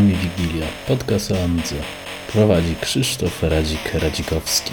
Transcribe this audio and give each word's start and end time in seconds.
Ami 0.00 0.14
Wigilia, 0.14 0.66
podcast 0.88 1.30
o. 1.30 1.36
Prowadzi 2.32 2.76
Krzysztof 2.80 3.42
Radzik-Radzikowski. 3.42 4.72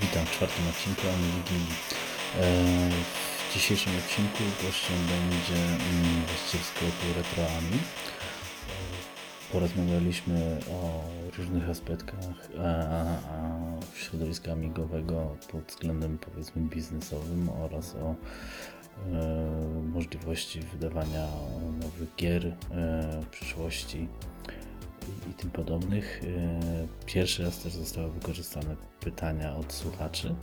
Witam 0.00 0.26
w 0.26 0.30
czwartym 0.30 0.68
odcinku 0.68 1.02
Ami 1.14 1.32
Wigilii. 1.32 1.74
E, 2.40 2.90
w 3.50 3.54
dzisiejszym 3.54 3.92
odcinku 3.98 4.42
gościem 4.62 4.96
będzie 5.08 5.62
mm, 5.64 6.22
właściciel 6.26 6.60
sklepu 6.60 7.06
Retro 7.16 7.44
Ami. 7.58 7.78
E, 7.78 8.07
porozmawialiśmy 9.52 10.58
o 10.72 11.04
różnych 11.38 11.70
aspektach 11.70 12.48
środowiska 13.94 14.52
amigowego 14.52 15.36
pod 15.52 15.64
względem 15.64 16.18
powiedzmy 16.18 16.62
biznesowym 16.62 17.48
oraz 17.48 17.94
o 17.94 18.14
e, 18.14 18.14
możliwości 19.92 20.60
wydawania 20.60 21.26
nowych 21.82 22.08
gier 22.16 22.52
w 23.22 23.26
przyszłości 23.26 24.08
i, 25.26 25.30
i 25.30 25.34
tym 25.34 25.50
podobnych. 25.50 26.22
Pierwszy 27.06 27.42
raz 27.42 27.62
też 27.62 27.72
zostały 27.72 28.10
wykorzystane 28.10 28.76
pytania 29.00 29.56
od 29.56 29.72
słuchaczy. 29.72 30.34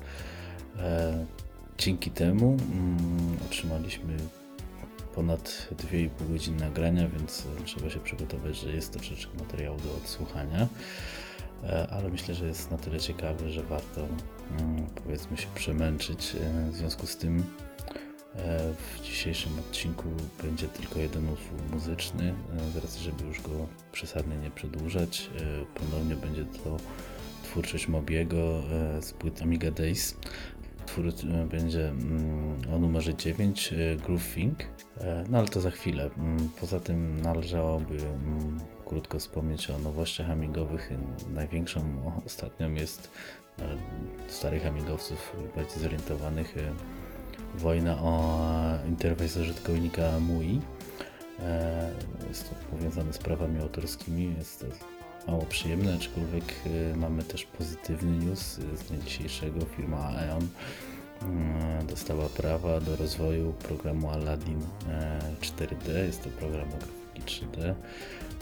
Dzięki 1.77 2.11
temu 2.11 2.45
mm, 2.45 3.37
otrzymaliśmy 3.45 4.17
ponad 5.15 5.67
2,5 5.71 6.09
godziny 6.31 6.59
nagrania, 6.59 7.07
więc 7.07 7.43
trzeba 7.65 7.89
się 7.89 7.99
przygotować, 7.99 8.57
że 8.57 8.71
jest 8.71 8.93
troszeczkę 8.93 9.37
materiału 9.37 9.77
do 9.77 9.95
odsłuchania. 9.97 10.67
E, 11.63 11.87
ale 11.87 12.09
myślę, 12.09 12.35
że 12.35 12.47
jest 12.47 12.71
na 12.71 12.77
tyle 12.77 12.99
ciekawy, 12.99 13.51
że 13.51 13.63
warto 13.63 14.07
mm, 14.59 14.85
powiedzmy 15.03 15.37
się 15.37 15.47
przemęczyć. 15.55 16.35
E, 16.35 16.71
w 16.71 16.75
związku 16.75 17.07
z 17.07 17.17
tym 17.17 17.43
e, 18.35 18.73
w 18.73 19.01
dzisiejszym 19.03 19.59
odcinku 19.59 20.07
będzie 20.43 20.67
tylko 20.67 20.99
jeden 20.99 21.29
utwór 21.29 21.59
muzyczny, 21.71 22.33
z 22.73 22.77
racji, 22.77 23.03
żeby 23.03 23.23
już 23.23 23.41
go 23.41 23.67
przesadnie 23.91 24.37
nie 24.37 24.51
przedłużać. 24.51 25.29
Ponownie 25.75 26.15
będzie 26.15 26.45
to 26.45 26.77
twórczość 27.43 27.87
Mobiego 27.87 28.63
z 29.01 29.11
płyt 29.11 29.41
Amiga 29.41 29.71
Days. 29.71 30.17
Utwór 30.83 31.05
będzie 31.51 31.89
mm, 31.89 32.73
o 32.73 32.79
numerze 32.79 33.15
9, 33.15 33.73
Groove 34.05 34.33
Think, 34.33 34.57
no 35.29 35.37
ale 35.37 35.47
to 35.47 35.61
za 35.61 35.71
chwilę. 35.71 36.09
Mm, 36.17 36.49
poza 36.59 36.79
tym 36.79 37.21
należałoby 37.21 37.97
krótko 38.85 39.19
wspomnieć 39.19 39.69
o 39.69 39.79
nowościach 39.79 40.29
amigowych. 40.29 40.89
Największą 41.33 41.81
ostatnią 42.25 42.73
jest 42.73 43.09
e, 43.59 43.63
starych 44.27 44.65
amigowców 44.65 45.35
bardziej 45.55 45.79
zorientowanych 45.79 46.57
e, 46.57 46.71
wojna 47.57 47.97
o 48.01 48.39
interfejs 48.87 49.37
użytkownika 49.37 50.19
MUI. 50.19 50.61
E, 51.39 51.91
jest 52.29 52.49
to 52.49 52.55
powiązane 52.71 53.13
z 53.13 53.17
prawami 53.17 53.61
autorskimi, 53.61 54.35
jest 54.37 54.59
to 54.59 54.65
mało 55.31 55.45
przyjemne, 55.45 55.95
aczkolwiek 55.95 56.43
mamy 56.95 57.23
też 57.23 57.45
pozytywny 57.45 58.25
news 58.25 58.39
z 58.53 58.83
dnia 58.83 58.99
dzisiejszego. 58.99 59.59
Firma 59.65 59.97
Aeon 59.97 60.47
dostała 61.89 62.29
prawa 62.29 62.79
do 62.79 62.95
rozwoju 62.95 63.53
programu 63.53 64.09
Aladdin 64.09 64.59
4D. 65.41 66.05
Jest 66.05 66.23
to 66.23 66.29
program 66.29 66.67
o 66.67 66.77
grafiki 66.77 67.21
3D 67.21 67.75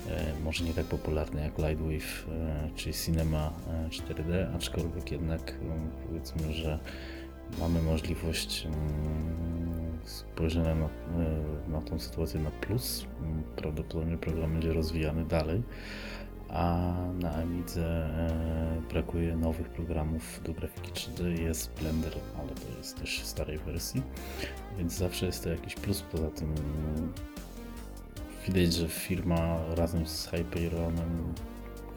E, 0.09 0.33
może 0.43 0.63
nie 0.63 0.73
tak 0.73 0.85
popularny 0.85 1.41
jak 1.41 1.57
Lightwave 1.57 2.27
e, 2.29 2.69
czy 2.75 2.93
Cinema 2.93 3.53
4D, 3.89 4.33
e, 4.33 4.51
aczkolwiek 4.55 5.11
jednak 5.11 5.53
powiedzmy, 6.07 6.53
że 6.53 6.79
mamy 7.59 7.81
możliwość 7.81 8.67
spojrzenia 10.05 10.75
na, 10.75 10.89
na 11.67 11.81
tą 11.81 11.99
sytuację 11.99 12.39
na 12.39 12.51
plus. 12.51 13.05
Prawdopodobnie 13.55 14.17
program 14.17 14.53
będzie 14.53 14.73
rozwijany 14.73 15.25
dalej, 15.25 15.61
a 16.53 16.93
na 17.19 17.35
Amidze 17.35 18.09
brakuje 18.89 19.35
nowych 19.35 19.69
programów 19.69 20.41
do 20.43 20.53
grafiki 20.53 20.91
3D. 20.91 21.41
Jest 21.41 21.71
Blender, 21.81 22.13
ale 22.39 22.49
to 22.49 22.77
jest 22.77 22.99
też 22.99 23.21
w 23.21 23.25
starej 23.25 23.57
wersji, 23.57 24.01
więc 24.77 24.93
zawsze 24.93 25.25
jest 25.25 25.43
to 25.43 25.49
jakiś 25.49 25.75
plus. 25.75 26.01
Poza 26.01 26.29
tym 26.29 26.55
Widać, 28.47 28.73
że 28.73 28.87
firma 28.87 29.59
razem 29.75 30.07
z 30.07 30.27
Hyperionem 30.27 31.33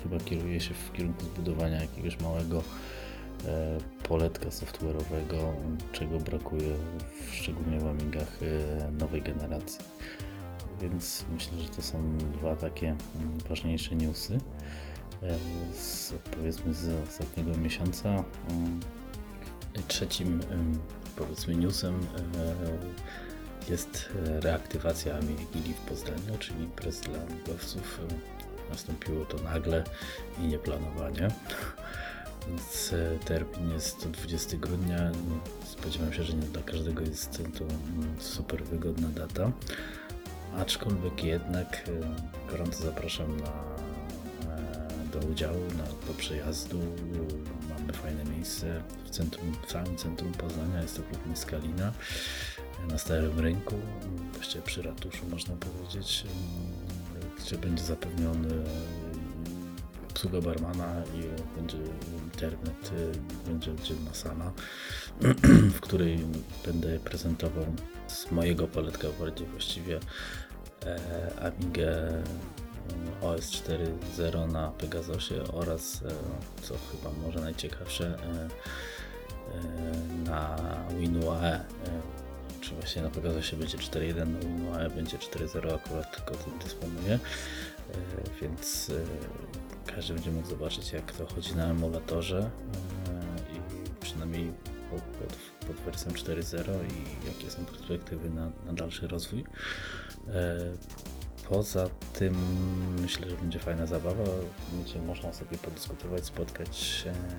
chyba 0.02 0.18
kieruje 0.20 0.60
się 0.60 0.74
w 0.74 0.92
kierunku 0.92 1.24
zbudowania 1.24 1.80
jakiegoś 1.80 2.20
małego 2.20 2.62
e, 3.46 3.78
poletka 4.02 4.48
software'owego, 4.48 5.52
czego 5.92 6.18
brakuje 6.18 6.74
w, 7.08 7.34
szczególnie 7.34 7.80
w 7.80 7.86
Amigach 7.86 8.38
e, 8.42 8.90
nowej 8.92 9.22
generacji. 9.22 9.84
Więc 10.81 11.25
myślę, 11.32 11.59
że 11.59 11.69
to 11.69 11.82
są 11.82 12.19
dwa 12.19 12.56
takie 12.56 12.87
mm, 12.88 13.38
ważniejsze 13.48 13.94
newsy 13.94 14.38
e, 15.22 15.38
z, 15.75 16.14
powiedzmy 16.37 16.75
z 16.75 17.09
ostatniego 17.09 17.59
miesiąca. 17.59 18.09
Mm, 18.50 18.81
trzecim 19.88 20.41
powiedzmy 21.16 21.54
newsem 21.54 21.94
e, 21.94 23.70
jest 23.70 24.09
reaktywacja 24.41 25.20
Wigilii 25.20 25.75
w 25.75 25.81
Poznaniu, 25.81 26.38
czyli 26.38 26.62
imprez 26.62 27.00
dla 27.00 27.19
amigowców. 27.22 28.00
E, 28.10 28.47
nastąpiło 28.70 29.25
to 29.25 29.38
nagle 29.38 29.84
i 30.38 30.47
nieplanowanie. 30.47 31.28
Więc 32.48 32.92
e, 32.92 33.19
termin 33.25 33.70
jest 33.72 34.09
20 34.09 34.56
grudnia. 34.56 35.12
Spodziewam 35.65 36.12
się, 36.12 36.22
że 36.22 36.32
nie 36.32 36.42
dla 36.42 36.62
każdego 36.62 37.00
jest 37.03 37.42
to 37.59 37.65
mm, 37.65 38.20
super 38.20 38.65
wygodna 38.65 39.09
data. 39.09 39.53
Aczkolwiek 40.60 41.24
jednak 41.24 41.90
gorąco 42.50 42.82
zapraszam 42.82 43.36
na, 43.36 43.52
do 45.12 45.26
udziału, 45.26 45.60
na, 45.78 46.06
do 46.06 46.14
przejazdu. 46.16 46.80
Mamy 47.68 47.92
fajne 47.92 48.24
miejsce 48.24 48.82
w 49.04 49.10
centrum, 49.10 49.52
w 49.66 49.72
samym 49.72 49.96
centrum 49.96 50.32
Poznania. 50.32 50.82
Jest 50.82 50.96
to 50.96 51.02
klub 51.02 51.26
Miskalina 51.26 51.92
na 52.88 52.98
Starym 52.98 53.40
Rynku, 53.40 53.74
właściwie 54.32 54.62
przy 54.62 54.82
ratuszu 54.82 55.26
można 55.30 55.54
powiedzieć, 55.56 56.24
gdzie 57.38 57.58
będzie 57.58 57.84
zapewniony 57.84 58.64
obsługa 60.10 60.40
barmana 60.40 61.02
i 61.14 61.22
będzie 61.60 61.76
internet, 62.24 62.90
będzie 63.46 63.70
oddzielna 63.70 64.14
sala, 64.14 64.52
w 65.76 65.80
której 65.80 66.18
będę 66.66 66.98
prezentował 66.98 67.64
z 68.06 68.30
mojego 68.30 68.68
poletka 68.68 69.08
bardziej 69.20 69.46
właściwie 69.46 69.96
e, 69.96 70.00
Amigę 71.42 72.22
OS 73.22 73.50
4.0 73.50 74.53
na 74.53 74.70
Pegasusie 74.70 75.34
oraz, 75.53 76.03
e, 76.03 76.62
co 76.62 76.75
chyba 76.75 77.26
może 77.26 77.41
najciekawsze, 77.41 78.19
e, 78.22 78.48
na 80.25 80.56
WinUAE 80.98 81.60
czy 82.60 82.75
właśnie 82.75 83.03
na 83.03 83.10
Pegasusie 83.10 83.56
będzie 83.56 83.78
4.1, 83.78 84.26
no, 84.26 84.38
no 84.65 84.78
a 84.78 84.91
będzie 84.91 85.19
4.0 85.19 85.75
akurat 85.75 86.16
tylko 86.16 86.44
tym 86.44 86.59
dysponuje, 86.59 87.15
e, 87.15 87.19
więc 88.41 88.91
e, 88.91 89.92
każdy 89.92 90.15
będzie 90.15 90.31
mógł 90.31 90.48
zobaczyć 90.48 90.92
jak 90.92 91.12
to 91.12 91.26
chodzi 91.26 91.56
na 91.56 91.65
emulatorze 91.66 92.38
e, 92.38 93.56
i 93.56 93.60
przynajmniej 94.00 94.53
pod, 94.91 95.00
pod, 95.00 95.36
pod 95.66 95.76
wersją 95.76 96.12
4.0 96.12 96.72
i 96.84 97.26
jakie 97.26 97.50
są 97.50 97.65
perspektywy 97.65 98.31
na, 98.31 98.50
na 98.66 98.72
dalszy 98.72 99.09
rozwój. 99.09 99.44
Poza 101.48 101.88
tym 102.12 102.34
myślę, 103.00 103.31
że 103.31 103.37
będzie 103.37 103.59
fajna 103.59 103.86
zabawa. 103.86 104.24
Będzie 104.72 104.98
można 105.03 105.33
sobie 105.33 105.59
podyskutować, 105.59 106.24
spotkać 106.24 106.77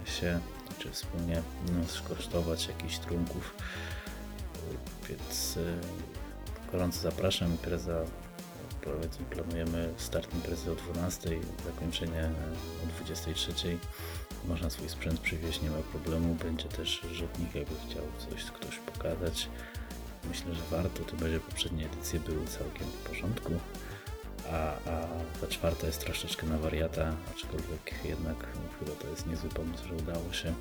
się, 0.05 0.39
czy 0.79 0.91
wspólnie 0.91 1.41
no, 1.73 1.87
skosztować 1.87 2.67
jakichś 2.67 2.97
trunków 2.97 3.53
więc 5.09 5.57
y, 5.57 5.73
gorąco 6.71 7.01
zapraszam. 7.01 7.51
Impreza, 7.51 8.03
planujemy 9.29 9.93
start 9.97 10.33
imprezy 10.35 10.71
o 10.71 10.75
12, 10.75 11.29
zakończenie 11.65 12.29
o 12.83 12.87
23. 12.87 13.53
Można 14.45 14.69
swój 14.69 14.89
sprzęt 14.89 15.19
przywieźć, 15.19 15.61
nie 15.61 15.69
ma 15.69 15.77
problemu. 15.77 16.35
Będzie 16.35 16.69
też 16.69 17.01
rzutnik, 17.11 17.55
jakby 17.55 17.75
chciał 17.89 18.03
coś 18.17 18.43
ktoś 18.43 18.77
pokazać. 18.77 19.49
Myślę, 20.29 20.55
że 20.55 20.61
warto. 20.71 21.03
To 21.03 21.15
będzie 21.15 21.39
poprzednie 21.39 21.85
edycje 21.85 22.19
były 22.19 22.47
całkiem 22.47 22.87
w 22.87 23.09
porządku. 23.09 23.53
A, 24.51 24.73
a 24.89 25.07
ta 25.41 25.47
czwarta 25.49 25.87
jest 25.87 25.99
troszeczkę 26.05 26.47
na 26.47 26.57
wariata, 26.57 27.13
aczkolwiek 27.31 27.93
jednak 28.05 28.37
chyba 28.79 28.91
to 28.91 29.07
jest 29.07 29.27
niezły 29.27 29.49
pomysł, 29.49 29.87
że 29.87 29.93
udało 29.93 30.33
się 30.33 30.53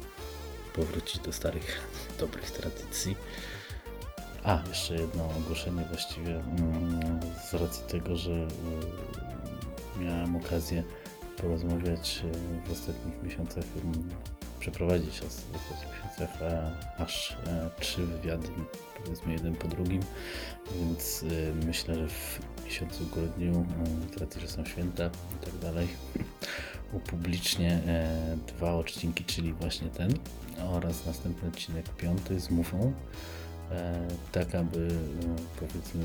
powrócić 0.74 1.20
do 1.20 1.32
starych, 1.32 1.80
dobrych 2.20 2.50
tradycji. 2.50 3.16
A, 4.44 4.62
jeszcze 4.68 4.94
jedno 4.94 5.30
ogłoszenie 5.38 5.84
właściwie 5.90 6.36
mm, 6.36 7.20
z 7.50 7.54
racji 7.54 7.84
tego, 7.88 8.16
że 8.16 8.48
miałem 10.00 10.36
okazję 10.36 10.82
porozmawiać 11.36 12.22
w 12.66 12.72
ostatnich 12.72 13.22
miesiącach, 13.22 13.64
przeprowadzić 14.66 15.20
ostatnich 15.22 15.90
miesiącach 15.94 16.38
aż 16.98 17.36
trzy 17.80 18.06
wywiady, 18.06 18.48
powiedzmy 19.04 19.32
jeden 19.32 19.54
po 19.54 19.68
drugim, 19.68 20.02
więc 20.80 21.24
myślę, 21.66 21.94
że 21.94 22.08
w 22.08 22.40
miesiącu 22.64 23.06
grudniu, 23.06 23.66
z 24.16 24.20
racji, 24.20 24.40
że 24.40 24.48
są 24.48 24.64
święta 24.64 25.06
i 25.06 25.44
tak 25.44 25.58
dalej, 25.58 25.88
upublicznię 26.92 27.80
dwa 28.46 28.74
odcinki, 28.74 29.24
czyli 29.24 29.52
właśnie 29.52 29.88
ten 29.88 30.14
oraz 30.58 31.06
następny 31.06 31.48
odcinek 31.48 31.88
piąty 31.88 32.40
z 32.40 32.50
Mufą. 32.50 32.92
E, 33.70 34.08
tak 34.32 34.54
aby 34.54 34.88
e, 34.88 35.60
powiedzmy 35.60 36.04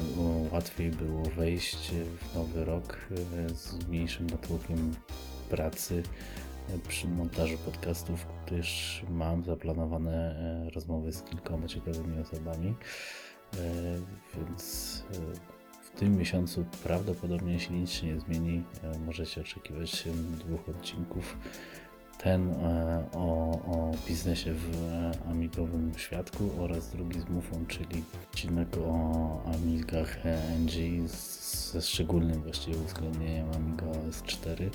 łatwiej 0.51 0.91
było 0.91 1.23
wejść 1.23 1.91
w 1.91 2.35
nowy 2.35 2.65
rok 2.65 2.97
e, 3.11 3.49
z 3.55 3.87
mniejszym 3.87 4.27
natłokiem 4.27 4.95
pracy 5.49 6.03
przy 6.87 7.07
montażu 7.07 7.57
podcastów, 7.57 8.27
gdyż 8.45 9.03
mam 9.09 9.43
zaplanowane 9.43 10.35
rozmowy 10.73 11.11
z 11.11 11.23
kilkoma 11.23 11.67
ciekawymi 11.67 12.21
osobami, 12.21 12.75
więc 14.37 15.03
w 15.83 15.99
tym 15.99 16.17
miesiącu 16.17 16.65
prawdopodobnie, 16.83 17.53
jeśli 17.53 17.75
nic 17.75 18.03
nie 18.03 18.19
zmieni, 18.19 18.63
możecie 19.05 19.41
oczekiwać 19.41 20.07
dwóch 20.39 20.69
odcinków 20.69 21.37
ten 22.23 22.49
e, 22.49 23.03
o, 23.13 23.51
o 23.51 23.91
biznesie 24.07 24.53
w 24.53 24.67
amigowym 25.29 25.91
świadku 25.97 26.49
oraz 26.59 26.89
drugi 26.89 27.19
z 27.19 27.29
Mufą, 27.29 27.65
czyli 27.67 28.03
odcinek 28.23 28.67
o 28.77 29.43
amigach 29.53 30.17
NG 30.59 31.07
ze 31.71 31.81
szczególnym 31.81 32.41
właściwie 32.41 32.77
uwzględnieniem 32.77 33.47
Amiga 33.55 33.85
S4. 33.85 34.69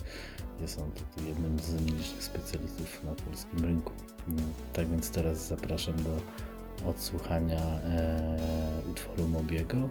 Jest 0.60 0.78
on 0.78 0.90
tutaj 0.90 1.26
jednym 1.26 1.58
z 1.58 1.74
nielicznych 1.74 2.22
specjalistów 2.22 3.04
na 3.04 3.14
polskim 3.14 3.64
rynku. 3.64 3.92
Tak 4.72 4.88
więc 4.88 5.10
teraz 5.10 5.48
zapraszam 5.48 5.94
do 5.94 6.20
odsłuchania 6.90 7.60
e, 7.60 8.90
utworu 8.90 9.28
Mobiego 9.28 9.88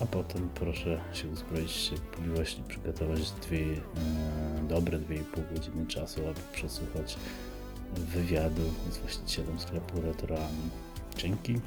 a 0.00 0.06
potem 0.06 0.48
proszę 0.54 1.00
się 1.12 1.28
uzbroić 1.28 1.72
w 1.72 1.90
cierpliwość 1.90 2.58
i 2.58 2.62
przygotować 2.62 3.30
dwie 3.30 3.58
e, 3.58 3.78
dobre 4.68 4.98
2,5 4.98 5.54
godziny 5.54 5.86
czasu, 5.86 6.20
aby 6.28 6.40
przesłuchać 6.52 7.16
wywiadu 7.94 8.62
z 8.90 8.98
właścicielem 8.98 9.60
sklepu 9.60 10.00
Retroami. 10.00 10.70
Dzięki. 11.16 11.60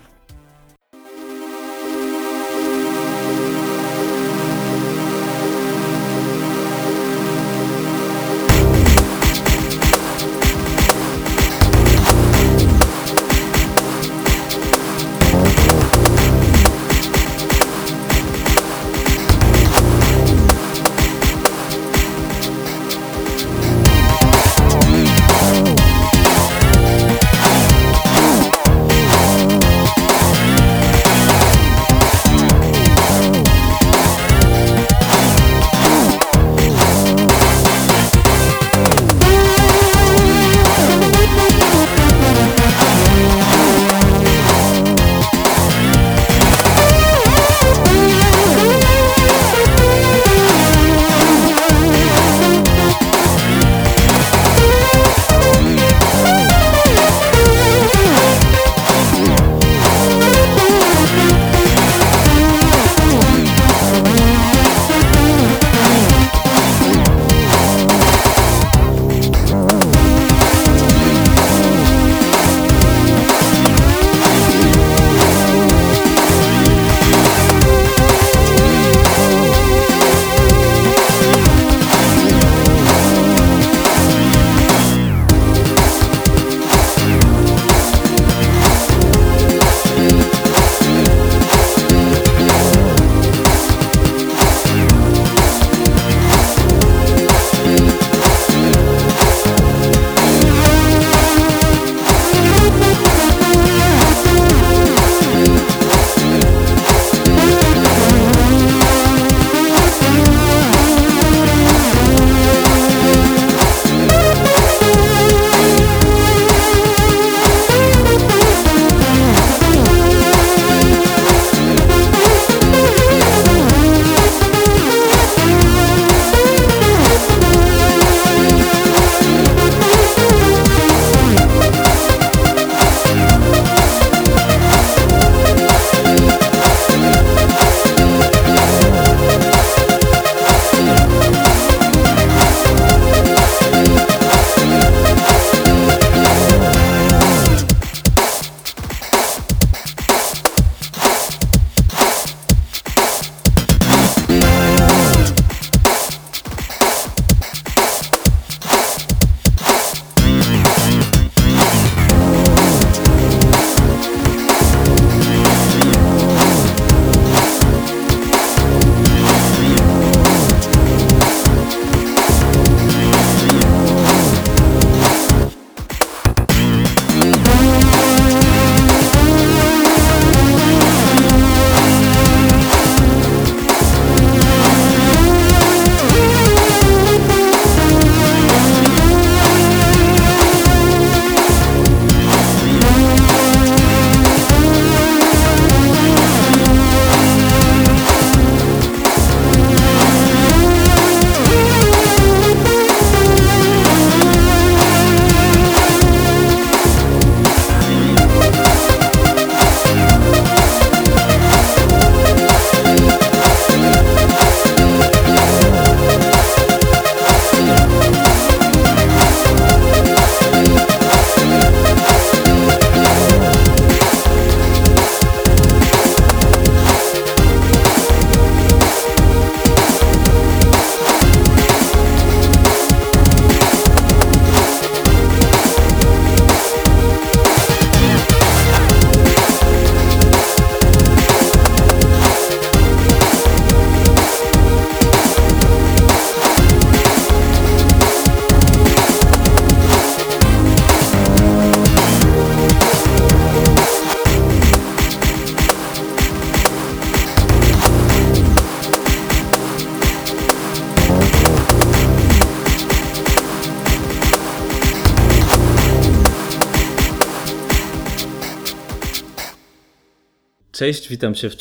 Cześć, 270.78 271.10
witam 271.10 271.34
Cię 271.34 271.50
w 271.50 271.56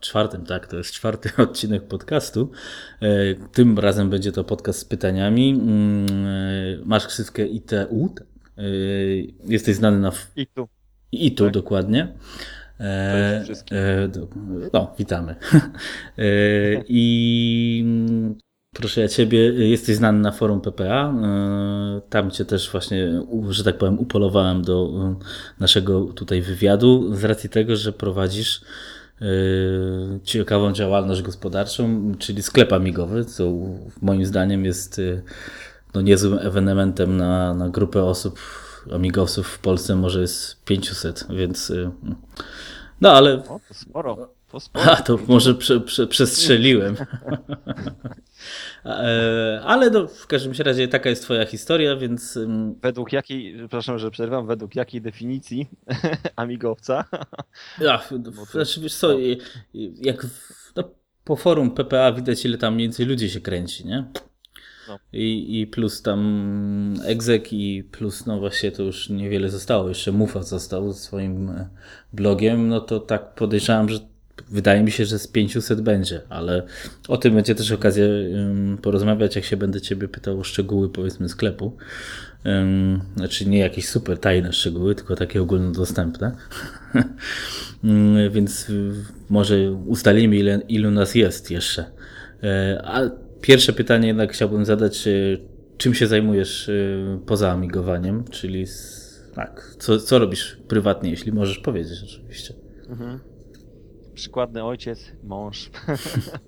czwartym, 0.00 0.46
tak, 0.46 0.66
to 0.66 0.76
jest 0.76 0.92
czwarty 0.92 1.30
odcinek 1.42 1.82
podcastu. 1.82 2.50
E, 3.02 3.06
tym 3.52 3.78
razem 3.78 4.10
będzie 4.10 4.32
to 4.32 4.44
podcast 4.44 4.78
z 4.78 4.84
pytaniami. 4.84 5.50
Mm, 5.50 6.06
e, 6.26 6.84
masz 6.84 7.06
ksywkę 7.06 7.46
ITU. 7.46 8.14
E, 8.58 8.62
jesteś 9.46 9.76
znany 9.76 9.98
na... 9.98 10.12
ITU. 10.36 10.68
ITU, 11.12 11.44
tak. 11.44 11.52
dokładnie. 11.52 12.12
Cześć 13.46 13.62
no, 14.72 14.94
witamy. 14.98 15.34
I 16.88 17.84
Proszę 18.74 19.00
ja 19.00 19.08
Ciebie, 19.08 19.38
jesteś 19.68 19.96
znany 19.96 20.18
na 20.18 20.32
forum 20.32 20.60
PPA. 20.60 21.12
E, 21.12 22.00
tam 22.10 22.30
Cię 22.30 22.44
też 22.44 22.70
właśnie, 22.70 23.22
że 23.48 23.64
tak 23.64 23.78
powiem, 23.78 23.98
upolowałem 23.98 24.62
do 24.62 24.90
e, 24.94 25.14
naszego 25.60 26.04
tutaj 26.04 26.42
wywiadu 26.42 27.14
z 27.14 27.24
racji 27.24 27.50
tego, 27.50 27.76
że 27.76 27.92
prowadzisz 27.92 28.60
ciekawą 30.24 30.72
działalność 30.72 31.22
gospodarczą, 31.22 32.12
czyli 32.18 32.42
sklep 32.42 32.72
amigowy, 32.72 33.24
co 33.24 33.52
moim 34.02 34.24
zdaniem 34.24 34.64
jest 34.64 35.00
no, 35.94 36.00
niezłym 36.00 36.38
ewenementem 36.38 37.16
na, 37.16 37.54
na 37.54 37.68
grupę 37.68 38.04
osób, 38.04 38.38
amigosów 38.92 39.48
w 39.48 39.58
Polsce 39.58 39.96
może 39.96 40.20
jest 40.20 40.64
500, 40.64 41.26
więc 41.30 41.72
no 43.00 43.12
ale... 43.12 43.42
O, 43.48 43.60
sporo. 43.72 44.33
To 44.54 44.60
sporo. 44.60 44.90
A, 44.90 44.96
to 44.96 45.18
może 45.28 45.54
prze, 45.54 45.80
prze, 45.80 46.06
przestrzeliłem. 46.06 46.96
E, 48.84 49.60
ale 49.64 49.90
no, 49.90 50.06
w 50.08 50.26
każdym 50.26 50.52
razie 50.58 50.88
taka 50.88 51.10
jest 51.10 51.22
twoja 51.22 51.46
historia, 51.46 51.96
więc... 51.96 52.38
Według 52.82 53.12
jakiej, 53.12 53.58
przepraszam, 53.58 53.98
że 53.98 54.10
przerwam, 54.10 54.46
według 54.46 54.74
jakiej 54.74 55.00
definicji 55.00 55.68
amigowca? 56.36 57.04
Ja, 57.80 58.02
znaczy, 58.50 58.80
wiesz 58.80 58.94
co, 58.94 59.16
jak 59.94 60.26
no, 60.76 60.90
po 61.24 61.36
forum 61.36 61.70
PPA 61.70 62.12
widać 62.12 62.44
ile 62.44 62.58
tam 62.58 62.74
mniej 62.74 62.88
więcej 62.88 63.06
ludzi 63.06 63.30
się 63.30 63.40
kręci, 63.40 63.86
nie? 63.86 64.04
No. 64.88 64.98
I, 65.12 65.60
I 65.60 65.66
plus 65.66 66.02
tam 66.02 66.94
egzek 67.04 67.52
i 67.52 67.84
plus 67.92 68.26
no 68.26 68.40
właśnie 68.40 68.72
to 68.72 68.82
już 68.82 69.08
niewiele 69.08 69.48
zostało. 69.48 69.88
Jeszcze 69.88 70.12
Mufa 70.12 70.42
został 70.42 70.92
swoim 70.92 71.50
e, 71.50 71.68
blogiem, 72.12 72.68
no 72.68 72.80
to 72.80 73.00
tak 73.00 73.34
podejrzewam, 73.34 73.88
że 73.88 74.13
Wydaje 74.50 74.82
mi 74.82 74.90
się, 74.90 75.04
że 75.04 75.18
z 75.18 75.26
500 75.26 75.80
będzie, 75.80 76.20
ale 76.28 76.62
o 77.08 77.16
tym 77.16 77.34
będzie 77.34 77.54
też 77.54 77.72
okazja 77.72 78.04
porozmawiać, 78.82 79.36
jak 79.36 79.44
się 79.44 79.56
będę 79.56 79.80
Ciebie 79.80 80.08
pytał 80.08 80.40
o 80.40 80.44
szczegóły, 80.44 80.88
powiedzmy, 80.88 81.28
sklepu. 81.28 81.76
Znaczy 83.16 83.48
nie 83.48 83.58
jakieś 83.58 83.88
super 83.88 84.18
tajne 84.18 84.52
szczegóły, 84.52 84.94
tylko 84.94 85.16
takie 85.16 85.42
ogólnodostępne. 85.42 86.36
Więc 88.30 88.66
może 89.28 89.72
ustalimy, 89.72 90.36
ile, 90.36 90.60
ilu 90.68 90.90
nas 90.90 91.14
jest 91.14 91.50
jeszcze. 91.50 91.84
E, 92.42 92.82
a 92.84 93.10
pierwsze 93.40 93.72
pytanie 93.72 94.06
jednak 94.06 94.32
chciałbym 94.32 94.64
zadać, 94.64 95.08
e, 95.08 95.12
czym 95.76 95.94
się 95.94 96.06
zajmujesz 96.06 96.68
e, 96.68 96.72
poza 97.26 97.50
amigowaniem, 97.50 98.24
czyli 98.30 98.66
tak, 99.34 99.76
co, 99.78 99.98
co 99.98 100.18
robisz 100.18 100.56
prywatnie, 100.68 101.10
jeśli 101.10 101.32
możesz 101.32 101.58
powiedzieć 101.58 102.02
oczywiście. 102.04 102.54
Mhm 102.88 103.33
przykładny 104.14 104.64
ojciec, 104.64 105.12
mąż. 105.22 105.70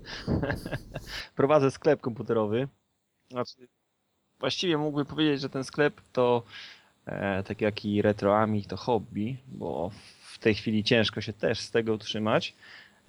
Prowadzę 1.35 1.71
sklep 1.71 2.01
komputerowy. 2.01 2.67
Znaczy, 3.31 3.67
właściwie 4.39 4.77
mógłbym 4.77 5.05
powiedzieć, 5.05 5.41
że 5.41 5.49
ten 5.49 5.63
sklep 5.63 6.01
to 6.13 6.43
e, 7.05 7.43
tak 7.43 7.61
jak 7.61 7.85
i 7.85 8.01
retroami 8.01 8.63
to 8.63 8.77
hobby, 8.77 9.37
bo 9.47 9.91
w 10.21 10.39
tej 10.39 10.55
chwili 10.55 10.83
ciężko 10.83 11.21
się 11.21 11.33
też 11.33 11.59
z 11.59 11.71
tego 11.71 11.93
utrzymać. 11.93 12.55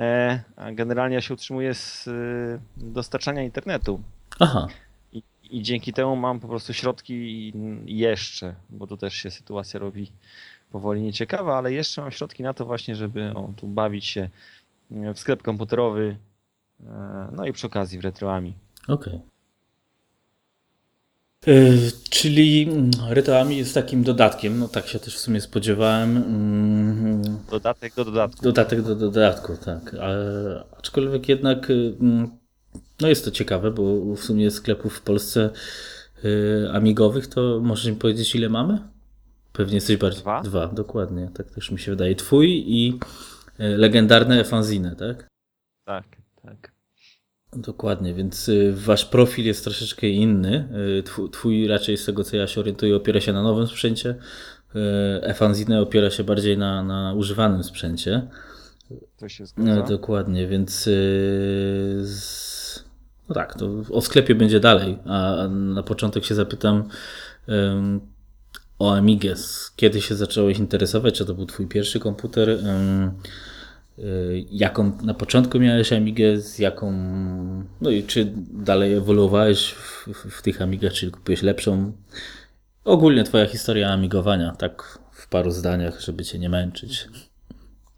E, 0.00 0.40
a 0.56 0.72
generalnie 0.72 1.14
ja 1.14 1.20
się 1.20 1.34
utrzymuję 1.34 1.74
z 1.74 2.08
e, 2.08 2.60
dostarczania 2.76 3.42
internetu. 3.42 4.02
Aha. 4.40 4.66
I, 5.12 5.22
I 5.50 5.62
dzięki 5.62 5.92
temu 5.92 6.16
mam 6.16 6.40
po 6.40 6.48
prostu 6.48 6.72
środki 6.72 7.52
jeszcze, 7.86 8.54
bo 8.70 8.86
tu 8.86 8.96
też 8.96 9.14
się 9.14 9.30
sytuacja 9.30 9.80
robi 9.80 10.12
powoli 10.72 11.02
nieciekawa, 11.02 11.58
ale 11.58 11.72
jeszcze 11.72 12.02
mam 12.02 12.10
środki 12.10 12.42
na 12.42 12.54
to 12.54 12.66
właśnie, 12.66 12.96
żeby 12.96 13.32
o, 13.34 13.52
tu 13.56 13.66
bawić 13.66 14.06
się 14.06 14.28
w 14.90 15.18
sklep 15.18 15.42
komputerowy, 15.42 16.16
e, 16.86 17.28
no 17.32 17.46
i 17.46 17.52
przy 17.52 17.66
okazji 17.66 17.98
w 17.98 18.04
retroami. 18.04 18.54
Okej. 18.88 19.14
Okay. 19.14 19.38
E, 21.46 21.72
czyli 22.10 22.62
mm, 22.62 22.90
Retroami 23.08 23.56
jest 23.56 23.74
takim 23.74 24.02
dodatkiem, 24.02 24.58
no 24.58 24.68
tak 24.68 24.86
się 24.86 24.98
też 24.98 25.16
w 25.16 25.18
sumie 25.18 25.40
spodziewałem. 25.40 26.16
Mm, 26.16 27.22
Dodatek 27.50 27.94
do 27.94 28.04
dodatku. 28.04 28.42
Dodatek 28.42 28.82
do 28.82 28.94
dodatku, 28.94 29.56
tak. 29.64 29.94
Ale, 29.94 30.64
aczkolwiek 30.78 31.28
jednak 31.28 31.70
mm, 31.70 32.30
no 33.00 33.08
jest 33.08 33.24
to 33.24 33.30
ciekawe, 33.30 33.70
bo 33.70 34.14
w 34.14 34.20
sumie 34.20 34.50
sklepów 34.50 34.98
w 34.98 35.02
Polsce 35.02 35.50
amigowych 36.72 37.26
to 37.26 37.60
możesz 37.62 37.86
mi 37.86 37.96
powiedzieć 37.96 38.34
ile 38.34 38.48
mamy? 38.48 38.78
Pewnie 39.58 39.74
jesteś 39.74 39.96
bardziej. 39.96 40.22
Dwa? 40.22 40.42
Dwa, 40.42 40.66
dokładnie. 40.66 41.30
Tak 41.34 41.50
też 41.50 41.70
mi 41.70 41.78
się 41.78 41.90
wydaje. 41.90 42.14
Twój 42.14 42.64
i 42.66 42.98
e, 43.58 43.68
legendarne 43.68 44.44
fanzine, 44.44 44.96
tak? 44.96 45.28
Tak, 45.84 46.04
tak. 46.42 46.72
Dokładnie, 47.52 48.14
więc 48.14 48.48
y, 48.48 48.72
wasz 48.76 49.04
profil 49.04 49.46
jest 49.46 49.64
troszeczkę 49.64 50.08
inny. 50.08 50.68
Y, 50.98 51.02
twój, 51.02 51.30
twój 51.30 51.68
raczej 51.68 51.96
z 51.96 52.04
tego 52.04 52.24
co 52.24 52.36
ja 52.36 52.46
się 52.46 52.60
orientuję 52.60 52.96
opiera 52.96 53.20
się 53.20 53.32
na 53.32 53.42
nowym 53.42 53.66
sprzęcie. 53.66 54.10
Y, 54.10 54.78
e-fanzine 55.22 55.80
opiera 55.80 56.10
się 56.10 56.24
bardziej 56.24 56.58
na, 56.58 56.82
na 56.82 57.14
używanym 57.14 57.64
sprzęcie. 57.64 58.28
To 59.16 59.28
się 59.28 59.46
zgadza. 59.46 59.74
No, 59.74 59.82
dokładnie, 59.82 60.46
więc 60.46 60.90
no 63.28 63.34
tak, 63.34 63.54
to 63.54 63.70
o 63.90 64.00
sklepie 64.00 64.34
będzie 64.34 64.60
dalej, 64.60 64.98
a 65.04 65.48
na 65.48 65.82
początek 65.82 66.24
się 66.24 66.34
zapytam 66.34 66.88
o 68.78 68.94
Amigę. 68.94 69.34
Kiedy 69.76 70.00
się 70.00 70.14
zacząłeś 70.14 70.58
interesować? 70.58 71.14
Czy 71.14 71.26
to 71.26 71.34
był 71.34 71.46
twój 71.46 71.66
pierwszy 71.66 72.00
komputer? 72.00 72.48
Y, 73.98 74.44
jaką 74.50 74.92
na 75.02 75.14
początku 75.14 75.58
miałeś 75.58 75.92
Amigę, 75.92 76.40
z 76.40 76.58
jaką, 76.58 76.92
no 77.80 77.90
i 77.90 78.02
czy 78.02 78.32
dalej 78.50 78.94
ewoluowałeś 78.94 79.72
w, 79.72 80.08
w, 80.30 80.42
tych 80.42 80.62
Amigach, 80.62 80.92
czy 80.92 81.10
kupiłeś 81.10 81.42
lepszą? 81.42 81.92
Ogólnie 82.84 83.24
twoja 83.24 83.46
historia 83.46 83.90
amigowania, 83.90 84.52
tak 84.52 84.98
w 85.12 85.28
paru 85.28 85.50
zdaniach, 85.50 86.00
żeby 86.00 86.24
cię 86.24 86.38
nie 86.38 86.48
męczyć. 86.48 87.08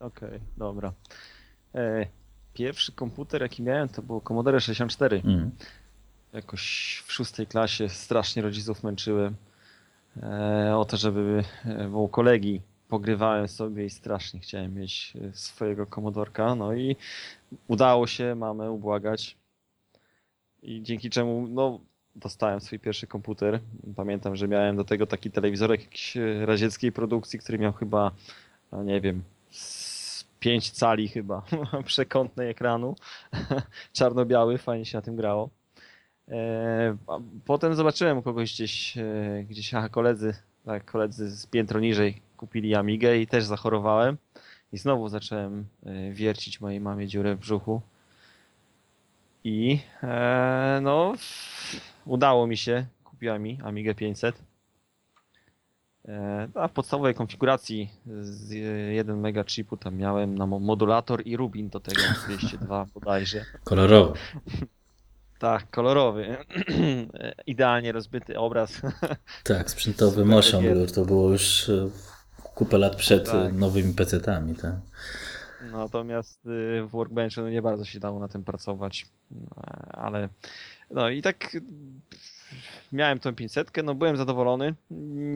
Okej, 0.01 0.29
okay, 0.29 0.41
dobra. 0.57 0.93
E, 1.75 2.07
pierwszy 2.55 2.93
komputer, 2.93 3.43
jaki 3.43 3.63
miałem, 3.63 3.89
to 3.89 4.03
był 4.03 4.21
Commodore 4.21 4.61
64. 4.61 5.23
Mm. 5.25 5.51
Jakoś 6.33 6.63
w 7.07 7.13
szóstej 7.13 7.47
klasie 7.47 7.89
strasznie 7.89 8.43
rodziców 8.43 8.83
męczyłem 8.85 9.37
o 10.77 10.85
to, 10.85 10.97
żeby 10.97 11.45
e, 11.65 11.89
u 11.89 12.09
kolegi 12.09 12.61
pogrywałem 12.89 13.49
sobie 13.49 13.85
i 13.85 13.91
strasznie 13.91 14.41
chciałem 14.41 14.75
mieć 14.75 15.13
e, 15.17 15.33
swojego 15.33 15.87
komodorka. 15.87 16.55
No 16.55 16.75
i 16.75 16.97
udało 17.69 18.07
się 18.07 18.35
mamę 18.35 18.71
ubłagać. 18.71 19.37
I 20.63 20.83
dzięki 20.83 21.11
czemu 21.11 21.47
no, 21.49 21.81
dostałem 22.17 22.61
swój 22.61 22.79
pierwszy 22.79 23.07
komputer. 23.07 23.61
Pamiętam, 23.97 24.37
że 24.37 24.49
miałem 24.49 24.77
do 24.77 24.85
tego 24.85 25.07
taki 25.07 25.31
telewizorek 25.31 25.81
jakiejś 25.81 26.17
radzieckiej 26.45 26.93
produkcji, 26.93 27.39
który 27.39 27.59
miał 27.59 27.73
chyba, 27.73 28.11
no 28.73 28.83
nie 28.83 29.01
wiem, 29.01 29.23
5 30.41 30.71
cali 30.71 31.09
chyba 31.09 31.43
przekątnej 31.85 32.51
ekranu. 32.51 32.97
Czarno-biały, 33.93 34.59
fajnie 34.59 34.85
się 34.85 34.99
na 34.99 35.03
tym 35.03 35.17
grało. 35.17 35.51
E, 36.31 36.97
potem 37.45 37.75
zobaczyłem 37.75 38.23
kogoś 38.23 38.53
gdzieś, 38.53 38.99
e, 38.99 39.45
gdzieś 39.49 39.75
aha, 39.75 39.89
koledzy, 39.89 40.35
tak, 40.65 40.85
koledzy 40.85 41.31
z 41.31 41.47
piętro 41.47 41.81
niżej 41.81 42.23
kupili 42.37 42.75
Amigę 42.75 43.17
i 43.17 43.27
też 43.27 43.45
zachorowałem. 43.45 44.17
I 44.73 44.79
znowu 44.79 45.09
zacząłem 45.09 45.67
e, 45.87 46.13
wiercić 46.13 46.61
mojej 46.61 46.81
mamie 46.81 47.07
dziurę 47.07 47.35
w 47.35 47.39
brzuchu. 47.39 47.81
I 49.45 49.79
no, 50.83 51.15
udało 52.07 52.47
mi 52.47 52.57
się, 52.57 52.87
kupiła 53.05 53.39
mi 53.39 53.59
Amigę 53.65 53.95
500. 53.95 54.43
A 56.55 56.69
w 56.69 56.73
podstawowej 56.73 57.15
konfiguracji 57.15 57.91
z 58.21 58.51
1 58.95 59.21
mega 59.21 59.45
chipu 59.45 59.77
tam 59.77 59.97
miałem 59.97 60.39
na 60.39 60.47
modulator 60.47 61.27
i 61.27 61.37
rubin 61.37 61.69
do 61.69 61.81
tego 61.81 62.01
202 62.27 62.87
bodajże. 62.95 63.45
Kolorowo. 63.65 64.15
Tak, 65.41 65.71
kolorowy. 65.71 66.37
Idealnie 67.47 67.93
rozbyty 67.93 68.39
obraz. 68.39 68.81
Tak, 69.45 69.71
sprzętowy 69.71 70.25
motion 70.25 70.65
to 70.95 71.05
było 71.05 71.31
już 71.31 71.69
e, 71.69 71.91
kupę 72.55 72.79
lat 72.79 72.97
przed 72.97 73.29
e, 73.29 73.33
tak. 73.33 73.53
nowymi 73.53 73.95
PC-tami. 73.95 74.55
Tak? 74.55 74.75
Natomiast 75.73 76.47
y, 76.47 76.83
w 76.83 76.89
Workbenchu 76.91 77.41
no 77.41 77.51
nie 77.51 77.63
bardzo 77.63 77.85
się 77.85 78.01
dało 78.01 78.21
na 78.21 78.29
tym 78.29 78.45
pracować. 78.45 79.07
Ale 79.91 80.29
no 80.91 81.09
i 81.09 81.23
tak 81.23 81.57
miałem 82.93 83.19
tą 83.19 83.35
500, 83.35 83.71
no 83.85 83.95
byłem 83.95 84.17
zadowolony. 84.17 84.75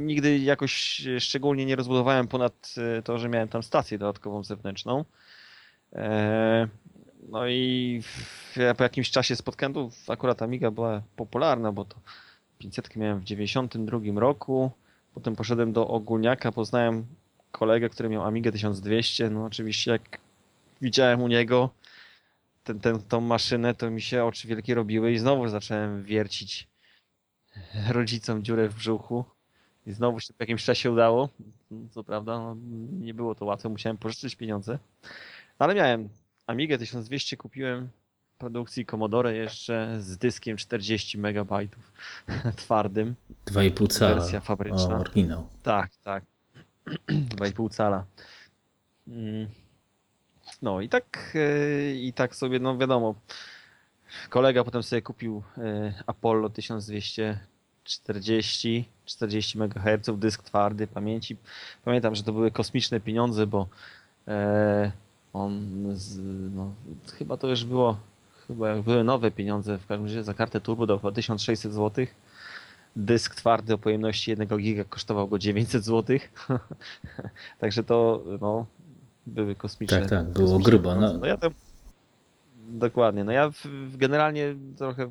Nigdy 0.05 0.39
jakoś 0.39 1.03
szczególnie 1.19 1.67
nie 1.67 1.77
rozbudowałem 1.77 2.29
ponad 2.29 2.75
to, 3.05 3.19
że 3.19 3.29
miałem 3.29 3.49
tam 3.49 3.63
stację 3.63 3.99
dodatkową 3.99 4.45
zewnętrzną. 4.45 5.05
E, 5.93 6.69
no 7.29 7.49
i 7.49 8.03
ja 8.57 8.75
po 8.75 8.83
jakimś 8.83 9.11
czasie 9.11 9.35
tu 9.75 9.91
akurat 10.09 10.43
Amiga 10.43 10.71
była 10.71 11.03
popularna, 11.17 11.73
bo 11.73 11.85
to 11.85 11.97
500 12.59 12.97
miałem 12.97 13.21
w 13.21 13.25
92 13.25 13.99
roku, 14.17 14.71
potem 15.15 15.37
poszedłem 15.37 15.73
do 15.73 15.89
ogólniaka, 15.89 16.53
poznałem 16.53 17.07
kolegę, 17.53 17.89
który 17.89 18.09
miał 18.09 18.25
Amigę 18.25 18.53
1200, 18.53 19.31
no 19.31 19.45
oczywiście 19.45 19.91
jak 19.91 20.19
widziałem 20.81 21.23
u 21.23 21.29
niego 21.29 21.71
ten, 22.65 22.81
ten, 22.81 23.03
tą 23.03 23.21
maszynę, 23.21 23.75
to 23.75 23.91
mi 23.91 24.03
się 24.03 24.25
oczy 24.25 24.49
wielkie 24.49 24.75
robiły 24.75 25.13
i 25.13 25.19
znowu 25.19 25.49
zacząłem 25.49 26.05
wiercić 26.05 26.69
rodzicom 27.89 28.43
dziurę 28.43 28.69
w 28.69 28.75
brzuchu. 28.75 29.25
I 29.87 29.93
znowu 29.93 30.21
się 30.21 30.35
po 30.35 30.43
jakimś 30.43 30.65
czasie 30.65 30.91
udało. 30.91 31.29
Co 31.91 32.05
prawda, 32.05 32.39
no, 32.39 32.57
nie 33.01 33.15
było 33.15 33.35
to 33.35 33.45
łatwe, 33.45 33.69
musiałem 33.69 33.99
pożyczyć 33.99 34.37
pieniądze. 34.37 34.79
Ale 35.59 35.75
miałem 35.75 36.09
Amigę 36.47 36.79
1200, 36.79 37.37
kupiłem 37.37 37.89
produkcji 38.39 38.87
Commodore 38.87 39.35
jeszcze 39.35 39.97
z 40.01 40.19
dyskiem 40.19 40.57
40 40.57 41.19
MB 41.19 41.51
twardym. 42.57 43.15
2,5 43.47 43.93
cala. 43.93 44.15
Wersja 44.15 44.41
fabryczna. 44.41 44.97
O, 44.97 44.99
oryginał. 44.99 45.49
Tak, 45.63 45.91
tak. 46.03 46.25
2,5 47.09 47.71
cala. 47.71 48.05
Mm. 49.09 49.47
No 50.63 50.81
i 50.81 50.89
tak, 50.89 51.35
e, 51.35 51.95
i 51.95 52.13
tak 52.13 52.37
sobie, 52.37 52.59
no 52.59 52.79
wiadomo, 52.79 53.15
kolega 54.31 54.65
potem 54.65 54.83
sobie 54.83 55.03
kupił 55.03 55.43
e, 55.59 55.95
Apollo 56.07 56.51
1240, 56.51 58.89
40 59.05 59.59
MHz, 59.59 60.19
dysk 60.19 60.43
twardy 60.43 60.87
pamięci. 60.87 61.37
Pamiętam, 61.85 62.15
że 62.15 62.23
to 62.23 62.33
były 62.33 62.51
kosmiczne 62.51 63.01
pieniądze, 63.01 63.47
bo 63.47 63.69
e, 64.29 64.93
on, 65.35 65.85
z, 65.95 66.21
no, 66.55 66.75
chyba 67.19 67.37
to 67.37 67.49
już 67.49 67.65
było, 67.65 67.97
chyba 68.47 68.69
jak 68.69 68.83
były 68.83 69.05
nowe 69.05 69.31
pieniądze, 69.31 69.79
w 69.79 69.87
każdym 69.87 70.07
razie 70.07 70.25
za 70.25 70.35
kartę 70.35 70.61
turbo 70.61 70.87
do 70.87 71.13
1600 71.13 71.73
zł. 71.73 72.07
Dysk 72.97 73.35
twardy 73.35 73.75
o 73.75 73.79
pojemności 73.79 74.31
1 74.31 74.49
giga 74.59 74.85
kosztował 74.85 75.29
go 75.29 75.39
900 75.39 75.85
zł. 75.85 76.19
Także 77.61 77.85
to 77.85 78.25
no, 78.41 78.67
były 79.27 79.55
kosmiczne. 79.55 80.01
Tak, 80.01 80.11
tak, 80.11 80.31
było 80.31 80.59
grubo. 80.59 80.95
No. 80.95 81.13
no 81.13 81.27
ja 81.27 81.37
tam, 81.37 81.53
dokładnie. 82.69 83.25
No 83.25 83.33
ja 83.33 83.51
w, 83.51 83.97
generalnie 83.97 84.55
trochę 84.77 85.11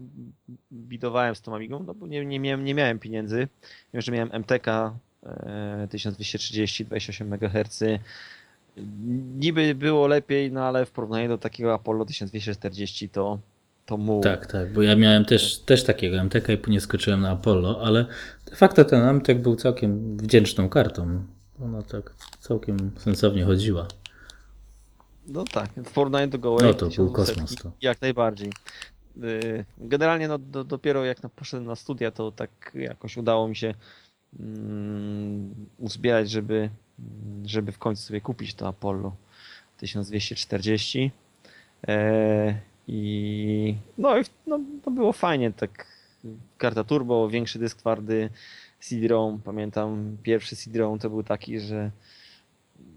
bidowałem 0.72 1.36
z 1.36 1.42
tą 1.42 1.56
Amigą, 1.56 1.84
no 1.84 1.94
bo 1.94 2.08
nie, 2.08 2.26
nie, 2.26 2.40
miałem, 2.40 2.64
nie 2.64 2.74
miałem 2.74 3.00
pieniędzy. 3.00 3.48
Wiem, 3.94 4.02
że 4.02 4.12
miałem 4.12 4.30
MTK 4.32 4.68
e, 5.24 5.88
1230, 5.90 6.86
28 6.86 7.34
MHz. 7.34 7.84
Niby 9.38 9.76
było 9.76 10.08
lepiej, 10.08 10.52
no 10.52 10.64
ale 10.64 10.86
w 10.86 10.92
porównaniu 10.92 11.28
do 11.28 11.38
takiego 11.38 11.74
Apollo 11.74 12.06
1240 12.06 13.10
to 13.10 13.40
to 13.86 13.98
mu. 13.98 14.22
Tak, 14.22 14.46
tak, 14.48 14.74
bo 14.74 14.82
ja 14.82 14.96
miałem 14.96 15.26
też, 15.26 15.60
też 15.60 15.84
takiego 15.84 16.18
MTK 16.18 16.54
i 16.54 16.58
później 16.58 16.82
skoczyłem 16.82 17.22
na 17.22 17.30
Apollo, 17.30 17.82
ale 17.84 18.06
de 18.46 18.56
facto 18.56 18.86
ten 18.86 19.04
MTK 19.04 19.40
był 19.40 19.56
całkiem 19.56 20.18
wdzięczną 20.18 20.70
kartą. 20.70 21.24
Ona 21.64 21.82
tak 21.82 22.14
całkiem 22.40 22.92
sensownie 22.98 23.46
chodziła. 23.46 23.88
No 25.28 25.44
tak, 25.44 25.70
w 25.86 25.92
porównaniu 25.92 26.28
do 26.28 26.40
Go 26.40 26.58
No 26.62 26.74
to 26.74 26.90
był 26.90 27.12
kosmos 27.12 27.56
to. 27.56 27.72
Jak 27.82 28.02
najbardziej. 28.02 28.52
Y, 29.24 29.66
generalnie 29.78 30.28
no, 30.28 30.38
do, 30.38 30.64
dopiero 30.64 31.06
jak 31.06 31.18
poszedłem 31.36 31.68
na 31.68 31.76
studia, 31.76 32.12
to 32.12 32.32
tak 32.32 32.72
jakoś 32.76 33.18
udało 33.18 33.48
mi 33.48 33.56
się 33.56 33.74
um, 34.40 35.56
uzbierać, 35.78 36.30
żeby, 36.30 36.70
żeby 37.46 37.72
w 37.72 37.78
końcu 37.78 38.04
sobie 38.04 38.22
kupić 38.22 38.54
to 38.54 38.68
Apollo 38.68 39.16
1240. 39.78 41.12
E, 41.88 42.60
I 42.88 43.76
no, 43.98 44.20
i 44.20 44.24
no, 44.48 44.60
to 44.84 44.92
było 44.92 45.14
fajnie, 45.14 45.52
tak 45.52 45.88
karta 46.58 46.84
turbo, 46.84 47.30
większy 47.30 47.60
dysk 47.60 47.78
twardy, 47.78 48.30
CD-ROM. 48.80 49.42
Pamiętam 49.42 50.18
pierwszy 50.24 50.56
CD-ROM 50.56 51.00
to 51.00 51.10
był 51.10 51.24
taki, 51.24 51.60
że 51.60 51.92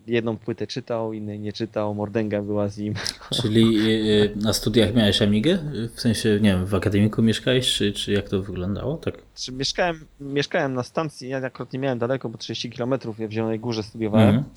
jedną 0.06 0.36
płytę 0.36 0.66
czytał, 0.66 1.12
innej 1.12 1.40
nie 1.40 1.52
czytał, 1.52 1.94
mordęga 1.94 2.42
była 2.42 2.68
z 2.68 2.78
nim. 2.78 2.94
Czyli 3.42 3.78
e, 4.22 4.36
na 4.36 4.52
studiach 4.52 4.94
miałeś 4.94 5.22
Amigę? 5.22 5.58
W 5.94 6.00
sensie, 6.00 6.38
nie 6.42 6.50
wiem, 6.50 6.66
w 6.66 6.74
akademiku 6.74 7.22
mieszkałeś, 7.22 7.74
czy, 7.74 7.92
czy 7.92 8.12
jak 8.12 8.28
to 8.28 8.42
wyglądało? 8.42 8.96
Tak? 8.96 9.14
Czy 9.34 9.52
mieszkałem, 9.52 10.06
mieszkałem 10.20 10.74
na 10.74 10.82
stacji, 10.82 11.28
ja 11.28 11.38
akurat 11.38 11.72
nie 11.72 11.78
miałem 11.78 11.98
daleko, 11.98 12.28
bo 12.28 12.38
30 12.38 12.70
km, 12.70 12.94
ja 13.18 13.28
w 13.28 13.32
Zielonej 13.32 13.60
Górze 13.60 13.82
studiowałem. 13.82 14.36
Mhm. 14.36 14.54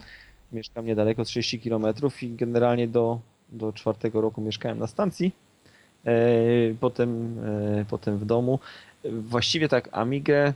Mieszkam 0.51 0.85
niedaleko, 0.85 1.25
30 1.25 1.59
km 1.59 1.85
i 2.21 2.29
generalnie 2.29 2.87
do, 2.87 3.19
do 3.49 3.73
czwartego 3.73 4.21
roku 4.21 4.41
mieszkałem 4.41 4.79
na 4.79 4.87
stacji. 4.87 5.31
E, 6.05 6.13
potem, 6.79 7.39
e, 7.45 7.85
potem 7.89 8.17
w 8.17 8.25
domu. 8.25 8.59
Właściwie 9.03 9.69
tak 9.69 9.89
Amigę 9.91 10.53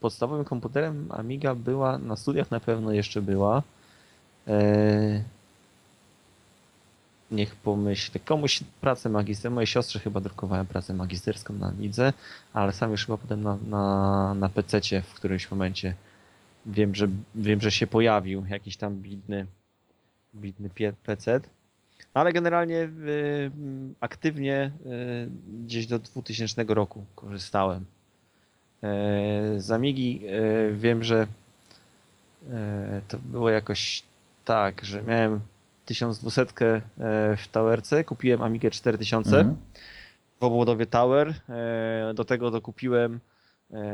podstawowym 0.00 0.44
komputerem 0.44 1.08
Amiga 1.10 1.54
była, 1.54 1.98
na 1.98 2.16
studiach 2.16 2.50
na 2.50 2.60
pewno 2.60 2.92
jeszcze 2.92 3.22
była. 3.22 3.62
E, 4.48 5.22
niech 7.30 7.56
pomyślę. 7.56 8.20
Komuś 8.20 8.60
pracę 8.80 9.08
magisterską, 9.08 9.54
mojej 9.54 9.66
siostrze 9.66 9.98
chyba 9.98 10.20
drukowałem 10.20 10.66
pracę 10.66 10.94
magisterską 10.94 11.54
na 11.54 11.66
Amidze, 11.66 12.12
ale 12.52 12.72
sam 12.72 12.90
już 12.90 13.06
chyba 13.06 13.18
potem 13.18 13.42
na, 13.42 13.58
na, 13.68 14.34
na 14.34 14.48
PC 14.48 14.80
w 15.02 15.14
którymś 15.14 15.50
momencie 15.50 15.94
wiem, 16.66 16.94
że, 16.94 17.08
wiem, 17.34 17.60
że 17.60 17.70
się 17.70 17.86
pojawił 17.86 18.46
jakiś 18.48 18.76
tam 18.76 18.96
bidny, 18.96 19.46
bidny 20.34 20.70
PC. 21.02 21.40
Ale 22.14 22.32
generalnie 22.32 22.82
y, 22.82 23.50
aktywnie 24.00 24.70
y, 24.86 25.64
gdzieś 25.64 25.86
do 25.86 25.98
2000 25.98 26.64
roku 26.68 27.04
korzystałem. 27.14 27.84
E, 28.82 29.60
z 29.60 29.70
Amigi 29.70 30.20
e, 30.26 30.72
wiem, 30.72 31.04
że 31.04 31.26
e, 32.50 33.00
to 33.08 33.18
było 33.18 33.50
jakoś 33.50 34.02
tak, 34.44 34.84
że 34.84 35.02
miałem 35.02 35.40
1200 35.84 36.46
w 37.36 37.48
Towerce, 37.52 38.04
kupiłem 38.04 38.42
Amigę 38.42 38.70
4000 38.70 39.38
mhm. 39.38 39.56
w 40.40 40.44
obwodowie 40.44 40.86
Tower, 40.86 41.34
do 42.14 42.24
tego 42.24 42.50
dokupiłem 42.50 43.20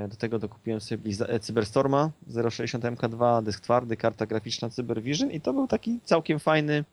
do 0.08 0.16
tego 0.16 0.38
dokupiłem 0.38 0.80
sobie 0.80 1.12
Cyberstorma 1.40 2.10
060 2.50 2.84
MK2, 2.84 3.42
dysk 3.42 3.60
twardy, 3.60 3.96
karta 3.96 4.26
graficzna 4.26 4.70
CyberVision 4.70 5.30
i 5.30 5.40
to 5.40 5.52
był 5.52 5.66
taki 5.66 6.00
całkiem 6.04 6.38
fajny 6.38 6.84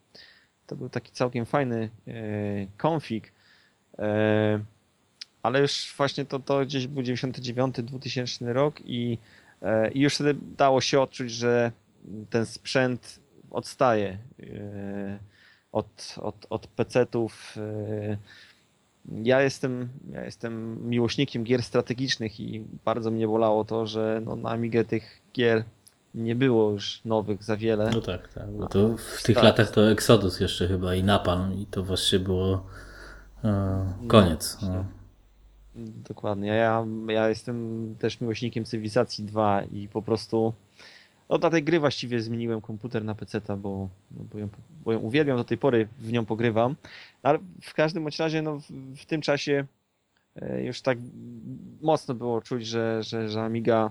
to 0.66 0.76
był 0.76 0.88
taki 0.88 1.12
całkiem 1.12 1.46
fajny 1.46 1.90
konfig 2.76 3.32
ale 5.42 5.60
już 5.60 5.94
właśnie 5.96 6.24
to, 6.24 6.38
to 6.38 6.60
gdzieś 6.60 6.86
był 6.86 7.02
99-2000 7.02 8.52
rok 8.52 8.80
i, 8.84 9.18
e, 9.62 9.90
i 9.90 10.00
już 10.00 10.14
wtedy 10.14 10.34
dało 10.56 10.80
się 10.80 11.00
odczuć, 11.00 11.30
że 11.30 11.72
ten 12.30 12.46
sprzęt 12.46 13.20
odstaje 13.50 14.18
e, 14.40 15.18
od, 15.72 16.14
od, 16.20 16.46
od 16.50 16.66
PC-ów. 16.66 17.56
E, 17.56 18.16
ja 19.22 19.42
jestem, 19.42 19.88
ja 20.12 20.24
jestem 20.24 20.78
miłośnikiem 20.88 21.44
gier 21.44 21.62
strategicznych 21.62 22.40
i 22.40 22.64
bardzo 22.84 23.10
mnie 23.10 23.26
bolało 23.26 23.64
to, 23.64 23.86
że 23.86 24.22
no, 24.24 24.36
na 24.36 24.50
Amigę 24.50 24.84
tych 24.84 25.22
gier 25.34 25.64
nie 26.14 26.34
było 26.34 26.70
już 26.70 27.00
nowych 27.04 27.44
za 27.44 27.56
wiele. 27.56 27.90
No 27.94 28.00
tak, 28.00 28.32
tak. 28.32 28.50
Bo 28.50 28.66
to 28.66 28.96
w 29.18 29.22
tych 29.22 29.34
tak. 29.34 29.44
latach 29.44 29.70
to 29.70 29.90
Exodus 29.90 30.40
jeszcze 30.40 30.68
chyba 30.68 30.94
i 30.94 31.04
Napalm 31.04 31.54
i 31.54 31.66
to 31.66 31.82
właśnie 31.82 32.18
było 32.18 32.66
e, 33.44 33.92
koniec. 34.08 34.58
No, 34.62 34.84
Dokładnie. 35.74 36.48
Ja, 36.48 36.86
ja 37.08 37.28
jestem 37.28 37.94
też 37.98 38.20
miłośnikiem 38.20 38.64
Cywilizacji 38.64 39.24
2 39.24 39.62
i 39.62 39.88
po 39.88 40.02
prostu 40.02 40.54
no, 41.28 41.38
dla 41.38 41.50
tej 41.50 41.62
gry 41.62 41.80
właściwie 41.80 42.20
zmieniłem 42.20 42.60
komputer 42.60 43.04
na 43.04 43.14
PC, 43.14 43.40
bo, 43.56 43.88
no, 44.10 44.24
bo, 44.32 44.38
ją, 44.38 44.48
bo 44.84 44.92
ją 44.92 44.98
uwielbiam, 44.98 45.36
do 45.36 45.44
tej 45.44 45.58
pory 45.58 45.88
w 45.98 46.12
nią 46.12 46.26
pogrywam. 46.26 46.76
Ale 47.22 47.38
w 47.62 47.74
każdym 47.74 48.02
bądź 48.02 48.18
razie 48.18 48.42
no, 48.42 48.60
w, 48.60 48.70
w 48.96 49.06
tym 49.06 49.20
czasie 49.20 49.66
e, 50.36 50.64
już 50.64 50.82
tak 50.82 50.98
mocno 51.82 52.14
było 52.14 52.40
czuć, 52.40 52.66
że, 52.66 53.02
że, 53.02 53.28
że 53.28 53.42
Amiga 53.42 53.90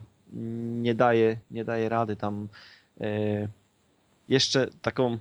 nie 0.81 0.95
daje, 0.95 1.37
nie 1.51 1.65
daje 1.65 1.89
rady 1.89 2.15
tam. 2.15 2.47
E, 3.01 3.47
jeszcze 4.29 4.67
taką 4.81 5.17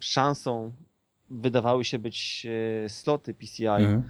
szansą 0.00 0.72
wydawały 1.30 1.84
się 1.84 1.98
być 1.98 2.46
e, 2.84 2.88
sloty 2.88 3.34
PCI. 3.34 3.66
Mhm 3.66 4.02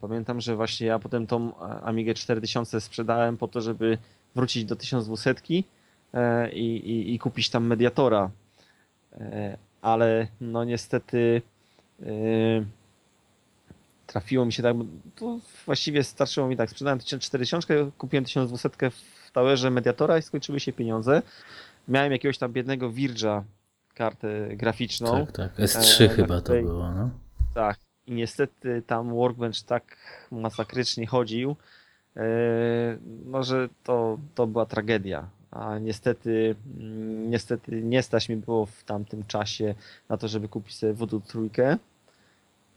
pamiętam, 0.00 0.40
że 0.40 0.56
właśnie 0.56 0.86
ja 0.86 0.98
potem 0.98 1.26
tą 1.26 1.58
Amigę 1.82 2.14
4000 2.14 2.80
sprzedałem 2.80 3.36
po 3.36 3.48
to, 3.48 3.60
żeby 3.60 3.98
wrócić 4.34 4.64
do 4.64 4.76
1200 4.76 5.34
e, 6.14 6.52
i, 6.52 6.90
i, 6.90 7.14
i 7.14 7.18
kupić 7.18 7.50
tam 7.50 7.66
mediatora. 7.66 8.30
E, 9.12 9.58
ale 9.82 10.26
no 10.40 10.64
niestety 10.64 11.42
trafiło 14.06 14.44
mi 14.44 14.52
się 14.52 14.62
tak, 14.62 14.76
to 15.16 15.38
właściwie 15.66 16.04
starczyło 16.04 16.48
mi 16.48 16.56
tak, 16.56 16.70
sprzedałem 16.70 16.98
4000, 16.98 17.90
kupiłem 17.98 18.24
1200 18.24 18.90
w 18.90 19.30
towerze 19.32 19.70
mediatora 19.70 20.18
i 20.18 20.22
skończyły 20.22 20.60
się 20.60 20.72
pieniądze. 20.72 21.22
Miałem 21.88 22.12
jakiegoś 22.12 22.38
tam 22.38 22.52
biednego 22.52 22.90
Virg'a 22.90 23.42
kartę 23.94 24.56
graficzną. 24.56 25.26
Tak, 25.26 25.36
tak. 25.36 25.58
S3 25.58 26.04
e, 26.04 26.08
chyba 26.08 26.40
to 26.40 26.52
było, 26.52 26.90
no. 26.92 27.10
Tak. 27.54 27.87
I 28.08 28.12
niestety 28.12 28.82
tam 28.86 29.14
Workbench 29.14 29.62
tak 29.66 29.96
masakrycznie 30.30 31.06
chodził, 31.06 31.56
e, 32.16 32.22
no 33.24 33.42
że 33.42 33.68
to, 33.84 34.18
to 34.34 34.46
była 34.46 34.66
tragedia. 34.66 35.28
A 35.50 35.78
niestety, 35.78 36.54
mm, 36.78 37.30
niestety 37.30 37.82
nie 37.82 38.02
stać 38.02 38.28
mi 38.28 38.36
było 38.36 38.66
w 38.66 38.84
tamtym 38.84 39.24
czasie 39.26 39.74
na 40.08 40.16
to, 40.16 40.28
żeby 40.28 40.48
kupić 40.48 40.76
sobie 40.76 40.92
Voodoo 40.92 41.20
trójkę. 41.20 41.78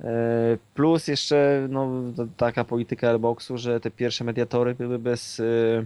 E, 0.03 0.57
plus 0.73 1.07
jeszcze 1.07 1.67
no, 1.69 1.89
taka 2.37 2.63
polityka 2.63 3.07
Airboxu, 3.09 3.57
że 3.57 3.79
te 3.79 3.91
pierwsze 3.91 4.23
mediatory 4.23 4.75
były 4.75 4.99
bez, 4.99 5.39
e, 5.39 5.85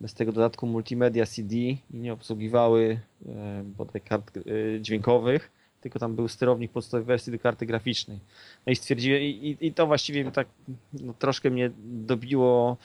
bez 0.00 0.14
tego 0.14 0.32
dodatku 0.32 0.66
multimedia 0.66 1.26
CD 1.26 1.56
i 1.56 1.78
nie 1.90 2.12
obsługiwały 2.12 3.00
e, 3.26 3.62
bodaj 3.64 4.00
kart 4.00 4.38
dźwiękowych, 4.80 5.50
tylko 5.80 5.98
tam 5.98 6.16
był 6.16 6.28
sterownik 6.28 6.72
podstawowej 6.72 7.06
wersji 7.06 7.32
do 7.32 7.38
karty 7.38 7.66
graficznej. 7.66 8.18
No 8.66 8.72
i 8.72 8.76
stwierdziłem, 8.76 9.22
i, 9.22 9.56
i 9.60 9.72
to 9.72 9.86
właściwie 9.86 10.30
tak 10.30 10.46
no, 10.92 11.14
troszkę 11.18 11.50
mnie 11.50 11.70
dobiło 11.84 12.76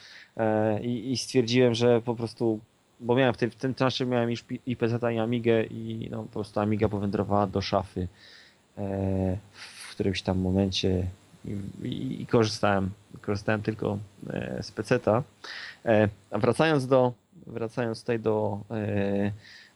i, 0.82 1.12
i, 1.12 1.18
stwierdziłem, 1.18 1.74
że 1.74 2.02
po 2.02 2.16
prostu, 2.16 2.60
bo 3.00 3.16
miałem 3.16 3.34
w 3.34 3.38
tym, 3.38 3.52
w 3.52 3.56
tym 3.56 3.76
czasie 3.76 4.06
miałem 4.06 4.32
już 4.32 4.46
IPZ 4.66 4.94
i 5.14 5.20
Amigę 5.20 5.64
i 5.64 6.08
no, 6.12 6.24
po 6.24 6.30
prostu 6.30 6.60
Amiga 6.60 6.90
powędrowała 6.90 7.48
do 7.48 7.62
szafy 7.62 8.08
w 9.52 9.92
którymś 9.92 10.22
tam 10.22 10.40
momencie 10.40 11.08
i, 11.46 11.88
i, 11.88 12.22
i 12.22 12.26
korzystałem, 12.26 12.90
korzystałem 13.22 13.62
tylko 13.62 13.98
e, 14.30 14.64
z 14.64 14.72
peceta. 14.72 15.24
E, 15.86 16.10
a 16.32 16.40
wracając 16.40 16.88
do, 16.88 17.14
wracając 17.48 18.00
tutaj 18.00 18.20
do, 18.20 18.60
e, 18.72 19.32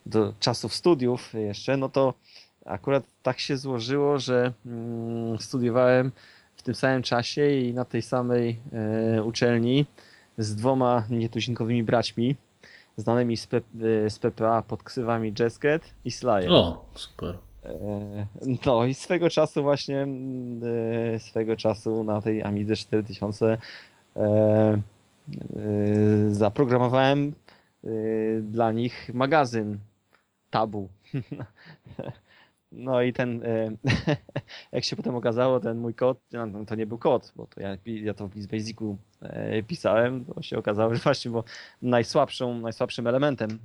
do 0.05 0.33
czasów 0.39 0.73
studiów 0.73 1.33
jeszcze, 1.33 1.77
no 1.77 1.89
to 1.89 2.13
akurat 2.67 3.03
tak 3.23 3.39
się 3.39 3.57
złożyło, 3.57 4.19
że 4.19 4.53
mm, 4.65 5.39
studiowałem 5.39 6.11
w 6.55 6.63
tym 6.63 6.75
samym 6.75 7.03
czasie 7.03 7.51
i 7.51 7.73
na 7.73 7.85
tej 7.85 8.01
samej 8.01 8.59
uczelni 9.23 9.85
z 10.37 10.55
dwoma 10.55 11.03
nietuzinkowymi 11.09 11.83
braćmi, 11.83 12.35
znanymi 12.97 13.37
z, 13.37 13.47
P, 13.47 13.61
z 14.07 14.19
PPA 14.19 14.61
pod 14.61 14.83
ksywami 14.83 15.33
Jazzcat 15.39 15.81
i 16.05 16.11
Slayer. 16.11 16.51
O, 16.51 16.85
super. 16.95 17.37
E, 17.67 18.27
no 18.65 18.85
i 18.85 18.93
swego 18.93 19.29
czasu 19.29 19.63
właśnie, 19.63 20.07
e, 21.15 21.19
swego 21.19 21.55
czasu 21.55 22.03
na 22.03 22.21
tej 22.21 22.43
Amidze 22.43 22.75
4000 22.75 23.57
e, 24.15 24.81
zaprogramowałem 26.29 27.33
dla 28.41 28.71
nich 28.71 29.11
magazyn 29.13 29.77
Tabu. 30.49 30.89
No 32.77 33.01
i 33.01 33.13
ten, 33.13 33.41
jak 34.71 34.83
się 34.83 34.95
potem 34.95 35.15
okazało, 35.15 35.59
ten 35.59 35.77
mój 35.77 35.93
kod, 35.93 36.19
no, 36.31 36.65
to 36.65 36.75
nie 36.75 36.85
był 36.85 36.97
kod, 36.97 37.33
bo 37.35 37.47
to 37.47 37.61
ja, 37.61 37.77
ja 37.85 38.13
to 38.13 38.27
w 38.27 38.47
Basicu 38.47 38.97
pisałem, 39.67 40.25
to 40.25 40.41
się 40.41 40.57
okazało, 40.57 40.93
że 40.95 41.01
właśnie 41.01 41.31
bo 41.31 41.43
najsłabszą, 41.81 42.59
najsłabszym 42.59 43.07
elementem 43.07 43.59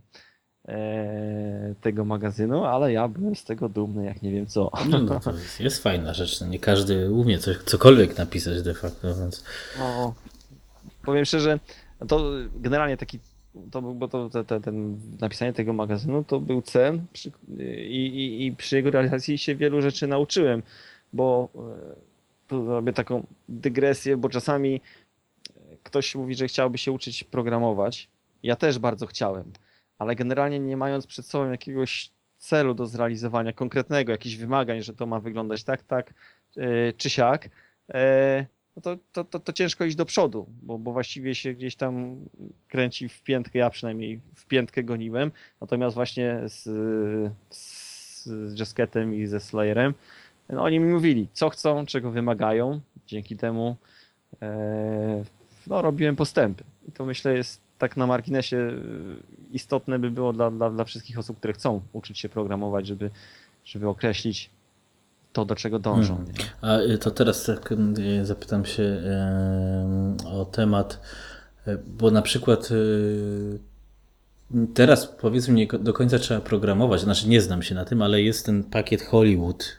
E, 0.68 1.74
tego 1.80 2.04
magazynu, 2.04 2.64
ale 2.64 2.92
ja 2.92 3.08
byłem 3.08 3.36
z 3.36 3.44
tego 3.44 3.68
dumny, 3.68 4.04
jak 4.04 4.22
nie 4.22 4.32
wiem 4.32 4.46
co. 4.46 4.70
No, 4.88 4.98
no 4.98 5.20
to 5.20 5.32
jest, 5.32 5.60
jest 5.60 5.82
fajna 5.82 6.14
rzecz. 6.14 6.40
No 6.40 6.46
nie 6.46 6.58
każdy 6.58 7.10
umie 7.10 7.38
coś, 7.38 7.56
cokolwiek 7.56 8.18
napisać 8.18 8.62
de 8.62 8.74
facto, 8.74 9.14
więc. 9.14 9.44
No, 9.78 10.14
powiem 11.04 11.24
szczerze, 11.24 11.58
to 12.08 12.30
generalnie 12.54 12.96
taki 12.96 13.18
to 13.70 13.82
był, 13.82 13.94
bo 13.94 14.08
to, 14.08 14.30
te, 14.30 14.44
te, 14.44 14.60
ten 14.60 15.00
napisanie 15.20 15.52
tego 15.52 15.72
magazynu 15.72 16.24
to 16.24 16.40
był 16.40 16.62
cen 16.62 17.06
przy, 17.12 17.32
i, 17.88 18.06
i, 18.06 18.46
i, 18.46 18.56
przy 18.56 18.76
jego 18.76 18.90
realizacji 18.90 19.38
się 19.38 19.54
wielu 19.54 19.82
rzeczy 19.82 20.06
nauczyłem, 20.06 20.62
bo 21.12 21.48
e, 21.54 21.58
tu 22.48 22.66
robię 22.66 22.92
taką 22.92 23.26
dygresję, 23.48 24.16
bo 24.16 24.28
czasami 24.28 24.80
ktoś 25.82 26.14
mówi, 26.14 26.34
że 26.34 26.46
chciałby 26.46 26.78
się 26.78 26.92
uczyć 26.92 27.24
programować. 27.24 28.08
Ja 28.42 28.56
też 28.56 28.78
bardzo 28.78 29.06
chciałem 29.06 29.52
ale 30.02 30.16
generalnie 30.16 30.60
nie 30.60 30.76
mając 30.76 31.06
przed 31.06 31.26
sobą 31.26 31.50
jakiegoś 31.50 32.10
celu 32.38 32.74
do 32.74 32.86
zrealizowania 32.86 33.52
konkretnego, 33.52 34.12
jakichś 34.12 34.36
wymagań, 34.36 34.82
że 34.82 34.94
to 34.94 35.06
ma 35.06 35.20
wyglądać 35.20 35.64
tak, 35.64 35.82
tak 35.82 36.14
e, 36.56 36.92
czy 36.92 37.10
siak, 37.10 37.48
e, 37.94 38.46
no 38.76 38.82
to, 38.82 38.96
to, 39.12 39.24
to, 39.24 39.40
to, 39.40 39.52
ciężko 39.52 39.84
iść 39.84 39.96
do 39.96 40.04
przodu, 40.04 40.46
bo, 40.62 40.78
bo 40.78 40.92
właściwie 40.92 41.34
się 41.34 41.54
gdzieś 41.54 41.76
tam 41.76 42.16
kręci 42.68 43.08
w 43.08 43.22
piętkę, 43.22 43.58
ja 43.58 43.70
przynajmniej 43.70 44.20
w 44.34 44.46
piętkę 44.46 44.84
goniłem, 44.84 45.32
natomiast 45.60 45.94
właśnie 45.94 46.40
z, 46.46 46.62
z 47.50 48.58
Jasketem 48.58 49.14
i 49.14 49.26
ze 49.26 49.40
Slayerem, 49.40 49.94
no 50.48 50.62
oni 50.62 50.80
mi 50.80 50.92
mówili, 50.92 51.28
co 51.32 51.50
chcą, 51.50 51.86
czego 51.86 52.10
wymagają, 52.10 52.80
dzięki 53.06 53.36
temu 53.36 53.76
e, 54.42 55.24
no, 55.66 55.82
robiłem 55.82 56.16
postępy. 56.16 56.64
I 56.88 56.92
to 56.92 57.04
myślę 57.04 57.34
jest 57.34 57.60
tak 57.78 57.96
na 57.96 58.06
marginesie 58.06 58.56
y, 58.56 58.76
istotne 59.52 59.98
by 59.98 60.10
było 60.10 60.32
dla, 60.32 60.50
dla, 60.50 60.70
dla 60.70 60.84
wszystkich 60.84 61.18
osób, 61.18 61.38
które 61.38 61.52
chcą 61.52 61.80
uczyć 61.92 62.18
się 62.18 62.28
programować, 62.28 62.86
żeby, 62.86 63.10
żeby 63.64 63.88
określić 63.88 64.50
to, 65.32 65.44
do 65.44 65.54
czego 65.54 65.78
dążą. 65.78 66.16
Hmm. 66.16 66.34
A 66.60 66.78
y, 66.78 66.98
to 66.98 67.10
teraz 67.10 67.44
tak 67.44 67.72
y, 67.72 68.26
zapytam 68.26 68.64
się 68.64 69.02
o 70.26 70.44
temat, 70.44 71.00
bo 71.86 72.10
na 72.10 72.22
przykład 72.22 72.68
teraz 74.74 75.06
powiedzmy 75.06 75.54
nie 75.54 75.66
do 75.66 75.92
końca 75.92 76.18
trzeba 76.18 76.40
programować, 76.40 77.00
znaczy 77.00 77.28
nie 77.28 77.40
znam 77.40 77.62
się 77.62 77.74
na 77.74 77.84
tym, 77.84 78.02
ale 78.02 78.22
jest 78.22 78.46
ten 78.46 78.64
pakiet 78.64 79.02
Hollywood. 79.02 79.78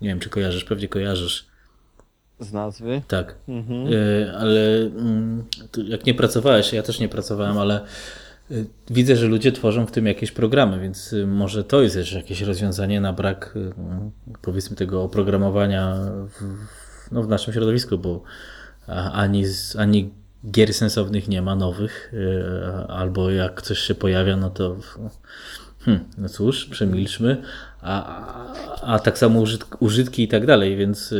Nie 0.00 0.08
wiem, 0.08 0.20
czy 0.20 0.30
kojarzysz, 0.30 0.64
pewnie 0.64 0.88
kojarzysz 0.88 1.46
z 2.40 2.52
nazwy. 2.52 3.02
Tak. 3.08 3.34
Mhm. 3.48 3.86
Ale 4.38 4.76
mm, 4.76 5.44
jak 5.84 6.06
nie 6.06 6.14
pracowałeś, 6.14 6.72
ja 6.72 6.82
też 6.82 7.00
nie 7.00 7.08
pracowałem, 7.08 7.58
ale 7.58 7.80
widzę, 8.90 9.16
że 9.16 9.26
ludzie 9.26 9.52
tworzą 9.52 9.86
w 9.86 9.90
tym 9.90 10.06
jakieś 10.06 10.32
programy, 10.32 10.80
więc 10.80 11.12
e, 11.12 11.26
może 11.26 11.64
to 11.64 11.82
jest 11.82 11.96
jeszcze 11.96 12.16
jakieś 12.16 12.40
rozwiązanie 12.40 13.00
na 13.00 13.12
brak 13.12 13.54
powiedzmy 14.42 14.76
tego 14.76 15.02
oprogramowania 15.02 15.94
w, 16.28 17.12
no, 17.12 17.22
w 17.22 17.28
naszym 17.28 17.52
środowisku, 17.54 17.98
bo 17.98 18.22
ani, 19.12 19.44
ani 19.78 20.10
gier 20.50 20.74
sensownych 20.74 21.28
nie 21.28 21.42
ma 21.42 21.56
nowych, 21.56 22.12
albo 22.88 23.30
jak 23.30 23.62
coś 23.62 23.78
się 23.78 23.94
pojawia, 23.94 24.36
no 24.36 24.50
to 24.50 24.76
hmm, 25.80 26.04
no 26.18 26.28
cóż, 26.28 26.64
przemilczmy, 26.66 27.42
a, 27.80 28.24
a 28.82 28.98
tak 28.98 29.18
samo 29.18 29.40
użytki, 29.40 29.76
użytki 29.80 30.22
i 30.22 30.28
tak 30.28 30.46
dalej, 30.46 30.76
więc 30.76 31.14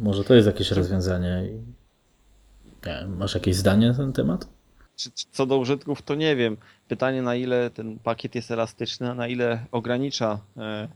może 0.00 0.24
to 0.24 0.34
jest 0.34 0.46
jakieś 0.46 0.70
rozwiązanie. 0.70 1.48
Nie, 2.86 3.06
masz 3.06 3.34
jakieś 3.34 3.56
zdanie 3.56 3.88
na 3.88 3.94
ten 3.94 4.12
temat? 4.12 4.59
Co 5.30 5.46
do 5.46 5.58
użytków, 5.58 6.02
to 6.02 6.14
nie 6.14 6.36
wiem. 6.36 6.56
Pytanie, 6.88 7.22
na 7.22 7.34
ile 7.34 7.70
ten 7.70 7.98
pakiet 7.98 8.34
jest 8.34 8.50
elastyczny, 8.50 9.10
a 9.10 9.14
na 9.14 9.28
ile 9.28 9.66
ogranicza 9.72 10.40
e, 10.56 10.88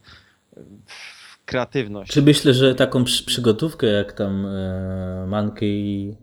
kreatywność. 1.44 2.12
Czy 2.12 2.22
myślę, 2.22 2.54
że 2.54 2.74
taką 2.74 3.04
przygotówkę 3.04 3.86
jak 3.86 4.12
tam 4.12 4.46
e, 4.46 5.26
Monkey 5.26 6.16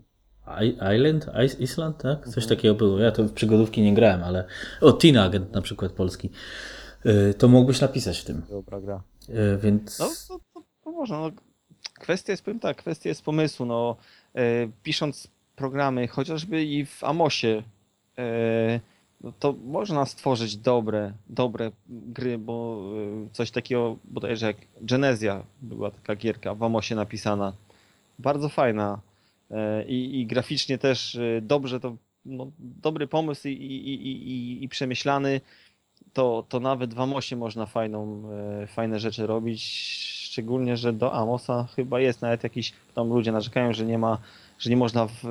Island? 0.96 1.26
Island, 1.60 2.02
tak? 2.02 2.24
Coś 2.24 2.44
mhm. 2.44 2.48
takiego 2.48 2.74
było. 2.74 2.98
Ja 2.98 3.12
to 3.12 3.24
w 3.24 3.32
przygodówki 3.32 3.82
nie 3.82 3.94
grałem, 3.94 4.24
ale. 4.24 4.44
O, 4.80 4.92
Teen 4.92 5.18
Agent 5.18 5.52
na 5.52 5.62
przykład 5.62 5.92
polski. 5.92 6.30
E, 7.04 7.34
to 7.34 7.48
mógłbyś 7.48 7.80
napisać 7.80 8.18
w 8.18 8.24
tym. 8.24 8.42
Dobra 8.50 8.80
gra. 8.80 9.02
E, 9.28 9.58
więc. 9.58 9.98
No, 9.98 10.08
to, 10.28 10.40
to, 10.54 10.62
to 10.84 10.90
można. 10.90 11.20
No, 11.20 11.30
kwestia 11.94 12.32
jest, 12.32 12.44
powiem 12.44 12.60
tak, 12.60 12.76
kwestia 12.76 13.08
jest 13.08 13.22
pomysłu. 13.22 13.66
No, 13.66 13.96
e, 14.34 14.68
pisząc 14.82 15.28
programy, 15.56 16.08
chociażby 16.08 16.64
i 16.64 16.86
w 16.86 17.04
Amosie, 17.04 17.62
to 19.38 19.54
można 19.64 20.06
stworzyć 20.06 20.56
dobre, 20.56 21.12
dobre 21.28 21.72
gry, 21.88 22.38
bo 22.38 22.82
e, 23.24 23.28
coś 23.32 23.50
takiego 23.50 23.96
bodajże 24.04 24.46
jak 24.46 24.56
Genezja 24.80 25.42
była 25.62 25.90
taka 25.90 26.16
gierka 26.16 26.54
w 26.54 26.62
Amosie 26.62 26.94
napisana. 26.94 27.52
Bardzo 28.18 28.48
fajna 28.48 29.00
e, 29.50 29.84
i, 29.84 30.20
i 30.20 30.26
graficznie 30.26 30.78
też 30.78 31.14
e, 31.14 31.40
dobrze 31.42 31.80
to, 31.80 31.96
no, 32.24 32.50
dobry 32.58 33.06
pomysł 33.06 33.48
i, 33.48 33.52
i, 33.52 34.08
i, 34.08 34.64
i 34.64 34.68
przemyślany. 34.68 35.40
To, 36.12 36.44
to 36.48 36.60
nawet 36.60 36.94
w 36.94 37.00
Amosie 37.00 37.36
można 37.36 37.66
fajną, 37.66 38.22
e, 38.62 38.66
fajne 38.66 39.00
rzeczy 39.00 39.26
robić 39.26 39.62
szczególnie, 40.32 40.76
że 40.76 40.92
do 40.92 41.14
Amosa 41.14 41.68
chyba 41.76 42.00
jest 42.00 42.22
nawet 42.22 42.44
jakiś, 42.44 42.72
tam 42.94 43.08
ludzie 43.08 43.32
narzekają, 43.32 43.72
że 43.72 43.84
nie 43.84 43.98
ma, 43.98 44.18
że 44.58 44.70
nie 44.70 44.76
można 44.76 45.06
w 45.06 45.22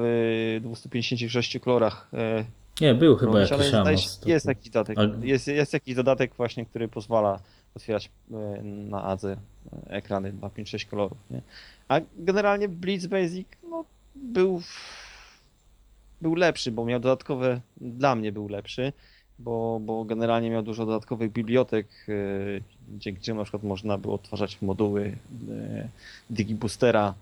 256 0.62 1.60
kolorach 1.60 2.10
e, 2.14 2.46
nie, 2.82 2.94
był 2.94 3.16
chyba 3.16 3.34
robić, 3.34 3.52
jakiś 3.52 3.74
Amos. 3.74 3.92
Jest, 3.92 4.28
jest 4.28 4.46
jakiś 4.46 4.70
dodatek, 4.70 4.98
jest, 5.22 5.48
jest 5.48 5.74
jakiś 5.74 5.96
dodatek 5.96 6.36
właśnie, 6.36 6.66
który 6.66 6.88
pozwala 6.88 7.40
otwierać 7.76 8.10
e, 8.32 8.64
na 8.64 9.04
Adze 9.04 9.38
ekrany 9.88 10.32
256 10.32 10.86
kolorów. 10.86 11.18
Nie? 11.32 11.42
A 11.88 12.00
generalnie 12.18 12.70
Blitz 12.70 13.06
Basic 13.06 13.48
no, 13.70 13.86
był, 14.16 14.62
był 16.22 16.36
lepszy, 16.36 16.72
bo 16.72 16.86
miał 16.86 17.00
dodatkowe, 17.00 17.62
dla 17.78 18.16
mnie 18.16 18.32
był 18.32 18.48
lepszy, 18.48 18.94
bo, 19.40 19.80
bo 19.82 20.06
generalnie 20.06 20.50
miał 20.50 20.64
dużo 20.64 20.86
dodatkowych 20.86 21.32
bibliotek, 21.32 21.88
dzięki 22.90 23.22
czemu 23.22 23.38
na 23.38 23.44
przykład 23.44 23.64
można 23.64 23.98
było 23.98 24.16
odtwarzać 24.16 24.62
moduły 24.62 25.18
DigiBoostera, 26.30 27.14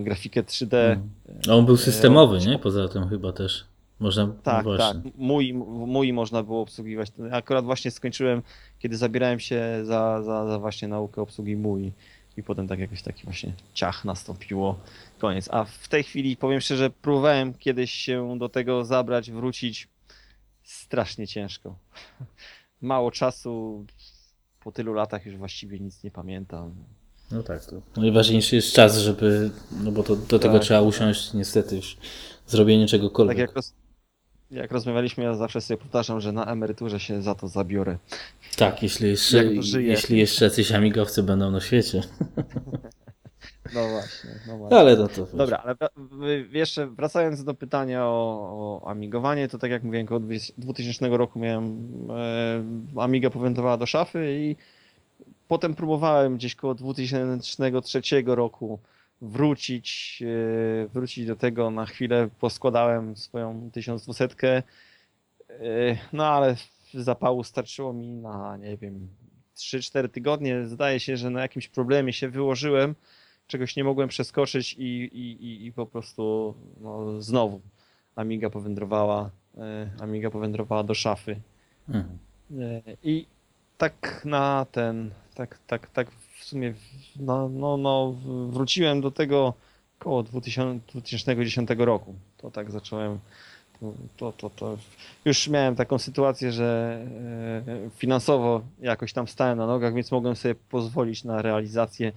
grafikę 0.00 0.42
3D. 0.42 0.76
Mm. 0.76 1.08
On 1.50 1.66
był 1.66 1.76
systemowy, 1.76 2.38
nie? 2.38 2.58
Poza 2.58 2.88
tym 2.88 3.08
chyba 3.08 3.32
też. 3.32 3.64
Można, 4.00 4.26
tak, 4.42 4.66
no 4.66 4.76
tak. 4.78 4.96
Mój, 5.16 5.54
mój 5.86 6.12
można 6.12 6.42
było 6.42 6.60
obsługiwać. 6.60 7.12
Akurat 7.32 7.64
właśnie 7.64 7.90
skończyłem, 7.90 8.42
kiedy 8.78 8.96
zabierałem 8.96 9.40
się 9.40 9.62
za, 9.84 10.22
za, 10.22 10.46
za 10.46 10.58
właśnie 10.58 10.88
naukę 10.88 11.22
obsługi 11.22 11.56
mój 11.56 11.92
i 12.36 12.42
potem 12.42 12.68
tak 12.68 12.78
jakoś 12.78 13.02
taki 13.02 13.24
właśnie 13.24 13.52
ciach 13.74 14.04
nastąpiło. 14.04 14.78
Koniec. 15.18 15.48
A 15.52 15.64
w 15.64 15.88
tej 15.88 16.02
chwili 16.04 16.36
powiem 16.36 16.60
szczerze, 16.60 16.90
próbowałem 16.90 17.54
kiedyś 17.54 17.92
się 17.92 18.38
do 18.38 18.48
tego 18.48 18.84
zabrać, 18.84 19.30
wrócić. 19.30 19.88
Strasznie 20.62 21.26
ciężko. 21.26 21.76
Mało 22.80 23.10
czasu. 23.10 23.84
Po 24.60 24.72
tylu 24.72 24.92
latach 24.94 25.26
już 25.26 25.36
właściwie 25.36 25.80
nic 25.80 26.04
nie 26.04 26.10
pamiętam. 26.10 26.74
No 27.30 27.42
tak, 27.42 27.64
to 27.66 28.00
najważniejszy 28.00 28.56
jest 28.56 28.72
czas, 28.72 28.98
żeby, 28.98 29.50
no 29.84 29.92
bo 29.92 30.02
to, 30.02 30.16
do 30.16 30.38
tego 30.38 30.54
tak, 30.54 30.62
trzeba 30.62 30.80
usiąść 30.80 31.34
niestety 31.34 31.76
już 31.76 31.96
zrobienie 32.46 32.86
czegokolwiek. 32.86 33.36
Tak 33.36 33.56
jak, 33.56 33.64
jak 34.50 34.72
rozmawialiśmy, 34.72 35.24
ja 35.24 35.34
zawsze 35.34 35.60
sobie 35.60 35.78
powtarzam, 35.78 36.20
że 36.20 36.32
na 36.32 36.46
emeryturze 36.46 37.00
się 37.00 37.22
za 37.22 37.34
to 37.34 37.48
zabiorę. 37.48 37.98
Tak, 38.56 38.82
jeśli 38.82 39.08
jeszcze, 39.08 39.44
jeśli 39.80 40.18
jeszcze 40.18 40.44
jacyś 40.44 40.72
amigowcy 40.72 41.22
będą 41.22 41.50
na 41.50 41.60
świecie. 41.60 42.02
No 43.74 43.88
właśnie, 43.88 44.30
no 44.46 44.58
właśnie. 44.58 44.78
Ale 44.78 44.96
no 44.96 45.08
to 45.08 45.26
Dobra, 45.34 45.62
ale 45.64 45.76
jeszcze 46.52 46.86
wracając 46.86 47.44
do 47.44 47.54
pytania 47.54 48.06
o, 48.06 48.80
o 48.82 48.90
amigowanie, 48.90 49.48
to 49.48 49.58
tak 49.58 49.70
jak 49.70 49.82
mówiłem, 49.82 50.06
od 50.10 50.22
2000 50.58 51.08
roku 51.08 51.38
miałem 51.38 51.88
e, 52.96 53.02
Amiga 53.02 53.30
powędrowała 53.30 53.76
do 53.76 53.86
szafy 53.86 54.36
i 54.40 54.56
potem 55.48 55.74
próbowałem 55.74 56.36
gdzieś 56.36 56.54
koło 56.54 56.74
2003 56.74 58.00
roku 58.26 58.78
wrócić, 59.20 60.22
e, 60.84 60.88
wrócić 60.88 61.26
do 61.26 61.36
tego 61.36 61.70
na 61.70 61.86
chwilę. 61.86 62.28
Poskładałem 62.40 63.16
swoją 63.16 63.70
1200, 63.70 64.36
e, 64.48 64.62
no 66.12 66.26
ale 66.26 66.56
zapału 66.94 67.44
starczyło 67.44 67.92
mi 67.92 68.08
na, 68.08 68.56
nie 68.56 68.76
wiem, 68.76 69.08
3-4 69.56 70.08
tygodnie. 70.08 70.66
Zdaje 70.66 71.00
się, 71.00 71.16
że 71.16 71.30
na 71.30 71.42
jakimś 71.42 71.68
problemie 71.68 72.12
się 72.12 72.28
wyłożyłem, 72.28 72.94
czegoś 73.46 73.76
nie 73.76 73.84
mogłem 73.84 74.08
przeskoczyć 74.08 74.74
i, 74.78 74.82
i, 74.82 75.44
i, 75.44 75.66
i 75.66 75.72
po 75.72 75.86
prostu 75.86 76.54
no, 76.80 77.22
znowu 77.22 77.60
Amiga 78.16 78.50
powędrowała, 78.50 79.30
e, 79.58 79.90
Amiga 80.00 80.30
powędrowała 80.30 80.82
do 80.82 80.94
szafy. 80.94 81.40
Mhm. 81.88 82.18
I 83.02 83.26
tak 83.78 84.22
na 84.24 84.66
ten, 84.72 85.10
tak, 85.34 85.58
tak, 85.66 85.90
tak 85.90 86.10
w 86.38 86.44
sumie 86.44 86.74
no, 87.16 87.48
no, 87.48 87.76
no, 87.76 88.14
wróciłem 88.48 89.00
do 89.00 89.10
tego 89.10 89.54
około 90.00 90.22
2000, 90.22 90.86
2010 90.92 91.70
roku. 91.78 92.14
To 92.36 92.50
tak 92.50 92.70
zacząłem. 92.70 93.18
To, 94.16 94.32
to, 94.32 94.50
to, 94.50 94.78
już 95.24 95.48
miałem 95.48 95.76
taką 95.76 95.98
sytuację, 95.98 96.52
że 96.52 96.98
e, 97.66 97.90
finansowo 97.96 98.62
jakoś 98.80 99.12
tam 99.12 99.28
stałem 99.28 99.58
na 99.58 99.66
nogach, 99.66 99.94
więc 99.94 100.12
mogłem 100.12 100.36
sobie 100.36 100.54
pozwolić 100.54 101.24
na 101.24 101.42
realizację 101.42 102.12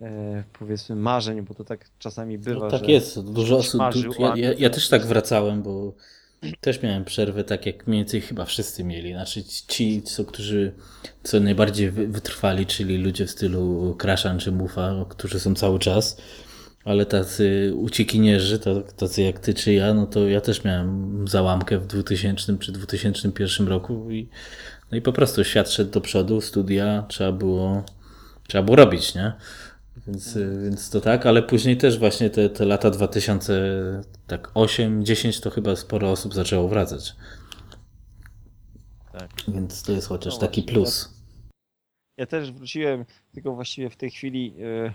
e, 0.00 0.42
powiedzmy 0.58 0.96
marzeń, 0.96 1.42
bo 1.42 1.54
to 1.54 1.64
tak 1.64 1.90
czasami 1.98 2.38
bywa. 2.38 2.64
No 2.64 2.70
tak 2.70 2.88
jest, 2.88 3.20
dużo 3.20 3.56
osób. 3.56 3.82
Ja, 4.18 4.36
ja, 4.36 4.52
ja 4.52 4.70
też 4.70 4.88
tak 4.88 5.06
wracałem, 5.06 5.62
bo 5.62 5.92
też 6.60 6.82
miałem 6.82 7.04
przerwę, 7.04 7.44
tak 7.44 7.66
jak 7.66 7.86
mniej 7.86 8.00
więcej 8.00 8.20
chyba 8.20 8.44
wszyscy 8.44 8.84
mieli. 8.84 9.12
Znaczy 9.12 9.44
ci, 9.68 10.02
co, 10.02 10.24
którzy 10.24 10.72
co 11.22 11.40
najbardziej 11.40 11.90
wytrwali, 11.90 12.66
czyli 12.66 12.98
ludzie 12.98 13.26
w 13.26 13.30
stylu 13.30 13.96
Crashan 14.02 14.38
czy 14.38 14.52
Mufa, 14.52 15.04
którzy 15.08 15.40
są 15.40 15.54
cały 15.54 15.78
czas, 15.78 16.16
ale 16.84 17.06
tacy 17.06 17.72
uciekinierzy, 17.76 18.58
tacy 18.96 19.22
jak 19.22 19.38
ty 19.38 19.54
czy 19.54 19.72
ja, 19.72 19.94
no 19.94 20.06
to 20.06 20.28
ja 20.28 20.40
też 20.40 20.64
miałem 20.64 21.28
załamkę 21.28 21.78
w 21.78 21.86
2000 21.86 22.58
czy 22.58 22.72
2001 22.72 23.68
roku 23.68 24.10
i, 24.10 24.28
no 24.90 24.98
i 24.98 25.02
po 25.02 25.12
prostu 25.12 25.44
świat 25.44 25.70
szedł 25.70 25.90
do 25.90 26.00
przodu, 26.00 26.40
studia 26.40 27.04
trzeba 27.08 27.32
było, 27.32 27.84
trzeba 28.48 28.64
było 28.64 28.76
robić, 28.76 29.14
nie? 29.14 29.32
Więc, 30.06 30.38
więc 30.62 30.90
to 30.90 31.00
tak, 31.00 31.26
ale 31.26 31.42
później 31.42 31.76
też 31.76 31.98
właśnie 31.98 32.30
te, 32.30 32.50
te 32.50 32.64
lata 32.64 32.90
2000, 32.90 34.02
tak 34.26 34.50
8, 34.54 35.04
10 35.04 35.40
to 35.40 35.50
chyba 35.50 35.76
sporo 35.76 36.10
osób 36.10 36.34
zaczęło 36.34 36.68
wracać. 36.68 37.16
Tak. 39.12 39.30
Więc 39.48 39.82
to 39.82 39.92
jest 39.92 40.08
chociaż 40.08 40.34
no 40.34 40.40
taki 40.40 40.62
plus. 40.62 41.14
Ja, 42.18 42.22
ja, 42.22 42.26
też 42.26 42.52
wróciłem, 42.52 43.04
tylko 43.34 43.54
właściwie 43.54 43.90
w 43.90 43.96
tej 43.96 44.10
chwili, 44.10 44.54
e, 44.60 44.92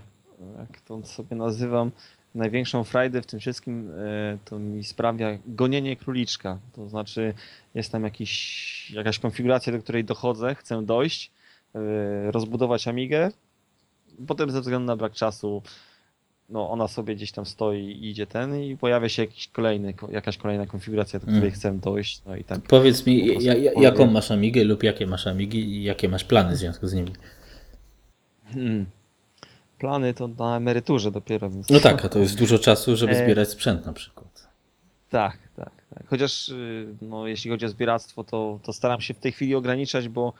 jak 0.58 0.80
to 0.80 1.06
sobie 1.06 1.36
nazywam, 1.36 1.90
największą 2.34 2.84
frajdę 2.84 3.22
w 3.22 3.26
tym 3.26 3.40
wszystkim 3.40 3.90
e, 3.90 4.38
to 4.44 4.58
mi 4.58 4.84
sprawia 4.84 5.38
gonienie 5.46 5.96
króliczka. 5.96 6.58
To 6.72 6.88
znaczy 6.88 7.34
jest 7.74 7.92
tam 7.92 8.04
jakiś, 8.04 8.90
jakaś 8.90 9.18
konfiguracja, 9.18 9.72
do 9.72 9.78
której 9.78 10.04
dochodzę, 10.04 10.54
chcę 10.54 10.82
dojść, 10.82 11.30
e, 11.74 12.30
rozbudować 12.30 12.88
Amigę, 12.88 13.30
potem 14.26 14.50
ze 14.50 14.60
względu 14.60 14.86
na 14.86 14.96
brak 14.96 15.12
czasu 15.12 15.62
no 16.48 16.70
ona 16.70 16.88
sobie 16.88 17.14
gdzieś 17.16 17.32
tam 17.32 17.46
stoi 17.46 17.80
i 17.80 18.10
idzie 18.10 18.26
ten 18.26 18.62
i 18.62 18.76
pojawia 18.76 19.08
się 19.08 19.22
jakiś 19.22 19.48
kolejny, 19.48 19.94
jakaś 20.10 20.36
kolejna 20.36 20.66
konfiguracja, 20.66 21.18
do 21.18 21.26
której 21.26 21.42
mm. 21.42 21.52
chcę 21.52 21.78
dojść. 21.78 22.22
No 22.26 22.36
i 22.36 22.44
tak. 22.44 22.60
Powiedz 22.60 23.06
mi, 23.06 23.44
ja, 23.44 23.54
ja, 23.54 23.72
jaką 23.80 24.06
masz 24.06 24.30
Amigę 24.30 24.64
lub 24.64 24.82
jakie 24.82 25.06
masz 25.06 25.26
Amigi 25.26 25.58
i 25.58 25.82
jakie 25.82 26.08
masz 26.08 26.24
plany 26.24 26.54
w 26.54 26.56
związku 26.56 26.86
z 26.86 26.94
nimi? 26.94 27.12
Hmm. 28.52 28.86
Plany 29.78 30.14
to 30.14 30.28
na 30.28 30.56
emeryturze 30.56 31.10
dopiero. 31.10 31.50
Więc... 31.50 31.70
No 31.70 31.80
tak, 31.80 32.04
a 32.04 32.08
to 32.08 32.18
jest 32.18 32.38
dużo 32.42 32.58
czasu, 32.58 32.96
żeby 32.96 33.12
e, 33.12 33.24
zbierać 33.24 33.48
sprzęt 33.48 33.86
na 33.86 33.92
przykład. 33.92 34.48
Tak, 35.10 35.38
tak. 35.56 35.70
tak. 35.94 36.06
Chociaż 36.06 36.48
y, 36.48 36.86
no, 37.02 37.26
jeśli 37.26 37.50
chodzi 37.50 37.66
o 37.66 37.68
zbieractwo, 37.68 38.24
to, 38.24 38.60
to 38.62 38.72
staram 38.72 39.00
się 39.00 39.14
w 39.14 39.18
tej 39.18 39.32
chwili 39.32 39.54
ograniczać, 39.54 40.08
bo, 40.08 40.32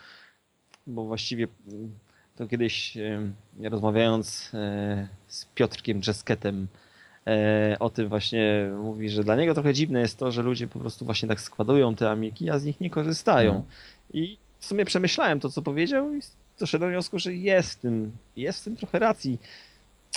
bo 0.86 1.04
właściwie 1.04 1.48
to 2.38 2.48
kiedyś 2.48 2.98
rozmawiając 3.62 4.50
e, 4.54 5.08
z 5.28 5.44
Piotrkiem 5.44 6.00
Dżesketem 6.00 6.68
e, 7.26 7.76
o 7.80 7.90
tym 7.90 8.08
właśnie 8.08 8.70
mówi, 8.82 9.10
że 9.10 9.24
dla 9.24 9.36
niego 9.36 9.54
trochę 9.54 9.74
dziwne 9.74 10.00
jest 10.00 10.18
to, 10.18 10.32
że 10.32 10.42
ludzie 10.42 10.68
po 10.68 10.78
prostu 10.78 11.04
właśnie 11.04 11.28
tak 11.28 11.40
składują 11.40 11.94
te 11.94 12.10
amiki, 12.10 12.50
a 12.50 12.58
z 12.58 12.64
nich 12.64 12.80
nie 12.80 12.90
korzystają. 12.90 13.54
No. 13.54 13.64
I 14.12 14.38
w 14.58 14.66
sumie 14.66 14.84
przemyślałem 14.84 15.40
to, 15.40 15.50
co 15.50 15.62
powiedział 15.62 16.14
i 16.14 16.20
doszedłem 16.58 16.90
do 16.90 16.94
wniosku, 16.94 17.18
że 17.18 17.34
jest 17.34 17.72
w 17.72 17.76
tym, 17.76 18.12
jest 18.36 18.60
w 18.60 18.64
tym 18.64 18.76
trochę 18.76 18.98
racji. 18.98 19.38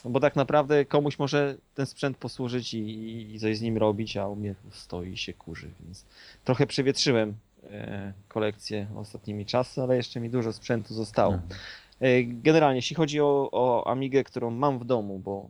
Bo 0.05 0.19
tak 0.19 0.35
naprawdę 0.35 0.85
komuś 0.85 1.19
może 1.19 1.55
ten 1.75 1.85
sprzęt 1.85 2.17
posłużyć 2.17 2.73
i, 2.73 3.35
i 3.35 3.39
coś 3.39 3.57
z 3.57 3.61
nim 3.61 3.77
robić, 3.77 4.17
a 4.17 4.27
u 4.27 4.35
mnie 4.35 4.55
stoi 4.71 5.11
i 5.11 5.17
się 5.17 5.33
kurzy, 5.33 5.69
więc 5.85 6.05
trochę 6.43 6.67
przewietrzyłem 6.67 7.33
e, 7.71 8.13
kolekcję 8.27 8.87
ostatnimi 8.95 9.45
czasy, 9.45 9.81
ale 9.81 9.95
jeszcze 9.95 10.19
mi 10.19 10.29
dużo 10.29 10.53
sprzętu 10.53 10.93
zostało. 10.93 11.33
Mhm. 11.33 11.59
E, 12.01 12.23
generalnie, 12.23 12.75
jeśli 12.75 12.95
chodzi 12.95 13.21
o, 13.21 13.49
o 13.51 13.87
Amigę, 13.87 14.23
którą 14.23 14.51
mam 14.51 14.79
w 14.79 14.85
domu, 14.85 15.19
bo, 15.19 15.49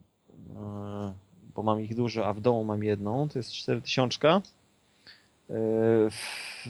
e, 0.55 1.13
bo 1.55 1.63
mam 1.63 1.81
ich 1.81 1.95
dużo, 1.95 2.27
a 2.27 2.33
w 2.33 2.41
domu 2.41 2.63
mam 2.63 2.83
jedną, 2.83 3.29
to 3.29 3.39
jest 3.39 3.51
4000 3.51 4.27
e, 4.27 4.41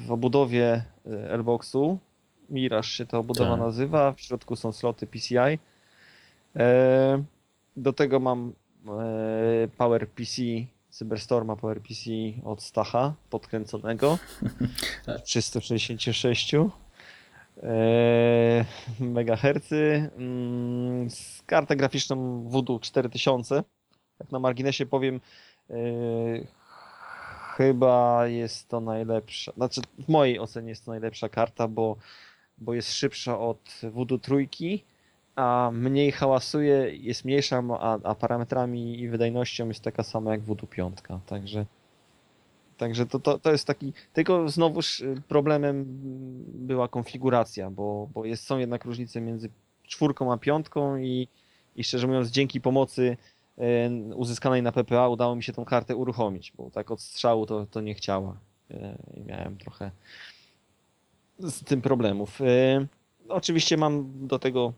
w 0.07 0.11
obudowie 0.11 0.83
Airboxu. 1.31 1.97
Mirage 2.49 2.87
się 2.87 3.05
ta 3.05 3.17
obudowa 3.17 3.51
tak. 3.51 3.59
nazywa, 3.59 4.11
w 4.11 4.21
środku 4.21 4.55
są 4.55 4.71
sloty 4.71 5.07
PCI. 5.07 5.59
Do 7.77 7.93
tego 7.93 8.19
mam 8.19 8.53
PowerPC, 9.77 10.41
Cyberstorma 10.89 11.55
PowerPC 11.55 12.09
od 12.43 12.63
Stacha, 12.63 13.13
podkręconego, 13.29 14.17
366. 15.25 16.53
Eee, 16.53 16.69
MHz. 18.99 19.71
Mm, 20.17 21.09
z 21.09 21.43
kartę 21.45 21.75
graficzną 21.75 22.43
Voodoo 22.49 22.79
4000. 22.79 23.63
Jak 24.19 24.31
na 24.31 24.39
marginesie 24.39 24.85
powiem, 24.85 25.19
eee, 25.69 26.47
chyba 27.57 28.27
jest 28.27 28.67
to 28.67 28.79
najlepsza, 28.79 29.51
znaczy 29.51 29.81
w 29.99 30.09
mojej 30.09 30.39
ocenie 30.39 30.69
jest 30.69 30.85
to 30.85 30.91
najlepsza 30.91 31.29
karta, 31.29 31.67
bo, 31.67 31.95
bo 32.57 32.73
jest 32.73 32.93
szybsza 32.93 33.39
od 33.39 33.81
Voodoo 33.83 34.17
trójki, 34.17 34.83
a 35.35 35.71
mniej 35.73 36.11
hałasuje, 36.11 36.95
jest 36.95 37.25
mniejsza, 37.25 37.63
a, 37.79 37.99
a 38.03 38.15
parametrami 38.15 38.99
i 38.99 39.09
wydajnością 39.09 39.67
jest 39.67 39.81
taka 39.81 40.03
sama 40.03 40.31
jak 40.31 40.41
Voodoo 40.41 40.67
piątka, 40.67 41.19
także 41.25 41.65
Także 42.81 43.05
to, 43.05 43.19
to, 43.19 43.39
to 43.39 43.51
jest 43.51 43.67
taki. 43.67 43.93
Tylko 44.13 44.49
znowuż 44.49 44.99
y, 44.99 45.21
problemem 45.27 45.85
była 46.47 46.87
konfiguracja, 46.87 47.69
bo, 47.69 48.09
bo 48.13 48.25
jest, 48.25 48.43
są 48.43 48.57
jednak 48.57 48.85
różnice 48.85 49.21
między 49.21 49.49
czwórką 49.83 50.33
a 50.33 50.37
piątką 50.37 50.97
i, 50.97 51.27
i 51.75 51.83
szczerze 51.83 52.07
mówiąc, 52.07 52.29
dzięki 52.29 52.61
pomocy 52.61 53.17
y, 53.57 54.15
uzyskanej 54.15 54.63
na 54.63 54.71
PPA 54.71 55.07
udało 55.07 55.35
mi 55.35 55.43
się 55.43 55.53
tą 55.53 55.65
kartę 55.65 55.95
uruchomić, 55.95 56.53
bo 56.57 56.69
tak 56.71 56.91
od 56.91 57.01
strzału 57.01 57.45
to, 57.45 57.65
to 57.65 57.81
nie 57.81 57.93
chciała 57.93 58.37
y, 58.71 58.75
i 59.17 59.21
miałem 59.21 59.57
trochę 59.57 59.91
z 61.39 61.63
tym 61.63 61.81
problemów. 61.81 62.39
Oczywiście 63.29 63.77
mam 63.77 64.27
do 64.27 64.39
tego 64.39 64.73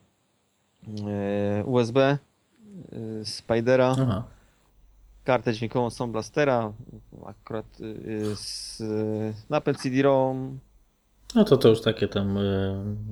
USB 1.65 2.17
Spidera. 3.23 3.95
Aha 3.99 4.23
kartę 5.23 5.53
dźwiękową 5.53 5.89
Sound 5.89 6.11
Blastera, 6.11 6.73
akurat 7.25 7.65
z 8.35 8.83
napęd 9.49 9.77
CD-ROM. 9.77 10.59
No 11.35 11.43
to 11.43 11.57
to 11.57 11.69
już 11.69 11.81
takie 11.81 12.07
tam... 12.07 12.39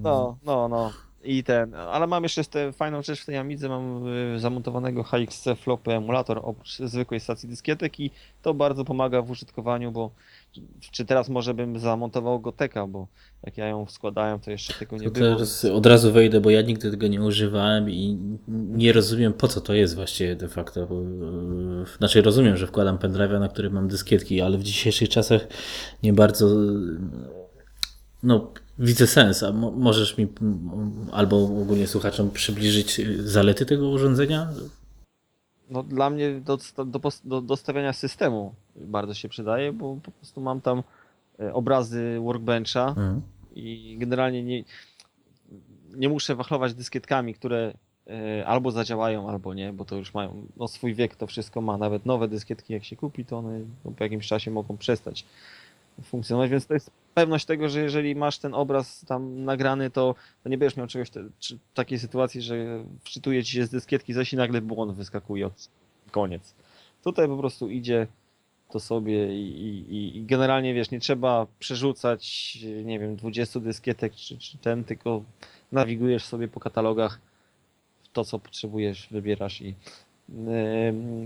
No, 0.02 0.38
no, 0.44 0.68
no. 0.68 0.92
I 1.24 1.44
ten, 1.44 1.76
ale 1.76 2.08
mam 2.08 2.24
jeszcze 2.24 2.44
tę 2.44 2.74
fajną 2.74 3.02
rzecz 3.02 3.22
w 3.22 3.26
tej 3.26 3.38
Amidze, 3.38 3.70
mam 3.70 4.08
y, 4.36 4.40
zamontowanego 4.40 5.04
HXC 5.04 5.48
Flopy 5.56 5.92
emulator 5.92 6.40
oprócz 6.44 6.78
zwykłej 6.80 7.20
stacji 7.20 7.50
dyskietek 7.50 8.00
i 8.00 8.12
to 8.42 8.54
bardzo 8.54 8.86
pomaga 8.86 9.22
w 9.22 9.32
użytkowaniu, 9.32 9.92
bo 9.92 10.12
czy 10.92 11.06
teraz 11.06 11.30
może 11.30 11.54
bym 11.54 11.80
zamontował 11.80 12.40
Goteka, 12.40 12.88
bo 12.88 13.08
jak 13.44 13.58
ja 13.58 13.68
ją 13.68 13.86
składałem, 13.90 14.40
to 14.40 14.52
jeszcze 14.52 14.74
tego 14.74 14.98
nie 14.98 15.04
to 15.04 15.12
było. 15.12 15.36
Teraz 15.36 15.66
od 15.66 15.86
razu 15.86 16.12
wejdę, 16.12 16.42
bo 16.42 16.50
ja 16.50 16.62
nigdy 16.62 16.92
tego 16.92 17.08
nie 17.08 17.22
używałem 17.22 17.90
i 17.90 18.18
nie 18.48 18.94
rozumiem 18.94 19.34
po 19.34 19.48
co 19.48 19.62
to 19.62 19.74
jest 19.74 19.96
właściwie 19.96 20.36
de 20.36 20.48
facto. 20.48 20.88
Znaczy 21.98 22.22
rozumiem, 22.22 22.58
że 22.58 22.68
wkładam 22.68 22.98
pendrive'a, 22.98 23.40
na 23.40 23.50
którym 23.50 23.74
mam 23.74 23.88
dyskietki, 23.88 24.42
ale 24.42 24.58
w 24.58 24.64
dzisiejszych 24.64 25.10
czasach 25.10 25.48
nie 26.04 26.14
bardzo 26.14 26.48
no 28.24 28.52
widzę 28.82 29.08
sens, 29.08 29.44
a 29.44 29.52
możesz 29.52 30.18
mi 30.18 30.28
albo 31.12 31.44
ogólnie 31.44 31.88
słuchaczom 31.88 32.32
przybliżyć 32.32 33.02
zalety 33.20 33.66
tego 33.66 33.90
urządzenia? 33.90 34.48
No 35.70 35.84
dla 35.84 36.10
mnie 36.10 36.42
do, 36.46 36.58
do, 36.86 37.10
do 37.24 37.42
dostawiania 37.42 37.94
systemu 37.94 38.54
bardzo 38.76 39.14
się 39.14 39.30
przydaje, 39.30 39.74
bo 39.74 39.98
po 40.04 40.12
prostu 40.12 40.42
mam 40.42 40.62
tam 40.62 40.84
e, 41.40 41.54
obrazy 41.54 42.20
workbencha 42.24 42.88
mhm. 42.88 43.22
i 43.56 43.96
generalnie 44.00 44.44
nie, 44.44 44.64
nie 45.96 46.10
muszę 46.10 46.36
wachlować 46.36 46.74
dyskietkami, 46.74 47.34
które 47.34 47.74
e, 48.08 48.46
albo 48.48 48.72
zadziałają, 48.72 49.30
albo 49.30 49.54
nie, 49.54 49.74
bo 49.74 49.86
to 49.86 49.96
już 49.96 50.14
mają 50.14 50.48
no, 50.58 50.68
swój 50.68 50.96
wiek, 50.96 51.16
to 51.16 51.28
wszystko 51.28 51.62
ma. 51.62 51.78
Nawet 51.78 52.06
nowe 52.06 52.28
dyskietki, 52.28 52.74
jak 52.74 52.84
się 52.84 52.96
kupi, 52.96 53.26
to 53.26 53.38
one 53.38 53.60
no, 53.86 53.92
po 53.92 54.04
jakimś 54.04 54.28
czasie 54.28 54.52
mogą 54.52 54.78
przestać 54.78 55.26
funkcjonować, 56.04 56.52
więc 56.52 56.66
to 56.66 56.74
jest 56.74 56.92
pewność 57.14 57.46
tego, 57.46 57.70
że 57.70 57.82
jeżeli 57.82 58.16
masz 58.16 58.38
ten 58.38 58.54
obraz 58.54 59.06
tam 59.08 59.46
nagrany, 59.46 59.90
to, 59.90 60.16
to 60.44 60.50
nie 60.50 60.58
będziesz 60.58 60.78
miał 60.78 60.88
czegoś, 60.88 61.10
te, 61.10 61.24
czy, 61.40 61.58
takiej 61.74 62.00
sytuacji, 62.00 62.42
że 62.42 62.84
wczytuje 63.04 63.44
ci 63.44 63.52
się 63.52 63.66
z 63.66 63.70
dyskietki 63.70 64.14
coś 64.14 64.34
i 64.34 64.38
nagle 64.38 64.62
błąd 64.62 64.94
wyskakuje 64.94 65.50
koniec. 66.12 66.56
Tutaj 67.04 67.28
po 67.28 67.38
prostu 67.38 67.70
idzie 67.70 68.08
to 68.70 68.80
sobie 68.80 69.40
i, 69.40 69.50
i, 69.90 70.18
i 70.18 70.26
generalnie 70.26 70.74
wiesz, 70.74 70.92
nie 70.92 71.00
trzeba 71.00 71.48
przerzucać, 71.60 72.58
nie 72.86 73.00
wiem, 73.00 73.16
20 73.16 73.60
dyskietek 73.60 74.16
czy, 74.16 74.38
czy 74.38 74.58
ten, 74.58 74.84
tylko 74.84 75.24
nawigujesz 75.72 76.26
sobie 76.26 76.48
po 76.48 76.60
katalogach 76.60 77.20
to, 78.14 78.26
co 78.26 78.40
potrzebujesz, 78.40 79.08
wybierasz 79.12 79.62
i 79.62 79.76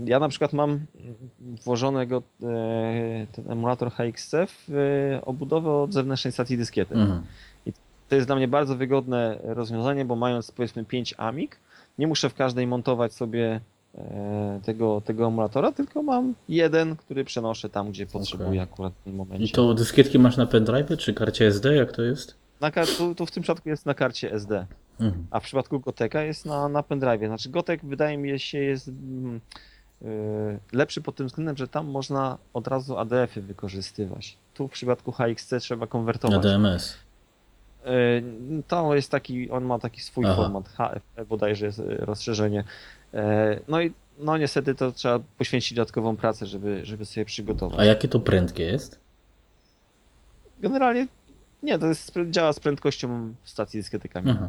ja 0.04 0.18
na 0.18 0.28
przykład 0.28 0.52
mam 0.52 0.80
włożonego 1.64 2.22
e, 2.42 3.26
ten 3.32 3.50
emulator 3.50 3.90
HXC 3.90 4.34
w 4.46 4.74
e, 4.74 5.24
obudowę 5.24 5.72
od 5.72 5.92
zewnętrznej 5.92 6.32
stacji 6.32 6.56
dyskietek. 6.56 6.98
Mhm. 6.98 7.22
I 7.66 7.72
to 8.08 8.14
jest 8.14 8.28
dla 8.28 8.36
mnie 8.36 8.48
bardzo 8.48 8.76
wygodne 8.76 9.38
rozwiązanie, 9.42 10.04
bo 10.04 10.16
mając 10.16 10.50
powiedzmy 10.50 10.84
5 10.84 11.14
amik, 11.16 11.58
nie 11.98 12.06
muszę 12.06 12.30
w 12.30 12.34
każdej 12.34 12.66
montować 12.66 13.12
sobie 13.12 13.60
e, 13.94 14.60
tego, 14.64 15.00
tego 15.00 15.26
emulatora, 15.26 15.72
tylko 15.72 16.02
mam 16.02 16.34
jeden, 16.48 16.96
który 16.96 17.24
przenoszę 17.24 17.68
tam, 17.68 17.90
gdzie 17.90 18.06
potrzebuję 18.06 18.48
okay. 18.48 18.72
akurat 18.72 18.92
w 18.92 19.04
tym 19.04 19.14
momencie. 19.14 19.44
I 19.44 19.50
to 19.50 19.74
dyskietki 19.74 20.18
masz 20.18 20.36
na 20.36 20.46
pendrive 20.46 20.98
czy 20.98 21.14
karcie 21.14 21.46
SD, 21.46 21.74
jak 21.76 21.92
to 21.92 22.02
jest? 22.02 22.34
Na, 22.60 22.70
tu, 22.70 23.14
tu 23.14 23.26
w 23.26 23.30
tym 23.30 23.42
przypadku 23.42 23.68
jest 23.68 23.86
na 23.86 23.94
karcie 23.94 24.32
SD. 24.32 24.66
Mhm. 25.00 25.26
A 25.30 25.40
w 25.40 25.42
przypadku 25.42 25.80
Goteka 25.80 26.22
jest 26.22 26.46
na, 26.46 26.68
na 26.68 26.82
pendrive. 26.82 27.26
Znaczy 27.26 27.48
Gotek 27.48 27.84
wydaje 27.84 28.18
mi 28.18 28.40
się 28.40 28.58
jest 28.58 28.88
yy, 28.88 30.58
lepszy 30.72 31.00
pod 31.00 31.16
tym 31.16 31.26
względem, 31.26 31.56
że 31.56 31.68
tam 31.68 31.86
można 31.86 32.38
od 32.54 32.68
razu 32.68 32.98
ADF-y 32.98 33.42
wykorzystywać. 33.42 34.36
Tu 34.54 34.68
w 34.68 34.70
przypadku 34.70 35.12
HXC 35.12 35.54
trzeba 35.60 35.86
konwertować. 35.86 36.46
ADMS. 36.46 36.96
Yy, 37.84 38.62
to 38.68 38.94
jest 38.94 39.10
taki, 39.10 39.50
on 39.50 39.64
ma 39.64 39.78
taki 39.78 40.00
swój 40.00 40.24
Aha. 40.26 40.36
format, 40.36 40.68
HFP 40.68 41.24
bodajże 41.24 41.66
jest 41.66 41.82
rozszerzenie. 41.98 42.64
Yy, 43.12 43.20
no 43.68 43.80
i 43.80 43.92
no 44.18 44.36
niestety 44.36 44.74
to 44.74 44.92
trzeba 44.92 45.18
poświęcić 45.38 45.74
dodatkową 45.74 46.16
pracę, 46.16 46.46
żeby, 46.46 46.80
żeby 46.84 47.04
sobie 47.04 47.24
przygotować. 47.24 47.80
A 47.80 47.84
jakie 47.84 48.08
to 48.08 48.20
prędkie 48.20 48.64
jest? 48.64 49.00
Generalnie 50.60 51.06
nie, 51.62 51.78
to 51.78 51.86
jest, 51.86 52.12
działa 52.30 52.52
z 52.52 52.60
prędkością 52.60 53.34
stacji 53.44 53.80
dyskietykami. 53.80 54.30
Aha. 54.30 54.48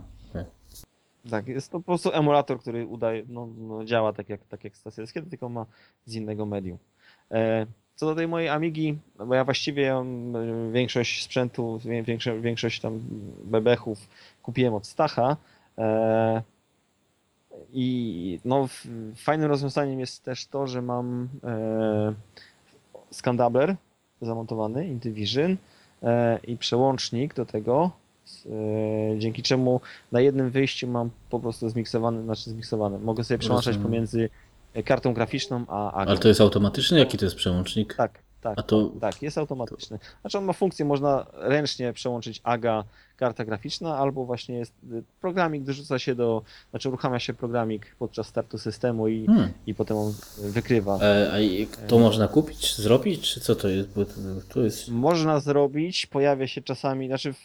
Tak, 1.30 1.48
jest 1.48 1.72
to 1.72 1.80
po 1.80 1.86
prostu 1.86 2.12
emulator, 2.14 2.60
który 2.60 2.88
udaje, 2.88 3.24
no, 3.28 3.48
no 3.58 3.86
działa 3.86 4.14
tak 4.14 4.30
jak, 4.30 4.46
tak 4.46 4.64
jak 4.64 4.78
stacja 4.78 5.04
dyskietek, 5.04 5.30
tylko 5.30 5.50
ma 5.50 5.66
z 6.06 6.16
innego 6.16 6.46
medium. 6.46 6.78
E, 7.32 7.66
co 7.96 8.06
do 8.06 8.16
tej 8.16 8.28
mojej 8.28 8.50
Amigi, 8.50 8.98
no 9.20 9.26
bo 9.26 9.36
ja 9.36 9.46
właściwie 9.46 9.94
e, 9.94 10.06
większość 10.72 11.24
sprzętu, 11.24 11.80
większość, 12.04 12.42
większość 12.42 12.82
tam 12.82 13.00
bebechów 13.44 14.10
kupiłem 14.42 14.74
od 14.74 14.88
Stacha. 14.88 15.38
E, 15.78 16.42
I 17.74 18.40
no, 18.46 18.68
fajnym 19.16 19.50
rozwiązaniem 19.50 20.00
jest 20.00 20.24
też 20.24 20.48
to, 20.48 20.68
że 20.68 20.82
mam 20.82 21.30
e, 21.44 22.14
skandabler 23.12 23.76
zamontowany, 24.22 24.88
Intivision 24.88 25.58
e, 26.04 26.40
i 26.48 26.58
przełącznik 26.58 27.34
do 27.34 27.46
tego 27.46 27.92
dzięki 29.18 29.44
czemu 29.44 29.82
na 30.12 30.22
jednym 30.22 30.50
wyjściu 30.50 30.88
mam 30.88 31.10
po 31.30 31.40
prostu 31.40 31.70
zmiksowany, 31.70 32.24
znaczy 32.24 32.50
zmiksowany. 32.50 33.00
Mogę 33.00 33.24
sobie 33.24 33.38
przełączać 33.38 33.78
pomiędzy 33.78 34.30
kartą 34.86 35.14
graficzną 35.14 35.66
a 35.68 35.92
AGA. 35.92 36.12
Ale 36.12 36.20
to 36.20 36.28
jest 36.28 36.42
automatyczny? 36.42 37.00
Jaki 37.00 37.18
to 37.18 37.26
jest 37.26 37.36
przełącznik? 37.36 37.94
Tak, 37.94 38.20
tak, 38.42 38.64
to... 38.64 38.92
tak, 39.02 39.22
jest 39.22 39.38
automatyczny. 39.38 40.00
Znaczy 40.22 40.38
on 40.38 40.46
ma 40.46 40.54
funkcję, 40.54 40.86
można 40.86 41.26
ręcznie 41.34 41.94
przełączyć 41.94 42.42
AGA, 42.44 42.84
karta 43.18 43.46
graficzna, 43.46 43.98
albo 43.98 44.26
właśnie 44.26 44.58
jest 44.58 44.74
y, 44.92 45.04
programik, 45.22 45.64
dorzuca 45.64 46.00
się 46.00 46.16
do, 46.16 46.42
znaczy 46.70 46.90
uruchamia 46.90 47.20
się 47.20 47.34
programik 47.34 47.96
podczas 48.00 48.28
startu 48.28 48.58
systemu 48.58 49.08
i, 49.08 49.26
hmm. 49.26 49.50
i 49.68 49.76
potem 49.76 49.98
on 49.98 50.14
wykrywa. 50.38 51.00
E, 51.02 51.32
a 51.34 51.88
to 51.88 52.00
można 52.00 52.28
kupić, 52.28 52.76
zrobić, 52.76 53.34
czy 53.34 53.42
co 53.42 53.56
to 53.56 53.68
jest? 53.68 53.90
Bo 53.90 54.06
to 54.50 54.62
jest... 54.62 54.90
Można 54.90 55.40
zrobić, 55.40 56.06
pojawia 56.06 56.48
się 56.48 56.62
czasami, 56.62 57.08
znaczy 57.08 57.34
w, 57.34 57.40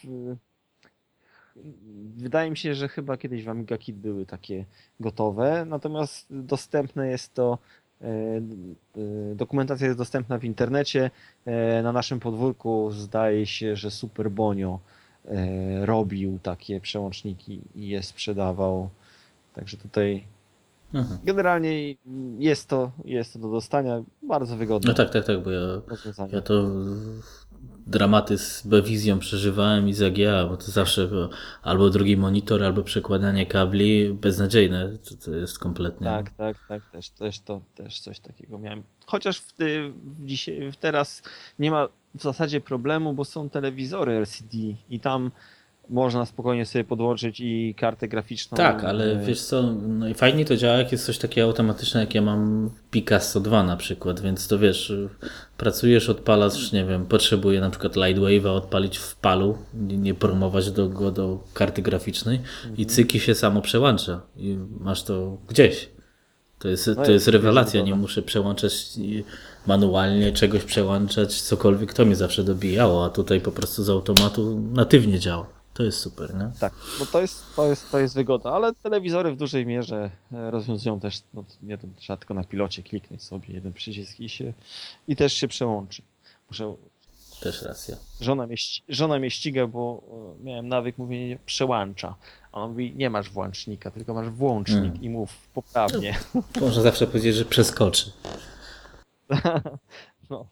wydaje 2.15 2.51
mi 2.51 2.57
się, 2.57 2.75
że 2.75 2.87
chyba 2.87 3.17
kiedyś 3.17 3.43
w 3.43 3.49
Amiga 3.49 3.77
Kit 3.77 3.95
były 3.95 4.25
takie 4.25 4.65
gotowe, 4.99 5.65
natomiast 5.65 6.27
dostępne 6.29 7.07
jest 7.07 7.33
to 7.33 7.57
e, 8.01 8.07
e, 8.07 9.35
Dokumentacja 9.35 9.87
jest 9.87 9.97
dostępna 9.97 10.37
w 10.37 10.43
internecie. 10.43 11.11
E, 11.45 11.83
na 11.83 11.91
naszym 11.91 12.19
podwórku 12.19 12.91
zdaje 12.91 13.45
się, 13.45 13.75
że 13.75 13.91
Super 13.91 14.31
Bonio 14.31 14.79
robił 15.81 16.39
takie 16.43 16.81
przełączniki 16.81 17.61
i 17.75 17.87
je 17.87 18.03
sprzedawał. 18.03 18.89
Także 19.53 19.77
tutaj 19.77 20.23
mhm. 20.93 21.19
generalnie 21.23 21.95
jest 22.39 22.69
to, 22.69 22.91
jest 23.05 23.33
to 23.33 23.39
do 23.39 23.49
dostania 23.49 24.03
bardzo 24.21 24.57
wygodne. 24.57 24.89
No 24.89 24.95
tak, 24.97 25.09
tak, 25.09 25.25
tak, 25.25 25.43
bo 25.43 25.51
ja, 25.51 25.81
ja 26.31 26.41
to 26.41 26.69
dramaty 27.87 28.37
z 28.37 28.67
Bewizją 28.67 29.19
przeżywałem 29.19 29.89
i 29.89 29.93
z 29.93 30.01
AGA, 30.01 30.45
bo 30.45 30.57
to 30.57 30.71
zawsze 30.71 31.07
było 31.07 31.29
albo 31.61 31.89
drugi 31.89 32.17
monitor, 32.17 32.63
albo 32.63 32.83
przekładanie 32.83 33.45
kabli 33.45 34.13
beznadziejne. 34.13 34.97
To, 34.97 35.15
to 35.25 35.35
jest 35.35 35.59
kompletnie. 35.59 36.07
Tak, 36.07 36.29
tak, 36.29 36.57
tak, 36.67 36.91
też, 36.91 37.09
też, 37.09 37.39
to, 37.39 37.61
też 37.75 37.99
coś 37.99 38.19
takiego 38.19 38.59
miałem. 38.59 38.83
Chociaż 39.05 39.39
w, 39.39 39.53
w 39.57 40.25
dzisiaj, 40.25 40.71
w 40.71 40.75
teraz 40.75 41.23
nie 41.59 41.71
ma 41.71 41.87
w 42.15 42.21
zasadzie 42.23 42.61
problemu, 42.61 43.13
bo 43.13 43.25
są 43.25 43.49
telewizory 43.49 44.11
LCD 44.13 44.57
i 44.89 44.99
tam 44.99 45.31
można 45.89 46.25
spokojnie 46.25 46.65
sobie 46.65 46.83
podłączyć 46.83 47.39
i 47.39 47.75
kartę 47.77 48.07
graficzną. 48.07 48.57
Tak, 48.57 48.83
ale 48.83 49.11
e, 49.11 49.25
wiesz 49.25 49.41
co, 49.41 49.63
no 49.73 50.07
i 50.07 50.13
fajnie 50.13 50.45
to 50.45 50.57
działa, 50.57 50.77
jak 50.77 50.91
jest 50.91 51.05
coś 51.05 51.17
takiego 51.17 51.47
automatyczne, 51.47 51.99
jak 51.99 52.15
ja 52.15 52.21
mam 52.21 52.69
Picasso 52.91 53.39
2 53.39 53.63
na 53.63 53.77
przykład, 53.77 54.19
więc 54.19 54.47
to 54.47 54.59
wiesz, 54.59 54.93
pracujesz, 55.57 56.09
odpalasz, 56.09 56.71
nie 56.71 56.85
wiem, 56.85 57.05
potrzebuję 57.05 57.61
na 57.61 57.69
przykład 57.69 57.95
Lightwave'a 57.95 58.47
odpalić 58.47 58.97
w 58.97 59.15
palu, 59.15 59.57
nie, 59.73 59.97
nie 59.97 60.13
promować 60.13 60.71
do, 60.71 60.89
go 60.89 61.11
do 61.11 61.43
karty 61.53 61.81
graficznej 61.81 62.35
mhm. 62.35 62.77
i 62.77 62.85
cyki 62.85 63.19
się 63.19 63.35
samo 63.35 63.61
przełącza 63.61 64.21
i 64.37 64.57
masz 64.79 65.03
to 65.03 65.37
gdzieś. 65.47 65.89
To 66.59 66.67
jest, 66.67 66.87
no 66.87 66.95
to 66.95 67.11
jest 67.11 67.27
rewelacja, 67.27 67.81
nie 67.81 67.95
muszę 67.95 68.21
przełączać 68.21 68.87
manualnie 69.67 70.31
czegoś 70.31 70.63
przełączać, 70.63 71.41
cokolwiek 71.41 71.93
to 71.93 72.05
mnie 72.05 72.15
zawsze 72.15 72.43
dobijało, 72.43 73.05
a 73.05 73.09
tutaj 73.09 73.41
po 73.41 73.51
prostu 73.51 73.83
z 73.83 73.89
automatu 73.89 74.61
natywnie 74.73 75.19
działa. 75.19 75.62
To 75.73 75.83
jest 75.83 75.99
super, 75.99 76.35
nie? 76.35 76.51
Tak, 76.59 76.73
bo 76.99 77.05
to 77.05 77.21
jest, 77.21 77.55
to 77.55 77.69
jest, 77.69 77.91
to 77.91 77.99
jest 77.99 78.15
wygoda, 78.15 78.51
ale 78.51 78.73
telewizory 78.73 79.31
w 79.31 79.37
dużej 79.37 79.65
mierze 79.65 80.11
e, 80.33 80.51
rozwiązują 80.51 80.99
też, 80.99 81.21
no 81.33 81.43
nie 81.63 81.77
to 81.77 81.87
trzeba 81.95 82.17
tylko 82.17 82.33
na 82.33 82.43
pilocie 82.43 82.83
kliknąć 82.83 83.23
sobie 83.23 83.53
jeden 83.53 83.73
przycisk 83.73 84.19
i 84.19 84.29
się 84.29 84.53
i 85.07 85.15
też 85.15 85.33
się 85.33 85.47
przełączy. 85.47 86.01
Muszę 86.49 86.75
też 87.39 87.61
racja. 87.61 87.97
Żona 88.21 88.47
mnie, 88.47 88.55
żona 88.89 89.19
mnie 89.19 89.31
ściga, 89.31 89.67
bo 89.67 90.03
e, 90.39 90.43
miałem 90.43 90.67
nawyk 90.67 90.97
mówienia 90.97 91.37
przełącza. 91.45 92.15
A 92.51 92.61
on 92.61 92.69
mówi, 92.69 92.93
nie 92.95 93.09
masz 93.09 93.29
włącznika, 93.29 93.91
tylko 93.91 94.13
masz 94.13 94.29
włącznik 94.29 94.81
hmm. 94.81 95.03
i 95.03 95.09
mów 95.09 95.47
poprawnie. 95.53 96.19
Można 96.61 96.81
zawsze 96.81 97.07
powiedzieć, 97.07 97.35
że 97.35 97.45
przeskoczy. 97.45 98.11
no. 100.29 100.47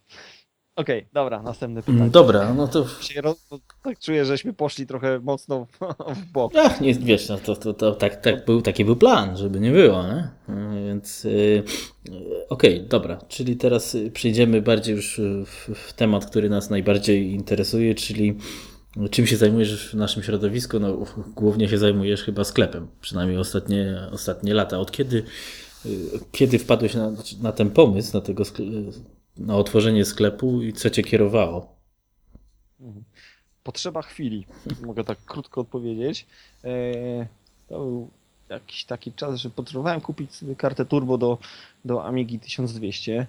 Okej, 0.75 1.07
dobra, 1.13 1.41
następne 1.41 1.83
pytanie. 1.83 2.09
Dobra, 2.09 2.53
no 2.53 2.67
to... 2.67 2.85
Tak 3.83 3.99
czuję, 3.99 4.25
żeśmy 4.25 4.53
poszli 4.53 4.87
trochę 4.87 5.19
mocno 5.19 5.67
w 6.21 6.31
bok. 6.31 6.53
Ach, 6.57 6.81
nie, 6.81 6.93
wiesz, 6.93 7.29
no 7.29 7.37
to, 7.37 7.55
to, 7.55 7.73
to 7.73 7.91
tak, 7.91 8.21
tak 8.21 8.45
był, 8.45 8.61
taki 8.61 8.85
był 8.85 8.95
plan, 8.95 9.37
żeby 9.37 9.59
nie 9.59 9.71
było, 9.71 10.03
nie? 10.07 10.29
No, 10.47 10.85
więc 10.87 11.23
yy, 11.23 11.63
okej, 12.49 12.75
okay, 12.77 12.87
dobra, 12.89 13.19
czyli 13.27 13.55
teraz 13.55 13.97
przejdziemy 14.13 14.61
bardziej 14.61 14.95
już 14.95 15.21
w, 15.45 15.75
w, 15.75 15.93
temat, 15.93 16.25
który 16.25 16.49
nas 16.49 16.69
najbardziej 16.69 17.31
interesuje, 17.31 17.95
czyli 17.95 18.37
czym 19.11 19.27
się 19.27 19.37
zajmujesz 19.37 19.89
w 19.89 19.93
naszym 19.93 20.23
środowisku? 20.23 20.79
No, 20.79 20.97
głównie 21.35 21.69
się 21.69 21.77
zajmujesz 21.77 22.23
chyba 22.23 22.43
sklepem, 22.43 22.87
przynajmniej 23.01 23.37
ostatnie, 23.37 23.97
ostatnie 24.11 24.53
lata. 24.53 24.79
Od 24.79 24.91
kiedy, 24.91 25.23
y, 25.85 25.89
kiedy 26.31 26.59
wpadłeś 26.59 26.93
na, 26.93 27.11
na 27.41 27.51
ten 27.51 27.69
pomysł, 27.69 28.17
na 28.17 28.21
tego 28.21 28.45
sklepu? 28.45 28.71
Na 29.45 29.55
otworzenie 29.55 30.05
sklepu 30.05 30.61
i 30.61 30.73
co 30.73 30.89
cię 30.89 31.03
kierowało? 31.03 31.75
Potrzeba 33.63 34.01
chwili, 34.01 34.45
mogę 34.87 35.03
tak 35.03 35.17
krótko 35.25 35.61
odpowiedzieć. 35.61 36.25
E, 36.63 37.27
to 37.67 37.79
był 37.79 38.09
jakiś 38.49 38.85
taki 38.85 39.13
czas, 39.13 39.35
że 39.35 39.49
potrzebowałem 39.49 40.01
kupić 40.01 40.35
sobie 40.35 40.55
kartę 40.55 40.85
turbo 40.85 41.17
do, 41.17 41.37
do 41.85 42.05
Amigi 42.05 42.39
1200. 42.39 43.27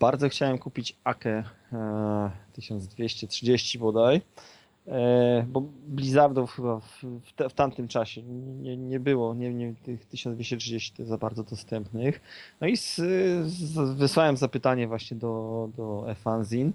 Bardzo 0.00 0.28
chciałem 0.28 0.58
kupić 0.58 0.96
Akę 1.04 1.44
1230 2.52 3.78
bodaj. 3.78 4.20
E, 4.88 5.46
bo 5.48 5.62
Blizzardów 5.86 6.52
chyba 6.52 6.80
w, 6.80 7.02
w, 7.02 7.48
w 7.50 7.52
tamtym 7.52 7.88
czasie 7.88 8.22
nie, 8.22 8.76
nie 8.76 9.00
było, 9.00 9.34
nie, 9.34 9.54
nie, 9.54 9.74
tych 9.74 10.06
1230 10.06 11.04
za 11.04 11.18
bardzo 11.18 11.42
dostępnych. 11.42 12.20
No 12.60 12.66
i 12.66 12.76
z, 12.76 12.96
z, 13.46 13.96
wysłałem 13.96 14.36
zapytanie 14.36 14.88
właśnie 14.88 15.16
do, 15.16 15.68
do 15.76 16.10
eFanzin 16.10 16.72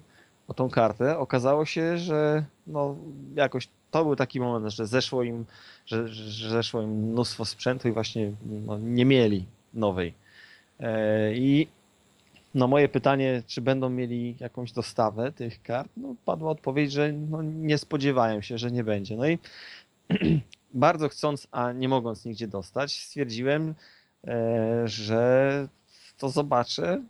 o 0.48 0.54
tą 0.54 0.70
kartę. 0.70 1.18
Okazało 1.18 1.64
się, 1.64 1.98
że 1.98 2.44
no 2.66 2.96
jakoś 3.34 3.68
to 3.90 4.04
był 4.04 4.16
taki 4.16 4.40
moment, 4.40 4.72
że 4.72 4.86
zeszło 4.86 5.22
im, 5.22 5.44
że, 5.86 6.08
że 6.08 6.50
zeszło 6.50 6.82
im 6.82 6.90
mnóstwo 6.90 7.44
sprzętu 7.44 7.88
i 7.88 7.92
właśnie 7.92 8.32
no, 8.66 8.78
nie 8.78 9.04
mieli 9.04 9.44
nowej. 9.74 10.14
E, 10.80 11.34
I 11.34 11.68
no 12.54 12.68
moje 12.68 12.88
pytanie, 12.88 13.42
czy 13.46 13.60
będą 13.60 13.90
mieli 13.90 14.36
jakąś 14.40 14.72
dostawę 14.72 15.32
tych 15.32 15.62
kart, 15.62 15.90
no 15.96 16.14
padła 16.24 16.50
odpowiedź, 16.50 16.92
że 16.92 17.12
no 17.12 17.42
nie 17.42 17.78
spodziewają 17.78 18.40
się, 18.40 18.58
że 18.58 18.70
nie 18.70 18.84
będzie. 18.84 19.16
No 19.16 19.28
i 19.28 19.38
bardzo 20.74 21.08
chcąc, 21.08 21.48
a 21.50 21.72
nie 21.72 21.88
mogąc 21.88 22.24
nigdzie 22.24 22.48
dostać, 22.48 23.00
stwierdziłem, 23.00 23.74
e, 24.26 24.82
że 24.84 25.68
to 26.18 26.28
zobaczę, 26.28 27.02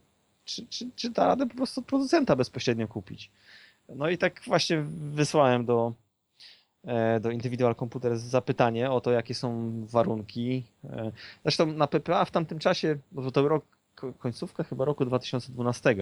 czy, 0.44 0.66
czy, 0.66 0.90
czy 0.96 1.10
da 1.10 1.26
radę 1.26 1.46
po 1.46 1.54
prostu 1.54 1.82
producenta 1.82 2.36
bezpośrednio 2.36 2.88
kupić. 2.88 3.30
No 3.88 4.08
i 4.08 4.18
tak 4.18 4.40
właśnie 4.46 4.82
wysłałem 5.12 5.64
do, 5.64 5.92
e, 6.84 7.20
do 7.20 7.30
Individual 7.30 7.74
Computer 7.74 8.18
zapytanie 8.18 8.90
o 8.90 9.00
to, 9.00 9.10
jakie 9.10 9.34
są 9.34 9.72
warunki. 9.86 10.64
E, 10.84 11.12
zresztą 11.42 11.66
na 11.66 11.86
PPA 11.86 12.24
w 12.24 12.30
tamtym 12.30 12.58
czasie, 12.58 12.98
bo 13.12 13.30
to 13.30 13.48
rok 13.48 13.64
końcówka 14.18 14.64
chyba 14.64 14.84
roku 14.84 15.04
2012. 15.04 15.96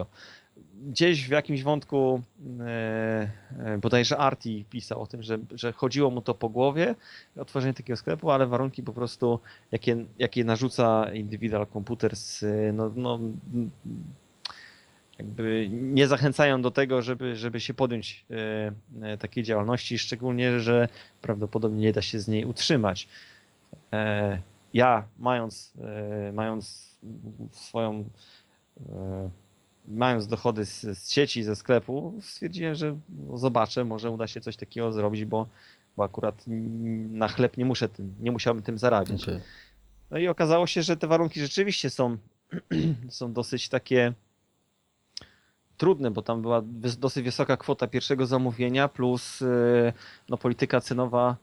Gdzieś 0.89 1.29
w 1.29 1.31
jakimś 1.31 1.63
wątku 1.63 2.23
e, 2.61 3.79
bodajże 3.83 4.19
Arti 4.19 4.65
pisał 4.71 5.03
o 5.03 5.07
tym, 5.07 5.23
że, 5.23 5.39
że 5.55 5.73
chodziło 5.73 6.11
mu 6.11 6.23
to 6.23 6.35
po 6.35 6.49
głowie, 6.49 6.95
otworzenie 7.37 7.75
takiego 7.75 7.97
sklepu, 7.97 8.31
ale 8.31 8.47
warunki 8.47 8.83
po 8.83 8.93
prostu, 8.93 9.41
jakie, 9.73 10.05
jakie 10.19 10.45
narzuca 10.45 11.13
Individual 11.13 11.67
Computers, 11.67 12.45
no, 12.73 12.93
no, 12.97 13.19
jakby 15.19 15.69
nie 15.71 16.09
zachęcają 16.09 16.63
do 16.63 16.71
tego, 16.71 17.03
żeby, 17.03 17.37
żeby 17.37 17.61
się 17.61 17.75
podjąć 17.75 18.27
e, 19.03 19.17
takiej 19.17 19.45
działalności, 19.45 19.99
szczególnie, 19.99 20.61
że 20.61 20.89
prawdopodobnie 21.23 21.81
nie 21.81 21.93
da 21.93 22.03
się 22.03 22.21
z 22.21 22.29
niej 22.29 22.45
utrzymać. 22.45 23.09
Ja 24.75 25.05
mając, 25.19 25.73
mając 26.33 26.90
swoją, 27.53 28.05
e, 28.89 29.31
mając 29.89 30.27
dochody 30.27 30.65
z, 30.65 30.81
z 30.81 31.11
sieci, 31.11 31.43
ze 31.43 31.57
sklepu, 31.57 32.15
stwierdziłem, 32.21 32.75
że 32.75 32.97
zobaczę, 33.35 33.85
może 33.85 34.11
uda 34.11 34.27
się 34.27 34.41
coś 34.41 34.57
takiego 34.57 34.93
zrobić, 34.93 35.25
bo, 35.25 35.47
bo 35.97 36.05
akurat 36.05 36.45
na 37.11 37.29
chleb 37.29 37.57
nie 37.57 37.65
muszę 37.65 37.89
tym, 37.89 38.15
nie 38.21 38.33
musiałbym 38.33 38.63
tym 38.63 38.79
zarabiać. 38.79 39.23
Okay. 39.23 39.41
No 40.11 40.19
i 40.19 40.29
okazało 40.29 40.67
się, 40.67 40.83
że 40.83 40.97
te 40.97 41.07
warunki 41.07 41.41
rzeczywiście 41.41 41.91
są, 41.91 42.17
są 43.09 43.33
dosyć 43.33 43.69
takie 43.69 44.13
trudne, 45.77 46.11
bo 46.11 46.23
tam 46.23 46.43
była 46.43 46.63
dosyć 46.99 47.25
wysoka 47.25 47.57
kwota 47.57 47.87
pierwszego 47.87 48.27
zamówienia 48.27 48.89
plus 48.89 49.43
e, 49.43 49.93
no, 50.29 50.37
polityka 50.37 50.81
cenowa 50.81 51.37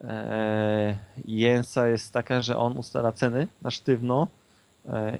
e, 0.00 0.98
Jensa 1.24 1.88
jest 1.88 2.12
taka, 2.12 2.42
że 2.42 2.56
on 2.56 2.78
ustala 2.78 3.12
ceny 3.12 3.48
na 3.62 3.70
sztywno 3.70 4.28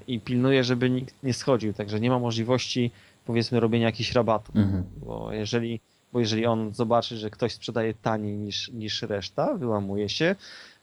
i 0.07 0.19
pilnuje, 0.19 0.63
żeby 0.63 0.89
nikt 0.89 1.23
nie 1.23 1.33
schodził, 1.33 1.73
także 1.73 1.99
nie 1.99 2.09
ma 2.09 2.19
możliwości 2.19 2.91
powiedzmy 3.25 3.59
robienia 3.59 3.85
jakichś 3.85 4.11
rabatów, 4.11 4.55
mhm. 4.55 4.83
bo 5.05 5.33
jeżeli 5.33 5.79
bo 6.13 6.19
jeżeli 6.19 6.45
on 6.45 6.73
zobaczy, 6.73 7.17
że 7.17 7.29
ktoś 7.29 7.53
sprzedaje 7.53 7.93
taniej 7.93 8.37
niż, 8.37 8.71
niż 8.71 9.01
reszta, 9.01 9.53
wyłamuje 9.53 10.09
się, 10.09 10.35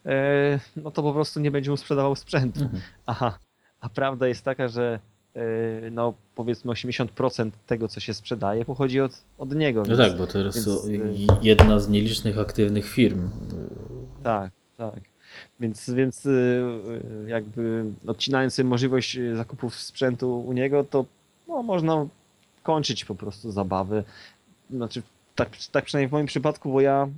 e, 0.07 0.61
no 0.77 0.91
to 0.91 1.03
po 1.03 1.13
prostu 1.13 1.41
nie 1.41 1.51
będzie 1.51 1.71
mu 1.71 1.77
sprzedawał 1.77 2.17
sprzętu. 2.17 2.61
Mhm. 2.63 2.83
Aha, 3.07 3.39
a 3.81 3.89
prawda 3.89 4.29
jest 4.29 4.45
taka, 4.45 4.69
że 4.69 4.99
e, 5.35 5.41
no 5.91 6.15
powiedzmy 6.35 6.73
80% 6.73 7.51
tego, 7.67 7.89
co 7.89 8.01
się 8.01 8.15
sprzedaje, 8.15 8.65
pochodzi 8.65 9.01
od, 9.01 9.25
od 9.39 9.55
niego. 9.55 9.83
No 9.83 9.97
więc, 9.97 9.99
tak, 9.99 10.19
bo 10.19 10.27
to 10.27 10.39
jest 10.39 10.69
jedna 11.43 11.81
z 11.81 11.89
nielicznych 11.89 12.39
aktywnych 12.39 12.89
firm. 12.89 13.31
Tak, 14.23 14.53
tak. 14.77 15.14
Więc, 15.61 15.91
więc 15.91 16.27
y, 16.27 16.31
y, 17.27 17.31
jakby 17.31 17.85
odcinając 18.07 18.55
sobie 18.55 18.69
możliwość 18.69 19.17
y, 19.17 19.37
zakupów 19.37 19.75
sprzętu 19.75 20.41
u 20.41 20.53
niego, 20.53 20.85
to 20.85 21.05
no, 21.49 21.63
można 21.63 22.07
kończyć 22.63 23.05
po 23.05 23.15
prostu 23.15 23.51
zabawy. 23.51 24.05
Znaczy, 24.71 25.03
tak, 25.35 25.49
tak 25.73 25.85
przynajmniej 25.85 26.09
w 26.09 26.13
moim 26.13 26.27
przypadku, 26.27 26.73
bo 26.73 26.81
ja 26.81 27.09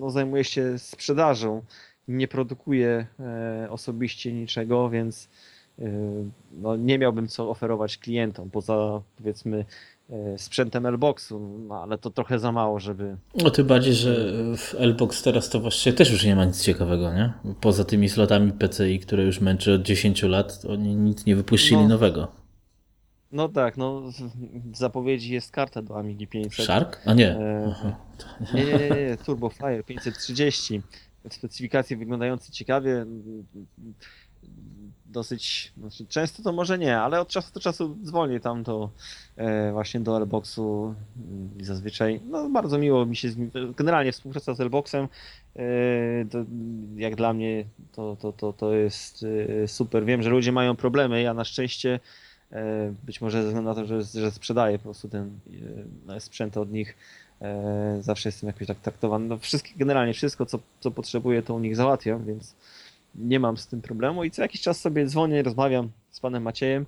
no, 0.00 0.10
zajmuję 0.10 0.44
się 0.44 0.78
sprzedażą, 0.78 1.62
nie 2.08 2.28
produkuję 2.28 3.06
e, 3.20 3.66
osobiście 3.70 4.32
niczego, 4.32 4.90
więc 4.90 5.28
e, 5.78 5.84
no, 6.52 6.76
nie 6.76 6.98
miałbym 6.98 7.28
co 7.28 7.50
oferować 7.50 7.98
klientom 7.98 8.50
poza 8.50 9.02
powiedzmy 9.16 9.64
sprzętem 10.36 10.86
Lboxu, 10.86 11.40
no 11.68 11.82
ale 11.82 11.98
to 11.98 12.10
trochę 12.10 12.38
za 12.38 12.52
mało, 12.52 12.80
żeby... 12.80 13.16
No 13.42 13.50
tym 13.50 13.66
bardziej, 13.66 13.94
że 13.94 14.32
w 14.56 14.74
Lbox 14.80 15.22
teraz 15.22 15.50
to 15.50 15.60
właściwie 15.60 15.96
też 15.96 16.10
już 16.10 16.24
nie 16.24 16.36
ma 16.36 16.44
nic 16.44 16.62
ciekawego, 16.62 17.14
nie? 17.14 17.32
Poza 17.60 17.84
tymi 17.84 18.08
slotami 18.08 18.52
PCI, 18.52 18.98
które 18.98 19.24
już 19.24 19.40
męczy 19.40 19.74
od 19.74 19.82
10 19.82 20.22
lat, 20.22 20.62
oni 20.68 20.96
nic 20.96 21.26
nie 21.26 21.36
wypuścili 21.36 21.82
no, 21.82 21.88
nowego. 21.88 22.42
No 23.32 23.48
tak, 23.48 23.76
no 23.76 24.02
w 24.72 24.76
zapowiedzi 24.76 25.32
jest 25.32 25.50
karta 25.50 25.82
do 25.82 25.98
Amigi 25.98 26.26
500. 26.26 26.64
Shark? 26.64 27.00
A 27.06 27.14
nie. 27.14 27.30
E, 27.30 27.74
nie, 28.54 28.64
nie, 28.64 28.72
nie, 28.72 28.88
nie, 28.88 29.16
Turbo 29.26 29.48
Fire 29.48 29.82
530. 29.82 30.82
Specyfikacje 31.30 31.96
wyglądające 31.96 32.52
ciekawie, 32.52 33.06
dosyć, 35.12 35.72
znaczy 35.76 36.06
często 36.06 36.42
to 36.42 36.52
może 36.52 36.78
nie, 36.78 36.98
ale 36.98 37.20
od 37.20 37.28
czasu 37.28 37.54
do 37.54 37.60
czasu 37.60 37.96
dzwonię 38.04 38.40
tam 38.40 38.62
do 38.62 38.90
e, 39.36 39.72
właśnie 39.72 40.00
do 40.00 40.18
Lboxu 40.18 40.94
i 41.58 41.64
zazwyczaj, 41.64 42.20
no 42.30 42.50
bardzo 42.50 42.78
miło 42.78 43.06
mi 43.06 43.16
się, 43.16 43.30
z, 43.30 43.36
generalnie 43.76 44.12
współpraca 44.12 44.54
z 44.54 44.60
Lboxem, 44.60 45.08
e, 45.56 45.60
to, 46.30 46.38
jak 46.96 47.16
dla 47.16 47.32
mnie 47.32 47.64
to, 47.92 48.16
to, 48.20 48.32
to, 48.32 48.52
to 48.52 48.74
jest 48.74 49.24
e, 49.62 49.68
super. 49.68 50.04
Wiem, 50.04 50.22
że 50.22 50.30
ludzie 50.30 50.52
mają 50.52 50.76
problemy, 50.76 51.22
ja 51.22 51.34
na 51.34 51.44
szczęście 51.44 52.00
e, 52.52 52.94
być 53.02 53.20
może 53.20 53.42
ze 53.42 53.48
względu 53.48 53.70
na 53.70 53.74
to, 53.74 53.86
że, 53.86 54.02
że 54.02 54.30
sprzedaję 54.30 54.78
po 54.78 54.84
prostu 54.84 55.08
ten 55.08 55.38
e, 56.08 56.20
sprzęt 56.20 56.56
od 56.56 56.72
nich, 56.72 56.96
e, 57.42 57.98
zawsze 58.00 58.28
jestem 58.28 58.46
jakoś 58.46 58.66
tak 58.66 58.80
traktowany. 58.80 59.26
No 59.26 59.38
wszystkie, 59.38 59.72
generalnie 59.76 60.14
wszystko, 60.14 60.46
co, 60.46 60.58
co 60.80 60.90
potrzebuję, 60.90 61.42
to 61.42 61.54
u 61.54 61.58
nich 61.58 61.76
załatwiam, 61.76 62.24
więc 62.24 62.54
nie 63.14 63.40
mam 63.40 63.56
z 63.56 63.66
tym 63.66 63.82
problemu 63.82 64.24
i 64.24 64.30
co 64.30 64.42
jakiś 64.42 64.60
czas 64.60 64.80
sobie 64.80 65.06
dzwonię, 65.06 65.42
rozmawiam 65.42 65.90
z 66.10 66.20
panem 66.20 66.42
Maciejem. 66.42 66.86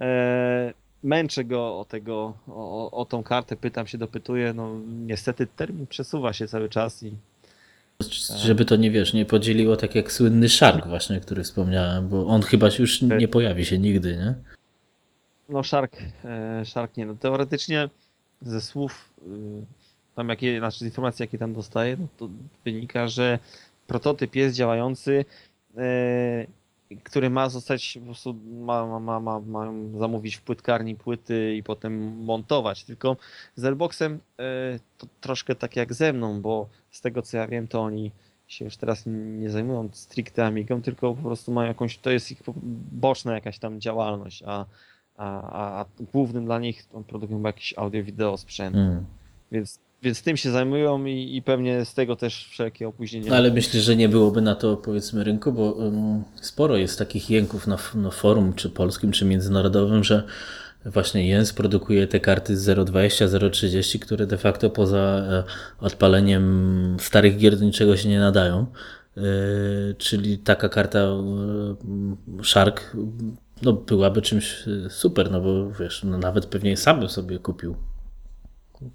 E, 0.00 0.72
męczę 1.02 1.44
go 1.44 1.78
o 1.78 1.84
tego, 1.84 2.34
o, 2.48 2.90
o 2.90 3.04
tą 3.04 3.22
kartę, 3.22 3.56
pytam 3.56 3.86
się, 3.86 3.98
dopytuję. 3.98 4.52
No 4.52 4.76
niestety 5.06 5.46
termin 5.46 5.86
przesuwa 5.86 6.32
się 6.32 6.48
cały 6.48 6.68
czas 6.68 7.02
i 7.02 7.12
żeby 8.36 8.64
to 8.64 8.76
nie 8.76 8.90
wiesz, 8.90 9.12
nie 9.12 9.24
podzieliło 9.24 9.76
tak 9.76 9.94
jak 9.94 10.12
słynny 10.12 10.48
Shark 10.48 10.86
właśnie, 10.86 11.20
który 11.20 11.44
wspomniałem, 11.44 12.08
bo 12.08 12.26
on 12.26 12.42
chyba 12.42 12.68
już 12.78 13.02
nie 13.02 13.28
pojawi 13.28 13.64
się 13.64 13.78
nigdy, 13.78 14.16
nie? 14.16 14.34
No 15.48 15.64
Shark, 15.64 15.96
e, 16.24 16.64
Shark 16.64 16.96
nie. 16.96 17.06
No 17.06 17.14
teoretycznie 17.14 17.88
ze 18.42 18.60
słów, 18.60 19.10
tam 20.14 20.28
jakie, 20.28 20.58
znaczy 20.58 20.78
z 20.78 20.82
informacji, 20.82 21.22
jakie 21.22 21.38
tam 21.38 21.54
dostaję, 21.54 21.96
no 22.00 22.06
to 22.16 22.28
wynika, 22.64 23.08
że 23.08 23.38
prototyp 23.86 24.34
jest 24.34 24.56
działający, 24.56 25.24
który 27.04 27.30
ma 27.30 27.48
zostać, 27.48 27.98
po 28.00 28.04
prostu 28.04 28.34
ma, 28.50 29.00
ma, 29.00 29.20
ma, 29.20 29.40
ma, 29.40 29.72
zamówić 29.98 30.36
w 30.36 30.42
płytkarni 30.42 30.96
płyty 30.96 31.54
i 31.56 31.62
potem 31.62 32.24
montować. 32.24 32.84
Tylko 32.84 33.16
z 33.56 33.64
Airboxem 33.64 34.20
to 34.98 35.06
troszkę 35.20 35.54
tak 35.54 35.76
jak 35.76 35.94
ze 35.94 36.12
mną, 36.12 36.40
bo 36.40 36.68
z 36.90 37.00
tego 37.00 37.22
co 37.22 37.36
ja 37.36 37.46
wiem, 37.46 37.68
to 37.68 37.80
oni 37.80 38.12
się 38.50 38.64
już 38.64 38.76
teraz 38.76 39.02
nie 39.06 39.50
zajmują 39.50 39.88
stricte 39.92 40.46
Amigą, 40.46 40.82
tylko 40.82 41.14
po 41.14 41.22
prostu 41.22 41.52
mają 41.52 41.68
jakąś, 41.68 41.98
to 41.98 42.10
jest 42.10 42.30
ich 42.30 42.42
boczna 42.92 43.34
jakaś 43.34 43.58
tam 43.58 43.80
działalność, 43.80 44.42
a, 44.46 44.66
a, 45.16 45.80
a 45.80 45.84
głównym 46.12 46.44
dla 46.44 46.58
nich 46.58 46.86
produkują 47.06 47.42
jakiś 47.42 47.74
audio-wideo 47.78 48.36
sprzęt. 48.36 48.76
Mm. 48.76 49.04
Więc, 49.52 49.80
więc 50.02 50.22
tym 50.22 50.36
się 50.36 50.50
zajmują 50.50 51.04
i, 51.04 51.36
i 51.36 51.42
pewnie 51.42 51.84
z 51.84 51.94
tego 51.94 52.16
też 52.16 52.48
wszelkie 52.50 52.88
opóźnienia. 52.88 53.30
No, 53.30 53.36
ale 53.36 53.50
myślę, 53.50 53.80
że 53.80 53.96
nie 53.96 54.08
byłoby 54.08 54.40
na 54.40 54.54
to 54.54 54.76
powiedzmy 54.76 55.24
rynku, 55.24 55.52
bo 55.52 55.72
um, 55.72 56.22
sporo 56.40 56.76
jest 56.76 56.98
takich 56.98 57.30
jęków 57.30 57.66
na, 57.66 57.78
na 57.94 58.10
forum, 58.10 58.52
czy 58.52 58.70
polskim, 58.70 59.12
czy 59.12 59.24
międzynarodowym, 59.24 60.04
że 60.04 60.22
Właśnie 60.84 61.28
Jens 61.28 61.52
produkuje 61.52 62.06
te 62.06 62.20
karty 62.20 62.56
0.20, 62.56 63.26
0.30, 63.26 63.98
które 63.98 64.26
de 64.26 64.38
facto 64.38 64.70
poza 64.70 64.98
e, 64.98 65.44
odpaleniem 65.80 66.96
starych 67.00 67.38
gier 67.38 67.56
do 67.56 67.64
niczego 67.64 67.96
się 67.96 68.08
nie 68.08 68.20
nadają. 68.20 68.66
E, 69.16 69.22
czyli 69.98 70.38
taka 70.38 70.68
karta 70.68 70.98
e, 70.98 71.24
Shark 72.44 72.96
no, 73.62 73.72
byłaby 73.72 74.22
czymś 74.22 74.64
super, 74.88 75.30
no 75.30 75.40
bo 75.40 75.70
wiesz, 75.70 76.04
no 76.04 76.18
nawet 76.18 76.46
pewnie 76.46 76.76
sam 76.76 77.00
bym 77.00 77.08
sobie 77.08 77.38
kupił. 77.38 77.76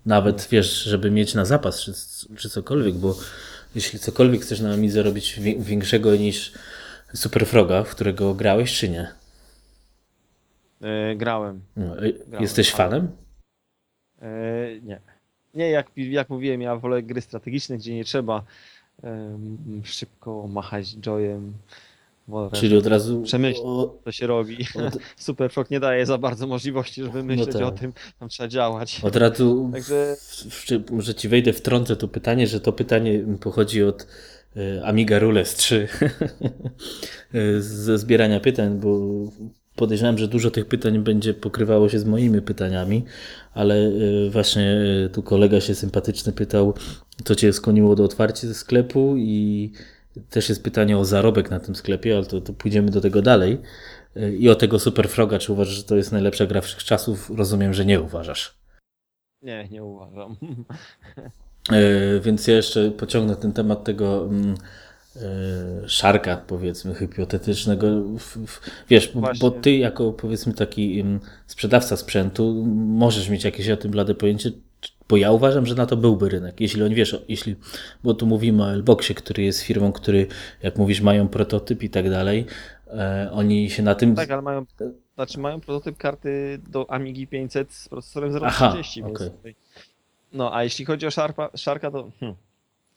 Nawet 0.05 0.47
wiesz, 0.51 0.83
żeby 0.83 1.11
mieć 1.11 1.33
na 1.33 1.45
zapas 1.45 1.81
czy, 1.81 1.93
czy 2.35 2.49
cokolwiek, 2.49 2.95
bo 2.95 3.15
jeśli 3.75 3.99
cokolwiek 3.99 4.41
chcesz 4.41 4.59
na 4.59 4.73
Amidze 4.73 5.03
robić 5.03 5.39
większego 5.59 6.15
niż 6.15 6.53
Super 7.13 7.45
Froga, 7.45 7.83
w 7.83 7.89
którego 7.89 8.33
grałeś, 8.33 8.77
czy 8.79 8.89
nie? 8.89 9.11
E, 10.81 11.15
grałem. 11.15 11.61
No, 11.75 11.95
grałem. 11.95 12.41
Jesteś 12.41 12.71
fanem? 12.71 13.11
E, 14.21 14.27
nie. 14.83 14.99
Nie, 15.53 15.69
jak, 15.69 15.91
jak 15.97 16.29
mówiłem, 16.29 16.61
ja 16.61 16.75
wolę 16.75 17.03
gry 17.03 17.21
strategiczne, 17.21 17.77
gdzie 17.77 17.95
nie 17.95 18.05
trzeba 18.05 18.43
szybko 19.83 20.47
machać 20.47 20.95
joyem. 20.95 21.53
Czyli 22.53 22.77
od 22.77 22.87
razu. 22.87 23.21
Przemyśleć, 23.21 23.63
co 24.03 24.11
się 24.11 24.27
robi. 24.27 24.57
Od... 24.75 24.97
Superfrog 25.25 25.71
nie 25.71 25.79
daje 25.79 26.05
za 26.05 26.17
bardzo 26.17 26.47
możliwości, 26.47 27.03
żeby 27.03 27.17
no 27.17 27.23
myśleć 27.23 27.53
no 27.53 27.59
tak. 27.59 27.67
o 27.67 27.71
tym, 27.71 27.93
tam 28.19 28.29
trzeba 28.29 28.49
działać. 28.49 29.01
Od 29.03 29.15
razu. 29.15 29.69
Także... 29.73 30.15
może 30.91 31.15
ci 31.15 31.29
wejdę, 31.29 31.53
wtrącę 31.53 31.95
to 31.95 32.07
pytanie, 32.07 32.47
że 32.47 32.59
to 32.59 32.73
pytanie 32.73 33.23
pochodzi 33.41 33.83
od 33.83 34.07
e, 34.55 34.85
Amiga 34.85 35.19
Rules 35.19 35.55
3 35.55 35.87
ze 37.59 37.97
zbierania 37.97 38.39
pytań, 38.39 38.79
bo 38.79 38.99
podejrzewam, 39.75 40.17
że 40.17 40.27
dużo 40.27 40.51
tych 40.51 40.65
pytań 40.65 40.99
będzie 40.99 41.33
pokrywało 41.33 41.89
się 41.89 41.99
z 41.99 42.05
moimi 42.05 42.41
pytaniami, 42.41 43.05
ale 43.53 43.75
e, 43.75 44.29
właśnie 44.29 44.77
e, 45.05 45.09
tu 45.09 45.23
kolega 45.23 45.61
się 45.61 45.75
sympatyczny 45.75 46.33
pytał, 46.33 46.73
co 47.23 47.35
cię 47.35 47.53
skłoniło 47.53 47.95
do 47.95 48.03
otwarcia 48.03 48.53
sklepu 48.53 49.15
i 49.17 49.71
też 50.29 50.49
jest 50.49 50.63
pytanie 50.63 50.97
o 50.97 51.05
zarobek 51.05 51.51
na 51.51 51.59
tym 51.59 51.75
sklepie, 51.75 52.15
ale 52.15 52.25
to, 52.25 52.41
to 52.41 52.53
pójdziemy 52.53 52.91
do 52.91 53.01
tego 53.01 53.21
dalej. 53.21 53.61
E, 54.15 54.31
I 54.31 54.49
o 54.49 54.55
tego 54.55 54.79
Superfroga, 54.79 55.39
czy 55.39 55.53
uważasz, 55.53 55.75
że 55.75 55.83
to 55.83 55.95
jest 55.95 56.11
najlepsza 56.11 56.45
gra 56.45 56.61
wszechczasów? 56.61 57.31
Rozumiem, 57.35 57.73
że 57.73 57.85
nie 57.85 58.01
uważasz. 58.01 58.57
Nie, 59.41 59.67
nie 59.71 59.83
uważam. 59.83 60.35
Więc 62.21 62.47
ja 62.47 62.55
jeszcze 62.55 62.91
pociągnę 62.91 63.35
ten 63.35 63.53
temat 63.53 63.83
tego 63.83 64.25
mm, 64.25 64.55
E, 65.21 65.89
szarka, 65.89 66.37
powiedzmy, 66.37 66.95
hipotetycznego. 66.95 67.87
Wiesz, 68.89 69.11
bo 69.39 69.51
ty 69.51 69.71
jako 69.71 70.13
powiedzmy 70.13 70.53
taki 70.53 71.03
sprzedawca 71.47 71.97
sprzętu 71.97 72.65
możesz 72.75 73.29
mieć 73.29 73.43
jakieś 73.43 73.69
o 73.69 73.77
tym 73.77 73.91
blade 73.91 74.15
pojęcie, 74.15 74.51
bo 75.09 75.17
ja 75.17 75.31
uważam, 75.31 75.65
że 75.65 75.75
na 75.75 75.85
to 75.85 75.97
byłby 75.97 76.29
rynek. 76.29 76.61
Jeśli 76.61 76.83
oni 76.83 76.95
wiesz, 76.95 77.23
jeśli, 77.27 77.55
bo 78.03 78.13
tu 78.13 78.25
mówimy 78.25 78.63
o 78.63 78.71
Elboxie, 78.71 79.15
który 79.15 79.43
jest 79.43 79.61
firmą, 79.61 79.91
który, 79.91 80.27
jak 80.63 80.77
mówisz, 80.77 81.01
mają 81.01 81.27
prototyp 81.27 81.83
i 81.83 81.89
tak 81.89 82.09
dalej, 82.09 82.45
e, 82.87 83.29
oni 83.31 83.69
się 83.69 83.83
na 83.83 83.95
tym. 83.95 84.15
Tak, 84.15 84.31
ale 84.31 84.41
mają, 84.41 84.65
znaczy 85.15 85.39
mają 85.39 85.61
prototyp 85.61 85.97
karty 85.97 86.59
do 86.69 86.91
Amigi 86.91 87.27
500 87.27 87.73
z 87.73 87.89
procesorem 87.89 88.51
030. 88.51 89.03
Okay. 89.03 89.31
No, 90.33 90.55
a 90.55 90.63
jeśli 90.63 90.85
chodzi 90.85 91.07
o 91.07 91.11
Sharpa, 91.11 91.49
Sharka, 91.55 91.91
to. 91.91 92.11
Hmm 92.19 92.35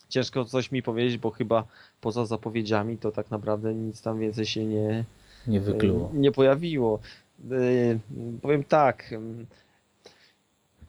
ciężko 0.09 0.45
coś 0.45 0.73
mi 0.73 0.83
powiedzieć, 0.83 1.19
bo 1.19 1.31
chyba 1.31 1.65
poza 2.01 2.27
zapowiedziami 2.27 2.99
to 2.99 3.13
tak 3.13 3.31
naprawdę 3.31 3.75
nic 3.75 4.03
tam 4.03 4.19
więcej 4.19 4.47
się 4.47 4.65
nie, 4.65 5.05
nie, 5.47 5.61
wykluło. 5.61 6.11
nie 6.15 6.33
pojawiło. 6.33 6.99
Y, 7.53 7.99
powiem 8.43 8.65
tak, 8.65 9.15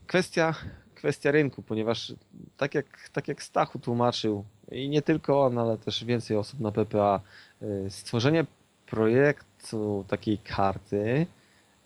kwestia, 0.07 0.55
kwestia 0.99 1.31
rynku, 1.31 1.61
ponieważ 1.61 2.13
tak 2.57 2.75
jak, 2.75 3.09
tak 3.13 3.27
jak 3.27 3.43
Stachu 3.43 3.79
tłumaczył, 3.79 4.43
i 4.71 4.89
nie 4.89 5.01
tylko 5.01 5.45
on, 5.45 5.57
ale 5.57 5.77
też 5.77 6.05
więcej 6.05 6.37
osób 6.37 6.59
na 6.59 6.71
PPA, 6.71 7.21
y, 7.61 7.89
stworzenie 7.89 8.45
projektu 8.85 10.05
takiej 10.07 10.37
karty 10.37 11.25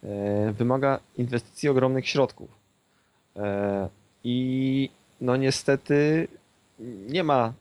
y, 0.03 0.07
wymaga 0.53 0.99
inwestycji 1.17 1.69
ogromnych 1.69 2.07
środków. 2.07 2.63
I 4.23 4.89
no 5.21 5.35
niestety 5.35 6.27
nie 7.07 7.23
ma 7.23 7.53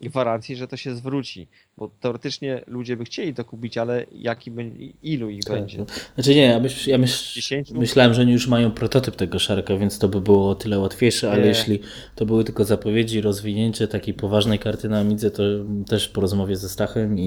gwarancji, 0.00 0.56
że 0.56 0.68
to 0.68 0.76
się 0.76 0.94
zwróci, 0.94 1.48
bo 1.76 1.90
teoretycznie 2.00 2.64
ludzie 2.66 2.96
by 2.96 3.04
chcieli 3.04 3.34
to 3.34 3.44
kupić, 3.44 3.78
ale 3.78 4.06
jaki 4.12 4.52
ilu 5.02 5.30
ich 5.30 5.44
tak. 5.44 5.56
będzie? 5.56 5.84
Znaczy 6.14 6.34
nie, 6.34 6.42
ja, 6.42 6.60
myśl, 6.60 6.90
ja 6.90 6.98
myśl, 6.98 7.40
myślałem, 7.74 8.14
że 8.14 8.22
oni 8.22 8.32
już 8.32 8.48
mają 8.48 8.70
prototyp 8.70 9.16
tego 9.16 9.38
szarka, 9.38 9.76
więc 9.76 9.98
to 9.98 10.08
by 10.08 10.20
było 10.20 10.50
o 10.50 10.54
tyle 10.54 10.78
łatwiejsze, 10.78 11.30
ale 11.30 11.42
nie. 11.42 11.48
jeśli 11.48 11.80
to 12.14 12.26
były 12.26 12.44
tylko 12.44 12.64
zapowiedzi, 12.64 13.20
rozwinięcie 13.20 13.88
takiej 13.88 14.14
poważnej 14.14 14.58
karty 14.58 14.88
na 14.88 14.98
Amidze, 14.98 15.30
to 15.30 15.42
też 15.88 16.08
po 16.08 16.20
rozmowie 16.20 16.56
ze 16.56 16.68
Stachem 16.68 17.18
i, 17.18 17.26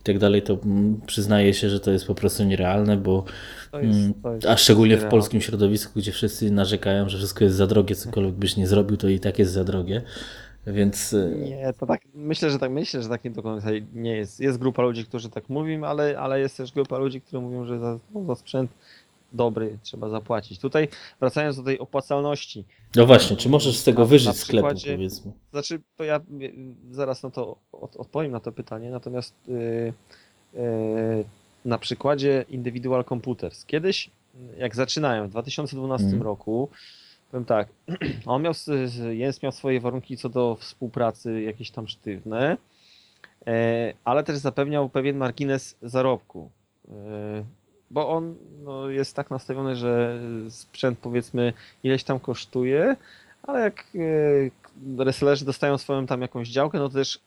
i 0.00 0.04
tak 0.04 0.18
dalej, 0.18 0.42
to 0.42 0.58
przyznaję 1.06 1.54
się, 1.54 1.70
że 1.70 1.80
to 1.80 1.90
jest 1.90 2.06
po 2.06 2.14
prostu 2.14 2.44
nierealne, 2.44 2.96
bo 2.96 3.24
jest, 3.82 3.98
mm, 3.98 4.14
a 4.48 4.56
szczególnie 4.56 4.96
w 4.96 5.04
polskim 5.04 5.40
środowisku, 5.40 5.98
gdzie 5.98 6.12
wszyscy 6.12 6.50
narzekają, 6.50 7.08
że 7.08 7.18
wszystko 7.18 7.44
jest 7.44 7.56
za 7.56 7.66
drogie, 7.66 7.94
cokolwiek 7.94 8.34
byś 8.34 8.56
nie 8.56 8.66
zrobił, 8.66 8.96
to 8.96 9.08
i 9.08 9.20
tak 9.20 9.38
jest 9.38 9.52
za 9.52 9.64
drogie. 9.64 10.02
Więc. 10.66 11.12
Y, 11.12 11.36
nie, 11.44 11.72
to 11.78 11.86
tak. 11.86 12.00
Myślę, 12.14 12.50
że 12.50 12.58
tak 12.58 12.70
myślę, 12.70 13.02
że 13.02 13.08
tak 13.08 13.24
nie 13.24 13.30
do 13.30 13.42
końca 13.42 13.68
nie 13.94 14.16
jest. 14.16 14.40
Jest 14.40 14.58
grupa 14.58 14.82
ludzi, 14.82 15.04
którzy 15.04 15.30
tak 15.30 15.48
mówią, 15.48 15.84
ale, 15.84 16.18
ale 16.18 16.40
jest 16.40 16.56
też 16.56 16.72
grupa 16.72 16.98
ludzi, 16.98 17.20
którzy 17.20 17.40
mówią, 17.40 17.64
że 17.64 17.78
za, 17.78 17.98
no, 18.14 18.24
za 18.24 18.34
sprzęt 18.34 18.70
dobry 19.32 19.78
trzeba 19.82 20.08
zapłacić. 20.08 20.58
Tutaj 20.58 20.88
wracając 21.20 21.56
do 21.56 21.62
tej 21.62 21.78
opłacalności. 21.78 22.64
No 22.96 23.06
właśnie, 23.06 23.36
czy 23.36 23.48
możesz 23.48 23.78
z 23.78 23.84
tego 23.84 24.06
wyżyć 24.06 24.26
na 24.26 24.32
sklepu, 24.32 24.68
powiedzmy? 24.68 25.32
Znaczy, 25.50 25.80
to 25.96 26.04
ja 26.04 26.20
zaraz 26.90 27.22
na 27.22 27.30
to 27.30 27.56
odpowiem 27.72 28.32
na 28.32 28.40
to 28.40 28.52
pytanie, 28.52 28.90
natomiast 28.90 29.34
yy, 29.48 29.92
yy, 30.54 31.24
na 31.64 31.78
przykładzie 31.78 32.44
Individual 32.48 33.04
Computers. 33.04 33.64
Kiedyś, 33.64 34.10
jak 34.58 34.76
zaczynają, 34.76 35.26
w 35.26 35.30
2012 35.30 36.06
mm. 36.06 36.22
roku, 36.22 36.68
powiem 37.32 37.44
tak, 37.44 37.68
on 38.26 38.42
miał, 38.42 38.52
Jens 39.12 39.42
miał 39.42 39.52
swoje 39.52 39.80
warunki 39.80 40.16
co 40.16 40.28
do 40.28 40.56
współpracy 40.60 41.42
jakieś 41.42 41.70
tam 41.70 41.88
sztywne, 41.88 42.56
e, 43.46 43.92
ale 44.04 44.24
też 44.24 44.36
zapewniał 44.38 44.88
pewien 44.88 45.16
margines 45.16 45.76
zarobku. 45.82 46.50
E, 46.88 46.92
bo 47.90 48.08
on 48.08 48.34
no, 48.64 48.88
jest 48.88 49.16
tak 49.16 49.30
nastawiony, 49.30 49.76
że 49.76 50.20
sprzęt 50.48 50.98
powiedzmy 50.98 51.52
ileś 51.82 52.04
tam 52.04 52.20
kosztuje, 52.20 52.96
ale 53.42 53.60
jak 53.60 53.84
e, 54.98 55.04
resellerzy 55.04 55.44
dostają 55.44 55.78
swoją 55.78 56.06
tam 56.06 56.22
jakąś 56.22 56.48
działkę, 56.48 56.78
no 56.78 56.88
to 56.88 56.94
też 56.94 57.20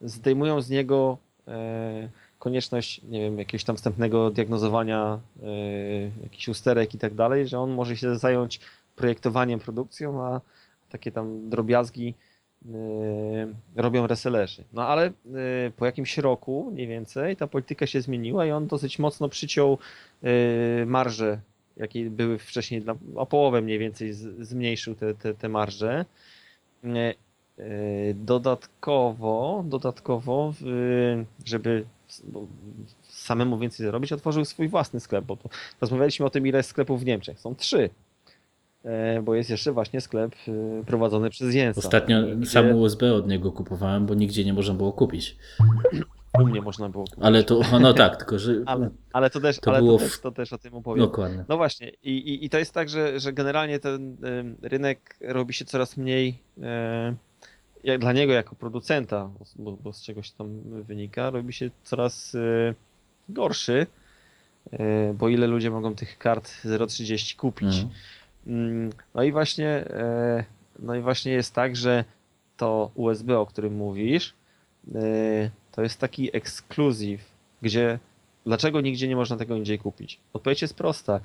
zdejmują 0.00 0.60
z 0.60 0.70
niego 0.70 1.18
konieczność, 2.38 3.02
nie 3.02 3.20
wiem, 3.20 3.38
jakiegoś 3.38 3.64
tam 3.64 3.76
wstępnego 3.76 4.30
diagnozowania 4.30 5.20
jakichś 6.22 6.48
usterek 6.48 6.94
i 6.94 6.98
tak 6.98 7.14
dalej, 7.14 7.48
że 7.48 7.60
on 7.60 7.70
może 7.70 7.96
się 7.96 8.16
zająć 8.16 8.60
projektowaniem, 8.96 9.60
produkcją, 9.60 10.22
a 10.24 10.40
takie 10.90 11.12
tam 11.12 11.50
drobiazgi 11.50 12.14
yy, 12.64 12.72
robią 13.76 14.06
resellerzy. 14.06 14.64
No 14.72 14.86
ale 14.86 15.06
yy, 15.06 15.12
po 15.76 15.86
jakimś 15.86 16.18
roku 16.18 16.70
mniej 16.72 16.86
więcej 16.86 17.36
ta 17.36 17.46
polityka 17.46 17.86
się 17.86 18.00
zmieniła 18.00 18.46
i 18.46 18.50
on 18.50 18.66
dosyć 18.66 18.98
mocno 18.98 19.28
przyciął 19.28 19.78
yy, 20.22 20.30
marże, 20.86 21.40
jakie 21.76 22.10
były 22.10 22.38
wcześniej, 22.38 22.84
o 23.14 23.26
połowę 23.26 23.62
mniej 23.62 23.78
więcej 23.78 24.12
zmniejszył 24.40 24.94
te, 24.94 25.14
te, 25.14 25.34
te 25.34 25.48
marże. 25.48 26.04
Dodatkowo, 28.14 29.64
dodatkowo, 29.66 30.54
żeby 31.44 31.84
samemu 33.02 33.58
więcej 33.58 33.86
zarobić, 33.86 34.12
otworzył 34.12 34.44
swój 34.44 34.68
własny 34.68 35.00
sklep, 35.00 35.24
bo 35.24 35.38
rozmawialiśmy 35.80 36.26
o 36.26 36.30
tym, 36.30 36.46
ile 36.46 36.62
sklepów 36.62 37.00
w 37.00 37.04
Niemczech. 37.04 37.40
Są 37.40 37.54
trzy. 37.54 37.90
E, 38.86 39.22
bo 39.22 39.34
jest 39.34 39.50
jeszcze 39.50 39.72
właśnie 39.72 40.00
sklep 40.00 40.34
e, 40.48 40.84
prowadzony 40.84 41.30
przez 41.30 41.54
Jensa. 41.54 41.78
Ostatnio 41.78 42.22
gdzie... 42.36 42.50
sam 42.50 42.74
USB 42.74 43.14
od 43.14 43.28
niego 43.28 43.52
kupowałem, 43.52 44.06
bo 44.06 44.14
nigdzie 44.14 44.44
nie 44.44 44.52
można 44.52 44.74
było 44.74 44.92
kupić. 44.92 45.36
U 46.40 46.46
mnie 46.46 46.62
można 46.62 46.88
było 46.88 47.04
kupić. 47.04 47.24
Ale 47.24 47.44
to, 47.44 47.60
no 47.80 47.94
tak, 47.94 48.16
tylko 48.16 48.38
że... 48.38 48.52
ale, 48.66 48.90
ale, 49.12 49.30
to, 49.30 49.40
też, 49.40 49.60
to, 49.60 49.70
ale 49.70 49.78
było 49.78 49.98
to, 49.98 50.04
też, 50.04 50.20
to 50.20 50.30
też 50.32 50.52
o 50.52 50.58
tym 50.58 50.74
opowiem. 50.74 51.04
Dokładnie. 51.04 51.44
No 51.48 51.56
właśnie 51.56 51.92
i, 52.02 52.10
i, 52.10 52.44
i 52.44 52.50
to 52.50 52.58
jest 52.58 52.74
tak, 52.74 52.88
że, 52.88 53.20
że 53.20 53.32
generalnie 53.32 53.78
ten 53.78 54.16
rynek 54.62 55.16
robi 55.20 55.54
się 55.54 55.64
coraz 55.64 55.96
mniej 55.96 56.38
jak 57.84 58.00
dla 58.00 58.12
niego 58.12 58.32
jako 58.32 58.54
producenta, 58.54 59.30
bo, 59.56 59.72
bo 59.72 59.92
z 59.92 60.02
czegoś 60.02 60.30
tam 60.30 60.60
wynika, 60.82 61.30
robi 61.30 61.52
się 61.52 61.70
coraz 61.84 62.36
gorszy, 63.28 63.86
bo 65.14 65.28
ile 65.28 65.46
ludzie 65.46 65.70
mogą 65.70 65.94
tych 65.94 66.18
kart 66.18 66.50
0.30 66.64 67.36
kupić. 67.36 67.74
Mhm. 67.74 67.88
Mm. 68.46 68.90
No 69.14 69.22
i 69.22 69.32
właśnie 69.32 69.84
y, 70.40 70.44
no 70.78 70.94
i 70.94 71.00
właśnie 71.00 71.32
jest 71.32 71.54
tak, 71.54 71.76
że 71.76 72.04
to 72.56 72.90
USB, 72.94 73.38
o 73.38 73.46
którym 73.46 73.76
mówisz, 73.76 74.34
to 75.72 75.82
jest 75.82 76.00
taki 76.00 76.36
ekskluzyw, 76.36 77.20
gdzie 77.62 77.98
dlaczego 78.46 78.80
nigdzie 78.80 79.08
nie 79.08 79.16
można 79.16 79.36
tego 79.36 79.56
indziej 79.56 79.78
kupić? 79.78 80.20
Odpowiedź 80.32 80.62
jest 80.62 80.74
prosta, 80.74 81.20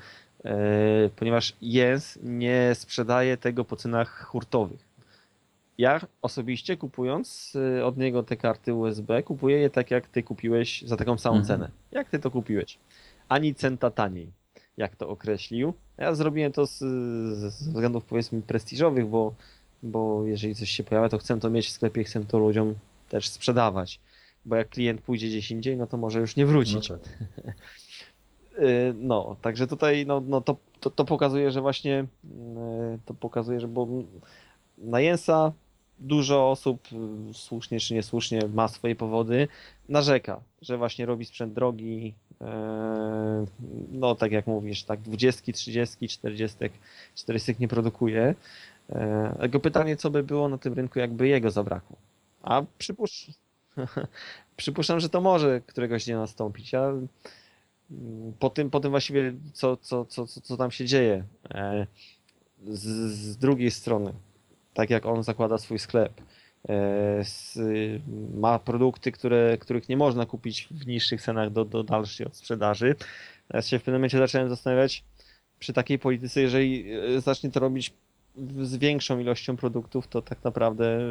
ponieważ 1.15 1.55
Jens 1.61 2.19
nie 2.23 2.75
sprzedaje 2.75 3.37
tego 3.37 3.65
po 3.65 3.75
cenach 3.75 4.25
hurtowych. 4.25 4.91
Ja 5.77 6.01
osobiście 6.21 6.77
kupując 6.77 7.57
od 7.83 7.97
niego 7.97 8.23
te 8.23 8.37
karty 8.37 8.73
USB, 8.73 9.23
kupuję 9.23 9.57
je 9.57 9.69
tak 9.69 9.91
jak 9.91 10.07
ty 10.07 10.23
kupiłeś 10.23 10.81
za 10.81 10.97
taką 10.97 11.17
samą 11.17 11.35
mhm. 11.35 11.47
cenę. 11.47 11.71
Jak 11.91 12.09
ty 12.09 12.19
to 12.19 12.31
kupiłeś? 12.31 12.77
Ani 13.29 13.55
centa 13.55 13.91
taniej, 13.91 14.31
jak 14.77 14.95
to 14.95 15.09
określił. 15.09 15.73
Ja 15.97 16.15
zrobiłem 16.15 16.51
to 16.51 16.65
z, 16.65 16.77
z 16.77 17.67
względów 17.67 18.05
powiedzmy 18.05 18.41
prestiżowych, 18.41 19.07
bo, 19.07 19.33
bo 19.83 20.25
jeżeli 20.25 20.55
coś 20.55 20.69
się 20.69 20.83
pojawia, 20.83 21.09
to 21.09 21.17
chcę 21.17 21.39
to 21.39 21.49
mieć 21.49 21.67
w 21.67 21.71
sklepie, 21.71 22.03
chcę 22.03 22.25
to 22.25 22.39
ludziom 22.39 22.75
też 23.09 23.29
sprzedawać. 23.29 23.99
Bo 24.45 24.55
jak 24.55 24.69
klient 24.69 25.01
pójdzie 25.01 25.27
gdzieś 25.27 25.51
indziej, 25.51 25.77
no 25.77 25.87
to 25.87 25.97
może 25.97 26.19
już 26.19 26.35
nie 26.35 26.45
wrócić. 26.45 26.89
No, 26.89 26.97
tak. 26.97 27.09
Y, 28.59 28.93
no 28.95 29.35
także 29.41 29.67
tutaj 29.67 30.05
no, 30.05 30.21
no 30.21 30.41
to, 30.41 30.57
to, 30.79 30.89
to 30.89 31.05
pokazuje, 31.05 31.51
że 31.51 31.61
właśnie 31.61 32.05
y, 32.25 32.99
to 33.05 33.13
pokazuje, 33.13 33.59
że 33.59 33.67
bo 33.67 33.87
na 34.77 35.01
Jensa 35.01 35.53
dużo 35.99 36.49
osób, 36.51 36.87
y, 37.29 37.33
słusznie 37.33 37.79
czy 37.79 37.93
niesłusznie, 37.93 38.41
ma 38.53 38.67
swoje 38.67 38.95
powody, 38.95 39.47
narzeka, 39.89 40.41
że 40.61 40.77
właśnie 40.77 41.05
robi 41.05 41.25
sprzęt 41.25 41.53
drogi, 41.53 42.13
no 43.91 44.15
tak 44.15 44.31
jak 44.31 44.47
mówisz, 44.47 44.83
tak 44.83 45.01
20, 45.01 45.53
30, 45.53 46.07
40, 46.07 46.57
40 47.15 47.55
nie 47.59 47.67
produkuje. 47.67 48.35
E, 48.89 49.37
jego 49.41 49.59
pytanie, 49.59 49.97
co 49.97 50.09
by 50.09 50.23
było 50.23 50.49
na 50.49 50.57
tym 50.57 50.73
rynku, 50.73 50.99
jakby 50.99 51.27
jego 51.27 51.51
zabrakło. 51.51 51.97
A 52.43 52.61
przypuszczam, 52.77 53.35
przypuszczam, 54.57 54.99
że 54.99 55.09
to 55.09 55.21
może 55.21 55.61
któregoś 55.61 56.05
dnia 56.05 56.17
nastąpić. 56.17 56.73
A 56.73 56.85
mm, 56.87 57.07
po 58.39 58.49
tym, 58.49 58.69
po 58.69 58.79
tym 58.79 58.91
właściwie, 58.91 59.33
co, 59.53 59.77
co, 59.77 60.05
co, 60.05 60.27
co 60.27 60.57
tam 60.57 60.71
się 60.71 60.85
dzieje. 60.85 61.23
E, 61.49 61.87
z, 62.67 62.85
z 63.11 63.37
drugiej 63.37 63.71
strony, 63.71 64.13
tak 64.73 64.89
jak 64.89 65.05
on 65.05 65.23
zakłada 65.23 65.57
swój 65.57 65.79
sklep. 65.79 66.21
E, 66.69 67.23
ma 68.33 68.59
produkty, 68.59 69.11
które, 69.11 69.57
których 69.57 69.89
nie 69.89 69.97
można 69.97 70.25
kupić 70.25 70.67
w 70.71 70.87
niższych 70.87 71.21
cenach 71.21 71.49
do, 71.49 71.65
do 71.65 71.83
dalszej 71.83 72.27
sprzedaży. 72.31 72.95
Ja 73.53 73.61
się 73.61 73.79
w 73.79 73.81
pewnym 73.81 73.99
momencie 73.99 74.17
zacząłem 74.17 74.49
zastanawiać 74.49 75.03
przy 75.59 75.73
takiej 75.73 75.99
polityce, 75.99 76.41
jeżeli 76.41 76.93
e, 76.93 77.21
zacznie 77.21 77.51
to 77.51 77.59
robić 77.59 77.93
z 78.61 78.75
większą 78.75 79.19
ilością 79.19 79.57
produktów, 79.57 80.07
to 80.07 80.21
tak 80.21 80.43
naprawdę 80.43 80.97
e, 80.97 81.01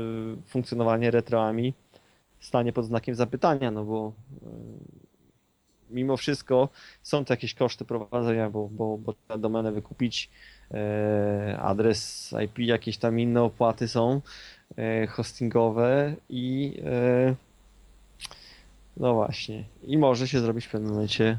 funkcjonowanie 0.47 1.11
retroami 1.11 1.75
stanie 2.41 2.73
pod 2.73 2.87
znakiem 2.87 3.15
zapytania, 3.15 3.71
no 3.71 3.85
bo 3.85 4.13
mimo 5.91 6.17
wszystko 6.17 6.69
są 7.03 7.25
to 7.25 7.33
jakieś 7.33 7.55
koszty 7.55 7.85
prowadzenia, 7.85 8.51
bo, 8.51 8.69
bo, 8.69 8.99
bo 8.99 9.13
trzeba 9.13 9.39
domenę 9.39 9.73
wykupić, 9.73 10.31
adres 11.59 12.35
IP, 12.45 12.59
jakieś 12.59 12.99
tam 12.99 13.21
inne 13.21 13.43
opłaty 13.43 13.89
są 13.89 14.21
hostingowe 15.09 16.15
i 16.29 16.75
e, 16.85 17.35
no 18.97 19.15
właśnie. 19.15 19.65
I 19.83 19.99
może 19.99 20.29
się 20.29 20.41
zrobić 20.41 20.67
w 20.67 20.71
pewnym 20.71 20.93
momencie 20.93 21.39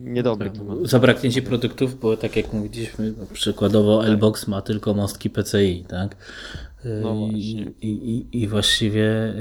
niedobry. 0.00 0.50
Tak, 0.50 0.60
zabraknięcie 0.82 1.42
produktów, 1.42 2.00
bo 2.00 2.16
tak 2.16 2.36
jak 2.36 2.52
mówiliśmy, 2.52 3.14
przykładowo 3.32 4.02
tak. 4.02 4.10
Lbox 4.10 4.48
ma 4.48 4.62
tylko 4.62 4.94
mostki 4.94 5.30
PCI, 5.30 5.84
tak? 5.88 6.16
No 7.02 7.28
I, 7.32 7.74
i, 7.82 8.26
I 8.32 8.48
właściwie 8.48 9.34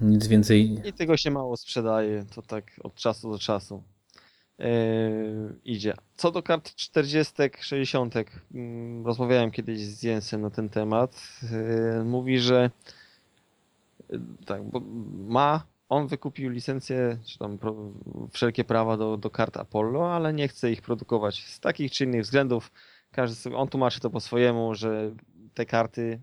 nic 0.00 0.26
więcej. 0.26 0.80
I 0.84 0.92
tego 0.92 1.16
się 1.16 1.30
mało 1.30 1.56
sprzedaje, 1.56 2.24
to 2.34 2.42
tak 2.42 2.64
od 2.82 2.94
czasu 2.94 3.30
do 3.30 3.38
czasu. 3.38 3.82
Yy, 4.58 4.66
idzie. 5.64 5.94
Co 6.16 6.30
do 6.30 6.42
kart 6.42 6.74
40, 6.74 7.34
60, 7.60 8.14
mm, 8.54 9.06
rozmawiałem 9.06 9.50
kiedyś 9.50 9.80
z 9.80 10.02
Jensem 10.02 10.40
na 10.40 10.50
ten 10.50 10.68
temat. 10.68 11.40
Yy, 11.96 12.04
mówi, 12.04 12.38
że 12.38 12.70
yy, 14.10 14.20
tak, 14.46 14.62
bo 14.62 14.80
ma, 15.26 15.64
on 15.88 16.06
wykupił 16.06 16.50
licencję, 16.50 17.18
czy 17.24 17.38
tam 17.38 17.58
wszelkie 18.32 18.64
prawa 18.64 18.96
do, 18.96 19.16
do 19.16 19.30
kart 19.30 19.56
Apollo, 19.56 20.14
ale 20.14 20.32
nie 20.32 20.48
chce 20.48 20.72
ich 20.72 20.82
produkować 20.82 21.44
z 21.44 21.60
takich 21.60 21.92
czy 21.92 22.04
innych 22.04 22.22
względów. 22.22 22.72
Każdy 23.12 23.36
sobie, 23.36 23.56
on 23.56 23.68
tłumaczy 23.68 24.00
to 24.00 24.10
po 24.10 24.20
swojemu, 24.20 24.74
że 24.74 25.10
te 25.54 25.66
karty 25.66 26.20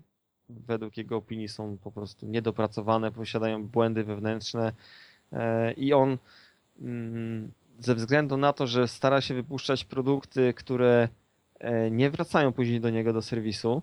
według 0.48 0.96
jego 0.96 1.16
opinii 1.16 1.48
są 1.48 1.78
po 1.78 1.92
prostu 1.92 2.26
niedopracowane, 2.26 3.12
posiadają 3.12 3.66
błędy 3.66 4.04
wewnętrzne 4.04 4.72
i 5.76 5.92
on 5.92 6.18
mm, 6.80 7.52
ze 7.78 7.94
względu 7.94 8.36
na 8.36 8.52
to, 8.52 8.66
że 8.66 8.88
stara 8.88 9.20
się 9.20 9.34
wypuszczać 9.34 9.84
produkty, 9.84 10.54
które 10.54 11.08
e, 11.58 11.90
nie 11.90 12.10
wracają 12.10 12.52
później 12.52 12.80
do 12.80 12.90
niego 12.90 13.12
do 13.12 13.22
serwisu. 13.22 13.82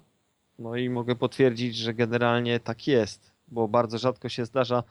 No 0.59 0.75
i 0.75 0.89
mogę 0.89 1.15
potwierdzić, 1.15 1.75
że 1.75 1.93
generalnie 1.93 2.59
tak 2.59 2.87
jest, 2.87 3.31
bo 3.47 3.67
bardzo 3.67 3.97
rzadko 3.97 4.29
się 4.29 4.45
zdarza, 4.45 4.83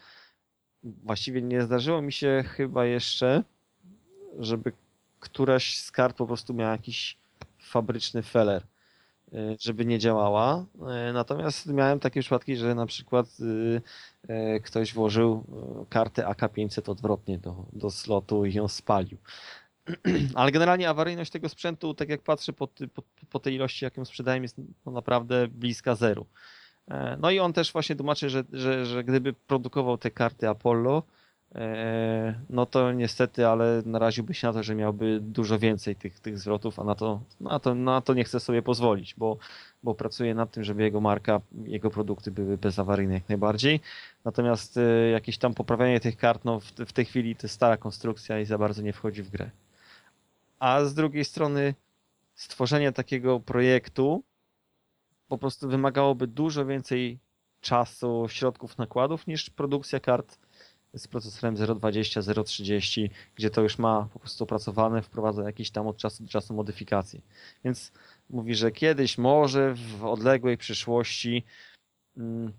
właściwie 0.82 1.42
nie 1.42 1.62
zdarzyło 1.62 2.02
mi 2.02 2.12
się 2.12 2.44
chyba 2.46 2.84
jeszcze, 2.84 3.44
żeby 4.38 4.72
któraś 5.20 5.78
z 5.78 5.90
kart 5.90 6.16
po 6.16 6.26
prostu 6.26 6.54
miała 6.54 6.72
jakiś 6.72 7.16
fabryczny 7.58 8.22
feller. 8.22 8.62
E, 9.32 9.56
żeby 9.60 9.84
nie 9.84 9.98
działała. 9.98 10.64
E, 10.88 11.12
natomiast 11.12 11.66
miałem 11.66 12.00
takie 12.00 12.20
przypadki, 12.20 12.56
że 12.56 12.74
na 12.74 12.86
przykład 12.86 13.26
e, 14.28 14.60
ktoś 14.60 14.94
włożył 14.94 15.44
kartę 15.88 16.22
AK500 16.22 16.90
odwrotnie 16.90 17.38
do, 17.38 17.66
do 17.72 17.90
slotu 17.90 18.44
i 18.44 18.54
ją 18.54 18.68
spalił. 18.68 19.18
Ale 20.34 20.52
generalnie 20.52 20.88
awaryjność 20.88 21.30
tego 21.30 21.48
sprzętu, 21.48 21.94
tak 21.94 22.08
jak 22.08 22.22
patrzę 22.22 22.52
po, 22.52 22.66
po, 22.66 23.02
po 23.30 23.38
tej 23.38 23.54
ilości, 23.54 23.84
jaką 23.84 24.04
sprzedałem, 24.04 24.42
jest 24.42 24.56
no 24.86 24.92
naprawdę 24.92 25.48
bliska 25.48 25.94
zeru. 25.94 26.26
No 27.18 27.30
i 27.30 27.38
on 27.38 27.52
też 27.52 27.72
właśnie 27.72 27.96
tłumaczy, 27.96 28.30
że, 28.30 28.44
że, 28.52 28.86
że 28.86 29.04
gdyby 29.04 29.32
produkował 29.32 29.98
te 29.98 30.10
karty 30.10 30.48
Apollo, 30.48 31.02
no 32.50 32.66
to 32.66 32.92
niestety, 32.92 33.46
ale 33.46 33.82
naraziłby 33.86 34.34
się 34.34 34.46
na 34.46 34.52
to, 34.52 34.62
że 34.62 34.74
miałby 34.74 35.18
dużo 35.20 35.58
więcej 35.58 35.96
tych, 35.96 36.20
tych 36.20 36.38
zwrotów, 36.38 36.78
a 36.78 36.84
na 36.84 36.94
to, 36.94 37.20
na, 37.40 37.58
to, 37.58 37.74
na 37.74 38.00
to 38.00 38.14
nie 38.14 38.24
chce 38.24 38.40
sobie 38.40 38.62
pozwolić, 38.62 39.14
bo, 39.14 39.36
bo 39.82 39.94
pracuje 39.94 40.34
nad 40.34 40.50
tym, 40.50 40.64
żeby 40.64 40.82
jego 40.82 41.00
marka, 41.00 41.40
jego 41.64 41.90
produkty 41.90 42.30
były 42.30 42.58
bezawaryjne 42.58 43.14
jak 43.14 43.28
najbardziej. 43.28 43.80
Natomiast 44.24 44.76
e, 44.76 45.10
jakieś 45.10 45.38
tam 45.38 45.54
poprawianie 45.54 46.00
tych 46.00 46.16
kart, 46.16 46.44
no 46.44 46.60
w, 46.60 46.64
w 46.64 46.92
tej 46.92 47.04
chwili 47.04 47.36
to 47.36 47.46
jest 47.46 47.54
stara 47.54 47.76
konstrukcja 47.76 48.40
i 48.40 48.44
za 48.44 48.58
bardzo 48.58 48.82
nie 48.82 48.92
wchodzi 48.92 49.22
w 49.22 49.30
grę. 49.30 49.50
A 50.58 50.84
z 50.84 50.94
drugiej 50.94 51.24
strony 51.24 51.74
stworzenie 52.34 52.92
takiego 52.92 53.40
projektu 53.40 54.22
po 55.28 55.38
prostu 55.38 55.68
wymagałoby 55.68 56.26
dużo 56.26 56.66
więcej 56.66 57.18
czasu, 57.60 58.26
środków, 58.28 58.78
nakładów 58.78 59.26
niż 59.26 59.50
produkcja 59.50 60.00
kart 60.00 60.38
z 60.94 61.08
procesorem 61.08 61.56
0.20, 61.56 62.22
0.30, 62.22 63.10
gdzie 63.34 63.50
to 63.50 63.62
już 63.62 63.78
ma 63.78 64.08
po 64.12 64.18
prostu 64.18 64.44
opracowane, 64.44 65.02
wprowadza 65.02 65.42
jakieś 65.42 65.70
tam 65.70 65.86
od 65.86 65.96
czasu 65.96 66.22
do 66.22 66.28
czasu 66.28 66.54
modyfikacje. 66.54 67.20
Więc 67.64 67.92
mówi, 68.30 68.54
że 68.54 68.70
kiedyś 68.70 69.18
może 69.18 69.74
w 69.74 70.04
odległej 70.04 70.58
przyszłości 70.58 71.44
mm, 72.16 72.52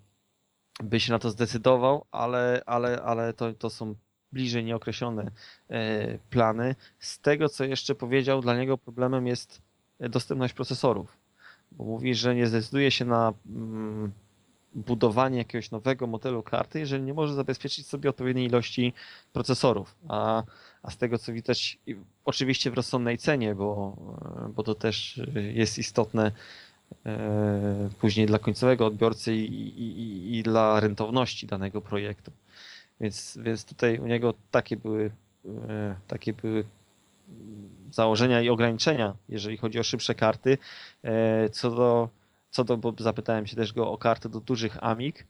by 0.83 0.99
się 0.99 1.11
na 1.11 1.19
to 1.19 1.29
zdecydował, 1.29 2.05
ale, 2.11 2.61
ale, 2.65 3.01
ale 3.01 3.33
to, 3.33 3.53
to 3.53 3.69
są 3.69 3.95
bliżej 4.31 4.63
nieokreślone 4.63 5.31
e, 5.69 6.17
plany. 6.17 6.75
Z 6.99 7.19
tego, 7.19 7.49
co 7.49 7.63
jeszcze 7.63 7.95
powiedział, 7.95 8.41
dla 8.41 8.57
niego 8.57 8.77
problemem 8.77 9.27
jest 9.27 9.61
dostępność 9.99 10.53
procesorów. 10.53 11.17
Bo 11.71 11.83
mówi, 11.83 12.15
że 12.15 12.35
nie 12.35 12.47
zdecyduje 12.47 12.91
się 12.91 13.05
na 13.05 13.33
mm, 13.45 14.11
budowanie 14.75 15.37
jakiegoś 15.37 15.71
nowego 15.71 16.07
modelu 16.07 16.43
karty, 16.43 16.79
jeżeli 16.79 17.03
nie 17.03 17.13
może 17.13 17.33
zabezpieczyć 17.33 17.87
sobie 17.87 18.09
odpowiedniej 18.09 18.45
ilości 18.45 18.93
procesorów. 19.33 19.95
A, 20.07 20.43
a 20.83 20.91
z 20.91 20.97
tego 20.97 21.17
co 21.17 21.33
widać, 21.33 21.79
oczywiście 22.25 22.71
w 22.71 22.73
rozsądnej 22.73 23.17
cenie, 23.17 23.55
bo, 23.55 23.97
bo 24.55 24.63
to 24.63 24.75
też 24.75 25.21
jest 25.53 25.77
istotne, 25.77 26.31
później 27.99 28.25
dla 28.25 28.39
końcowego 28.39 28.85
odbiorcy 28.85 29.35
i, 29.35 29.81
i, 29.81 30.37
i, 30.37 30.43
dla 30.43 30.79
rentowności 30.79 31.47
danego 31.47 31.81
projektu. 31.81 32.31
Więc, 33.01 33.37
więc 33.41 33.65
tutaj 33.65 33.99
u 33.99 34.07
niego 34.07 34.33
takie 34.51 34.77
były, 34.77 35.11
takie 36.07 36.33
były 36.33 36.63
założenia 37.91 38.41
i 38.41 38.49
ograniczenia, 38.49 39.15
jeżeli 39.29 39.57
chodzi 39.57 39.79
o 39.79 39.83
szybsze 39.83 40.15
karty. 40.15 40.57
Co 41.51 41.71
do, 41.71 42.09
co 42.49 42.63
do 42.63 42.77
bo 42.77 42.93
zapytałem 42.99 43.47
się 43.47 43.55
też 43.55 43.73
go 43.73 43.91
o 43.91 43.97
karty 43.97 44.29
do 44.29 44.39
dużych 44.39 44.83
Amig, 44.83 45.27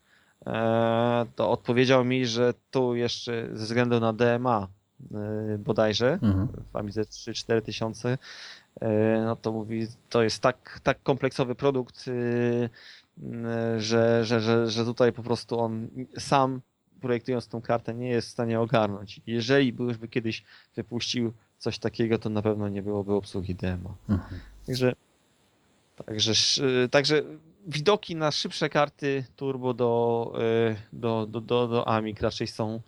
to 1.36 1.52
odpowiedział 1.52 2.06
mi, 2.06 2.26
że 2.26 2.54
tu 2.72 2.96
jeszcze 2.96 3.48
ze 3.54 3.66
względu 3.66 4.00
na 4.00 4.14
DMA 4.14 4.68
bodajże 5.60 6.14
mhm. 6.14 6.48
w 6.72 6.76
Amidze 6.76 7.02
3-4 7.02 7.62
tysiące 7.62 8.18
E, 8.82 9.22
no 9.26 9.36
to 9.36 9.52
mówi, 9.52 9.88
to 10.10 10.24
jest 10.24 10.42
tak, 10.42 10.80
tak 10.84 11.04
kompleksowy 11.04 11.56
produkt, 11.56 12.06
że, 13.78 14.26
że, 14.26 14.40
że, 14.42 14.70
że 14.70 14.86
tutaj 14.86 15.14
po 15.14 15.24
prostu 15.24 15.60
on 15.60 15.88
sam 16.18 16.62
projektując 17.02 17.48
tą 17.48 17.62
kartę 17.62 17.94
nie 17.94 18.10
jest 18.10 18.28
w 18.28 18.32
stanie 18.32 18.60
ogarnąć. 18.60 19.22
Jeżeli 19.28 19.74
byłyby 19.74 20.08
kiedyś 20.08 20.44
wypuścił 20.76 21.34
coś 21.58 21.80
takiego, 21.80 22.20
to 22.20 22.30
na 22.30 22.42
pewno 22.42 22.70
nie 22.70 22.82
byłoby 22.82 23.14
obsługi 23.14 23.56
demo. 23.56 23.96
Mhm. 24.10 24.40
Także, 24.68 24.94
także, 26.06 26.34
także 26.92 27.22
widoki 27.68 28.16
na 28.16 28.32
szybsze 28.32 28.70
karty 28.70 29.26
turbo 29.36 29.74
do, 29.74 30.34
y, 30.72 30.76
do, 30.94 31.26
do, 31.26 31.42
do, 31.42 31.68
do 31.68 31.88
Amig 31.88 32.22
raczej 32.22 32.48
są 32.48 32.82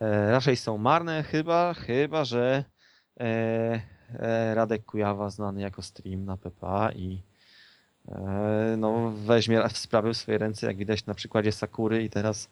e, 0.00 0.30
raczej 0.30 0.56
są 0.56 0.78
marne, 0.78 1.22
chyba, 1.22 1.74
chyba 1.74 2.24
że 2.24 2.64
E, 4.14 4.54
Radek 4.54 4.84
Kujawa, 4.84 5.30
znany 5.30 5.60
jako 5.60 5.82
stream 5.82 6.24
na 6.24 6.36
PPA 6.36 6.92
i 6.92 7.22
e, 8.08 8.74
no, 8.78 9.10
weźmie 9.10 9.62
sprawy 9.72 10.14
w 10.14 10.16
swoje 10.16 10.38
ręce, 10.38 10.66
jak 10.66 10.76
widać 10.76 11.06
na 11.06 11.14
przykładzie 11.14 11.52
Sakury 11.52 12.02
i 12.04 12.10
teraz 12.10 12.50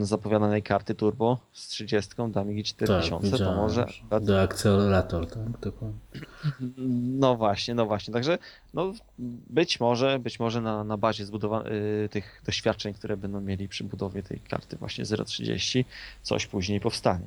zapowiadanej 0.00 0.62
karty 0.62 0.94
turbo 0.94 1.38
z 1.52 1.68
30 1.68 2.10
Damigi 2.28 2.64
4000, 2.64 3.30
tak, 3.30 3.38
to 3.38 3.54
może... 3.54 3.86
Do 4.20 4.40
akcelerator, 4.42 5.26
tak? 5.26 5.60
Dokładnie. 5.60 5.98
No 7.18 7.36
właśnie, 7.36 7.74
no 7.74 7.86
właśnie. 7.86 8.14
Także 8.14 8.38
no, 8.74 8.92
być 9.50 9.80
może, 9.80 10.18
być 10.18 10.40
może 10.40 10.60
na, 10.60 10.84
na 10.84 10.96
bazie 10.96 11.24
zbudowa- 11.24 11.66
y, 12.04 12.08
tych 12.08 12.42
doświadczeń, 12.46 12.94
które 12.94 13.16
będą 13.16 13.40
mieli 13.40 13.68
przy 13.68 13.84
budowie 13.84 14.22
tej 14.22 14.40
karty 14.40 14.76
właśnie 14.76 15.04
0.30, 15.04 15.84
coś 16.22 16.46
później 16.46 16.80
powstanie. 16.80 17.26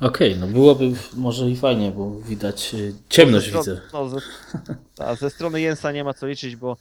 Okej, 0.00 0.08
okay, 0.08 0.36
no 0.36 0.46
byłoby 0.46 0.92
może 1.16 1.50
i 1.50 1.56
fajnie, 1.56 1.90
bo 1.90 2.10
widać 2.10 2.74
y, 2.74 2.94
ciemność 3.08 3.52
no, 3.52 3.58
widzę. 3.58 3.80
No, 3.92 4.08
ze, 4.08 4.18
a 5.04 5.14
ze 5.14 5.30
strony 5.30 5.60
Jensa 5.60 5.92
nie 5.92 6.04
ma 6.04 6.14
co 6.14 6.26
liczyć, 6.26 6.56
bo 6.56 6.76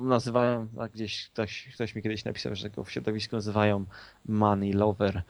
nazywają, 0.00 0.68
a 0.78 0.88
gdzieś 0.88 1.28
ktoś, 1.28 1.68
ktoś 1.74 1.94
mi 1.94 2.02
kiedyś 2.02 2.24
napisał, 2.24 2.54
że 2.54 2.70
go 2.70 2.84
w 2.84 2.90
środowisku 2.90 3.36
nazywają 3.36 3.84
money 4.26 4.72
lover. 4.72 5.22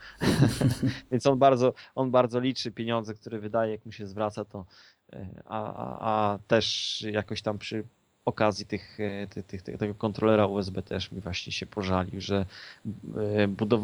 Więc 1.10 1.26
on 1.26 1.38
bardzo, 1.38 1.74
on 1.94 2.10
bardzo 2.10 2.40
liczy 2.40 2.72
pieniądze, 2.72 3.14
które 3.14 3.38
wydaje, 3.38 3.72
jak 3.72 3.86
mu 3.86 3.92
się 3.92 4.06
zwraca, 4.06 4.44
to 4.44 4.64
e, 5.12 5.26
a, 5.44 5.74
a, 5.74 5.98
a 6.00 6.38
też 6.38 7.02
jakoś 7.10 7.42
tam 7.42 7.58
przy 7.58 7.84
okazji 8.24 8.66
tych, 8.66 9.00
e, 9.00 9.26
tych, 9.26 9.62
tych, 9.62 9.78
tego 9.78 9.94
kontrolera 9.94 10.46
USB 10.46 10.82
też 10.82 11.12
mi 11.12 11.20
właśnie 11.20 11.52
się 11.52 11.66
pożalił, 11.66 12.20
że 12.20 12.46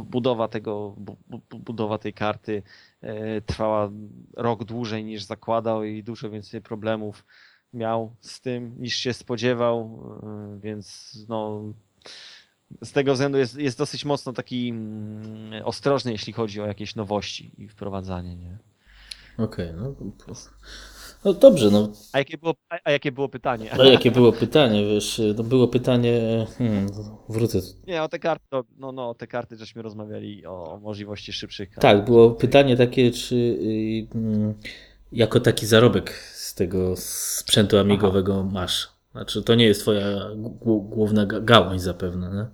budowa, 0.05 0.49
tego, 0.49 0.97
budowa 1.51 1.99
tej 1.99 2.13
karty 2.13 2.63
trwała 3.47 3.91
rok 4.37 4.65
dłużej 4.65 5.05
niż 5.05 5.23
zakładał 5.23 5.85
i 5.85 6.03
dużo 6.03 6.31
więcej 6.31 6.61
problemów 6.63 7.25
miał 7.73 8.17
z 8.21 8.41
tym 8.41 8.75
niż 8.79 8.95
się 8.95 9.13
spodziewał, 9.13 10.03
więc 10.63 11.17
no 11.29 11.63
z 12.85 12.93
tego 12.93 13.13
względu 13.13 13.39
jest, 13.39 13.59
jest 13.59 13.79
dosyć 13.79 14.05
mocno 14.05 14.33
taki 14.33 14.69
mm, 14.69 15.65
ostrożny, 15.65 16.13
jeśli 16.13 16.33
chodzi 16.33 16.61
o 16.61 16.67
jakieś 16.67 16.97
nowości 16.97 17.53
i 17.59 17.69
wprowadzanie, 17.69 18.37
nie? 18.37 18.59
Okej, 19.39 19.71
okay, 19.71 19.73
no. 19.73 19.95
No 21.25 21.33
dobrze, 21.33 21.71
no. 21.71 21.93
A 22.13 22.19
jakie 22.19 22.39
było, 22.39 22.55
a 22.85 22.91
jakie 22.91 23.13
było 23.13 23.29
pytanie? 23.29 23.73
A 23.73 23.85
jakie 23.85 24.11
było 24.11 24.33
pytanie, 24.33 24.87
wiesz, 24.87 25.21
to 25.37 25.45
było 25.45 25.69
pytanie, 25.69 26.47
hmm, 26.59 26.87
wrócę. 27.29 27.59
Nie, 27.87 28.03
o 28.03 28.09
te 28.09 28.19
karty, 28.19 28.47
no, 28.79 28.93
no, 28.93 29.11
o 29.11 29.15
te 29.15 29.27
karty 29.27 29.57
żeśmy 29.57 29.83
rozmawiali 29.83 30.47
o 30.47 30.79
możliwości 30.83 31.33
szybszych 31.33 31.71
kart. 31.71 31.83
Tak, 31.83 32.05
było 32.05 32.31
pytanie 32.31 32.77
takie, 32.77 33.11
czy 33.11 33.35
y, 33.35 34.07
jako 35.13 35.41
taki 35.41 35.67
zarobek 35.67 36.11
z 36.33 36.55
tego 36.55 36.95
sprzętu 36.97 37.79
amigowego 37.79 38.41
Aha. 38.41 38.51
masz? 38.53 38.89
Znaczy, 39.13 39.43
to 39.43 39.55
nie 39.55 39.67
jest 39.67 39.81
twoja 39.81 40.05
główna 40.65 41.27
gałąź 41.27 41.81
zapewne, 41.81 42.31
nie? 42.31 42.47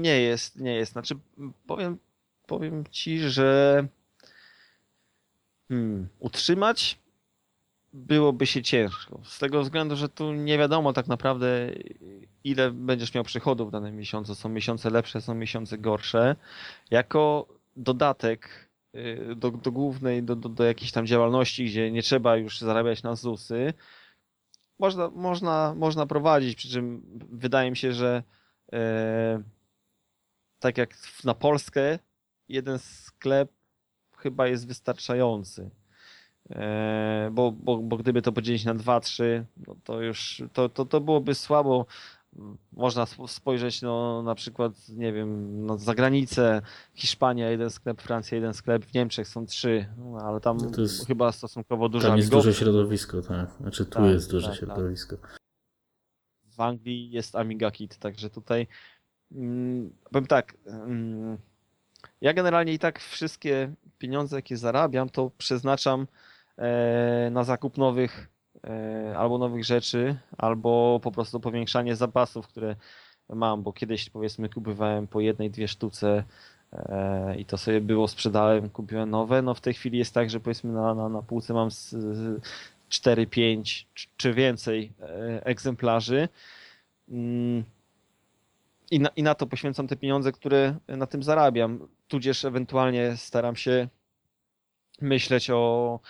Nie 0.00 0.20
jest, 0.20 0.60
nie 0.60 0.74
jest. 0.74 0.92
Znaczy, 0.92 1.14
powiem, 1.66 1.98
powiem 2.46 2.84
ci, 2.90 3.18
że 3.18 3.88
hmm, 5.68 6.08
utrzymać 6.18 6.98
byłoby 7.92 8.46
się 8.46 8.62
ciężko. 8.62 9.20
Z 9.24 9.38
tego 9.38 9.62
względu, 9.62 9.96
że 9.96 10.08
tu 10.08 10.32
nie 10.32 10.58
wiadomo 10.58 10.92
tak 10.92 11.06
naprawdę, 11.06 11.70
ile 12.44 12.70
będziesz 12.70 13.14
miał 13.14 13.24
przychodów 13.24 13.68
w 13.68 13.72
danym 13.72 13.96
miesiącu. 13.96 14.34
Są 14.34 14.48
miesiące 14.48 14.90
lepsze, 14.90 15.20
są 15.20 15.34
miesiące 15.34 15.78
gorsze. 15.78 16.36
Jako 16.90 17.46
dodatek 17.76 18.68
do, 19.36 19.50
do 19.50 19.72
głównej, 19.72 20.22
do, 20.22 20.36
do, 20.36 20.48
do 20.48 20.64
jakiejś 20.64 20.92
tam 20.92 21.06
działalności, 21.06 21.64
gdzie 21.64 21.90
nie 21.90 22.02
trzeba 22.02 22.36
już 22.36 22.60
zarabiać 22.60 23.02
na 23.02 23.16
ZUSy, 23.16 23.74
można, 24.78 25.10
można, 25.10 25.74
można 25.76 26.06
prowadzić, 26.06 26.56
przy 26.56 26.68
czym 26.68 27.02
wydaje 27.30 27.70
mi 27.70 27.76
się, 27.76 27.92
że 27.92 28.22
e, 28.72 29.42
tak 30.58 30.78
jak 30.78 30.94
na 31.24 31.34
Polskę, 31.34 31.98
jeden 32.48 32.78
sklep 32.78 33.52
chyba 34.16 34.46
jest 34.46 34.66
wystarczający. 34.66 35.70
E, 36.50 37.30
bo, 37.32 37.52
bo, 37.52 37.78
bo 37.78 37.96
gdyby 37.96 38.22
to 38.22 38.32
podzielić 38.32 38.64
na 38.64 38.74
dwa, 38.74 39.00
trzy, 39.00 39.46
no 39.66 39.76
to 39.84 40.00
już 40.00 40.42
to, 40.52 40.68
to, 40.68 40.84
to 40.84 41.00
byłoby 41.00 41.34
słabo. 41.34 41.86
Można 42.72 43.06
spojrzeć 43.26 43.82
no, 43.82 44.22
na 44.22 44.34
przykład, 44.34 44.72
nie 44.88 45.12
wiem, 45.12 45.60
no, 45.66 45.78
za 45.78 45.94
granicę. 45.94 46.62
Hiszpania 46.94 47.50
jeden 47.50 47.70
sklep, 47.70 48.02
Francja 48.02 48.36
jeden 48.36 48.54
sklep, 48.54 48.84
w 48.84 48.94
Niemczech 48.94 49.28
są 49.28 49.46
trzy, 49.46 49.86
no, 49.98 50.18
ale 50.18 50.40
tam 50.40 50.56
no 50.56 50.82
jest, 50.82 51.06
chyba 51.06 51.32
stosunkowo 51.32 51.88
dużo. 51.88 52.08
Tam 52.08 52.16
jest 52.16 52.30
duże 52.30 52.54
środowisko, 52.54 53.22
tak. 53.22 53.50
Znaczy 53.60 53.84
tu 53.84 53.90
tak, 53.90 54.04
jest 54.04 54.30
duże 54.30 54.48
tak, 54.48 54.58
tak. 54.58 54.68
środowisko. 54.68 55.16
Tak. 55.16 55.38
W 56.56 56.60
Anglii 56.60 57.10
jest 57.10 57.36
Amiga 57.36 57.70
Kit, 57.70 57.98
także 57.98 58.30
tutaj 58.30 58.66
Mm, 59.34 59.90
powiem 60.10 60.26
tak, 60.26 60.54
mm, 60.66 61.38
ja 62.20 62.32
generalnie 62.32 62.72
i 62.72 62.78
tak 62.78 63.00
wszystkie 63.00 63.74
pieniądze, 63.98 64.36
jakie 64.36 64.56
zarabiam, 64.56 65.08
to 65.08 65.30
przeznaczam 65.38 66.06
e, 66.56 67.30
na 67.32 67.44
zakup 67.44 67.78
nowych 67.78 68.28
albo 69.16 69.38
nowych 69.38 69.64
rzeczy, 69.64 70.16
albo 70.38 71.00
po 71.02 71.12
prostu 71.12 71.40
powiększanie 71.40 71.96
zapasów, 71.96 72.48
które 72.48 72.76
mam, 73.28 73.62
bo 73.62 73.72
kiedyś 73.72 74.10
powiedzmy 74.10 74.48
kupowałem 74.48 75.06
po 75.06 75.20
jednej, 75.20 75.50
dwie 75.50 75.68
sztuce 75.68 76.24
e, 76.72 77.36
i 77.38 77.44
to 77.44 77.58
sobie 77.58 77.80
było, 77.80 78.08
sprzedałem, 78.08 78.70
kupiłem 78.70 79.10
nowe. 79.10 79.42
No 79.42 79.54
w 79.54 79.60
tej 79.60 79.74
chwili 79.74 79.98
jest 79.98 80.14
tak, 80.14 80.30
że 80.30 80.40
powiedzmy 80.40 80.72
na, 80.72 80.94
na, 80.94 81.08
na 81.08 81.22
półce 81.22 81.54
mam 81.54 81.68
4, 82.88 83.26
5 83.26 83.88
czy 84.16 84.34
więcej 84.34 84.92
egzemplarzy. 85.44 86.28
Mm, 87.08 87.64
i 88.90 89.00
na, 89.00 89.08
i 89.08 89.22
na 89.22 89.34
to 89.34 89.46
poświęcam 89.46 89.88
te 89.88 89.96
pieniądze, 89.96 90.32
które 90.32 90.76
na 90.88 91.06
tym 91.06 91.22
zarabiam. 91.22 91.88
Tudzież 92.08 92.44
ewentualnie 92.44 93.16
staram 93.16 93.56
się 93.56 93.88
myśleć 95.00 95.50
o, 95.50 96.00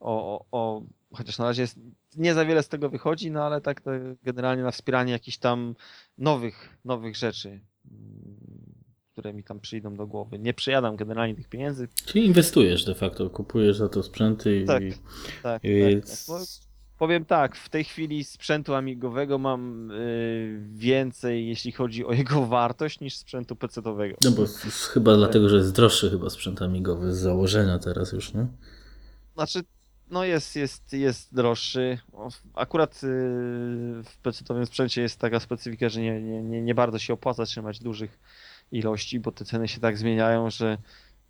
o, 0.00 0.44
o 0.52 0.82
chociaż 1.12 1.38
na 1.38 1.44
razie 1.44 1.62
jest, 1.62 1.78
nie 2.16 2.34
za 2.34 2.44
wiele 2.44 2.62
z 2.62 2.68
tego 2.68 2.90
wychodzi, 2.90 3.30
no 3.30 3.44
ale 3.44 3.60
tak 3.60 3.82
generalnie 4.22 4.62
na 4.62 4.70
wspieranie 4.70 5.12
jakichś 5.12 5.36
tam 5.36 5.74
nowych, 6.18 6.78
nowych 6.84 7.16
rzeczy, 7.16 7.60
które 9.12 9.34
mi 9.34 9.44
tam 9.44 9.60
przyjdą 9.60 9.94
do 9.94 10.06
głowy. 10.06 10.38
Nie 10.38 10.54
przejadam 10.54 10.96
generalnie 10.96 11.34
tych 11.34 11.48
pieniędzy. 11.48 11.88
Czyli 12.06 12.26
inwestujesz 12.26 12.84
de 12.84 12.94
facto, 12.94 13.30
kupujesz 13.30 13.76
za 13.76 13.88
to 13.88 14.02
sprzęty 14.02 14.64
tak, 14.66 14.82
i, 14.82 14.92
tak, 15.42 15.64
i... 15.64 16.02
tak, 16.02 16.10
tak. 16.26 16.72
Powiem 17.02 17.24
tak, 17.24 17.56
w 17.56 17.68
tej 17.68 17.84
chwili 17.84 18.24
sprzętu 18.24 18.74
amigowego 18.74 19.38
mam 19.38 19.90
y, 19.90 20.66
więcej, 20.72 21.48
jeśli 21.48 21.72
chodzi 21.72 22.04
o 22.04 22.12
jego 22.12 22.46
wartość, 22.56 23.00
niż 23.00 23.16
sprzętu 23.16 23.56
PC-owego. 23.56 24.16
No 24.24 24.30
bo 24.30 24.42
chyba 24.92 25.16
dlatego, 25.16 25.48
że 25.48 25.56
jest 25.56 25.74
droższy 25.74 26.10
chyba 26.10 26.30
sprzęt 26.30 26.62
amigowy 26.62 27.12
z 27.12 27.18
założenia 27.18 27.78
teraz 27.78 28.12
już, 28.12 28.34
nie? 28.34 28.46
Znaczy, 29.34 29.60
no 30.12 30.24
jest, 30.24 30.56
jest, 30.56 30.92
jest 30.92 31.34
droższy. 31.34 31.98
Akurat 32.54 32.94
y, 32.94 32.98
w 34.04 34.16
PC-owym 34.22 34.66
sprzęcie 34.66 35.02
jest 35.02 35.18
taka 35.18 35.40
specyfika, 35.40 35.88
że 35.88 36.00
nie, 36.00 36.20
nie, 36.22 36.62
nie, 36.62 36.74
bardzo 36.74 36.98
się 36.98 37.12
opłaca 37.12 37.44
trzymać 37.44 37.78
dużych 37.80 38.18
ilości, 38.72 39.20
bo 39.20 39.32
te 39.32 39.44
ceny 39.44 39.68
się 39.68 39.80
tak 39.80 39.98
zmieniają, 39.98 40.50
że 40.50 40.78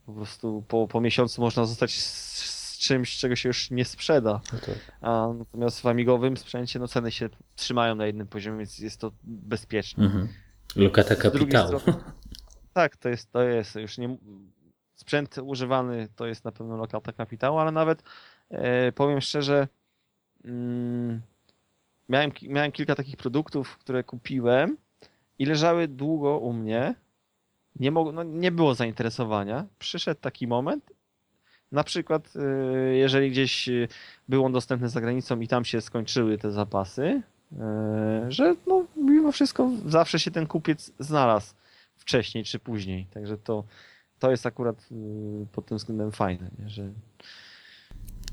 po 0.06 0.12
prostu 0.12 0.64
po, 0.68 0.88
po 0.88 1.00
miesiącu 1.00 1.40
można 1.40 1.64
zostać 1.64 2.00
z 2.00 2.78
czymś, 2.78 3.16
czego 3.18 3.36
się 3.36 3.48
już 3.48 3.70
nie 3.70 3.84
sprzeda. 3.84 4.40
No 4.52 4.58
tak. 4.58 4.92
A 5.00 5.28
natomiast 5.38 5.80
w 5.80 5.86
amigowym 5.86 6.36
sprzęcie 6.36 6.78
no, 6.78 6.88
ceny 6.88 7.10
się 7.10 7.28
trzymają 7.56 7.94
na 7.94 8.06
jednym 8.06 8.26
poziomie, 8.26 8.58
więc 8.58 8.78
jest 8.78 9.00
to 9.00 9.12
bezpieczne. 9.24 10.04
Mhm. 10.04 10.28
Lokata 10.76 11.14
Z 11.14 11.18
kapitału. 11.18 11.78
strony- 11.80 11.98
Tak, 12.72 12.96
to 12.96 13.08
jest, 13.08 13.32
to 13.32 13.42
jest 13.42 13.74
już 13.74 13.98
nie. 13.98 14.16
Sprzęt 14.94 15.38
używany 15.42 16.08
to 16.16 16.26
jest 16.26 16.44
na 16.44 16.52
pewno 16.52 16.76
lokata 16.76 17.12
kapitału, 17.12 17.58
ale 17.58 17.72
nawet 17.72 18.02
powiem 18.94 19.20
szczerze, 19.20 19.68
mm, 20.44 21.20
miałem, 22.08 22.30
miałem 22.42 22.72
kilka 22.72 22.94
takich 22.94 23.16
produktów, 23.16 23.78
które 23.78 24.04
kupiłem 24.04 24.76
i 25.38 25.46
leżały 25.46 25.88
długo 25.88 26.38
u 26.38 26.52
mnie. 26.52 26.94
Nie, 27.76 27.90
no, 27.90 28.22
nie 28.22 28.52
było 28.52 28.74
zainteresowania. 28.74 29.66
Przyszedł 29.78 30.20
taki 30.20 30.46
moment, 30.46 30.92
na 31.72 31.84
przykład, 31.84 32.32
e, 32.36 32.94
jeżeli 32.94 33.30
gdzieś 33.30 33.68
e, 33.68 33.88
był 34.28 34.44
on 34.44 34.52
dostępny 34.52 34.88
za 34.88 35.00
granicą 35.00 35.40
i 35.40 35.48
tam 35.48 35.64
się 35.64 35.80
skończyły 35.80 36.38
te 36.38 36.50
zapasy, 36.50 37.22
e, 37.60 38.26
że 38.28 38.54
no, 38.66 38.84
mimo 38.96 39.32
wszystko 39.32 39.70
zawsze 39.86 40.18
się 40.18 40.30
ten 40.30 40.46
kupiec 40.46 40.92
znalazł 40.98 41.54
wcześniej 41.96 42.44
czy 42.44 42.58
później. 42.58 43.06
Także 43.06 43.38
to, 43.38 43.64
to 44.18 44.30
jest 44.30 44.46
akurat 44.46 44.88
pod 45.52 45.66
tym 45.66 45.78
względem 45.78 46.12
fajne, 46.12 46.50
nie? 46.58 46.68
że 46.68 46.90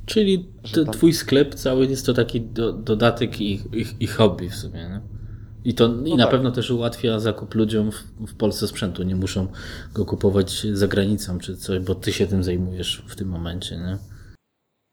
Czyli 0.09 0.45
tam- 0.85 0.93
twój 0.93 1.13
sklep 1.13 1.55
cały 1.55 1.85
jest 1.85 2.05
to 2.05 2.13
taki 2.13 2.41
do, 2.41 2.73
dodatek 2.73 3.41
i, 3.41 3.53
i, 3.53 3.85
i 3.99 4.07
hobby 4.07 4.49
w 4.49 4.55
sumie, 4.55 4.79
nie? 4.79 5.01
I 5.65 5.73
to 5.73 5.85
i 5.85 6.09
No 6.09 6.15
na 6.15 6.23
tak. 6.23 6.31
pewno 6.31 6.51
też 6.51 6.71
ułatwia 6.71 7.19
zakup 7.19 7.55
ludziom 7.55 7.91
w, 7.91 8.03
w 8.27 8.35
Polsce 8.35 8.67
sprzętu. 8.67 9.03
Nie 9.03 9.15
muszą 9.15 9.47
go 9.93 10.05
kupować 10.05 10.67
za 10.73 10.87
granicą 10.87 11.39
czy 11.39 11.57
coś, 11.57 11.79
bo 11.79 11.95
ty 11.95 12.13
się 12.13 12.27
tym 12.27 12.43
zajmujesz 12.43 13.03
w 13.07 13.15
tym 13.15 13.29
momencie, 13.29 13.77
nie? 13.77 13.97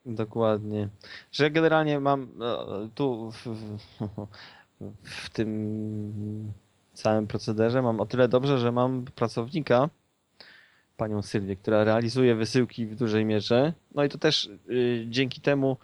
dokładnie, 0.07 0.89
że 1.33 1.51
generalnie 1.51 2.01
mam 2.01 2.23
e, 2.23 2.89
tu 2.95 3.31
w, 3.31 3.47
w, 3.47 3.79
w 5.03 5.31
tym 5.31 6.53
całym 6.95 7.27
procederze 7.27 7.83
mam 7.83 8.01
o 8.01 8.07
tyle 8.07 8.29
dobrze, 8.29 8.59
że 8.59 8.73
mam 8.73 9.05
pracownika, 9.05 9.91
panią 10.97 11.23
Sylwię, 11.23 11.57
która 11.57 11.85
realizuje 11.85 12.35
wysyłki 12.35 12.87
w 12.87 12.97
dużej 12.97 13.25
mierze. 13.25 13.73
No 13.95 14.05
i 14.05 14.09
to 14.09 14.19
też 14.19 14.51
y, 14.71 15.07
dzięki 15.09 15.41
temu, 15.41 15.77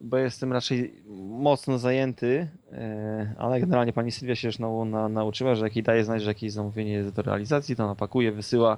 bo 0.00 0.16
jestem 0.16 0.52
raczej 0.52 0.94
mocno 1.28 1.78
zajęty, 1.78 2.48
e, 2.72 3.34
ale 3.38 3.60
generalnie 3.60 3.92
pani 3.92 4.12
Sylwia 4.12 4.34
się 4.34 4.48
już 4.48 4.58
na, 4.58 5.08
nauczyła, 5.08 5.54
że 5.54 5.64
jak 5.64 5.76
jej 5.76 5.82
daje 5.82 6.04
znać, 6.04 6.22
że 6.22 6.30
jakieś 6.30 6.52
zamówienie 6.52 6.92
jest 6.92 7.14
do 7.14 7.22
realizacji, 7.22 7.76
to 7.76 7.84
ona 7.84 7.94
pakuje, 7.94 8.32
wysyła. 8.32 8.76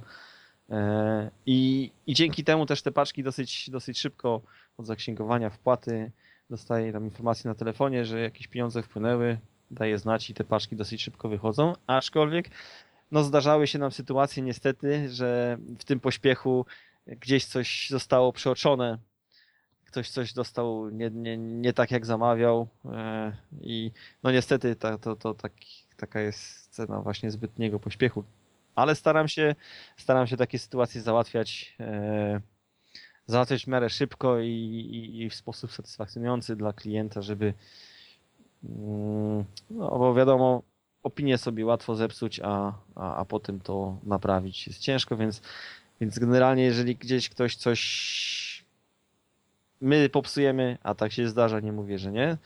E, 0.71 1.31
I, 1.47 1.91
I 2.07 2.15
dzięki 2.15 2.45
temu 2.45 2.67
też 2.67 2.83
te 2.83 2.93
paczki 2.93 3.23
dosyć, 3.23 3.71
dosyć 3.71 3.99
szybko 3.99 4.41
od 4.79 4.87
zaksięgowania 4.87 5.51
wpłaty 5.51 6.11
dostaje 6.51 6.93
tam 6.93 7.05
informację 7.05 7.49
na 7.49 7.55
telefonie, 7.55 8.05
że 8.05 8.21
jakieś 8.21 8.49
pieniądze 8.49 8.83
wpłynęły, 8.83 9.39
daje 9.71 9.99
znać 9.99 10.31
i 10.31 10.35
te 10.35 10.45
paczki 10.45 10.77
dosyć 10.77 11.03
szybko 11.03 11.29
wychodzą. 11.29 11.73
Aczkolwiek 11.87 12.51
no 13.11 13.25
zdarzały 13.25 13.67
się 13.67 13.79
nam 13.79 13.93
sytuacje 13.93 14.43
niestety, 14.43 15.11
że 15.11 15.59
w 15.79 15.85
tym 15.85 16.01
pośpiechu 16.01 16.67
gdzieś 17.07 17.45
coś 17.45 17.91
zostało 17.91 18.33
przeoczone, 18.33 18.99
ktoś 19.85 20.11
coś 20.11 20.33
dostał 20.33 20.91
nie, 20.91 21.11
nie, 21.11 21.39
nie 21.39 21.73
tak 21.73 21.91
jak 21.91 22.07
zamawiał 22.07 22.69
e, 22.85 23.33
i 23.61 23.91
no 24.23 24.31
niestety 24.31 24.77
ta, 24.77 24.99
to, 24.99 25.17
to 25.17 25.35
tak, 25.35 25.53
taka 25.97 26.21
jest 26.21 26.69
cena 26.69 27.01
właśnie 27.01 27.31
zbytniego 27.31 27.79
pośpiechu. 27.79 28.25
Ale 28.75 28.95
staram 28.95 29.29
się, 29.29 29.55
staram 29.97 30.27
się 30.27 30.37
takie 30.37 30.59
sytuacje 30.59 31.01
załatwiać 31.01 31.77
e, 31.81 32.41
załatwiać 33.27 33.65
w 33.65 33.69
miarę 33.69 33.91
szybko 33.91 34.41
i, 34.41 34.49
i, 34.49 35.23
i 35.23 35.31
w 35.31 35.35
sposób 35.35 35.73
satysfakcjonujący 35.73 36.57
dla 36.57 36.73
klienta, 36.73 37.23
żeby 37.23 37.55
mm, 38.65 39.45
no 39.71 39.99
bo 39.99 40.15
wiadomo, 40.15 40.63
opinię 41.03 41.39
sobie 41.39 41.67
łatwo 41.67 41.97
zepsuć, 41.97 42.41
a, 42.45 42.73
a, 42.95 43.17
a 43.17 43.25
potem 43.25 43.61
to 43.61 43.99
naprawić 44.05 44.67
jest 44.67 44.79
ciężko, 44.79 45.17
więc, 45.17 45.43
więc 46.01 46.19
generalnie 46.19 46.63
jeżeli 46.63 46.97
gdzieś 46.97 47.29
ktoś 47.29 47.57
coś 47.57 47.81
my 49.81 50.09
popsujemy, 50.09 50.79
a 50.83 50.95
tak 50.95 51.13
się 51.13 51.29
zdarza, 51.29 51.61
nie 51.61 51.73
mówię, 51.73 51.99
że 51.99 52.13
nie, 52.13 52.37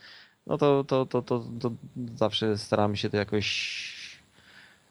no 0.47 0.57
to, 0.57 0.83
to, 0.83 1.05
to, 1.05 1.21
to, 1.21 1.45
to 1.59 1.71
zawsze 2.15 2.57
staramy 2.57 2.97
się 2.97 3.09
to 3.09 3.17
jakoś 3.17 3.95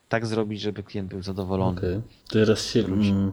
tak 0.09 0.27
zrobić, 0.27 0.61
żeby 0.61 0.83
klient 0.83 1.09
był 1.09 1.23
zadowolony. 1.23 1.79
Okej. 1.79 2.01
Teraz 2.29 2.67
się 2.67 2.81
mm, 2.81 3.33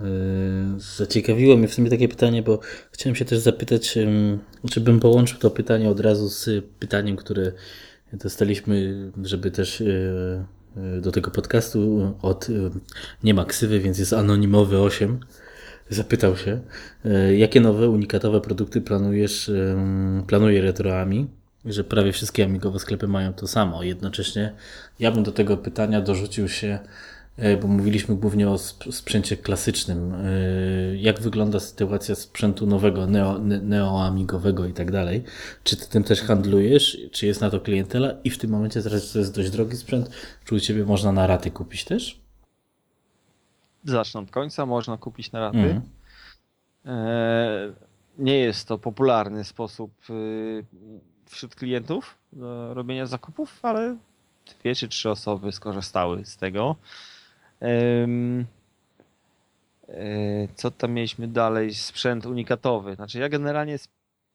y, 0.00 0.80
zaciekawiło 0.80 1.56
mnie 1.56 1.68
w 1.68 1.74
sumie 1.74 1.90
takie 1.90 2.08
pytanie, 2.08 2.42
bo 2.42 2.58
chciałem 2.92 3.16
się 3.16 3.24
też 3.24 3.38
zapytać, 3.38 3.96
ym, 3.96 4.38
czy 4.70 4.80
bym 4.80 5.00
połączył 5.00 5.38
to 5.38 5.50
pytanie 5.50 5.90
od 5.90 6.00
razu 6.00 6.28
z 6.28 6.64
pytaniem, 6.78 7.16
które 7.16 7.52
dostaliśmy, 8.12 9.10
żeby 9.22 9.50
też 9.50 9.80
y, 9.80 10.44
y, 10.96 11.00
do 11.00 11.12
tego 11.12 11.30
podcastu 11.30 12.12
od 12.22 12.48
y, 12.48 12.70
nie 13.24 13.34
ma 13.34 13.44
ksywy, 13.44 13.80
więc 13.80 13.98
jest 13.98 14.12
anonimowy 14.12 14.80
8. 14.80 15.20
Zapytał 15.90 16.36
się, 16.36 16.60
jakie 17.36 17.60
nowe, 17.60 17.88
unikatowe 17.88 18.40
produkty 18.40 18.80
planujesz, 18.80 19.50
planuje 20.26 20.60
Retroami? 20.60 21.26
Że 21.64 21.84
prawie 21.84 22.12
wszystkie 22.12 22.44
amigowe 22.44 22.78
sklepy 22.78 23.08
mają 23.08 23.32
to 23.32 23.46
samo. 23.46 23.82
Jednocześnie 23.82 24.52
ja 24.98 25.12
bym 25.12 25.22
do 25.22 25.32
tego 25.32 25.56
pytania 25.56 26.00
dorzucił 26.00 26.48
się, 26.48 26.68
e, 26.68 26.78
bo 27.62 27.68
mówiliśmy 27.68 28.16
głównie 28.16 28.48
o 28.50 28.54
sp- 28.66 28.92
sprzęcie 28.92 29.36
klasycznym. 29.36 30.14
E, 30.14 30.26
Jak 30.96 31.20
wygląda 31.20 31.60
sytuacja 31.60 32.14
sprzętu 32.14 32.66
nowego, 32.66 33.06
neo, 33.06 33.38
ne- 33.38 33.60
neoamigowego 33.60 34.66
i 34.66 34.72
tak 34.72 34.90
dalej? 34.90 35.24
Czy 35.64 35.76
ty 35.76 35.88
tym 35.88 36.04
też 36.04 36.22
handlujesz? 36.22 36.98
Czy 37.12 37.26
jest 37.26 37.40
na 37.40 37.50
to 37.50 37.60
klientela? 37.60 38.08
I 38.24 38.30
w 38.30 38.38
tym 38.38 38.50
momencie 38.50 38.82
teraz 38.82 39.12
to 39.12 39.18
jest 39.18 39.34
dość 39.34 39.50
drogi 39.50 39.76
sprzęt. 39.76 40.10
Czy 40.44 40.54
u 40.54 40.60
ciebie 40.60 40.84
można 40.84 41.12
na 41.12 41.26
raty 41.26 41.50
kupić 41.50 41.84
też? 41.84 42.20
Zacznę 43.84 44.20
od 44.20 44.30
końca, 44.30 44.66
można 44.66 44.96
kupić 44.96 45.32
na 45.32 45.40
raty. 45.40 45.58
Mhm. 45.58 45.80
E, 46.86 47.72
Nie 48.18 48.38
jest 48.38 48.68
to 48.68 48.78
popularny 48.78 49.44
sposób 49.44 49.90
y, 50.10 50.64
wśród 51.26 51.54
klientów 51.54 52.14
do 52.32 52.74
robienia 52.74 53.06
zakupów, 53.06 53.58
ale 53.62 53.96
dwie 54.60 54.74
czy 54.74 54.88
trzy 54.88 55.10
osoby 55.10 55.52
skorzystały 55.52 56.24
z 56.24 56.36
tego. 56.36 56.76
E, 57.60 58.06
Co 60.54 60.70
tam 60.70 60.92
mieliśmy 60.92 61.28
dalej? 61.28 61.74
Sprzęt 61.74 62.26
unikatowy. 62.26 62.94
Znaczy 62.94 63.18
ja 63.18 63.28
generalnie 63.28 63.78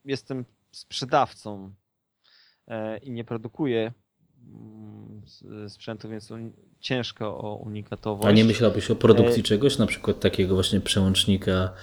jestem 0.06 0.46
sprzedawcą 0.72 1.74
e, 2.68 2.98
i 2.98 3.12
nie 3.12 3.24
produkuję 3.24 3.92
mm, 4.54 5.22
sprzętu, 5.70 6.10
więc 6.10 6.30
ciężko 6.80 7.38
o 7.38 7.56
unikatowość. 7.56 8.28
A 8.28 8.32
nie 8.32 8.46
myślałbyś 8.46 8.92
o 8.92 8.96
produkcji 8.96 9.40
E, 9.40 9.44
czegoś, 9.44 9.78
na 9.78 9.86
przykład 9.86 10.20
takiego 10.20 10.56
właśnie 10.56 10.82
przełącznika, 10.82 11.74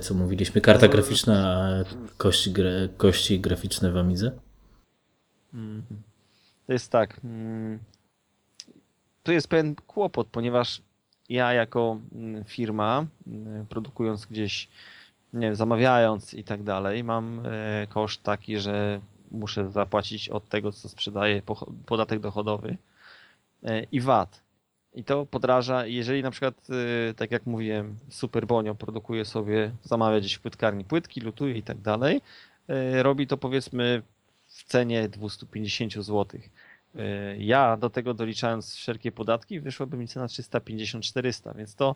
co 0.00 0.14
mówiliśmy, 0.14 0.60
karta 0.60 0.86
No, 0.86 0.92
graficzna, 0.92 1.68
e, 1.80 1.84
kości, 2.16 2.54
kości 2.96 3.40
graficzne 3.40 3.92
w 3.92 3.96
Amidze? 3.96 4.32
Mhm. 5.54 6.02
To 6.66 6.72
jest 6.72 6.92
tak. 6.92 7.20
Tu 9.22 9.32
jest 9.32 9.48
pewien 9.48 9.74
kłopot, 9.74 10.28
ponieważ 10.28 10.82
ja 11.28 11.52
jako 11.52 11.98
mm, 12.14 12.44
firma, 12.44 13.06
mm, 13.26 13.66
produkując 13.66 14.26
gdzieś, 14.26 14.68
nie 15.32 15.40
wiem, 15.46 15.56
zamawiając 15.56 16.34
i 16.34 16.44
tak 16.44 16.62
dalej, 16.62 17.04
mam 17.04 17.42
e, 17.46 17.86
koszt 17.86 18.22
taki, 18.22 18.58
że 18.58 19.00
muszę 19.30 19.70
zapłacić 19.70 20.28
od 20.28 20.48
tego, 20.48 20.72
co 20.72 20.88
sprzedaję, 20.88 21.42
podatek 21.86 22.20
dochodowy 22.20 22.76
e, 23.62 23.82
i 23.82 24.00
VAT. 24.00 24.42
I 24.94 25.04
to 25.04 25.26
podraża, 25.26 25.86
jeżeli 25.86 26.22
na 26.22 26.30
przykład, 26.30 26.54
e, 27.10 27.14
tak 27.14 27.30
jak 27.30 27.46
mówiłem, 27.46 27.98
Super 28.08 28.46
Bonio 28.46 28.74
produkuje 28.74 29.24
sobie, 29.24 29.70
zamawia 29.82 30.20
gdzieś 30.20 30.34
w 30.34 30.40
płytkarni 30.40 30.84
płytki, 30.84 31.20
lutuje 31.20 31.54
i 31.54 31.62
tak 31.62 31.78
dalej, 31.78 32.20
robi 33.02 33.26
to 33.26 33.36
powiedzmy 33.36 34.02
w 34.48 34.64
cenie 34.64 35.08
250 35.08 35.92
zł. 35.92 36.26
Ja 37.38 37.76
do 37.76 37.90
tego 37.90 38.14
doliczając 38.14 38.74
wszelkie 38.74 39.12
podatki, 39.12 39.60
wyszłaby 39.60 39.96
mi 39.96 40.08
cena 40.08 40.26
350-400, 40.26 41.56
więc 41.56 41.74
to 41.74 41.90
e, 41.90 41.94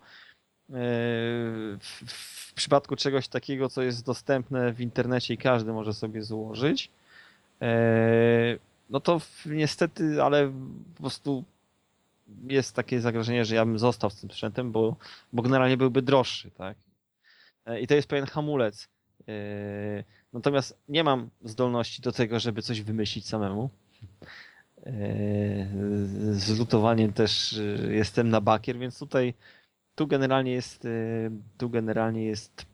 w, 1.80 2.02
w 2.06 2.54
przypadku 2.54 2.96
czegoś 2.96 3.28
takiego, 3.28 3.68
co 3.68 3.82
jest 3.82 4.06
dostępne 4.06 4.72
w 4.72 4.80
internecie 4.80 5.34
i 5.34 5.38
każdy 5.38 5.72
może 5.72 5.94
sobie 5.94 6.22
złożyć, 6.22 6.90
e, 7.62 8.58
no 8.90 9.00
to 9.00 9.20
niestety, 9.46 10.22
ale 10.22 10.52
po 10.94 11.00
prostu 11.02 11.44
jest 12.48 12.76
takie 12.76 13.00
zagrożenie, 13.00 13.44
że 13.44 13.54
ja 13.54 13.64
bym 13.64 13.78
został 13.78 14.10
z 14.10 14.20
tym 14.20 14.30
sprzętem, 14.30 14.72
bo, 14.72 14.96
bo 15.32 15.42
generalnie 15.42 15.76
byłby 15.76 16.02
droższy, 16.02 16.50
tak? 16.50 16.76
I 17.80 17.86
to 17.86 17.94
jest 17.94 18.08
pewien 18.08 18.26
hamulec. 18.26 18.88
Natomiast 20.32 20.78
nie 20.88 21.04
mam 21.04 21.30
zdolności 21.44 22.02
do 22.02 22.12
tego, 22.12 22.40
żeby 22.40 22.62
coś 22.62 22.82
wymyślić 22.82 23.28
samemu. 23.28 23.70
E, 24.86 25.66
Z 26.32 26.58
lutowaniem 26.58 27.12
też 27.12 27.52
e, 27.52 27.94
jestem 27.94 28.28
na 28.28 28.40
bakier, 28.40 28.78
więc 28.78 28.98
tutaj 28.98 29.34
tu 29.94 30.06
generalnie 30.06 30.52
jest, 30.52 30.84
e, 30.84 30.88
tu 31.58 31.70
generalnie 31.70 32.24
jest 32.24 32.66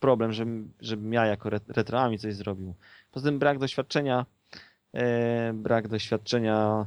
problem, 0.00 0.32
żebym, 0.32 0.72
żebym 0.80 1.12
ja 1.12 1.26
jako 1.26 1.50
retroami 1.68 2.18
coś 2.18 2.34
zrobił. 2.34 2.74
Poza 3.12 3.26
tym 3.26 3.38
brak 3.38 3.58
doświadczenia, 3.58 4.26
brak 5.54 5.88
doświadczenia 5.88 6.86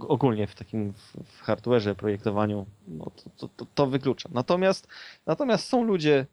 ogólnie 0.00 0.46
w 0.46 0.54
takim 0.54 0.92
w, 1.24 1.42
hardware'ze, 1.42 1.94
projektowaniu, 1.94 2.66
no 2.88 3.10
to, 3.36 3.48
to, 3.48 3.66
to, 3.74 3.86
wyklucza. 3.86 4.28
Natomiast, 4.32 4.88
natomiast 5.26 5.68
są 5.68 5.84
ludzie 5.84 6.26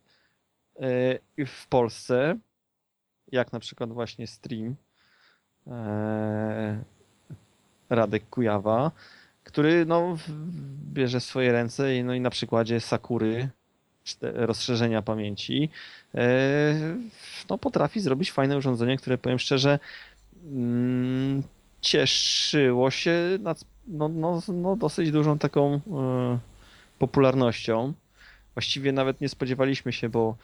w 1.48 1.68
Polsce, 1.70 2.38
jak 3.32 3.54
na 3.54 3.60
przykład 3.60 3.94
właśnie 3.94 4.28
Stream, 4.28 4.76
Radek 7.90 8.30
Kujawa, 8.30 8.92
który 9.44 9.86
no, 9.86 10.18
bierze 10.94 11.22
swoje 11.22 11.52
ręce 11.52 11.96
i, 11.96 12.04
no, 12.04 12.14
i 12.14 12.22
na 12.22 12.30
przykładzie 12.30 12.80
Sakury 12.80 13.50
rozszerzenia 14.22 15.02
pamięci 15.02 15.70
e, 16.16 16.76
no, 17.50 17.58
potrafi 17.58 18.00
zrobić 18.00 18.32
fajne 18.32 18.58
urządzenie, 18.58 18.98
które 18.98 19.18
powiem 19.18 19.40
szczerze 19.40 19.80
mm, 20.46 21.44
cieszyło 21.82 22.92
się 22.92 23.14
nad, 23.40 23.66
no, 23.88 24.10
no, 24.10 24.42
no, 24.48 24.76
dosyć 24.76 25.12
dużą 25.12 25.38
taką 25.38 25.74
e, 25.74 25.80
popularnością. 27.00 27.94
Właściwie 28.54 28.92
nawet 28.92 29.22
nie 29.22 29.30
spodziewaliśmy 29.30 29.94
się, 29.94 30.10
bo 30.10 30.36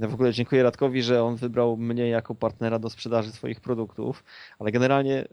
w 0.00 0.14
ogóle 0.14 0.32
dziękuję 0.32 0.62
Radkowi, 0.62 1.02
że 1.02 1.24
on 1.24 1.36
wybrał 1.36 1.76
mnie 1.76 2.08
jako 2.08 2.34
partnera 2.34 2.78
do 2.78 2.90
sprzedaży 2.90 3.32
swoich 3.32 3.60
produktów, 3.60 4.24
ale 4.58 4.72
generalnie 4.72 5.28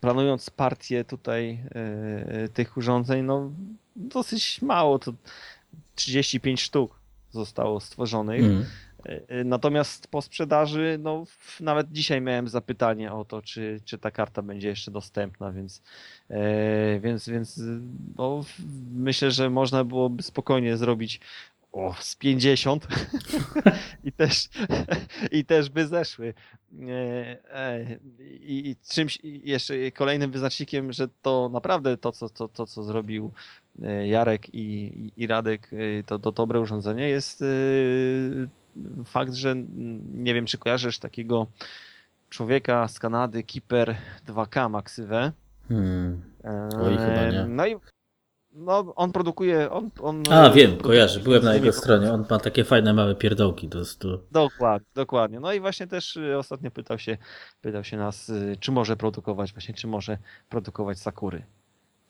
planując 0.00 0.50
partię 0.50 1.04
tutaj 1.04 1.58
e, 1.74 2.48
tych 2.48 2.76
urządzeń, 2.76 3.24
no 3.24 3.50
dosyć 3.96 4.62
mało, 4.62 4.98
to 4.98 5.12
35 5.94 6.62
sztuk 6.62 7.00
zostało 7.30 7.80
stworzonych. 7.80 8.44
Mm. 8.44 8.64
Natomiast 9.44 10.08
po 10.08 10.22
sprzedaży, 10.22 10.98
no 11.02 11.24
nawet 11.60 11.92
dzisiaj 11.92 12.20
miałem 12.20 12.48
zapytanie 12.48 13.12
o 13.12 13.24
to, 13.24 13.42
czy, 13.42 13.80
czy 13.84 13.98
ta 13.98 14.10
karta 14.10 14.42
będzie 14.42 14.68
jeszcze 14.68 14.90
dostępna, 14.90 15.52
więc, 15.52 15.82
więc, 17.00 17.28
więc 17.28 17.60
no, 18.16 18.44
myślę, 18.92 19.30
że 19.30 19.50
można 19.50 19.84
byłoby 19.84 20.22
spokojnie 20.22 20.76
zrobić 20.76 21.20
o, 21.78 21.94
z 22.00 22.16
50 22.16 22.88
i, 24.04 24.12
też, 24.12 24.48
i 25.30 25.44
też 25.44 25.68
by 25.68 25.86
zeszły. 25.86 26.34
I, 28.40 28.68
i 28.70 28.76
czymś 28.88 29.18
jeszcze 29.22 29.90
kolejnym 29.90 30.30
wyznacznikiem, 30.30 30.92
że 30.92 31.08
to 31.22 31.50
naprawdę 31.52 31.96
to, 31.96 32.12
co, 32.12 32.28
to, 32.28 32.48
to, 32.48 32.66
co 32.66 32.82
zrobił 32.82 33.32
e, 33.82 34.08
Jarek 34.08 34.54
i, 34.54 34.92
i 35.16 35.26
Radek, 35.26 35.70
e, 35.72 36.02
to, 36.02 36.18
to 36.18 36.32
dobre 36.32 36.60
urządzenie 36.60 37.08
jest 37.08 37.42
e, 37.42 37.46
fakt, 39.04 39.32
że 39.32 39.54
nie 40.14 40.34
wiem, 40.34 40.46
czy 40.46 40.58
kojarzysz 40.58 40.98
takiego 40.98 41.46
człowieka 42.30 42.88
z 42.88 42.98
Kanady, 42.98 43.42
Keeper 43.42 43.96
2K 44.26 44.70
Maxywę. 44.70 45.32
Hmm. 45.68 46.22
Oj, 46.82 46.96
chyba 46.96 47.30
nie. 47.30 47.46
No 47.48 47.66
i 47.66 47.76
no, 48.58 48.92
on 48.96 49.12
produkuje. 49.12 49.70
On, 49.70 49.90
on 50.02 50.22
A, 50.30 50.50
wiem, 50.50 50.76
kojarzę. 50.76 51.20
Byłem 51.20 51.44
na 51.44 51.54
jego 51.54 51.72
stronie. 51.72 52.12
On 52.12 52.24
ma 52.30 52.38
takie 52.38 52.64
fajne 52.64 52.94
małe 52.94 53.14
pierdołki. 53.14 53.68
Do, 53.68 53.82
do... 54.00 54.20
Dokładnie, 54.32 54.88
dokładnie. 54.94 55.40
No 55.40 55.52
i 55.52 55.60
właśnie 55.60 55.86
też 55.86 56.16
y, 56.16 56.38
ostatnio 56.38 56.70
pytał 56.70 56.98
się, 56.98 57.16
pytał 57.60 57.84
się 57.84 57.96
nas, 57.96 58.28
y, 58.28 58.56
czy 58.60 58.72
może 58.72 58.96
produkować, 58.96 59.52
właśnie, 59.52 59.74
czy 59.74 59.86
może 59.86 60.18
produkować 60.48 60.98
Sakury. 60.98 61.42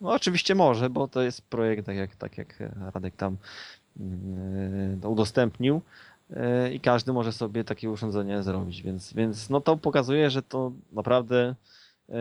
No 0.00 0.10
oczywiście 0.12 0.54
może, 0.54 0.90
bo 0.90 1.08
to 1.08 1.22
jest 1.22 1.42
projekt, 1.42 1.86
tak 1.86 1.96
jak, 1.96 2.16
tak 2.16 2.38
jak 2.38 2.58
Radek 2.94 3.16
tam 3.16 3.36
yy, 3.96 5.08
udostępnił 5.08 5.82
yy, 6.30 6.74
i 6.74 6.80
każdy 6.80 7.12
może 7.12 7.32
sobie 7.32 7.64
takie 7.64 7.90
urządzenie 7.90 8.42
zrobić, 8.42 8.82
więc, 8.82 9.12
więc 9.12 9.50
no 9.50 9.60
to 9.60 9.76
pokazuje, 9.76 10.30
że 10.30 10.42
to 10.42 10.72
naprawdę 10.92 11.54
yy, 12.08 12.14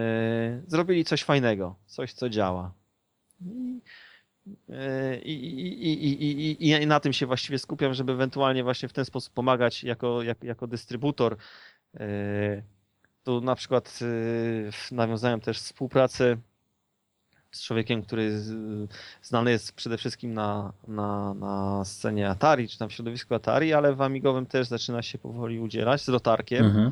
zrobili 0.68 1.06
coś 1.06 1.24
fajnego, 1.24 1.76
coś 1.86 2.14
co 2.14 2.30
działa. 2.30 2.72
I 3.42 3.82
i, 5.24 5.32
i, 5.32 6.68
i, 6.68 6.72
i, 6.72 6.88
na 6.88 7.00
tym 7.00 7.14
się 7.14 7.26
właściwie 7.26 7.60
skupiam, 7.60 7.94
żeby 7.94 8.12
ewentualnie 8.12 8.64
właśnie 8.64 8.90
w 8.90 8.94
ten 8.94 9.06
sposób 9.06 9.34
pomagać 9.34 9.84
jako, 9.84 10.24
jako, 10.24 10.46
jako 10.46 10.68
dystrybutor. 10.68 11.38
Tu 13.24 13.42
na 13.42 13.56
przykład 13.56 14.00
nawiązałem 14.92 15.42
też 15.42 15.60
współpracę 15.60 16.38
z 17.52 17.64
człowiekiem, 17.64 18.04
który 18.04 18.42
znany 19.22 19.52
jest 19.52 19.72
przede 19.72 19.98
wszystkim 19.98 20.34
na, 20.34 20.74
na, 20.88 21.34
na 21.34 21.86
scenie 21.86 22.30
Atari, 22.30 22.70
czy 22.70 22.78
tam 22.78 22.90
w 22.90 22.94
środowisku 22.94 23.36
Atari, 23.36 23.74
ale 23.74 23.96
w 23.96 24.02
Amigowym 24.02 24.46
też 24.46 24.68
zaczyna 24.68 25.02
się 25.02 25.18
powoli 25.18 25.60
udzielać 25.60 26.02
z 26.02 26.08
Lotarkiem, 26.08 26.66
mhm. 26.66 26.92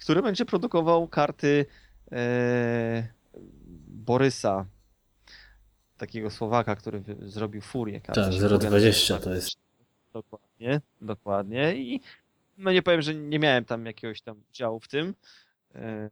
który 0.00 0.22
będzie 0.22 0.44
produkował 0.44 1.08
karty 1.08 1.66
e, 2.12 3.08
Borysa 3.88 4.66
takiego 6.02 6.30
Słowaka, 6.30 6.76
który 6.76 7.02
zrobił 7.20 7.60
furię. 7.60 8.00
Tak, 8.00 8.16
0,20 8.16 9.20
to 9.20 9.34
jest. 9.34 9.56
Dokładnie, 10.12 10.80
dokładnie. 11.00 11.74
I 11.76 12.00
no 12.58 12.72
nie 12.72 12.82
powiem, 12.82 13.02
że 13.02 13.14
nie 13.14 13.38
miałem 13.38 13.64
tam 13.64 13.86
jakiegoś 13.86 14.22
tam 14.22 14.42
działu 14.52 14.80
w 14.80 14.88
tym, 14.88 15.14
e, 15.74 15.78
e, 15.78 16.10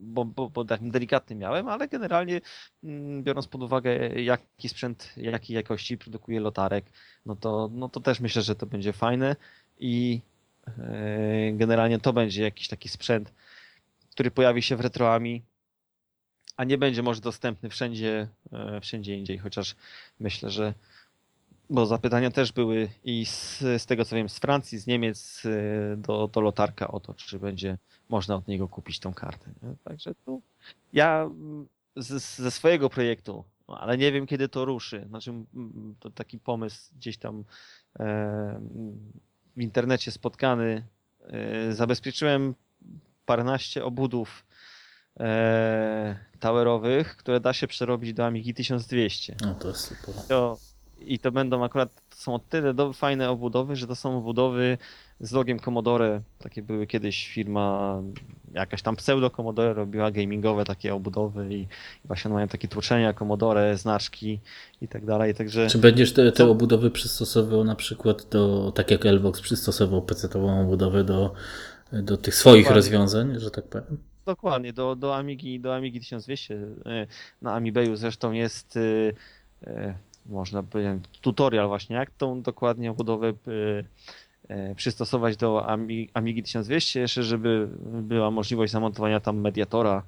bo, 0.00 0.24
bo, 0.24 0.50
bo 0.50 0.64
tak 0.64 0.90
delikatny 0.90 1.36
miałem, 1.36 1.68
ale 1.68 1.88
generalnie 1.88 2.40
mm, 2.84 3.22
biorąc 3.22 3.46
pod 3.46 3.62
uwagę 3.62 4.22
jaki 4.22 4.68
sprzęt, 4.68 5.12
jakiej 5.16 5.54
jakości 5.54 5.98
produkuje 5.98 6.40
lotarek, 6.40 6.84
no 7.26 7.36
to, 7.36 7.70
no 7.72 7.88
to 7.88 8.00
też 8.00 8.20
myślę, 8.20 8.42
że 8.42 8.54
to 8.54 8.66
będzie 8.66 8.92
fajne 8.92 9.36
i 9.78 10.20
e, 10.78 11.52
generalnie 11.52 11.98
to 11.98 12.12
będzie 12.12 12.42
jakiś 12.42 12.68
taki 12.68 12.88
sprzęt, 12.88 13.32
który 14.10 14.30
pojawi 14.30 14.62
się 14.62 14.76
w 14.76 14.80
retroami 14.80 15.42
a 16.60 16.64
nie 16.64 16.78
będzie 16.78 17.02
może 17.02 17.20
dostępny 17.20 17.68
wszędzie, 17.68 18.28
e, 18.52 18.80
wszędzie 18.80 19.18
indziej, 19.18 19.38
chociaż 19.38 19.76
myślę, 20.20 20.50
że 20.50 20.74
bo 21.70 21.86
zapytania 21.86 22.30
też 22.30 22.52
były 22.52 22.88
i 23.04 23.26
z, 23.26 23.58
z 23.58 23.86
tego 23.86 24.04
co 24.04 24.16
wiem 24.16 24.28
z 24.28 24.38
Francji, 24.38 24.78
z 24.78 24.86
Niemiec 24.86 25.42
e, 25.46 25.96
do, 25.96 26.28
do 26.28 26.40
lotarka 26.40 26.88
o 26.88 27.00
to, 27.00 27.14
czy 27.14 27.38
będzie 27.38 27.78
można 28.08 28.34
od 28.34 28.48
niego 28.48 28.68
kupić 28.68 28.98
tą 28.98 29.14
kartę. 29.14 29.50
Nie? 29.62 29.74
Także 29.84 30.14
tu 30.14 30.42
ja 30.92 31.30
z, 31.96 32.36
ze 32.36 32.50
swojego 32.50 32.90
projektu, 32.90 33.44
no, 33.68 33.80
ale 33.80 33.98
nie 33.98 34.12
wiem 34.12 34.26
kiedy 34.26 34.48
to 34.48 34.64
ruszy. 34.64 35.06
Znaczy 35.08 35.32
to 36.00 36.10
taki 36.10 36.38
pomysł 36.38 36.94
gdzieś 36.96 37.18
tam 37.18 37.44
e, 38.00 38.60
w 39.56 39.60
internecie 39.60 40.10
spotkany. 40.10 40.84
E, 41.22 41.72
zabezpieczyłem 41.72 42.54
paręnaście 43.26 43.84
obudów 43.84 44.44
e, 45.20 45.89
towerowych, 46.40 47.16
które 47.16 47.40
da 47.40 47.52
się 47.52 47.66
przerobić 47.66 48.14
do 48.14 48.26
Amigi 48.26 48.54
1200. 48.54 49.36
No 49.40 49.54
to 49.54 49.68
jest 49.68 49.80
super. 49.80 50.14
To, 50.28 50.58
I 51.00 51.18
to 51.18 51.32
będą 51.32 51.64
akurat, 51.64 51.94
to 52.10 52.16
są 52.16 52.34
o 52.34 52.38
tyle 52.38 52.74
do, 52.74 52.92
fajne 52.92 53.30
obudowy, 53.30 53.76
że 53.76 53.86
to 53.86 53.94
są 53.94 54.18
obudowy 54.18 54.78
z 55.20 55.32
logiem 55.32 55.60
Commodore. 55.60 56.20
Takie 56.38 56.62
były 56.62 56.86
kiedyś 56.86 57.28
firma, 57.28 58.02
jakaś 58.52 58.82
tam 58.82 58.96
pseudo 58.96 59.30
Commodore 59.30 59.74
robiła 59.74 60.10
gamingowe 60.10 60.64
takie 60.64 60.94
obudowy 60.94 61.54
i, 61.54 61.60
i 61.60 61.66
właśnie 62.04 62.30
mają 62.30 62.48
takie 62.48 62.68
tłoczenia 62.68 63.12
Commodore, 63.12 63.76
znaczki 63.76 64.40
i 64.82 64.88
tak 64.88 65.04
dalej. 65.04 65.34
Także... 65.34 65.66
Czy 65.66 65.78
będziesz 65.78 66.12
te, 66.12 66.32
te 66.32 66.46
obudowy 66.46 66.90
przystosował 66.90 67.64
na 67.64 67.74
przykład 67.74 68.26
do, 68.30 68.72
tak 68.74 68.90
jak 68.90 69.06
Elvox 69.06 69.40
przystosował 69.40 70.02
PC-ową 70.02 70.62
obudowę 70.62 71.04
do, 71.04 71.32
do 71.92 72.16
tych 72.16 72.34
swoich 72.34 72.64
Dokładnie. 72.64 72.76
rozwiązań, 72.76 73.40
że 73.40 73.50
tak 73.50 73.64
powiem? 73.64 74.09
Dokładnie, 74.30 74.72
do, 74.72 74.96
do 74.96 75.16
Amigi, 75.16 75.60
do 75.60 75.74
Amigi 75.74 76.00
1200 76.00 76.54
e, 76.54 77.06
na 77.42 77.54
Amiibayu 77.54 77.96
zresztą 77.96 78.32
jest 78.32 78.76
e, 78.76 78.80
e, 79.70 79.94
można 80.26 80.62
powiedzieć 80.62 81.04
tutorial 81.20 81.68
właśnie, 81.68 81.96
jak 81.96 82.10
tą 82.10 82.42
dokładnie 82.42 82.90
obudowę 82.90 83.32
przystosować 84.76 85.36
do 85.36 85.66
Amigi 86.14 86.42
1200, 86.42 87.00
jeszcze 87.00 87.22
żeby 87.22 87.68
była 87.82 88.30
możliwość 88.30 88.72
zamontowania 88.72 89.20
tam 89.20 89.40
mediatora, 89.40 90.02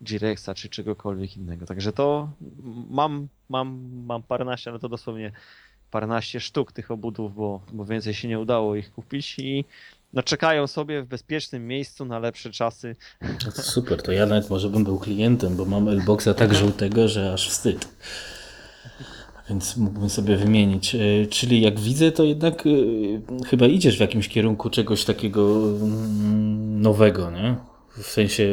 G-Rexa 0.00 0.54
czy 0.54 0.68
czegokolwiek 0.68 1.36
innego. 1.36 1.66
Także 1.66 1.92
to 1.92 2.28
mam, 2.90 3.28
mam, 3.48 3.90
mam 4.06 4.22
paręnaście, 4.22 4.70
ale 4.70 4.78
to 4.78 4.88
dosłownie 4.88 5.32
paręnaście 5.90 6.40
sztuk 6.40 6.72
tych 6.72 6.90
obudów, 6.90 7.34
bo, 7.34 7.60
bo 7.72 7.84
więcej 7.84 8.14
się 8.14 8.28
nie 8.28 8.38
udało 8.38 8.76
ich 8.76 8.92
kupić 8.92 9.38
i 9.38 9.64
no 10.12 10.22
czekają 10.22 10.66
sobie 10.66 11.02
w 11.02 11.06
bezpiecznym 11.06 11.66
miejscu 11.66 12.04
na 12.04 12.18
lepsze 12.18 12.50
czasy. 12.50 12.96
No 13.22 13.52
to 13.52 13.62
super, 13.62 14.02
to 14.02 14.12
ja 14.12 14.26
nawet 14.26 14.50
może 14.50 14.68
bym 14.68 14.84
był 14.84 14.98
klientem, 14.98 15.56
bo 15.56 15.64
mam 15.64 15.88
Lboxa 15.88 16.34
tak 16.36 16.54
żółtego, 16.54 17.08
że 17.08 17.32
aż 17.32 17.48
wstyd. 17.48 17.88
Więc 19.48 19.76
mógłbym 19.76 20.10
sobie 20.10 20.36
wymienić. 20.36 20.94
E, 20.94 20.98
czyli 21.30 21.60
jak 21.60 21.80
widzę, 21.80 22.12
to 22.12 22.24
jednak 22.24 22.64
e, 22.66 22.70
chyba 23.46 23.66
idziesz 23.66 23.96
w 23.96 24.00
jakimś 24.00 24.28
kierunku 24.28 24.70
czegoś 24.70 25.04
takiego 25.04 25.58
mm, 25.58 26.82
nowego, 26.82 27.30
nie? 27.30 27.56
W 27.98 28.06
sensie. 28.06 28.48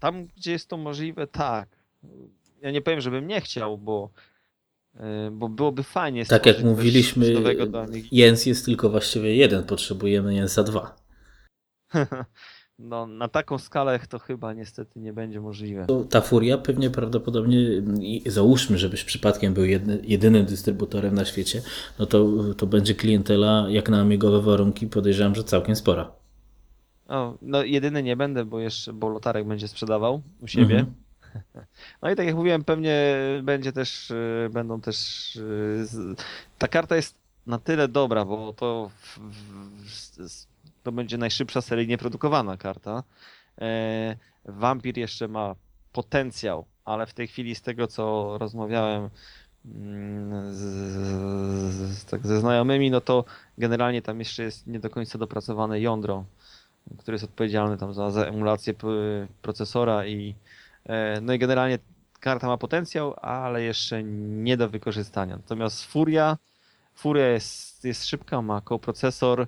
Tam, 0.00 0.26
gdzie 0.36 0.52
jest 0.52 0.68
to 0.68 0.76
możliwe, 0.76 1.26
tak. 1.26 1.68
Ja 2.62 2.70
nie 2.70 2.82
powiem, 2.82 3.00
żebym 3.00 3.26
nie 3.26 3.40
chciał, 3.40 3.78
bo 3.78 4.10
bo 5.32 5.48
byłoby 5.48 5.82
fajnie. 5.82 6.26
Tak 6.26 6.46
jak 6.46 6.64
mówiliśmy, 6.64 7.26
Jens 8.12 8.46
jest 8.46 8.64
tylko 8.64 8.90
właściwie 8.90 9.36
jeden, 9.36 9.64
potrzebujemy 9.64 10.34
Jensa 10.34 10.62
dwa. 10.62 10.96
no, 12.78 13.06
na 13.06 13.28
taką 13.28 13.58
skalę 13.58 14.00
to 14.08 14.18
chyba 14.18 14.52
niestety 14.52 15.00
nie 15.00 15.12
będzie 15.12 15.40
możliwe. 15.40 15.86
Ta 16.10 16.20
furia 16.20 16.58
pewnie 16.58 16.90
prawdopodobnie, 16.90 17.58
załóżmy, 18.26 18.78
żebyś 18.78 19.04
przypadkiem 19.04 19.54
był 19.54 19.64
jedny, 19.64 19.98
jedynym 20.02 20.46
dystrybutorem 20.46 21.14
na 21.14 21.24
świecie, 21.24 21.62
no 21.98 22.06
to, 22.06 22.28
to 22.56 22.66
będzie 22.66 22.94
klientela 22.94 23.66
jak 23.68 23.88
na 23.88 24.00
amigowe 24.00 24.40
warunki 24.40 24.86
podejrzewam, 24.86 25.34
że 25.34 25.44
całkiem 25.44 25.76
spora. 25.76 26.12
O, 27.08 27.38
no 27.42 27.62
jedyny 27.62 28.02
nie 28.02 28.16
będę, 28.16 28.44
bo 28.44 28.60
jeszcze, 28.60 28.92
bo 28.92 29.08
Lotarek 29.08 29.46
będzie 29.46 29.68
sprzedawał 29.68 30.22
u 30.40 30.46
siebie. 30.46 30.78
Mhm. 30.78 31.05
No 32.02 32.10
i 32.10 32.16
tak 32.16 32.26
jak 32.26 32.34
mówiłem, 32.34 32.64
pewnie 32.64 33.16
będzie 33.42 33.72
też, 33.72 34.10
y, 34.10 34.50
będą 34.52 34.80
też, 34.80 35.36
y, 35.36 35.84
ta 36.58 36.68
karta 36.68 36.96
jest 36.96 37.14
na 37.46 37.58
tyle 37.58 37.88
dobra, 37.88 38.24
bo 38.24 38.52
to 38.52 38.90
to 40.86 40.92
będzie 40.92 41.18
najszybsza 41.18 41.60
seryjnie 41.60 41.98
produkowana 41.98 42.56
karta. 42.56 43.02
E, 43.60 44.16
Vampir 44.44 44.98
jeszcze 44.98 45.28
ma 45.28 45.54
potencjał, 45.92 46.64
ale 46.84 47.06
w 47.06 47.14
tej 47.14 47.28
chwili 47.28 47.54
z 47.54 47.62
tego 47.62 47.86
co 47.86 48.36
rozmawiałem 48.38 49.10
mm, 49.64 50.54
z, 50.54 50.58
z, 51.94 52.04
tak 52.04 52.26
ze 52.26 52.40
znajomymi, 52.40 52.90
no 52.90 53.00
to 53.00 53.24
generalnie 53.58 54.02
tam 54.02 54.18
jeszcze 54.18 54.42
jest 54.42 54.66
nie 54.66 54.80
do 54.80 54.90
końca 54.90 55.18
dopracowane 55.18 55.80
jądro, 55.80 56.24
które 56.98 57.14
jest 57.14 57.24
odpowiedzialne 57.24 57.78
tam 57.78 57.94
za, 57.94 58.10
za 58.10 58.24
emulację 58.24 58.74
procesora 59.42 60.06
i 60.06 60.30
e, 60.30 60.34
no 61.22 61.32
i 61.32 61.38
generalnie 61.38 61.78
karta 62.20 62.46
ma 62.46 62.56
potencjał, 62.56 63.14
ale 63.22 63.62
jeszcze 63.62 64.02
nie 64.02 64.56
do 64.56 64.68
wykorzystania. 64.68 65.36
Natomiast 65.36 65.84
Furia, 65.84 66.36
Furia 66.94 67.26
jest, 67.26 67.84
jest 67.84 68.06
szybka, 68.06 68.42
ma 68.42 68.60
koprocesor, 68.60 69.46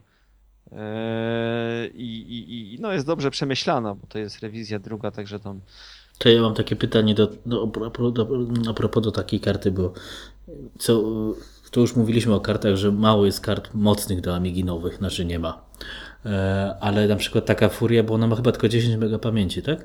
Eee, 0.72 1.90
I, 1.94 2.32
i, 2.38 2.74
i 2.74 2.80
no 2.80 2.92
jest 2.92 3.06
dobrze 3.06 3.30
przemyślana, 3.30 3.94
bo 3.94 4.06
to 4.06 4.18
jest 4.18 4.40
rewizja 4.40 4.78
druga, 4.78 5.10
także 5.10 5.40
tam. 5.40 5.60
To 6.18 6.28
ja 6.28 6.42
mam 6.42 6.54
takie 6.54 6.76
pytanie 6.76 7.14
do, 7.14 7.26
do, 7.46 7.66
do, 7.66 8.28
a 8.70 8.74
propos 8.74 9.02
do 9.02 9.12
takiej 9.12 9.40
karty, 9.40 9.70
bo 9.70 9.92
co, 10.78 11.02
to 11.70 11.80
już 11.80 11.96
mówiliśmy 11.96 12.34
o 12.34 12.40
kartach, 12.40 12.76
że 12.76 12.92
mało 12.92 13.26
jest 13.26 13.40
kart 13.40 13.74
mocnych 13.74 14.20
do 14.20 14.34
Amigi 14.34 14.64
nowych, 14.64 14.96
znaczy 14.96 15.24
nie 15.24 15.38
ma. 15.38 15.64
Eee, 16.24 16.72
ale 16.80 17.08
na 17.08 17.16
przykład 17.16 17.46
taka 17.46 17.68
Furia, 17.68 18.02
bo 18.02 18.14
ona 18.14 18.26
ma 18.26 18.36
chyba 18.36 18.52
tylko 18.52 18.68
10 18.68 18.94
MB 18.94 19.18
pamięci, 19.20 19.62
tak? 19.62 19.84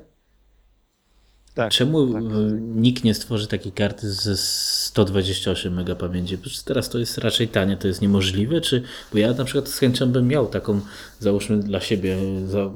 Tak, 1.54 1.72
Czemu 1.72 2.12
tak. 2.12 2.22
nikt 2.60 3.04
nie 3.04 3.14
stworzy 3.14 3.46
takiej 3.46 3.72
karty 3.72 4.12
ze 4.12 4.36
128 4.36 5.78
MB 5.78 5.96
pamięci? 5.98 6.38
Przecież 6.38 6.62
teraz 6.62 6.88
to 6.88 6.98
jest 6.98 7.18
raczej 7.18 7.48
tanie, 7.48 7.76
to 7.76 7.88
jest 7.88 8.02
niemożliwe, 8.02 8.60
czy 8.60 8.82
bo 9.12 9.18
ja 9.18 9.32
na 9.32 9.44
przykład 9.44 9.68
z 9.68 9.78
chęcią 9.78 10.12
bym 10.12 10.28
miał 10.28 10.46
taką, 10.46 10.80
załóżmy 11.20 11.60
dla 11.60 11.80
siebie, 11.80 12.16
za, 12.46 12.70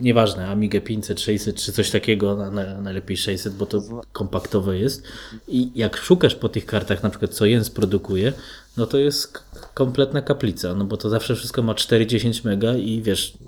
nieważne, 0.00 0.48
Amigę 0.48 0.80
500, 0.80 1.20
600 1.20 1.56
czy 1.56 1.72
coś 1.72 1.90
takiego, 1.90 2.36
na, 2.36 2.50
na, 2.50 2.80
najlepiej 2.80 3.16
600, 3.16 3.54
bo 3.54 3.66
to 3.66 3.82
kompaktowe 4.12 4.78
jest. 4.78 5.02
I 5.48 5.70
jak 5.74 5.96
szukasz 5.96 6.34
po 6.34 6.48
tych 6.48 6.66
kartach, 6.66 7.02
na 7.02 7.10
przykład 7.10 7.34
co 7.34 7.46
Jens 7.46 7.70
produkuje, 7.70 8.32
no 8.76 8.86
to 8.86 8.98
jest 8.98 9.38
kompletna 9.74 10.22
kaplica, 10.22 10.74
no 10.74 10.84
bo 10.84 10.96
to 10.96 11.08
zawsze 11.08 11.36
wszystko 11.36 11.62
ma 11.62 11.72
4-10 11.72 12.44
mega 12.44 12.74
i 12.74 13.02
wiesz, 13.02 13.38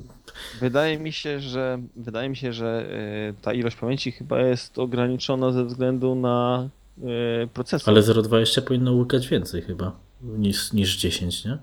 Wydaje 0.60 0.98
mi 0.98 1.12
się, 1.12 1.40
że 1.40 1.78
wydaje 1.96 2.28
mi 2.28 2.36
się, 2.36 2.52
że 2.52 2.86
e, 2.90 3.42
ta 3.42 3.52
ilość 3.52 3.76
pamięci 3.76 4.12
chyba 4.12 4.40
jest 4.40 4.78
ograniczona 4.78 5.52
ze 5.52 5.64
względu 5.64 6.14
na 6.14 6.68
e, 7.42 7.46
procesor. 7.46 7.94
Ale 7.94 8.02
0,20 8.02 8.62
powinno 8.62 8.92
łykać 8.92 9.28
więcej 9.28 9.62
chyba 9.62 9.92
niż, 10.22 10.72
niż 10.72 10.96
10, 10.96 11.44
nie? 11.44 11.58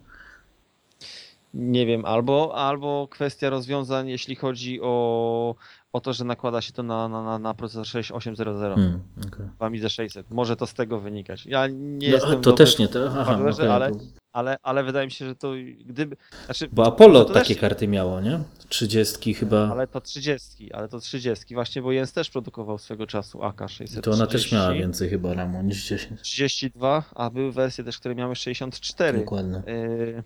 Nie 1.54 1.86
wiem, 1.86 2.06
albo, 2.06 2.56
albo 2.56 3.08
kwestia 3.12 3.50
rozwiązań, 3.50 4.10
jeśli 4.10 4.36
chodzi 4.36 4.80
o, 4.82 5.56
o 5.94 6.02
to, 6.02 6.14
że 6.14 6.26
nakłada 6.26 6.62
się 6.62 6.74
to 6.74 6.84
na, 6.84 7.08
na, 7.08 7.40
na 7.40 7.54
procesor 7.54 7.88
6800 7.88 8.76
hmm, 8.76 9.00
okay. 9.28 9.50
w 9.60 9.64
Amidze 9.64 9.90
600. 9.90 10.32
Może 10.32 10.56
to 10.56 10.68
z 10.68 10.74
tego 10.74 11.00
wynikać. 11.00 11.46
Ja 11.46 11.68
nie 11.68 12.08
no, 12.08 12.14
jestem 12.14 12.42
To 12.42 12.52
też 12.52 12.80
nie, 12.80 12.88
to, 12.88 13.00
aha, 13.20 13.40
okay, 13.52 13.74
ale, 13.74 13.92
ale, 14.34 14.58
ale 14.64 14.84
wydaje 14.84 15.06
mi 15.06 15.12
się, 15.12 15.26
że 15.26 15.36
to 15.36 15.52
gdyby. 15.86 16.18
Znaczy, 16.46 16.70
Bo 16.72 16.86
Apollo 16.86 17.26
takie 17.26 17.56
karty 17.56 17.88
miało, 17.88 18.22
nie? 18.22 18.40
30 18.70 19.34
chyba. 19.34 19.72
Ale 19.72 19.88
to 19.88 20.02
30, 20.02 20.74
ale 20.74 20.90
to 20.90 21.00
30. 21.00 21.56
Właśnie, 21.56 21.82
bo 21.82 21.92
Jens 21.92 22.14
też 22.14 22.30
produkował 22.30 22.78
swego 22.78 23.08
czasu 23.08 23.40
AK630. 23.40 24.02
To 24.02 24.12
ona 24.12 24.28
też 24.28 24.52
miała 24.52 24.74
więcej 24.74 25.10
chyba 25.10 25.34
RAMu 25.34 25.64
niż 25.64 25.88
10. 25.88 26.22
32, 26.22 27.04
a 27.16 27.30
były 27.30 27.52
wersje 27.52 27.84
też, 27.84 28.00
które 28.00 28.16
miały 28.16 28.36
64. 28.36 29.20
Dokładnie. 29.20 29.64
Y 29.68 30.24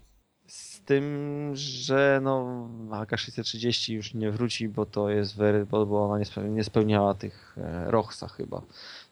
z 0.47 0.81
tym, 0.81 1.51
że 1.53 2.19
no 2.23 2.67
AK630 2.89 3.93
już 3.93 4.13
nie 4.13 4.31
wróci, 4.31 4.69
bo 4.69 4.85
to 4.85 5.09
jest 5.09 5.35
wery, 5.35 5.65
bo, 5.65 5.85
bo 5.85 6.05
ona 6.05 6.23
nie 6.49 6.63
spełniała 6.63 7.13
tych 7.13 7.55
e, 7.57 7.91
ROHSa 7.91 8.27
chyba 8.27 8.61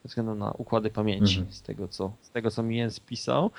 ze 0.04 0.10
względu 0.10 0.36
na 0.36 0.52
układy 0.52 0.90
pamięci, 0.90 1.38
mhm. 1.38 1.54
z, 1.54 1.62
tego, 1.62 1.88
co, 1.88 2.12
z 2.22 2.30
tego 2.30 2.52
co 2.52 2.64
mi 2.64 2.78
Jens 2.78 3.00
pisał. 3.00 3.52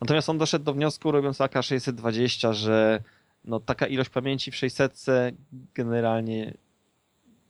Natomiast 0.00 0.28
on 0.28 0.38
doszedł 0.38 0.64
do 0.64 0.72
wniosku, 0.72 1.12
robiąc 1.12 1.38
AK620, 1.38 2.52
że 2.52 3.02
no, 3.44 3.60
taka 3.60 3.86
ilość 3.86 4.10
pamięci 4.10 4.50
w 4.50 4.56
600 4.56 5.04
generalnie 5.74 6.54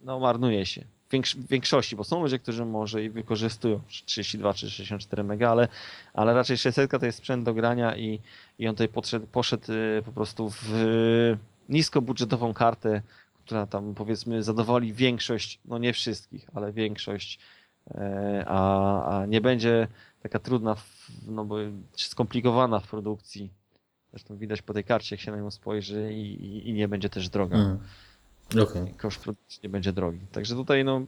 no, 0.00 0.18
marnuje 0.20 0.66
się. 0.66 0.84
W 1.08 1.48
większości, 1.48 1.96
bo 1.96 2.04
są 2.04 2.22
ludzie, 2.22 2.38
którzy 2.38 2.64
może 2.64 3.04
i 3.04 3.10
wykorzystują 3.10 3.80
32 3.88 4.54
czy 4.54 4.70
64 4.70 5.24
MB, 5.24 5.42
ale, 5.42 5.68
ale 6.14 6.34
raczej 6.34 6.58
600 6.58 6.90
to 6.90 7.06
jest 7.06 7.18
sprzęt 7.18 7.44
do 7.44 7.54
grania 7.54 7.96
i, 7.96 8.20
i 8.58 8.68
on 8.68 8.74
tutaj 8.74 8.88
podszedł, 8.88 9.26
poszedł 9.26 9.72
y, 9.72 10.02
po 10.04 10.12
prostu 10.12 10.50
w 10.50 11.36
niskobudżetową 11.68 12.54
kartę, 12.54 13.02
która 13.44 13.66
tam 13.66 13.94
powiedzmy 13.94 14.42
zadowoli 14.42 14.92
większość, 14.92 15.60
no 15.64 15.78
nie 15.78 15.92
wszystkich, 15.92 16.50
ale 16.54 16.72
większość, 16.72 17.38
e, 17.90 18.44
a, 18.48 19.20
a 19.20 19.26
nie 19.26 19.40
będzie 19.40 19.88
taka 20.24 20.38
trudna, 20.38 20.76
no 21.26 21.44
bo 21.44 21.56
skomplikowana 21.96 22.80
w 22.80 22.88
produkcji. 22.88 23.50
Zresztą 24.10 24.36
widać 24.36 24.62
po 24.62 24.74
tej 24.74 24.84
karcie, 24.84 25.16
jak 25.16 25.20
się 25.20 25.30
na 25.30 25.36
nią 25.36 25.50
spojrzy 25.50 26.12
i, 26.12 26.44
i, 26.44 26.68
i 26.68 26.72
nie 26.72 26.88
będzie 26.88 27.08
też 27.08 27.28
droga. 27.28 27.56
Mm. 27.56 27.78
Okay. 28.62 28.94
Koszt 28.96 29.22
produkcji 29.22 29.60
nie 29.62 29.68
będzie 29.68 29.92
drogi. 29.92 30.20
Także 30.32 30.54
tutaj 30.54 30.84
no, 30.84 31.02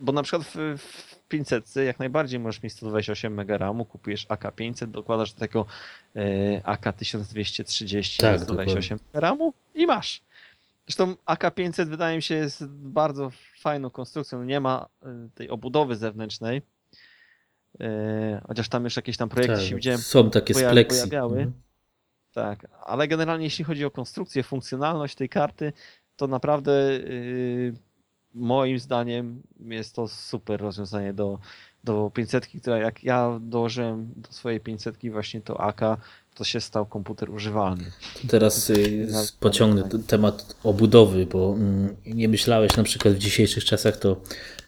bo 0.00 0.12
na 0.12 0.22
przykład 0.22 0.46
w, 0.46 0.56
w 0.78 1.18
500 1.28 1.76
jak 1.76 1.98
najbardziej 1.98 2.40
możesz 2.40 2.62
mieć 2.62 2.72
128 2.72 3.40
MB 3.40 3.50
RAMu, 3.58 3.84
kupujesz 3.84 4.26
AK500, 4.26 4.86
dokładasz 4.86 5.32
do 5.32 5.40
tego 5.40 5.66
e, 6.16 6.60
AK1230 6.60 8.20
tak, 8.20 8.40
128 8.40 8.98
MB 8.98 9.20
RAMu 9.20 9.52
i 9.74 9.86
masz. 9.86 10.22
Zresztą 10.86 11.14
AK500 11.26 11.86
wydaje 11.86 12.16
mi 12.16 12.22
się 12.22 12.34
jest 12.34 12.66
bardzo 12.66 13.30
fajną 13.60 13.90
konstrukcją. 13.90 14.44
Nie 14.44 14.60
ma 14.60 14.86
e, 15.02 15.28
tej 15.34 15.50
obudowy 15.50 15.96
zewnętrznej, 15.96 16.62
chociaż 18.46 18.68
tam 18.68 18.84
już 18.84 18.96
jakieś 18.96 19.16
tam 19.16 19.28
projekty 19.28 19.56
tak, 19.56 19.64
się 19.64 19.74
widziałem. 19.76 20.00
Są 20.00 20.30
takie 20.30 20.54
pojawi, 20.54 20.84
pojawiały. 20.84 21.38
Mhm. 21.38 21.52
Tak, 22.32 22.66
ale 22.84 23.08
generalnie 23.08 23.44
jeśli 23.44 23.64
chodzi 23.64 23.84
o 23.84 23.90
konstrukcję, 23.90 24.42
funkcjonalność 24.42 25.14
tej 25.14 25.28
karty, 25.28 25.72
to 26.16 26.26
naprawdę 26.26 26.72
yy, 26.72 27.74
moim 28.34 28.78
zdaniem 28.78 29.42
jest 29.60 29.94
to 29.94 30.08
super 30.08 30.60
rozwiązanie 30.60 31.12
do, 31.12 31.38
do 31.84 32.10
500, 32.14 32.46
która 32.46 32.78
jak 32.78 33.04
ja 33.04 33.38
dołożyłem 33.40 34.12
do 34.16 34.32
swojej 34.32 34.60
500 34.60 34.96
właśnie 35.10 35.40
to 35.40 35.60
AK, 35.60 35.80
to 36.34 36.44
się 36.44 36.60
stał 36.60 36.86
komputer 36.86 37.30
używalny. 37.30 37.84
Teraz 38.28 38.70
y, 38.70 39.08
pociągnę 39.40 39.88
temat 40.06 40.56
obudowy, 40.64 41.26
bo 41.26 41.54
mm, 41.54 41.96
nie 42.06 42.28
myślałeś 42.28 42.76
na 42.76 42.82
przykład 42.82 43.14
w 43.14 43.18
dzisiejszych 43.18 43.64
czasach 43.64 43.96
to 43.96 44.20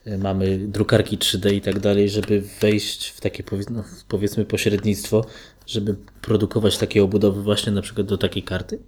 y, 0.07 0.19
mamy 0.19 0.59
drukarki 0.59 1.19
3D 1.19 1.53
i 1.53 1.61
tak 1.61 1.79
dalej, 1.79 2.11
żeby 2.11 2.43
wejść 2.61 3.09
w 3.09 3.21
takie 3.21 3.45
no, 3.71 3.85
powiedzmy 4.09 4.45
pośrednictwo, 4.45 5.25
żeby 5.67 5.97
produkować 6.23 6.79
takie 6.79 7.03
obudowy 7.03 7.43
właśnie 7.43 7.73
na 7.73 7.83
przykład 7.83 8.07
do 8.07 8.19
takiej 8.19 8.43
karty? 8.43 8.79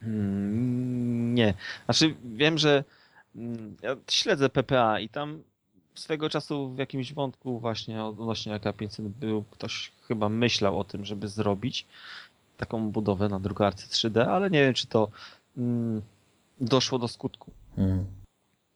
Hmm, 0.00 1.34
nie. 1.34 1.54
Znaczy 1.84 2.14
wiem, 2.24 2.58
że 2.58 2.84
mm, 3.36 3.76
ja 3.82 3.96
śledzę 4.10 4.48
PPA 4.48 5.00
i 5.00 5.08
tam 5.08 5.42
swego 5.94 6.28
czasu 6.28 6.70
w 6.74 6.78
jakimś 6.78 7.12
wątku 7.12 7.58
właśnie 7.58 8.04
odnośnie 8.04 8.52
AK500 8.52 9.08
był 9.08 9.44
ktoś 9.50 9.92
chyba 10.08 10.28
myślał 10.28 10.80
o 10.80 10.84
tym, 10.84 11.04
żeby 11.04 11.28
zrobić 11.28 11.86
taką 12.56 12.90
budowę 12.90 13.28
na 13.28 13.40
drukarce 13.40 13.86
3D, 13.86 14.20
ale 14.20 14.50
nie 14.50 14.64
wiem, 14.64 14.74
czy 14.74 14.86
to 14.86 15.08
mm, 15.56 16.02
doszło 16.60 16.98
do 16.98 17.08
skutku. 17.08 17.50
Mm. 17.78 18.04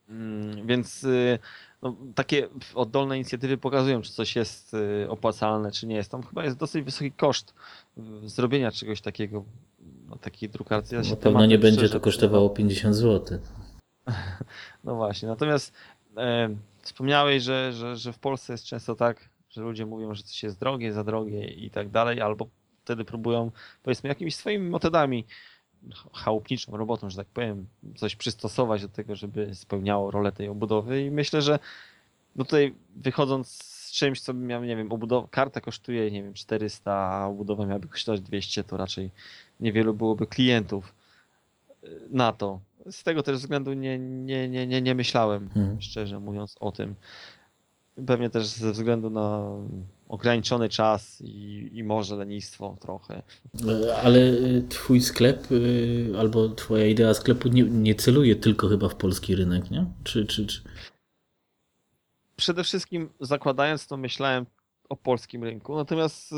Mm, 0.08 0.66
więc 0.66 1.04
y, 1.04 1.38
no, 1.82 1.96
takie 2.14 2.48
oddolne 2.74 3.16
inicjatywy 3.16 3.58
pokazują, 3.58 4.02
czy 4.02 4.12
coś 4.12 4.36
jest 4.36 4.74
y, 4.74 5.10
opłacalne, 5.10 5.72
czy 5.72 5.86
nie 5.86 5.96
jest. 5.96 6.10
Tam 6.10 6.22
chyba 6.22 6.44
jest 6.44 6.56
dosyć 6.56 6.84
wysoki 6.84 7.12
koszt 7.12 7.54
zrobienia 8.24 8.72
czegoś 8.72 9.00
takiego 9.00 9.44
na 10.10 10.16
takiej 10.16 10.48
drukarce. 10.48 10.96
Ja 10.96 11.02
na 11.10 11.16
pewno 11.16 11.46
nie 11.46 11.58
będzie 11.58 11.88
to 11.88 12.00
kosztowało 12.00 12.50
50 12.50 12.94
zł. 12.94 13.38
No 14.84 14.94
właśnie, 14.94 15.28
natomiast 15.28 15.72
e, 16.16 16.48
Wspomniałeś, 16.86 17.42
że, 17.42 17.72
że, 17.72 17.96
że 17.96 18.12
w 18.12 18.18
Polsce 18.18 18.52
jest 18.52 18.64
często 18.64 18.94
tak, 18.94 19.28
że 19.50 19.62
ludzie 19.62 19.86
mówią, 19.86 20.14
że 20.14 20.22
coś 20.22 20.42
jest 20.42 20.60
drogie, 20.60 20.92
za 20.92 21.04
drogie 21.04 21.44
i 21.44 21.70
tak 21.70 21.88
dalej, 21.88 22.20
albo 22.20 22.48
wtedy 22.84 23.04
próbują, 23.04 23.50
powiedzmy, 23.82 24.08
jakimiś 24.08 24.36
swoimi 24.36 24.70
metodami, 24.70 25.24
chałupniczą 26.12 26.76
robotą, 26.76 27.10
że 27.10 27.16
tak 27.16 27.26
powiem, 27.26 27.66
coś 27.96 28.16
przystosować 28.16 28.82
do 28.82 28.88
tego, 28.88 29.16
żeby 29.16 29.54
spełniało 29.54 30.10
rolę 30.10 30.32
tej 30.32 30.48
obudowy 30.48 31.02
i 31.02 31.10
myślę, 31.10 31.42
że 31.42 31.58
no 32.36 32.44
tutaj 32.44 32.74
wychodząc 32.96 33.48
z 33.62 33.92
czymś, 33.92 34.20
co 34.20 34.34
miał, 34.34 34.64
nie 34.64 34.76
wiem, 34.76 34.92
obudowa, 34.92 35.28
karta 35.30 35.60
kosztuje, 35.60 36.10
nie 36.10 36.22
wiem, 36.22 36.34
400, 36.34 36.92
a 36.92 37.26
obudowa 37.26 37.66
miałaby 37.66 37.88
kosztować 37.88 38.20
200, 38.20 38.64
to 38.64 38.76
raczej 38.76 39.10
niewielu 39.60 39.94
byłoby 39.94 40.26
klientów 40.26 40.94
na 42.10 42.32
to. 42.32 42.60
Z 42.90 43.02
tego 43.02 43.22
też 43.22 43.38
względu 43.38 43.72
nie, 43.72 43.98
nie, 43.98 44.48
nie, 44.48 44.66
nie, 44.66 44.82
nie 44.82 44.94
myślałem, 44.94 45.48
hmm. 45.48 45.80
szczerze 45.80 46.20
mówiąc, 46.20 46.56
o 46.60 46.72
tym. 46.72 46.94
Pewnie 48.06 48.30
też 48.30 48.46
ze 48.46 48.72
względu 48.72 49.10
na 49.10 49.50
ograniczony 50.08 50.68
czas 50.68 51.20
i, 51.20 51.70
i 51.72 51.84
może 51.84 52.16
lenistwo 52.16 52.76
trochę. 52.80 53.22
Ale 54.02 54.20
twój 54.68 55.00
sklep 55.00 55.48
albo 56.18 56.48
twoja 56.48 56.86
idea 56.86 57.14
sklepu 57.14 57.48
nie, 57.48 57.62
nie 57.62 57.94
celuje 57.94 58.36
tylko 58.36 58.68
chyba 58.68 58.88
w 58.88 58.94
polski 58.94 59.36
rynek, 59.36 59.70
nie? 59.70 59.86
Czy, 60.04 60.26
czy, 60.26 60.46
czy... 60.46 60.62
Przede 62.36 62.64
wszystkim 62.64 63.08
zakładając 63.20 63.86
to 63.86 63.96
myślałem 63.96 64.46
o 64.88 64.96
polskim 64.96 65.44
rynku, 65.44 65.76
natomiast 65.76 66.34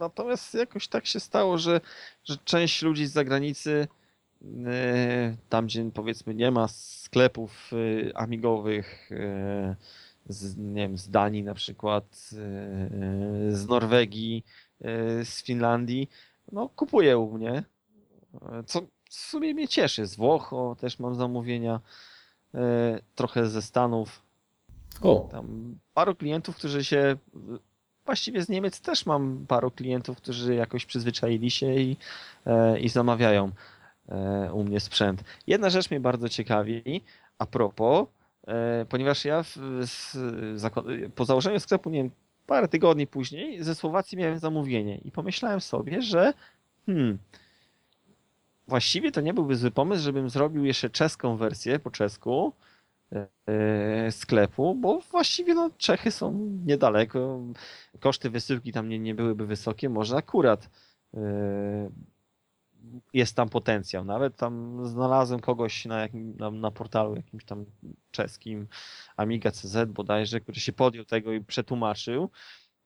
natomiast 0.00 0.54
jakoś 0.54 0.88
tak 0.88 1.06
się 1.06 1.20
stało, 1.20 1.58
że, 1.58 1.80
że 2.24 2.36
część 2.44 2.82
ludzi 2.82 3.06
z 3.06 3.12
zagranicy 3.12 3.88
tam 5.48 5.66
gdzie 5.66 5.90
powiedzmy 5.94 6.34
nie 6.34 6.50
ma 6.50 6.68
sklepów 6.68 7.70
amigowych 8.14 9.10
z, 10.28 10.56
nie 10.56 10.82
wiem, 10.82 10.98
z 10.98 11.10
Danii 11.10 11.42
na 11.42 11.54
przykład, 11.54 12.16
z 13.48 13.68
Norwegii, 13.68 14.44
z 15.24 15.42
Finlandii, 15.42 16.10
no 16.52 16.68
kupuję 16.68 17.18
u 17.18 17.38
mnie, 17.38 17.64
co 18.66 18.80
w 19.04 19.14
sumie 19.14 19.54
mnie 19.54 19.68
cieszy. 19.68 20.06
Z 20.06 20.16
Włoch 20.16 20.52
o, 20.52 20.76
też 20.80 20.98
mam 20.98 21.14
zamówienia, 21.14 21.80
trochę 23.14 23.48
ze 23.48 23.62
Stanów. 23.62 24.22
O. 25.02 25.28
Tam 25.30 25.78
paru 25.94 26.14
klientów, 26.14 26.56
którzy 26.56 26.84
się 26.84 27.16
właściwie 28.04 28.42
z 28.42 28.48
Niemiec 28.48 28.80
też 28.80 29.06
mam 29.06 29.46
paru 29.48 29.70
klientów, 29.70 30.16
którzy 30.16 30.54
jakoś 30.54 30.86
przyzwyczaili 30.86 31.50
się 31.50 31.74
i, 31.74 31.96
i 32.80 32.88
zamawiają 32.88 33.50
u 34.52 34.64
mnie 34.64 34.80
sprzęt. 34.80 35.24
Jedna 35.46 35.70
rzecz 35.70 35.90
mnie 35.90 36.00
bardzo 36.00 36.28
ciekawi, 36.28 37.02
a 37.38 37.46
propos, 37.46 38.06
E, 38.46 38.86
ponieważ 38.88 39.24
ja 39.24 39.42
w, 39.42 39.56
po 41.14 41.24
założeniu 41.24 41.60
sklepu, 41.60 41.90
nie 41.90 41.98
wiem, 42.02 42.10
parę 42.46 42.68
tygodni 42.68 43.06
później 43.06 43.64
ze 43.64 43.74
Słowacji 43.74 44.18
miałem 44.18 44.38
zamówienie 44.38 44.98
i 44.98 45.10
pomyślałem 45.10 45.60
sobie, 45.60 46.02
że 46.02 46.32
hmm, 46.86 47.18
właściwie 48.68 49.12
to 49.12 49.20
nie 49.20 49.34
byłby 49.34 49.56
zły 49.56 49.70
pomysł, 49.70 50.02
żebym 50.02 50.30
zrobił 50.30 50.64
jeszcze 50.64 50.90
czeską 50.90 51.36
wersję 51.36 51.78
po 51.78 51.90
czesku 51.90 52.52
e, 53.46 54.12
sklepu, 54.12 54.74
bo 54.74 55.00
właściwie 55.00 55.54
no, 55.54 55.70
Czechy 55.78 56.10
są 56.10 56.32
niedaleko, 56.64 57.40
koszty 58.00 58.30
wysyłki 58.30 58.72
tam 58.72 58.88
nie, 58.88 58.98
nie 58.98 59.14
byłyby 59.14 59.46
wysokie, 59.46 59.88
może 59.88 60.16
akurat 60.16 60.70
e, 61.14 61.90
jest 63.12 63.36
tam 63.36 63.48
potencjał. 63.48 64.04
Nawet 64.04 64.36
tam 64.36 64.80
znalazłem 64.88 65.40
kogoś 65.40 65.84
na, 65.84 66.00
jakim, 66.00 66.36
na, 66.36 66.50
na 66.50 66.70
portalu 66.70 67.16
jakimś 67.16 67.44
tam 67.44 67.64
czeskim, 68.10 68.66
Amiga 69.16 69.50
CZ 69.50 69.76
bodajże, 69.88 70.40
który 70.40 70.60
się 70.60 70.72
podjął 70.72 71.04
tego 71.04 71.32
i 71.32 71.40
przetłumaczył. 71.40 72.30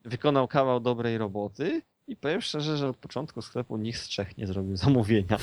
Wykonał 0.05 0.49
kawał 0.49 0.81
dobrej 0.81 1.19
roboty 1.19 1.83
i 2.09 2.17
powiem 2.17 2.41
szczerze, 2.41 2.77
że 2.77 2.89
od 2.89 2.97
początku 2.97 3.43
sklepu 3.43 3.77
nikt 3.77 4.01
z 4.01 4.09
Czech 4.09 4.39
nie 4.39 4.47
zrobił 4.47 4.77
zamówienia. 4.77 5.39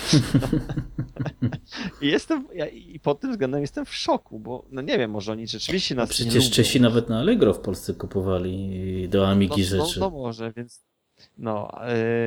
I 2.02 2.08
jestem, 2.08 2.48
ja, 2.54 2.68
i 2.68 3.00
pod 3.00 3.20
tym 3.20 3.32
względem 3.32 3.62
jestem 3.62 3.86
w 3.86 3.96
szoku, 3.96 4.40
bo 4.40 4.66
no 4.72 4.82
nie 4.82 4.98
wiem, 4.98 5.12
może 5.12 5.32
oni 5.32 5.48
rzeczywiście 5.48 5.96
nas 5.96 6.10
Przecież 6.10 6.52
Czesi 6.52 6.82
nawet 6.82 7.10
na 7.10 7.20
Allegro 7.20 7.54
w 7.54 7.60
Polsce 7.60 7.94
kupowali 7.94 9.10
do 9.10 9.28
Amigi 9.28 9.62
no, 9.62 9.68
rzeczy. 9.68 10.00
No, 10.00 10.10
no 10.10 10.18
może, 10.18 10.54
więc 10.54 10.84
no, 11.38 11.72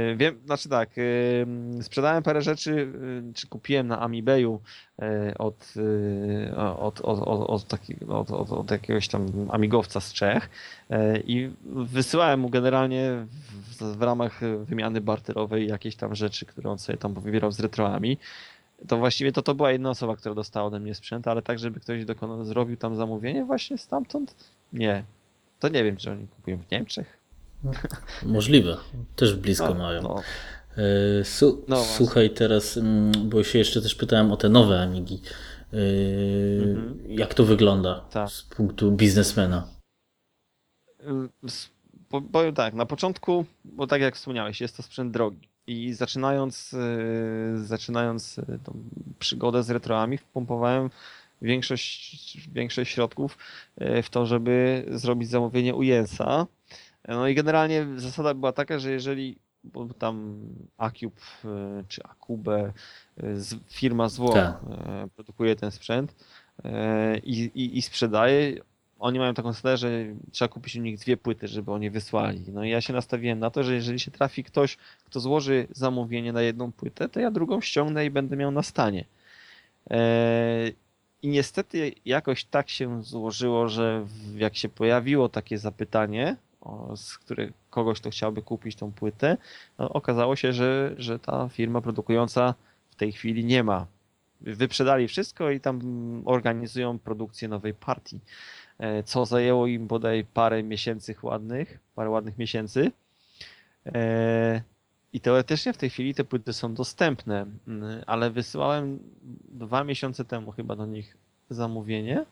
yy, 0.09 0.17
wiem, 0.17 0.39
znaczy 0.47 0.69
tak, 0.69 0.97
yy, 0.97 1.83
sprzedałem 1.83 2.23
parę 2.23 2.43
rzeczy, 2.43 2.93
yy, 3.25 3.33
czy 3.35 3.47
kupiłem 3.47 3.87
na 3.87 4.01
Amibayu 4.01 4.61
od, 5.39 5.75
od, 6.79 7.01
od, 7.01 8.51
od 8.51 8.71
jakiegoś 8.71 9.09
tam 9.09 9.27
amigowca 9.51 10.01
z 10.01 10.13
Czech 10.13 10.51
i 11.25 11.51
wysyłałem 11.65 12.41
mu 12.41 12.49
generalnie 12.49 13.27
w, 13.51 13.97
w 13.97 14.03
ramach 14.03 14.41
wymiany 14.65 15.01
barterowej 15.01 15.69
jakieś 15.69 15.97
tam 15.97 16.15
rzeczy, 16.15 16.47
które 16.47 16.71
on 16.71 16.79
sobie 16.79 16.99
tam 16.99 17.15
wybierał 17.15 17.53
z 17.53 17.61
retroami. 17.61 18.19
To 18.89 18.99
właściwie 18.99 19.33
to, 19.33 19.43
to 19.43 19.55
była 19.55 19.73
jedna 19.73 19.91
osoba, 19.91 20.17
która 20.17 20.35
dostała 20.35 20.67
ode 20.67 20.81
mnie 20.81 20.95
sprzęt, 20.95 21.29
ale 21.29 21.43
tak, 21.43 21.59
żeby 21.59 21.81
ktoś 21.81 22.05
dokonał, 22.05 22.45
zrobił 22.45 22.77
tam 22.77 22.97
zamówienie 22.97 23.45
właśnie 23.45 23.79
stamtąd, 23.79 24.35
nie. 24.73 25.05
To 25.61 25.69
nie 25.69 25.85
wiem, 25.85 25.97
czy 25.97 26.11
oni 26.11 26.27
kupują 26.27 26.59
w 26.59 26.71
Niemczech, 26.71 27.19
Możliwe, 28.23 28.77
też 29.17 29.35
blisko 29.35 29.69
no, 29.69 29.75
mają. 29.75 30.03
No. 30.03 30.23
E, 30.79 31.25
su 31.25 31.65
no 31.69 31.85
słuchaj 31.85 32.31
teraz, 32.31 32.77
mm, 32.77 33.13
bo 33.29 33.45
się 33.45 33.59
jeszcze 33.59 33.83
też 33.83 33.95
pytałem 33.95 34.33
o 34.33 34.37
te 34.37 34.49
nowe 34.49 34.83
Amigi. 34.83 35.21
E, 35.73 35.77
mhm. 36.63 36.99
Jak 37.09 37.35
to 37.35 37.45
wygląda 37.45 38.01
tak. 38.11 38.31
z 38.31 38.43
punktu 38.43 38.93
biznesmena? 38.93 39.69
Powiem 42.33 42.55
tak, 42.55 42.75
na 42.75 42.87
początku, 42.87 43.45
bo 43.65 43.87
tak 43.87 44.01
jak 44.01 44.17
wspomniałeś, 44.17 44.61
jest 44.61 44.77
to 44.77 44.83
sprzęt 44.83 45.13
drogi. 45.13 45.49
I 45.67 45.93
zaczynając, 45.93 46.75
e, 46.75 47.59
zaczynając 47.65 48.41
tą 48.65 48.75
przygodę 49.19 49.63
z 49.63 49.71
retroami, 49.71 50.19
wpompowałem 50.19 50.91
większość, 51.43 52.49
większość 52.53 52.93
środków 52.93 53.39
w 54.03 54.07
to, 54.11 54.27
żeby 54.27 54.85
zrobić 54.91 55.29
zamówienie 55.31 55.75
u 55.75 55.83
Jensa 55.83 56.47
no 57.09 57.29
i 57.29 57.35
generalnie 57.35 57.87
zasada 57.97 58.35
była 58.35 58.53
taka, 58.53 58.79
że 58.79 58.91
jeżeli 58.91 59.39
bo 59.65 59.87
tam 59.99 60.41
Acube 60.77 61.21
czy 61.89 62.03
Acube, 62.05 62.73
firma 63.69 64.09
z 64.09 64.17
Włoch 64.17 64.35
tak. 64.35 64.61
E, 64.71 65.09
produkuje 65.15 65.57
ten 65.57 65.71
sprzęt 65.71 66.15
e, 66.65 67.19
i, 67.19 67.45
i, 67.55 67.79
i 67.79 67.83
sprzedaje, 67.83 68.61
oni 68.99 69.19
mają 69.19 69.35
taką 69.35 69.53
zasadę, 69.53 69.77
że 69.77 69.91
trzeba 70.33 70.49
kupić 70.49 70.77
u 70.77 70.81
nich 70.81 70.99
dwie 70.99 71.17
płyty, 71.17 71.49
żeby 71.49 71.73
oni 71.73 71.91
wysłali. 71.91 72.45
No 72.53 72.65
i 72.65 72.71
ja 72.71 72.81
się 72.81 72.93
nastawiłem 72.93 73.39
na 73.39 73.51
to, 73.51 73.65
że 73.65 73.75
jeżeli 73.75 74.01
się 74.01 74.11
trafi 74.11 74.45
ktoś, 74.45 74.77
kto 75.05 75.21
złoży 75.21 75.67
zamówienie 75.71 76.33
na 76.33 76.43
jedną 76.43 76.73
płytę, 76.73 77.09
to 77.09 77.21
ja 77.21 77.31
drugą 77.31 77.61
ściągnę 77.61 78.07
i 78.07 78.11
będę 78.11 78.37
miał 78.37 78.51
na 78.51 78.63
stanie. 78.63 79.05
E, 79.91 80.71
I 81.23 81.29
niestety 81.29 81.93
jakoś 82.05 82.45
tak 82.45 82.69
się 82.71 83.03
złożyło, 83.03 83.69
że 83.69 84.07
jak 84.37 84.57
się 84.57 84.69
pojawiło 84.69 85.29
takie 85.29 85.59
zapytanie, 85.59 86.37
z 86.97 87.19
których 87.19 87.53
kogoś, 87.71 88.01
kto 88.01 88.11
chciałby 88.11 88.43
kupić 88.43 88.77
tą 88.77 88.93
płytę, 88.93 89.37
no, 89.79 89.89
okazało 89.89 90.37
się, 90.37 90.53
że, 90.53 90.95
że 90.99 91.19
ta 91.19 91.49
firma 91.49 91.81
produkująca 91.81 92.55
w 92.91 92.97
tej 92.97 93.13
chwili 93.13 93.45
nie 93.45 93.65
ma. 93.65 93.87
Wyprzedali 94.41 95.09
wszystko 95.09 95.51
i 95.51 95.61
tam 95.61 95.81
organizują 96.25 96.99
produkcję 96.99 97.49
nowej 97.49 97.75
partii, 97.75 98.21
e, 98.79 99.03
co 99.03 99.27
zajęło 99.27 99.67
im 99.67 99.87
bodaj 99.87 100.25
parę 100.25 100.63
miesięcy 100.63 101.15
ładnych, 101.23 101.79
parę 101.95 102.11
ładnych 102.11 102.39
miesięcy. 102.39 102.93
E, 103.87 104.63
I 105.13 105.21
teoretycznie 105.21 105.73
w 105.73 105.77
tej 105.77 105.91
chwili 105.91 106.15
te 106.15 106.25
płyty 106.25 106.53
są 106.53 106.75
dostępne, 106.75 107.47
ale 108.07 108.31
wysyłałem 108.31 108.99
dwa 109.49 109.85
miesiące 109.85 110.25
temu 110.25 110.53
chyba 110.53 110.77
do 110.77 110.87
nich 110.87 111.17
zamówienie 111.51 112.25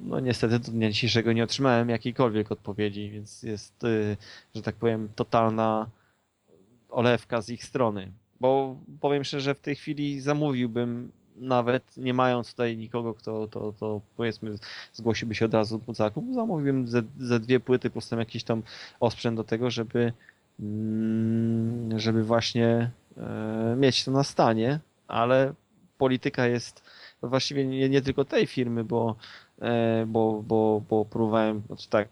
no 0.00 0.20
niestety 0.20 0.58
do 0.58 0.72
dnia 0.72 0.90
dzisiejszego 0.90 1.32
nie 1.32 1.44
otrzymałem 1.44 1.88
jakiejkolwiek 1.88 2.52
odpowiedzi, 2.52 3.10
więc 3.10 3.42
jest, 3.42 3.84
y, 3.84 4.16
że 4.54 4.62
tak 4.62 4.74
powiem, 4.74 5.08
totalna 5.16 5.90
olewka 6.88 7.40
z 7.40 7.48
ich 7.48 7.64
strony. 7.64 8.12
Bo 8.40 8.76
powiem 9.00 9.24
szczerze, 9.24 9.44
że 9.44 9.54
w 9.54 9.60
tej 9.60 9.74
chwili 9.74 10.20
zamówiłbym 10.20 11.12
nawet 11.36 11.96
nie 11.96 12.14
mając 12.14 12.50
tutaj 12.50 12.76
nikogo, 12.76 13.14
kto 13.14 13.48
to, 13.48 13.72
to 13.72 14.00
powiedzmy 14.16 14.54
zgłosiłby 14.92 15.34
się 15.34 15.44
od 15.44 15.54
razu 15.54 15.80
do 15.86 15.94
zakupu, 15.94 16.34
zamówiłbym 16.34 16.88
ze, 16.88 17.02
ze 17.18 17.40
dwie 17.40 17.60
płyty 17.60 17.90
plus 17.90 18.08
tam 18.08 18.18
jakiś 18.18 18.44
tam 18.44 18.62
osprzęt 19.00 19.36
do 19.36 19.44
tego, 19.44 19.70
żeby 19.70 20.12
mm, 20.60 21.98
żeby 21.98 22.24
właśnie 22.24 22.90
e, 23.16 23.76
mieć 23.78 24.04
to 24.04 24.10
na 24.10 24.24
stanie, 24.24 24.80
ale 25.08 25.54
polityka 25.98 26.46
jest 26.46 26.82
właściwie 27.22 27.66
nie, 27.66 27.88
nie 27.88 28.02
tylko 28.02 28.24
tej 28.24 28.46
firmy, 28.46 28.84
bo 28.84 29.16
bo, 30.06 30.42
bo, 30.42 30.82
bo 30.88 31.04
próbowałem, 31.04 31.62
znaczy 31.66 31.88
tak, 31.88 32.08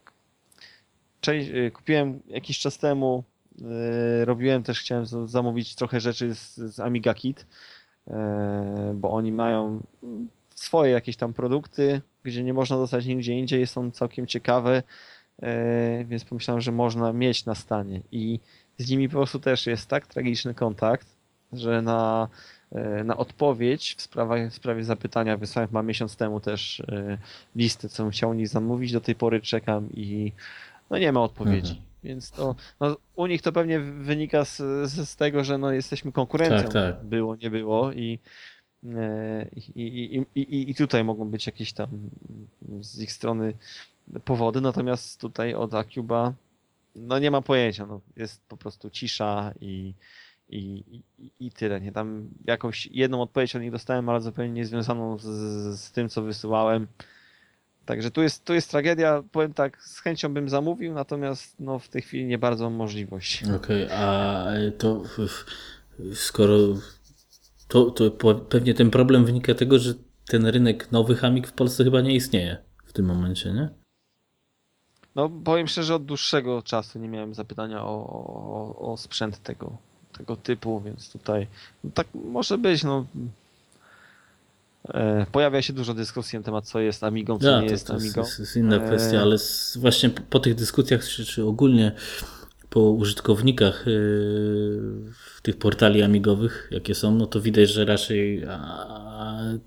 część, 1.20 1.50
e, 1.50 1.70
kupiłem 1.70 2.20
jakiś 2.26 2.58
czas 2.58 2.78
temu, 2.78 3.24
e, 3.62 4.24
robiłem 4.24 4.62
też, 4.62 4.80
chciałem 4.80 5.06
zamówić 5.28 5.74
trochę 5.74 6.00
rzeczy 6.00 6.34
z, 6.34 6.56
z 6.56 6.80
Amiga 6.80 7.14
Kit, 7.14 7.46
bo 8.94 9.10
oni 9.10 9.32
mają 9.32 9.80
swoje 10.54 10.92
jakieś 10.92 11.16
tam 11.16 11.32
produkty, 11.32 12.00
gdzie 12.22 12.42
nie 12.42 12.54
można 12.54 12.76
dostać 12.76 13.06
nigdzie 13.06 13.38
indziej, 13.38 13.66
są 13.66 13.90
całkiem 13.90 14.26
ciekawe 14.26 14.82
e, 15.42 16.04
więc 16.04 16.24
pomyślałem, 16.24 16.60
że 16.60 16.72
można 16.72 17.12
mieć 17.12 17.44
na 17.44 17.54
stanie. 17.54 18.02
I 18.12 18.40
z 18.78 18.90
nimi 18.90 19.08
po 19.08 19.12
prostu 19.12 19.38
też 19.38 19.66
jest 19.66 19.88
tak 19.88 20.06
tragiczny 20.06 20.54
kontakt, 20.54 21.06
że 21.52 21.82
na, 21.82 22.28
e, 22.28 22.63
na 23.04 23.16
odpowiedź 23.16 23.94
w 23.98 24.02
sprawie, 24.02 24.50
w 24.50 24.54
sprawie 24.54 24.84
zapytania 24.84 25.36
wysłałem 25.36 25.68
chyba 25.68 25.82
miesiąc 25.82 26.16
temu 26.16 26.40
też 26.40 26.80
e, 26.80 27.18
listę, 27.56 27.88
co 27.88 28.02
bym 28.02 28.12
chciał 28.12 28.34
nich 28.34 28.48
zamówić, 28.48 28.92
do 28.92 29.00
tej 29.00 29.14
pory 29.14 29.40
czekam 29.40 29.88
i 29.92 30.32
no 30.90 30.98
nie 30.98 31.12
ma 31.12 31.22
odpowiedzi. 31.22 31.70
Mhm. 31.70 31.88
Więc 32.04 32.30
to, 32.30 32.54
no, 32.80 32.96
u 33.16 33.26
nich 33.26 33.42
to 33.42 33.52
pewnie 33.52 33.80
wynika 33.80 34.44
z, 34.44 34.56
z, 34.90 35.08
z 35.08 35.16
tego, 35.16 35.44
że 35.44 35.58
no, 35.58 35.72
jesteśmy 35.72 36.12
konkurencją. 36.12 36.58
Tak, 36.58 36.72
tak. 36.72 37.04
Było, 37.04 37.36
nie 37.36 37.50
było 37.50 37.92
i, 37.92 38.18
i, 39.74 40.24
i, 40.34 40.40
i, 40.40 40.70
i 40.70 40.74
tutaj 40.74 41.04
mogą 41.04 41.24
być 41.24 41.46
jakieś 41.46 41.72
tam 41.72 41.88
z 42.80 43.00
ich 43.00 43.12
strony 43.12 43.52
powody, 44.24 44.60
natomiast 44.60 45.20
tutaj 45.20 45.54
od 45.54 45.74
Acuba 45.74 46.32
no 46.96 47.18
nie 47.18 47.30
ma 47.30 47.42
pojęcia, 47.42 47.86
no, 47.86 48.00
jest 48.16 48.40
po 48.48 48.56
prostu 48.56 48.90
cisza 48.90 49.52
i, 49.60 49.94
i, 50.48 50.84
i, 51.18 51.30
i 51.40 51.50
tyle. 51.50 51.80
Nie? 51.80 51.92
Tam 51.92 52.28
jakąś 52.44 52.86
jedną 52.86 53.22
odpowiedź 53.22 53.56
od 53.56 53.62
nich 53.62 53.72
dostałem, 53.72 54.08
ale 54.08 54.20
zupełnie 54.20 54.52
niezwiązaną 54.52 55.18
z, 55.18 55.24
z 55.80 55.92
tym, 55.92 56.08
co 56.08 56.22
wysyłałem. 56.22 56.86
Także 57.84 58.10
tu 58.10 58.22
jest, 58.22 58.44
tu 58.44 58.54
jest 58.54 58.70
tragedia, 58.70 59.22
powiem 59.32 59.54
tak, 59.54 59.82
z 59.82 60.00
chęcią 60.00 60.34
bym 60.34 60.48
zamówił, 60.48 60.94
natomiast 60.94 61.60
no, 61.60 61.78
w 61.78 61.88
tej 61.88 62.02
chwili 62.02 62.26
nie 62.26 62.38
bardzo 62.38 62.64
mam 62.64 62.74
możliwość. 62.74 63.44
Okej, 63.56 63.84
okay, 63.84 63.98
a 63.98 64.46
to 64.78 65.02
skoro 66.14 66.58
to, 67.68 67.90
to 67.90 68.10
pewnie 68.34 68.74
ten 68.74 68.90
problem 68.90 69.24
wynika 69.24 69.54
tego, 69.54 69.78
że 69.78 69.94
ten 70.28 70.46
rynek 70.46 70.92
nowych 70.92 71.24
Amig 71.24 71.48
w 71.48 71.52
Polsce 71.52 71.84
chyba 71.84 72.00
nie 72.00 72.14
istnieje 72.14 72.56
w 72.84 72.92
tym 72.92 73.06
momencie, 73.06 73.52
nie? 73.52 73.68
No 75.14 75.30
powiem 75.44 75.66
szczerze, 75.66 75.94
od 75.94 76.04
dłuższego 76.04 76.62
czasu 76.62 76.98
nie 76.98 77.08
miałem 77.08 77.34
zapytania 77.34 77.84
o, 77.84 78.06
o, 78.06 78.92
o 78.92 78.96
sprzęt 78.96 79.42
tego, 79.42 79.78
tego 80.18 80.36
typu, 80.36 80.80
więc 80.80 81.10
tutaj 81.10 81.46
no 81.84 81.90
tak 81.94 82.06
może 82.14 82.58
być, 82.58 82.84
no 82.84 83.06
e, 84.88 85.26
Pojawia 85.32 85.62
się 85.62 85.72
dużo 85.72 85.94
dyskusji 85.94 86.38
na 86.38 86.44
temat, 86.44 86.66
co 86.66 86.80
jest 86.80 87.04
Amigą, 87.04 87.38
co 87.38 87.50
ja, 87.50 87.60
nie 87.60 87.66
to, 87.66 87.72
jest 87.72 87.90
Amigą. 87.90 88.22
To 88.22 88.42
jest 88.42 88.56
inna 88.56 88.78
kwestia, 88.78 89.20
ale 89.20 89.36
właśnie 89.76 90.10
po, 90.10 90.22
po 90.22 90.40
tych 90.40 90.54
dyskusjach, 90.54 91.04
czy, 91.04 91.24
czy 91.24 91.44
ogólnie 91.44 91.92
po 92.74 92.80
użytkownikach 92.80 93.84
yy, 93.86 95.12
tych 95.42 95.58
portali 95.58 96.02
amigowych, 96.02 96.68
jakie 96.70 96.94
są, 96.94 97.14
no 97.14 97.26
to 97.26 97.40
widać, 97.40 97.70
że 97.70 97.84
raczej 97.84 98.46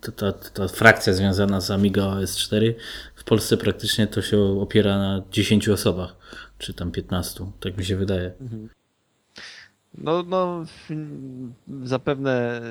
ta, 0.02 0.12
ta, 0.12 0.34
ta 0.34 0.68
frakcja 0.68 1.14
związana 1.14 1.62
z 1.62 1.72
Amiga 1.72 2.06
OS 2.06 2.38
4 2.38 2.76
w 3.16 3.24
Polsce 3.24 3.58
praktycznie 3.58 4.08
to 4.08 4.22
się 4.22 4.62
opiera 4.62 4.98
na 4.98 5.24
10 5.32 5.70
osobach, 5.70 6.16
czy 6.58 6.74
tam 6.74 6.92
15, 6.92 7.46
tak 7.60 7.78
mi 7.78 7.86
się 7.86 7.96
wydaje. 7.96 8.34
Mhm. 8.42 8.70
No, 9.98 10.24
no 10.24 10.66
zapewne, 11.84 12.62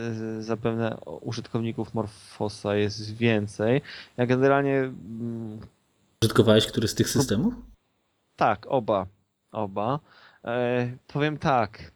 zapewne 0.40 0.97
użytkowników 1.20 1.94
Morfosa 1.94 2.77
jest 2.77 3.16
więcej. 3.16 3.82
Ja 4.16 4.27
generalnie. 4.27 4.78
Mm, 4.78 5.61
Użytkowałeś 6.23 6.66
który 6.66 6.89
z 6.89 6.94
tych 6.94 7.09
systemów? 7.09 7.55
Tak, 8.36 8.66
oba. 8.69 9.07
Oba. 9.53 10.01
E, 10.44 10.97
powiem 11.07 11.39
tak. 11.39 11.93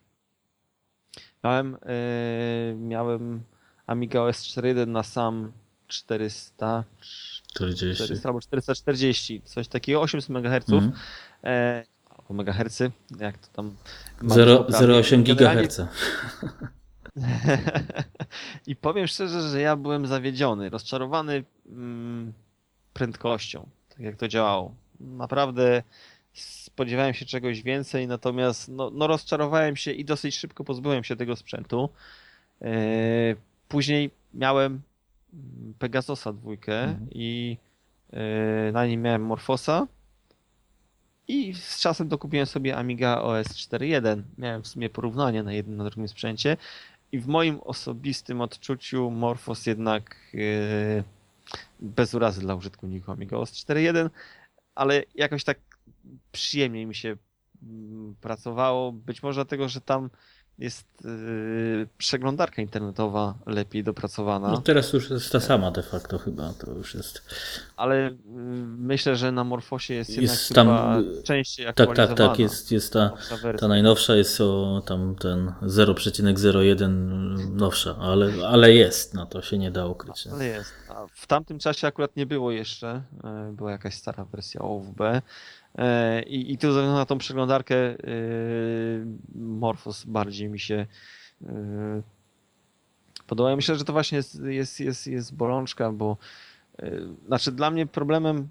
Miałem, 1.44 1.76
e, 1.82 2.74
miałem 2.74 3.42
Amiga 3.86 4.20
OS 4.20 4.42
4.1 4.42 4.88
na 4.88 5.02
sam 5.02 5.52
400, 5.86 6.84
40. 7.52 8.04
400 8.04 8.28
albo 8.28 8.40
440, 8.40 9.42
coś 9.44 9.68
takiego, 9.68 10.00
800 10.00 10.30
MHz. 10.30 10.68
Mm. 10.68 10.92
E, 11.44 11.84
albo 12.30 12.42
megahercy, 12.42 12.90
jak 13.20 13.38
to 13.38 13.48
tam. 13.52 13.76
0,8 14.22 15.22
GHz. 15.22 15.80
I 18.66 18.76
powiem 18.76 19.06
szczerze, 19.06 19.48
że 19.48 19.60
ja 19.60 19.76
byłem 19.76 20.06
zawiedziony, 20.06 20.70
rozczarowany 20.70 21.44
mm, 21.66 22.32
prędkością, 22.92 23.68
tak 23.88 24.00
jak 24.00 24.16
to 24.16 24.28
działało. 24.28 24.74
Naprawdę 25.00 25.82
spodziewałem 26.32 27.14
się 27.14 27.26
czegoś 27.26 27.62
więcej, 27.62 28.06
natomiast 28.06 28.68
no, 28.68 28.90
no 28.90 29.06
rozczarowałem 29.06 29.76
się 29.76 29.92
i 29.92 30.04
dosyć 30.04 30.36
szybko 30.36 30.64
pozbyłem 30.64 31.04
się 31.04 31.16
tego 31.16 31.36
sprzętu. 31.36 31.88
E, 32.62 32.72
później 33.68 34.10
miałem 34.34 34.80
Pegasusa 35.78 36.32
dwójkę 36.32 36.82
mhm. 36.82 37.08
i 37.10 37.56
e, 38.12 38.72
na 38.72 38.86
nim 38.86 39.02
miałem 39.02 39.22
Morfosa 39.22 39.86
i 41.30 41.54
z 41.54 41.80
czasem 41.80 42.08
dokupiłem 42.08 42.46
sobie 42.46 42.76
Amiga 42.76 43.20
OS 43.22 43.46
4.1. 43.46 44.22
Miałem 44.38 44.62
w 44.62 44.68
sumie 44.68 44.90
porównanie 44.90 45.42
na 45.42 45.52
jednym, 45.52 45.76
na 45.76 45.84
drugim 45.84 46.08
sprzęcie 46.08 46.56
i 47.12 47.18
w 47.18 47.26
moim 47.26 47.60
osobistym 47.60 48.40
odczuciu 48.40 49.10
Morphos 49.10 49.66
jednak 49.66 50.16
e, 50.34 51.02
bez 51.80 52.14
urazy 52.14 52.40
dla 52.40 52.54
użytkowników 52.54 53.10
Amiga 53.10 53.36
OS 53.36 53.52
4.1, 53.52 54.10
ale 54.74 55.02
jakoś 55.14 55.44
tak 55.44 55.58
przyjemniej 56.32 56.86
mi 56.86 56.94
się 56.94 57.16
mm, 57.62 58.14
pracowało. 58.20 58.92
Być 58.92 59.22
może 59.22 59.34
dlatego, 59.34 59.68
że 59.68 59.80
tam 59.80 60.10
jest 60.60 60.86
yy, 61.04 61.86
przeglądarka 61.98 62.62
internetowa 62.62 63.34
lepiej 63.46 63.84
dopracowana. 63.84 64.48
No 64.48 64.58
teraz 64.58 64.92
już 64.92 65.10
jest 65.10 65.32
ta 65.32 65.40
sama 65.40 65.70
de 65.70 65.82
facto 65.82 66.18
chyba, 66.18 66.52
to 66.52 66.70
już 66.70 66.94
jest. 66.94 67.22
Ale 67.76 67.96
yy, 67.96 68.10
myślę, 68.78 69.16
że 69.16 69.32
na 69.32 69.44
Morfosie 69.44 69.94
jest, 69.94 70.10
jest 70.10 70.50
jednak 70.50 70.66
tam 70.66 71.04
częściej 71.24 71.66
aktualizowana. 71.66 72.08
Tak, 72.08 72.18
tak, 72.18 72.28
tak, 72.28 72.38
jest, 72.38 72.72
jest 72.72 72.92
ta, 72.92 73.12
ta 73.58 73.68
najnowsza 73.68 74.16
jest 74.16 74.40
o 74.40 74.82
tam 74.86 75.14
ten 75.14 75.52
0,01 75.62 76.88
nowsza, 77.54 77.96
ale, 78.00 78.32
ale 78.48 78.74
jest, 78.74 79.14
no 79.14 79.26
to 79.26 79.42
się 79.42 79.58
nie 79.58 79.70
da 79.70 79.86
ukryć. 79.86 80.26
Ale 80.26 80.46
jest. 80.46 80.72
A 80.88 81.06
w 81.14 81.26
tamtym 81.26 81.58
czasie 81.58 81.86
akurat 81.86 82.16
nie 82.16 82.26
było 82.26 82.50
jeszcze, 82.50 83.02
yy, 83.24 83.52
była 83.52 83.70
jakaś 83.70 83.94
stara 83.94 84.24
wersja 84.24 84.60
OWB. 84.60 85.00
E, 85.78 86.22
I, 86.22 86.52
i 86.52 86.58
tu 86.58 86.72
na 86.72 87.06
tą 87.06 87.18
przeglądarkę 87.18 87.76
e, 87.76 87.96
Morphos 89.34 90.04
bardziej 90.04 90.48
mi 90.48 90.58
się 90.58 90.86
e, 91.44 92.02
podoba. 93.26 93.56
Myślę, 93.56 93.76
że 93.76 93.84
to 93.84 93.92
właśnie 93.92 94.16
jest, 94.16 94.40
jest, 94.42 94.80
jest, 94.80 95.06
jest 95.06 95.34
bolączka, 95.34 95.92
bo 95.92 96.16
znaczy 97.26 97.52
dla 97.52 97.70
mnie 97.70 97.86
problemem 97.86 98.48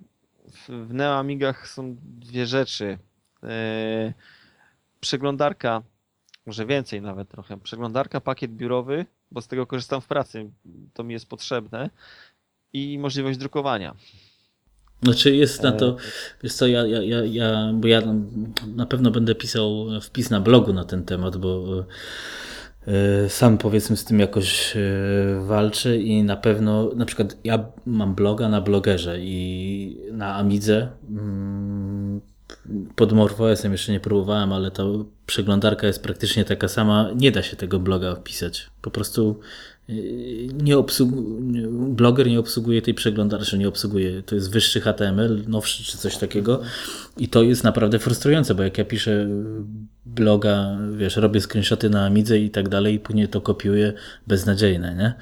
w, 0.52 0.88
w 0.88 0.94
Neoamigach 0.94 1.68
są 1.68 1.96
dwie 2.02 2.46
rzeczy. 2.46 2.98
Przeglądarka, 5.00 5.82
może 6.46 6.66
więcej 6.66 7.02
nawet 7.02 7.30
trochę, 7.30 7.60
przeglądarka, 7.60 8.22
pakiet 8.22 8.52
biurowy, 8.52 9.06
bo 9.32 9.42
z 9.42 9.48
tego 9.48 9.68
korzystam 9.68 10.02
w 10.02 10.08
pracy, 10.08 10.50
to 10.94 11.04
mi 11.04 11.14
jest 11.14 11.30
potrzebne 11.30 11.90
i 12.74 13.00
możliwość 13.00 13.38
drukowania. 13.38 13.96
Znaczy 15.04 15.36
jest 15.36 15.64
na 15.64 15.72
to, 15.72 15.90
e, 15.90 15.96
wiesz 16.44 16.54
co, 16.54 16.68
ja, 16.68 16.86
ja, 16.86 17.04
ja, 17.04 17.26
ja, 17.26 17.72
bo 17.74 17.88
ja 17.88 18.02
na 18.76 18.86
pewno 18.86 19.12
będę 19.12 19.36
pisał 19.36 19.88
wpis 20.02 20.30
na 20.30 20.40
blogu 20.40 20.74
na 20.74 20.86
ten 20.86 21.06
temat, 21.06 21.38
bo 21.38 21.86
e, 22.88 23.30
sam 23.30 23.58
powiedzmy 23.58 23.98
z 23.98 24.06
tym 24.06 24.20
jakoś 24.20 24.78
e, 24.78 24.80
walczę 25.46 25.98
i 25.98 26.24
na 26.24 26.38
pewno, 26.38 26.92
na 26.96 27.06
przykład 27.06 27.38
ja 27.44 27.66
mam 27.86 28.16
bloga 28.16 28.50
na 28.50 28.62
blogerze 28.62 29.20
i 29.20 29.98
na 30.12 30.36
Amidze 30.36 30.88
mm, 31.10 32.22
pod 32.96 33.14
MorphOS-em 33.14 33.72
jeszcze 33.72 33.92
nie 33.92 34.00
próbowałem, 34.00 34.54
ale 34.54 34.72
ta 34.72 34.84
przeglądarka 35.26 35.88
jest 35.88 36.04
praktycznie 36.04 36.46
taka 36.46 36.68
sama. 36.68 37.10
Nie 37.16 37.32
da 37.32 37.44
się 37.44 37.56
tego 37.56 37.80
bloga 37.80 38.16
wpisać. 38.16 38.70
Po 38.82 38.92
prostu 38.92 39.40
nie 40.54 40.78
obsługuje, 40.78 41.68
bloger 41.72 42.28
nie 42.28 42.40
obsługuje 42.40 42.82
tej 42.82 42.94
przeglądarki, 42.94 43.58
nie 43.58 43.68
obsługuje, 43.68 44.24
to 44.24 44.36
jest 44.36 44.52
wyższy 44.52 44.82
HTML, 44.82 45.44
nowszy 45.48 45.84
czy 45.84 45.98
coś 45.98 46.18
takiego. 46.18 46.62
I 47.18 47.28
to 47.28 47.44
jest 47.44 47.64
naprawdę 47.64 48.00
frustrujące, 48.00 48.56
bo 48.56 48.64
jak 48.64 48.78
ja 48.78 48.86
piszę 48.86 49.28
bloga, 50.06 50.78
wiesz, 50.98 51.16
robię 51.16 51.42
screenshoty 51.42 51.90
na 51.90 52.06
Amidze 52.06 52.40
i 52.40 52.50
tak 52.50 52.70
dalej 52.70 52.96
i 52.96 53.00
później 53.00 53.28
to 53.28 53.42
kopiuję, 53.42 53.94
beznadziejne, 54.28 54.96
nie? 54.96 55.14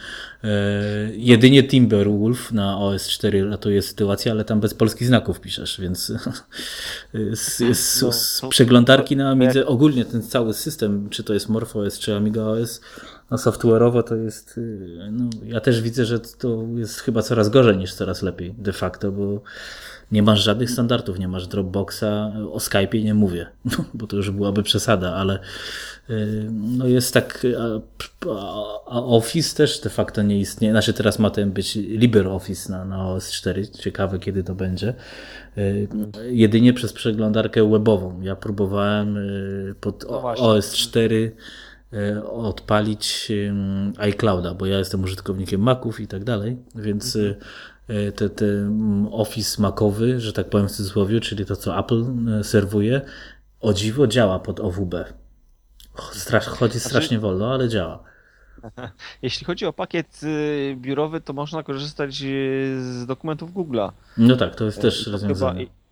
E, 0.44 1.12
jedynie 1.16 1.64
Timberwolf 1.64 2.52
na 2.52 2.76
OS4 2.76 3.50
ratuje 3.50 3.82
sytuację, 3.82 4.32
ale 4.32 4.46
tam 4.46 4.60
bez 4.60 4.74
polskich 4.74 5.08
znaków 5.08 5.42
piszesz, 5.42 5.82
więc 5.82 6.06
z, 7.34 7.78
z, 7.78 8.16
z, 8.16 8.42
przeglądarki 8.50 9.16
na 9.16 9.32
Amidze, 9.32 9.66
ogólnie 9.66 10.06
ten 10.06 10.22
cały 10.22 10.54
system, 10.54 11.10
czy 11.10 11.24
to 11.24 11.34
jest 11.34 11.50
MorphOS, 11.50 12.00
czy 12.00 12.16
Amiga 12.16 12.42
OS, 12.42 12.82
no 13.32 13.38
software'owo 13.38 14.04
to 14.04 14.16
jest, 14.16 14.58
y, 14.58 15.10
no, 15.12 15.30
ja 15.46 15.60
też 15.60 15.82
widzę, 15.82 16.06
że 16.06 16.20
to 16.20 16.64
jest 16.76 17.00
chyba 17.00 17.22
coraz 17.22 17.50
gorzej 17.50 17.78
niż 17.78 17.94
coraz 17.94 18.22
lepiej 18.22 18.56
de 18.58 18.74
facto, 18.74 19.12
bo 19.12 19.42
nie 20.12 20.24
masz 20.24 20.44
żadnych 20.44 20.72
standardów, 20.72 21.20
nie 21.20 21.28
masz 21.28 21.48
Dropboxa, 21.48 22.32
o 22.52 22.58
Skype'ie 22.58 23.04
nie 23.04 23.14
mówię, 23.14 23.48
bo 23.94 24.08
to 24.08 24.16
już 24.16 24.32
byłaby 24.32 24.64
przesada, 24.64 25.14
ale 25.14 25.40
y, 26.10 26.48
no 26.52 26.88
jest 26.88 27.14
tak, 27.14 27.48
a 28.86 29.02
Office 29.02 29.58
też 29.58 29.80
de 29.80 29.90
facto 29.90 30.22
nie 30.22 30.40
istnieje, 30.40 30.74
znaczy 30.74 30.94
teraz 30.94 31.20
ma 31.20 31.30
ten 31.30 31.52
być 31.52 31.76
LibreOffice 31.76 32.72
na, 32.72 32.86
na 32.86 33.10
OS 33.10 33.32
4, 33.32 33.68
ciekawe 33.68 34.20
kiedy 34.20 34.44
to 34.44 34.56
będzie, 34.56 34.94
y, 35.58 35.88
jedynie 36.30 36.74
przez 36.74 36.94
przeglądarkę 36.94 37.70
webową. 37.70 38.22
Ja 38.22 38.36
próbowałem 38.36 39.18
pod 39.82 40.06
no 40.10 40.22
OS 40.22 40.74
4 40.76 41.32
E, 41.32 41.67
odpalić 42.32 43.32
iClouda, 43.98 44.54
bo 44.54 44.66
ja 44.66 44.78
jestem 44.78 45.04
użytkownikiem 45.04 45.62
Maców 45.62 46.00
i 46.00 46.08
tak 46.08 46.24
dalej, 46.24 46.58
więc 46.76 47.16
mhm. 47.16 47.36
e, 47.88 48.12
te, 48.12 48.30
te 48.30 48.46
Office 49.12 49.62
Macowy, 49.62 50.20
że 50.20 50.34
tak 50.34 50.50
powiem 50.50 50.68
w 50.68 50.72
cudzysłowie, 50.72 51.20
czyli 51.20 51.46
to, 51.46 51.56
co 51.56 51.80
Apple 51.80 52.06
e, 52.40 52.44
serwuje, 52.44 53.02
o 53.60 53.74
dziwo 53.74 54.08
działa 54.08 54.40
pod 54.40 54.60
OWB. 54.60 54.96
Strasz, 56.12 56.46
chodzi 56.46 56.74
znaczy- 56.74 56.90
strasznie 56.90 57.20
wolno, 57.20 57.54
ale 57.54 57.70
działa. 57.70 58.04
Jeśli 59.22 59.46
chodzi 59.46 59.66
o 59.66 59.74
pakiet 59.74 60.22
biurowy, 60.76 61.22
to 61.22 61.34
można 61.34 61.64
korzystać 61.64 62.16
z 62.16 63.06
dokumentów 63.06 63.54
Google'a. 63.54 63.92
No 64.18 64.36
tak, 64.36 64.56
to 64.56 64.66
jest 64.66 64.82
też 64.82 65.08
rozwiązanie. 65.08 65.60
Chyba, 65.60 65.87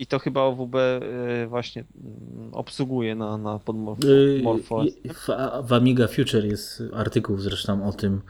i 0.00 0.06
to 0.06 0.18
chyba 0.18 0.40
OWB 0.40 0.74
y, 0.74 1.46
właśnie 1.46 1.84
mm, 2.04 2.54
obsługuje 2.54 3.14
na, 3.14 3.38
na 3.38 3.58
podmorfo. 3.58 4.84
Y, 4.84 5.14
w, 5.14 5.28
w 5.68 5.72
Amiga 5.72 6.08
Future 6.08 6.44
jest 6.44 6.82
artykuł 6.94 7.38
zresztą 7.38 7.88
o 7.88 7.92
tym, 7.92 8.22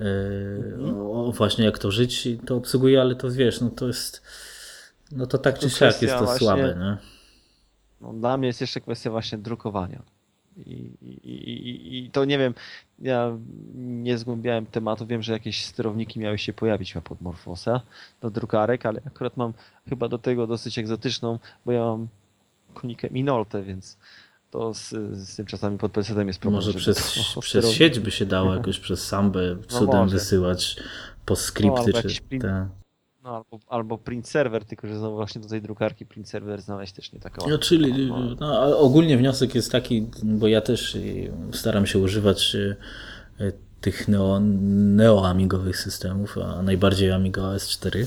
y, 0.00 0.04
mhm. 0.74 0.96
o 0.98 1.32
właśnie 1.32 1.64
jak 1.64 1.78
to 1.78 1.90
żyć. 1.90 2.28
To 2.46 2.56
obsługuje, 2.56 3.00
ale 3.00 3.14
to 3.14 3.30
wiesz, 3.30 3.60
no 3.60 3.70
to 3.70 3.86
jest, 3.86 4.22
no 5.12 5.26
to 5.26 5.38
tak 5.38 5.58
czy 5.58 5.70
siak 5.70 6.02
jest 6.02 6.14
to 6.14 6.24
właśnie, 6.24 6.46
słabe. 6.46 6.76
Nie? 6.78 6.96
No, 8.00 8.12
dla 8.12 8.36
mnie 8.36 8.46
jest 8.46 8.60
jeszcze 8.60 8.80
kwestia 8.80 9.10
właśnie 9.10 9.38
drukowania. 9.38 10.02
I, 10.56 10.90
i, 11.02 11.28
i, 11.30 12.04
I 12.04 12.10
to 12.10 12.24
nie 12.24 12.38
wiem, 12.38 12.54
ja 12.98 13.38
nie 13.74 14.18
zgłębiałem 14.18 14.66
tematu, 14.66 15.06
wiem, 15.06 15.22
że 15.22 15.32
jakieś 15.32 15.64
sterowniki 15.64 16.20
miały 16.20 16.38
się 16.38 16.52
pojawić 16.52 16.94
na 16.94 17.00
Podmorfosa 17.00 17.80
do 18.20 18.30
drukarek, 18.30 18.86
ale 18.86 19.00
akurat 19.06 19.36
mam 19.36 19.52
chyba 19.88 20.08
do 20.08 20.18
tego 20.18 20.46
dosyć 20.46 20.78
egzotyczną, 20.78 21.38
bo 21.66 21.72
ja 21.72 21.84
mam 21.84 22.08
konikę 22.74 23.08
Minoltę, 23.10 23.62
więc 23.62 23.96
to 24.50 24.74
z, 24.74 24.88
z 25.12 25.36
tym 25.36 25.46
czasami 25.46 25.78
pod 25.78 25.92
PC 25.92 26.24
jest 26.24 26.40
problem. 26.40 26.62
Może 26.64 26.78
przez, 26.78 27.14
to, 27.34 27.40
przez 27.40 27.70
sieć 27.70 28.00
by 28.00 28.10
się 28.10 28.26
dało 28.26 28.54
jakoś 28.54 28.78
przez 28.78 29.06
sambę 29.06 29.56
no 29.60 29.78
cudem 29.78 30.00
no 30.00 30.06
wysyłać 30.06 30.76
po 31.26 31.36
skrypty 31.36 31.92
no, 31.94 32.02
czy 32.02 32.38
te... 32.38 32.68
No, 33.22 33.36
albo, 33.36 33.58
albo 33.68 33.98
print 33.98 34.28
server, 34.28 34.64
tylko 34.64 34.86
że 34.86 34.98
znowu 34.98 35.16
właśnie 35.16 35.40
do 35.40 35.48
tej 35.48 35.62
drukarki 35.62 36.06
print 36.06 36.28
server 36.28 36.62
znaleźć 36.62 36.92
też 36.92 37.12
nie 37.12 37.20
taka 37.20 37.48
No, 37.48 37.58
czyli 37.58 38.06
no, 38.06 38.34
no 38.40 38.78
ogólnie 38.78 39.16
wniosek 39.16 39.54
jest 39.54 39.72
taki, 39.72 40.06
bo 40.22 40.48
ja 40.48 40.60
też 40.60 40.94
y, 40.94 41.32
staram 41.52 41.86
się 41.86 41.98
używać 41.98 42.54
y, 42.54 42.76
tych 43.80 44.08
neo, 44.08 44.40
neo-amigowych 44.40 45.76
systemów, 45.76 46.38
a 46.38 46.62
najbardziej 46.62 47.12
Amiga 47.12 47.42
OS 47.42 47.68
4, 47.68 48.06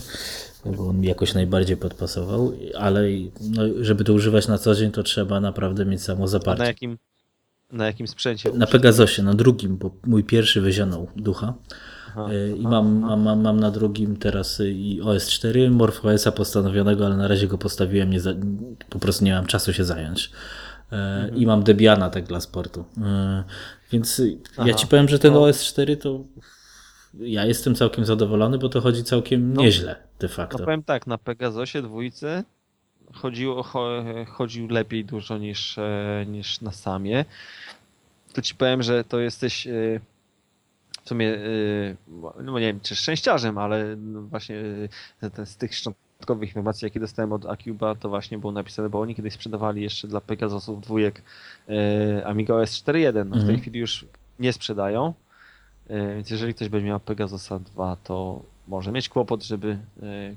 bo 0.65 0.87
on 0.87 1.03
jakoś 1.03 1.33
najbardziej 1.33 1.77
podpasował, 1.77 2.53
ale 2.77 3.03
no, 3.41 3.63
żeby 3.81 4.03
to 4.03 4.13
używać 4.13 4.47
na 4.47 4.57
co 4.57 4.75
dzień, 4.75 4.91
to 4.91 5.03
trzeba 5.03 5.39
naprawdę 5.39 5.85
mieć 5.85 6.03
samo 6.03 6.27
zaparcie. 6.27 6.61
A 6.61 6.63
na 6.63 6.67
jakim, 6.67 6.97
na 7.71 7.85
jakim 7.85 8.07
sprzęcie? 8.07 8.51
Na 8.51 8.67
Pegasosie, 8.67 9.23
na 9.23 9.33
drugim, 9.33 9.77
bo 9.77 9.91
mój 10.05 10.23
pierwszy 10.23 10.61
wyzionął 10.61 11.07
ducha. 11.15 11.53
E, 12.17 12.55
I 12.55 12.61
mam, 12.61 12.99
mam, 12.99 13.21
mam, 13.21 13.41
mam 13.41 13.59
na 13.59 13.71
drugim 13.71 14.17
teraz 14.17 14.61
i 14.65 15.01
OS4, 15.03 15.71
MorphOSa 15.71 16.31
postanowionego, 16.31 17.05
ale 17.05 17.17
na 17.17 17.27
razie 17.27 17.47
go 17.47 17.57
postawiłem, 17.57 18.09
nie 18.09 18.19
za, 18.19 18.33
po 18.89 18.99
prostu 18.99 19.25
nie 19.25 19.33
mam 19.33 19.45
czasu 19.45 19.73
się 19.73 19.83
zająć. 19.83 20.31
E, 20.91 20.95
mhm. 20.95 21.35
I 21.35 21.45
mam 21.45 21.63
Debiana 21.63 22.09
tak 22.09 22.23
dla 22.23 22.39
sportu. 22.39 22.85
E, 23.01 23.43
więc 23.91 24.21
Aha. 24.57 24.67
ja 24.67 24.73
ci 24.73 24.87
powiem, 24.87 25.09
że 25.09 25.19
ten 25.19 25.33
no. 25.33 25.41
OS4 25.41 25.97
to 25.97 26.23
ja 27.19 27.45
jestem 27.45 27.75
całkiem 27.75 28.05
zadowolony, 28.05 28.57
bo 28.57 28.69
to 28.69 28.81
chodzi 28.81 29.03
całkiem 29.03 29.53
no, 29.53 29.61
nieźle 29.61 29.95
de 30.19 30.27
facto. 30.27 30.57
No 30.57 30.65
powiem 30.65 30.83
tak, 30.83 31.07
na 31.07 31.17
Pegasosie 31.17 31.81
dwójce 31.81 32.43
chodził, 33.13 33.55
chodził 34.27 34.67
lepiej 34.67 35.05
dużo 35.05 35.37
niż, 35.37 35.75
niż 36.27 36.61
na 36.61 36.71
samie. 36.71 37.25
To 38.33 38.41
ci 38.41 38.55
powiem, 38.55 38.83
że 38.83 39.03
to 39.03 39.19
jesteś 39.19 39.67
w 41.03 41.09
sumie, 41.09 41.27
y, 41.27 41.95
no 42.43 42.59
nie 42.59 42.65
wiem 42.65 42.79
czy 42.79 42.95
szczęściarzem, 42.95 43.57
ale 43.57 43.95
no 43.95 44.21
właśnie 44.21 44.55
y, 44.55 45.45
z 45.45 45.57
tych 45.57 45.75
szczątkowych 45.75 46.49
informacji, 46.49 46.85
jakie 46.85 46.99
dostałem 46.99 47.33
od 47.33 47.45
Acuba, 47.45 47.95
to 47.95 48.09
właśnie 48.09 48.37
było 48.37 48.51
napisane, 48.51 48.89
bo 48.89 49.01
oni 49.01 49.15
kiedyś 49.15 49.33
sprzedawali 49.33 49.81
jeszcze 49.81 50.07
dla 50.07 50.21
Pegasusów 50.21 50.81
dwójek 50.81 51.21
y, 51.69 52.25
Amiga 52.25 52.53
OS 52.53 52.71
4.1. 52.71 53.13
No 53.13 53.23
w 53.23 53.31
tej 53.31 53.39
mhm. 53.39 53.59
chwili 53.59 53.79
już 53.79 54.05
nie 54.39 54.53
sprzedają, 54.53 55.13
więc 56.15 56.29
jeżeli 56.29 56.53
ktoś 56.53 56.69
będzie 56.69 56.87
miał 56.87 56.99
Pegasusa 56.99 57.59
2, 57.59 57.95
to 57.95 58.43
może 58.67 58.91
mieć 58.91 59.09
kłopot, 59.09 59.43
żeby 59.43 59.77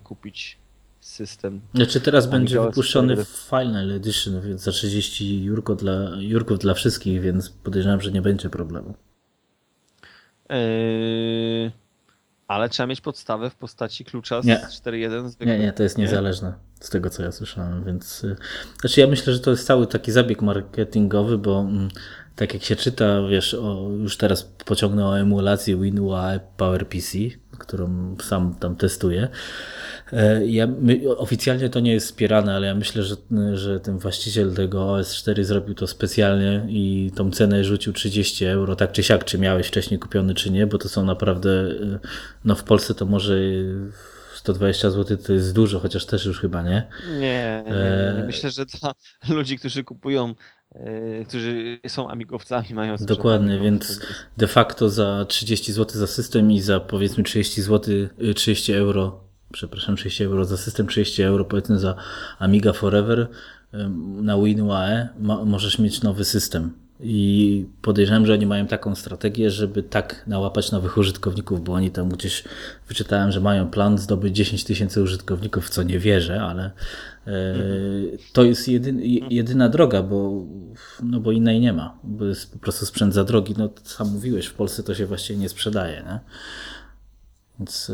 kupić 0.05 0.59
system. 1.01 1.61
Znaczy 1.75 2.01
teraz 2.01 2.27
będzie 2.27 2.61
wypuszczony 2.61 3.17
Final 3.25 3.93
Edition, 3.93 4.41
więc 4.41 4.63
za 4.63 4.73
30 4.73 5.45
jurko 5.45 5.75
dla, 5.75 6.11
jurków 6.19 6.59
dla 6.59 6.75
wszystkich, 6.75 7.21
więc 7.21 7.49
podejrzewam, 7.49 8.01
że 8.01 8.13
nie 8.13 8.23
będzie 8.23 8.51
problemu. 8.51 8.95
Yy, 10.51 11.73
ale 12.49 12.69
trzeba 12.69 12.87
mieć 12.87 13.01
podstawę 13.01 13.51
w 13.51 13.55
postaci 13.55 14.05
klucza 14.05 14.43
z 14.43 14.47
4.1 14.47 15.47
Nie, 15.47 15.59
nie, 15.59 15.73
to 15.73 15.83
jest 15.83 15.99
niezależne 15.99 16.55
z 16.81 16.91
tego, 16.91 17.11
co 17.11 17.23
ja 17.23 17.33
słyszałem, 17.33 17.85
więc 17.85 18.25
y, 18.25 18.37
znaczy 18.81 19.01
ja 19.01 19.07
myślę, 19.07 19.33
że 19.33 19.41
to 19.41 19.51
jest 19.51 19.67
cały 19.67 19.87
taki 19.87 20.13
zabieg 20.13 20.43
marketingowy, 20.43 21.39
bo 21.39 21.61
mm, 21.61 21.89
tak 22.37 22.55
jak 22.55 22.63
się 22.63 22.77
czyta, 22.77 23.23
wiesz, 23.31 23.55
o, 23.55 23.89
już 24.03 24.17
teraz 24.17 24.43
pociągnę 24.65 25.07
o 25.07 25.19
emulację 25.19 25.77
WinUAE 25.77 26.41
PowerPC, 26.57 27.19
którą 27.59 28.17
sam 28.21 28.55
tam 28.55 28.77
testuję, 28.77 29.29
E, 30.13 30.47
ja, 30.47 30.67
my, 30.67 31.17
oficjalnie 31.17 31.69
to 31.69 31.81
nie 31.81 31.93
jest 31.93 32.07
wspierane, 32.07 32.55
ale 32.55 32.67
ja 32.67 32.75
myślę, 32.75 33.03
że, 33.03 33.17
że 33.55 33.81
ten 33.81 33.99
właściciel 33.99 34.55
tego 34.55 34.87
OS4 34.87 35.45
zrobił 35.45 35.75
to 35.75 35.87
specjalnie 35.87 36.67
i 36.69 37.13
tą 37.17 37.31
cenę 37.31 37.65
rzucił 37.65 37.93
30 37.93 38.45
euro, 38.45 38.77
tak 38.77 38.93
czy 38.93 39.03
siak, 39.03 39.25
czy 39.25 39.39
miałeś 39.39 39.67
wcześniej 39.67 40.01
kupiony, 40.01 40.35
czy 40.35 40.51
nie, 40.51 40.67
bo 40.67 40.79
to 40.79 40.89
są 40.89 41.05
naprawdę, 41.05 41.51
e, 41.51 41.99
no 42.45 42.55
w 42.55 42.65
Polsce 42.65 42.95
to 42.95 43.07
może 43.07 43.39
120 44.35 44.91
zł 44.91 45.17
to 45.17 45.33
jest 45.33 45.55
dużo, 45.55 45.81
chociaż 45.81 46.07
też 46.07 46.25
już 46.25 46.41
chyba 46.41 46.63
nie. 46.63 46.89
Nie, 47.11 47.19
nie, 47.67 47.73
nie. 47.73 47.77
E, 47.77 48.25
myślę, 48.27 48.51
że 48.51 48.67
dla 48.67 48.95
ludzi, 49.29 49.59
którzy 49.59 49.85
kupują 49.85 50.35
którzy 51.29 51.81
są 51.89 52.09
amigowcami, 52.09 52.69
mają 52.75 52.97
Dokładnie, 53.01 53.59
więc 53.59 54.01
de 54.37 54.47
facto 54.47 54.91
za 54.91 55.25
30 55.29 55.73
zł 55.73 55.99
za 55.99 56.07
system 56.07 56.53
i 56.53 56.61
za 56.61 56.81
powiedzmy 56.81 57.25
30 57.25 57.63
zł, 57.63 57.95
30 58.35 58.73
euro 58.73 59.21
przepraszam, 59.53 59.97
30 59.97 60.25
euro 60.25 60.45
za 60.45 60.57
system, 60.57 60.87
30 60.87 61.23
euro 61.23 61.45
powiedzmy 61.45 61.79
za 61.79 61.95
Amiga 62.39 62.73
Forever 62.73 63.29
na 64.23 64.39
WinUAE 64.39 65.09
możesz 65.45 65.79
mieć 65.79 66.03
nowy 66.03 66.25
system. 66.25 66.73
I 67.01 67.67
podejrzewam, 67.83 68.27
że 68.27 68.33
oni 68.33 68.47
mają 68.47 68.67
taką 68.67 68.95
strategię, 68.95 69.51
żeby 69.51 69.83
tak 69.83 70.23
nałapać 70.27 70.73
nowych 70.73 70.97
użytkowników, 70.99 71.65
bo 71.65 71.73
oni 71.73 71.91
tam 71.91 72.09
gdzieś 72.09 72.45
wyczytałem, 72.89 73.33
że 73.33 73.41
mają 73.41 73.71
plan 73.71 73.99
zdobyć 73.99 74.37
10 74.37 74.65
tysięcy 74.65 75.03
użytkowników, 75.03 75.67
w 75.67 75.71
co 75.71 75.83
nie 75.83 75.99
wierzę, 75.99 76.43
ale 76.43 76.71
e, 77.27 77.33
to 78.33 78.45
jest 78.45 78.69
jedyny, 78.69 79.07
jedyna 79.31 79.69
droga, 79.69 80.03
bo, 80.03 80.45
no 81.03 81.21
bo 81.21 81.33
innej 81.33 81.61
nie 81.61 81.73
ma, 81.73 81.99
bo 82.05 82.25
jest 82.25 82.53
po 82.53 82.59
prostu 82.59 82.87
sprzęt 82.87 83.15
za 83.15 83.25
drogi. 83.25 83.55
No 83.59 83.69
sam 83.85 84.13
mówiłeś, 84.13 84.47
w 84.47 84.55
Polsce 84.55 84.83
to 84.83 84.95
się 84.95 85.07
właściwie 85.07 85.39
nie 85.39 85.49
sprzedaje. 85.49 86.03
Nie? 86.03 86.21
Więc, 87.59 87.93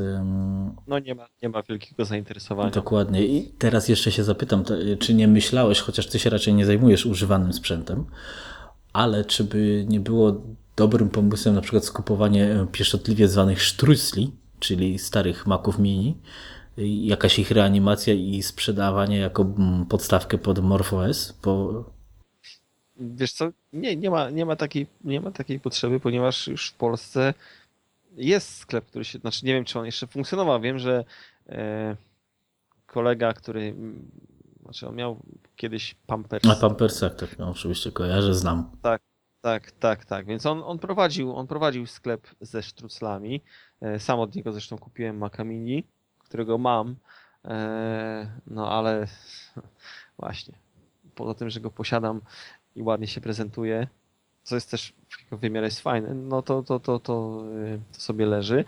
no 0.87 0.99
nie 0.99 1.15
ma, 1.15 1.29
nie 1.43 1.49
ma 1.49 1.63
wielkiego 1.63 2.05
zainteresowania. 2.05 2.71
Dokładnie. 2.71 3.27
I 3.27 3.53
teraz 3.59 3.89
jeszcze 3.89 4.13
się 4.13 4.25
zapytam, 4.25 4.65
czy 4.99 5.15
nie 5.15 5.29
myślałeś, 5.29 5.81
chociaż 5.81 6.07
ty 6.07 6.19
się 6.19 6.31
raczej 6.31 6.55
nie 6.55 6.67
zajmujesz 6.67 7.07
używanym 7.07 7.53
sprzętem, 7.53 8.05
ale 8.93 9.25
czy 9.25 9.45
by 9.45 9.85
nie 9.89 10.01
było 10.01 10.43
dobrym 10.77 11.09
pomysłem 11.09 11.55
na 11.55 11.61
przykład 11.61 11.85
skupowanie 11.85 12.67
pieszczotliwie 12.73 13.29
zwanych 13.29 13.63
sztrucli, 13.63 14.33
czyli 14.59 14.99
starych 14.99 15.47
Maców 15.47 15.79
Mini, 15.79 16.17
jakaś 17.03 17.39
ich 17.39 17.51
reanimacja 17.51 18.15
i 18.15 18.43
sprzedawanie 18.43 19.19
jako 19.19 19.43
mm, 19.43 19.87
podstawkę 19.87 20.39
pod 20.39 20.59
MorphOS, 20.59 21.39
bo 21.43 21.85
Wiesz 22.97 23.33
co, 23.33 23.53
nie, 23.73 23.97
nie, 23.97 24.11
ma, 24.11 24.31
nie, 24.31 24.47
ma 24.47 24.57
takiej, 24.57 24.87
nie 25.05 25.21
ma 25.21 25.31
takiej 25.31 25.61
potrzeby, 25.61 26.01
ponieważ 26.01 26.47
już 26.47 26.71
w 26.71 26.75
Polsce 26.75 27.35
jest 28.17 28.57
sklep, 28.57 28.87
który 28.87 29.05
się, 29.05 29.19
znaczy 29.19 29.47
nie 29.47 29.55
wiem, 29.55 29.65
czy 29.65 29.79
on 29.79 29.87
jeszcze 29.87 30.07
funkcjonował. 30.07 30.61
Wiem, 30.61 30.79
że 30.79 31.05
e, 31.49 31.97
kolega, 32.87 33.33
który, 33.33 33.75
znaczy 34.63 34.89
on 34.89 34.95
miał 34.95 35.21
kiedyś 35.57 35.95
Pampers. 36.07 36.45
Na 36.45 36.57
Pampersach, 36.57 37.15
tak, 37.15 37.39
no, 37.39 37.51
oczywiście 37.51 37.93
kojarzę, 37.93 38.35
znam. 38.35 38.71
Tak, 38.83 39.03
Tak, 39.41 39.71
tak, 39.71 40.05
tak. 40.05 40.27
Więc 40.27 40.47
on, 40.47 40.63
on, 40.65 40.79
prowadził, 40.79 41.37
on 41.37 41.47
prowadził 41.47 41.87
sklep 41.87 42.29
ze 42.41 42.63
sztruclami. 42.63 43.43
E, 43.81 43.99
sam 43.99 44.21
od 44.21 44.35
niego 44.35 44.53
zresztą 44.53 44.79
kupiłem 44.79 45.19
Makamini, 45.19 45.85
którego 46.19 46.59
mam. 46.59 46.97
E, 47.45 48.41
no 48.47 48.71
ale 48.71 49.07
właśnie, 50.19 50.55
poza 51.15 51.35
tym, 51.35 51.51
że 51.51 51.61
go 51.61 51.71
posiadam 51.71 52.21
i 52.75 52.83
ładnie 52.83 53.07
się 53.07 53.21
prezentuje, 53.21 53.87
co 54.43 54.55
jest 54.55 54.71
też 54.71 54.93
w 55.33 55.37
wymiarze 55.37 55.65
jest 55.65 55.81
fajne, 55.81 56.15
no 56.15 56.43
to, 56.43 56.63
to, 56.63 56.81
to, 56.81 56.99
to, 56.99 57.45
e, 57.75 57.79
to 57.93 58.01
sobie 58.01 58.27
leży. 58.27 58.65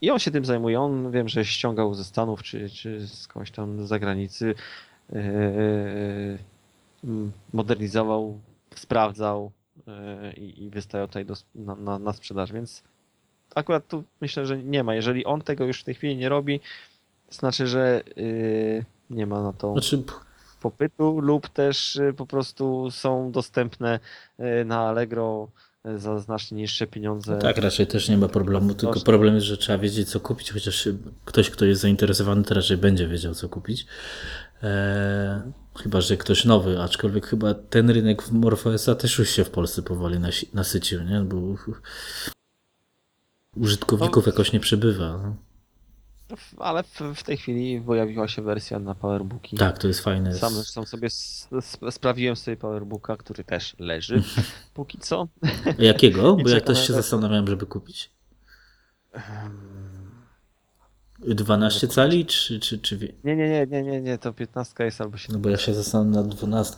I 0.00 0.10
on 0.10 0.18
się 0.18 0.30
tym 0.30 0.44
zajmuje. 0.44 0.80
On 0.80 1.10
wiem, 1.10 1.28
że 1.28 1.44
ściągał 1.44 1.94
ze 1.94 2.04
Stanów 2.04 2.42
czy, 2.42 2.70
czy 2.70 3.08
skądś 3.08 3.50
tam 3.50 3.86
z 3.86 3.88
zagranicy, 3.88 4.54
modernizował, 7.52 8.40
sprawdzał, 8.74 9.52
E, 9.88 10.32
i, 10.32 10.64
i 10.64 10.70
wystają 10.70 11.06
tutaj 11.06 11.24
do, 11.24 11.34
na, 11.54 11.74
na, 11.74 11.98
na 11.98 12.12
sprzedaż, 12.12 12.52
więc 12.52 12.82
akurat 13.54 13.88
tu 13.88 14.04
myślę, 14.20 14.46
że 14.46 14.58
nie 14.58 14.84
ma. 14.84 14.94
Jeżeli 14.94 15.24
on 15.24 15.42
tego 15.42 15.64
już 15.64 15.80
w 15.80 15.84
tej 15.84 15.94
chwili 15.94 16.16
nie 16.16 16.28
robi, 16.28 16.60
znaczy, 17.30 17.66
że 17.66 18.02
yy, 18.16 18.84
nie 19.10 19.26
ma 19.26 19.42
na 19.42 19.52
to 19.52 19.72
znaczy... 19.72 20.02
popytu 20.60 21.20
lub 21.20 21.48
też 21.48 21.96
yy, 21.96 22.12
po 22.12 22.26
prostu 22.26 22.90
są 22.90 23.32
dostępne 23.32 24.00
yy, 24.38 24.64
na 24.64 24.80
Allegro 24.80 25.48
za 25.96 26.18
znacznie 26.18 26.56
niższe 26.56 26.86
pieniądze. 26.86 27.32
No 27.32 27.38
tak, 27.38 27.56
raczej 27.58 27.86
też 27.86 28.08
nie 28.08 28.16
ma 28.16 28.28
problemu, 28.28 28.74
tylko 28.74 29.00
problem 29.00 29.34
jest, 29.34 29.46
że 29.46 29.56
trzeba 29.56 29.78
wiedzieć 29.78 30.08
co 30.08 30.20
kupić, 30.20 30.52
chociaż 30.52 30.88
ktoś, 31.24 31.50
kto 31.50 31.64
jest 31.64 31.80
zainteresowany, 31.80 32.44
to 32.44 32.54
raczej 32.54 32.76
będzie 32.76 33.08
wiedział 33.08 33.34
co 33.34 33.48
kupić. 33.48 33.86
Eee, 34.62 35.52
chyba, 35.82 36.00
że 36.00 36.16
ktoś 36.16 36.44
nowy, 36.44 36.82
aczkolwiek 36.82 37.26
chyba 37.26 37.54
ten 37.54 37.90
rynek 37.90 38.22
w 38.22 38.32
MorphOSa 38.32 38.94
też 38.94 39.18
już 39.18 39.30
się 39.30 39.44
w 39.44 39.50
Polsce 39.50 39.82
powoli 39.82 40.18
nasycił, 40.54 41.02
nie? 41.02 41.20
Bo 41.20 41.36
użytkowników 43.56 44.26
no, 44.26 44.32
jakoś 44.32 44.52
nie 44.52 44.60
przybywa. 44.60 45.20
No. 45.22 45.36
Ale 46.58 46.82
w, 46.82 47.00
w, 47.14 47.22
tej 47.22 47.36
chwili 47.36 47.80
pojawiła 47.80 48.28
się 48.28 48.42
wersja 48.42 48.78
na 48.78 48.94
Powerbooki. 48.94 49.56
Tak, 49.56 49.78
to 49.78 49.88
jest 49.88 50.00
fajne. 50.00 50.34
Sam 50.34 50.52
zresztą 50.52 50.84
sobie 50.84 51.08
sprawiłem 51.90 52.36
sobie 52.36 52.56
Powerbooka, 52.56 53.16
który 53.16 53.44
też 53.44 53.76
leży 53.78 54.22
póki 54.74 54.98
co. 54.98 55.28
Jakiego? 55.78 56.36
Bo 56.44 56.48
ja 56.48 56.60
też 56.60 56.86
się 56.86 56.92
zastanawiałem, 56.92 57.46
żeby 57.46 57.66
kupić. 57.66 58.10
12 61.18 61.88
cali, 61.88 62.26
czy, 62.26 62.60
czy, 62.60 62.78
czy... 62.78 62.98
Nie, 63.24 63.36
nie, 63.36 63.48
nie, 63.48 63.66
nie, 63.66 63.82
nie, 63.82 64.00
nie, 64.00 64.18
to 64.18 64.32
15 64.32 64.84
jest 64.84 65.00
albo 65.00 65.16
17. 65.16 65.32
No 65.32 65.38
bo 65.38 65.48
ja 65.48 65.56
się 65.56 65.74
zastanawiam 65.74 66.12
nad 66.12 66.36
12, 66.36 66.76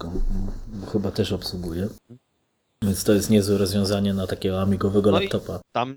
bo 0.68 0.86
chyba 0.86 1.10
też 1.10 1.32
obsługuję. 1.32 1.88
Więc 2.82 3.04
to 3.04 3.12
jest 3.12 3.30
niezłe 3.30 3.58
rozwiązanie 3.58 4.14
na 4.14 4.26
takiego 4.26 4.62
amigowego 4.62 5.10
no 5.10 5.20
laptopa. 5.20 5.60
Tam, 5.72 5.96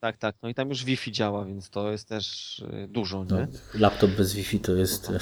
tak, 0.00 0.16
tak, 0.16 0.36
no 0.42 0.48
i 0.48 0.54
tam 0.54 0.68
już 0.68 0.84
Wi-Fi 0.84 1.12
działa, 1.12 1.44
więc 1.44 1.70
to 1.70 1.90
jest 1.90 2.08
też 2.08 2.58
y, 2.58 2.88
dużo, 2.88 3.24
nie? 3.24 3.30
No, 3.30 3.46
laptop 3.74 4.10
bez 4.10 4.34
Wi-Fi 4.34 4.60
to 4.60 4.72
jest 4.72 5.12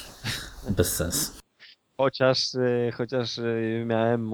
bez 0.76 0.96
sensu. 0.96 1.32
Chociaż, 1.96 2.54
y, 2.54 2.92
chociaż 2.94 3.38
y, 3.38 3.84
miałem 3.86 4.30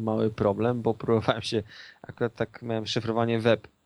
mały 0.00 0.30
problem, 0.30 0.82
bo 0.82 0.94
próbowałem 0.94 1.42
się, 1.42 1.62
akurat 2.02 2.34
tak 2.34 2.62
miałem 2.62 2.86
szyfrowanie 2.86 3.40
web 3.40 3.68
E, 3.68 3.79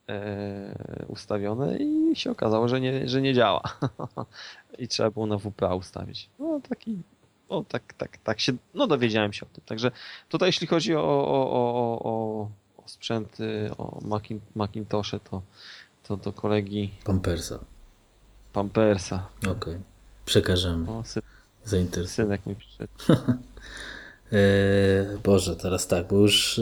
ustawione 1.08 1.76
i 1.76 2.16
się 2.16 2.30
okazało, 2.30 2.68
że 2.68 2.80
nie, 2.80 3.08
że 3.08 3.22
nie 3.22 3.34
działa. 3.34 3.62
I 4.78 4.88
trzeba 4.88 5.10
było 5.10 5.26
na 5.26 5.38
WPA 5.38 5.74
ustawić. 5.74 6.28
No 6.38 6.60
taki, 6.68 7.02
no 7.50 7.64
tak, 7.68 7.92
tak, 7.92 8.18
tak 8.18 8.40
się, 8.40 8.52
no 8.74 8.86
dowiedziałem 8.86 9.32
się 9.32 9.46
o 9.46 9.48
tym. 9.48 9.64
Także 9.66 9.90
tutaj 10.28 10.48
jeśli 10.48 10.66
chodzi 10.66 10.94
o, 10.94 11.02
o, 11.02 11.50
o, 11.50 12.00
o, 12.04 12.50
o 12.84 12.88
sprzęty, 12.88 13.70
o 13.78 14.00
Macintoshe, 14.54 15.20
to, 15.20 15.42
to 16.02 16.16
do 16.16 16.32
kolegi 16.32 16.90
Pampersa. 17.04 17.58
Pampersa. 18.52 19.26
Okej. 19.38 19.52
Okay. 19.52 19.80
Przekażemy. 20.24 20.90
O, 20.90 21.02
syn, 21.64 21.88
Synek 22.06 22.46
mi 22.46 22.56
przyszedł. 22.56 22.92
e, 24.32 25.18
Boże, 25.24 25.56
teraz 25.56 25.86
tak, 25.86 26.08
bo 26.08 26.16
już 26.16 26.60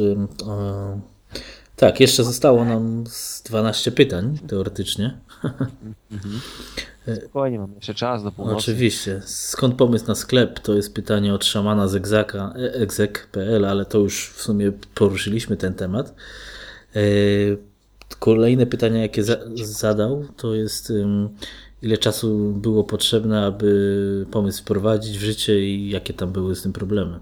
tak, 1.82 2.00
jeszcze 2.00 2.24
zostało 2.24 2.64
nam 2.64 3.04
z 3.06 3.42
12 3.42 3.92
pytań, 3.92 4.38
teoretycznie. 4.48 5.18
Mhm. 6.12 6.40
Spokojnie, 7.20 7.59
mam 7.59 7.74
jeszcze 7.74 7.94
czas 7.94 8.22
do 8.24 8.32
północy. 8.32 8.56
Oczywiście. 8.56 9.22
Skąd 9.24 9.74
pomysł 9.74 10.06
na 10.09 10.14
sklep? 10.14 10.60
To 10.60 10.74
jest 10.74 10.94
pytanie 10.94 11.34
od 11.34 11.44
szamana 11.44 11.88
z 11.88 11.94
egzaka, 11.94 12.52
egzek.pl, 12.56 13.64
ale 13.64 13.84
to 13.84 13.98
już 13.98 14.30
w 14.30 14.42
sumie 14.42 14.72
poruszyliśmy 14.94 15.56
ten 15.56 15.74
temat. 15.74 16.14
E, 16.96 17.00
kolejne 18.18 18.66
pytanie, 18.66 19.00
jakie 19.00 19.24
za 19.24 19.36
zadał, 19.54 20.24
to 20.36 20.54
jest 20.54 20.92
ile 21.82 21.98
czasu 21.98 22.52
było 22.52 22.84
potrzebne, 22.84 23.46
aby 23.46 24.26
pomysł 24.30 24.62
wprowadzić 24.62 25.18
w 25.18 25.22
życie 25.22 25.60
i 25.60 25.90
jakie 25.90 26.14
tam 26.14 26.32
były 26.32 26.56
z 26.56 26.62
tym 26.62 26.72
problemy? 26.72 27.20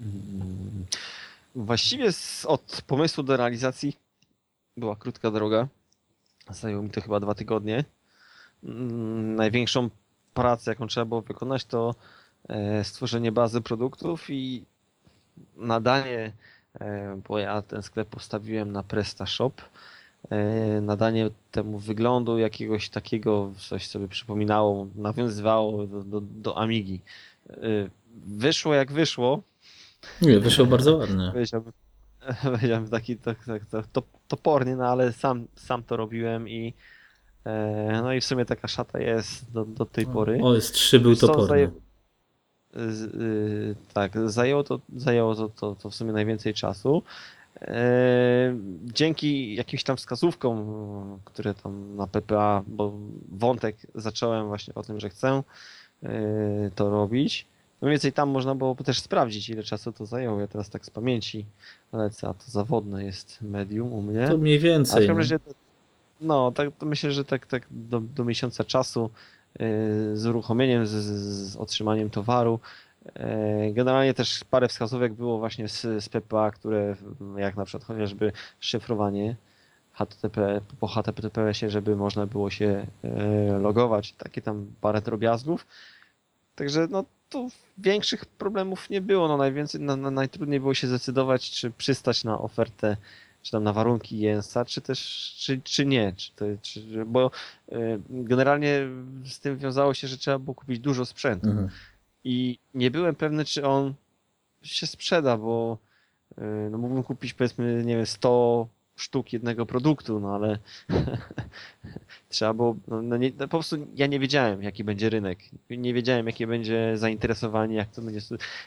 Mm. 0.00 0.77
Właściwie 1.58 2.12
z, 2.12 2.44
od 2.44 2.82
pomysłu 2.86 3.24
do 3.24 3.36
realizacji 3.36 3.96
była 4.76 4.96
krótka 4.96 5.30
droga. 5.30 5.68
Zajęło 6.50 6.82
mi 6.82 6.90
to 6.90 7.00
chyba 7.00 7.20
dwa 7.20 7.34
tygodnie. 7.34 7.84
Mm, 8.64 9.34
największą 9.34 9.90
pracę, 10.34 10.70
jaką 10.70 10.86
trzeba 10.86 11.04
było 11.04 11.22
wykonać, 11.22 11.64
to 11.64 11.94
e, 12.48 12.84
stworzenie 12.84 13.32
bazy 13.32 13.60
produktów 13.60 14.30
i 14.30 14.64
nadanie, 15.56 16.32
e, 16.80 17.20
bo 17.28 17.38
ja 17.38 17.62
ten 17.62 17.82
sklep 17.82 18.08
postawiłem 18.08 18.72
na 18.72 18.82
PrestaShop, 18.82 19.62
e, 20.30 20.80
nadanie 20.80 21.30
temu 21.50 21.78
wyglądu 21.78 22.38
jakiegoś 22.38 22.88
takiego, 22.88 23.52
coś 23.68 23.86
sobie 23.86 24.08
przypominało, 24.08 24.86
nawiązywało 24.94 25.86
do, 25.86 26.04
do, 26.04 26.20
do 26.20 26.58
Amigi. 26.58 27.00
Wyszło 28.26 28.74
jak 28.74 28.92
wyszło, 28.92 29.42
nie, 30.22 30.40
wyszło 30.40 30.66
bardzo 30.66 30.96
ładnie. 30.96 31.30
Powiedziałbym, 31.32 31.72
powiedziałbym 32.42 32.90
taki 32.90 33.16
tak, 33.16 33.44
tak, 33.44 33.66
tak, 33.66 33.86
to, 33.86 34.02
topornie, 34.28 34.76
no 34.76 34.86
ale 34.86 35.12
sam, 35.12 35.46
sam 35.56 35.82
to 35.82 35.96
robiłem 35.96 36.48
i 36.48 36.74
e, 37.44 38.00
no 38.02 38.12
i 38.12 38.20
w 38.20 38.24
sumie 38.24 38.44
taka 38.44 38.68
szata 38.68 38.98
jest 39.00 39.52
do, 39.52 39.64
do 39.64 39.86
tej 39.86 40.06
pory. 40.06 40.40
O, 40.42 40.54
jest 40.54 40.74
trzy 40.74 41.00
był 41.00 41.16
toporny. 41.16 41.70
Z, 42.74 43.02
y, 43.02 43.76
tak, 43.94 44.30
zajęło, 44.30 44.64
to, 44.64 44.80
zajęło 44.96 45.34
to, 45.34 45.48
to, 45.48 45.74
to 45.74 45.90
w 45.90 45.94
sumie 45.94 46.12
najwięcej 46.12 46.54
czasu. 46.54 47.02
E, 47.60 48.56
dzięki 48.84 49.54
jakimś 49.54 49.84
tam 49.84 49.96
wskazówkom, 49.96 51.20
które 51.24 51.54
tam 51.54 51.96
na 51.96 52.06
PPA, 52.06 52.62
bo 52.66 52.92
wątek 53.28 53.76
zacząłem 53.94 54.46
właśnie 54.46 54.74
o 54.74 54.82
tym, 54.82 55.00
że 55.00 55.08
chcę 55.08 55.42
e, 56.02 56.70
to 56.74 56.90
robić. 56.90 57.46
No 57.82 57.88
więcej 57.88 58.12
tam 58.12 58.28
można 58.28 58.54
było 58.54 58.74
też 58.74 59.00
sprawdzić, 59.00 59.48
ile 59.48 59.62
czasu 59.62 59.92
to 59.92 60.06
zajęło. 60.06 60.40
Ja 60.40 60.46
teraz 60.46 60.70
tak 60.70 60.86
z 60.86 60.90
pamięci 60.90 61.46
lecę, 61.92 62.28
a 62.28 62.34
to 62.34 62.44
zawodne 62.46 63.04
jest 63.04 63.42
medium 63.42 63.92
u 63.92 64.02
mnie. 64.02 64.28
To 64.28 64.38
mniej 64.38 64.58
więcej. 64.58 65.04
A 65.04 65.06
w 65.06 65.08
no. 65.08 65.18
razie, 65.18 65.38
no, 66.20 66.52
tak, 66.52 66.68
myślę, 66.82 67.12
że 67.12 67.24
tak, 67.24 67.46
tak 67.46 67.66
do, 67.70 68.00
do 68.00 68.24
miesiąca 68.24 68.64
czasu 68.64 69.10
yy, 69.58 70.16
z 70.16 70.26
uruchomieniem, 70.26 70.86
z, 70.86 70.90
z, 70.90 71.56
otrzymaniem 71.56 72.10
towaru. 72.10 72.60
Yy, 73.04 73.72
generalnie 73.72 74.14
też 74.14 74.44
parę 74.50 74.68
wskazówek 74.68 75.12
było 75.12 75.38
właśnie 75.38 75.68
z, 75.68 75.80
z 75.80 76.08
PPA, 76.08 76.50
które 76.50 76.96
jak 77.36 77.56
na 77.56 77.64
przykład 77.64 77.84
chociażby 77.84 78.32
szyfrowanie 78.60 79.36
HTTP, 79.92 80.60
po 80.80 80.86
HTTPS-ie, 80.86 81.70
żeby 81.70 81.96
można 81.96 82.26
było 82.26 82.50
się 82.50 82.86
yy, 83.02 83.58
logować, 83.58 84.12
takie 84.12 84.42
tam 84.42 84.66
parę 84.80 85.00
drobiazgów. 85.00 85.66
Także 86.54 86.86
no 86.90 87.04
tu 87.28 87.50
większych 87.78 88.26
problemów 88.26 88.90
nie 88.90 89.00
było. 89.00 89.28
No 89.28 89.36
najwięcej, 89.36 89.80
na, 89.80 89.96
na, 89.96 90.10
najtrudniej 90.10 90.60
było 90.60 90.74
się 90.74 90.86
zdecydować, 90.86 91.50
czy 91.50 91.70
przystać 91.70 92.24
na 92.24 92.38
ofertę, 92.38 92.96
czy 93.42 93.52
tam 93.52 93.64
na 93.64 93.72
warunki 93.72 94.18
Jensa, 94.18 94.64
czy 94.64 94.80
też, 94.80 95.34
czy, 95.38 95.60
czy 95.64 95.86
nie. 95.86 96.12
Czy 96.16 96.32
to, 96.32 96.44
czy, 96.62 97.04
bo 97.06 97.30
y, 97.72 98.00
generalnie 98.08 98.80
z 99.24 99.40
tym 99.40 99.58
wiązało 99.58 99.94
się, 99.94 100.08
że 100.08 100.18
trzeba 100.18 100.38
było 100.38 100.54
kupić 100.54 100.78
dużo 100.78 101.06
sprzętu. 101.06 101.48
Mhm. 101.48 101.68
I 102.24 102.58
nie 102.74 102.90
byłem 102.90 103.14
pewny, 103.14 103.44
czy 103.44 103.66
on 103.66 103.94
się 104.62 104.86
sprzeda, 104.86 105.36
bo 105.36 105.78
y, 106.38 106.42
no 106.70 106.78
mógłbym 106.78 107.02
kupić 107.02 107.34
powiedzmy, 107.34 107.82
nie 107.84 107.96
wiem, 107.96 108.06
100 108.06 108.68
sztuk 108.98 109.32
jednego 109.32 109.66
produktu, 109.66 110.20
no 110.20 110.34
ale 110.34 110.58
trzeba 112.28 112.54
było, 112.54 112.76
no, 112.88 113.02
no 113.02 113.16
nie, 113.16 113.30
no 113.38 113.48
po 113.48 113.48
prostu 113.48 113.76
ja 113.94 114.06
nie 114.06 114.18
wiedziałem, 114.18 114.62
jaki 114.62 114.84
będzie 114.84 115.10
rynek, 115.10 115.38
nie 115.70 115.94
wiedziałem, 115.94 116.26
jakie 116.26 116.46
będzie 116.46 116.92
zainteresowanie, 116.96 117.76
jak 117.76 117.90
to 117.90 118.02
będzie, 118.02 118.20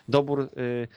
dobór, 0.07 0.41
y, 0.41 0.87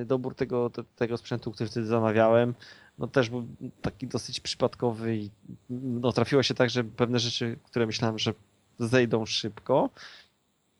y, 0.00 0.04
dobór 0.04 0.34
tego, 0.34 0.70
tego 0.96 1.16
sprzętu, 1.16 1.52
który 1.52 1.70
wtedy 1.70 1.86
zamawiałem, 1.86 2.54
no 2.98 3.06
też 3.06 3.30
był 3.30 3.46
taki 3.82 4.06
dosyć 4.06 4.40
przypadkowy 4.40 5.16
i 5.16 5.30
no, 5.70 6.12
trafiło 6.12 6.42
się 6.42 6.54
tak, 6.54 6.70
że 6.70 6.84
pewne 6.84 7.18
rzeczy, 7.18 7.58
które 7.64 7.86
myślałem, 7.86 8.18
że 8.18 8.34
zejdą 8.78 9.26
szybko, 9.26 9.90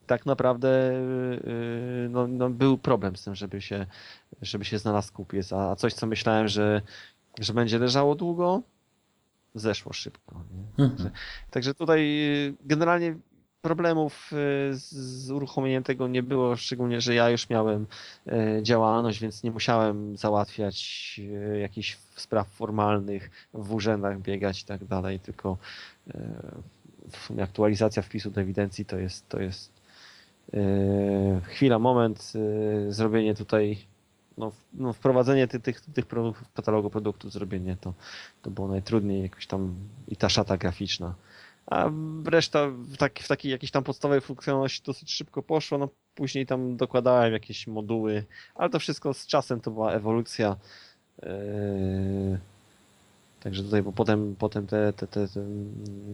tak 0.06 0.26
naprawdę 0.26 0.92
no, 2.10 2.26
no, 2.26 2.50
był 2.50 2.78
problem 2.78 3.16
z 3.16 3.24
tym, 3.24 3.34
żeby 3.34 3.62
się, 3.62 3.86
żeby 4.42 4.64
się 4.64 4.78
znalazł 4.78 5.12
kupiec, 5.12 5.52
a 5.52 5.76
coś, 5.76 5.94
co 5.94 6.06
myślałem, 6.06 6.48
że, 6.48 6.82
że 7.40 7.54
będzie 7.54 7.78
leżało 7.78 8.14
długo, 8.14 8.62
zeszło 9.54 9.92
szybko. 9.92 10.40
Mhm. 10.78 11.10
Także 11.50 11.74
tutaj 11.74 12.08
generalnie 12.64 13.16
problemów 13.62 14.30
z, 14.72 14.92
z 14.92 15.30
uruchomieniem 15.30 15.82
tego 15.82 16.08
nie 16.08 16.22
było, 16.22 16.56
szczególnie, 16.56 17.00
że 17.00 17.14
ja 17.14 17.30
już 17.30 17.50
miałem 17.50 17.86
działalność, 18.62 19.20
więc 19.20 19.42
nie 19.42 19.50
musiałem 19.50 20.16
załatwiać 20.16 21.20
jakichś 21.60 21.98
spraw 22.16 22.48
formalnych, 22.48 23.30
w 23.54 23.74
urzędach 23.74 24.20
biegać 24.20 24.62
i 24.62 24.64
tak 24.64 24.84
dalej, 24.84 25.20
tylko 25.20 25.58
w 27.10 27.16
sumie 27.16 27.42
aktualizacja 27.42 28.02
wpisu 28.02 28.30
do 28.30 28.40
ewidencji 28.40 28.84
to 28.84 28.98
jest, 28.98 29.28
to 29.28 29.40
jest 29.40 29.72
chwila, 31.42 31.78
moment, 31.78 32.32
zrobienie 32.88 33.34
tutaj, 33.34 33.78
no, 34.38 34.52
no 34.74 34.92
wprowadzenie 34.92 35.48
tych, 35.48 35.62
tych, 35.62 35.80
tych 35.80 36.06
produktów, 36.06 36.52
katalogu 36.52 36.90
produktów, 36.90 37.32
zrobienie 37.32 37.76
to, 37.80 37.94
to 38.42 38.50
było 38.50 38.68
najtrudniej, 38.68 39.22
jakoś 39.22 39.46
tam 39.46 39.74
i 40.08 40.16
ta 40.16 40.28
szata 40.28 40.56
graficzna. 40.56 41.14
A 41.66 41.90
reszta 42.24 42.68
w, 42.68 42.96
taki, 42.96 43.22
w 43.22 43.28
takiej 43.28 43.52
jakiejś 43.52 43.70
tam 43.70 43.84
podstawowej 43.84 44.20
funkcjonalności 44.20 44.82
dosyć 44.86 45.12
szybko 45.12 45.42
poszło, 45.42 45.78
no 45.78 45.88
później 46.14 46.46
tam 46.46 46.76
dokładałem 46.76 47.32
jakieś 47.32 47.66
moduły, 47.66 48.24
ale 48.54 48.70
to 48.70 48.78
wszystko 48.78 49.14
z 49.14 49.26
czasem 49.26 49.60
to 49.60 49.70
była 49.70 49.92
ewolucja. 49.92 50.56
Yy, 51.22 52.38
Także 53.40 53.62
tutaj, 53.62 53.82
bo 53.82 53.92
potem, 53.92 54.36
potem 54.38 54.66
te, 54.66 54.92
te, 54.92 55.06
te, 55.06 55.28
te 55.28 55.40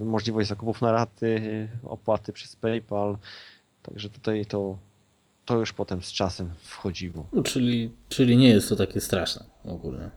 możliwość 0.05 0.49
zakupów 0.49 0.83
na 0.83 0.93
raty, 0.93 1.69
opłaty 1.85 2.33
przez 2.33 2.57
PayPal, 2.57 3.17
także 3.83 4.11
tutaj 4.11 4.47
to, 4.47 4.79
to 5.45 5.59
już 5.59 5.73
potem 5.73 6.03
z 6.03 6.13
czasem 6.13 6.51
wchodziło. 6.63 7.27
No, 7.33 7.43
czyli, 7.43 7.91
czyli 8.09 8.37
nie 8.37 8.49
jest 8.49 8.69
to 8.69 8.77
takie 8.77 9.01
straszne 9.01 9.45
ogólnie. 9.65 10.11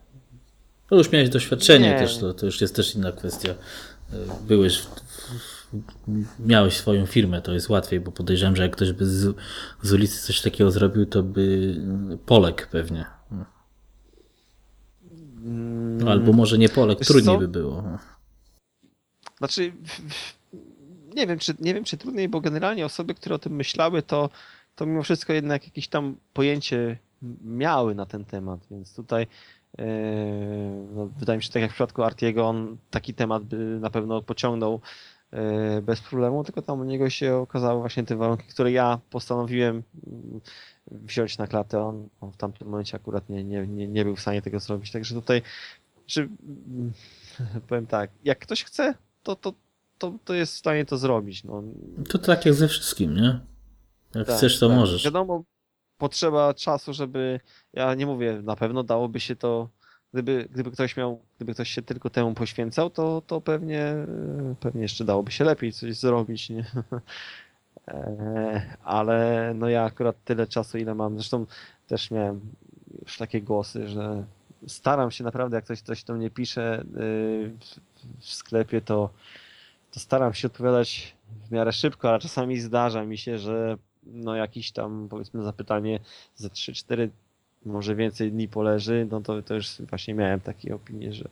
No 0.92 0.98
już 0.98 1.12
miałeś 1.12 1.30
doświadczenie 1.30 1.90
nie. 1.90 2.00
też, 2.00 2.18
to, 2.18 2.34
to 2.34 2.46
już 2.46 2.62
jest 2.62 2.76
też 2.76 2.96
inna 2.96 3.12
kwestia. 3.12 3.56
Byłeś, 4.42 4.82
w, 4.82 4.88
miałeś 6.40 6.78
swoją 6.78 7.06
firmę, 7.06 7.42
to 7.42 7.54
jest 7.54 7.70
łatwiej, 7.70 8.00
bo 8.00 8.12
podejrzewam, 8.12 8.56
że 8.56 8.64
jak 8.64 8.76
ktoś 8.76 8.92
by 8.92 9.06
z, 9.06 9.36
z 9.82 9.94
ulicy 9.94 10.28
coś 10.28 10.42
takiego 10.42 10.72
zrobił, 10.72 11.06
to 11.06 11.24
by 11.24 11.76
Polek 12.26 12.68
pewnie. 12.72 13.06
Mm. 15.46 16.08
Albo 16.08 16.34
może 16.34 16.58
nie 16.58 16.70
Polek, 16.70 17.00
Wiesz 17.00 17.08
trudniej 17.08 17.36
co? 17.36 17.40
by 17.40 17.48
było. 17.48 17.84
Znaczy, 19.38 19.74
nie 21.16 21.28
wiem, 21.28 21.40
czy, 21.40 21.54
nie 21.60 21.74
wiem, 21.74 21.84
czy 21.84 21.98
trudniej, 21.98 22.30
bo 22.30 22.42
generalnie 22.42 22.86
osoby, 22.86 23.16
które 23.16 23.36
o 23.36 23.40
tym 23.40 23.56
myślały, 23.56 24.02
to, 24.02 24.30
to 24.78 24.86
mimo 24.86 25.04
wszystko 25.04 25.34
jednak 25.34 25.64
jakieś 25.66 25.88
tam 25.88 26.16
pojęcie 26.34 26.98
miały 27.44 27.96
na 27.96 28.06
ten 28.06 28.26
temat, 28.26 28.60
więc 28.72 28.96
tutaj 28.96 29.28
yy, 29.78 29.86
no, 30.96 31.08
wydaje 31.20 31.38
mi 31.38 31.44
się, 31.44 31.50
tak 31.52 31.62
jak 31.62 31.72
w 31.72 31.74
przypadku 31.74 32.04
Artiego, 32.04 32.48
on 32.48 32.78
taki 32.90 33.14
temat 33.14 33.44
by 33.44 33.58
na 33.58 33.90
pewno 33.90 34.22
pociągnął 34.22 34.82
yy, 35.32 35.82
bez 35.82 36.02
problemu, 36.02 36.44
tylko 36.44 36.62
tam 36.62 36.80
u 36.80 36.84
niego 36.84 37.10
się 37.10 37.36
okazały 37.36 37.80
właśnie 37.80 38.04
te 38.04 38.16
warunki, 38.16 38.48
które 38.48 38.72
ja 38.72 39.00
postanowiłem 39.10 39.84
wziąć 40.92 41.38
na 41.38 41.48
klatę. 41.48 41.82
On, 41.82 42.10
on 42.22 42.32
w 42.32 42.38
tamtym 42.38 42.68
momencie 42.68 42.98
akurat 42.98 43.30
nie, 43.30 43.44
nie, 43.44 43.68
nie, 43.68 43.88
nie 43.88 44.06
był 44.06 44.16
w 44.16 44.22
stanie 44.22 44.42
tego 44.42 44.60
zrobić. 44.60 44.92
Także 44.92 45.16
tutaj, 45.16 45.42
czy, 46.06 46.30
powiem 47.68 47.88
tak, 47.88 48.12
jak 48.24 48.40
ktoś 48.40 48.64
chce, 48.64 48.94
to, 49.24 49.36
to, 49.36 49.54
to, 49.98 50.14
to 50.26 50.34
jest 50.34 50.54
w 50.54 50.58
stanie 50.58 50.86
to 50.86 50.98
zrobić. 50.98 51.44
No. 51.44 51.64
To 52.10 52.18
tak 52.18 52.46
jak 52.46 52.56
ze 52.56 52.68
wszystkim, 52.68 53.16
nie? 53.16 53.40
Jak 54.16 54.28
tak, 54.28 54.36
chcesz, 54.36 54.60
to 54.60 54.68
tak. 54.68 54.78
możesz. 54.78 55.06
Wiadomo, 55.06 55.44
potrzeba 55.98 56.54
czasu, 56.54 56.94
żeby. 56.94 57.40
Ja 57.74 57.94
nie 57.94 58.06
mówię, 58.06 58.42
na 58.44 58.56
pewno 58.56 58.84
dałoby 58.84 59.20
się 59.20 59.36
to. 59.36 59.70
Gdyby, 60.14 60.48
gdyby 60.52 60.72
ktoś 60.72 60.98
miał, 60.98 61.22
gdyby 61.36 61.54
ktoś 61.54 61.70
się 61.70 61.82
tylko 61.82 62.10
temu 62.10 62.34
poświęcał, 62.34 62.90
to, 62.90 63.22
to 63.28 63.42
pewnie, 63.42 63.94
pewnie 64.60 64.82
jeszcze 64.82 65.06
dałoby 65.06 65.32
się 65.32 65.44
lepiej 65.44 65.74
coś 65.74 65.96
zrobić, 65.96 66.50
nie? 66.50 66.66
E, 67.88 68.78
ale 68.84 69.54
no 69.56 69.70
ja 69.70 69.84
akurat 69.84 70.24
tyle 70.24 70.48
czasu, 70.48 70.78
ile 70.78 70.96
mam. 70.96 71.16
Zresztą 71.16 71.46
też 71.88 72.12
miałem 72.12 72.42
już 73.02 73.18
takie 73.18 73.42
głosy, 73.42 73.88
że 73.88 74.24
staram 74.68 75.12
się 75.12 75.24
naprawdę, 75.24 75.56
jak 75.58 75.66
ktoś 75.66 75.82
coś 75.82 76.04
do 76.04 76.14
mnie 76.14 76.30
pisze 76.30 76.84
y, 76.98 77.52
w 78.20 78.26
sklepie, 78.26 78.82
to, 78.82 79.10
to 79.92 80.00
staram 80.00 80.34
się 80.34 80.48
odpowiadać 80.48 81.16
w 81.48 81.52
miarę 81.52 81.72
szybko, 81.72 82.10
ale 82.10 82.20
czasami 82.20 82.60
zdarza 82.60 83.06
mi 83.06 83.18
się, 83.18 83.40
że 83.40 83.78
no 84.14 84.36
jakiś 84.36 84.72
tam 84.72 85.08
powiedzmy 85.10 85.44
zapytanie 85.44 86.00
ze 86.36 86.50
3-4 86.50 87.10
może 87.66 87.96
więcej 87.96 88.32
dni 88.32 88.48
poleży, 88.48 89.08
no 89.12 89.22
to, 89.22 89.42
to 89.42 89.56
już 89.56 89.82
właśnie 89.90 90.14
miałem 90.14 90.40
takie 90.40 90.76
opinie, 90.76 91.14
że, 91.14 91.30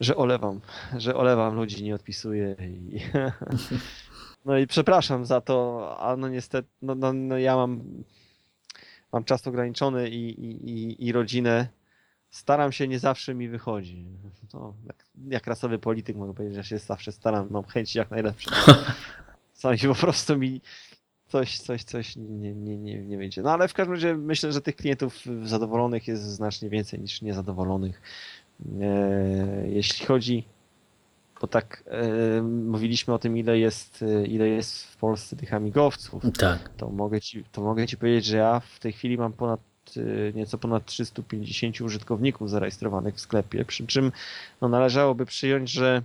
że 0.00 0.16
olewam, 0.16 0.60
że 0.96 1.16
olewam 1.16 1.54
ludzi, 1.54 1.84
nie 1.84 1.94
odpisuję 1.94 2.56
i 2.60 3.00
No 4.44 4.58
i 4.58 4.66
przepraszam 4.66 5.24
za 5.24 5.40
to, 5.40 5.96
a 6.00 6.16
no 6.16 6.28
niestety, 6.28 6.68
no, 6.82 6.94
no, 6.94 7.12
no 7.12 7.38
ja 7.38 7.56
mam, 7.56 7.84
mam 9.12 9.24
czas 9.24 9.46
ograniczony 9.46 10.08
i, 10.08 10.44
i, 10.44 10.70
i, 10.70 11.06
i 11.06 11.12
rodzinę. 11.12 11.68
Staram 12.30 12.72
się, 12.72 12.88
nie 12.88 12.98
zawsze 12.98 13.34
mi 13.34 13.48
wychodzi. 13.48 14.06
No, 14.54 14.74
jak, 14.86 15.04
jak 15.28 15.46
rasowy 15.46 15.78
polityk 15.78 16.16
mogę 16.16 16.34
powiedzieć, 16.34 16.56
że 16.56 16.64
się 16.64 16.78
zawsze 16.78 17.12
staram, 17.12 17.46
mam 17.50 17.64
chęci 17.64 17.98
jak 17.98 18.10
najlepsze. 18.10 18.50
Sami 19.52 19.78
po 19.78 19.94
prostu 19.94 20.38
mi 20.38 20.60
coś, 21.28 21.58
coś, 21.58 21.84
coś 21.84 22.16
nie, 22.16 22.54
nie, 22.54 22.76
nie, 22.76 23.02
nie 23.02 23.16
wyjdzie. 23.16 23.42
No 23.42 23.50
ale 23.50 23.68
w 23.68 23.74
każdym 23.74 23.94
razie 23.94 24.14
myślę, 24.14 24.52
że 24.52 24.60
tych 24.60 24.76
klientów 24.76 25.24
zadowolonych 25.44 26.08
jest 26.08 26.22
znacznie 26.22 26.70
więcej 26.70 27.00
niż 27.00 27.22
niezadowolonych. 27.22 28.02
E, 28.80 29.68
jeśli 29.68 30.06
chodzi 30.06 30.44
bo 31.40 31.46
tak 31.46 31.84
e, 31.86 32.42
mówiliśmy 32.42 33.14
o 33.14 33.18
tym, 33.18 33.36
ile 33.36 33.58
jest, 33.58 34.02
e, 34.02 34.26
ile 34.26 34.48
jest 34.48 34.84
w 34.84 34.96
Polsce 34.96 35.36
tych 35.36 35.54
amigowców. 35.54 36.22
Tak. 36.38 36.70
To 36.76 36.90
mogę, 36.90 37.20
ci, 37.20 37.44
to 37.52 37.62
mogę 37.62 37.86
ci 37.86 37.96
powiedzieć, 37.96 38.24
że 38.24 38.36
ja 38.36 38.60
w 38.60 38.78
tej 38.78 38.92
chwili 38.92 39.18
mam 39.18 39.32
ponad 39.32 39.60
e, 39.96 40.32
nieco 40.32 40.58
ponad 40.58 40.86
350 40.86 41.80
użytkowników 41.80 42.50
zarejestrowanych 42.50 43.14
w 43.14 43.20
sklepie, 43.20 43.64
przy 43.64 43.86
czym 43.86 44.12
no, 44.60 44.68
należałoby 44.68 45.26
przyjąć, 45.26 45.70
że 45.70 46.02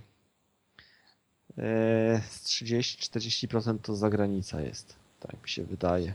z 2.30 2.44
30-40% 2.44 3.78
to 3.82 3.96
zagranica 3.96 4.60
jest. 4.60 5.03
Tak 5.28 5.42
mi 5.42 5.48
się 5.48 5.64
wydaje. 5.64 6.14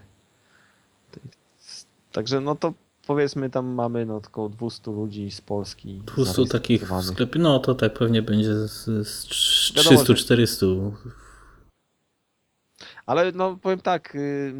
Także 2.11 2.41
no 2.41 2.55
to 2.55 2.73
powiedzmy 3.07 3.49
tam 3.49 3.67
mamy 3.67 4.05
no 4.05 4.15
około 4.15 4.49
200 4.49 4.91
ludzi 4.91 5.31
z 5.31 5.41
Polski. 5.41 6.01
200 6.15 6.45
takich 6.45 6.87
w 6.87 7.05
sklepie, 7.05 7.39
no 7.39 7.59
to 7.59 7.75
tak 7.75 7.93
pewnie 7.93 8.21
będzie 8.21 8.53
z, 8.53 9.07
z 9.07 9.25
300-400. 9.27 10.91
Ale 13.05 13.31
no 13.31 13.57
powiem 13.61 13.81
tak, 13.81 14.15
y, 14.15 14.53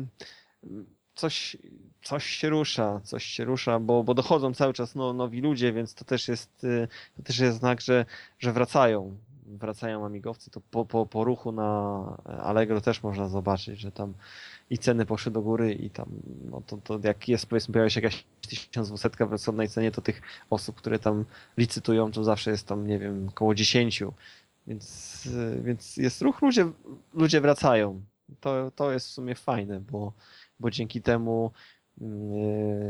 coś, 1.15 1.57
coś 2.03 2.25
się 2.25 2.49
rusza, 2.49 3.01
coś 3.03 3.25
się 3.25 3.45
rusza, 3.45 3.79
bo, 3.79 4.03
bo 4.03 4.13
dochodzą 4.13 4.53
cały 4.53 4.73
czas 4.73 4.95
no, 4.95 5.13
nowi 5.13 5.41
ludzie, 5.41 5.73
więc 5.73 5.93
to 5.93 6.05
też 6.05 6.27
jest, 6.27 6.63
y, 6.63 6.87
to 7.17 7.23
też 7.23 7.39
jest 7.39 7.57
znak, 7.57 7.81
że, 7.81 8.05
że 8.39 8.53
wracają. 8.53 9.17
Wracają 9.57 10.05
amigowcy, 10.05 10.51
to 10.51 10.61
po, 10.71 10.85
po, 10.85 11.05
po 11.05 11.23
ruchu 11.23 11.51
na 11.51 12.01
Allegro 12.25 12.81
też 12.81 13.03
można 13.03 13.29
zobaczyć, 13.29 13.79
że 13.79 13.91
tam 13.91 14.13
i 14.69 14.77
ceny 14.77 15.05
poszły 15.05 15.31
do 15.31 15.41
góry 15.41 15.73
i 15.73 15.89
tam, 15.89 16.07
no 16.51 16.61
to, 16.67 16.77
to 16.77 16.99
jak 17.03 17.27
jest 17.27 17.45
powiedzmy 17.45 17.73
pojawia 17.73 17.89
się 17.89 18.01
jakaś 18.01 18.25
1200 18.41 19.09
w 19.25 19.31
rozsądnej 19.31 19.69
cenie, 19.69 19.91
to 19.91 20.01
tych 20.01 20.21
osób, 20.49 20.75
które 20.75 20.99
tam 20.99 21.25
licytują, 21.57 22.11
to 22.11 22.23
zawsze 22.23 22.51
jest 22.51 22.67
tam, 22.67 22.87
nie 22.87 22.99
wiem, 22.99 23.27
około 23.29 23.55
10. 23.55 24.03
Więc, 24.67 25.27
więc 25.61 25.97
jest 25.97 26.21
ruch, 26.21 26.41
ludzie, 26.41 26.71
ludzie 27.13 27.41
wracają. 27.41 28.01
To, 28.39 28.71
to 28.71 28.91
jest 28.91 29.07
w 29.07 29.11
sumie 29.11 29.35
fajne, 29.35 29.79
bo, 29.79 30.13
bo 30.59 30.71
dzięki 30.71 31.01
temu 31.01 31.51
yy, 32.01 32.07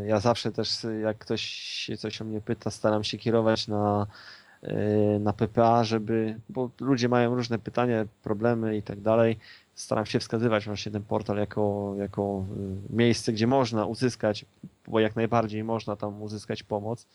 ja 0.07 0.19
zawsze 0.19 0.51
też, 0.51 0.69
jak 1.03 1.17
ktoś 1.17 1.41
się 1.51 1.97
coś 1.97 2.21
o 2.21 2.25
mnie 2.25 2.41
pyta, 2.41 2.71
staram 2.71 3.03
się 3.03 3.17
kierować 3.17 3.67
na, 3.67 4.07
na 5.19 5.33
PPA, 5.33 5.83
żeby, 5.83 6.39
bo 6.49 6.69
ludzie 6.79 7.09
mają 7.09 7.35
różne 7.35 7.59
pytania, 7.59 8.05
problemy 8.23 8.77
i 8.77 8.83
tak 8.83 9.01
dalej, 9.01 9.37
staram 9.79 10.05
się 10.05 10.19
wskazywać 10.19 10.65
właśnie 10.65 10.91
ten 10.91 11.03
portal 11.03 11.37
jako, 11.37 11.95
jako 11.97 12.45
y, 12.91 12.95
miejsce, 12.95 13.33
gdzie 13.33 13.47
można 13.47 13.85
uzyskać, 13.85 14.45
bo 14.87 14.99
jak 14.99 15.15
najbardziej 15.15 15.63
można 15.63 15.95
tam 15.95 16.21
uzyskać 16.21 16.63
pomoc. 16.63 17.07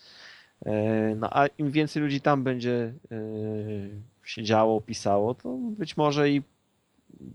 E, 0.66 1.14
no 1.14 1.28
a 1.30 1.46
im 1.46 1.70
więcej 1.70 2.02
ludzi 2.02 2.20
tam 2.20 2.42
będzie 2.42 2.92
y, 3.12 3.90
siedziało, 4.24 4.80
pisało, 4.80 5.34
to 5.34 5.56
być 5.56 5.96
może 5.96 6.30
i 6.30 6.42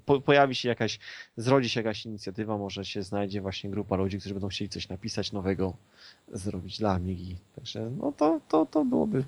po, 0.06 0.22
pojawi 0.22 0.56
się 0.56 0.70
jakaś, 0.70 1.00
zrodzi 1.38 1.70
się 1.70 1.80
jakaś 1.80 2.06
inicjatywa, 2.06 2.58
może 2.58 2.86
się 2.86 3.04
znajdzie 3.04 3.42
właśnie 3.42 3.70
grupa 3.70 3.96
ludzi, 3.96 4.20
którzy 4.20 4.36
będą 4.36 4.48
chcieli 4.48 4.70
coś 4.70 4.90
napisać 4.90 5.32
nowego, 5.32 5.74
zrobić 6.32 6.80
dla 6.80 6.92
Amigi. 6.92 7.36
Także 7.56 7.92
no 7.98 8.12
to, 8.12 8.40
to, 8.48 8.66
to 8.66 8.86
byłoby 8.86 9.24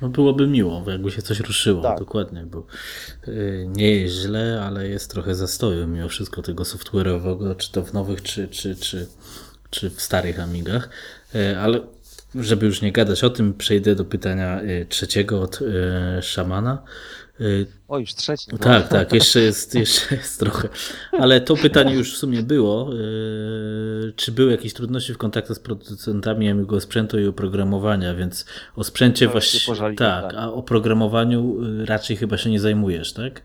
No 0.00 0.08
byłoby 0.08 0.46
miło, 0.46 0.84
jakby 0.86 1.10
się 1.10 1.22
coś 1.22 1.40
ruszyło, 1.40 1.82
tak. 1.82 1.98
dokładnie, 1.98 2.46
bo 2.46 2.66
y, 3.28 3.66
nie 3.68 3.96
jest 3.96 4.14
źle, 4.14 4.62
ale 4.66 4.88
jest 4.88 5.10
trochę 5.10 5.34
zastoju 5.34 5.86
mimo 5.86 6.08
wszystko 6.08 6.42
tego 6.42 6.62
software'owego, 6.62 7.56
czy 7.56 7.72
to 7.72 7.82
w 7.82 7.92
nowych, 7.92 8.22
czy, 8.22 8.48
czy, 8.48 8.76
czy, 8.76 9.06
czy 9.70 9.90
w 9.90 10.02
starych 10.02 10.40
Amigach, 10.40 10.88
y, 11.34 11.58
ale 11.58 11.80
żeby 12.34 12.66
już 12.66 12.82
nie 12.82 12.92
gadać 12.92 13.24
o 13.24 13.30
tym, 13.30 13.54
przejdę 13.54 13.94
do 13.94 14.04
pytania 14.04 14.62
y, 14.62 14.86
trzeciego 14.88 15.40
od 15.40 15.60
szamana. 16.22 16.82
O, 17.88 17.98
już 17.98 18.14
trzeci. 18.14 18.50
No. 18.52 18.58
Tak, 18.58 18.88
tak, 18.88 19.12
jeszcze 19.12 19.40
jest, 19.40 19.74
jeszcze 19.74 20.14
jest 20.14 20.40
trochę. 20.40 20.68
Ale 21.12 21.40
to 21.40 21.56
pytanie 21.56 21.94
już 21.94 22.14
w 22.14 22.16
sumie 22.16 22.42
było. 22.42 22.90
Czy 24.16 24.32
były 24.32 24.50
jakieś 24.50 24.74
trudności 24.74 25.14
w 25.14 25.18
kontakcie 25.18 25.54
z 25.54 25.60
producentami 25.60 26.46
jego 26.46 26.80
sprzętu 26.80 27.18
i 27.18 27.26
oprogramowania, 27.26 28.14
więc 28.14 28.46
o 28.76 28.84
sprzęcie 28.84 29.28
właśnie. 29.28 29.74
Tak, 29.76 29.96
tak, 29.96 30.34
a 30.36 30.52
o 30.52 30.62
programowaniu 30.62 31.56
raczej 31.84 32.16
chyba 32.16 32.38
się 32.38 32.50
nie 32.50 32.60
zajmujesz, 32.60 33.12
tak? 33.12 33.42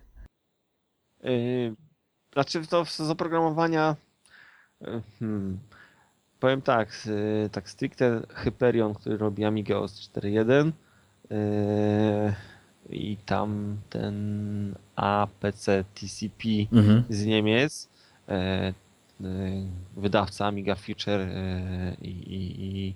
Yy, 1.24 1.76
znaczy 2.34 2.68
to 2.68 2.86
z 2.86 3.00
oprogramowania. 3.02 3.96
Hmm, 5.20 5.60
powiem 6.40 6.62
tak, 6.62 7.08
tak 7.52 7.70
stricte 7.70 8.22
Hyperion, 8.30 8.94
który 8.94 9.18
robi 9.18 9.46
Amiga 9.46 9.76
OS 9.76 10.10
4.1. 10.16 10.72
Yy, 11.30 12.34
i 12.92 13.18
tam 13.26 13.78
ten 13.90 14.76
APC 14.96 15.66
TCP 15.96 16.44
mhm. 16.74 17.04
z 17.10 17.26
Niemiec, 17.26 17.90
e, 18.28 18.34
e, 18.34 18.74
wydawca 19.98 20.46
Amiga 20.46 20.76
Future 20.76 21.22
e, 21.22 21.96
i, 22.02 22.10
i, 22.10 22.88
i 22.88 22.94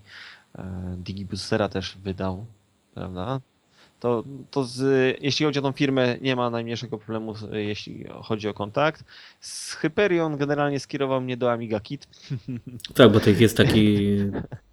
Digiboostera 0.98 1.70
też 1.70 1.98
wydał, 1.98 2.46
prawda? 2.94 3.42
To, 4.00 4.24
to 4.52 4.64
z, 4.64 5.18
jeśli 5.22 5.46
chodzi 5.46 5.60
o 5.60 5.62
tą 5.62 5.72
firmę, 5.72 6.18
nie 6.22 6.36
ma 6.36 6.50
najmniejszego 6.50 6.98
problemu, 6.98 7.34
jeśli 7.52 8.06
chodzi 8.24 8.48
o 8.48 8.54
kontakt. 8.54 9.04
Z 9.40 9.74
Hyperion 9.74 10.38
generalnie 10.38 10.80
skierował 10.80 11.22
mnie 11.22 11.38
do 11.38 11.52
Amiga 11.52 11.80
Kit. 11.80 12.08
Tak, 12.96 13.12
bo 13.12 13.20
to 13.20 13.30
jest 13.30 13.58
taki 13.58 14.18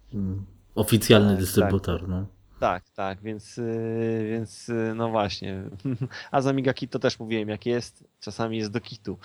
oficjalny 0.75 1.29
tak, 1.29 1.39
dystrybutor. 1.39 1.99
Tak. 1.99 2.09
No. 2.09 2.25
Tak, 2.63 2.89
tak, 2.89 3.21
więc, 3.21 3.57
y, 3.57 4.27
więc 4.29 4.69
y, 4.69 4.93
no 4.95 5.09
właśnie. 5.09 5.63
A 6.31 6.41
za 6.41 6.49
Amiga 6.49 6.73
Kit 6.73 6.91
to 6.91 6.99
też 6.99 7.19
mówiłem, 7.19 7.49
jak 7.49 7.65
jest, 7.65 8.03
czasami 8.19 8.57
jest 8.57 8.71
do 8.71 8.81
kitu. 8.81 9.17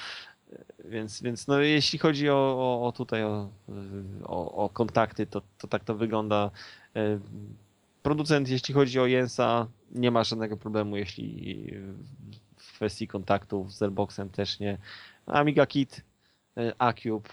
Więc, 0.84 1.22
więc 1.22 1.46
no 1.46 1.60
jeśli 1.60 1.98
chodzi 1.98 2.30
o, 2.30 2.34
o, 2.34 2.86
o 2.86 2.92
tutaj 2.92 3.24
o, 3.24 3.50
o, 4.52 4.68
kontakty, 4.68 5.26
to, 5.26 5.42
to 5.58 5.68
tak 5.68 5.84
to 5.84 5.94
wygląda. 5.94 6.50
Y, 6.96 7.20
producent, 8.02 8.48
jeśli 8.48 8.74
chodzi 8.74 9.00
o 9.00 9.06
Jensa, 9.06 9.66
nie 9.90 10.10
ma 10.10 10.24
żadnego 10.24 10.56
problemu, 10.56 10.96
jeśli 10.96 11.66
w 12.56 12.72
kwestii 12.72 13.08
kontaktów 13.08 13.72
z 13.72 13.78
Zerboxem 13.78 14.30
też 14.30 14.60
nie. 14.60 14.78
Amiga 15.26 15.66
Kit, 15.66 16.04
Acube, 16.78 17.28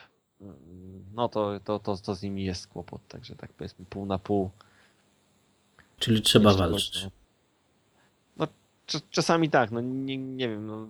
no 1.13 1.29
to, 1.29 1.59
to, 1.59 1.79
to, 1.79 1.97
to 1.97 2.15
z 2.15 2.23
nimi 2.23 2.43
jest 2.43 2.67
kłopot, 2.67 3.07
także 3.07 3.35
tak 3.35 3.53
powiedzmy 3.53 3.85
pół 3.85 4.05
na 4.05 4.19
pół. 4.19 4.51
Czyli 5.99 6.21
trzeba 6.21 6.53
walczyć. 6.53 7.07
No, 8.37 8.47
czasami 9.11 9.49
tak, 9.49 9.71
no 9.71 9.81
nie, 9.81 10.17
nie 10.17 10.49
wiem, 10.49 10.67
no, 10.67 10.87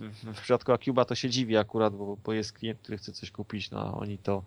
w, 0.34 0.40
przypadku 0.40 0.72
Acuba 0.72 1.04
to 1.04 1.14
się 1.14 1.30
dziwi 1.30 1.56
akurat, 1.56 1.96
bo, 1.96 2.16
bo 2.24 2.32
jest 2.32 2.52
klient, 2.52 2.80
który 2.80 2.98
chce 2.98 3.12
coś 3.12 3.30
kupić, 3.30 3.70
no 3.70 3.78
a 3.80 3.92
oni 3.92 4.18
to 4.18 4.44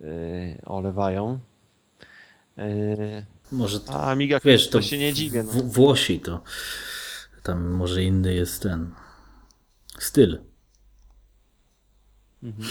yy, 0.00 0.08
olewają. 0.66 1.38
Yy, 2.56 3.26
może 3.52 3.80
to, 3.80 3.92
a 3.94 4.10
Amiga 4.10 4.40
wiesz, 4.44 4.66
to, 4.66 4.72
to 4.72 4.82
się 4.82 4.98
nie 4.98 5.12
dziwię. 5.12 5.42
No. 5.42 5.62
Włosi 5.62 6.20
to 6.20 6.42
tam 7.42 7.68
może 7.68 8.02
inny 8.02 8.34
jest 8.34 8.62
ten 8.62 8.90
styl. 9.98 10.38
Mhm. 12.42 12.68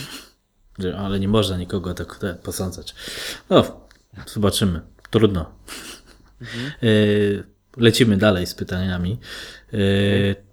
Ale 0.98 1.20
nie 1.20 1.28
można 1.28 1.58
nikogo 1.58 1.94
tak 1.94 2.20
posądzać. 2.44 2.96
No, 3.50 3.88
zobaczymy. 4.26 4.82
Trudno. 5.10 5.52
Mhm. 6.42 6.72
Lecimy 7.78 8.18
dalej 8.18 8.46
z 8.46 8.56
pytaniami. 8.56 9.20
E, 9.74 9.78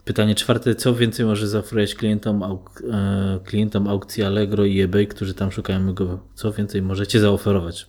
pytanie 0.05 0.35
czwarte. 0.35 0.75
Co 0.75 0.95
więcej 0.95 1.27
może 1.27 1.49
zaoferować 1.49 1.95
klientom, 1.95 2.43
auk 2.43 2.83
e, 2.93 3.41
klientom 3.45 3.89
aukcji 3.89 4.25
Allegro 4.25 4.65
i 4.65 4.81
eBay, 4.81 5.07
którzy 5.07 5.35
tam 5.35 5.53
szukają 5.53 5.95
go? 5.95 6.19
Co 6.35 6.53
więcej 6.53 6.83
możecie 6.83 7.21
zaoferować 7.21 7.87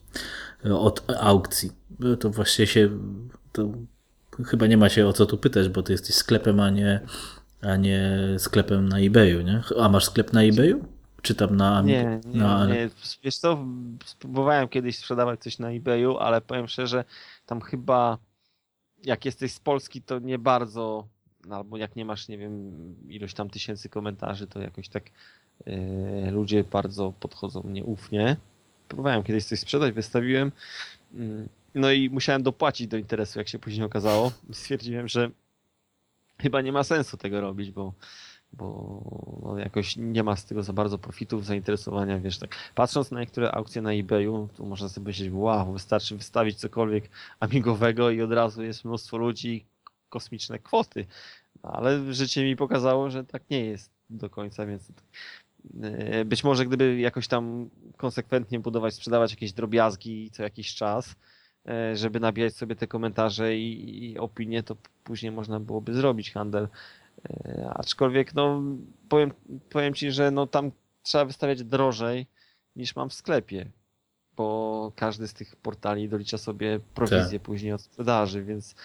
od 0.63 1.03
aukcji? 1.19 1.71
To 2.19 2.29
właśnie 2.29 2.67
się. 2.67 2.89
To 3.51 3.71
chyba 4.45 4.67
nie 4.67 4.77
ma 4.77 4.89
się 4.89 5.07
o 5.07 5.13
co 5.13 5.25
tu 5.25 5.37
pytać, 5.37 5.69
bo 5.69 5.83
ty 5.83 5.91
jesteś 5.91 6.15
sklepem, 6.15 6.59
a 6.59 6.69
nie, 6.69 6.99
a 7.61 7.75
nie 7.75 8.19
sklepem 8.37 8.89
na 8.89 8.99
eBayu, 8.99 9.41
nie? 9.41 9.61
A 9.79 9.89
masz 9.89 10.05
sklep 10.05 10.33
na 10.33 10.43
eBayu? 10.43 10.85
Czy 11.21 11.35
tam 11.35 11.55
na. 11.55 11.81
Nie, 11.81 12.19
nie, 12.25 12.39
na... 12.39 12.65
nie. 12.65 12.89
Wiesz 13.23 13.37
co, 13.37 13.65
spróbowałem 14.05 14.67
kiedyś 14.67 14.97
sprzedawać 14.97 15.39
coś 15.39 15.59
na 15.59 15.71
eBayu, 15.71 16.17
ale 16.17 16.41
powiem 16.41 16.67
szczerze, 16.67 17.03
tam 17.49 17.61
chyba 17.61 18.17
jak 19.03 19.25
jesteś 19.25 19.51
z 19.51 19.59
Polski, 19.59 20.01
to 20.01 20.19
nie 20.19 20.39
bardzo, 20.39 21.07
albo 21.49 21.77
jak 21.77 21.95
nie 21.95 22.05
masz, 22.05 22.27
nie 22.27 22.37
wiem, 22.37 22.71
ilość 23.09 23.35
tam 23.35 23.49
tysięcy 23.49 23.89
komentarzy, 23.89 24.47
to 24.47 24.61
jakoś 24.61 24.89
tak 24.89 25.03
yy, 25.65 26.31
ludzie 26.31 26.63
bardzo 26.63 27.13
podchodzą 27.19 27.63
nieufnie. 27.65 28.37
Próbowałem 28.87 29.23
kiedyś 29.23 29.45
coś 29.45 29.59
sprzedać, 29.59 29.93
wystawiłem, 29.93 30.51
yy, 31.13 31.47
no 31.75 31.91
i 31.91 32.09
musiałem 32.09 32.43
dopłacić 32.43 32.87
do 32.87 32.97
interesu, 32.97 33.39
jak 33.39 33.47
się 33.47 33.59
później 33.59 33.85
okazało. 33.85 34.31
Stwierdziłem, 34.51 35.07
że 35.07 35.29
chyba 36.41 36.61
nie 36.61 36.71
ma 36.71 36.83
sensu 36.83 37.17
tego 37.17 37.41
robić, 37.41 37.71
bo 37.71 37.93
bo 38.53 39.39
no, 39.43 39.57
jakoś 39.57 39.97
nie 39.97 40.23
ma 40.23 40.35
z 40.35 40.45
tego 40.45 40.63
za 40.63 40.73
bardzo 40.73 40.97
profitów, 40.97 41.45
zainteresowania, 41.45 42.19
wiesz, 42.19 42.37
tak. 42.37 42.55
Patrząc 42.75 43.11
na 43.11 43.19
niektóre 43.19 43.51
aukcje 43.51 43.81
na 43.81 43.93
eBayu, 43.93 44.49
to 44.55 44.65
można 44.65 44.89
sobie 44.89 45.03
powiedzieć, 45.05 45.29
wow, 45.31 45.73
wystarczy 45.73 46.17
wystawić 46.17 46.57
cokolwiek 46.57 47.09
amigowego 47.39 48.09
i 48.09 48.21
od 48.21 48.31
razu 48.31 48.63
jest 48.63 48.85
mnóstwo 48.85 49.17
ludzi, 49.17 49.65
kosmiczne 50.09 50.59
kwoty. 50.59 51.05
Ale 51.63 52.13
życie 52.13 52.43
mi 52.43 52.55
pokazało, 52.55 53.09
że 53.09 53.23
tak 53.23 53.49
nie 53.49 53.65
jest 53.65 53.91
do 54.09 54.29
końca, 54.29 54.65
więc 54.65 54.91
e, 55.81 56.25
być 56.25 56.43
może 56.43 56.65
gdyby 56.65 56.99
jakoś 56.99 57.27
tam 57.27 57.69
konsekwentnie 57.97 58.59
budować, 58.59 58.93
sprzedawać 58.93 59.31
jakieś 59.31 59.53
drobiazgi 59.53 60.31
co 60.31 60.43
jakiś 60.43 60.75
czas, 60.75 61.15
e, 61.67 61.95
żeby 61.95 62.19
nabijać 62.19 62.55
sobie 62.55 62.75
te 62.75 62.87
komentarze 62.87 63.57
i, 63.57 64.11
i 64.11 64.17
opinie, 64.17 64.63
to 64.63 64.75
później 65.03 65.31
można 65.31 65.59
byłoby 65.59 65.93
zrobić 65.93 66.31
handel 66.31 66.67
aczkolwiek, 67.69 68.35
no, 68.35 68.61
powiem, 69.09 69.31
powiem 69.69 69.93
ci, 69.93 70.11
że 70.11 70.31
no, 70.31 70.47
tam 70.47 70.71
trzeba 71.01 71.25
wystawiać 71.25 71.63
drożej 71.63 72.27
niż 72.75 72.95
mam 72.95 73.09
w 73.09 73.13
sklepie, 73.13 73.71
bo 74.35 74.91
każdy 74.95 75.27
z 75.27 75.33
tych 75.33 75.55
portali 75.55 76.09
dolicza 76.09 76.37
sobie 76.37 76.79
prowizję 76.93 77.39
tak. 77.39 77.45
później 77.45 77.73
od 77.73 77.81
sprzedaży, 77.81 78.43
więc 78.43 78.75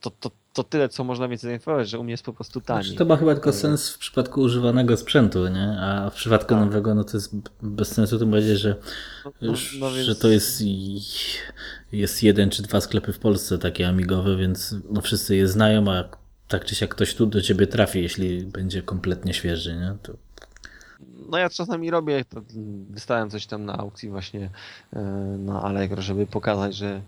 to, 0.00 0.10
to, 0.10 0.30
to 0.52 0.64
tyle, 0.64 0.88
co 0.88 1.04
można 1.04 1.28
więcej 1.28 1.48
zainformować, 1.48 1.88
że 1.88 1.98
u 1.98 2.04
mnie 2.04 2.12
jest 2.12 2.24
po 2.24 2.32
prostu 2.32 2.60
taniej. 2.60 2.84
Znaczy, 2.84 2.98
to 2.98 3.04
ma 3.04 3.16
chyba 3.16 3.34
tylko 3.34 3.50
e, 3.50 3.52
sens 3.52 3.90
w 3.90 3.98
przypadku 3.98 4.40
używanego 4.40 4.96
sprzętu, 4.96 5.48
nie? 5.48 5.76
A 5.80 6.10
w 6.10 6.14
przypadku 6.14 6.54
tak. 6.54 6.64
nowego, 6.64 6.94
no 6.94 7.04
to 7.04 7.16
jest 7.16 7.36
bez 7.62 7.88
sensu 7.92 8.18
tym 8.18 8.30
powiedzieć, 8.30 8.58
że, 8.58 8.76
no, 9.24 9.32
no, 9.42 9.52
no 9.80 9.90
więc... 9.90 10.06
że 10.06 10.14
to 10.14 10.28
jest, 10.28 10.62
jest 11.92 12.22
jeden 12.22 12.50
czy 12.50 12.62
dwa 12.62 12.80
sklepy 12.80 13.12
w 13.12 13.18
Polsce 13.18 13.58
takie 13.58 13.88
amigowe, 13.88 14.36
więc 14.36 14.74
no 14.90 15.00
wszyscy 15.00 15.36
je 15.36 15.48
znają, 15.48 15.92
a 15.92 16.23
tak 16.54 16.64
czy 16.64 16.74
siak 16.74 16.90
ktoś 16.90 17.14
tu 17.14 17.26
do 17.26 17.42
ciebie 17.42 17.66
trafi, 17.66 18.02
jeśli 18.02 18.46
będzie 18.46 18.82
kompletnie 18.82 19.34
świeży, 19.34 19.76
nie? 19.76 19.96
To... 20.02 20.12
No 21.30 21.38
ja 21.38 21.50
czasami 21.50 21.90
robię, 21.90 22.24
to 22.24 22.42
wystałem 22.90 23.30
coś 23.30 23.46
tam 23.46 23.64
na 23.64 23.76
aukcji 23.76 24.08
właśnie 24.08 24.50
e, 24.92 25.00
na 25.38 25.62
Allegro, 25.62 26.02
żeby 26.02 26.26
pokazać, 26.26 26.74
że 26.74 27.02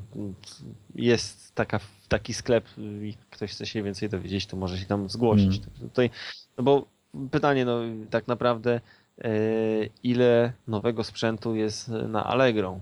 jest 0.95 1.55
taka, 1.55 1.81
taki 2.09 2.35
sklep 2.35 2.65
i 2.79 3.15
ktoś 3.31 3.51
chce 3.53 3.67
się 3.67 3.83
więcej 3.83 4.09
dowiedzieć, 4.09 4.47
to 4.47 4.57
może 4.57 4.79
się 4.79 4.87
tam 4.87 5.11
zgłosić. 5.11 5.57
Mm. 5.57 5.89
Tutaj, 5.89 6.11
no 6.59 6.65
bo 6.65 6.87
pytanie, 7.31 7.65
no 7.65 7.81
tak 8.11 8.27
naprawdę 8.27 8.81
e, 9.19 9.31
ile 10.03 10.53
nowego 10.67 11.05
sprzętu 11.05 11.55
jest 11.55 11.89
na 11.89 12.25
Allegro 12.25 12.81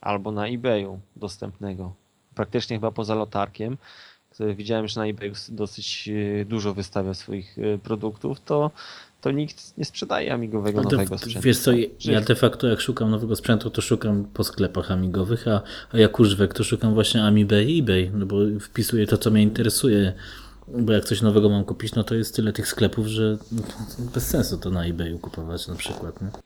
albo 0.00 0.32
na 0.32 0.46
eBayu 0.46 1.00
dostępnego? 1.16 1.94
Praktycznie 2.34 2.76
chyba 2.76 2.90
poza 2.90 3.14
lotarkiem 3.14 3.78
widziałem, 4.56 4.88
że 4.88 5.00
na 5.00 5.06
eBay 5.06 5.32
dosyć 5.48 6.08
e, 6.40 6.44
dużo 6.44 6.74
wystawia 6.74 7.14
swoich 7.14 7.58
e, 7.58 7.78
produktów, 7.78 8.40
to, 8.40 8.70
to 9.20 9.30
nikt 9.30 9.78
nie 9.78 9.84
sprzedaje 9.84 10.32
amigowego 10.32 10.82
no 10.82 10.90
nowego 10.90 11.18
sprzętu. 11.18 11.40
Wiesz 11.40 11.58
co, 11.58 11.70
ja 12.04 12.20
de 12.20 12.34
facto 12.34 12.66
jak 12.66 12.80
szukam 12.80 13.10
nowego 13.10 13.36
sprzętu, 13.36 13.70
to 13.70 13.82
szukam 13.82 14.24
po 14.24 14.44
sklepach 14.44 14.90
amigowych, 14.90 15.48
a, 15.48 15.62
a 15.92 15.98
jak 15.98 16.20
używek, 16.20 16.54
to 16.54 16.64
szukam 16.64 16.94
właśnie 16.94 17.24
Amibay 17.24 17.64
i 17.64 17.80
eBay, 17.80 18.10
no 18.14 18.26
bo 18.26 18.36
wpisuję 18.60 19.06
to, 19.06 19.18
co 19.18 19.30
mnie 19.30 19.42
interesuje. 19.42 20.12
Bo 20.68 20.92
jak 20.92 21.04
coś 21.04 21.22
nowego 21.22 21.48
mam 21.48 21.64
kupić, 21.64 21.94
no 21.94 22.04
to 22.04 22.14
jest 22.14 22.36
tyle 22.36 22.52
tych 22.52 22.68
sklepów, 22.68 23.06
że 23.06 23.38
bez 24.14 24.26
sensu 24.26 24.58
to 24.58 24.70
na 24.70 24.84
eBayu 24.84 25.18
kupować 25.18 25.68
na 25.68 25.74
przykład. 25.74 26.22
Nie? 26.22 26.45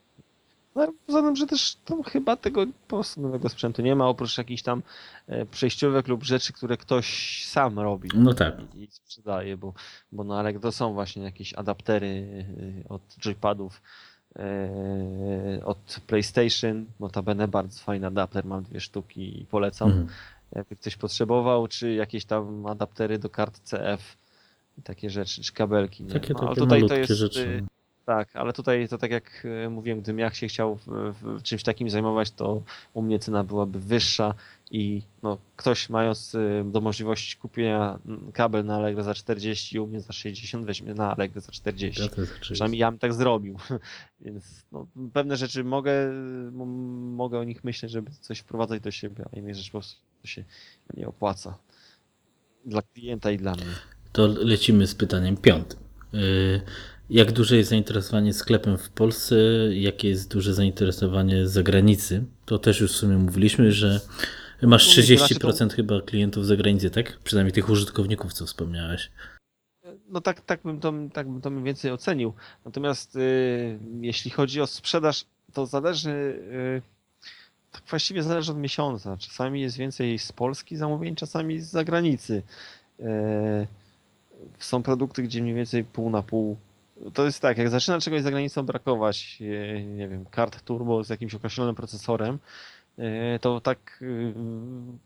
No, 0.86 0.93
poza 1.07 1.23
tym, 1.23 1.36
że 1.36 1.47
też 1.47 1.77
tam 1.85 2.02
chyba 2.02 2.36
tego 2.36 2.66
po 2.66 2.97
prostu 2.97 3.20
nowego 3.20 3.48
sprzętu 3.48 3.82
nie 3.82 3.97
ma, 3.97 4.09
oprócz 4.09 4.39
jakichś 4.39 4.62
tam 4.62 4.82
e, 5.27 5.47
przejściówek 5.47 6.09
lub 6.09 6.24
rzeczy, 6.24 6.52
które 6.52 6.77
ktoś 6.77 7.40
sam 7.47 7.78
robi. 7.78 8.09
No 8.15 8.35
tak. 8.35 8.55
I, 8.74 8.89
sprzedaje, 8.90 9.57
bo, 9.57 9.73
bo 10.12 10.24
no 10.24 10.39
ale 10.39 10.61
to 10.61 10.73
są 10.73 10.93
właśnie 10.93 11.23
jakieś 11.23 11.55
adaptery 11.55 12.44
e, 12.85 12.89
od 12.89 13.02
joypadów 13.19 13.82
e, 14.36 15.65
od 15.65 16.01
PlayStation, 16.07 16.86
notabene 17.01 17.48
bardzo 17.48 17.81
fajny 17.81 18.07
adapter, 18.07 18.44
mam 18.44 18.62
dwie 18.62 18.81
sztuki 18.81 19.43
i 19.43 19.47
polecam. 19.47 19.89
Mhm. 19.89 20.09
Jakby 20.52 20.77
ktoś 20.77 20.97
potrzebował, 20.97 21.69
czy 21.69 21.93
jakieś 21.93 22.24
tam 22.24 22.66
adaptery 22.66 23.19
do 23.19 23.28
kart 23.28 23.61
CF 23.61 24.16
i 24.78 24.82
takie 24.82 25.11
rzeczy, 25.11 25.43
czy 25.43 25.52
kabelki. 25.52 26.05
Takie, 26.05 26.35
no, 26.35 26.40
takie 26.40 26.61
tutaj 26.61 26.89
to 26.89 26.94
jest, 26.94 27.12
rzeczy. 27.12 27.65
Tak, 28.06 28.36
ale 28.36 28.52
tutaj 28.52 28.89
to 28.89 28.98
tak 28.98 29.10
jak 29.10 29.47
e, 29.64 29.68
mówiłem, 29.68 30.01
gdybym 30.01 30.18
ja 30.18 30.31
się 30.31 30.48
chciał 30.48 30.77
w, 30.77 30.86
w 31.22 31.43
czymś 31.43 31.62
takim 31.62 31.90
zajmować, 31.90 32.31
to 32.31 32.62
u 32.94 33.02
mnie 33.02 33.18
cena 33.18 33.44
byłaby 33.44 33.81
wyższa 33.81 34.35
i 34.70 35.02
no, 35.22 35.39
ktoś 35.56 35.89
mając 35.89 36.35
e, 36.35 36.64
do 36.64 36.81
możliwości 36.81 37.36
kupienia 37.36 37.98
kabel 38.32 38.64
na 38.64 38.77
Allegro 38.77 39.02
za 39.02 39.14
40, 39.14 39.81
u 39.81 39.86
mnie 39.86 40.01
za 40.01 40.12
60, 40.12 40.66
weźmie 40.66 40.94
na 40.94 41.14
Allegro 41.14 41.40
za 41.40 41.52
40. 41.52 42.02
Ja 42.02 42.09
Przynajmniej 42.40 42.81
ja 42.81 42.90
bym 42.90 42.98
tak 42.98 43.14
zrobił. 43.14 43.56
Więc 44.20 44.44
no, 44.72 44.86
pewne 45.12 45.36
rzeczy 45.36 45.64
mogę, 45.64 45.93
mogę 47.12 47.39
o 47.39 47.44
nich 47.44 47.64
myśleć, 47.64 47.93
żeby 47.93 48.10
coś 48.20 48.39
wprowadzać 48.39 48.81
do 48.82 48.90
siebie, 48.90 49.24
a 49.32 49.36
inne 49.36 49.55
rzeczy 49.55 49.70
po 49.72 49.78
prostu 49.78 50.01
się 50.24 50.44
nie 50.97 51.09
opłaca. 51.09 51.59
Dla 52.64 52.82
klienta 52.82 53.31
i 53.31 53.39
dla 53.39 53.55
mnie. 53.55 53.64
To 54.12 54.27
lecimy 54.27 54.86
z 54.86 54.94
pytaniem 54.94 55.36
piątym. 55.36 55.78
Yy, 56.12 56.60
jak 57.10 57.32
duże 57.32 57.56
jest 57.56 57.70
zainteresowanie 57.70 58.32
sklepem 58.32 58.78
w 58.78 58.90
Polsce? 58.90 59.36
Jakie 59.70 60.08
jest 60.08 60.32
duże 60.32 60.54
zainteresowanie 60.54 61.46
z 61.46 61.52
zagranicy? 61.52 62.24
To 62.44 62.58
też 62.58 62.80
już 62.80 62.92
w 62.92 62.96
sumie 62.96 63.16
mówiliśmy, 63.16 63.72
że 63.72 64.00
masz 64.62 64.98
30% 64.98 65.72
chyba 65.72 66.00
klientów 66.00 66.44
z 66.44 66.48
zagranicy, 66.48 66.90
tak? 66.90 67.18
Przynajmniej 67.24 67.52
tych 67.52 67.68
użytkowników, 67.68 68.32
co 68.32 68.46
wspomniałeś. 68.46 69.10
No 70.08 70.20
tak, 70.20 70.40
tak, 70.40 70.60
bym, 70.62 70.80
to, 70.80 70.92
tak 71.12 71.28
bym 71.28 71.40
to 71.40 71.50
mniej 71.50 71.64
więcej 71.64 71.90
ocenił. 71.90 72.32
Natomiast 72.64 73.16
y, 73.16 73.78
jeśli 74.00 74.30
chodzi 74.30 74.60
o 74.60 74.66
sprzedaż, 74.66 75.24
to 75.52 75.66
zależy, 75.66 76.10
y, 76.10 76.82
tak 77.72 77.82
właściwie 77.90 78.22
zależy 78.22 78.52
od 78.52 78.58
miesiąca. 78.58 79.16
Czasami 79.16 79.60
jest 79.60 79.76
więcej 79.76 80.18
z 80.18 80.32
Polski 80.32 80.76
zamówień, 80.76 81.16
czasami 81.16 81.60
z 81.60 81.70
zagranicy. 81.70 82.42
Y, 83.00 83.04
są 84.58 84.82
produkty, 84.82 85.22
gdzie 85.22 85.42
mniej 85.42 85.54
więcej 85.54 85.84
pół 85.84 86.10
na 86.10 86.22
pół 86.22 86.56
to 87.14 87.24
jest 87.24 87.40
tak, 87.40 87.59
jak 87.59 87.68
zaczyna 87.68 88.01
czegoś 88.01 88.22
za 88.22 88.31
granicą 88.31 88.62
brakować, 88.62 89.39
e, 89.40 89.82
nie 89.85 90.09
wiem, 90.09 90.24
kart 90.27 90.62
turbo 90.62 91.05
z 91.05 91.09
jakimś 91.09 91.35
określonym 91.35 91.74
procesorem, 91.74 92.39
e, 92.98 93.39
to 93.39 93.60
tak 93.60 94.01
e, 94.02 94.06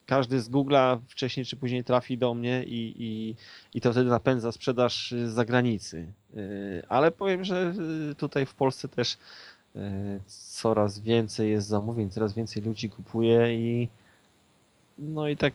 każdy 0.06 0.40
z 0.40 0.50
Google'a 0.50 1.00
wcześniej 1.08 1.46
czy 1.46 1.56
później 1.56 1.84
trafi 1.84 2.18
do 2.18 2.34
mnie 2.34 2.64
i, 2.64 2.94
i, 2.98 3.36
i 3.78 3.80
to 3.80 3.92
wtedy 3.92 4.10
napędza 4.10 4.52
sprzedaż 4.52 5.14
z 5.26 5.32
zagranicy. 5.32 6.06
Ale 6.88 7.10
powiem, 7.10 7.44
że 7.44 7.74
tutaj 8.18 8.46
w 8.46 8.54
Polsce 8.54 8.88
też 8.88 9.18
coraz 10.26 10.98
więcej 10.98 11.50
jest 11.50 11.68
zamówień, 11.68 12.10
coraz 12.10 12.34
więcej 12.34 12.62
ludzi 12.62 12.90
kupuje 12.90 13.54
i 13.54 13.88
no 14.98 15.28
i 15.28 15.36
tak 15.36 15.54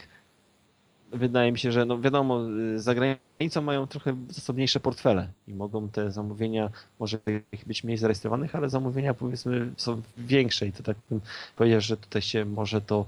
wydaje 1.11 1.51
mi 1.51 1.59
się, 1.59 1.71
że 1.71 1.85
no 1.85 1.99
wiadomo, 1.99 2.39
za 2.75 2.95
granicą 2.95 3.28
mają 3.61 3.87
trochę 3.87 4.15
zasobniejsze 4.29 4.79
portfele 4.79 5.27
i 5.47 5.53
mogą 5.53 5.89
te 5.89 6.11
zamówienia, 6.11 6.69
może 6.99 7.19
ich 7.51 7.65
być 7.65 7.83
mniej 7.83 7.97
zarejestrowanych, 7.97 8.55
ale 8.55 8.69
zamówienia 8.69 9.13
powiedzmy 9.13 9.71
są 9.77 10.01
większe 10.17 10.67
i 10.67 10.71
to 10.71 10.83
tak 10.83 10.97
bym 11.09 11.21
powiedział, 11.55 11.81
że 11.81 11.97
tutaj 11.97 12.21
się 12.21 12.45
może 12.45 12.81
to 12.81 13.05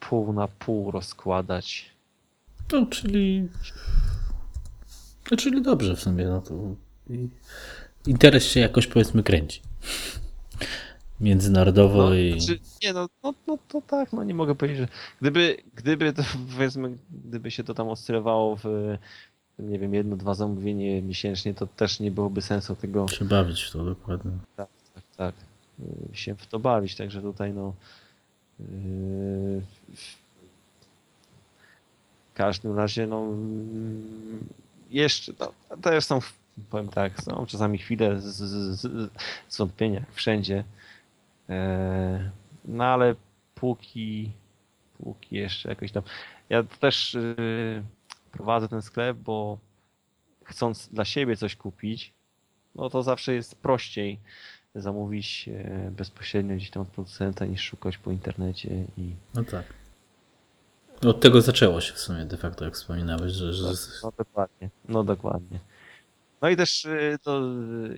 pół 0.00 0.32
na 0.32 0.48
pół 0.48 0.90
rozkładać. 0.90 1.90
No, 2.72 2.86
czyli 2.86 3.48
czyli 5.36 5.62
dobrze 5.62 5.96
w 5.96 6.00
sumie, 6.00 6.24
no 6.24 6.40
to 6.40 6.54
interes 8.06 8.44
się 8.44 8.60
jakoś 8.60 8.86
powiedzmy 8.86 9.22
kręci 9.22 9.60
międzynarodowo 11.22 12.02
no, 12.02 12.14
i... 12.14 12.40
Znaczy, 12.40 12.60
nie, 12.82 12.92
no, 12.92 13.08
no, 13.22 13.34
no 13.46 13.58
to 13.68 13.80
tak, 13.80 14.12
no 14.12 14.24
nie 14.24 14.34
mogę 14.34 14.54
powiedzieć, 14.54 14.78
że 14.78 14.88
gdyby, 15.20 15.56
gdyby 15.74 16.12
to, 16.12 16.22
powiedzmy, 16.52 16.98
gdyby 17.24 17.50
się 17.50 17.64
to 17.64 17.74
tam 17.74 17.88
oscylowało 17.88 18.56
w 18.56 18.98
nie 19.58 19.78
wiem, 19.78 19.94
jedno, 19.94 20.16
dwa 20.16 20.34
zamówienie 20.34 21.02
miesięcznie, 21.02 21.54
to 21.54 21.66
też 21.66 22.00
nie 22.00 22.10
byłoby 22.10 22.42
sensu 22.42 22.76
tego... 22.76 23.08
Się 23.08 23.24
bawić 23.24 23.62
w 23.62 23.70
to, 23.70 23.84
dokładnie. 23.84 24.32
Tak, 24.56 24.68
tak, 24.94 25.04
tak. 25.16 25.34
Y, 26.12 26.16
się 26.16 26.34
w 26.34 26.46
to 26.46 26.58
bawić, 26.58 26.96
także 26.96 27.22
tutaj 27.22 27.52
no 27.52 27.74
yy, 28.60 28.66
w 32.30 32.34
każdym 32.34 32.76
razie 32.76 33.06
no 33.06 33.26
jeszcze, 34.90 35.32
no, 35.40 35.52
też 35.82 36.04
są, 36.04 36.18
powiem 36.70 36.88
tak, 36.88 37.22
są 37.22 37.46
czasami 37.46 37.78
chwile 37.78 38.20
z, 38.20 38.24
z, 38.24 38.80
z 38.80 39.10
zwątpienia 39.48 40.04
wszędzie, 40.12 40.64
E, 41.48 42.30
no 42.64 42.84
ale 42.84 43.14
póki, 43.54 44.30
póki 44.98 45.36
jeszcze 45.36 45.68
jakoś 45.68 45.92
tam. 45.92 46.02
Ja 46.48 46.62
też 46.62 47.14
y, 47.14 47.82
prowadzę 48.32 48.68
ten 48.68 48.82
sklep, 48.82 49.16
bo 49.16 49.58
chcąc 50.44 50.88
dla 50.88 51.04
siebie 51.04 51.36
coś 51.36 51.56
kupić, 51.56 52.12
no 52.74 52.90
to 52.90 53.02
zawsze 53.02 53.34
jest 53.34 53.54
prościej 53.54 54.18
zamówić 54.74 55.48
e, 55.48 55.90
bezpośrednio 55.90 56.56
gdzieś 56.56 56.70
tam 56.70 56.82
od 56.82 56.88
producenta 56.88 57.46
niż 57.46 57.62
szukać 57.62 57.98
po 57.98 58.10
internecie 58.10 58.84
i. 58.96 59.14
No 59.34 59.44
tak. 59.44 59.64
Od 61.06 61.20
tego 61.20 61.40
zaczęło 61.40 61.80
się 61.80 61.92
w 61.92 61.98
sumie 61.98 62.24
de 62.24 62.36
facto, 62.36 62.64
jak 62.64 62.74
wspominałeś, 62.74 63.32
że. 63.32 63.52
że... 63.52 63.72
No 64.02 64.12
dokładnie. 64.18 64.70
No 64.88 65.04
dokładnie. 65.04 65.58
No 66.42 66.48
i 66.48 66.56
też 66.56 66.84
y, 66.84 67.18
to 67.22 67.40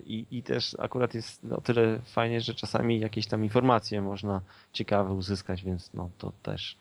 i, 0.06 0.26
i 0.30 0.42
też 0.42 0.76
akurat 0.78 1.14
jest 1.14 1.44
o 1.44 1.60
tyle 1.60 2.00
fajnie, 2.04 2.40
że 2.40 2.54
czasami 2.54 3.00
jakieś 3.00 3.26
tam 3.26 3.44
informacje 3.44 4.02
można 4.02 4.40
ciekawe 4.72 5.12
uzyskać, 5.12 5.64
więc 5.64 5.90
no 5.94 6.10
to 6.18 6.32
też 6.42 6.76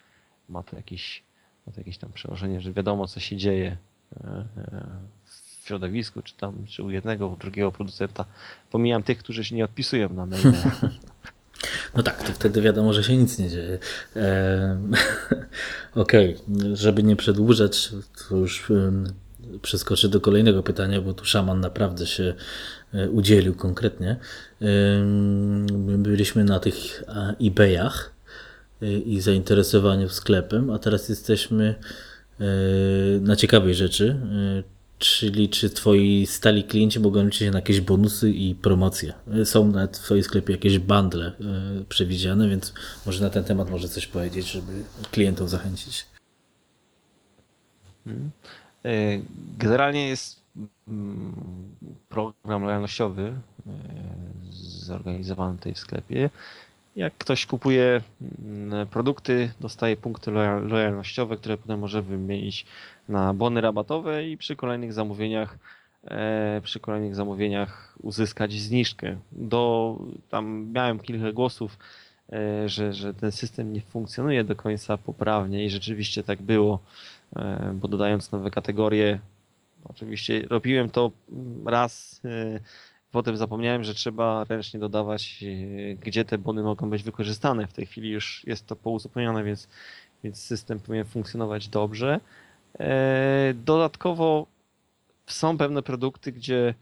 ma 0.49 0.63
to 0.63 0.75
jakieś, 0.75 1.23
ma 1.67 1.73
to 1.73 1.79
jakieś 1.79 1.97
tam 1.97 2.13
przełożenie, 2.13 2.61
że 2.61 2.73
wiadomo 2.73 3.07
co 3.07 3.19
się 3.19 3.37
dzieje 3.37 3.77
e, 4.23 4.27
e, 4.57 4.85
w 5.25 5.67
środowisku, 5.67 6.21
czy 6.21 6.33
tam, 6.37 6.65
czy 6.67 6.83
u 6.83 6.91
jednego, 6.91 7.27
u 7.27 7.37
drugiego 7.37 7.71
producenta. 7.71 8.25
Pomijam 8.71 9.03
tych, 9.03 9.17
którzy 9.17 9.43
się 9.43 9.55
nie 9.55 9.65
odpisują 9.65 10.09
na 10.09 10.25
maile. 10.25 10.53
No 11.95 12.03
tak, 12.03 12.23
to 12.23 12.33
wtedy 12.33 12.61
wiadomo, 12.61 12.93
że 12.93 13.03
się 13.03 13.17
nic 13.17 13.39
nie 13.39 13.49
dzieje. 13.49 13.77
Okej, 15.95 16.37
okay. 16.37 16.75
żeby 16.75 17.03
nie 17.03 17.15
przedłużać, 17.15 17.91
to 18.29 18.35
już 18.35 18.71
przeskoczę 19.61 20.09
do 20.09 20.21
kolejnego 20.21 20.63
pytania, 20.63 21.01
bo 21.01 21.13
tu 21.13 21.25
szaman 21.25 21.59
naprawdę 21.59 22.07
się 22.07 22.33
e, 22.93 23.09
udzielił 23.09 23.55
konkretnie. 23.55 24.15
Byliśmy 25.97 26.43
na 26.43 26.59
tych 26.59 27.03
eBayach 27.41 28.09
e, 28.09 28.12
i 29.05 29.21
zainteresowaniu 29.21 30.09
sklepem, 30.09 30.69
a 30.69 30.79
teraz 30.79 31.09
jesteśmy 31.09 31.75
e, 32.39 32.45
na 33.19 33.35
ciekawej 33.35 33.75
rzeczy, 33.75 34.19
czyli 34.97 35.49
czy 35.49 35.69
twoi 35.69 36.25
stali 36.25 36.63
klienci 36.63 36.99
mogą 36.99 37.25
liczyć 37.25 37.51
na 37.51 37.57
jakieś 37.57 37.81
bonusy 37.81 38.29
i 38.31 38.55
promocje. 38.55 39.13
Są 39.43 39.71
w 39.71 39.87
twoim 39.87 40.23
sklepie 40.23 40.53
jakieś 40.53 40.79
bundle 40.79 41.31
przewidziane, 41.89 42.49
więc 42.49 42.73
może 43.05 43.23
na 43.23 43.29
ten 43.29 43.43
temat 43.43 43.69
może 43.69 43.89
coś 43.89 44.07
powiedzieć, 44.07 44.51
żeby 44.51 44.83
klientów 45.11 45.49
zachęcić. 45.49 46.05
E, 48.85 49.19
generalnie 49.57 50.07
jest 50.07 50.41
mm, 50.87 51.35
program 52.09 52.63
lojalnościowy 52.63 53.33
zorganizowany 54.83 55.57
tutaj 55.57 55.73
w 55.73 55.79
sklepie. 55.79 56.29
Jak 56.95 57.13
ktoś 57.17 57.45
kupuje 57.45 58.01
mm, 58.39 58.87
produkty, 58.87 59.51
dostaje 59.59 59.97
punkty 59.97 60.31
lojalnościowe, 60.61 61.37
które 61.37 61.57
potem 61.57 61.79
może 61.79 62.01
wymienić 62.01 62.65
na 63.09 63.33
bony 63.33 63.61
rabatowe 63.61 64.27
i 64.27 64.37
przy 64.37 64.55
kolejnych 64.55 64.93
zamówieniach 64.93 65.57
e, 66.05 66.61
przy 66.63 66.79
kolejnych 66.79 67.15
zamówieniach 67.15 67.95
uzyskać 68.01 68.53
zniżkę. 68.53 69.17
Do, 69.31 69.97
tam 70.29 70.71
miałem 70.73 70.99
kilka 70.99 71.31
głosów, 71.31 71.77
że, 72.65 72.93
że 72.93 73.13
ten 73.13 73.31
system 73.31 73.73
nie 73.73 73.81
funkcjonuje 73.81 74.43
do 74.43 74.55
końca 74.55 74.97
poprawnie 74.97 75.65
i 75.65 75.69
rzeczywiście 75.69 76.23
tak 76.23 76.41
było. 76.41 76.79
E, 77.35 77.73
bo 77.73 77.87
dodając 77.87 78.31
nowe 78.31 78.51
kategorie, 78.51 79.19
oczywiście 79.83 80.45
robiłem 80.49 80.89
to 80.89 81.11
raz, 81.65 82.21
e, 82.25 82.59
potem 83.13 83.37
zapomniałem, 83.37 83.83
że 83.83 83.93
trzeba 83.93 84.43
ręcznie 84.43 84.79
dodawać, 84.79 85.43
e, 85.43 85.95
gdzie 85.95 86.25
te 86.25 86.37
bony 86.37 86.63
mogą 86.63 86.89
być 86.89 87.03
wykorzystane. 87.03 87.67
W 87.67 87.73
tej 87.73 87.85
chwili 87.85 88.09
już 88.09 88.43
jest 88.47 88.65
to 88.67 88.75
pouzupełnione, 88.75 89.43
więc, 89.43 89.67
więc 90.23 90.41
system 90.43 90.79
powinien 90.79 91.05
funkcjonować 91.05 91.67
dobrze. 91.67 92.19
Dodatkowo 93.53 94.47
są 95.25 95.57
pewne 95.57 95.83
produkty, 95.83 96.31
gdzie 96.31 96.73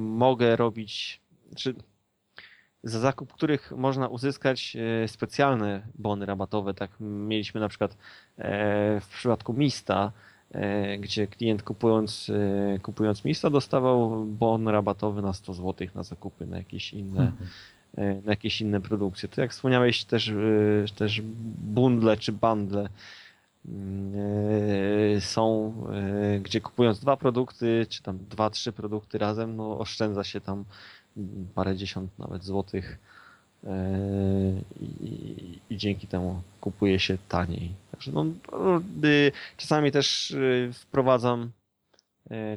mogę 0.00 0.56
robić, 0.56 1.20
czy 1.56 1.74
za 2.84 2.98
zakup 2.98 3.32
których 3.32 3.72
można 3.72 4.08
uzyskać 4.08 4.76
specjalne 5.06 5.82
bony 5.94 6.26
rabatowe. 6.26 6.74
Tak 6.74 6.90
mieliśmy 7.00 7.60
na 7.60 7.68
przykład 7.68 7.96
w 9.00 9.08
przypadku 9.12 9.52
Mista, 9.52 10.12
gdzie 10.98 11.26
klient 11.26 11.62
kupując, 11.62 12.30
kupując 12.82 13.24
Mista 13.24 13.50
dostawał 13.50 14.24
bon 14.24 14.68
rabatowy 14.68 15.22
na 15.22 15.32
100 15.32 15.54
zł 15.54 15.88
na 15.94 16.02
zakupy 16.02 16.46
na 16.46 16.56
jakieś 16.56 16.92
inne, 16.92 17.20
mhm. 17.96 18.24
na 18.24 18.32
jakieś 18.32 18.60
inne 18.60 18.80
produkcje. 18.80 19.28
To 19.28 19.40
jak 19.40 19.50
wspomniałeś 19.52 20.04
też, 20.04 20.32
też 20.96 21.22
bundle 21.58 22.16
czy 22.16 22.32
bundle 22.32 22.88
Yy, 23.64 25.20
są, 25.20 25.74
gdzie 26.42 26.60
kupując 26.60 27.00
dwa 27.00 27.16
produkty, 27.16 27.86
czy 27.88 28.02
tam 28.02 28.18
dwa, 28.18 28.50
trzy 28.50 28.72
produkty 28.72 29.18
razem, 29.18 29.56
no 29.56 29.78
oszczędza 29.78 30.24
się 30.24 30.40
tam 30.40 30.64
parę 31.54 31.76
dziesiąt 31.76 32.18
nawet 32.18 32.44
złotych 32.44 32.98
i, 34.80 35.58
i 35.70 35.76
dzięki 35.76 36.06
temu 36.06 36.42
kupuje 36.60 37.00
się 37.00 37.18
taniej. 37.28 37.70
Także 37.92 38.12
no, 38.12 38.24
czasami 39.56 39.92
też 39.92 40.36
wprowadzam 40.72 41.50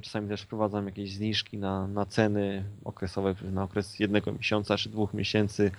Czasami 0.01 0.30
też 0.30 0.41
wprowadzam 0.41 0.85
jakieś 0.85 1.13
zniżki 1.13 1.57
na, 1.57 1.88
na 1.88 2.05
ceny 2.05 2.63
okresowe 2.84 3.35
na 3.51 3.63
okres 3.63 3.99
jednego 3.99 4.31
miesiąca 4.31 4.77
czy 4.77 4.89
dwóch 4.89 5.13
miesięcy. 5.13 5.71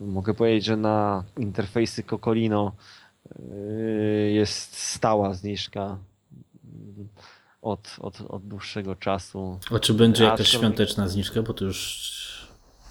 Mogę 0.00 0.34
powiedzieć, 0.34 0.64
że 0.64 0.76
na 0.76 1.24
interfejsy 1.36 2.02
Cocolino 2.02 2.72
Yy, 3.36 4.30
jest 4.30 4.76
stała 4.76 5.34
zniżka 5.34 5.98
od, 7.62 7.96
od, 8.00 8.20
od 8.20 8.48
dłuższego 8.48 8.96
czasu. 8.96 9.58
A 9.74 9.78
czy 9.78 9.94
będzie 9.94 10.24
jakaś 10.24 10.48
świąteczna 10.48 11.08
zniżka, 11.08 11.42
bo 11.42 11.54
to 11.54 11.64
już 11.64 12.17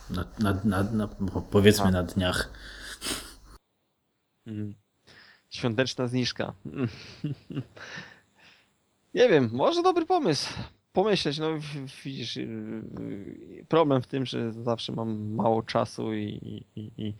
na, 0.09 0.25
na, 0.39 0.59
na, 0.63 0.83
na 0.83 1.07
powiedzmy 1.51 1.85
A. 1.85 1.91
na 1.91 2.03
dniach. 2.03 2.49
Mhm. 4.47 4.73
Świąteczna 5.49 6.07
zniżka. 6.07 6.53
Nie 9.13 9.29
wiem, 9.29 9.49
może 9.53 9.83
dobry 9.83 10.05
pomysł. 10.05 10.53
Pomyśleć, 10.93 11.39
no 11.39 11.47
widzisz, 12.05 12.35
yy, 12.35 13.65
problem 13.67 14.01
w 14.01 14.07
tym, 14.07 14.25
że 14.25 14.53
zawsze 14.53 14.91
mam 14.91 15.35
mało 15.35 15.63
czasu 15.63 16.13
i, 16.13 16.63
i, 16.75 16.91
i 16.97 17.13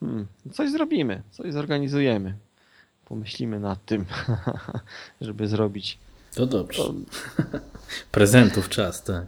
Hmm, 0.00 0.26
coś 0.52 0.70
zrobimy, 0.70 1.22
coś 1.30 1.52
zorganizujemy. 1.52 2.34
Pomyślimy 3.04 3.60
nad 3.60 3.84
tym, 3.84 4.04
żeby 5.20 5.48
zrobić. 5.48 5.98
To 6.34 6.46
dobrze. 6.46 6.82
To... 6.82 6.94
Prezentów 8.12 8.68
czas, 8.68 9.04
tak. 9.04 9.26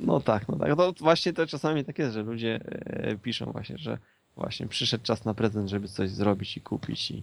No 0.00 0.20
tak, 0.20 0.48
no 0.48 0.56
tak. 0.56 0.76
To 0.76 0.92
właśnie 1.00 1.32
to 1.32 1.46
czasami 1.46 1.84
tak 1.84 1.98
jest, 1.98 2.14
że 2.14 2.22
ludzie 2.22 2.60
e, 2.64 3.16
piszą 3.16 3.52
właśnie, 3.52 3.78
że 3.78 3.98
właśnie 4.36 4.66
przyszedł 4.66 5.04
czas 5.04 5.24
na 5.24 5.34
prezent, 5.34 5.68
żeby 5.68 5.88
coś 5.88 6.10
zrobić 6.10 6.56
i 6.56 6.60
kupić 6.60 7.10
i, 7.10 7.22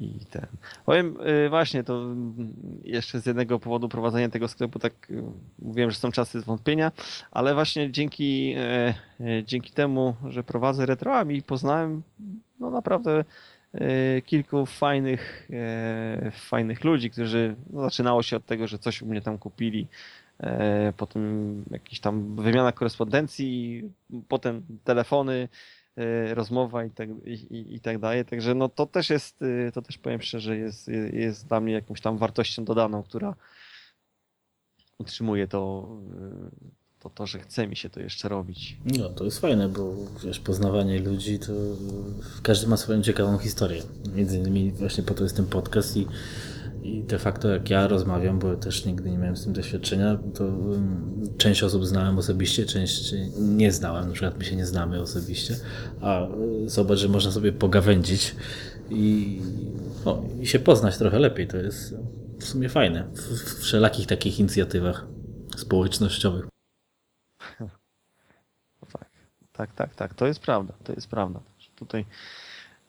i 0.00 0.26
ten. 0.30 0.46
Powiem 0.86 1.16
y, 1.46 1.48
właśnie, 1.48 1.84
to 1.84 2.06
jeszcze 2.84 3.20
z 3.20 3.26
jednego 3.26 3.58
powodu 3.58 3.88
prowadzenia 3.88 4.28
tego 4.28 4.48
sklepu, 4.48 4.78
tak 4.78 5.10
y, 5.10 5.22
mówiłem, 5.58 5.90
że 5.90 5.96
są 5.96 6.12
czasy 6.12 6.40
zwątpienia, 6.40 6.92
ale 7.30 7.54
właśnie 7.54 7.92
dzięki, 7.92 8.54
e, 8.56 8.94
e, 9.20 9.44
dzięki 9.44 9.72
temu, 9.72 10.16
że 10.28 10.44
prowadzę 10.44 10.86
retroami, 10.86 11.42
poznałem 11.42 12.02
no 12.60 12.70
naprawdę 12.70 13.24
e, 13.74 14.22
kilku 14.22 14.66
fajnych, 14.66 15.48
fajnych 16.32 16.84
ludzi, 16.84 17.10
którzy 17.10 17.56
no, 17.70 17.82
zaczynało 17.82 18.22
się 18.22 18.36
od 18.36 18.46
tego, 18.46 18.66
że 18.66 18.78
coś 18.78 19.02
u 19.02 19.06
mnie 19.06 19.20
tam 19.20 19.38
kupili, 19.38 19.86
potem 20.96 21.64
jakiś 21.70 22.00
tam 22.00 22.36
wymiana 22.36 22.72
korespondencji, 22.72 23.82
potem 24.28 24.62
telefony, 24.84 25.48
Y, 25.98 26.34
rozmowa 26.34 26.84
i 26.84 26.90
tak, 26.90 27.08
i, 27.24 27.74
i 27.74 27.80
tak 27.80 27.98
dalej. 27.98 28.24
Także 28.24 28.54
no 28.54 28.68
to 28.68 28.86
też 28.86 29.10
jest, 29.10 29.42
y, 29.42 29.70
to 29.74 29.82
też 29.82 29.98
powiem 29.98 30.22
szczerze, 30.22 30.56
jest, 30.56 30.88
jest 31.12 31.46
dla 31.46 31.60
mnie 31.60 31.72
jakąś 31.72 32.00
tam 32.00 32.18
wartością 32.18 32.64
dodaną, 32.64 33.02
która 33.02 33.34
utrzymuje 34.98 35.48
to, 35.48 35.88
to, 36.98 37.10
to, 37.10 37.26
że 37.26 37.38
chce 37.38 37.66
mi 37.66 37.76
się 37.76 37.90
to 37.90 38.00
jeszcze 38.00 38.28
robić. 38.28 38.76
No, 38.98 39.08
to 39.08 39.24
jest 39.24 39.40
fajne, 39.40 39.68
bo 39.68 39.94
wiesz, 40.24 40.40
poznawanie 40.40 41.00
ludzi 41.00 41.38
to 41.38 41.52
każdy 42.42 42.66
ma 42.66 42.76
swoją 42.76 43.02
ciekawą 43.02 43.38
historię. 43.38 43.82
Między 44.14 44.38
innymi 44.38 44.72
właśnie 44.72 45.04
po 45.04 45.14
to 45.14 45.22
jest 45.22 45.36
ten 45.36 45.46
podcast 45.46 45.96
i 45.96 46.06
i 46.82 47.02
de 47.02 47.18
facto 47.18 47.48
jak 47.48 47.70
ja 47.70 47.88
rozmawiam, 47.88 48.38
bo 48.38 48.56
też 48.56 48.84
nigdy 48.84 49.10
nie 49.10 49.18
miałem 49.18 49.36
z 49.36 49.44
tym 49.44 49.52
doświadczenia, 49.52 50.18
to 50.34 50.44
część 51.38 51.62
osób 51.62 51.86
znałem 51.86 52.18
osobiście, 52.18 52.66
część 52.66 53.14
nie 53.38 53.72
znałem, 53.72 54.06
na 54.06 54.12
przykład 54.12 54.38
my 54.38 54.44
się 54.44 54.56
nie 54.56 54.66
znamy 54.66 55.00
osobiście, 55.00 55.56
a 56.00 56.26
y, 56.26 56.68
zobacz, 56.68 56.98
że 56.98 57.08
można 57.08 57.30
sobie 57.30 57.52
pogawędzić 57.52 58.36
i, 58.90 59.40
o, 60.04 60.22
i 60.40 60.46
się 60.46 60.58
poznać 60.58 60.98
trochę 60.98 61.18
lepiej. 61.18 61.46
To 61.46 61.56
jest 61.56 61.94
w 62.38 62.44
sumie 62.44 62.68
fajne 62.68 63.04
w, 63.14 63.60
wszelakich 63.60 64.06
takich 64.06 64.38
inicjatywach 64.38 65.06
społecznościowych. 65.56 66.46
tak, 68.92 69.08
tak, 69.52 69.74
tak, 69.74 69.94
tak, 69.94 70.14
to 70.14 70.26
jest 70.26 70.40
prawda, 70.40 70.74
to 70.84 70.92
jest 70.92 71.08
prawda. 71.08 71.40
Tutaj 71.76 72.04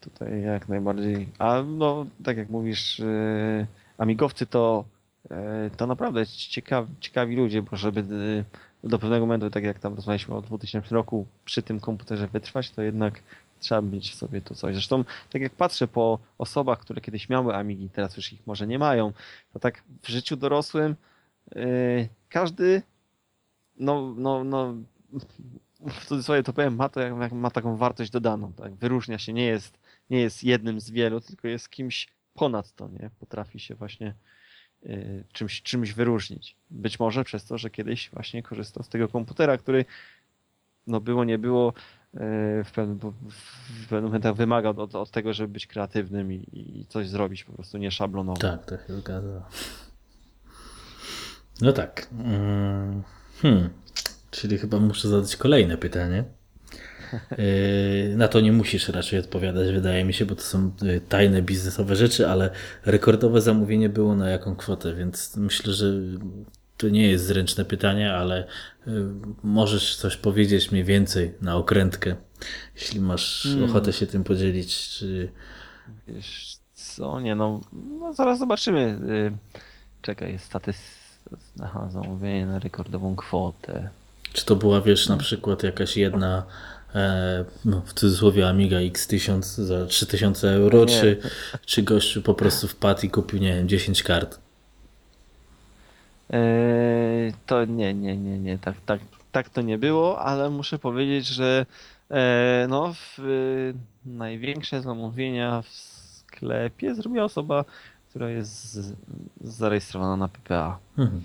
Tutaj 0.01 0.41
jak 0.41 0.69
najbardziej. 0.69 1.29
A 1.39 1.63
no, 1.63 2.05
tak 2.23 2.37
jak 2.37 2.49
mówisz, 2.49 2.99
yy, 2.99 3.67
amigowcy 3.99 4.45
to, 4.45 4.85
yy, 5.29 5.37
to 5.77 5.87
naprawdę 5.87 6.27
ciekawi, 6.27 6.93
ciekawi 6.99 7.35
ludzie, 7.35 7.61
bo 7.61 7.77
żeby 7.77 8.15
yy, 8.81 8.89
do 8.89 8.99
pewnego 8.99 9.25
momentu, 9.25 9.49
tak 9.49 9.63
jak 9.63 9.79
tam 9.79 9.95
rozmawialiśmy 9.95 10.35
o 10.35 10.41
2000 10.41 10.95
roku, 10.95 11.25
przy 11.45 11.61
tym 11.63 11.79
komputerze 11.79 12.27
wytrwać, 12.27 12.71
to 12.71 12.81
jednak 12.81 13.23
trzeba 13.59 13.81
mieć 13.81 14.11
w 14.11 14.15
sobie 14.15 14.41
to 14.41 14.55
coś. 14.55 14.73
Zresztą, 14.73 15.03
tak 15.29 15.41
jak 15.41 15.51
patrzę 15.51 15.87
po 15.87 16.19
osobach, 16.37 16.79
które 16.79 17.01
kiedyś 17.01 17.29
miały 17.29 17.55
Amigi, 17.55 17.89
teraz 17.89 18.17
już 18.17 18.33
ich 18.33 18.47
może 18.47 18.67
nie 18.67 18.79
mają, 18.79 19.13
to 19.53 19.59
tak 19.59 19.83
w 20.01 20.07
życiu 20.07 20.37
dorosłym 20.37 20.95
yy, 21.55 22.09
każdy 22.29 22.81
no, 23.79 24.13
no, 24.17 24.43
no 24.43 24.75
w 25.81 26.05
cudzysłowie 26.05 26.43
to 26.43 26.53
powiem, 26.53 26.75
ma, 26.75 26.89
to, 26.89 26.99
ma 27.31 27.51
taką 27.51 27.77
wartość 27.77 28.11
dodaną, 28.11 28.53
tak? 28.53 28.75
wyróżnia 28.75 29.17
się, 29.17 29.33
nie 29.33 29.45
jest 29.45 29.79
nie 30.09 30.19
jest 30.21 30.43
jednym 30.43 30.81
z 30.81 30.89
wielu, 30.89 31.21
tylko 31.21 31.47
jest 31.47 31.69
kimś 31.69 32.07
ponad 32.39 32.75
to, 32.75 32.87
nie? 32.87 33.09
Potrafi 33.19 33.59
się 33.59 33.75
właśnie 33.75 34.13
y, 34.85 35.23
czymś, 35.33 35.61
czymś 35.61 35.93
wyróżnić. 35.93 36.55
Być 36.69 36.99
może 36.99 37.23
przez 37.23 37.45
to, 37.45 37.57
że 37.57 37.69
kiedyś 37.69 38.09
właśnie 38.13 38.43
korzystał 38.43 38.83
z 38.83 38.89
tego 38.89 39.07
komputera, 39.07 39.57
który 39.57 39.85
no 40.87 41.01
było, 41.01 41.23
nie 41.23 41.37
było, 41.37 41.69
y, 41.69 42.17
w 42.63 42.71
pewnym, 42.75 42.99
w 43.29 43.87
pewnym 43.89 44.03
momentach 44.03 44.35
wymagał 44.35 44.79
od, 44.81 44.95
od 44.95 45.11
tego, 45.11 45.33
żeby 45.33 45.53
być 45.53 45.67
kreatywnym 45.67 46.33
i, 46.33 46.79
i 46.79 46.85
coś 46.85 47.09
zrobić 47.09 47.43
po 47.43 47.53
prostu 47.53 47.77
nie 47.77 47.91
szablonowo. 47.91 48.39
Tak, 48.39 48.65
to 48.65 48.77
się 48.77 48.93
zgadza. 48.93 49.45
No 51.61 51.73
tak. 51.73 52.07
Mm, 52.11 53.03
hmm. 53.41 53.69
Czyli 54.31 54.57
chyba 54.57 54.79
muszę 54.79 55.07
zadać 55.07 55.35
kolejne 55.35 55.77
pytanie. 55.77 56.23
Yy, 57.37 58.15
na 58.15 58.27
to 58.27 58.41
nie 58.41 58.51
musisz 58.51 58.89
raczej 58.89 59.19
odpowiadać, 59.19 59.71
wydaje 59.71 60.05
mi 60.05 60.13
się, 60.13 60.25
bo 60.25 60.35
to 60.35 60.41
są 60.41 60.71
yy, 60.81 61.01
tajne 61.01 61.41
biznesowe 61.41 61.95
rzeczy, 61.95 62.29
ale 62.29 62.49
rekordowe 62.85 63.41
zamówienie 63.41 63.89
było 63.89 64.15
na 64.15 64.29
jaką 64.29 64.55
kwotę, 64.55 64.95
więc 64.95 65.37
myślę, 65.37 65.73
że 65.73 65.93
to 66.77 66.89
nie 66.89 67.09
jest 67.09 67.25
zręczne 67.25 67.65
pytanie, 67.65 68.13
ale 68.13 68.47
yy, 68.87 69.05
możesz 69.43 69.95
coś 69.95 70.17
powiedzieć 70.17 70.71
mniej 70.71 70.83
więcej 70.83 71.33
na 71.41 71.55
okrętkę, 71.55 72.15
jeśli 72.75 73.01
masz 73.01 73.43
hmm. 73.43 73.69
ochotę 73.69 73.93
się 73.93 74.07
tym 74.07 74.23
podzielić. 74.23 74.89
Czy... 74.89 75.29
Wiesz 76.07 76.57
co, 76.73 77.19
nie 77.19 77.35
no, 77.35 77.61
no 77.99 78.13
zaraz 78.13 78.39
zobaczymy. 78.39 78.99
Czekaj, 80.01 80.39
statystyka. 80.39 81.09
Aha, 81.63 81.89
zamówienie 81.91 82.45
na 82.45 82.59
rekordową 82.59 83.15
kwotę. 83.15 83.89
Czy 84.33 84.45
to 84.45 84.55
była, 84.55 84.81
wiesz, 84.81 85.09
na 85.09 85.17
przykład 85.17 85.63
jakaś 85.63 85.97
jedna 85.97 86.43
no, 87.65 87.81
w 87.85 87.93
cudzysłowie 87.93 88.49
Amiga 88.49 88.77
X1000 88.77 89.41
za 89.41 89.85
3000 89.85 90.49
euro, 90.49 90.85
czy, 90.85 91.21
czy 91.65 91.83
gościu 91.83 92.21
po 92.21 92.33
prostu 92.33 92.67
wpadł 92.67 93.05
i 93.05 93.09
kupił, 93.09 93.39
nie 93.39 93.55
wiem, 93.55 93.67
10 93.67 94.03
kart? 94.03 94.39
E, 96.33 96.39
to 97.45 97.65
nie, 97.65 97.93
nie, 97.93 98.17
nie, 98.17 98.39
nie, 98.39 98.57
tak, 98.57 98.75
tak, 98.85 99.01
tak 99.31 99.49
to 99.49 99.61
nie 99.61 99.77
było, 99.77 100.19
ale 100.19 100.49
muszę 100.49 100.79
powiedzieć, 100.79 101.27
że 101.27 101.65
e, 102.11 102.65
no, 102.69 102.93
w, 102.93 103.17
największe 104.05 104.81
zamówienia 104.81 105.61
w 105.61 105.67
sklepie 105.69 106.95
zrobiła 106.95 107.23
osoba, 107.23 107.65
która 108.09 108.29
jest 108.29 108.73
z, 108.73 108.95
zarejestrowana 109.41 110.17
na 110.17 110.27
PPA. 110.27 110.79
Mhm. 110.97 111.21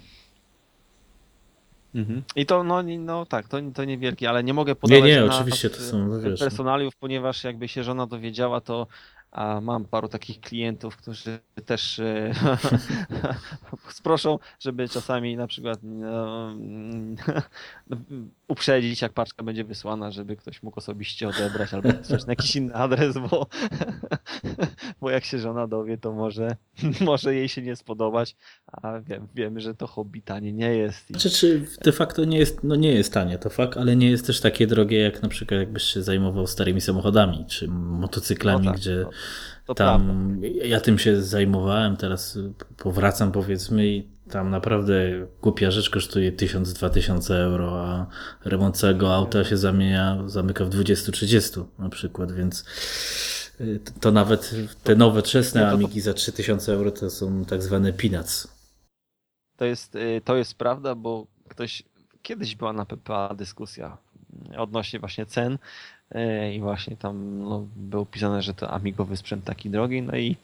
Mhm. 1.94 2.22
I 2.36 2.46
to, 2.46 2.64
no, 2.64 2.82
no 2.82 3.26
tak, 3.26 3.48
to, 3.48 3.58
to 3.74 3.84
niewielkie, 3.84 4.28
ale 4.28 4.44
nie 4.44 4.54
mogę 4.54 4.74
podawać 4.74 5.04
nie, 5.04 5.14
nie, 5.14 5.24
oczywiście 5.24 5.70
to 5.70 5.80
są, 5.80 6.08
no 6.08 6.20
wiesz, 6.20 6.40
no. 6.40 6.46
personaliów, 6.46 6.96
ponieważ 6.96 7.44
jakby 7.44 7.68
się 7.68 7.84
żona 7.84 8.06
dowiedziała, 8.06 8.60
to 8.60 8.86
a 9.34 9.60
mam 9.60 9.84
paru 9.84 10.08
takich 10.08 10.40
klientów, 10.40 10.96
którzy 10.96 11.38
też 11.66 11.98
e, 11.98 12.32
sproszą, 13.88 14.38
żeby 14.60 14.88
czasami 14.88 15.36
na 15.36 15.46
przykład 15.46 15.78
no, 15.82 16.54
uprzedzić, 18.48 19.02
jak 19.02 19.12
paczka 19.12 19.44
będzie 19.44 19.64
wysłana, 19.64 20.10
żeby 20.10 20.36
ktoś 20.36 20.62
mógł 20.62 20.78
osobiście 20.78 21.28
odebrać 21.28 21.74
albo 21.74 21.88
wysłać 21.88 22.26
na 22.26 22.32
jakiś 22.32 22.56
inny 22.56 22.74
adres, 22.74 23.18
bo, 23.30 23.46
bo 25.00 25.10
jak 25.10 25.24
się 25.24 25.38
żona 25.38 25.66
dowie, 25.66 25.98
to 25.98 26.12
może, 26.12 26.56
może 27.00 27.34
jej 27.34 27.48
się 27.48 27.62
nie 27.62 27.76
spodobać, 27.76 28.36
a 28.72 29.00
wiem, 29.00 29.28
wiemy, 29.34 29.60
że 29.60 29.74
to 29.74 29.86
hobby 29.86 30.22
tanie 30.22 30.52
nie 30.52 30.76
jest. 30.76 31.08
Znaczy, 31.08 31.30
czy 31.30 31.66
de 31.84 31.92
facto 31.92 32.24
nie 32.24 32.38
jest, 32.38 32.64
no 32.64 32.76
nie 32.76 32.92
jest 32.92 33.12
tanie, 33.12 33.38
to 33.38 33.50
fakt, 33.50 33.76
ale 33.76 33.96
nie 33.96 34.10
jest 34.10 34.26
też 34.26 34.40
takie 34.40 34.66
drogie, 34.66 34.98
jak 34.98 35.22
na 35.22 35.28
przykład 35.28 35.60
jakbyś 35.60 35.82
się 35.82 36.02
zajmował 36.02 36.46
starymi 36.46 36.80
samochodami, 36.80 37.44
czy 37.48 37.68
motocyklami, 37.68 38.66
no 38.66 38.72
tak, 38.72 38.80
gdzie 38.80 39.04
to, 39.04 39.10
to 39.66 39.74
tam 39.74 40.06
prawda. 40.40 40.66
ja 40.66 40.80
tym 40.80 40.98
się 40.98 41.22
zajmowałem, 41.22 41.96
teraz 41.96 42.38
powracam 42.76 43.32
powiedzmy 43.32 43.86
i 43.86 44.13
tam 44.34 44.50
naprawdę 44.50 45.26
głupia 45.42 45.70
rzecz 45.70 45.90
kosztuje 45.90 46.32
1000-2000 46.32 47.34
euro, 47.34 47.86
a 47.86 48.06
remont 48.44 48.76
całego 48.76 49.14
auta 49.14 49.44
się 49.44 49.56
zamienia, 49.56 50.18
zamyka 50.26 50.64
w 50.64 50.68
20-30 50.68 51.64
na 51.78 51.88
przykład, 51.88 52.32
więc 52.32 52.64
y, 53.60 53.80
to 54.00 54.12
nawet 54.12 54.54
te 54.84 54.96
nowe 54.96 55.22
czesne 55.22 55.68
Amigi 55.68 56.00
za 56.00 56.14
3000 56.14 56.72
euro 56.72 56.90
to 56.90 57.10
są 57.10 57.44
tak 57.44 57.62
zwane 57.62 57.92
peanuts. 57.92 58.48
To 59.56 59.64
jest, 59.64 59.94
y, 59.94 60.20
to 60.24 60.36
jest 60.36 60.54
prawda, 60.54 60.94
bo 60.94 61.26
ktoś, 61.48 61.82
kiedyś 62.22 62.56
była 62.56 62.72
na 62.72 62.86
PPA 62.86 63.34
dyskusja 63.34 63.96
odnośnie 64.56 64.98
właśnie 65.00 65.26
cen 65.26 65.58
y, 66.14 66.54
i 66.54 66.60
właśnie 66.60 66.96
tam 66.96 67.38
no, 67.38 67.66
było 67.76 68.06
pisane, 68.06 68.42
że 68.42 68.54
to 68.54 68.70
amigowy 68.70 69.16
sprzęt 69.16 69.44
taki 69.44 69.70
drogi, 69.70 70.02
no 70.02 70.16
i 70.16 70.36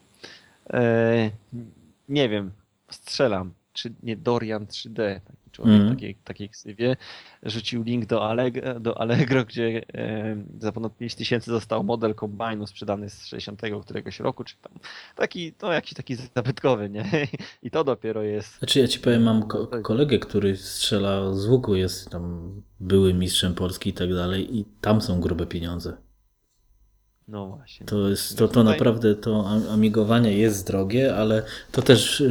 nie 2.09 2.29
wiem, 2.29 2.51
strzelam 2.89 3.53
czy 3.73 3.93
nie 4.03 4.17
Dorian 4.17 4.65
3D, 4.65 5.19
taki 5.19 5.51
człowiek 5.51 5.75
mm. 5.75 5.89
takiej, 5.89 6.15
takiej 6.15 6.49
ksywie, 6.49 6.95
rzucił 7.43 7.83
link 7.83 8.05
do, 8.05 8.29
Allegro, 8.29 8.79
do 8.79 9.01
Allegro, 9.01 9.45
gdzie 9.49 9.81
e, 9.93 10.35
za 10.59 10.71
ponad 10.71 10.97
5 10.97 11.15
tysięcy 11.15 11.51
został 11.51 11.83
model 11.83 12.15
kombajnu 12.15 12.67
sprzedany 12.67 13.09
z 13.09 13.25
60 13.25 13.61
któregoś 13.83 14.19
roku, 14.19 14.43
czy 14.43 14.55
tam 14.61 14.71
taki, 15.15 15.53
no 15.61 15.73
jakiś 15.73 15.93
taki 15.93 16.15
zabytkowy, 16.15 16.89
nie? 16.89 17.05
I 17.63 17.71
to 17.71 17.83
dopiero 17.83 18.23
jest. 18.23 18.57
Znaczy 18.59 18.79
ja 18.79 18.87
ci 18.87 18.99
powiem, 18.99 19.23
mam 19.23 19.47
ko 19.47 19.67
kolegę, 19.67 20.19
który 20.19 20.57
strzela 20.57 21.33
z 21.33 21.47
łuku, 21.47 21.75
jest 21.75 22.09
tam 22.09 22.51
były 22.79 23.13
mistrzem 23.13 23.55
Polski 23.55 23.89
i 23.89 23.93
tak 23.93 24.13
dalej 24.13 24.57
i 24.57 24.65
tam 24.81 25.01
są 25.01 25.21
grube 25.21 25.45
pieniądze. 25.45 25.97
No 27.27 27.47
właśnie. 27.47 27.85
To 27.85 28.09
jest, 28.09 28.37
to, 28.37 28.47
to 28.47 28.63
naprawdę, 28.63 29.15
to 29.15 29.49
amigowanie 29.73 30.37
jest 30.37 30.67
drogie, 30.67 31.15
ale 31.15 31.43
to 31.71 31.81
też 31.81 32.23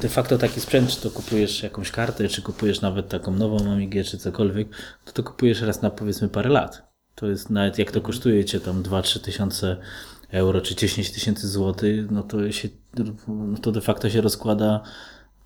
de 0.00 0.08
facto 0.08 0.38
taki 0.38 0.60
sprzęt, 0.60 0.90
czy 0.90 1.00
to 1.00 1.10
kupujesz 1.10 1.62
jakąś 1.62 1.90
kartę, 1.90 2.28
czy 2.28 2.42
kupujesz 2.42 2.80
nawet 2.80 3.08
taką 3.08 3.32
nową 3.32 3.72
Amigę, 3.72 4.04
czy 4.04 4.18
cokolwiek, 4.18 4.68
to 5.04 5.12
to 5.12 5.22
kupujesz 5.22 5.60
raz 5.60 5.82
na 5.82 5.90
powiedzmy 5.90 6.28
parę 6.28 6.50
lat. 6.50 6.82
To 7.14 7.26
jest 7.26 7.50
nawet 7.50 7.78
jak 7.78 7.90
to 7.90 8.00
kosztuje 8.00 8.44
cię 8.44 8.60
tam 8.60 8.82
2-3 8.82 9.20
tysiące 9.20 9.76
euro, 10.30 10.60
czy 10.60 10.76
10 10.76 11.10
tysięcy 11.10 11.48
złotych, 11.48 12.10
no 12.10 12.22
to 12.22 12.52
się, 12.52 12.68
no 13.28 13.58
to 13.58 13.72
de 13.72 13.80
facto 13.80 14.10
się 14.10 14.20
rozkłada, 14.20 14.82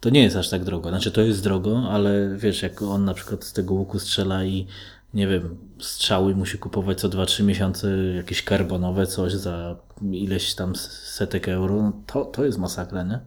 to 0.01 0.11
nie 0.11 0.23
jest 0.23 0.37
aż 0.37 0.49
tak 0.49 0.65
drogo. 0.65 0.89
Znaczy 0.89 1.11
to 1.11 1.21
jest 1.21 1.43
drogo, 1.43 1.83
ale 1.91 2.37
wiesz, 2.37 2.63
jak 2.63 2.83
on 2.83 3.05
na 3.05 3.15
przykład 3.15 3.45
z 3.45 3.53
tego 3.53 3.75
łuku 3.75 3.99
strzela 3.99 4.45
i 4.45 4.67
nie 5.15 5.29
wiem, 5.29 5.59
strzały 5.81 6.35
musi 6.35 6.59
kupować 6.59 7.01
co 7.01 7.09
2-3 7.09 7.45
miesiące, 7.45 7.97
jakieś 7.97 8.43
karbonowe 8.43 9.07
coś 9.07 9.33
za 9.33 9.77
ileś 10.03 10.55
tam 10.55 10.77
setek 10.77 11.49
euro, 11.49 11.83
no 11.83 11.93
to, 12.07 12.25
to 12.25 12.45
jest 12.45 12.59
masakra, 12.59 13.03
nie? 13.03 13.21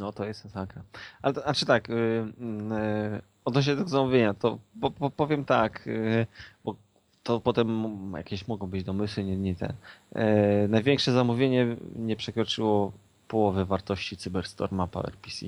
No 0.00 0.12
to 0.12 0.24
jest 0.24 0.44
masakra. 0.44 0.82
Ale 1.22 1.34
to, 1.34 1.40
znaczy 1.40 1.66
tak, 1.66 1.88
yy, 1.88 1.96
yy, 1.96 3.22
odnośnie 3.44 3.76
tego 3.76 3.88
zamówienia, 3.88 4.34
to 4.34 4.58
po, 4.80 4.90
po, 4.90 5.10
powiem 5.10 5.44
tak, 5.44 5.86
yy, 5.86 6.26
bo 6.64 6.74
to 7.22 7.40
potem 7.40 7.88
jakieś 8.16 8.48
mogą 8.48 8.66
być 8.66 8.84
domysły, 8.84 9.24
nie, 9.24 9.36
nie 9.36 9.54
ten. 9.54 9.72
Yy, 10.14 10.22
największe 10.68 11.12
zamówienie 11.12 11.76
nie 11.96 12.16
przekroczyło 12.16 12.92
połowy 13.28 13.64
wartości 13.64 14.16
Cyberstorma 14.16 14.86
PowerPC 14.86 15.46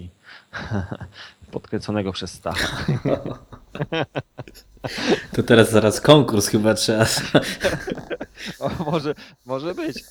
podkręconego 1.53 2.13
przez 2.13 2.33
Stacha. 2.33 2.85
To 5.33 5.43
teraz 5.43 5.71
zaraz 5.71 6.01
konkurs 6.01 6.47
chyba 6.49 6.75
trzeba. 6.75 7.07
O, 8.59 8.85
może, 8.91 9.15
może 9.47 9.75
być. 9.75 10.05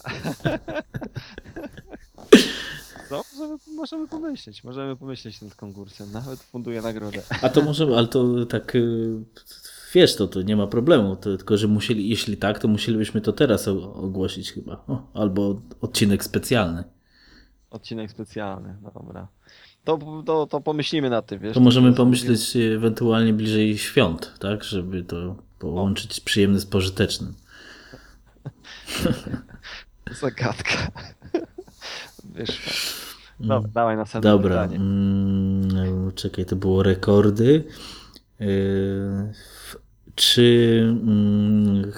No, 3.12 3.24
możemy, 3.38 3.58
możemy 3.76 4.08
pomyśleć, 4.08 4.64
możemy 4.64 4.96
pomyśleć 4.96 5.42
nad 5.42 5.56
konkursem, 5.56 6.12
nawet 6.12 6.40
funduję 6.40 6.82
nagrodę. 6.82 7.22
A 7.42 7.50
to 7.50 7.62
możemy, 7.62 7.98
ale 7.98 8.08
to 8.08 8.46
tak 8.46 8.76
y, 8.76 9.10
wiesz, 9.94 10.16
to, 10.16 10.28
to 10.28 10.42
nie 10.42 10.56
ma 10.56 10.68
problemu, 10.68 11.16
to, 11.16 11.38
tylko 11.38 11.58
że 11.58 11.68
musieli, 11.68 12.10
jeśli 12.10 12.38
tak, 12.38 12.60
to 12.60 12.68
musielibyśmy 12.68 13.22
to 13.22 13.34
teraz 13.34 13.68
ogłosić 13.68 14.52
chyba, 14.52 14.84
o, 14.88 15.08
albo 15.14 15.62
odcinek 15.82 16.24
specjalny. 16.24 16.84
Odcinek 17.70 18.12
specjalny, 18.12 18.78
no 18.82 18.92
dobra. 18.92 19.28
To, 19.84 20.00
to, 20.26 20.48
to 20.48 20.62
pomyślimy 20.62 21.10
nad 21.10 21.26
tym, 21.26 21.40
wiesz. 21.40 21.54
To 21.54 21.60
możemy 21.60 21.94
pomyśleć 21.94 22.56
ewentualnie 22.56 23.34
bliżej 23.34 23.78
świąt, 23.78 24.34
tak, 24.40 24.64
żeby 24.64 25.04
to 25.04 25.36
połączyć 25.60 26.20
o. 26.20 26.24
przyjemne 26.26 26.60
z 26.60 26.66
pożytecznym. 26.66 27.34
Zagadka. 30.22 30.92
Dobra, 33.42 33.58
mm. 33.58 33.72
dawaj 33.72 33.98
następne 33.98 34.32
Dobra. 34.32 34.64
pytanie. 34.64 34.76
Mm, 34.76 36.12
czekaj, 36.16 36.46
to 36.46 36.56
było 36.56 36.84
rekordy. 36.84 37.64
Yy, 38.40 38.48
czy, 40.16 40.80
mm, 41.02 41.92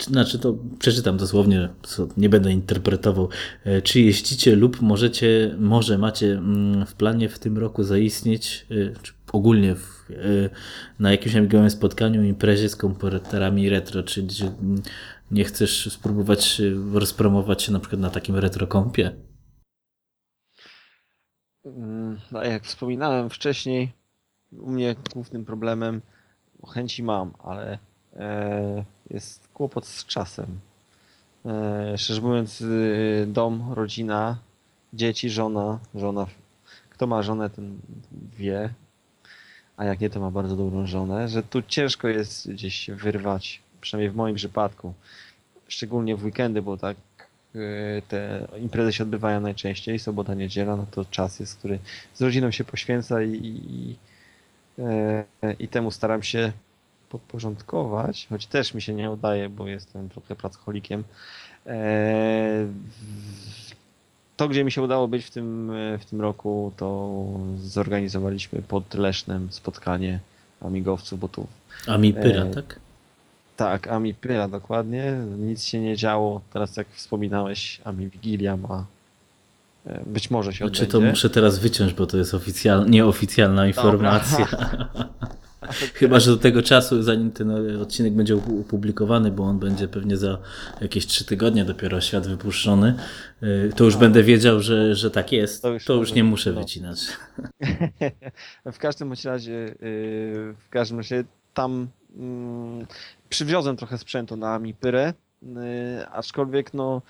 znaczy 0.00 0.38
to 0.38 0.54
przeczytam 0.78 1.16
dosłownie, 1.16 1.68
nie 2.16 2.28
będę 2.28 2.52
interpretował. 2.52 3.28
Yy, 3.64 3.82
czy 3.82 4.00
jeździcie 4.00 4.56
lub 4.56 4.80
możecie, 4.80 5.54
może 5.58 5.98
macie 5.98 6.42
w 6.86 6.94
planie 6.94 7.28
w 7.28 7.38
tym 7.38 7.58
roku 7.58 7.84
zaistnieć, 7.84 8.66
yy, 8.70 8.94
czy 9.02 9.12
ogólnie 9.32 9.74
w, 9.74 10.08
na 10.98 11.10
jakimś 11.10 11.36
ambigowym 11.36 11.70
spotkaniu, 11.70 12.22
imprezie 12.22 12.68
z 12.68 12.76
komputerami 12.76 13.68
retro, 13.68 14.02
czy 14.02 14.26
nie 15.30 15.44
chcesz 15.44 15.92
spróbować 15.92 16.62
rozpromować 16.92 17.62
się 17.62 17.72
na 17.72 17.80
przykład 17.80 18.00
na 18.00 18.10
takim 18.10 18.36
retro 18.36 18.66
kompie? 18.66 19.06
Mm, 19.06 19.14
no, 19.14 19.33
jak 22.44 22.64
wspominałem 22.64 23.30
wcześniej, 23.30 23.92
u 24.52 24.70
mnie 24.70 24.96
głównym 25.12 25.44
problemem, 25.44 26.00
chęci 26.74 27.02
mam, 27.02 27.32
ale 27.38 27.78
e, 28.16 28.84
jest 29.10 29.48
kłopot 29.48 29.86
z 29.86 30.06
czasem. 30.06 30.60
E, 31.46 31.98
szczerze 31.98 32.20
mówiąc, 32.20 32.60
y, 32.60 33.26
dom, 33.28 33.72
rodzina, 33.72 34.38
dzieci, 34.92 35.30
żona, 35.30 35.78
żona. 35.94 36.26
Kto 36.90 37.06
ma 37.06 37.22
żonę, 37.22 37.50
ten 37.50 37.78
wie, 38.36 38.74
a 39.76 39.84
jak 39.84 40.00
nie, 40.00 40.10
to 40.10 40.20
ma 40.20 40.30
bardzo 40.30 40.56
dobrą 40.56 40.86
żonę, 40.86 41.28
że 41.28 41.42
tu 41.42 41.62
ciężko 41.62 42.08
jest 42.08 42.50
gdzieś 42.50 42.90
wyrwać, 42.90 43.62
przynajmniej 43.80 44.10
w 44.10 44.16
moim 44.16 44.36
przypadku. 44.36 44.94
Szczególnie 45.68 46.16
w 46.16 46.24
weekendy, 46.24 46.62
bo 46.62 46.76
tak 46.76 46.96
te 48.08 48.48
imprezy 48.60 48.92
się 48.92 49.04
odbywają 49.04 49.40
najczęściej, 49.40 49.98
sobota, 49.98 50.34
niedziela, 50.34 50.76
no 50.76 50.86
to 50.90 51.04
czas 51.04 51.40
jest, 51.40 51.58
który 51.58 51.78
z 52.14 52.22
rodziną 52.22 52.50
się 52.50 52.64
poświęca 52.64 53.22
i, 53.22 53.30
i, 53.32 53.96
i 55.58 55.68
temu 55.68 55.90
staram 55.90 56.22
się 56.22 56.52
podporządkować, 57.08 58.26
choć 58.30 58.46
też 58.46 58.74
mi 58.74 58.82
się 58.82 58.94
nie 58.94 59.10
udaje, 59.10 59.48
bo 59.48 59.68
jestem 59.68 60.08
trochę 60.08 60.36
pracocholikiem. 60.36 61.04
E, 61.66 62.66
to, 64.36 64.48
gdzie 64.48 64.64
mi 64.64 64.72
się 64.72 64.82
udało 64.82 65.08
być 65.08 65.24
w 65.24 65.30
tym, 65.30 65.72
w 66.00 66.04
tym 66.04 66.20
roku, 66.20 66.72
to 66.76 67.20
zorganizowaliśmy 67.56 68.62
pod 68.62 68.94
Lesznem 68.94 69.48
spotkanie 69.52 70.20
amigowców, 70.60 71.20
bo 71.20 71.28
tu... 71.28 71.46
Amipyra, 71.86 72.42
e, 72.42 72.50
tak? 72.50 72.80
Tak, 73.56 73.88
Ami 73.88 74.14
Pyra 74.14 74.48
dokładnie. 74.48 75.12
Nic 75.38 75.64
się 75.64 75.80
nie 75.80 75.96
działo. 75.96 76.40
Teraz 76.52 76.76
jak 76.76 76.86
wspominałeś, 76.92 77.80
Ami 77.84 78.08
Wigilia 78.08 78.56
ma 78.56 78.86
e, 79.86 80.02
być 80.06 80.30
może 80.30 80.52
się 80.52 80.70
Czy 80.70 80.86
to 80.86 81.00
muszę 81.00 81.30
teraz 81.30 81.58
wyciąć, 81.58 81.94
bo 81.94 82.06
to 82.06 82.16
jest 82.16 82.34
oficjal... 82.34 82.90
nieoficjalna 82.90 83.66
informacja. 83.66 84.46
Chyba, 85.94 86.20
że 86.20 86.30
do 86.30 86.36
tego 86.36 86.62
czasu, 86.62 87.02
zanim 87.02 87.30
ten 87.30 87.80
odcinek 87.82 88.12
będzie 88.12 88.36
opublikowany, 88.36 89.30
bo 89.30 89.44
on 89.44 89.58
będzie 89.58 89.88
pewnie 89.88 90.16
za 90.16 90.38
jakieś 90.80 91.06
trzy 91.06 91.24
tygodnie 91.24 91.64
dopiero 91.64 92.00
świat 92.00 92.26
wypuszczony, 92.26 92.94
e, 93.42 93.68
to 93.68 93.84
już 93.84 93.94
no. 93.94 94.00
będę 94.00 94.22
wiedział, 94.22 94.60
że, 94.60 94.94
że 94.94 95.10
tak 95.10 95.32
jest. 95.32 95.62
To 95.62 95.72
już, 95.72 95.84
to 95.84 95.94
już 95.94 96.12
nie 96.12 96.24
muszę 96.24 96.52
no. 96.52 96.60
wycinać. 96.60 96.98
w 98.72 98.78
każdym 98.78 99.12
razie, 99.24 99.54
e, 99.54 99.74
w 100.52 100.68
każdym 100.70 100.98
razie 100.98 101.24
tam 101.54 101.88
mm, 102.16 102.86
przywiozłem 103.34 103.76
trochę 103.76 103.98
sprzętu 103.98 104.36
na 104.36 104.54
Amipyrę, 104.54 105.14
yy, 105.42 106.08
aczkolwiek 106.12 106.74
no 106.74 107.02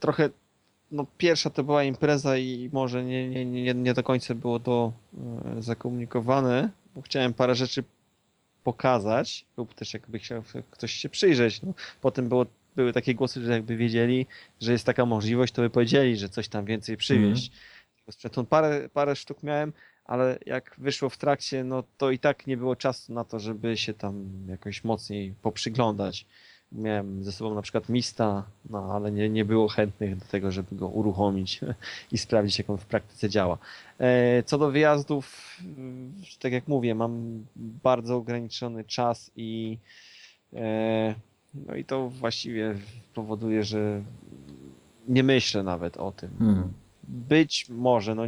trochę 0.00 0.30
no 0.90 1.06
pierwsza 1.18 1.50
to 1.50 1.64
była 1.64 1.84
impreza 1.84 2.38
i 2.38 2.70
może 2.72 3.04
nie, 3.04 3.28
nie, 3.28 3.44
nie, 3.46 3.74
nie 3.74 3.94
do 3.94 4.02
końca 4.02 4.34
było 4.34 4.60
to 4.60 4.92
yy, 5.54 5.62
zakomunikowane, 5.62 6.70
bo 6.94 7.02
chciałem 7.02 7.34
parę 7.34 7.54
rzeczy 7.54 7.84
pokazać, 8.62 9.46
lub 9.56 9.74
też 9.74 9.94
jakby 9.94 10.18
chciał 10.18 10.42
ktoś 10.70 10.92
się 10.92 11.08
przyjrzeć. 11.08 11.62
No, 11.62 11.74
potem 12.00 12.28
było, 12.28 12.46
były 12.76 12.92
takie 12.92 13.14
głosy, 13.14 13.44
że 13.44 13.52
jakby 13.52 13.76
wiedzieli, 13.76 14.26
że 14.60 14.72
jest 14.72 14.86
taka 14.86 15.06
możliwość, 15.06 15.52
to 15.52 15.62
by 15.62 15.70
powiedzieli, 15.70 16.16
że 16.16 16.28
coś 16.28 16.48
tam 16.48 16.64
więcej 16.64 16.96
przywieźć. 16.96 17.48
Mm. 17.48 18.12
Sprzętu 18.12 18.44
parę, 18.44 18.88
parę 18.92 19.16
sztuk 19.16 19.42
miałem, 19.42 19.72
ale 20.04 20.38
jak 20.46 20.74
wyszło 20.78 21.08
w 21.10 21.16
trakcie, 21.16 21.64
no 21.64 21.82
to 21.98 22.10
i 22.10 22.18
tak 22.18 22.46
nie 22.46 22.56
było 22.56 22.76
czasu 22.76 23.12
na 23.12 23.24
to, 23.24 23.38
żeby 23.38 23.76
się 23.76 23.94
tam 23.94 24.30
jakoś 24.48 24.84
mocniej 24.84 25.34
poprzyglądać. 25.42 26.26
Miałem 26.72 27.24
ze 27.24 27.32
sobą 27.32 27.54
na 27.54 27.62
przykład 27.62 27.88
Mista, 27.88 28.44
no 28.70 28.92
ale 28.94 29.12
nie, 29.12 29.28
nie 29.28 29.44
było 29.44 29.68
chętnych 29.68 30.16
do 30.16 30.24
tego, 30.24 30.50
żeby 30.50 30.76
go 30.76 30.88
uruchomić 30.88 31.60
i 32.12 32.18
sprawdzić, 32.18 32.58
jak 32.58 32.70
on 32.70 32.78
w 32.78 32.86
praktyce 32.86 33.28
działa. 33.28 33.58
E, 33.98 34.42
co 34.42 34.58
do 34.58 34.70
wyjazdów, 34.70 35.56
tak 36.40 36.52
jak 36.52 36.68
mówię, 36.68 36.94
mam 36.94 37.44
bardzo 37.56 38.16
ograniczony 38.16 38.84
czas 38.84 39.30
i 39.36 39.78
e, 40.52 41.14
no 41.54 41.74
i 41.74 41.84
to 41.84 42.08
właściwie 42.08 42.74
powoduje, 43.14 43.64
że 43.64 44.02
nie 45.08 45.22
myślę 45.22 45.62
nawet 45.62 45.96
o 45.96 46.12
tym. 46.12 46.30
Hmm. 46.38 46.72
Być 47.08 47.66
może, 47.68 48.14
no. 48.14 48.22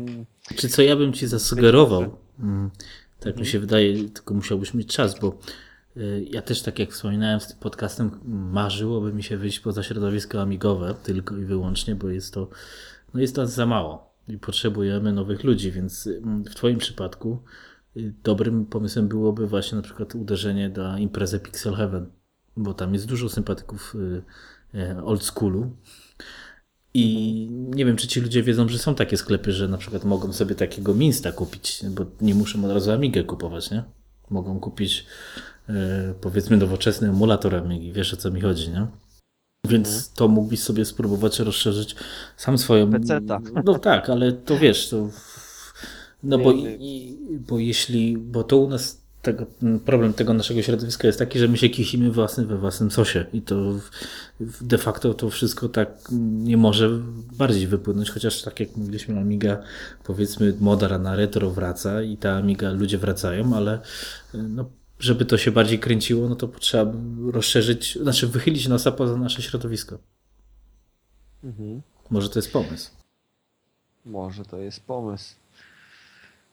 Czy 0.57 0.69
co 0.69 0.83
ja 0.83 0.97
bym 0.97 1.13
ci 1.13 1.27
zasugerował? 1.27 2.17
Hmm. 2.39 2.71
Tak 3.19 3.27
mi 3.27 3.31
mhm. 3.31 3.47
się 3.47 3.59
wydaje, 3.59 4.09
tylko 4.09 4.35
musiałbyś 4.35 4.75
mieć 4.75 4.95
czas, 4.95 5.21
bo 5.21 5.39
y, 5.97 6.27
ja 6.31 6.43
też, 6.43 6.63
tak 6.63 6.79
jak 6.79 6.93
wspominałem 6.93 7.41
z 7.41 7.49
tym 7.49 7.57
podcastem, 7.59 8.11
marzyłoby 8.53 9.13
mi 9.13 9.23
się 9.23 9.37
wyjść 9.37 9.61
poza 9.61 9.83
środowisko 9.83 10.43
amigowe 10.43 10.95
tylko 11.03 11.37
i 11.37 11.45
wyłącznie, 11.45 11.95
bo 11.95 12.09
jest 12.09 12.35
to, 12.35 12.49
no 13.15 13.21
jest 13.21 13.37
to 13.37 13.47
za 13.47 13.67
mało 13.67 14.15
i 14.29 14.39
potrzebujemy 14.39 15.13
nowych 15.13 15.45
ludzi, 15.45 15.73
więc 15.73 16.07
mm, 16.07 16.45
w 16.45 16.55
Twoim 16.55 16.79
przypadku 16.79 17.43
y, 17.97 18.15
dobrym 18.25 18.67
pomysłem 18.67 19.09
byłoby 19.09 19.47
właśnie 19.47 19.77
na 19.77 19.83
przykład 19.83 20.15
uderzenie 20.15 20.71
do 20.71 20.99
imprezy 20.99 21.41
Pixel 21.41 21.75
Heaven, 21.75 22.07
bo 22.57 22.75
tam 22.75 22.95
jest 22.95 23.07
dużo 23.07 23.29
sympatyków 23.29 23.95
y, 24.75 25.03
old 25.05 25.23
schoolu, 25.23 25.71
i 26.97 27.49
nie 27.51 27.85
wiem, 27.85 27.97
czy 27.97 28.09
ci 28.09 28.21
ludzie 28.21 28.43
wiedzą, 28.43 28.69
że 28.69 28.79
są 28.79 28.95
takie 28.95 29.17
sklepy, 29.17 29.53
że 29.53 29.69
na 29.69 29.79
przykład 29.79 30.05
mogą 30.05 30.33
sobie 30.33 30.55
takiego 30.55 30.95
Minsta 30.95 31.33
kupić, 31.33 31.81
bo 31.91 32.05
nie 32.21 32.35
muszą 32.35 32.65
od 32.65 32.71
razu 32.71 32.91
Amigę 32.91 33.25
kupować, 33.25 33.71
nie? 33.71 33.85
Mogą 34.31 34.61
kupić 34.61 35.07
e, 35.69 36.15
powiedzmy 36.21 36.57
nowoczesny 36.57 37.09
emulator 37.09 37.55
Amigi, 37.55 37.93
wiesz 37.93 38.15
o 38.15 38.17
co 38.17 38.31
mi 38.31 38.41
chodzi, 38.41 38.69
nie? 38.69 38.87
Więc 39.69 39.89
mhm. 39.89 40.05
to 40.15 40.29
mógłbyś 40.29 40.61
sobie 40.61 40.85
spróbować 40.85 41.39
rozszerzyć 41.39 41.97
sam 42.37 42.59
swoją... 42.59 42.91
Peceta. 42.91 43.41
No 43.65 43.79
tak, 43.79 44.11
ale 44.11 44.33
to 44.33 44.59
wiesz, 44.59 44.89
to... 44.89 45.09
No 46.23 46.39
bo, 46.39 46.55
bo 47.31 47.59
jeśli, 47.59 48.19
bo 48.19 48.45
to 48.45 48.59
u 48.59 48.69
nas 48.69 49.06
tego, 49.27 49.47
problem 49.85 50.13
tego 50.13 50.35
naszego 50.35 50.63
środowiska 50.63 51.07
jest 51.07 51.19
taki, 51.19 51.39
że 51.39 51.49
my 51.49 51.57
się 51.57 51.69
kisimy 51.69 52.11
własny 52.11 52.47
we 52.47 52.59
własnym 52.59 52.91
sosie 52.91 53.27
i 53.33 53.43
to 53.43 53.75
de 54.61 54.79
facto 54.79 55.15
to 55.15 55.31
wszystko 55.31 55.69
tak 55.69 55.89
nie 56.45 56.57
może 56.57 56.91
bardziej 57.33 57.67
wypłynąć, 57.67 58.11
chociaż 58.11 58.43
tak 58.43 58.61
jak 58.61 58.77
mówiliśmy, 58.77 59.21
Amiga 59.21 59.63
powiedzmy 60.05 60.55
moda 60.61 60.99
na 60.99 61.17
retro 61.17 61.51
wraca 61.51 62.03
i 62.03 62.17
ta 62.17 62.37
Amiga 62.37 62.71
ludzie 62.71 62.99
wracają, 62.99 63.57
ale 63.57 63.81
no, 64.35 64.71
żeby 64.99 65.25
to 65.25 65.39
się 65.39 65.51
bardziej 65.51 65.79
kręciło, 65.79 66.29
no 66.29 66.37
to 66.37 66.49
trzeba 66.49 66.93
rozszerzyć, 67.33 67.99
znaczy 68.03 68.27
wychylić 68.27 68.69
nosa 68.69 68.93
poza 68.93 69.17
nasze 69.17 69.43
środowisko. 69.43 69.99
Mhm. 71.45 71.83
Może 72.11 72.29
to 72.29 72.39
jest 72.39 72.53
pomysł. 72.53 72.91
Może 74.05 74.45
to 74.45 74.57
jest 74.59 74.81
pomysł. 74.81 75.35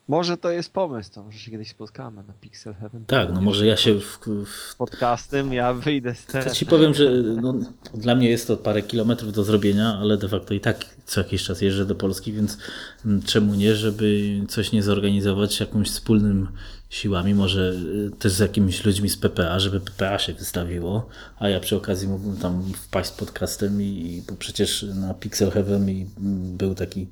Może 0.07 0.37
to 0.37 0.51
jest 0.51 0.73
pomysł, 0.73 1.11
to 1.13 1.23
może 1.23 1.39
się 1.39 1.51
kiedyś 1.51 1.69
spotkamy 1.69 2.23
na 2.23 2.33
Pixel 2.33 2.73
Heaven. 2.73 3.05
Tak, 3.05 3.33
no 3.33 3.41
może 3.41 3.65
ja 3.65 3.77
się 3.77 3.99
w, 3.99 4.19
w... 4.45 4.75
podcastem, 4.75 5.53
ja 5.53 5.73
wyjdę 5.73 6.15
z 6.15 6.25
tego. 6.25 6.49
Ci 6.49 6.65
powiem, 6.65 6.93
że 6.93 7.11
no, 7.41 7.53
dla 7.93 8.15
mnie 8.15 8.29
jest 8.29 8.47
to 8.47 8.57
parę 8.57 8.81
kilometrów 8.81 9.33
do 9.33 9.43
zrobienia, 9.43 9.97
ale 10.01 10.17
de 10.17 10.29
facto 10.29 10.53
i 10.53 10.59
tak 10.59 10.85
co 11.05 11.21
jakiś 11.21 11.43
czas 11.43 11.61
jeżdżę 11.61 11.85
do 11.85 11.95
Polski, 11.95 12.33
więc 12.33 12.57
mm, 13.05 13.21
czemu 13.21 13.55
nie, 13.55 13.75
żeby 13.75 14.39
coś 14.49 14.71
nie 14.71 14.83
zorganizować 14.83 15.59
jakimś 15.59 15.89
wspólnym 15.89 16.47
siłami, 16.89 17.33
może 17.33 17.73
y, 18.07 18.11
też 18.19 18.31
z 18.31 18.39
jakimiś 18.39 18.85
ludźmi 18.85 19.09
z 19.09 19.17
PPA, 19.17 19.59
żeby 19.59 19.79
PPA 19.79 20.19
się 20.19 20.33
wystawiło, 20.33 21.09
a 21.39 21.49
ja 21.49 21.59
przy 21.59 21.75
okazji 21.75 22.07
mógłbym 22.07 22.37
tam 22.37 22.63
wpaść 22.73 23.09
z 23.09 23.11
podcastem 23.11 23.81
i, 23.81 24.23
bo 24.29 24.35
przecież 24.35 24.85
na 24.95 25.13
Pixel 25.13 25.51
Heaven 25.51 25.89
i 25.89 26.07
mm, 26.19 26.57
był 26.57 26.75
taki 26.75 27.07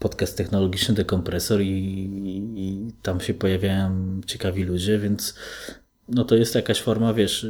podcast 0.00 0.36
technologiczny 0.36 0.94
Dekompresor 0.94 1.60
i, 1.60 1.66
i, 1.66 2.36
i, 2.56 2.92
tam 3.02 3.20
się 3.20 3.34
pojawiają 3.34 4.20
ciekawi 4.26 4.64
ludzie, 4.64 4.98
więc 4.98 5.34
no 6.08 6.24
to 6.24 6.34
jest 6.34 6.54
jakaś 6.54 6.80
forma, 6.80 7.14
wiesz, 7.14 7.46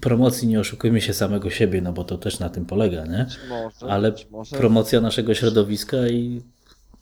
promocji, 0.00 0.48
nie 0.48 0.60
oszukujmy 0.60 1.00
się 1.00 1.14
samego 1.14 1.50
siebie, 1.50 1.82
no 1.82 1.92
bo 1.92 2.04
to 2.04 2.18
też 2.18 2.38
na 2.38 2.48
tym 2.48 2.66
polega, 2.66 3.06
nie? 3.06 3.26
Może, 3.48 3.92
Ale 3.92 4.12
promocja 4.50 5.00
naszego 5.00 5.34
środowiska 5.34 6.08
i 6.08 6.42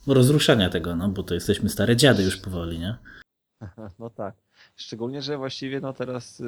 rozruszania 0.07 0.69
tego, 0.69 0.95
no 0.95 1.09
bo 1.09 1.23
to 1.23 1.33
jesteśmy 1.33 1.69
stare 1.69 1.95
dziady 1.95 2.23
już 2.23 2.37
powoli, 2.37 2.79
nie? 2.79 2.95
No 3.99 4.09
tak. 4.09 4.35
Szczególnie, 4.79 5.21
że 5.21 5.37
właściwie 5.37 5.79
no 5.81 5.93
teraz 5.93 6.39
yy, 6.39 6.45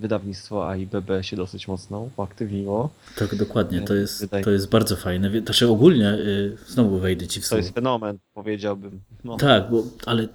wydawnictwo 0.00 0.70
AIBB 0.70 1.10
się 1.22 1.36
dosyć 1.36 1.68
mocno 1.68 2.08
uaktywniło. 2.16 2.90
Tak, 3.16 3.34
dokładnie. 3.34 3.80
To 3.80 3.94
jest, 3.94 4.26
to 4.44 4.50
jest 4.50 4.68
bardzo 4.68 4.96
fajne. 4.96 5.40
Znaczy 5.40 5.68
ogólnie, 5.68 6.04
yy, 6.04 6.56
znowu 6.66 6.98
wejdę 6.98 7.26
ci 7.26 7.40
w 7.40 7.46
słowo. 7.46 7.60
To 7.60 7.64
jest 7.64 7.74
fenomen, 7.74 8.18
powiedziałbym. 8.34 9.00
No. 9.24 9.36
Tak, 9.36 9.70
bo, 9.70 9.84
ale 10.06 10.28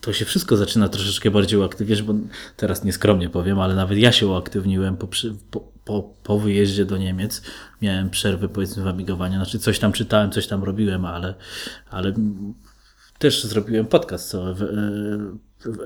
to 0.00 0.12
się 0.12 0.24
wszystko 0.24 0.56
zaczyna 0.56 0.88
troszeczkę 0.88 1.30
bardziej 1.30 1.58
uaktywniać, 1.58 2.02
bo 2.02 2.14
teraz 2.56 2.84
nieskromnie 2.84 3.28
powiem, 3.28 3.60
ale 3.60 3.74
nawet 3.74 3.98
ja 3.98 4.12
się 4.12 4.26
uaktywniłem 4.26 4.96
po, 4.96 5.08
po, 5.50 5.60
po, 5.84 6.10
po 6.22 6.38
wyjeździe 6.38 6.84
do 6.84 6.96
Niemiec. 6.96 7.42
Miałem 7.82 8.10
przerwy 8.10 8.48
powiedzmy 8.48 8.82
w 8.82 8.86
amigowaniu, 8.86 9.34
znaczy 9.34 9.58
coś 9.58 9.78
tam 9.78 9.92
czytałem, 9.92 10.30
coś 10.30 10.46
tam 10.46 10.64
robiłem, 10.64 11.04
ale, 11.04 11.34
ale 11.90 12.12
też 13.24 13.44
zrobiłem 13.44 13.86
podcast, 13.86 14.28
co 14.28 14.54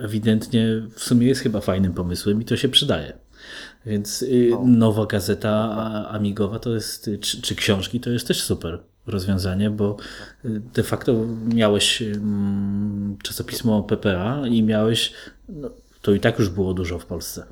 ewidentnie 0.01 0.67
w 0.95 1.05
sumie 1.05 1.27
jest 1.27 1.41
chyba 1.41 1.61
fajnym 1.61 1.93
pomysłem 1.93 2.43
i 2.43 2.45
to 2.45 2.57
się 2.57 2.69
przydaje. 2.69 3.13
Więc 3.87 4.23
y, 4.23 4.51
nowa 4.65 5.07
gazeta 5.07 6.09
amigowa 6.11 6.59
to 6.59 6.75
jest, 6.75 7.11
czy, 7.21 7.43
czy 7.43 7.55
książki 7.55 8.01
to 8.01 8.11
jest 8.11 8.29
też 8.29 8.43
super 8.43 8.79
rozwiązanie, 9.07 9.71
bo 9.71 9.97
y, 10.45 10.63
de 10.75 10.83
facto 10.83 11.27
miałeś 11.55 12.03
mm, 12.03 13.17
czasopismo 13.23 13.83
PPA 13.83 14.47
i 14.47 14.63
miałeś, 14.63 15.13
no, 15.49 15.71
to 16.03 16.13
i 16.13 16.21
tak 16.21 16.39
już 16.39 16.49
było 16.49 16.75
dużo 16.75 16.99
w 16.99 17.07
Polsce. 17.07 17.47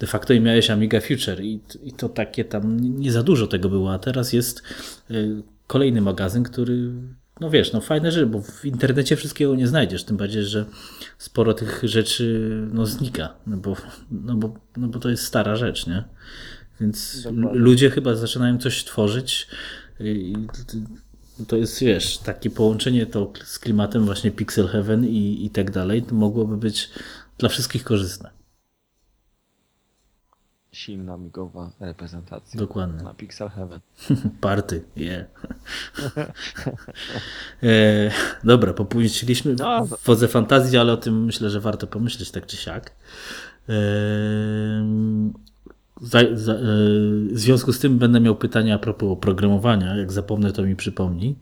De 0.00 0.06
facto 0.06 0.32
i 0.32 0.40
miałeś 0.40 0.70
Amiga 0.70 1.00
Future 1.00 1.40
i, 1.40 1.60
i 1.82 1.92
to 1.92 2.08
takie 2.08 2.44
tam 2.44 2.80
nie 2.80 3.12
za 3.12 3.22
dużo 3.22 3.46
tego 3.46 3.68
było, 3.68 3.92
a 3.92 3.98
teraz 3.98 4.32
jest 4.32 4.62
y, 5.10 5.42
kolejny 5.66 6.00
magazyn, 6.00 6.42
który 6.42 6.90
no 7.40 7.50
wiesz, 7.50 7.72
no 7.72 7.80
fajne 7.80 8.12
rzeczy, 8.12 8.26
bo 8.26 8.42
w 8.42 8.64
internecie 8.64 9.16
wszystkiego 9.16 9.54
nie 9.54 9.66
znajdziesz, 9.66 10.04
tym 10.04 10.16
bardziej, 10.16 10.44
że 10.44 10.64
sporo 11.18 11.54
tych 11.54 11.80
rzeczy 11.82 12.50
no, 12.72 12.86
znika, 12.86 13.34
no 13.46 13.56
bo, 13.56 13.76
no, 14.10 14.34
bo, 14.34 14.54
no 14.76 14.88
bo 14.88 14.98
to 14.98 15.08
jest 15.08 15.24
stara 15.24 15.56
rzecz, 15.56 15.86
nie? 15.86 16.04
Więc 16.80 17.22
Dokładnie. 17.22 17.50
ludzie 17.60 17.90
chyba 17.90 18.14
zaczynają 18.14 18.58
coś 18.58 18.84
tworzyć 18.84 19.48
i 20.00 20.34
to 21.48 21.56
jest, 21.56 21.80
wiesz, 21.80 22.18
takie 22.18 22.50
połączenie 22.50 23.06
to 23.06 23.32
z 23.44 23.58
klimatem 23.58 24.04
właśnie 24.04 24.30
Pixel 24.30 24.68
Heaven 24.68 25.06
i, 25.06 25.44
i 25.46 25.50
tak 25.50 25.70
dalej, 25.70 26.02
to 26.02 26.14
mogłoby 26.14 26.56
być 26.56 26.90
dla 27.38 27.48
wszystkich 27.48 27.84
korzystne 27.84 28.37
silna 30.78 31.16
migowa 31.16 31.70
reprezentacja. 31.80 32.60
Dokładnie. 32.60 33.02
Na 33.02 33.14
Pixel 33.14 33.48
Heaven. 33.48 33.80
Party, 34.40 34.84
yeah. 34.96 35.26
e, 37.62 38.10
dobra, 38.44 38.72
popuściliśmy 38.72 39.54
no, 39.54 39.86
w 39.86 40.04
wodze 40.04 40.28
fantazji, 40.28 40.78
ale 40.78 40.92
o 40.92 40.96
tym 40.96 41.24
myślę, 41.24 41.50
że 41.50 41.60
warto 41.60 41.86
pomyśleć 41.86 42.30
tak 42.30 42.46
czy 42.46 42.56
siak. 42.56 42.92
E, 43.68 43.74
za, 46.00 46.18
za, 46.32 46.52
e, 46.52 46.58
w 47.32 47.38
związku 47.38 47.72
z 47.72 47.78
tym 47.78 47.98
będę 47.98 48.20
miał 48.20 48.36
pytania 48.36 48.74
a 48.74 48.78
propos 48.78 49.08
oprogramowania. 49.12 49.96
Jak 49.96 50.12
zapomnę, 50.12 50.52
to 50.52 50.62
mi 50.62 50.76
przypomnij. 50.76 51.36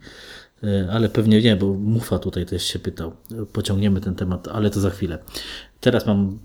E, 0.65 0.89
ale 0.93 1.09
pewnie 1.09 1.43
nie, 1.43 1.57
bo 1.57 1.67
Mufa 1.75 2.19
tutaj 2.19 2.47
też 2.47 2.63
się 2.63 2.79
pytał. 2.79 3.13
Pociągniemy 3.53 4.01
ten 4.01 4.15
temat, 4.15 4.49
ale 4.49 4.71
to 4.71 4.81
za 4.81 4.91
chwilę. 4.91 5.19
Teraz 5.81 6.07
mam 6.07 6.39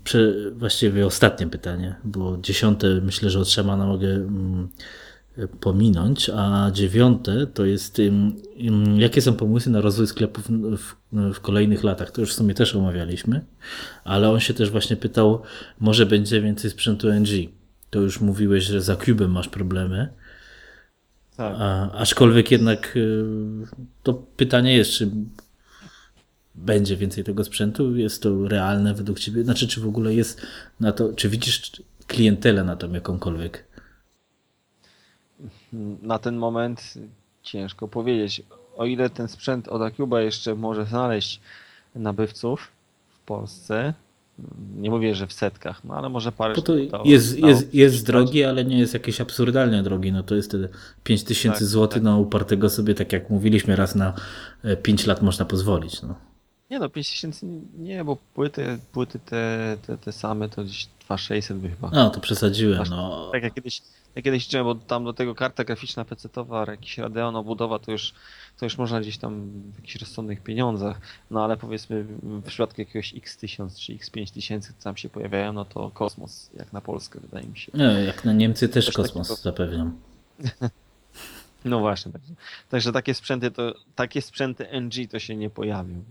właściwie 0.52 1.06
ostatnie 1.06 1.46
pytanie, 1.46 1.94
bo 2.04 2.38
dziesiąte 2.42 3.00
myślę, 3.00 3.30
że 3.30 3.40
od 3.40 3.48
Szamana 3.48 3.86
mogę 3.86 4.08
mm, 4.08 4.68
pominąć, 5.60 6.30
a 6.34 6.70
dziewiąte 6.72 7.46
to 7.46 7.64
jest 7.64 8.00
jakie 8.96 9.22
są 9.22 9.34
pomysły 9.34 9.72
na 9.72 9.80
rozwój 9.80 10.06
sklepów 10.06 10.48
w, 10.48 10.94
w, 11.34 11.40
kolejnych 11.40 11.84
latach. 11.84 12.10
To 12.10 12.20
już 12.20 12.30
w 12.30 12.36
sumie 12.36 12.54
też 12.54 12.76
omawialiśmy, 12.76 13.44
ale 14.04 14.30
on 14.30 14.40
się 14.40 14.54
też 14.54 14.70
właśnie 14.70 14.96
pytał, 14.96 15.42
może 15.80 16.06
będzie 16.06 16.40
więcej 16.40 16.70
sprzętu 16.70 17.08
NG. 17.12 17.28
To 17.90 18.00
już 18.00 18.20
mówiłeś, 18.20 18.64
że 18.64 18.82
za 18.82 18.96
Cubem 18.96 19.30
masz 19.30 19.48
problemy. 19.48 20.08
Tak. 21.36 21.56
A, 21.58 21.92
aczkolwiek 21.92 22.50
jednak 22.50 22.96
y, 22.96 23.24
to 24.02 24.14
pytanie 24.14 24.76
jest, 24.76 24.90
czy 24.90 25.10
będzie 26.54 26.96
więcej 26.96 27.24
tego 27.24 27.44
sprzętu? 27.44 27.96
Jest 27.96 28.22
to 28.22 28.48
realne 28.48 28.94
według 28.94 29.20
Ciebie? 29.20 29.44
Znaczy, 29.44 29.68
czy 29.68 29.80
w 29.80 29.86
ogóle 29.86 30.14
jest 30.14 30.46
na 30.80 30.92
to, 30.92 31.12
czy 31.12 31.28
widzisz 31.28 31.72
klientelę 32.06 32.64
na 32.64 32.76
to 32.76 32.86
jakąkolwiek? 32.86 33.64
Na 36.02 36.18
ten 36.18 36.36
moment 36.36 36.94
ciężko 37.42 37.88
powiedzieć. 37.88 38.42
O 38.76 38.84
ile 38.84 39.10
ten 39.10 39.28
sprzęt 39.28 39.68
od 39.68 39.82
Acuba 39.82 40.20
jeszcze 40.20 40.54
może 40.54 40.86
znaleźć 40.86 41.40
nabywców 41.94 42.68
w 43.08 43.20
Polsce, 43.26 43.94
nie 44.76 44.90
mówię, 44.90 45.14
że 45.14 45.26
w 45.26 45.32
setkach, 45.32 45.84
no 45.84 45.94
ale 45.94 46.08
może 46.08 46.32
parę 46.32 46.54
Bo 46.54 46.62
to 46.62 46.74
jest, 47.04 47.38
jest, 47.38 47.74
jest 47.74 48.06
drogi, 48.06 48.44
ale 48.44 48.64
nie 48.64 48.78
jest 48.78 48.94
jakieś 48.94 49.20
absurdalnie 49.20 49.82
drogi. 49.82 50.12
No 50.12 50.22
to 50.22 50.34
jest 50.34 50.48
wtedy 50.48 50.68
5000 51.04 51.58
tak, 51.58 51.68
zł 51.68 51.88
tak. 51.88 52.02
na 52.02 52.16
upartego 52.16 52.70
sobie, 52.70 52.94
tak 52.94 53.12
jak 53.12 53.30
mówiliśmy, 53.30 53.76
raz 53.76 53.94
na 53.94 54.14
5 54.82 55.04
e, 55.04 55.06
lat 55.06 55.22
można 55.22 55.44
pozwolić. 55.44 56.02
No. 56.02 56.14
Nie 56.70 56.78
no, 56.78 56.88
5000 56.88 57.46
nie, 57.78 58.04
bo 58.04 58.16
płyty, 58.34 58.78
płyty 58.92 59.18
te, 59.18 59.76
te, 59.86 59.98
te 59.98 60.12
same 60.12 60.48
to 60.48 60.64
gdzieś 60.64 60.88
2600 61.04 61.58
by 61.58 61.68
chyba. 61.68 61.90
No, 61.90 62.10
to 62.10 62.20
przesadziłem. 62.20 62.84
No. 62.90 63.30
Tak 63.32 63.42
jak 63.42 63.54
kiedyś, 63.54 63.82
jak 64.14 64.24
kiedyś 64.24 64.44
chciałem, 64.44 64.66
bo 64.66 64.74
tam 64.74 65.04
do 65.04 65.12
tego 65.12 65.34
karta 65.34 65.64
graficzna 65.64 66.04
PC-towa, 66.04 66.70
jakiś 66.70 66.98
Radeon, 66.98 67.36
obudowa, 67.36 67.78
to 67.78 67.92
już, 67.92 68.14
to 68.58 68.66
już 68.66 68.78
można 68.78 69.00
gdzieś 69.00 69.18
tam 69.18 69.50
w 69.72 69.76
jakichś 69.76 69.96
rozsądnych 69.96 70.42
pieniądzach, 70.42 71.00
no 71.30 71.44
ale 71.44 71.56
powiedzmy 71.56 72.04
w 72.22 72.42
przypadku 72.42 72.80
jakiegoś 72.80 73.14
X1000 73.14 73.78
czy 73.78 73.92
X5000, 73.92 74.60
co 74.60 74.84
tam 74.84 74.96
się 74.96 75.08
pojawiają, 75.08 75.52
no 75.52 75.64
to 75.64 75.90
kosmos, 75.90 76.50
jak 76.58 76.72
na 76.72 76.80
Polskę 76.80 77.20
wydaje 77.20 77.46
mi 77.46 77.58
się. 77.58 77.72
No, 77.74 77.84
jak 77.84 78.24
na 78.24 78.32
Niemcy 78.32 78.68
też, 78.68 78.86
też 78.86 78.94
kosmos 78.94 79.28
takiego... 79.28 79.42
zapewniam. 79.42 79.98
No 81.64 81.80
właśnie, 81.80 82.12
także, 82.12 82.34
także 82.68 82.92
takie 82.92 83.14
sprzęty 83.14 83.50
to 83.50 83.74
takie 83.94 84.22
sprzęty 84.22 84.80
NG 84.80 85.10
to 85.10 85.18
się 85.18 85.36
nie 85.36 85.50
pojawią. 85.50 86.02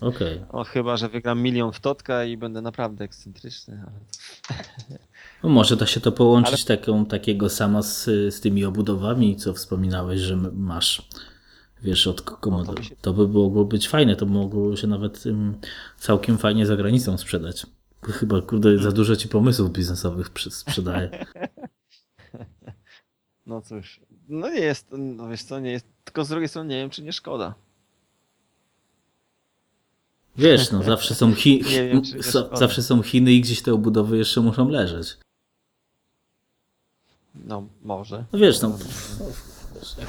Okej. 0.00 0.40
Okay. 0.48 0.64
chyba, 0.64 0.96
że 0.96 1.08
wygram 1.08 1.42
milion 1.42 1.72
w 1.72 1.80
totka 1.80 2.24
i 2.24 2.36
będę 2.36 2.62
naprawdę 2.62 3.04
ekscentryczny. 3.04 3.82
Ale... 3.86 4.58
No 5.42 5.48
może 5.48 5.76
da 5.76 5.86
się 5.86 6.00
to 6.00 6.12
połączyć 6.12 6.70
ale... 6.70 6.78
taką, 6.78 7.06
takiego 7.06 7.48
sama 7.48 7.82
z, 7.82 8.04
z 8.04 8.40
tymi 8.40 8.64
obudowami, 8.64 9.36
co 9.36 9.54
wspominałeś, 9.54 10.20
że 10.20 10.36
masz 10.52 11.08
wiesz, 11.82 12.06
od 12.06 12.20
komodo. 12.20 12.64
No, 12.64 12.74
to, 12.74 12.80
by 12.80 12.84
się... 12.84 12.96
to 12.96 13.12
by 13.12 13.28
mogło 13.28 13.64
być 13.64 13.88
fajne, 13.88 14.16
to 14.16 14.26
mogło 14.26 14.76
się 14.76 14.86
nawet 14.86 15.26
um, 15.26 15.58
całkiem 15.98 16.38
fajnie 16.38 16.66
za 16.66 16.76
granicą 16.76 17.18
sprzedać. 17.18 17.66
Chyba, 18.02 18.42
kurde, 18.42 18.78
za 18.78 18.92
dużo 18.92 19.16
ci 19.16 19.28
pomysłów 19.28 19.72
biznesowych 19.72 20.30
sprzedaje. 20.50 21.10
No 23.46 23.62
cóż, 23.62 24.00
no 24.28 24.50
nie 24.50 24.60
jest, 24.60 24.86
no 24.92 25.28
wiesz 25.28 25.42
co, 25.42 25.60
nie 25.60 25.70
jest, 25.70 25.86
tylko 26.04 26.24
z 26.24 26.28
drugiej 26.28 26.48
strony 26.48 26.68
nie 26.68 26.76
wiem, 26.76 26.90
czy 26.90 27.02
nie 27.02 27.12
szkoda. 27.12 27.54
Wiesz, 30.36 30.70
no 30.70 30.82
zawsze 30.92 31.14
są, 31.14 31.34
chi 31.34 31.62
wiem, 31.62 32.02
zawsze 32.52 32.82
są 32.82 33.02
Chiny 33.02 33.32
i 33.32 33.40
gdzieś 33.40 33.62
te 33.62 33.72
obudowy 33.72 34.18
jeszcze 34.18 34.40
muszą 34.40 34.68
leżeć. 34.68 35.16
No, 37.44 37.66
może. 37.82 38.24
No 38.32 38.38
wiesz, 38.38 38.60
no, 38.60 38.78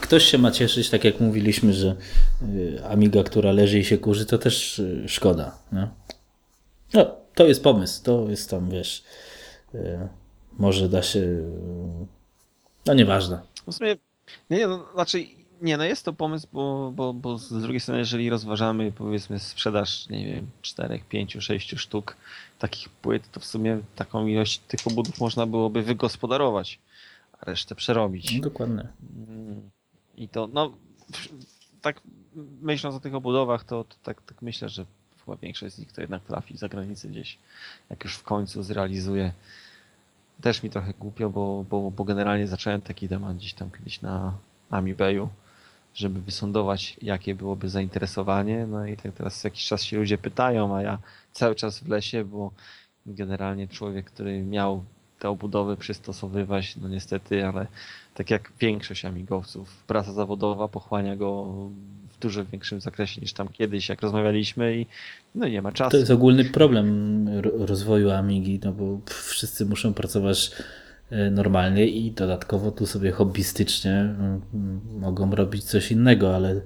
ktoś 0.01 0.23
się 0.23 0.37
ma 0.37 0.51
cieszyć, 0.51 0.89
tak 0.89 1.03
jak 1.03 1.19
mówiliśmy, 1.19 1.73
że 1.73 1.95
y, 2.41 2.81
Amiga, 2.89 3.23
która 3.23 3.51
leży 3.51 3.79
i 3.79 3.85
się 3.85 3.97
kurzy, 3.97 4.25
to 4.25 4.37
też 4.37 4.79
y, 4.79 5.03
szkoda. 5.07 5.57
Nie? 5.71 5.87
No, 6.93 7.15
to 7.35 7.47
jest 7.47 7.63
pomysł, 7.63 8.03
to 8.03 8.29
jest 8.29 8.49
tam, 8.49 8.69
wiesz, 8.69 9.03
y, 9.75 9.99
może 10.57 10.89
da 10.89 11.03
się, 11.03 11.21
no 12.85 12.93
nieważne. 12.93 13.41
W 13.67 13.75
sumie 13.75 13.97
nie, 14.49 14.57
nie, 14.57 14.67
no, 14.67 14.85
znaczy, 14.93 15.25
nie, 15.61 15.77
no 15.77 15.83
jest 15.83 16.05
to 16.05 16.13
pomysł, 16.13 16.47
bo, 16.53 16.91
bo, 16.95 17.13
bo 17.13 17.37
z 17.37 17.61
drugiej 17.61 17.79
strony, 17.79 17.99
jeżeli 17.99 18.29
rozważamy, 18.29 18.91
powiedzmy, 18.91 19.39
sprzedaż, 19.39 20.09
nie 20.09 20.25
wiem, 20.25 20.47
4, 20.61 20.99
5, 21.09 21.37
6 21.39 21.73
sztuk 21.77 22.15
takich 22.59 22.89
płyt, 22.89 23.31
to 23.31 23.39
w 23.39 23.45
sumie 23.45 23.79
taką 23.95 24.27
ilość 24.27 24.59
tych 24.59 24.79
obudów 24.87 25.19
można 25.19 25.45
byłoby 25.45 25.81
wygospodarować, 25.83 26.79
a 27.41 27.45
resztę 27.45 27.75
przerobić. 27.75 28.35
No, 28.35 28.41
dokładnie. 28.41 28.87
I 30.17 30.29
to, 30.29 30.47
no, 30.53 30.73
tak 31.81 32.01
myśląc 32.61 32.95
o 32.95 32.99
tych 32.99 33.15
obudowach, 33.15 33.63
to, 33.63 33.83
to 33.83 33.95
tak, 34.03 34.21
tak 34.21 34.41
myślę, 34.41 34.69
że 34.69 34.85
chyba 35.25 35.37
większość 35.37 35.75
z 35.75 35.79
nich 35.79 35.91
to 35.91 36.01
jednak 36.01 36.23
trafi 36.23 36.57
za 36.57 36.69
granicę 36.69 37.07
gdzieś, 37.07 37.37
jak 37.89 38.03
już 38.03 38.15
w 38.15 38.23
końcu 38.23 38.63
zrealizuje 38.63 39.31
też 40.41 40.63
mi 40.63 40.69
trochę 40.69 40.93
głupio, 40.93 41.29
bo, 41.29 41.65
bo, 41.69 41.91
bo 41.91 42.03
generalnie 42.03 42.47
zacząłem 42.47 42.81
taki 42.81 43.09
temat 43.09 43.37
gdzieś 43.37 43.53
tam 43.53 43.71
kiedyś 43.71 44.01
na 44.01 44.37
Amibayu, 44.69 45.29
żeby 45.93 46.21
wysądować, 46.21 46.97
jakie 47.01 47.35
byłoby 47.35 47.69
zainteresowanie. 47.69 48.67
No 48.67 48.85
i 48.85 48.97
tak 48.97 49.13
teraz 49.13 49.43
jakiś 49.43 49.65
czas 49.65 49.83
się 49.83 49.97
ludzie 49.97 50.17
pytają, 50.17 50.75
a 50.75 50.81
ja 50.81 50.99
cały 51.31 51.55
czas 51.55 51.79
w 51.79 51.87
lesie, 51.87 52.25
bo 52.25 52.51
generalnie 53.05 53.67
człowiek, 53.67 54.05
który 54.05 54.43
miał 54.43 54.83
te 55.19 55.29
obudowy 55.29 55.77
przystosowywać, 55.77 56.75
no 56.77 56.87
niestety, 56.87 57.45
ale 57.45 57.67
tak 58.13 58.29
jak 58.29 58.51
większość 58.59 59.05
amigowców, 59.05 59.83
praca 59.87 60.13
zawodowa 60.13 60.67
pochłania 60.67 61.15
go 61.15 61.45
w 62.09 62.19
dużo 62.19 62.45
większym 62.45 62.81
zakresie 62.81 63.21
niż 63.21 63.33
tam 63.33 63.47
kiedyś, 63.47 63.89
jak 63.89 64.01
rozmawialiśmy 64.01 64.77
i 64.77 64.85
no 65.35 65.47
nie 65.47 65.61
ma 65.61 65.71
czasu. 65.71 65.91
To 65.91 65.97
jest 65.97 66.11
ogólny 66.11 66.45
problem 66.45 67.25
rozwoju 67.43 68.11
Amigi, 68.11 68.59
no 68.63 68.71
bo 68.71 68.99
wszyscy 69.05 69.65
muszą 69.65 69.93
pracować 69.93 70.51
e, 71.09 71.31
normalnie 71.31 71.87
i 71.87 72.11
dodatkowo 72.11 72.71
tu 72.71 72.85
sobie 72.85 73.11
hobbystycznie 73.11 73.91
mm, 73.91 74.41
mogą 74.99 75.35
robić 75.35 75.63
coś 75.63 75.91
innego, 75.91 76.35
ale 76.35 76.61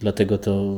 dlatego 0.00 0.38
to 0.38 0.74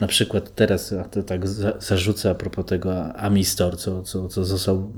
na 0.00 0.06
przykład 0.06 0.54
teraz 0.54 0.94
to 1.10 1.22
tak 1.22 1.48
zarzucę 1.78 2.30
a 2.30 2.34
propos 2.34 2.66
tego 2.66 3.14
Ami 3.16 3.44
Store, 3.44 3.76
co, 3.76 4.02
co, 4.02 4.28
co 4.28 4.44
został 4.44 4.92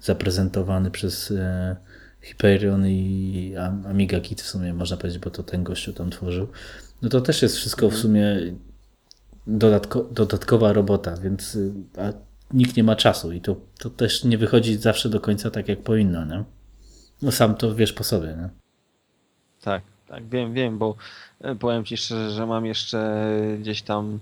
zaprezentowany 0.00 0.90
przez 0.90 1.30
e, 1.30 1.76
Hyperion 2.20 2.86
i 2.86 3.54
Amiga 3.86 4.20
Kit 4.20 4.42
w 4.42 4.46
sumie 4.46 4.74
można 4.74 4.96
powiedzieć, 4.96 5.18
bo 5.18 5.30
to 5.30 5.42
ten 5.42 5.64
gościu 5.64 5.92
tam 5.92 6.10
tworzył. 6.10 6.48
No 7.02 7.08
to 7.08 7.20
też 7.20 7.42
jest 7.42 7.56
wszystko 7.56 7.80
w 7.80 7.94
mhm. 7.94 8.02
sumie 8.02 8.54
dodatko, 9.46 10.04
dodatkowa 10.04 10.72
robota, 10.72 11.16
więc 11.16 11.54
y, 11.54 11.72
nikt 12.52 12.76
nie 12.76 12.84
ma 12.84 12.96
czasu 12.96 13.32
i 13.32 13.40
to, 13.40 13.56
to 13.78 13.90
też 13.90 14.24
nie 14.24 14.38
wychodzi 14.38 14.76
zawsze 14.76 15.08
do 15.08 15.20
końca 15.20 15.50
tak, 15.50 15.68
jak 15.68 15.82
powinno, 15.82 16.24
nie? 16.24 16.44
No 17.22 17.32
sam 17.32 17.54
to 17.54 17.74
wiesz 17.74 17.92
po 17.92 18.04
sobie, 18.04 18.28
nie? 18.28 18.48
Tak, 19.60 19.82
tak, 20.12 20.28
wiem, 20.28 20.52
wiem, 20.52 20.78
bo 20.78 20.96
e, 21.40 21.54
powiem 21.54 21.84
Ci 21.84 21.96
szczerze, 21.96 22.30
że 22.30 22.46
mam 22.46 22.66
jeszcze 22.66 23.26
gdzieś 23.60 23.82
tam 23.82 24.18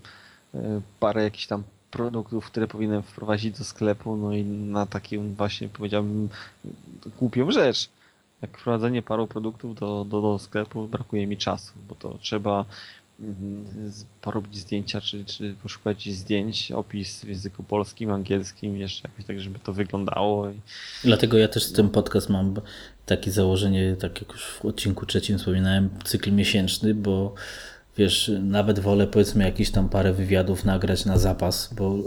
e, 0.55 0.81
parę 1.01 1.23
jakichś 1.23 1.47
tam 1.47 1.63
produktów, 1.91 2.47
które 2.47 2.67
powinienem 2.69 3.03
wprowadzić 3.03 3.59
do 3.59 3.65
sklepu, 3.65 4.17
no 4.17 4.33
i 4.33 4.45
na 4.45 4.87
takim 4.87 5.35
właśnie 5.35 5.69
powiedziałbym 5.69 6.29
głupią 7.19 7.51
rzecz. 7.51 7.91
Jak 8.43 8.59
wprowadzenie 8.59 9.03
paru 9.03 9.27
produktów 9.27 9.75
do, 9.75 10.05
do, 10.05 10.21
do 10.21 10.39
sklepu 10.39 10.89
brakuje 10.89 11.27
mi 11.27 11.37
czasu, 11.37 11.73
bo 11.89 11.95
to 11.95 12.19
trzeba 12.19 12.65
porobić 14.21 14.57
zdjęcia, 14.57 15.01
czy, 15.01 15.25
czy 15.25 15.55
poszukać 15.63 16.09
zdjęć, 16.09 16.73
opis 16.73 17.21
w 17.25 17.29
języku 17.29 17.63
polskim, 17.63 18.11
angielskim, 18.11 18.77
jeszcze 18.77 19.09
jakoś 19.09 19.25
tak, 19.25 19.41
żeby 19.41 19.59
to 19.59 19.73
wyglądało. 19.73 20.47
Dlatego 21.05 21.39
ja 21.39 21.49
też 21.49 21.65
z 21.65 21.73
tym 21.73 21.91
podcast 21.91 22.29
mam 22.29 22.55
takie 23.07 23.31
założenie, 23.31 23.97
tak 24.01 24.21
jak 24.21 24.33
już 24.33 24.45
w 24.45 24.65
odcinku 24.65 25.07
trzecim 25.07 25.39
wspominałem, 25.39 25.91
cykl 26.05 26.33
miesięczny, 26.33 26.95
bo 26.95 27.35
wiesz, 27.97 28.31
nawet 28.43 28.79
wolę 28.79 29.07
powiedzmy 29.07 29.45
jakieś 29.45 29.71
tam 29.71 29.89
parę 29.89 30.13
wywiadów 30.13 30.65
nagrać 30.65 31.05
na 31.05 31.19
zapas, 31.19 31.75
bo 31.75 31.99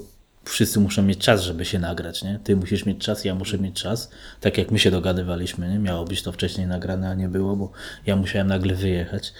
wszyscy 0.45 0.79
muszą 0.79 1.03
mieć 1.03 1.19
czas, 1.19 1.41
żeby 1.41 1.65
się 1.65 1.79
nagrać, 1.79 2.23
nie? 2.23 2.39
Ty 2.43 2.55
musisz 2.55 2.85
mieć 2.85 2.97
czas, 2.97 3.25
ja 3.25 3.35
muszę 3.35 3.57
mieć 3.57 3.81
czas. 3.81 4.11
Tak 4.41 4.57
jak 4.57 4.71
my 4.71 4.79
się 4.79 4.91
dogadywaliśmy, 4.91 5.69
nie? 5.69 5.79
Miało 5.79 6.05
być 6.05 6.23
to 6.23 6.31
wcześniej 6.31 6.67
nagrane, 6.67 7.09
a 7.09 7.13
nie 7.13 7.27
było, 7.27 7.55
bo 7.55 7.71
ja 8.05 8.15
musiałem 8.15 8.47
nagle 8.47 8.75
wyjechać. 8.75 9.33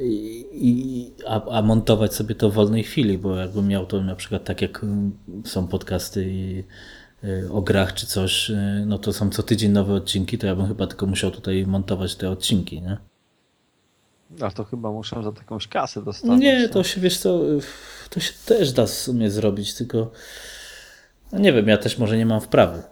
I, 0.00 0.46
i 0.52 1.12
a, 1.26 1.50
a, 1.50 1.62
montować 1.62 2.14
sobie 2.14 2.34
to 2.34 2.50
w 2.50 2.54
wolnej 2.54 2.82
chwili, 2.82 3.18
bo 3.18 3.36
jakbym 3.36 3.68
miał 3.68 3.86
to 3.86 4.02
na 4.02 4.16
przykład 4.16 4.44
tak 4.44 4.62
jak 4.62 4.82
mm, 4.84 5.12
są 5.44 5.66
podcasty 5.66 6.30
i, 6.30 6.64
y, 7.24 7.52
o 7.52 7.62
grach 7.62 7.94
czy 7.94 8.06
coś, 8.06 8.50
y, 8.50 8.84
no 8.86 8.98
to 8.98 9.12
są 9.12 9.30
co 9.30 9.42
tydzień 9.42 9.72
nowe 9.72 9.94
odcinki, 9.94 10.38
to 10.38 10.46
ja 10.46 10.56
bym 10.56 10.68
chyba 10.68 10.86
tylko 10.86 11.06
musiał 11.06 11.30
tutaj 11.30 11.66
montować 11.66 12.16
te 12.16 12.30
odcinki, 12.30 12.82
nie? 12.82 12.96
A 14.40 14.50
to 14.50 14.64
chyba 14.64 14.92
muszę 14.92 15.22
za 15.22 15.32
jakąś 15.38 15.68
kasę 15.68 16.02
dostać. 16.02 16.40
Nie, 16.40 16.68
to 16.68 16.84
się 16.84 17.00
wiesz 17.00 17.18
co, 17.18 17.40
to 18.10 18.20
się 18.20 18.32
też 18.46 18.72
da 18.72 18.86
w 18.86 18.90
sumie 18.90 19.30
zrobić, 19.30 19.74
tylko 19.74 20.10
no 21.32 21.38
nie 21.38 21.52
wiem, 21.52 21.68
ja 21.68 21.78
też 21.78 21.98
może 21.98 22.16
nie 22.16 22.26
mam 22.26 22.40
wprawy. 22.40 22.82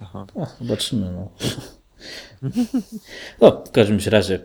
Aha. 0.00 0.26
O, 0.34 0.46
zobaczymy. 0.60 1.12
No. 1.12 1.30
no, 3.40 3.64
w 3.66 3.70
każdym 3.70 3.98
razie 4.06 4.38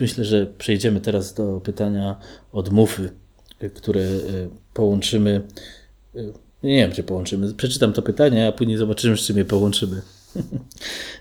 myślę, 0.00 0.24
że 0.24 0.46
przejdziemy 0.46 1.00
teraz 1.00 1.34
do 1.34 1.60
pytania 1.60 2.16
od 2.52 2.72
Mufy, 2.72 3.10
które 3.74 4.00
e, 4.00 4.08
połączymy. 4.74 5.42
E, 6.16 6.20
nie 6.62 6.76
wiem, 6.76 6.92
czy 6.92 7.02
połączymy. 7.02 7.54
Przeczytam 7.54 7.92
to 7.92 8.02
pytanie, 8.02 8.48
a 8.48 8.52
później 8.52 8.76
zobaczymy, 8.76 9.16
z 9.16 9.20
czym 9.20 9.36
je 9.36 9.44
połączymy. 9.44 10.02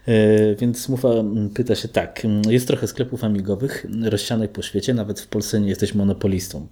E, 0.08 0.56
więc 0.56 0.90
Mufa 0.90 1.10
pyta 1.54 1.76
się 1.76 1.88
tak. 1.88 2.28
Jest 2.50 2.68
trochę 2.68 2.88
sklepów 2.88 3.24
amigowych 3.24 3.86
rozsianych 4.04 4.52
po 4.52 4.62
świecie, 4.62 4.94
nawet 4.94 5.20
w 5.22 5.28
Polsce 5.28 5.62
nie 5.62 5.70
jesteś 5.70 5.94
monopolistą. 5.94 6.68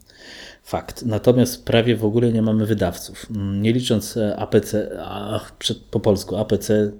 Fakt. 0.63 1.05
Natomiast 1.05 1.65
prawie 1.65 1.95
w 1.95 2.05
ogóle 2.05 2.31
nie 2.31 2.41
mamy 2.41 2.65
wydawców. 2.65 3.27
Nie 3.61 3.73
licząc 3.73 4.17
APC, 4.37 4.75
a, 4.99 5.39
po 5.91 5.99
polsku 5.99 6.35
APC 6.37 6.91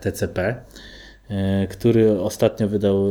TCP, 0.00 0.64
e, 1.28 1.66
który 1.66 2.20
ostatnio 2.20 2.68
wydał, 2.68 3.06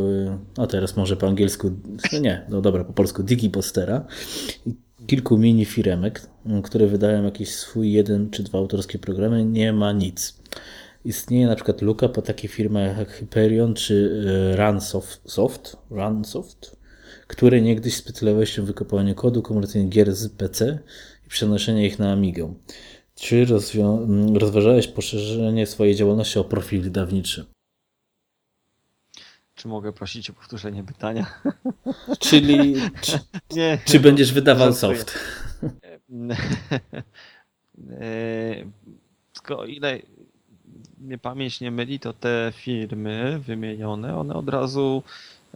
no 0.57 0.67
teraz 0.67 0.97
może 0.97 1.17
po 1.17 1.27
angielsku, 1.27 1.71
no 2.13 2.19
nie, 2.19 2.45
no 2.49 2.61
dobra, 2.61 2.83
po 2.83 2.93
polsku 2.93 3.23
Digipostera 3.23 4.05
kilku 5.07 5.37
mini 5.37 5.65
firemek, 5.65 6.21
które 6.63 6.87
wydają 6.87 7.23
jakiś 7.23 7.55
swój 7.55 7.91
jeden 7.91 8.29
czy 8.29 8.43
dwa 8.43 8.59
autorskie 8.59 8.99
programy, 8.99 9.45
nie 9.45 9.73
ma 9.73 9.91
nic. 9.91 10.37
Istnieje 11.05 11.47
na 11.47 11.55
przykład 11.55 11.81
luka 11.81 12.09
po 12.09 12.21
takich 12.21 12.51
firmach 12.51 12.97
jak 12.97 13.09
Hyperion 13.09 13.73
czy 13.73 14.23
e, 14.53 14.55
Runsoft, 14.55 15.77
Runsoft, 15.89 16.75
które 17.27 17.61
niegdyś 17.61 17.95
specjalizowały 17.95 18.47
się 18.47 18.61
w 18.61 18.65
wykopywaniu 18.65 19.15
kodu 19.15 19.41
komunikacyjnego 19.41 19.93
gier 19.93 20.15
z 20.15 20.29
PC 20.29 20.79
i 21.25 21.29
przenoszenie 21.29 21.87
ich 21.87 21.99
na 21.99 22.11
Amigę. 22.11 22.53
Czy 23.15 23.45
rozważałeś 24.33 24.87
poszerzenie 24.87 25.67
swojej 25.67 25.95
działalności 25.95 26.39
o 26.39 26.43
profil 26.43 26.81
wydawniczy? 26.81 27.45
Czy 29.55 29.67
mogę 29.67 29.93
prosić 29.93 30.29
o 30.29 30.33
powtórzenie 30.33 30.83
pytania? 30.83 31.25
Czyli 32.19 32.75
czy, 33.01 33.19
nie, 33.57 33.77
czy 33.85 33.99
będziesz 33.99 34.33
wydawał 34.33 34.73
soft? 34.73 35.19
Tylko 39.33 39.65
ile 39.65 39.99
mnie 40.97 41.17
pamięć 41.17 41.61
nie 41.61 41.71
myli, 41.71 41.99
to 41.99 42.13
te 42.13 42.53
firmy 42.55 43.39
wymienione, 43.39 44.17
one 44.17 44.35
od 44.35 44.49
razu 44.49 45.03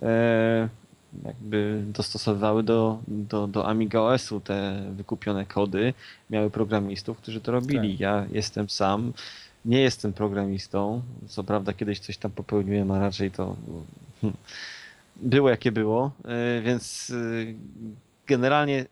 e, 0.02 0.70
jakby 1.26 1.84
dostosowywały 1.88 2.64
do, 2.64 3.00
do, 3.08 3.48
do 3.48 3.68
Amiga 3.68 4.00
OS-u 4.00 4.40
te 4.40 4.84
wykupione 4.92 5.46
kody, 5.46 5.94
miały 6.30 6.50
programistów, 6.50 7.18
którzy 7.18 7.42
to 7.42 7.52
robili. 7.52 7.92
Tak. 7.92 8.00
Ja 8.00 8.26
jestem 8.32 8.70
sam, 8.70 9.14
nie 9.66 9.82
jestem 9.82 10.14
programistą. 10.14 11.02
Co 11.28 11.44
prawda 11.44 11.74
kiedyś 11.74 12.00
coś 12.00 12.18
tam 12.18 12.32
popełniłem, 12.32 12.92
a 12.92 13.00
raczej 13.00 13.32
to 13.32 13.56
było 15.16 15.50
jakie 15.50 15.72
było, 15.72 16.12
e, 16.26 16.62
więc 16.62 17.10
e, 17.10 17.54
generalnie 18.28 18.86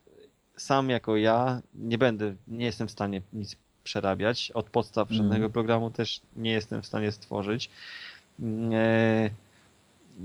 sam 0.58 0.90
jako 0.90 1.18
ja 1.18 1.62
nie 1.76 1.98
będę, 1.98 2.36
nie 2.48 2.66
jestem 2.66 2.88
w 2.88 2.92
stanie 2.92 3.22
nic 3.34 3.56
przerabiać. 3.84 4.52
Od 4.52 4.70
podstaw 4.70 5.10
żadnego 5.12 5.46
mm. 5.46 5.52
programu 5.52 5.92
też 5.92 6.22
nie 6.36 6.52
jestem 6.52 6.82
w 6.82 6.86
stanie 6.86 7.12
stworzyć. 7.12 7.70
E, 10.18 10.22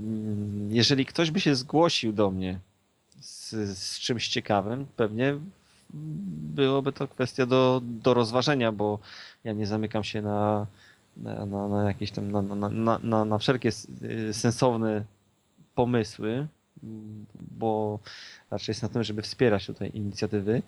jeżeli 0.69 1.05
ktoś 1.05 1.31
by 1.31 1.39
się 1.39 1.55
zgłosił 1.55 2.13
do 2.13 2.31
mnie 2.31 2.59
z, 3.19 3.51
z 3.77 3.99
czymś 3.99 4.27
ciekawym, 4.27 4.85
pewnie 4.95 5.35
byłoby 6.53 6.93
to 6.93 7.07
kwestia 7.07 7.45
do, 7.45 7.81
do 7.83 8.13
rozważenia, 8.13 8.71
bo 8.71 8.99
ja 9.43 9.53
nie 9.53 9.67
zamykam 9.67 10.03
się 10.03 10.21
na, 10.21 10.67
na, 11.17 11.45
na, 11.45 11.67
na 11.67 11.87
jakieś 11.87 12.11
tam, 12.11 12.31
na, 12.31 12.41
na, 12.41 12.99
na, 12.99 13.25
na, 13.25 13.37
wszelkie 13.37 13.71
sensowne 14.31 15.03
pomysły, 15.75 16.47
bo 17.57 17.99
raczej 18.51 18.73
jest 18.73 18.83
na 18.83 18.89
tym, 18.89 19.03
żeby 19.03 19.21
wspierać 19.21 19.65
tutaj 19.65 19.91
inicjatywy. 19.93 20.61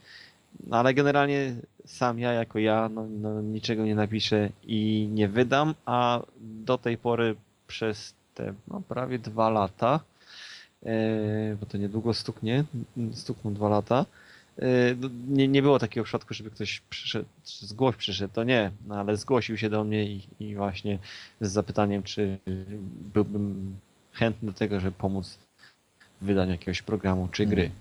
No, 0.68 0.78
ale 0.78 0.94
generalnie 0.94 1.56
sam 1.86 2.20
ja 2.20 2.34
jako 2.34 2.60
ja 2.60 2.90
no, 2.90 3.08
no, 3.10 3.42
niczego 3.42 3.86
nie 3.86 3.96
napiszę 3.96 4.50
i 4.64 5.10
nie 5.12 5.28
wydam, 5.28 5.76
a 5.86 6.22
do 6.38 6.78
tej 6.78 6.98
pory 6.98 7.36
przez 7.68 8.14
te 8.36 8.54
no, 8.68 8.82
prawie 8.82 9.20
dwa 9.20 9.50
lata, 9.50 10.00
e, 10.86 11.56
bo 11.60 11.66
to 11.66 11.78
niedługo 11.78 12.14
stuknie, 12.14 12.64
stukną 13.14 13.54
dwa 13.54 13.70
lata, 13.70 14.06
e, 14.60 14.96
no, 14.96 15.10
nie, 15.28 15.48
nie 15.48 15.62
było 15.62 15.80
takiego 15.80 16.04
przypadku, 16.04 16.34
żeby 16.34 16.52
ktoś 16.52 16.82
przyszedł, 16.90 17.26
zgłoś 17.46 17.96
przyszedł, 17.96 18.34
to 18.34 18.44
nie, 18.44 18.72
no, 18.88 18.96
ale 18.96 19.18
zgłosił 19.18 19.58
się 19.58 19.70
do 19.70 19.84
mnie 19.84 20.04
i, 20.04 20.28
i 20.40 20.56
właśnie 20.56 21.00
z 21.42 21.52
zapytaniem, 21.52 22.04
czy 22.04 22.38
byłbym 23.14 23.76
chętny 24.14 24.52
do 24.52 24.58
tego, 24.58 24.80
żeby 24.80 24.98
pomóc 24.98 25.38
w 26.22 26.26
wydaniu 26.26 26.52
jakiegoś 26.52 26.82
programu 26.82 27.28
czy 27.32 27.46
gry. 27.46 27.72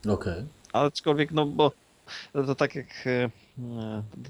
Okej. 0.00 0.12
Okay. 0.12 0.46
Aczkolwiek, 0.72 1.32
no 1.32 1.46
bo 1.46 1.72
to, 2.32 2.44
to 2.44 2.54
tak 2.54 2.74
jak 2.74 3.06
e, 3.06 3.30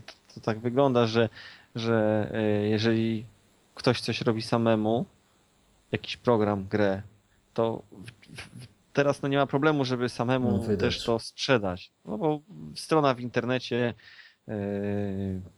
to, 0.07 0.35
to 0.35 0.41
tak 0.41 0.59
wygląda, 0.59 1.07
że, 1.07 1.29
że 1.75 2.31
jeżeli 2.71 3.25
ktoś 3.75 4.01
coś 4.01 4.21
robi 4.21 4.43
samemu, 4.43 5.07
jakiś 5.93 6.17
program, 6.17 6.67
grę, 6.69 7.03
to 7.55 7.83
teraz 8.93 9.23
no 9.23 9.29
nie 9.29 9.37
ma 9.37 9.47
problemu, 9.47 9.85
żeby 9.85 10.09
samemu 10.09 10.65
no, 10.69 10.77
też 10.77 11.05
to 11.05 11.19
sprzedać. 11.19 11.91
No 12.05 12.19
bo 12.19 12.41
strona 12.75 13.15
w 13.15 13.21
internecie, 13.21 13.95
yy, 14.49 14.55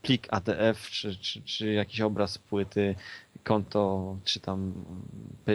plik 0.03 0.27
ADF, 0.31 0.91
czy, 0.91 1.17
czy, 1.17 1.43
czy 1.43 1.73
jakiś 1.73 2.01
obraz 2.01 2.39
płyty, 2.39 2.95
konto, 3.45 4.17
czy 4.25 4.41
tam 4.41 4.73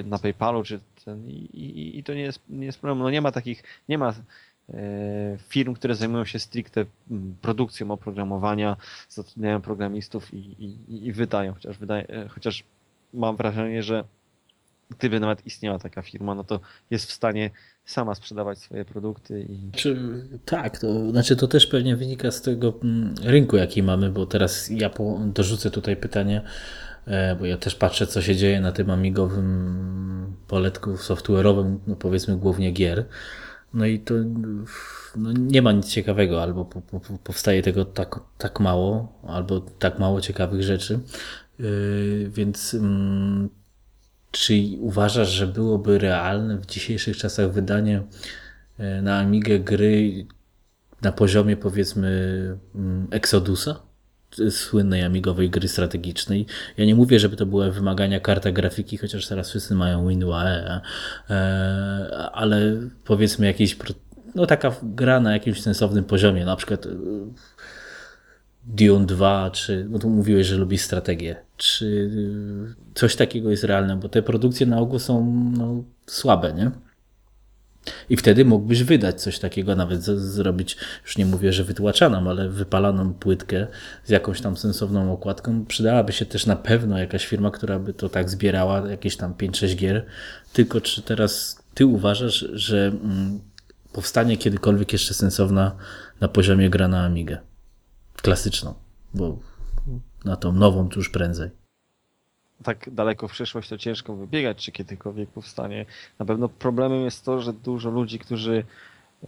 na 0.05 0.19
PayPalu, 0.19 0.63
czy 0.63 0.79
ten, 1.05 1.27
i, 1.29 1.97
i, 1.99 2.03
to 2.03 2.13
nie 2.13 2.21
jest, 2.21 2.41
nie 2.49 2.65
jest 2.65 2.79
problem. 2.79 2.99
No 2.99 3.09
nie 3.09 3.21
ma 3.21 3.31
takich, 3.31 3.63
nie 3.89 3.97
ma 3.97 4.13
yy, 4.69 4.75
firm, 5.47 5.73
które 5.73 5.95
zajmują 5.95 6.25
się 6.25 6.39
stricte 6.39 6.85
produkcją 7.41 7.91
oprogramowania, 7.91 8.77
zatrudniają 9.09 9.61
programistów 9.61 10.33
i, 10.33 10.37
i, 10.37 11.05
i 11.07 11.11
wydają, 11.11 11.53
chociaż, 11.53 11.77
wydaje, 11.77 12.27
chociaż 12.29 12.63
mam 13.13 13.35
wrażenie, 13.35 13.83
że 13.83 14.03
gdyby 14.89 15.19
nawet 15.19 15.45
istniała 15.45 15.79
taka 15.79 16.01
firma, 16.01 16.35
no 16.35 16.43
to 16.43 16.59
jest 16.89 17.05
w 17.05 17.11
stanie 17.11 17.51
sama 17.85 18.15
sprzedawać 18.15 18.59
swoje 18.59 18.85
produkty. 18.85 19.45
I... 19.49 19.71
Czy, 19.71 19.97
tak, 20.45 20.79
to 20.79 21.11
znaczy 21.11 21.35
to 21.35 21.47
też 21.47 21.67
pewnie 21.67 21.95
wynika 21.95 22.31
z 22.31 22.41
tego 22.41 22.73
mm, 22.83 23.15
rynku, 23.23 23.57
jaki 23.57 23.83
mamy, 23.83 24.09
bo 24.09 24.25
teraz 24.25 24.69
ja 24.69 24.89
po, 24.89 25.19
dorzucę 25.25 25.71
tutaj 25.71 25.97
pytanie, 25.97 26.41
e, 27.05 27.35
bo 27.35 27.45
ja 27.45 27.57
też 27.57 27.75
patrzę, 27.75 28.07
co 28.07 28.21
się 28.21 28.35
dzieje 28.35 28.61
na 28.61 28.71
tym 28.71 28.89
amigowym 28.89 30.35
poletku 30.47 30.93
software'owym, 30.93 31.77
no 31.87 31.95
powiedzmy 31.95 32.37
głównie 32.37 32.71
gier. 32.71 33.05
No 33.73 33.85
i 33.85 33.99
to 33.99 34.13
no 35.15 35.31
nie 35.31 35.61
ma 35.61 35.71
nic 35.71 35.89
ciekawego, 35.89 36.43
albo 36.43 36.65
po, 36.65 36.81
po, 36.81 36.99
powstaje 37.23 37.63
tego 37.63 37.85
tak, 37.85 38.19
tak 38.37 38.59
mało, 38.59 39.13
albo 39.27 39.61
tak 39.61 39.99
mało 39.99 40.21
ciekawych 40.21 40.63
rzeczy. 40.63 40.99
Yy, 41.59 42.29
więc 42.33 42.73
mm, 42.73 43.49
czy 44.39 44.63
uważasz, 44.79 45.29
że 45.29 45.47
byłoby 45.47 45.97
realne 45.97 46.57
w 46.57 46.65
dzisiejszych 46.65 47.17
czasach 47.17 47.51
wydanie 47.51 48.01
e, 48.77 49.01
na 49.01 49.19
Amigę 49.19 49.59
gry 49.59 50.25
na 51.01 51.11
poziomie 51.11 51.57
powiedzmy 51.57 52.09
mm, 52.75 53.07
Exodusa? 53.11 53.79
Słynnej 54.49 55.03
amigowej 55.03 55.49
gry 55.49 55.67
strategicznej. 55.67 56.45
Ja 56.77 56.85
nie 56.85 56.95
mówię, 56.95 57.19
żeby 57.19 57.35
to 57.35 57.45
były 57.45 57.71
wymagania 57.71 58.19
karta 58.19 58.51
grafiki, 58.51 58.97
chociaż 58.97 59.27
teraz 59.27 59.49
wszyscy 59.49 59.75
mają 59.75 60.07
WinUAE, 60.07 60.81
e, 61.29 62.29
ale 62.33 62.77
powiedzmy 63.03 63.45
jakiś, 63.45 63.77
no 64.35 64.45
taka 64.45 64.75
gra 64.83 65.19
na 65.19 65.33
jakimś 65.33 65.61
sensownym 65.61 66.03
poziomie, 66.03 66.45
na 66.45 66.55
przykład 66.55 66.85
e, 66.85 66.89
Dune 68.65 69.05
2, 69.05 69.51
czy, 69.51 69.87
no 69.89 69.99
tu 69.99 70.09
mówiłeś, 70.09 70.47
że 70.47 70.55
lubisz 70.55 70.81
strategię, 70.81 71.46
czy 71.57 71.85
y, 71.85 72.75
coś 72.95 73.15
takiego 73.15 73.51
jest 73.51 73.63
realne, 73.63 73.95
bo 73.95 74.09
te 74.09 74.21
produkcje 74.21 74.65
na 74.65 74.79
ogół 74.79 74.99
są 74.99 75.25
no, 75.57 75.83
słabe, 76.05 76.53
nie? 76.53 76.71
I 78.09 78.17
wtedy 78.17 78.45
mógłbyś 78.45 78.83
wydać 78.83 79.21
coś 79.21 79.39
takiego, 79.39 79.75
nawet 79.75 80.03
zrobić, 80.03 80.77
już 81.05 81.17
nie 81.17 81.25
mówię, 81.25 81.53
że 81.53 81.63
wytłaczaną, 81.63 82.29
ale 82.29 82.49
wypalaną 82.49 83.13
płytkę 83.13 83.67
z 84.05 84.09
jakąś 84.09 84.41
tam 84.41 84.57
sensowną 84.57 85.13
okładką. 85.13 85.65
Przydałaby 85.65 86.13
się 86.13 86.25
też 86.25 86.45
na 86.45 86.55
pewno 86.55 86.97
jakaś 86.97 87.25
firma, 87.25 87.51
która 87.51 87.79
by 87.79 87.93
to 87.93 88.09
tak 88.09 88.29
zbierała, 88.29 88.89
jakieś 88.89 89.17
tam 89.17 89.33
5-6 89.33 89.75
gier. 89.75 90.05
Tylko 90.53 90.81
czy 90.81 91.01
teraz 91.01 91.59
ty 91.73 91.85
uważasz, 91.85 92.45
że 92.53 92.87
mm, 92.87 93.39
powstanie 93.93 94.37
kiedykolwiek 94.37 94.93
jeszcze 94.93 95.13
sensowna 95.13 95.75
na 96.21 96.27
poziomie 96.27 96.69
gra 96.69 96.87
na 96.87 97.03
Amigę? 97.03 97.37
klasyczną, 98.21 98.73
bo 99.13 99.39
na 100.27 100.35
tą 100.35 100.51
nową 100.51 100.89
to 100.89 100.95
już 100.95 101.09
prędzej. 101.09 101.49
Tak 102.63 102.89
daleko 102.93 103.27
w 103.27 103.31
przyszłość 103.31 103.69
to 103.69 103.77
ciężko 103.77 104.15
wybiegać, 104.15 104.65
czy 104.65 104.71
kiedykolwiek 104.71 105.29
powstanie. 105.29 105.85
Na 106.19 106.25
pewno 106.25 106.49
problemem 106.49 107.05
jest 107.05 107.25
to, 107.25 107.41
że 107.41 107.53
dużo 107.53 107.89
ludzi, 107.89 108.19
którzy, 108.19 108.63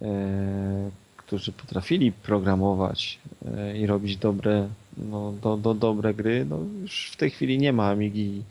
e, 0.02 0.90
którzy 1.16 1.52
potrafili 1.52 2.12
programować 2.12 3.18
e, 3.56 3.78
i 3.78 3.86
robić 3.86 4.16
dobre, 4.16 4.68
no, 4.96 5.32
do, 5.42 5.56
do, 5.56 5.74
dobre 5.74 6.14
gry, 6.14 6.44
no 6.44 6.58
już 6.82 7.10
w 7.12 7.16
tej 7.16 7.30
chwili 7.30 7.58
nie 7.58 7.72
ma 7.72 7.88
Amigi 7.88 8.42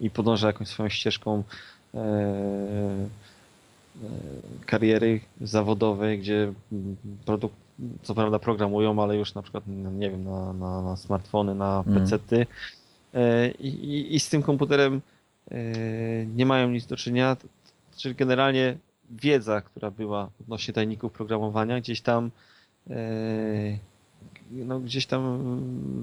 i, 0.00 0.06
i 0.06 0.10
podąża 0.10 0.46
jakąś 0.46 0.68
swoją 0.68 0.88
ścieżką 0.88 1.42
e, 1.94 1.98
e 1.98 3.08
kariery 4.66 5.20
zawodowej, 5.40 6.18
gdzie 6.18 6.52
produkt 7.24 7.67
co 8.02 8.14
prawda 8.14 8.38
programują, 8.38 9.02
ale 9.02 9.16
już 9.16 9.34
na 9.34 9.42
przykład, 9.42 9.64
nie 9.66 10.10
wiem, 10.10 10.24
na, 10.24 10.52
na, 10.52 10.82
na 10.82 10.96
smartfony, 10.96 11.54
na. 11.54 11.84
PC-ty 11.94 12.46
i, 13.58 13.68
i, 13.68 14.14
i 14.14 14.20
z 14.20 14.28
tym 14.28 14.42
komputerem 14.42 15.00
nie 16.34 16.46
mają 16.46 16.70
nic 16.70 16.86
do 16.86 16.96
czynienia, 16.96 17.36
czyli 17.96 18.14
generalnie 18.14 18.76
wiedza, 19.10 19.60
która 19.60 19.90
była 19.90 20.30
odnośnie 20.40 20.74
tajników 20.74 21.12
programowania, 21.12 21.80
gdzieś 21.80 22.00
tam 22.00 22.30
no, 24.50 24.80
gdzieś 24.80 25.06
tam 25.06 25.40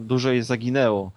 dużo 0.07 0.31
jej 0.31 0.43
zaginęło. 0.43 1.11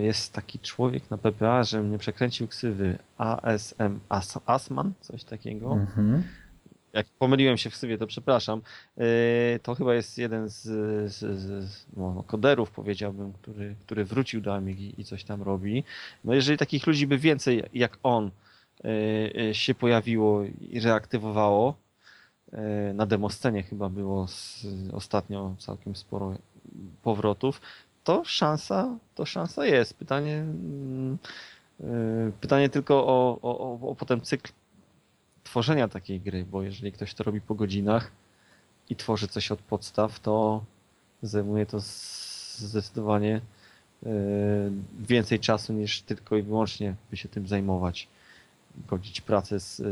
Jest 0.00 0.32
taki 0.32 0.58
człowiek 0.58 1.10
na 1.10 1.18
PPA, 1.18 1.64
że 1.64 1.82
mnie 1.82 1.98
przekręcił 1.98 2.48
ksywy 2.48 2.98
ASM 3.18 3.98
As, 4.08 4.38
Asman, 4.46 4.92
coś 5.00 5.24
takiego. 5.24 5.72
Mhm 5.72 6.22
jak 6.98 7.06
pomyliłem 7.18 7.56
się 7.56 7.70
w 7.70 7.76
sobie, 7.76 7.98
to 7.98 8.06
przepraszam. 8.06 8.62
E, 8.98 9.58
to 9.58 9.74
chyba 9.74 9.94
jest 9.94 10.18
jeden 10.18 10.48
z, 10.48 10.62
z, 11.12 11.18
z 11.64 11.86
no, 11.96 12.24
koderów, 12.26 12.70
powiedziałbym, 12.70 13.32
który, 13.32 13.74
który 13.80 14.04
wrócił 14.04 14.40
do 14.40 14.54
Amigi 14.54 14.94
i 14.98 15.04
coś 15.04 15.24
tam 15.24 15.42
robi. 15.42 15.84
No 16.24 16.34
jeżeli 16.34 16.58
takich 16.58 16.86
ludzi 16.86 17.06
by 17.06 17.18
więcej 17.18 17.62
jak 17.74 17.98
on 18.02 18.30
e, 18.84 18.88
e, 19.48 19.54
się 19.54 19.74
pojawiło 19.74 20.44
i 20.44 20.80
reaktywowało, 20.80 21.74
na 22.94 23.06
demoscenie 23.06 23.62
chyba 23.62 23.88
było 23.88 24.26
ostatnio 24.92 25.54
całkiem 25.58 25.96
sporo 25.96 26.34
powrotów, 27.02 27.60
to 28.04 28.24
szansa, 28.24 28.98
to 29.14 29.24
szansa 29.26 29.66
jest. 29.66 29.94
Pytanie, 29.94 30.36
mm, 30.36 31.18
pytanie 32.40 32.68
tylko 32.68 33.06
o, 33.06 33.38
o, 33.42 33.80
o 33.90 33.94
potem 33.94 34.20
cykl 34.20 34.52
tworzenia 35.50 35.88
takiej 35.88 36.20
gry, 36.20 36.44
bo 36.44 36.62
jeżeli 36.62 36.92
ktoś 36.92 37.14
to 37.14 37.24
robi 37.24 37.40
po 37.40 37.54
godzinach 37.54 38.10
i 38.90 38.96
tworzy 38.96 39.28
coś 39.28 39.52
od 39.52 39.58
podstaw, 39.58 40.20
to 40.20 40.64
zajmuje 41.22 41.66
to 41.66 41.80
zdecydowanie 42.56 43.40
e, 44.06 44.10
więcej 45.08 45.40
czasu 45.40 45.72
niż 45.72 46.02
tylko 46.02 46.36
i 46.36 46.42
wyłącznie 46.42 46.94
by 47.10 47.16
się 47.16 47.28
tym 47.28 47.48
zajmować. 47.48 48.08
Godzić 48.88 49.20
pracę 49.20 49.60
z. 49.60 49.80
E, 49.80 49.84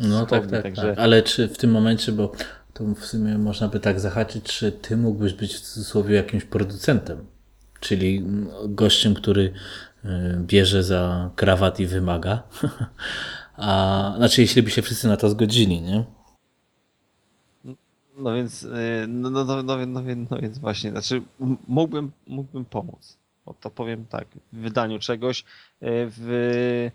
no 0.00 0.26
tak, 0.26 0.46
tak, 0.50 0.62
także... 0.62 0.82
tak. 0.82 0.98
Ale 0.98 1.22
czy 1.22 1.48
w 1.48 1.58
tym 1.58 1.70
momencie, 1.70 2.12
bo 2.12 2.32
to 2.74 2.84
w 2.84 3.04
sumie 3.04 3.38
można 3.38 3.68
by 3.68 3.80
tak 3.80 4.00
zahaczyć, 4.00 4.44
czy 4.44 4.72
ty 4.72 4.96
mógłbyś 4.96 5.32
być 5.32 5.54
w 5.54 5.60
cudzysłowie 5.60 6.16
jakimś 6.16 6.44
producentem? 6.44 7.26
Czyli 7.80 8.24
gościem, 8.68 9.14
który 9.14 9.52
e, 10.04 10.36
bierze 10.40 10.82
za 10.82 11.30
krawat 11.36 11.80
i 11.80 11.86
wymaga, 11.86 12.42
A, 13.56 14.14
znaczy, 14.16 14.40
jeśli 14.40 14.62
by 14.62 14.70
się 14.70 14.82
wszyscy 14.82 15.08
na 15.08 15.16
to 15.16 15.30
zgodzili, 15.30 15.80
nie? 15.80 16.04
No 18.16 18.34
więc, 18.34 18.66
no, 19.08 19.30
no, 19.30 19.44
no, 19.44 19.62
no, 19.62 19.86
no, 19.86 20.00
no 20.30 20.38
więc 20.38 20.58
właśnie, 20.58 20.90
znaczy 20.90 21.22
mógłbym, 21.68 22.12
mógłbym 22.26 22.64
pomóc. 22.64 23.18
O, 23.46 23.54
to 23.54 23.70
powiem 23.70 24.06
tak, 24.06 24.26
w 24.52 24.56
wydaniu 24.56 24.98
czegoś, 24.98 25.40
y, 25.40 25.44
w 25.82 26.90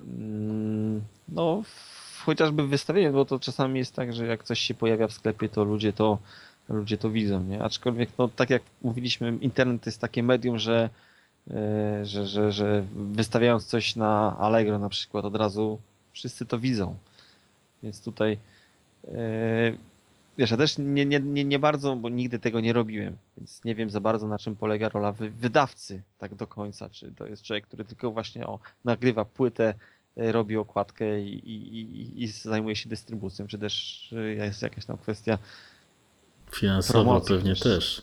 mm, 0.00 1.02
no 1.28 1.62
w, 1.62 2.22
chociażby 2.24 2.62
w 2.62 2.68
wystawieniu, 2.68 3.12
bo 3.12 3.24
to 3.24 3.38
czasami 3.38 3.78
jest 3.78 3.94
tak, 3.94 4.12
że 4.12 4.26
jak 4.26 4.44
coś 4.44 4.58
się 4.60 4.74
pojawia 4.74 5.08
w 5.08 5.12
sklepie, 5.12 5.48
to 5.48 5.64
ludzie 5.64 5.92
to 5.92 6.18
ludzie 6.68 6.98
to 6.98 7.10
widzą, 7.10 7.44
nie? 7.44 7.62
Aczkolwiek, 7.62 8.10
no 8.18 8.28
tak 8.28 8.50
jak 8.50 8.62
mówiliśmy, 8.82 9.38
internet 9.40 9.86
jest 9.86 10.00
takie 10.00 10.22
medium, 10.22 10.58
że 10.58 10.90
że, 12.02 12.26
że, 12.26 12.52
że 12.52 12.84
wystawiając 12.94 13.66
coś 13.66 13.96
na 13.96 14.36
Allegro 14.38 14.78
na 14.78 14.88
przykład 14.88 15.24
od 15.24 15.36
razu 15.36 15.78
wszyscy 16.12 16.46
to 16.46 16.58
widzą. 16.58 16.96
Więc 17.82 18.02
tutaj 18.02 18.38
e, 19.08 19.72
wiesz, 20.38 20.50
ja 20.50 20.56
też 20.56 20.78
nie, 20.78 21.06
nie, 21.06 21.20
nie, 21.20 21.44
nie 21.44 21.58
bardzo, 21.58 21.96
bo 21.96 22.08
nigdy 22.08 22.38
tego 22.38 22.60
nie 22.60 22.72
robiłem, 22.72 23.16
więc 23.36 23.64
nie 23.64 23.74
wiem 23.74 23.90
za 23.90 24.00
bardzo 24.00 24.28
na 24.28 24.38
czym 24.38 24.56
polega 24.56 24.88
rola 24.88 25.12
wydawcy 25.12 26.02
tak 26.18 26.34
do 26.34 26.46
końca. 26.46 26.90
Czy 26.90 27.12
to 27.12 27.26
jest 27.26 27.42
człowiek, 27.42 27.66
który 27.66 27.84
tylko 27.84 28.10
właśnie 28.10 28.46
o, 28.46 28.58
nagrywa 28.84 29.24
płytę, 29.24 29.74
e, 30.16 30.32
robi 30.32 30.56
okładkę 30.56 31.20
i, 31.20 31.34
i, 31.34 31.80
i, 31.80 32.22
i 32.22 32.28
zajmuje 32.28 32.76
się 32.76 32.88
dystrybucją, 32.88 33.46
czy 33.46 33.58
też 33.58 34.14
jest 34.36 34.62
jakaś 34.62 34.84
tam 34.84 34.98
kwestia 34.98 35.38
finansowa 36.52 37.20
pewnie 37.20 37.56
też. 37.56 38.02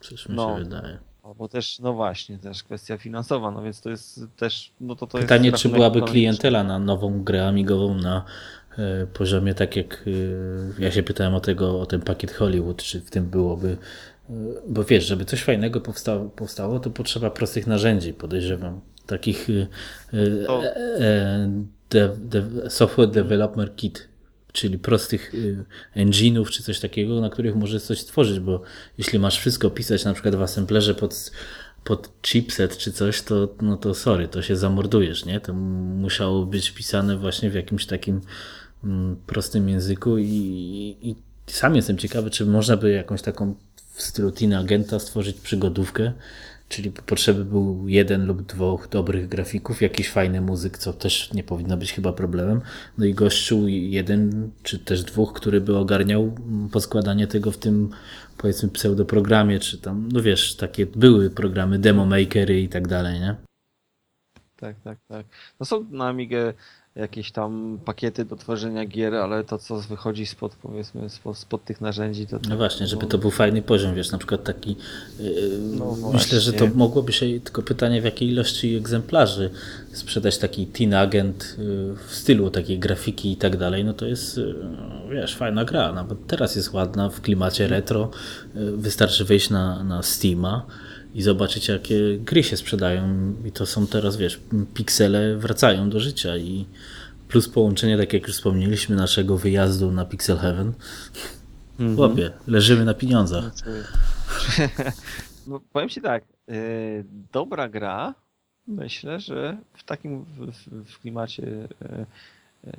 Coś 0.00 0.28
mi 0.28 0.34
no, 0.34 0.58
się 0.58 0.64
wydaje. 0.64 0.98
Bo 1.34 1.48
też, 1.48 1.78
no 1.78 1.92
właśnie, 1.92 2.38
też 2.38 2.62
kwestia 2.62 2.98
finansowa, 2.98 3.50
no 3.50 3.62
więc 3.62 3.80
to 3.80 3.90
jest 3.90 4.20
też, 4.36 4.72
no 4.80 4.96
to 4.96 5.06
to 5.06 5.18
Pytanie, 5.18 5.52
czy 5.52 5.68
byłaby 5.68 6.02
klientela 6.02 6.64
na 6.64 6.78
nową 6.78 7.22
grę 7.22 7.48
amigową 7.48 7.94
na 7.94 8.24
e, 8.78 9.06
poziomie 9.06 9.54
tak 9.54 9.76
jak 9.76 10.04
e, 10.78 10.82
ja 10.82 10.90
się 10.90 11.02
pytałem 11.02 11.34
o 11.34 11.40
tego, 11.40 11.80
o 11.80 11.86
ten 11.86 12.00
pakiet 12.00 12.32
Hollywood, 12.32 12.82
czy 12.82 13.00
w 13.00 13.10
tym 13.10 13.26
byłoby, 13.26 13.76
e, 14.30 14.32
bo 14.68 14.84
wiesz, 14.84 15.06
żeby 15.06 15.24
coś 15.24 15.42
fajnego 15.42 15.80
powstało, 15.80 16.28
powstało 16.28 16.80
to 16.80 16.90
potrzeba 16.90 17.30
prostych 17.30 17.66
narzędzi, 17.66 18.12
podejrzewam, 18.12 18.80
takich 19.06 19.48
to... 20.46 20.62
de, 21.90 22.16
de, 22.18 22.70
software 22.70 23.10
developer 23.10 23.76
kit, 23.76 24.07
czyli 24.58 24.78
prostych 24.78 25.34
y, 25.34 25.64
engine'ów 25.96 26.50
czy 26.50 26.62
coś 26.62 26.80
takiego, 26.80 27.20
na 27.20 27.30
których 27.30 27.56
możesz 27.56 27.82
coś 27.82 28.00
stworzyć, 28.00 28.40
bo 28.40 28.62
jeśli 28.98 29.18
masz 29.18 29.38
wszystko 29.38 29.70
pisać 29.70 30.04
na 30.04 30.12
przykład 30.12 30.34
w 30.34 30.42
assemblerze 30.42 30.94
pod, 30.94 31.30
pod 31.84 32.22
chipset 32.22 32.78
czy 32.78 32.92
coś, 32.92 33.22
to, 33.22 33.54
no 33.62 33.76
to 33.76 33.94
sorry, 33.94 34.28
to 34.28 34.42
się 34.42 34.56
zamordujesz, 34.56 35.24
nie? 35.24 35.40
To 35.40 35.52
musiało 35.52 36.46
być 36.46 36.70
pisane 36.70 37.16
właśnie 37.16 37.50
w 37.50 37.54
jakimś 37.54 37.86
takim 37.86 38.20
mm, 38.84 39.16
prostym 39.26 39.68
języku 39.68 40.18
i, 40.18 40.96
i, 41.02 41.16
sam 41.46 41.76
jestem 41.76 41.98
ciekawy, 41.98 42.30
czy 42.30 42.46
można 42.46 42.76
by 42.76 42.90
jakąś 42.90 43.22
taką 43.22 43.54
w 43.92 44.02
stylu 44.02 44.30
Teen 44.30 44.54
Agenta 44.54 44.98
stworzyć 44.98 45.36
przygodówkę, 45.40 46.12
Czyli 46.68 46.90
potrzeby 46.90 47.44
był 47.44 47.88
jeden 47.88 48.26
lub 48.26 48.42
dwóch 48.42 48.88
dobrych 48.88 49.28
grafików, 49.28 49.82
jakiś 49.82 50.10
fajny 50.10 50.40
muzyk, 50.40 50.78
co 50.78 50.92
też 50.92 51.32
nie 51.32 51.44
powinno 51.44 51.76
być 51.76 51.92
chyba 51.92 52.12
problemem. 52.12 52.60
No 52.98 53.04
i 53.04 53.14
gościu 53.14 53.68
jeden 53.68 54.50
czy 54.62 54.78
też 54.78 55.04
dwóch, 55.04 55.32
który 55.32 55.60
by 55.60 55.76
ogarniał 55.76 56.34
poskładanie 56.72 57.26
tego 57.26 57.50
w 57.50 57.58
tym 57.58 57.90
powiedzmy 58.38 58.68
pseudoprogramie, 58.68 59.60
czy 59.60 59.78
tam, 59.78 60.08
no 60.12 60.22
wiesz, 60.22 60.56
takie 60.56 60.86
były 60.86 61.30
programy, 61.30 61.78
demo 61.78 62.06
makery 62.06 62.60
i 62.60 62.68
tak 62.68 62.88
dalej, 62.88 63.20
nie? 63.20 63.36
Tak, 64.56 64.80
tak, 64.84 64.98
tak. 65.08 65.26
No 65.60 65.66
są 65.66 65.86
na 65.90 66.08
Amigę 66.08 66.54
jakieś 66.98 67.32
tam 67.32 67.78
pakiety 67.84 68.24
do 68.24 68.36
tworzenia 68.36 68.86
gier, 68.86 69.14
ale 69.14 69.44
to 69.44 69.58
co 69.58 69.80
wychodzi 69.80 70.26
spod 70.26 70.56
powiedzmy 70.62 71.10
spod, 71.10 71.38
spod 71.38 71.64
tych 71.64 71.80
narzędzi 71.80 72.26
to... 72.26 72.38
No 72.48 72.56
właśnie, 72.56 72.86
żeby 72.86 73.06
to 73.06 73.18
był 73.18 73.30
fajny 73.30 73.62
poziom, 73.62 73.94
wiesz, 73.94 74.10
na 74.10 74.18
przykład 74.18 74.44
taki 74.44 74.76
yy, 75.20 75.58
no 75.78 75.96
myślę, 76.12 76.40
że 76.40 76.52
to 76.52 76.66
mogłoby 76.74 77.12
się, 77.12 77.26
tylko 77.40 77.62
pytanie 77.62 78.00
w 78.00 78.04
jakiej 78.04 78.28
ilości 78.28 78.76
egzemplarzy 78.76 79.50
sprzedać 79.92 80.38
taki 80.38 80.66
teen 80.66 80.94
agent 80.94 81.56
yy, 81.58 81.96
w 82.08 82.14
stylu 82.14 82.50
takiej 82.50 82.78
grafiki 82.78 83.32
i 83.32 83.36
tak 83.36 83.56
dalej, 83.56 83.84
no 83.84 83.94
to 83.94 84.06
jest 84.06 84.36
yy, 84.36 84.54
wiesz, 85.10 85.36
fajna 85.36 85.64
gra, 85.64 85.92
nawet 85.92 86.26
teraz 86.26 86.56
jest 86.56 86.72
ładna 86.72 87.10
w 87.10 87.20
klimacie 87.20 87.68
retro, 87.68 88.10
wystarczy 88.54 89.24
wejść 89.24 89.50
na, 89.50 89.84
na 89.84 90.02
Steama 90.02 90.66
i 91.18 91.22
zobaczyć, 91.22 91.68
jakie 91.68 92.18
gry 92.18 92.42
się 92.42 92.56
sprzedają. 92.56 93.34
I 93.44 93.52
to 93.52 93.66
są 93.66 93.86
teraz, 93.86 94.16
wiesz, 94.16 94.40
piksele 94.74 95.36
wracają 95.36 95.90
do 95.90 96.00
życia 96.00 96.36
i 96.36 96.66
plus 97.28 97.48
połączenie, 97.48 97.98
tak 97.98 98.12
jak 98.12 98.22
już 98.22 98.36
wspomnieliśmy, 98.36 98.96
naszego 98.96 99.38
wyjazdu 99.38 99.92
na 99.92 100.04
Pixel 100.04 100.38
Heaven. 100.38 100.72
Mm 101.80 101.96
-hmm. 101.96 102.30
leżymy 102.46 102.84
na 102.84 102.94
pieniądzach. 102.94 103.44
No, 105.46 105.60
powiem 105.72 105.88
Ci 105.88 106.00
tak, 106.00 106.24
yy, 106.48 107.04
dobra 107.32 107.68
gra, 107.68 108.14
myślę, 108.66 109.20
że 109.20 109.56
w 109.74 109.84
takim 109.84 110.24
w, 110.24 110.52
w 110.92 110.98
klimacie 110.98 111.42
yy, 111.42 111.68
yy, 112.66 112.72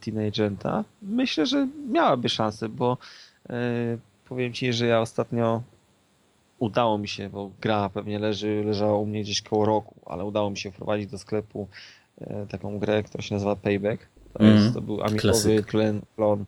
Teenagenta, 0.00 0.84
myślę, 1.02 1.46
że 1.46 1.68
miałaby 1.90 2.28
szansę, 2.28 2.68
bo 2.68 2.98
yy, 3.48 3.54
powiem 4.28 4.52
Ci, 4.52 4.72
że 4.72 4.86
ja 4.86 5.00
ostatnio 5.00 5.62
udało 6.62 6.98
mi 6.98 7.08
się, 7.08 7.28
bo 7.28 7.50
gra 7.60 7.88
pewnie 7.88 8.18
leży, 8.18 8.62
leżała 8.66 8.98
u 8.98 9.06
mnie 9.06 9.22
gdzieś 9.22 9.42
koło 9.42 9.64
roku, 9.64 9.94
ale 10.06 10.24
udało 10.24 10.50
mi 10.50 10.58
się 10.58 10.70
wprowadzić 10.70 11.06
do 11.06 11.18
sklepu 11.18 11.68
e, 12.20 12.46
taką 12.46 12.78
grę, 12.78 13.02
która 13.02 13.22
się 13.22 13.34
nazywa 13.34 13.56
Payback. 13.56 14.06
To, 14.32 14.40
mm, 14.40 14.56
jest, 14.56 14.74
to 14.74 14.80
był 14.80 15.02
amigowy 15.02 15.62
klon, 15.62 16.00
klon 16.16 16.44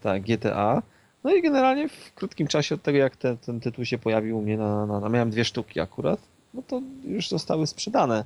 tak, 0.00 0.22
GTA. 0.22 0.82
No 1.24 1.34
i 1.34 1.42
generalnie 1.42 1.88
w 1.88 2.14
krótkim 2.14 2.46
czasie 2.46 2.74
od 2.74 2.82
tego, 2.82 2.98
jak 2.98 3.16
ten, 3.16 3.36
ten 3.36 3.60
tytuł 3.60 3.84
się 3.84 3.98
pojawił 3.98 4.38
u 4.38 4.42
mnie, 4.42 4.56
na, 4.56 4.86
na, 4.86 5.00
na, 5.00 5.08
miałem 5.08 5.30
dwie 5.30 5.44
sztuki 5.44 5.80
akurat, 5.80 6.20
no 6.54 6.62
to 6.62 6.82
już 7.04 7.28
zostały 7.28 7.66
sprzedane. 7.66 8.24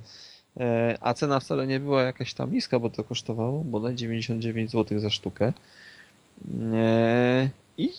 E, 0.59 0.97
a 1.01 1.13
cena 1.13 1.39
wcale 1.39 1.67
nie 1.67 1.79
była 1.79 2.03
jakaś 2.03 2.33
tam 2.33 2.53
niska, 2.53 2.79
bo 2.79 2.89
to 2.89 3.03
kosztowało 3.03 3.63
bodaj 3.63 3.95
99 3.95 4.71
zł 4.71 4.99
za 4.99 5.09
sztukę. 5.09 5.53
E, 6.73 7.49
I 7.77 7.89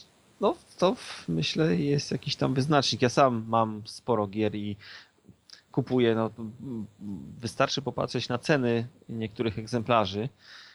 no 0.40 0.54
to 0.78 0.96
myślę 1.28 1.76
jest 1.76 2.12
jakiś 2.12 2.36
tam 2.36 2.54
wyznacznik. 2.54 3.02
Ja 3.02 3.08
sam 3.08 3.44
mam 3.48 3.82
sporo 3.84 4.26
gier 4.26 4.54
i 4.54 4.76
kupuję, 5.72 6.14
no 6.14 6.30
wystarczy 7.40 7.82
popatrzeć 7.82 8.28
na 8.28 8.38
ceny 8.38 8.86
niektórych 9.08 9.58
egzemplarzy, 9.58 10.28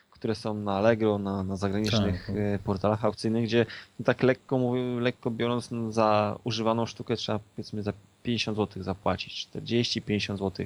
które 0.10 0.36
są 0.36 0.54
na 0.54 0.74
Allegro, 0.74 1.18
na, 1.18 1.44
na 1.44 1.56
zagranicznych 1.56 2.28
tak. 2.28 2.36
E, 2.36 2.60
portalach 2.60 3.06
aukcyjnych, 3.06 3.46
gdzie 3.46 3.66
tak 4.06 4.24
lekko, 4.24 4.74
lekko 5.00 5.32
biorąc 5.32 5.72
no, 5.72 5.92
za 5.92 6.40
używaną 6.44 6.86
sztukę 6.86 7.16
trzeba 7.16 7.40
powiedzmy 7.40 7.84
za 7.84 7.94
50 8.24 8.58
zł 8.58 8.84
zapłacić, 8.84 9.48
40-50 9.54 10.38
zł. 10.38 10.66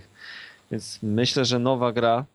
Więc 0.71 0.99
myślę, 1.03 1.45
że 1.45 1.59
nowa 1.59 1.91
gra 1.91 2.25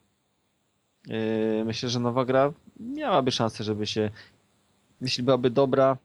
yy, 1.06 1.64
myślę, 1.64 1.88
że 1.88 2.00
nowa 2.00 2.24
gra 2.24 2.52
miałaby 2.80 3.30
szansę, 3.32 3.64
żeby 3.64 3.86
się 3.86 4.10
jeśli 5.00 5.24
byłaby 5.24 5.50
dobra 5.50 5.96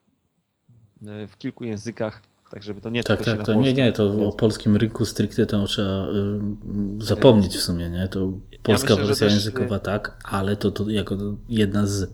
w 1.02 1.38
kilku 1.38 1.64
językach, 1.64 2.22
tak 2.52 2.64
żeby 2.64 2.82
to 2.82 2.90
nie 2.90 3.04
tak, 3.04 3.26
tak, 3.26 3.46
to 3.46 3.54
nie, 3.54 3.74
nie, 3.74 3.92
to 3.92 4.28
o 4.28 4.32
polskim 4.32 4.76
rynku 4.76 5.06
stricte 5.06 5.46
to 5.46 5.66
trzeba 5.66 6.08
y, 6.08 7.04
zapomnieć 7.06 7.58
w 7.58 7.62
sumie, 7.62 7.90
nie? 7.90 8.08
To 8.08 8.32
polska 8.64 8.90
ja 8.90 8.96
myślę, 8.96 9.08
wersja 9.08 9.28
też, 9.28 9.34
językowa 9.34 9.76
y, 9.76 9.80
tak, 9.80 10.18
ale 10.24 10.56
to, 10.56 10.72
to 10.72 10.90
jako 10.90 11.18
jedna 11.50 11.88
z. 11.88 12.12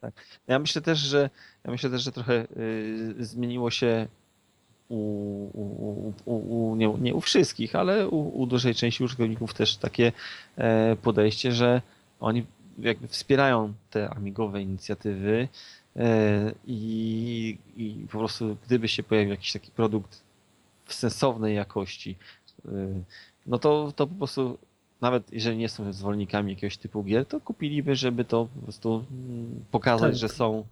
Tak. 0.00 0.14
Ja 0.46 0.58
myślę 0.58 0.82
też, 0.82 0.98
że 0.98 1.30
ja 1.64 1.70
myślę 1.70 1.90
też, 1.90 2.02
że 2.02 2.12
trochę 2.12 2.46
y, 2.56 3.14
zmieniło 3.24 3.70
się 3.70 4.08
u, 4.88 6.12
u, 6.24 6.70
u, 6.70 6.76
nie, 6.76 6.94
nie, 7.00 7.14
u 7.14 7.20
wszystkich, 7.20 7.74
ale 7.74 8.08
u, 8.08 8.46
dużej 8.46 8.74
części 8.74 9.04
użytkowników 9.04 9.54
też 9.54 9.76
takie 9.76 10.12
e, 10.56 10.96
podejście, 10.96 11.52
że 11.52 11.82
oni 12.20 12.46
jakby 12.78 13.08
wspierają 13.08 13.72
te 13.90 14.10
amigowe 14.10 14.62
inicjatywy 14.62 15.32
e, 15.42 15.48
i, 16.66 17.58
i 17.76 18.06
po 18.12 18.18
prostu 18.18 18.56
gdyby 18.66 18.88
się 18.88 19.02
pojawił 19.02 19.30
jakiś 19.30 19.52
taki 19.52 19.70
produkt 19.70 20.22
w 20.84 20.94
sensownej 20.94 21.56
jakości, 21.56 22.16
e, 22.64 22.70
no 23.46 23.58
to, 23.58 23.92
to 23.96 24.06
po 24.06 24.14
prostu 24.14 24.58
nawet 25.00 25.32
jeżeli 25.32 25.56
nie 25.56 25.68
są 25.68 25.92
zwolennikami 25.92 26.52
jakiegoś 26.52 26.76
typu 26.76 27.04
gier, 27.04 27.26
to 27.26 27.40
kupiliby, 27.40 27.96
żeby 27.96 28.24
to 28.24 28.48
po 28.54 28.62
prostu 28.62 29.04
mm, 29.10 29.64
pokazać, 29.70 30.10
tak. 30.10 30.20
że 30.20 30.28
są 30.28 30.64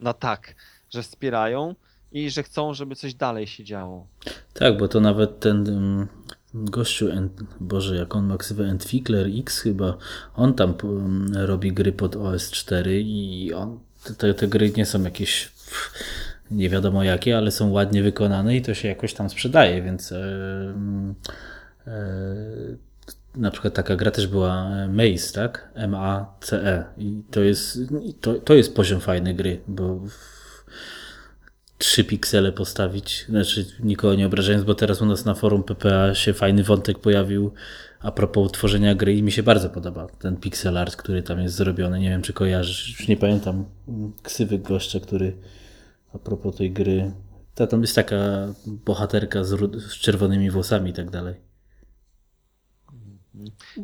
na 0.00 0.12
tak, 0.12 0.54
że 0.90 1.02
wspierają 1.02 1.74
i 2.12 2.30
że 2.30 2.42
chcą, 2.42 2.74
żeby 2.74 2.96
coś 2.96 3.14
dalej 3.14 3.46
się 3.46 3.64
działo. 3.64 4.06
Tak, 4.54 4.78
bo 4.78 4.88
to 4.88 5.00
nawet 5.00 5.40
ten 5.40 5.68
um, 5.68 6.08
gościu, 6.54 7.08
Boże, 7.60 7.96
jak 7.96 8.16
on 8.16 8.26
ma 8.26 8.36
ksywę 8.36 8.64
Entwickler 8.64 9.26
X 9.38 9.60
chyba, 9.60 9.96
on 10.34 10.54
tam 10.54 10.74
um, 10.82 11.32
robi 11.34 11.72
gry 11.72 11.92
pod 11.92 12.16
OS4 12.16 12.88
i 12.90 13.52
on, 13.54 13.78
te, 14.14 14.34
te 14.34 14.48
gry 14.48 14.72
nie 14.76 14.86
są 14.86 15.02
jakieś 15.02 15.52
nie 16.50 16.68
wiadomo 16.68 17.04
jakie, 17.04 17.38
ale 17.38 17.50
są 17.50 17.70
ładnie 17.70 18.02
wykonane 18.02 18.56
i 18.56 18.62
to 18.62 18.74
się 18.74 18.88
jakoś 18.88 19.14
tam 19.14 19.30
sprzedaje, 19.30 19.82
więc 19.82 20.12
e, 20.12 20.18
e, 21.86 21.96
na 23.36 23.50
przykład 23.50 23.74
taka 23.74 23.96
gra 23.96 24.10
też 24.10 24.26
była 24.26 24.70
Maze, 24.88 25.32
tak? 25.34 25.68
M-A-C-E 25.74 26.84
i 26.98 27.22
to 27.30 27.40
jest, 27.40 27.78
to, 28.20 28.34
to 28.34 28.54
jest 28.54 28.74
poziom 28.74 29.00
fajnej 29.00 29.34
gry, 29.34 29.60
bo 29.68 30.00
trzy 31.78 32.04
piksele 32.04 32.52
postawić, 32.52 33.24
znaczy 33.28 33.66
nikogo 33.80 34.14
nie 34.14 34.26
obrażając, 34.26 34.64
bo 34.64 34.74
teraz 34.74 35.02
u 35.02 35.06
nas 35.06 35.24
na 35.24 35.34
forum 35.34 35.62
PPA 35.62 36.14
się 36.14 36.34
fajny 36.34 36.62
wątek 36.62 36.98
pojawił 36.98 37.52
a 38.00 38.10
propos 38.10 38.52
tworzenia 38.52 38.94
gry 38.94 39.14
i 39.14 39.22
mi 39.22 39.32
się 39.32 39.42
bardzo 39.42 39.70
podoba 39.70 40.06
ten 40.06 40.36
pixel 40.36 40.78
art, 40.78 40.96
który 40.96 41.22
tam 41.22 41.40
jest 41.40 41.54
zrobiony. 41.54 42.00
Nie 42.00 42.10
wiem, 42.10 42.22
czy 42.22 42.32
kojarzysz, 42.32 42.98
już 42.98 43.08
nie 43.08 43.16
pamiętam 43.16 43.64
ksywy 44.22 44.58
gościa, 44.58 45.00
który 45.00 45.36
a 46.14 46.18
propos 46.18 46.56
tej 46.56 46.72
gry, 46.72 47.12
ta 47.54 47.66
tam 47.66 47.80
jest 47.80 47.94
taka 47.94 48.16
bohaterka 48.66 49.44
z, 49.44 49.82
z 49.82 49.94
czerwonymi 49.94 50.50
włosami 50.50 50.90
i 50.90 50.94
tak 50.94 51.10
dalej. 51.10 51.34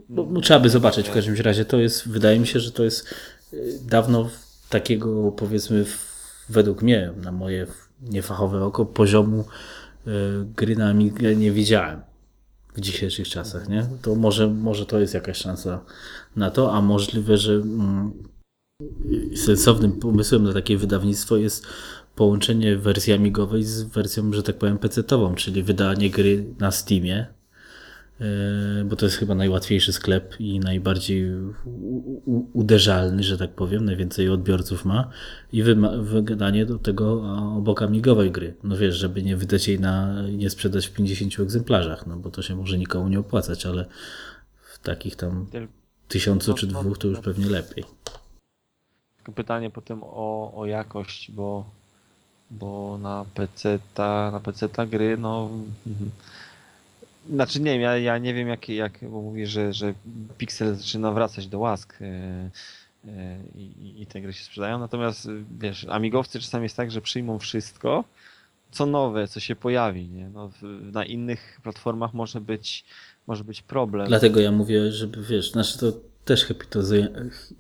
No, 0.09 0.27
no, 0.31 0.41
trzeba 0.41 0.61
by 0.61 0.71
zobaczyć 0.71 1.09
w 1.09 1.13
każdym 1.13 1.37
razie. 1.37 1.65
To 1.65 1.77
jest, 1.81 2.09
wydaje 2.09 2.41
mi 2.41 2.47
się, 2.47 2.61
że 2.61 2.73
to 2.73 2.85
jest 2.85 3.15
y, 3.53 3.79
dawno 3.87 4.31
takiego 4.69 5.33
powiedzmy 5.33 5.85
według 6.49 6.83
mnie, 6.83 7.13
na 7.17 7.33
moje 7.33 7.67
niefachowe 8.03 8.65
oko, 8.65 8.87
poziomu 8.87 9.45
e, 10.07 10.11
gry 10.57 10.77
na 10.77 10.89
Amigę 10.89 11.37
nie 11.37 11.53
widziałem 11.53 12.12
w 12.75 12.81
dzisiejszych 12.81 13.29
czasach, 13.29 13.69
nie? 13.69 13.87
To 14.03 14.15
może, 14.15 14.49
może 14.49 14.87
to 14.87 15.01
jest 15.01 15.15
jakaś 15.15 15.37
szansa 15.37 15.85
na 16.37 16.51
to, 16.51 16.75
a 16.75 16.81
możliwe, 16.81 17.39
że 17.39 17.53
mm, 17.53 18.13
sensownym 19.37 19.93
pomysłem 19.93 20.45
na 20.45 20.53
takie 20.53 20.77
wydawnictwo 20.77 21.37
jest 21.37 21.67
połączenie 22.15 22.77
wersji 22.77 23.13
amigowej 23.13 23.65
z 23.65 23.83
wersją, 23.83 24.33
że 24.33 24.43
tak 24.43 24.59
powiem, 24.59 24.79
PC-tową, 24.79 25.35
czyli 25.35 25.63
wydanie 25.63 26.11
gry 26.11 26.45
na 26.59 26.71
Steamie, 26.71 27.27
bo 28.85 28.97
to 28.97 29.07
jest 29.07 29.19
chyba 29.19 29.35
najłatwiejszy 29.35 29.93
sklep 29.93 30.41
i 30.41 30.61
najbardziej 30.61 31.31
uderzalny, 32.53 33.23
że 33.23 33.39
tak 33.39 33.51
powiem, 33.51 33.85
najwięcej 33.85 34.29
odbiorców 34.29 34.85
ma 34.85 35.11
i 35.53 35.63
wydanie 36.23 36.67
do 36.67 36.79
tego 36.79 37.23
obok 37.57 37.83
amigowej 37.83 38.31
gry. 38.31 38.55
No 38.63 38.77
wiesz, 38.77 38.95
żeby 38.95 39.23
nie 39.23 39.37
wydać 39.37 39.69
jej 39.69 39.81
na, 39.81 40.23
nie 40.23 40.51
sprzedać 40.51 40.87
w 40.87 40.93
50 40.93 41.41
egzemplarzach, 41.41 42.07
no 42.07 42.17
bo 42.17 42.31
to 42.31 42.43
się 42.43 42.57
może 42.57 42.79
nikomu 42.79 43.09
nie 43.09 43.21
opłacać, 43.21 43.67
ale 43.67 43.87
w 44.73 44.79
takich 44.79 45.17
tam 45.17 45.47
tysiącu 46.09 46.51
no, 46.51 46.57
czy 46.57 46.67
no, 46.67 46.81
dwóch 46.81 46.99
to 46.99 47.09
już 47.09 47.17
no. 47.17 47.23
pewnie 47.23 47.47
lepiej. 47.47 47.85
Tylko 49.17 49.33
pytanie 49.33 49.71
potem 49.71 50.01
o, 50.03 50.53
o 50.55 50.67
jakość, 50.67 51.31
bo, 51.31 51.65
bo 52.51 52.99
na 52.99 53.25
PC 53.35 53.79
ta, 53.95 54.31
na 54.31 54.41
PC 54.41 54.69
ta 54.69 54.87
gry, 54.87 55.17
no 55.17 55.51
mhm. 55.87 56.11
Znaczy 57.31 57.61
nie 57.61 57.73
wiem, 57.73 57.81
ja, 57.81 57.99
ja 57.99 58.19
nie 58.19 58.35
wiem 58.35 58.49
jak, 58.49 58.69
jak 58.69 58.99
bo 59.03 59.23
mówię, 59.23 59.47
że, 59.47 59.73
że 59.73 59.95
Pixel 60.39 60.75
zaczyna 60.75 61.13
wracać 61.13 61.47
do 61.47 61.59
łask 61.59 62.01
yy, 62.01 62.51
i, 63.55 64.03
i 64.03 64.07
te 64.07 64.21
gry 64.21 64.33
się 64.33 64.45
sprzedają, 64.45 64.79
natomiast 64.79 65.29
wiesz, 65.59 65.87
amigowcy 65.89 66.41
czasami 66.41 66.63
jest 66.63 66.77
tak, 66.77 66.91
że 66.91 67.01
przyjmą 67.01 67.39
wszystko, 67.39 68.05
co 68.71 68.87
nowe, 68.87 69.29
co 69.29 69.41
się 69.41 69.57
pojawi, 69.57 70.09
nie? 70.09 70.29
No, 70.29 70.49
w, 70.49 70.63
na 70.93 71.05
innych 71.05 71.61
platformach 71.63 72.15
może 72.15 72.41
być, 72.41 72.85
może 73.27 73.45
być 73.45 73.63
problem. 73.63 74.09
Dlatego 74.09 74.41
ja 74.41 74.53
mówię, 74.53 74.93
żeby 74.93 75.23
wiesz, 75.23 75.53
znaczy 75.53 75.79
to 75.79 75.93
też 76.25 76.45
hipotezy, 76.45 77.09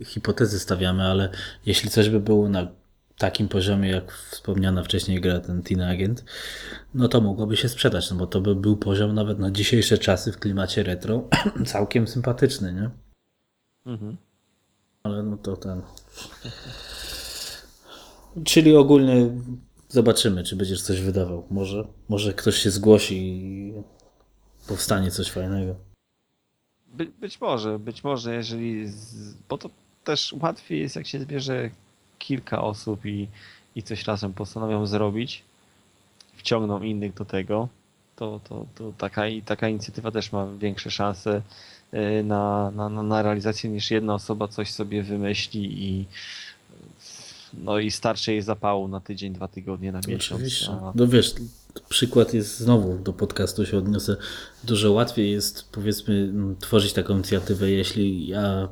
hipotezy 0.04 0.60
stawiamy, 0.60 1.02
ale 1.02 1.28
jeśli 1.66 1.90
coś 1.90 2.08
by 2.08 2.20
było 2.20 2.48
na 2.48 2.68
takim 3.18 3.48
poziomie, 3.48 3.90
jak 3.90 4.12
wspomniana 4.12 4.82
wcześniej 4.82 5.20
gra 5.20 5.40
ten 5.40 5.62
Teen 5.62 5.80
Agent, 5.80 6.24
no 6.94 7.08
to 7.08 7.20
mogłoby 7.20 7.56
się 7.56 7.68
sprzedać, 7.68 8.10
no 8.10 8.16
bo 8.16 8.26
to 8.26 8.40
by 8.40 8.54
był 8.54 8.76
poziom 8.76 9.14
nawet 9.14 9.38
na 9.38 9.50
dzisiejsze 9.50 9.98
czasy 9.98 10.32
w 10.32 10.38
klimacie 10.38 10.82
retro 10.82 11.28
całkiem 11.66 12.06
sympatyczny, 12.06 12.72
nie? 12.72 12.90
Mhm. 13.86 14.16
Ale 15.02 15.22
no 15.22 15.36
to 15.36 15.56
ten... 15.56 15.82
Czyli 18.44 18.76
ogólnie 18.76 19.30
zobaczymy, 19.88 20.44
czy 20.44 20.56
będziesz 20.56 20.82
coś 20.82 21.00
wydawał. 21.00 21.46
Może, 21.50 21.84
może 22.08 22.32
ktoś 22.32 22.56
się 22.56 22.70
zgłosi 22.70 23.16
i 23.16 23.72
powstanie 24.68 25.10
coś 25.10 25.30
fajnego. 25.30 25.74
By, 26.86 27.06
być 27.06 27.40
może, 27.40 27.78
być 27.78 28.04
może, 28.04 28.34
jeżeli. 28.34 28.88
Z, 28.88 29.34
bo 29.48 29.58
to 29.58 29.70
też 30.04 30.34
łatwiej 30.40 30.80
jest, 30.80 30.96
jak 30.96 31.06
się 31.06 31.20
zbierze 31.20 31.70
kilka 32.22 32.62
osób 32.62 33.06
i, 33.06 33.28
i 33.76 33.82
coś 33.82 34.06
razem 34.06 34.32
postanowią 34.32 34.86
zrobić, 34.86 35.42
wciągną 36.36 36.82
innych 36.82 37.14
do 37.14 37.24
tego, 37.24 37.68
to, 38.16 38.40
to, 38.48 38.66
to 38.74 38.92
taka, 38.98 39.22
taka 39.44 39.68
inicjatywa 39.68 40.10
też 40.10 40.32
ma 40.32 40.46
większe 40.58 40.90
szanse 40.90 41.42
y, 41.94 42.22
na, 42.24 42.70
na, 42.70 42.88
na 42.88 43.22
realizację 43.22 43.70
niż 43.70 43.90
jedna 43.90 44.14
osoba 44.14 44.48
coś 44.48 44.72
sobie 44.72 45.02
wymyśli 45.02 45.84
i 45.88 46.06
no 47.54 47.78
i 47.78 47.90
starczy 47.90 48.32
jej 48.32 48.42
zapału 48.42 48.88
na 48.88 49.00
tydzień, 49.00 49.32
dwa 49.32 49.48
tygodnie, 49.48 49.92
na 49.92 50.00
miesiąc. 50.08 50.40
Oczywiście. 50.40 50.70
A... 50.70 50.92
No 50.94 51.06
wiesz, 51.06 51.34
przykład 51.88 52.34
jest 52.34 52.58
znowu 52.58 52.98
do 52.98 53.12
podcastu 53.12 53.66
się 53.66 53.78
odniosę. 53.78 54.16
Dużo 54.64 54.92
łatwiej 54.92 55.30
jest 55.30 55.68
powiedzmy 55.72 56.32
tworzyć 56.60 56.92
taką 56.92 57.14
inicjatywę, 57.14 57.70
jeśli 57.70 58.26
ja 58.26 58.68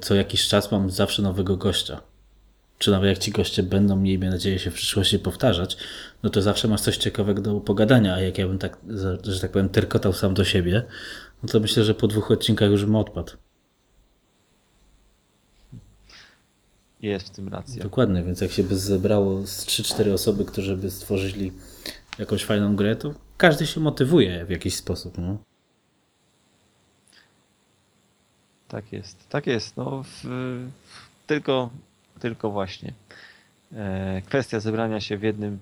co 0.00 0.14
jakiś 0.14 0.48
czas 0.48 0.72
mam 0.72 0.90
zawsze 0.90 1.22
nowego 1.22 1.56
gościa. 1.56 2.00
Czy 2.78 2.90
nawet 2.90 3.08
jak 3.08 3.18
ci 3.18 3.30
goście 3.30 3.62
będą, 3.62 3.96
miejmy 3.96 4.30
nadzieję, 4.30 4.58
się 4.58 4.70
w 4.70 4.74
przyszłości 4.74 5.18
powtarzać, 5.18 5.76
no 6.22 6.30
to 6.30 6.42
zawsze 6.42 6.68
masz 6.68 6.80
coś 6.80 6.96
ciekawego 6.96 7.42
do 7.42 7.60
pogadania, 7.60 8.14
a 8.14 8.20
jak 8.20 8.38
ja 8.38 8.48
bym 8.48 8.58
tak, 8.58 8.78
że 9.22 9.40
tak 9.40 9.50
powiem, 9.50 9.68
terkotał 9.68 10.12
sam 10.12 10.34
do 10.34 10.44
siebie, 10.44 10.82
no 11.42 11.48
to 11.48 11.60
myślę, 11.60 11.84
że 11.84 11.94
po 11.94 12.08
dwóch 12.08 12.30
odcinkach 12.30 12.70
już 12.70 12.84
bym 12.84 12.96
odpadł. 12.96 13.32
Jest 17.00 17.26
w 17.26 17.30
tym 17.30 17.48
racja. 17.48 17.82
Dokładnie, 17.82 18.22
więc 18.22 18.40
jak 18.40 18.50
się 18.50 18.62
by 18.62 18.76
zebrało 18.76 19.46
z 19.46 19.66
3-4 19.66 20.12
osoby, 20.12 20.44
którzy 20.44 20.76
by 20.76 20.90
stworzyli 20.90 21.52
jakąś 22.18 22.44
fajną 22.44 22.76
grę, 22.76 22.96
to 22.96 23.14
każdy 23.36 23.66
się 23.66 23.80
motywuje 23.80 24.46
w 24.46 24.50
jakiś 24.50 24.76
sposób. 24.76 25.18
No. 25.18 25.38
Tak 28.68 28.92
jest, 28.92 29.28
tak 29.28 29.46
jest. 29.46 29.76
No, 29.76 30.02
w, 30.02 30.24
tylko, 31.26 31.70
tylko 32.20 32.50
właśnie 32.50 32.92
e, 33.72 34.22
kwestia 34.26 34.60
zebrania 34.60 35.00
się 35.00 35.16
w 35.16 35.22
jednym, 35.22 35.58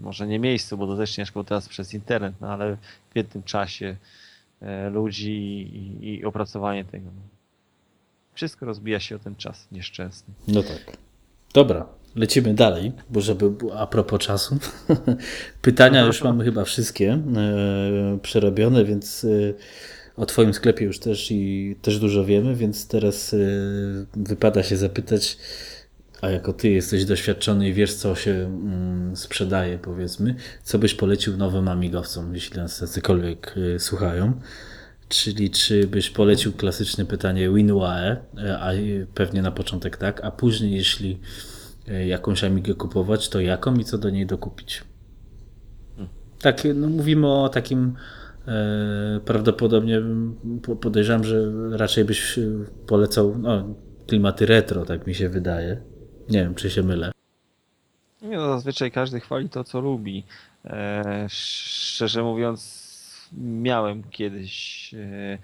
może 0.00 0.26
nie 0.26 0.38
miejscu, 0.38 0.78
bo 0.78 0.86
to 0.86 0.96
też 0.96 1.10
ciężko 1.10 1.44
teraz 1.44 1.68
przez 1.68 1.94
internet, 1.94 2.34
no 2.40 2.48
ale 2.48 2.76
w 3.10 3.16
jednym 3.16 3.42
czasie 3.42 3.96
e, 4.62 4.90
ludzi 4.90 5.30
i, 5.30 6.08
i 6.08 6.24
opracowanie 6.24 6.84
tego. 6.84 7.06
No. 7.06 7.22
Wszystko 8.34 8.66
rozbija 8.66 9.00
się 9.00 9.16
o 9.16 9.18
ten 9.18 9.36
czas 9.36 9.68
nieszczęsny. 9.72 10.34
No 10.48 10.62
tak. 10.62 10.96
Dobra, 11.54 11.86
lecimy 12.16 12.54
dalej, 12.54 12.92
bo 13.10 13.20
żeby 13.20 13.50
a 13.76 13.86
propos 13.86 14.20
czasu. 14.20 14.58
Pytania 15.62 16.06
już 16.06 16.22
mamy 16.22 16.44
chyba 16.44 16.64
wszystkie 16.64 17.12
e, 17.12 18.18
przerobione, 18.22 18.84
więc 18.84 19.24
e, 19.24 19.28
o 20.18 20.26
Twoim 20.26 20.54
sklepie 20.54 20.84
już 20.84 20.98
też 20.98 21.30
i 21.30 21.76
też 21.82 21.98
dużo 21.98 22.24
wiemy, 22.24 22.56
więc 22.56 22.88
teraz 22.88 23.34
e, 23.34 23.38
wypada 24.16 24.62
się 24.62 24.76
zapytać, 24.76 25.38
a 26.20 26.30
jako 26.30 26.52
Ty 26.52 26.68
jesteś 26.70 27.04
doświadczony 27.04 27.68
i 27.68 27.72
wiesz, 27.72 27.94
co 27.94 28.14
się 28.14 28.30
mm, 28.30 29.16
sprzedaje, 29.16 29.78
powiedzmy, 29.78 30.34
co 30.64 30.78
byś 30.78 30.94
polecił 30.94 31.36
nowym 31.36 31.68
amigowcom, 31.68 32.34
jeśli 32.34 32.56
nas 32.56 32.80
jacykolwiek 32.80 33.54
e, 33.74 33.78
słuchają? 33.78 34.32
Czyli 35.08 35.50
czy 35.50 35.86
byś 35.86 36.10
polecił 36.10 36.52
klasyczne 36.52 37.04
pytanie 37.04 37.50
WinUAE, 37.50 38.16
a 38.60 38.70
pewnie 39.14 39.42
na 39.42 39.50
początek 39.50 39.96
tak, 39.96 40.24
a 40.24 40.30
później 40.30 40.72
jeśli 40.72 41.20
jakąś 42.06 42.44
Amigę 42.44 42.74
kupować, 42.74 43.28
to 43.28 43.40
jaką 43.40 43.74
i 43.74 43.84
co 43.84 43.98
do 43.98 44.10
niej 44.10 44.26
dokupić? 44.26 44.84
Hmm. 45.96 46.14
Tak, 46.40 46.62
no 46.74 46.88
mówimy 46.88 47.26
o 47.26 47.48
takim 47.48 47.96
prawdopodobnie 49.24 50.02
podejrzewam, 50.80 51.24
że 51.24 51.52
raczej 51.70 52.04
byś 52.04 52.38
polecał 52.86 53.38
no, 53.38 53.74
klimaty 54.06 54.46
retro, 54.46 54.84
tak 54.84 55.06
mi 55.06 55.14
się 55.14 55.28
wydaje. 55.28 55.80
Nie 56.28 56.38
wiem, 56.38 56.54
czy 56.54 56.70
się 56.70 56.82
mylę. 56.82 57.12
Nie, 58.22 58.36
no, 58.36 58.48
zazwyczaj 58.48 58.90
każdy 58.90 59.20
chwali 59.20 59.48
to, 59.48 59.64
co 59.64 59.80
lubi. 59.80 60.24
E, 60.64 61.26
szczerze 61.28 62.22
mówiąc, 62.22 62.88
miałem 63.38 64.02
kiedyś 64.10 64.94
e, 64.94 65.38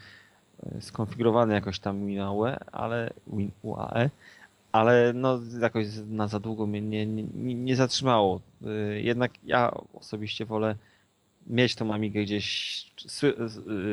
skonfigurowany 0.80 1.54
jakoś 1.54 1.78
tam 1.78 2.06
WinUAE, 2.06 2.56
ale 2.72 3.10
WinUAE, 3.26 4.10
ale 4.72 5.12
no 5.12 5.40
jakoś 5.60 5.86
na 6.06 6.28
za 6.28 6.40
długo 6.40 6.66
mnie 6.66 6.82
nie, 6.82 7.06
nie, 7.06 7.54
nie 7.54 7.76
zatrzymało. 7.76 8.40
E, 8.66 9.00
jednak 9.00 9.32
ja 9.44 9.74
osobiście 9.94 10.44
wolę 10.44 10.76
mieć 11.46 11.74
tą 11.74 11.94
Amigę 11.94 12.22
gdzieś, 12.22 12.86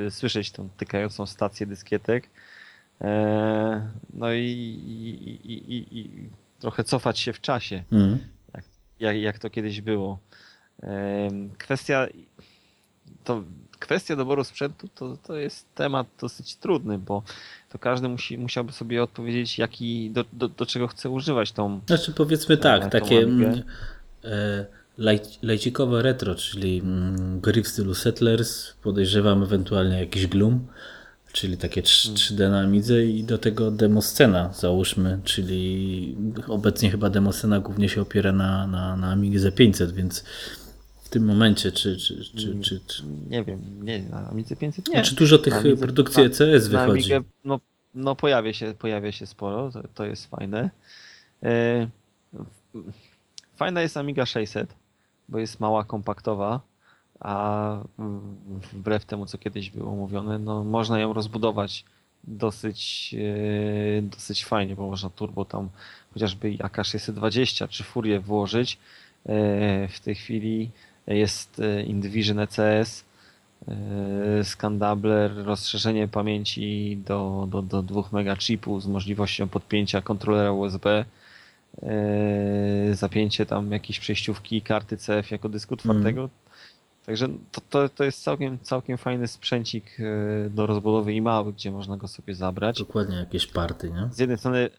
e, 0.07 0.11
słyszeć 0.11 0.51
tą 0.51 0.69
tykającą 0.77 1.25
stację 1.25 1.65
dyskietek, 1.65 2.29
no 4.13 4.33
i, 4.33 4.45
i, 5.43 5.53
i, 5.53 5.99
i 5.99 6.29
trochę 6.59 6.83
cofać 6.83 7.19
się 7.19 7.33
w 7.33 7.41
czasie, 7.41 7.83
mm. 7.91 8.19
jak, 8.99 9.17
jak 9.17 9.39
to 9.39 9.49
kiedyś 9.49 9.81
było. 9.81 10.19
Kwestia 11.57 12.07
to 13.23 13.43
kwestia 13.79 14.15
doboru 14.15 14.43
sprzętu 14.43 14.87
to, 14.95 15.17
to 15.17 15.35
jest 15.35 15.75
temat 15.75 16.07
dosyć 16.19 16.55
trudny, 16.55 16.97
bo 16.97 17.23
to 17.69 17.79
każdy 17.79 18.09
musi, 18.09 18.37
musiałby 18.37 18.71
sobie 18.71 19.03
odpowiedzieć, 19.03 19.57
jaki, 19.57 20.11
do, 20.11 20.25
do, 20.33 20.47
do 20.47 20.65
czego 20.65 20.87
chce 20.87 21.09
używać 21.09 21.51
tą. 21.51 21.81
Znaczy 21.87 22.13
powiedzmy 22.13 22.57
tak, 22.57 22.91
takie 22.91 23.19
mm, 23.19 23.63
e, 24.23 24.65
lajcikowe 25.41 26.01
retro, 26.01 26.35
czyli 26.35 26.79
mm, 26.79 27.39
gry 27.39 27.63
w 27.63 27.67
stylu 27.67 27.93
Settlers, 27.93 28.73
podejrzewam 28.83 29.43
ewentualnie 29.43 29.99
jakiś 29.99 30.27
Gloom, 30.27 30.67
czyli 31.31 31.57
takie 31.57 31.81
3D 31.81 32.37
hmm. 32.37 32.51
na 32.51 32.59
Amidze 32.59 33.05
i 33.05 33.23
do 33.23 33.37
tego 33.37 33.71
demoscena 33.71 34.53
załóżmy, 34.53 35.19
czyli 35.23 36.17
obecnie 36.47 36.91
chyba 36.91 37.09
demoscena 37.09 37.59
głównie 37.59 37.89
się 37.89 38.01
opiera 38.01 38.31
na, 38.31 38.67
na, 38.67 38.97
na 38.97 39.11
Amigze 39.11 39.51
500, 39.51 39.91
więc 39.91 40.23
tym 41.11 41.25
momencie, 41.25 41.71
czy, 41.71 41.97
czy, 41.97 42.23
czy, 42.23 42.59
czy, 42.61 42.79
czy... 42.87 43.03
Nie 43.29 43.43
wiem, 43.43 43.85
nie, 43.85 43.99
na 43.99 44.29
Amidze 44.29 44.55
500 44.55 44.87
nie. 44.87 45.01
Czy 45.01 45.15
dużo 45.15 45.37
tych 45.37 45.53
Amidze, 45.53 45.77
produkcji 45.77 46.23
ECS 46.23 46.67
wychodzi? 46.67 47.09
Na 47.09 47.15
Amigę, 47.15 47.21
no, 47.43 47.59
no 47.93 48.15
pojawia 48.15 48.53
się, 48.53 48.73
pojawia 48.79 49.11
się 49.11 49.25
sporo, 49.25 49.71
to, 49.71 49.83
to 49.95 50.05
jest 50.05 50.27
fajne. 50.27 50.69
E, 51.43 51.87
fajna 53.55 53.81
jest 53.81 53.97
Amiga 53.97 54.25
600, 54.25 54.73
bo 55.29 55.39
jest 55.39 55.59
mała, 55.59 55.83
kompaktowa, 55.83 56.59
a 57.19 57.77
wbrew 58.73 59.05
temu, 59.05 59.25
co 59.25 59.37
kiedyś 59.37 59.69
było 59.69 59.95
mówione, 59.95 60.39
no 60.39 60.63
można 60.63 60.99
ją 60.99 61.13
rozbudować 61.13 61.85
dosyć, 62.23 63.15
e, 63.97 64.01
dosyć 64.01 64.45
fajnie, 64.45 64.75
bo 64.75 64.87
można 64.87 65.09
turbo 65.09 65.45
tam 65.45 65.69
chociażby 66.13 66.51
AK620 66.51 67.67
czy 67.69 67.83
Furię 67.83 68.19
włożyć. 68.19 68.77
E, 69.25 69.87
w 69.87 69.99
tej 69.99 70.15
chwili 70.15 70.69
jest 71.07 71.59
e, 71.59 71.83
Indivision 71.83 72.39
ECS, 72.39 73.05
Scandabler, 74.43 75.31
rozszerzenie 75.45 76.07
pamięci 76.07 76.97
do, 77.05 77.47
do, 77.51 77.61
do 77.61 77.83
2 77.83 78.01
MB 78.11 78.39
chipu 78.39 78.79
z 78.79 78.87
możliwością 78.87 79.47
podpięcia 79.47 80.01
kontrolera 80.01 80.51
USB, 80.51 81.05
zapięcie 82.93 83.45
tam 83.45 83.71
jakiejś 83.71 83.99
przejściówki 83.99 84.61
karty 84.61 84.97
CF 84.97 85.31
jako 85.31 85.49
dysku 85.49 85.77
twardego. 85.77 86.21
Mm. 86.21 86.31
Także 87.05 87.27
to, 87.51 87.61
to, 87.69 87.89
to 87.89 88.03
jest 88.03 88.23
całkiem, 88.23 88.59
całkiem 88.59 88.97
fajny 88.97 89.27
sprzęcik 89.27 89.97
do 90.49 90.65
rozbudowy 90.65 91.13
i 91.13 91.21
mały, 91.21 91.53
gdzie 91.53 91.71
można 91.71 91.97
go 91.97 92.07
sobie 92.07 92.35
zabrać. 92.35 92.79
Dokładnie, 92.79 93.15
jakieś 93.15 93.47
party, 93.47 93.91
nie? 93.91 94.09
Z 94.11 94.19
jednej 94.19 94.37
strony 94.37 94.69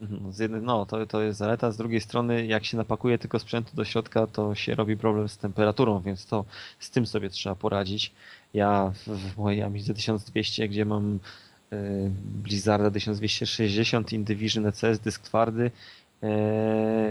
Mhm, 0.00 0.32
z 0.32 0.38
jednej, 0.38 0.62
no, 0.62 0.86
to, 0.86 1.06
to 1.06 1.22
jest 1.22 1.38
zaleta, 1.38 1.70
z 1.72 1.76
drugiej 1.76 2.00
strony 2.00 2.46
jak 2.46 2.64
się 2.64 2.76
napakuje 2.76 3.18
tylko 3.18 3.38
sprzętu 3.38 3.76
do 3.76 3.84
środka, 3.84 4.26
to 4.26 4.54
się 4.54 4.74
robi 4.74 4.96
problem 4.96 5.28
z 5.28 5.38
temperaturą, 5.38 6.00
więc 6.00 6.26
to 6.26 6.44
z 6.78 6.90
tym 6.90 7.06
sobie 7.06 7.30
trzeba 7.30 7.54
poradzić. 7.54 8.12
Ja 8.54 8.92
w, 8.94 9.08
w 9.08 9.36
mojej 9.38 9.62
Amidze 9.62 9.94
1200, 9.94 10.68
gdzie 10.68 10.84
mam 10.84 11.18
y, 11.72 12.10
Blizzarda 12.42 12.90
1260, 12.90 14.12
Indivision 14.12 14.66
ECS, 14.66 14.98
dysk 15.04 15.22
twardy 15.22 15.70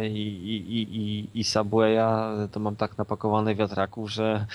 i, 0.04 0.62
i, 0.68 0.98
i, 0.98 1.30
i 1.40 1.44
Subwaya, 1.44 2.48
to 2.52 2.60
mam 2.60 2.76
tak 2.76 2.98
napakowane 2.98 3.56
wiatraków, 3.56 4.12
że, 4.12 4.46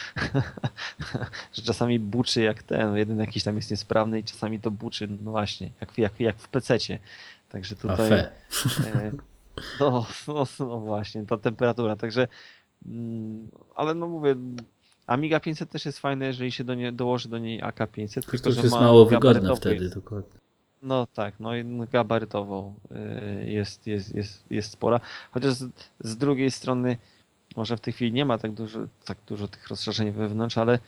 że 1.55 1.63
czasami 1.63 1.99
buczy 1.99 2.43
jak 2.43 2.63
ten, 2.63 2.97
jeden 2.97 3.19
jakiś 3.19 3.45
tam 3.45 3.57
jest 3.57 3.71
niesprawny 3.71 4.19
i 4.19 4.25
czasami 4.25 4.61
to 4.61 4.71
buczy, 4.71 5.09
no 5.25 5.31
właśnie, 5.31 5.71
jak, 5.81 5.99
jak, 5.99 6.21
jak 6.21 6.39
w 6.39 6.49
pececie. 6.49 6.99
Także 7.49 7.77
tutaj. 7.77 8.13
E, 8.13 8.31
no, 9.81 10.07
no, 10.29 10.47
no, 10.59 10.81
właśnie, 10.81 11.27
ta 11.27 11.39
temperatura. 11.39 11.97
Także. 11.97 12.29
Mm, 12.87 13.49
ale 13.75 13.95
no 13.95 14.09
mówię. 14.09 14.37
Amiga 15.07 15.41
500 15.41 15.71
też 15.71 15.87
jest 15.87 15.99
fajne, 15.99 16.27
jeżeli 16.27 16.53
się 16.53 16.65
do 16.65 16.75
nie, 16.75 16.93
dołoży 16.93 17.29
do 17.29 17.39
niej 17.39 17.63
AK500. 17.63 18.15
Tylko, 18.15 18.31
tylko 18.31 18.53
że 18.53 18.61
jest 18.63 18.75
mało 18.75 19.07
wygodne 19.07 19.57
wtedy, 19.57 19.91
dokładnie. 19.91 20.40
No 20.83 21.07
tak, 21.07 21.35
no 21.41 21.57
i 21.57 21.65
gabarytowo 21.93 22.75
e, 22.91 23.51
jest, 23.51 23.87
jest, 23.87 24.15
jest, 24.15 24.45
jest 24.51 24.71
spora. 24.71 25.01
Chociaż 25.31 25.53
z, 25.53 25.73
z 26.01 26.17
drugiej 26.17 26.51
strony, 26.51 26.97
może 27.57 27.77
w 27.77 27.81
tej 27.81 27.93
chwili 27.93 28.13
nie 28.13 28.25
ma 28.25 28.39
tak 28.39 28.53
dużo, 28.53 28.81
tak 29.05 29.19
dużo 29.27 29.49
tych 29.49 29.69
rozszerzeń 29.69 30.11
wewnątrz, 30.13 30.59
ale 30.59 30.79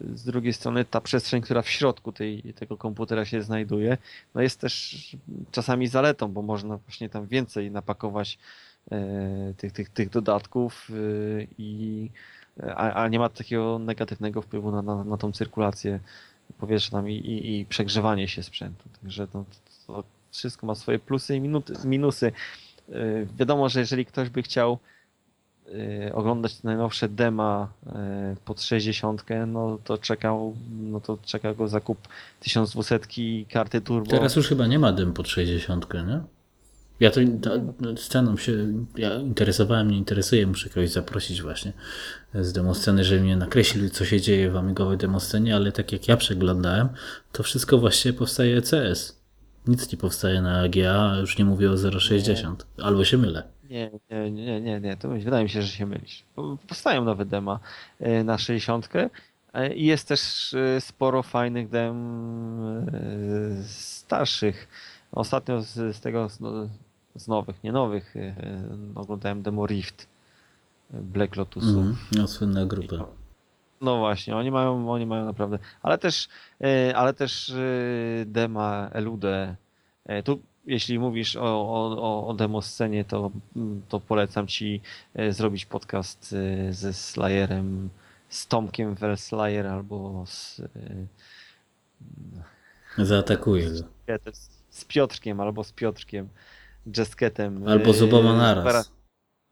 z 0.00 0.24
drugiej 0.24 0.52
strony 0.52 0.84
ta 0.84 1.00
przestrzeń, 1.00 1.42
która 1.42 1.62
w 1.62 1.68
środku 1.68 2.12
tej, 2.12 2.42
tego 2.42 2.76
komputera 2.76 3.24
się 3.24 3.42
znajduje, 3.42 3.98
no 4.34 4.42
jest 4.42 4.60
też 4.60 5.16
czasami 5.50 5.88
zaletą, 5.88 6.28
bo 6.28 6.42
można 6.42 6.76
właśnie 6.76 7.08
tam 7.08 7.26
więcej 7.26 7.70
napakować 7.70 8.38
e, 8.90 9.54
tych, 9.56 9.72
tych, 9.72 9.88
tych 9.90 10.10
dodatków 10.10 10.88
e, 10.90 10.94
i 11.58 12.10
a, 12.62 12.92
a, 12.92 13.08
nie 13.08 13.18
ma 13.18 13.28
takiego 13.28 13.78
negatywnego 13.78 14.42
wpływu 14.42 14.70
na, 14.70 14.82
na, 14.82 15.04
na 15.04 15.16
tą 15.16 15.32
cyrkulację 15.32 16.00
powietrza 16.58 16.90
tam 16.90 17.10
i, 17.10 17.14
i, 17.14 17.60
i 17.60 17.66
przegrzewanie 17.66 18.28
się 18.28 18.42
sprzętu. 18.42 18.88
Także 19.02 19.28
to, 19.28 19.44
to 19.86 20.04
wszystko 20.30 20.66
ma 20.66 20.74
swoje 20.74 20.98
plusy 20.98 21.36
i 21.36 21.40
minuty, 21.40 21.74
minusy. 21.84 22.32
E, 22.92 22.92
wiadomo, 23.38 23.68
że 23.68 23.80
jeżeli 23.80 24.06
ktoś 24.06 24.28
by 24.28 24.42
chciał 24.42 24.78
Y, 25.68 26.14
oglądać 26.14 26.62
najnowsze 26.62 27.08
dema 27.08 27.68
y, 27.86 27.90
pod 28.44 28.62
60, 28.62 29.24
no 29.46 29.78
to 29.84 29.98
czekał, 29.98 30.56
no 30.80 31.00
to 31.00 31.18
czeka 31.24 31.54
go 31.54 31.68
zakup 31.68 31.98
1200 32.40 32.98
karty 33.52 33.80
turbo. 33.80 34.10
Teraz 34.10 34.36
już 34.36 34.48
chyba 34.48 34.66
nie 34.66 34.78
ma 34.78 34.92
dem 34.92 35.12
pod 35.12 35.28
60, 35.28 35.86
nie? 35.94 36.20
Ja 37.02 37.10
to 37.10 37.20
sceną 37.96 38.36
się 38.36 38.52
ja 38.96 39.14
interesowałem, 39.14 39.90
nie 39.90 39.96
interesuje, 39.96 40.46
muszę 40.46 40.68
kogoś 40.68 40.90
zaprosić 40.90 41.42
właśnie 41.42 41.72
z 42.34 42.52
demosceny, 42.52 43.04
żeby 43.04 43.20
mnie 43.20 43.36
nakreślił, 43.36 43.90
co 43.90 44.04
się 44.04 44.20
dzieje 44.20 44.50
w 44.50 44.56
amigowej 44.56 44.98
demoscenie, 44.98 45.56
ale 45.56 45.72
tak 45.72 45.92
jak 45.92 46.08
ja 46.08 46.16
przeglądałem, 46.16 46.88
to 47.32 47.42
wszystko 47.42 47.78
właściwie 47.78 48.18
powstaje 48.18 48.56
ECS. 48.56 49.22
Nic 49.66 49.92
nie 49.92 49.98
powstaje 49.98 50.42
na 50.42 50.60
AGA, 50.60 51.16
już 51.20 51.38
nie 51.38 51.44
mówię 51.44 51.70
o 51.70 52.00
060, 52.00 52.66
albo 52.82 53.04
się 53.04 53.18
mylę. 53.18 53.42
Nie, 53.70 53.90
nie, 54.10 54.30
nie, 54.30 54.60
nie, 54.60 54.80
nie, 54.80 54.96
to 54.96 55.08
wydaje 55.08 55.44
mi 55.44 55.50
się, 55.50 55.62
że 55.62 55.68
się 55.68 55.86
mylisz. 55.86 56.24
Powstają 56.68 57.04
nowe 57.04 57.24
dema 57.24 57.60
e, 58.00 58.24
na 58.24 58.38
60 58.38 58.88
e, 59.52 59.74
i 59.74 59.86
jest 59.86 60.08
też 60.08 60.54
e, 60.54 60.80
sporo 60.80 61.22
fajnych 61.22 61.68
dem 61.68 61.96
starszych. 63.66 64.68
Ostatnio 65.12 65.62
z, 65.62 65.96
z 65.96 66.00
tego, 66.00 66.28
z 67.16 67.28
nowych, 67.28 67.64
nie 67.64 67.72
nowych, 67.72 68.14
oglądałem 68.94 69.42
demo 69.42 69.66
Rift 69.66 70.08
Black 70.90 71.36
Lotusów. 71.36 71.76
Mm, 71.76 71.96
no, 72.12 72.28
słynna 72.28 72.66
grupa. 72.66 73.06
No 73.80 73.98
właśnie, 73.98 74.36
oni 74.36 74.50
mają, 74.50 74.90
oni 74.90 75.06
mają 75.06 75.24
naprawdę, 75.24 75.58
ale 75.82 75.98
też, 75.98 76.28
ale 76.94 77.14
też 77.14 77.54
dema 78.26 78.90
Elude. 78.92 79.56
Tu 80.24 80.40
jeśli 80.66 80.98
mówisz 80.98 81.36
o, 81.36 81.42
o, 81.42 82.26
o 82.26 82.34
demo 82.34 82.62
scenie, 82.62 83.04
to, 83.04 83.30
to 83.88 84.00
polecam 84.00 84.46
ci 84.46 84.80
zrobić 85.30 85.66
podcast 85.66 86.34
ze 86.70 86.92
Slayerem, 86.92 87.90
z 88.28 88.46
Tomkiem 88.46 88.94
Verslayer 88.94 89.66
albo 89.66 90.24
z... 90.26 90.62
Zaatakuję 92.98 93.70
go. 93.70 93.88
Z 94.70 94.84
Piotrkiem 94.84 95.40
albo 95.40 95.64
z 95.64 95.72
Piotrkiem, 95.72 96.28
Jesketem. 96.96 97.68
Albo 97.68 97.92
z 97.92 98.02
oboma 98.02 98.36
naraz. 98.36 98.92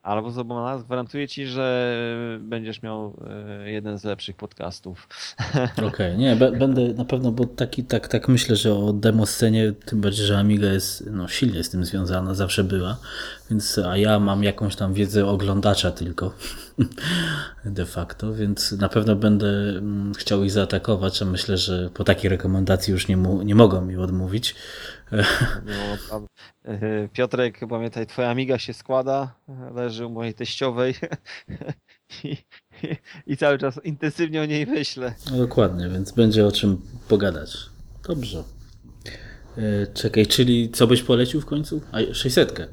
Albo 0.02 0.30
z 0.30 0.38
oboma 0.38 0.74
nas 0.74 0.84
gwarantuję 0.84 1.28
ci, 1.28 1.46
że 1.46 1.96
będziesz 2.40 2.82
miał 2.82 3.16
e, 3.26 3.70
jeden 3.70 3.98
z 3.98 4.04
lepszych 4.04 4.36
podcastów. 4.36 5.08
Okej, 5.72 5.86
okay, 5.86 6.16
nie, 6.16 6.36
będę 6.36 6.94
na 6.94 7.04
pewno, 7.04 7.32
bo 7.32 7.46
taki, 7.46 7.84
tak, 7.84 8.08
tak 8.08 8.28
myślę, 8.28 8.56
że 8.56 8.74
o 8.74 8.92
demo 8.92 9.26
scenie, 9.26 9.72
tym 9.72 10.00
bardziej, 10.00 10.26
że 10.26 10.38
Amiga 10.38 10.72
jest 10.72 11.06
no, 11.10 11.28
silnie 11.28 11.64
z 11.64 11.70
tym 11.70 11.84
związana, 11.84 12.34
zawsze 12.34 12.64
była, 12.64 12.98
więc 13.50 13.78
a 13.78 13.96
ja 13.96 14.20
mam 14.20 14.44
jakąś 14.44 14.76
tam 14.76 14.94
wiedzę 14.94 15.26
oglądacza 15.26 15.90
tylko 15.90 16.34
de 17.64 17.86
facto, 17.86 18.34
więc 18.34 18.72
na 18.72 18.88
pewno 18.88 19.16
będę 19.16 19.48
mm, 19.48 20.14
chciał 20.14 20.44
ich 20.44 20.50
zaatakować, 20.50 21.22
a 21.22 21.24
myślę, 21.24 21.56
że 21.58 21.90
po 21.94 22.04
takiej 22.04 22.30
rekomendacji 22.30 22.92
już 22.92 23.08
nie, 23.08 23.16
mu, 23.16 23.42
nie 23.42 23.54
mogą 23.54 23.80
mi 23.80 23.96
odmówić. 23.96 24.54
No, 26.10 26.26
Piotrek, 27.12 27.60
pamiętaj, 27.68 28.06
twoja 28.06 28.30
amiga 28.30 28.58
się 28.58 28.72
składa, 28.72 29.34
leży 29.74 30.06
u 30.06 30.10
mojej 30.10 30.34
teściowej 30.34 30.94
i, 32.24 32.28
i, 32.28 32.36
i 33.26 33.36
cały 33.36 33.58
czas 33.58 33.80
intensywnie 33.84 34.42
o 34.42 34.44
niej 34.44 34.66
myślę. 34.66 35.14
No 35.30 35.38
dokładnie, 35.38 35.88
więc 35.88 36.12
będzie 36.12 36.46
o 36.46 36.52
czym 36.52 36.82
pogadać. 37.08 37.56
Dobrze. 38.08 38.44
E, 39.56 39.86
czekaj, 39.86 40.26
czyli 40.26 40.70
co 40.70 40.86
byś 40.86 41.02
polecił 41.02 41.40
w 41.40 41.46
końcu? 41.46 41.80
A 41.92 42.14
600. 42.14 42.52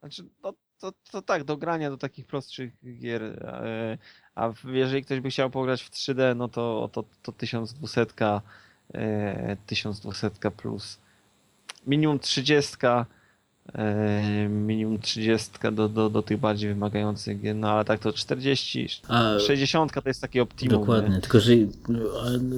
Znaczy, 0.00 0.22
no, 0.42 0.54
to, 0.78 0.92
to 1.10 1.22
tak, 1.22 1.44
do 1.44 1.56
grania 1.56 1.90
do 1.90 1.96
takich 1.96 2.26
prostszych 2.26 2.72
gier. 2.98 3.22
E, 3.22 3.98
a 4.34 4.52
jeżeli 4.64 5.04
ktoś 5.04 5.20
by 5.20 5.30
chciał 5.30 5.50
pograć 5.50 5.82
w 5.82 5.90
3D, 5.90 6.36
no 6.36 6.48
to, 6.48 6.90
to, 6.92 7.04
to 7.22 7.32
1200 7.32 8.06
1200 9.66 10.30
e, 10.44 10.50
plus. 10.50 10.98
Minimum 11.86 12.18
30, 12.18 12.76
e, 13.74 14.48
minimum 14.48 14.98
30 14.98 15.50
do, 15.72 15.88
do, 15.88 16.10
do 16.10 16.22
tych 16.22 16.38
bardziej 16.38 16.68
wymagających 16.68 17.38
no 17.54 17.70
ale 17.70 17.84
tak 17.84 18.00
to 18.00 18.12
40, 18.12 18.88
a, 19.08 19.38
60 19.38 19.92
to 19.92 20.00
jest 20.06 20.20
taki 20.20 20.40
optimum. 20.40 20.80
Dokładnie, 20.80 21.14
nie? 21.14 21.20
tylko 21.20 21.40
że 21.40 21.52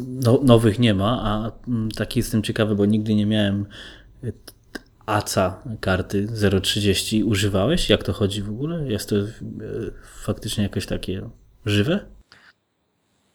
no, 0.09 0.41
nowych 0.43 0.79
nie 0.79 0.95
ma, 0.95 1.23
a 1.23 1.53
mm, 1.69 1.91
taki 1.91 2.19
jestem 2.21 2.43
ciekawy, 2.43 2.75
bo 2.75 2.87
nigdy 2.87 3.15
nie 3.15 3.27
miałem 3.27 3.67
e, 4.25 4.33
ACA 5.07 5.63
karty 5.81 6.29
030. 6.63 7.25
Używałeś? 7.25 7.91
Jak 7.91 8.03
to 8.03 8.13
chodzi 8.13 8.43
w 8.43 8.51
ogóle? 8.51 8.89
Jest 8.89 9.09
to 9.09 9.17
faktycznie 10.23 10.63
jakieś 10.63 10.87
takie 10.87 11.23
żywe? 11.67 12.14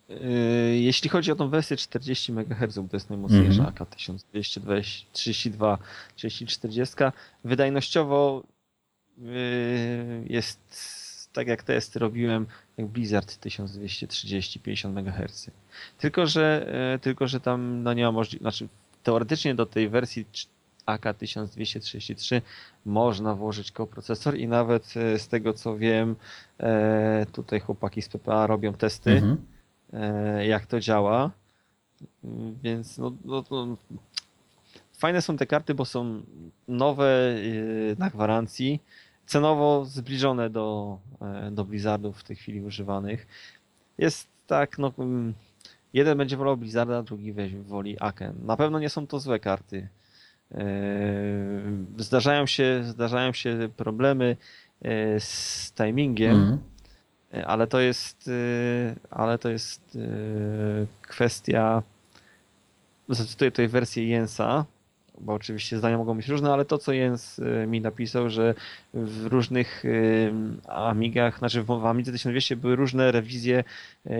Yy, 0.09 0.77
jeśli 0.77 1.09
chodzi 1.09 1.31
o 1.31 1.35
tą 1.35 1.49
wersję 1.49 1.77
40 1.77 2.31
MHz, 2.31 2.75
to 2.75 2.83
jest 2.93 3.09
najmocniejsza 3.09 3.67
AK 3.67 3.89
1232 3.89 5.77
3040. 6.15 6.95
Wydajnościowo 7.43 8.43
yy, 9.17 9.33
jest 10.25 10.59
tak 11.33 11.47
jak 11.47 11.63
testy 11.63 11.99
robiłem, 11.99 12.45
jak 12.77 12.87
Blizzard 12.87 13.37
1230 13.37 14.59
50 14.59 14.97
MHz. 14.97 15.51
Tylko, 15.97 16.27
że, 16.27 16.73
yy, 16.93 16.99
tylko, 16.99 17.27
że 17.27 17.39
tam 17.39 17.83
no 17.83 17.93
nie 17.93 18.03
ma 18.03 18.11
możliwości, 18.11 18.43
znaczy 18.43 18.67
teoretycznie 19.03 19.55
do 19.55 19.65
tej 19.65 19.89
wersji 19.89 20.25
AK 20.85 21.13
1233 21.17 22.41
można 22.85 23.35
włożyć 23.35 23.71
koprocesor 23.71 24.37
i 24.37 24.47
nawet 24.47 24.93
z 25.17 25.27
tego 25.27 25.53
co 25.53 25.77
wiem, 25.77 26.15
tutaj 27.31 27.59
chłopaki 27.59 28.01
z 28.01 28.09
PPA 28.09 28.47
robią 28.47 28.73
testy. 28.73 29.11
Mhm 29.11 29.37
jak 30.47 30.65
to 30.65 30.79
działa. 30.79 31.31
Więc 32.63 32.97
no, 32.97 33.11
no, 33.25 33.43
no, 33.51 33.77
fajne 34.97 35.21
są 35.21 35.37
te 35.37 35.45
karty, 35.45 35.73
bo 35.73 35.85
są 35.85 36.21
nowe 36.67 37.05
e, 37.05 37.95
na 37.97 38.09
gwarancji, 38.09 38.79
cenowo 39.25 39.85
zbliżone 39.85 40.49
do, 40.49 40.97
e, 41.21 41.51
do 41.51 41.65
Blizzardów 41.65 42.19
w 42.19 42.23
tej 42.23 42.35
chwili 42.35 42.61
używanych. 42.61 43.27
Jest 43.97 44.27
tak, 44.47 44.77
no 44.77 44.93
jeden 45.93 46.17
będzie 46.17 46.37
wolał 46.37 46.57
Blizzarda, 46.57 47.03
drugi 47.03 47.33
woli 47.63 47.97
Aken. 47.99 48.35
Na 48.45 48.57
pewno 48.57 48.79
nie 48.79 48.89
są 48.89 49.07
to 49.07 49.19
złe 49.19 49.39
karty. 49.39 49.87
Zdarzają 51.97 52.45
się, 52.45 52.83
zdarzają 52.83 53.33
się 53.33 53.69
problemy 53.77 54.37
z 55.19 55.71
timingiem, 55.73 56.35
mm 56.35 56.59
ale 57.31 57.67
to 57.67 57.79
jest, 57.79 58.27
y, 58.27 58.95
ale 59.09 59.37
to 59.37 59.49
jest 59.49 59.95
y, 59.95 60.87
kwestia, 61.01 61.83
zacytuję 63.09 63.51
tutaj 63.51 63.67
wersję 63.67 64.07
Jensa, 64.07 64.65
bo 65.21 65.33
oczywiście 65.33 65.77
zdania 65.77 65.97
mogą 65.97 66.17
być 66.17 66.27
różne, 66.27 66.53
ale 66.53 66.65
to 66.65 66.77
co 66.77 66.93
Jens 66.93 67.39
y, 67.39 67.65
mi 67.67 67.81
napisał, 67.81 68.29
że 68.29 68.55
w 68.93 69.25
różnych 69.25 69.83
Amigach, 70.67 71.39
znaczy 71.39 71.63
w 71.63 71.85
Amidze 71.85 72.11
1200 72.11 72.55
były 72.55 72.75
różne 72.75 73.11
rewizje 73.11 73.63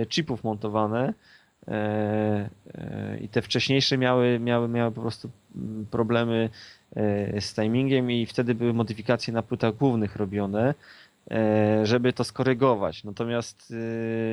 chipów 0.10 0.44
montowane 0.44 1.14
i 3.22 3.30
te 3.30 3.42
wcześniejsze 3.42 3.98
miały, 3.98 4.40
miały, 4.40 4.68
miały 4.68 4.92
po 4.92 5.02
prostu 5.02 5.30
mm, 5.56 5.86
problemy 5.92 6.50
z 7.40 7.54
timingiem 7.54 8.12
i 8.12 8.26
wtedy 8.26 8.56
były 8.56 8.74
modyfikacje 8.74 9.34
na 9.34 9.42
płytach 9.44 9.76
głównych 9.76 10.16
robione 10.16 10.74
żeby 11.84 12.14
to 12.14 12.24
skorygować. 12.24 13.04
Natomiast 13.04 13.74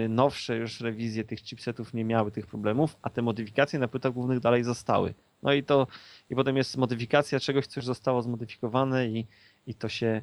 e, 0.05 0.09
nowsze 0.09 0.57
już 0.57 0.81
rewizje 0.81 1.25
tych 1.25 1.43
chipsetów 1.43 1.95
nie 1.95 2.05
miały 2.05 2.31
tych 2.31 2.47
problemów, 2.47 2.97
a 3.03 3.11
te 3.11 3.23
modyfikacje 3.23 3.79
na 3.79 3.89
płytach 3.89 4.13
głównych 4.13 4.41
dalej 4.41 4.65
zostały. 4.65 5.15
No 5.43 5.53
i 5.53 5.63
to 5.63 5.87
i 6.31 6.35
potem 6.35 6.57
jest 6.57 6.77
modyfikacja 6.77 7.41
czegoś, 7.41 7.67
co 7.67 7.81
już 7.81 7.87
zostało 7.87 8.23
zmodyfikowane 8.23 9.07
i, 9.07 9.27
i 9.67 9.75
to 9.75 9.89
się 9.89 10.21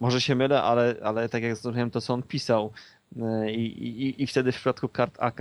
może 0.00 0.20
się 0.20 0.34
mylę, 0.34 0.62
ale, 0.62 0.96
ale 1.02 1.28
tak 1.28 1.42
jak 1.42 1.56
zrozumiałem 1.56 1.90
to, 1.90 2.00
co 2.00 2.14
on 2.14 2.22
pisał 2.22 2.72
e, 3.22 3.52
i, 3.52 3.88
i, 3.88 4.22
i 4.22 4.26
wtedy 4.26 4.52
w 4.52 4.54
przypadku 4.54 4.88
kart 4.88 5.16
AK 5.18 5.38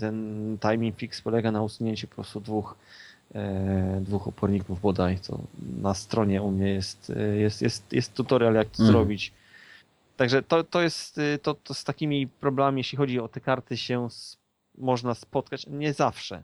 ten 0.00 0.58
timing 0.58 0.96
fix 0.96 1.22
polega 1.22 1.52
na 1.52 1.62
usunięciu 1.62 2.08
po 2.08 2.14
prostu 2.14 2.40
dwóch 2.40 2.76
dwóch 4.00 4.28
oporników 4.28 4.80
bodaj, 4.80 5.18
co 5.18 5.40
na 5.82 5.94
stronie 5.94 6.42
u 6.42 6.50
mnie 6.50 6.68
jest, 6.68 7.12
jest, 7.38 7.62
jest, 7.62 7.92
jest 7.92 8.14
tutorial 8.14 8.54
jak 8.54 8.68
to 8.68 8.82
mm. 8.82 8.92
zrobić 8.92 9.32
Także 10.22 10.42
to, 10.42 10.64
to 10.64 10.82
jest 10.82 11.18
y, 11.18 11.38
to, 11.42 11.54
to 11.54 11.74
z 11.74 11.84
takimi 11.84 12.28
problemami, 12.28 12.80
jeśli 12.80 12.98
chodzi 12.98 13.20
o 13.20 13.28
te 13.28 13.40
karty, 13.40 13.76
się 13.76 14.08
można 14.78 15.14
spotkać. 15.14 15.66
Nie 15.66 15.92
zawsze. 15.92 16.42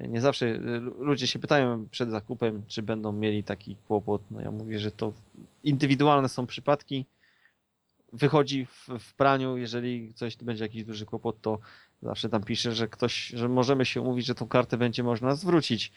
Nie 0.00 0.20
zawsze 0.20 0.46
y, 0.46 0.80
ludzie 0.98 1.26
się 1.26 1.38
pytają 1.38 1.88
przed 1.88 2.10
zakupem, 2.10 2.62
czy 2.66 2.82
będą 2.82 3.12
mieli 3.12 3.44
taki 3.44 3.76
kłopot. 3.76 4.22
No 4.30 4.40
ja 4.40 4.50
mówię, 4.50 4.78
że 4.78 4.90
to 4.90 5.12
indywidualne 5.64 6.28
są 6.28 6.46
przypadki. 6.46 7.06
Wychodzi 8.12 8.66
w, 8.66 8.88
w 8.98 9.14
praniu, 9.14 9.56
jeżeli 9.56 10.14
coś 10.14 10.36
będzie 10.36 10.64
jakiś 10.64 10.84
duży 10.84 11.06
kłopot, 11.06 11.40
to 11.40 11.58
zawsze 12.02 12.28
tam 12.28 12.44
pisze, 12.44 12.72
że 12.72 12.88
ktoś, 12.88 13.26
że 13.26 13.48
możemy 13.48 13.84
się 13.84 14.00
umówić, 14.00 14.26
że 14.26 14.34
tą 14.34 14.48
kartę 14.48 14.76
będzie 14.76 15.02
można 15.02 15.34
zwrócić 15.34 15.92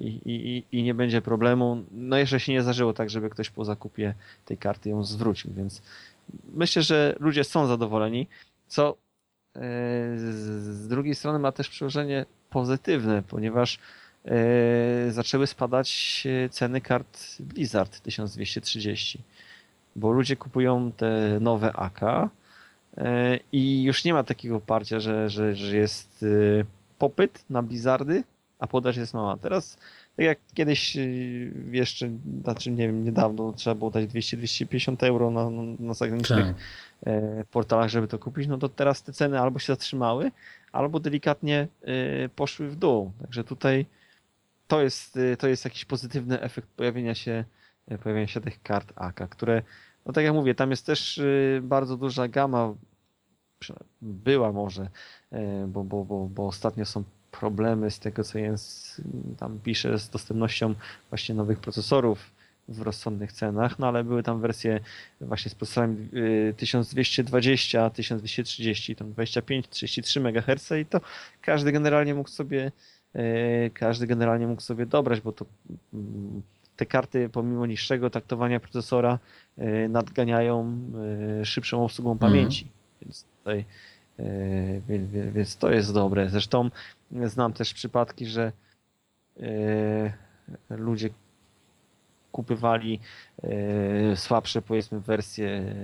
i, 0.00 0.20
i, 0.24 0.78
i 0.78 0.82
nie 0.82 0.94
będzie 0.94 1.22
problemu. 1.22 1.84
No 1.90 2.16
jeszcze 2.16 2.40
się 2.40 2.52
nie 2.52 2.62
zdarzyło 2.62 2.92
tak, 2.92 3.10
żeby 3.10 3.30
ktoś 3.30 3.50
po 3.50 3.64
zakupie 3.64 4.14
tej 4.44 4.58
karty 4.58 4.90
ją 4.90 5.04
zwrócił, 5.04 5.52
więc 5.56 5.82
myślę, 6.54 6.82
że 6.82 7.16
ludzie 7.20 7.44
są 7.44 7.66
zadowoleni, 7.66 8.26
co 8.66 8.96
e, 9.56 9.60
z 10.16 10.88
drugiej 10.88 11.14
strony 11.14 11.38
ma 11.38 11.52
też 11.52 11.68
przełożenie 11.68 12.26
pozytywne, 12.50 13.22
ponieważ 13.22 13.78
e, 14.24 15.10
zaczęły 15.10 15.46
spadać 15.46 16.24
ceny 16.50 16.80
kart 16.80 17.36
Blizzard 17.40 18.00
1230, 18.00 19.20
bo 19.96 20.12
ludzie 20.12 20.36
kupują 20.36 20.92
te 20.92 21.38
nowe 21.40 21.72
AK 21.72 22.00
e, 22.02 23.38
i 23.52 23.82
już 23.82 24.04
nie 24.04 24.12
ma 24.12 24.24
takiego 24.24 24.56
oparcia, 24.56 25.00
że, 25.00 25.30
że, 25.30 25.54
że 25.54 25.76
jest 25.76 26.24
popyt 26.98 27.44
na 27.50 27.62
Blizzardy, 27.62 28.24
a 28.58 28.66
podaż 28.66 28.96
jest 28.96 29.14
mała. 29.14 29.36
Teraz 29.36 29.76
tak 30.16 30.26
jak 30.26 30.38
kiedyś 30.54 30.96
y, 30.96 31.52
jeszcze, 31.70 32.10
znaczy 32.42 32.70
nie 32.70 32.86
wiem, 32.86 33.04
niedawno 33.04 33.52
trzeba 33.52 33.74
było 33.74 33.90
dać 33.90 34.10
200-250 34.10 35.06
euro 35.06 35.30
na, 35.30 35.50
na 35.78 35.94
zagranicznych 35.94 36.46
tak. 36.46 36.56
E, 37.06 37.44
portalach, 37.50 37.88
żeby 37.90 38.08
to 38.08 38.18
kupić, 38.18 38.46
no 38.46 38.58
to 38.58 38.68
teraz 38.68 39.02
te 39.02 39.12
ceny 39.12 39.40
albo 39.40 39.58
się 39.58 39.72
zatrzymały, 39.72 40.30
albo 40.72 41.00
delikatnie 41.00 41.68
e, 41.82 42.28
poszły 42.28 42.68
w 42.68 42.76
dół. 42.76 43.12
Także 43.20 43.44
tutaj 43.44 43.86
to 44.68 44.82
jest, 44.82 45.16
y, 45.16 45.36
to 45.36 45.48
jest 45.48 45.64
jakiś 45.64 45.84
pozytywny 45.84 46.40
efekt 46.40 46.68
pojawienia 46.68 47.14
się, 47.14 47.44
e, 47.88 47.98
pojawienia 47.98 48.26
się 48.26 48.40
tych 48.40 48.62
kart 48.62 48.92
AK, 48.96 49.28
które, 49.30 49.62
no 50.06 50.12
tak 50.12 50.24
jak 50.24 50.34
mówię, 50.34 50.54
tam 50.54 50.70
jest 50.70 50.86
też 50.86 51.18
y, 51.18 51.60
bardzo 51.62 51.96
duża 51.96 52.28
gama, 52.28 52.74
była 54.02 54.52
może, 54.52 54.88
bo, 55.68 55.84
bo, 55.84 56.04
bo, 56.04 56.28
bo 56.28 56.46
ostatnio 56.46 56.86
są 56.86 57.04
problemy 57.40 57.90
z 57.90 57.98
tego, 57.98 58.24
co 58.24 58.38
jest, 58.38 59.02
tam 59.38 59.58
pisze, 59.64 59.98
z 59.98 60.10
dostępnością 60.10 60.74
właśnie 61.10 61.34
nowych 61.34 61.58
procesorów 61.58 62.34
w 62.68 62.82
rozsądnych 62.82 63.32
cenach, 63.32 63.78
no 63.78 63.88
ale 63.88 64.04
były 64.04 64.22
tam 64.22 64.40
wersje 64.40 64.80
właśnie 65.20 65.50
z 65.50 65.54
procesorami 65.54 66.08
1220, 66.56 67.90
1230, 67.90 68.96
tam 68.96 69.12
25, 69.12 69.68
33 69.68 70.20
MHz 70.20 70.70
i 70.80 70.86
to 70.86 71.00
każdy 71.40 71.72
generalnie 71.72 72.14
mógł 72.14 72.28
sobie 72.28 72.72
e, 73.14 73.70
każdy 73.70 74.06
generalnie 74.06 74.46
mógł 74.46 74.62
sobie 74.62 74.86
dobrać, 74.86 75.20
bo 75.20 75.32
to 75.32 75.46
mm, 75.94 76.42
te 76.76 76.86
karty 76.86 77.28
pomimo 77.28 77.66
niższego 77.66 78.10
taktowania 78.10 78.60
procesora 78.60 79.18
e, 79.58 79.88
nadganiają 79.88 80.80
szybszą 81.44 81.84
obsługą 81.84 82.12
mhm. 82.12 82.32
pamięci. 82.32 82.66
Więc 83.02 83.24
tutaj 83.38 83.64
więc, 84.88 85.10
więc 85.32 85.56
to 85.56 85.70
jest 85.70 85.94
dobre. 85.94 86.28
Zresztą 86.30 86.70
znam 87.26 87.52
też 87.52 87.74
przypadki, 87.74 88.26
że 88.26 88.52
ludzie 90.70 91.10
kupywali 92.34 93.00
e, 93.42 94.16
słabsze 94.16 94.62
powiedzmy 94.62 95.00
wersje 95.00 95.74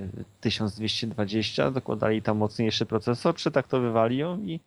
1220, 0.40 1.70
dokładali 1.70 2.22
tam 2.22 2.36
mocniejszy 2.36 2.86
procesor, 2.86 3.34
przetaktowywali 3.34 4.16
ją 4.16 4.42
i, 4.42 4.60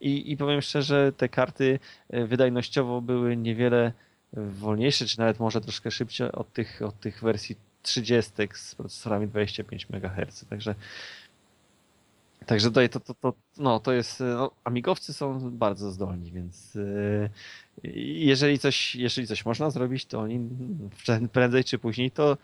i, 0.00 0.32
i 0.32 0.36
powiem 0.36 0.62
szczerze, 0.62 1.12
te 1.16 1.28
karty 1.28 1.78
e, 2.10 2.26
wydajnościowo 2.26 3.00
były 3.00 3.36
niewiele 3.36 3.92
wolniejsze, 4.32 5.06
czy 5.06 5.18
nawet 5.18 5.40
może 5.40 5.60
troszkę 5.60 5.90
szybciej 5.90 6.32
od 6.32 6.52
tych, 6.52 6.82
od 6.82 7.00
tych 7.00 7.22
wersji 7.22 7.56
30 7.82 8.32
z 8.54 8.74
procesorami 8.74 9.28
25 9.28 9.86
MHz. 9.90 10.44
Także 10.50 10.74
Także 12.46 12.68
tutaj 12.68 12.88
to, 12.88 13.00
to, 13.00 13.14
to, 13.14 13.34
no, 13.58 13.80
to 13.80 13.92
jest. 13.92 14.20
No, 14.20 14.50
amigowcy 14.64 15.12
są 15.12 15.50
bardzo 15.50 15.90
zdolni, 15.90 16.32
więc 16.32 16.74
yy, 16.74 17.30
jeżeli, 18.18 18.58
coś, 18.58 18.94
jeżeli 18.94 19.26
coś 19.26 19.44
można 19.44 19.70
zrobić, 19.70 20.06
to 20.06 20.20
oni 20.20 20.48
prędzej 21.32 21.64
czy 21.64 21.78
później 21.78 22.10
to, 22.10 22.36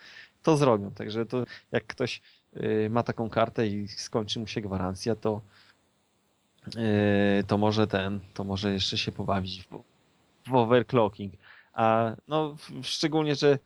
to 0.43 0.57
zrobią. 0.57 0.91
Także 0.91 1.27
to 1.27 1.45
jak 1.73 1.87
ktoś 1.87 2.23
yy, 2.53 2.91
ma 2.91 3.03
taką 3.03 3.31
kartę 3.31 3.67
i 3.67 3.89
skończy 3.89 4.41
mu 4.41 4.47
się 4.47 4.61
gwarancja, 4.61 5.17
to, 5.17 5.41
to 7.47 7.59
może 7.59 7.87
ten, 7.87 8.21
to 8.35 8.45
może 8.45 8.73
jeszcze 8.73 8.99
się 8.99 9.13
pobawić 9.13 9.65
w, 9.65 9.83
w 10.51 10.55
overclocking. 10.55 11.35
A 11.73 12.17
no, 12.29 12.57
szczególnie, 12.83 13.35
że 13.35 13.59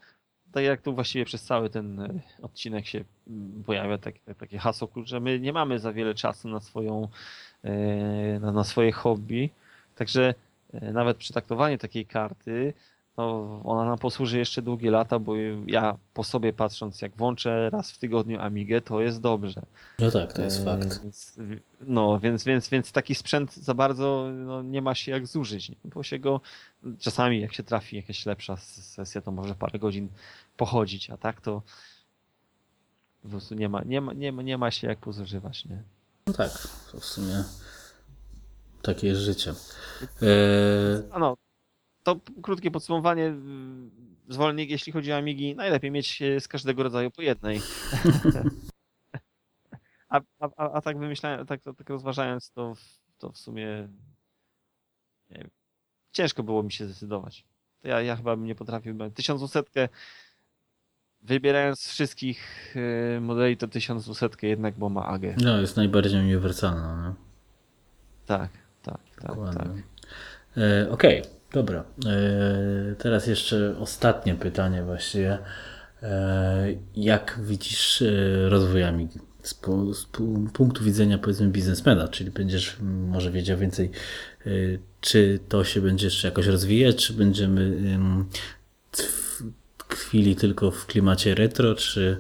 tak 0.53 0.65
jak 0.65 0.83
tu 0.83 0.95
właściwie 0.95 1.25
przez 1.25 1.43
cały 1.43 1.71
ten 1.71 2.01
e, 2.01 2.21
odcinek 2.43 2.87
się 2.87 3.05
mm, 3.29 3.65
pojawia 3.65 3.99
takie, 3.99 4.35
takie 4.39 4.59
hasło, 4.59 4.89
że 5.05 5.21
my 5.21 5.41
nie 5.41 5.53
mamy 5.53 5.79
za 5.79 5.93
wiele 5.93 6.15
czasu 6.15 6.49
na 6.49 6.61
swoją, 6.61 7.09
e, 7.63 8.39
na, 8.41 8.53
na 8.53 8.65
swoje 8.65 8.93
hobby, 8.93 9.51
także 9.97 10.35
e, 10.73 10.93
nawet 10.93 11.17
przytaktowanie 11.17 11.79
takiej 11.79 12.07
karty 12.07 12.75
no, 13.17 13.61
ona 13.65 13.85
nam 13.85 13.99
posłuży 13.99 14.39
jeszcze 14.39 14.63
długie 14.63 14.91
lata, 14.91 15.19
bo 15.19 15.37
ja 15.67 15.99
po 16.15 16.25
sobie 16.25 16.53
patrząc, 16.53 17.03
jak 17.03 17.17
włączę 17.17 17.71
raz 17.71 17.93
w 17.93 17.99
tygodniu 17.99 18.41
Amigę, 18.41 18.81
to 18.81 19.01
jest 19.01 19.21
dobrze. 19.21 19.63
No 19.99 20.11
tak, 20.11 20.33
to 20.33 20.43
jest 20.43 20.61
e, 20.61 20.65
fakt. 20.65 21.03
Więc, 21.03 21.39
no, 21.81 22.21
więc, 22.21 22.45
więc, 22.45 22.69
więc 22.69 22.93
taki 22.93 23.15
sprzęt 23.15 23.57
za 23.57 23.75
bardzo 23.75 24.31
no, 24.33 24.63
nie 24.63 24.83
ma 24.83 24.95
się 24.95 25.13
jak 25.13 25.27
zużyć, 25.27 25.69
nie? 25.69 25.77
bo 25.85 26.03
się 26.03 26.19
go 26.19 26.41
czasami 26.99 27.41
jak 27.41 27.55
się 27.55 27.63
trafi 27.63 27.97
jakaś 27.97 28.27
lepsza 28.27 28.57
sesja, 28.57 29.21
to 29.21 29.31
może 29.31 29.55
parę 29.55 29.79
godzin 29.79 30.09
pochodzić, 30.57 31.11
a 31.11 31.17
tak 31.17 31.41
to 31.41 31.63
po 33.23 33.29
prostu 33.29 33.55
nie 33.55 33.69
ma, 33.69 33.83
nie 33.85 34.01
ma, 34.01 34.13
nie 34.13 34.33
ma, 34.33 34.43
nie 34.43 34.59
ma 34.59 34.71
się 34.71 34.87
jak 34.87 34.99
pozużywać, 34.99 35.65
nie? 35.65 35.83
No 36.27 36.33
tak, 36.33 36.51
w 37.01 37.05
sumie 37.05 37.45
takie 38.83 39.07
jest 39.07 39.21
życie. 39.21 39.55
E... 40.23 41.19
No, 41.19 41.37
to 42.03 42.21
krótkie 42.43 42.71
podsumowanie. 42.71 43.35
Zwolnik, 44.29 44.71
jeśli 44.71 44.93
chodzi 44.93 45.13
o 45.13 45.17
Amigi, 45.17 45.57
najlepiej 45.57 45.91
mieć 45.91 46.23
z 46.41 46.49
każdego 46.49 46.83
rodzaju 46.83 47.11
po 47.11 47.23
jednej. 47.23 47.61
a, 50.09 50.21
a, 50.41 50.49
a, 50.57 50.81
tak 50.81 50.99
wymyślałem, 50.99 51.47
tak, 51.47 51.61
tak 51.63 51.91
rozważając, 51.91 52.51
to, 52.51 52.75
to 53.19 53.33
w 53.33 53.39
sumie 53.39 53.89
wiem, 55.31 55.51
ciężko 56.13 56.43
było 56.43 56.63
mi 56.63 56.73
się 56.73 56.87
zdecydować. 56.87 57.45
To 57.83 57.89
ja, 57.89 58.01
ja 58.01 58.17
chyba 58.17 58.37
bym 58.37 58.47
nie 58.47 58.55
potrafił. 58.55 58.95
1200 59.15 59.89
wybierając 61.23 61.81
z 61.81 61.89
wszystkich 61.89 62.75
y, 63.17 63.21
modeli, 63.21 63.57
to 63.57 63.69
1200 63.69 64.29
jednak, 64.43 64.75
bo 64.75 64.89
ma 64.89 65.07
AG. 65.07 65.23
No, 65.43 65.61
jest 65.61 65.77
najbardziej 65.77 66.21
uniwersalna. 66.21 67.03
No. 67.03 67.15
Tak, 68.27 68.51
tak, 68.83 69.01
tak. 69.21 69.27
Dokładnie. 69.27 69.61
tak. 69.61 69.71
E, 70.57 70.91
Okej. 70.91 71.21
Okay. 71.21 71.40
Dobra. 71.53 71.85
E, 72.07 72.95
teraz 72.99 73.27
jeszcze 73.27 73.77
ostatnie 73.79 74.35
pytanie 74.35 74.83
właściwie. 74.83 75.39
E, 76.03 76.67
jak 76.97 77.41
widzisz 77.43 78.03
e, 78.03 78.49
rozwój 78.49 78.83
Amigi 78.83 79.19
z, 79.43 79.61
z 79.93 80.05
punktu 80.53 80.85
widzenia 80.85 81.19
powiedzmy 81.19 81.49
biznesmena, 81.49 82.09
czyli 82.09 82.31
będziesz 82.31 82.77
może 83.09 83.31
wiedział 83.31 83.59
więcej, 83.59 83.91
czy 85.01 85.41
to 85.49 85.65
się 85.65 85.81
będzie 85.81 86.07
jeszcze 86.07 86.29
jakoś 86.29 86.47
rozwijać, 86.47 86.97
czy 87.07 87.13
będziemy 87.13 87.77
chwili 89.89 90.37
tylko 90.37 90.71
w 90.71 90.87
klimacie 90.87 91.35
retro, 91.35 91.75
czy 91.75 92.17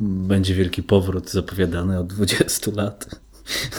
będzie 0.00 0.54
wielki 0.54 0.82
powrót 0.82 1.30
zapowiadany 1.30 1.98
od 1.98 2.06
20 2.06 2.70
lat? 2.74 3.20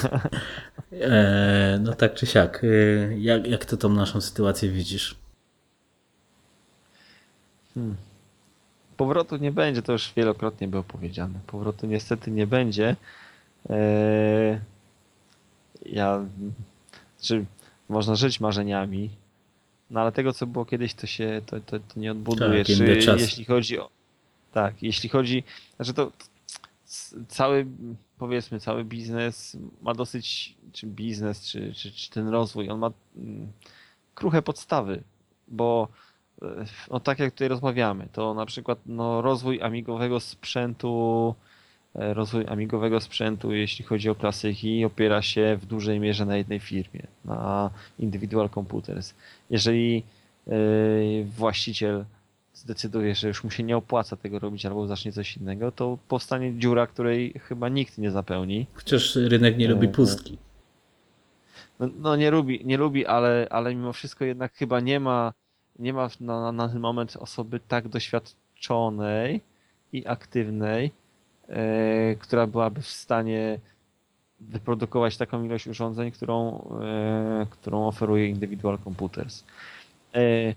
E, 1.01 1.80
no 1.81 1.93
tak 1.93 2.13
czy 2.13 2.25
siak. 2.25 2.63
E, 2.63 2.67
jak, 3.17 3.47
jak 3.47 3.65
ty 3.65 3.77
tą 3.77 3.89
naszą 3.89 4.22
sytuację 4.22 4.69
widzisz? 4.69 5.15
Hmm. 7.73 7.95
Powrotu 8.97 9.38
nie 9.38 9.51
będzie, 9.51 9.81
to 9.81 9.91
już 9.91 10.13
wielokrotnie 10.15 10.67
było 10.67 10.83
powiedziane. 10.83 11.39
Powrotu 11.47 11.88
niestety 11.88 12.31
nie 12.31 12.47
będzie. 12.47 12.95
E, 13.69 14.59
ja, 15.85 16.25
czy 17.22 17.45
można 17.89 18.15
żyć 18.15 18.39
marzeniami, 18.39 19.09
no 19.89 20.01
ale 20.01 20.11
tego, 20.11 20.33
co 20.33 20.47
było 20.47 20.65
kiedyś, 20.65 20.93
to 20.93 21.07
się 21.07 21.41
to, 21.45 21.59
to, 21.59 21.80
to 21.80 21.99
nie 21.99 22.11
odbuduje. 22.11 22.65
Tak, 22.65 22.75
czy, 22.75 23.15
jeśli 23.17 23.45
chodzi 23.45 23.80
o. 23.80 23.89
Tak, 24.51 24.83
jeśli 24.83 25.09
chodzi. 25.09 25.43
Znaczy 25.75 25.93
to 25.93 26.11
cały 27.27 27.65
powiedzmy, 28.23 28.59
cały 28.59 28.83
biznes 28.83 29.57
ma 29.81 29.93
dosyć, 29.93 30.55
czy 30.72 30.88
biznes, 30.88 31.45
czy, 31.45 31.73
czy, 31.73 31.91
czy 31.91 32.09
ten 32.09 32.27
rozwój, 32.27 32.69
on 32.69 32.80
ma 32.80 32.91
mm, 33.15 33.51
kruche 34.15 34.41
podstawy, 34.41 35.03
bo 35.47 35.88
e, 36.41 36.65
no 36.91 36.99
tak 36.99 37.19
jak 37.19 37.31
tutaj 37.31 37.47
rozmawiamy, 37.47 38.07
to 38.11 38.33
na 38.33 38.45
przykład 38.45 38.80
no, 38.85 39.22
rozwój 39.22 39.61
amigowego 39.61 40.19
sprzętu, 40.19 41.35
e, 41.95 42.13
rozwój 42.13 42.47
amigowego 42.47 42.99
sprzętu, 42.99 43.53
jeśli 43.53 43.85
chodzi 43.85 44.09
o 44.09 44.15
klasyki, 44.15 44.85
opiera 44.85 45.22
się 45.22 45.57
w 45.61 45.65
dużej 45.65 45.99
mierze 45.99 46.25
na 46.25 46.38
jednej 46.38 46.59
firmie, 46.59 47.07
na 47.25 47.69
Individual 47.99 48.49
Computers. 48.49 49.13
Jeżeli 49.49 50.03
e, 50.47 50.51
właściciel 51.23 52.05
zdecyduje, 52.64 53.16
że 53.16 53.27
już 53.27 53.43
mu 53.43 53.51
się 53.51 53.64
nie 53.64 53.77
opłaca 53.77 54.16
tego 54.16 54.40
robić 54.40 54.66
albo 54.66 54.88
zacznie 54.88 55.11
coś 55.11 55.38
innego, 55.38 55.72
to 55.72 55.98
powstanie 56.08 56.59
dziura, 56.59 56.88
której 56.88 57.33
chyba 57.40 57.69
nikt 57.69 57.98
nie 57.98 58.11
zapełni. 58.11 58.66
Chociaż 58.74 59.16
rynek 59.16 59.58
nie 59.58 59.67
lubi 59.67 59.88
e, 59.88 59.90
pustki. 59.90 60.38
No, 61.80 61.90
no, 62.00 62.16
nie 62.16 62.32
lubi, 62.32 62.61
nie 62.66 62.77
lubi, 62.77 63.06
ale, 63.06 63.48
ale 63.50 63.75
mimo 63.75 63.93
wszystko 63.93 64.25
jednak 64.25 64.53
chyba 64.53 64.80
nie 64.80 65.00
ma, 65.00 65.33
nie 65.80 65.93
ma 65.93 66.09
na, 66.19 66.51
na 66.51 66.69
ten 66.69 66.80
moment 66.80 67.17
osoby 67.17 67.59
tak 67.59 67.88
doświadczonej 67.88 69.42
i 69.93 70.08
aktywnej, 70.08 70.92
e, 71.48 72.16
która 72.16 72.48
byłaby 72.48 72.82
w 72.82 72.88
stanie 72.88 73.59
wyprodukować 74.40 75.17
taką 75.17 75.43
ilość 75.43 75.67
urządzeń, 75.67 76.11
którą, 76.11 76.67
e, 76.82 77.45
którą 77.50 77.88
oferuje 77.88 78.27
Individual 78.27 78.77
Computers. 78.83 79.43
Yy, 80.14 80.56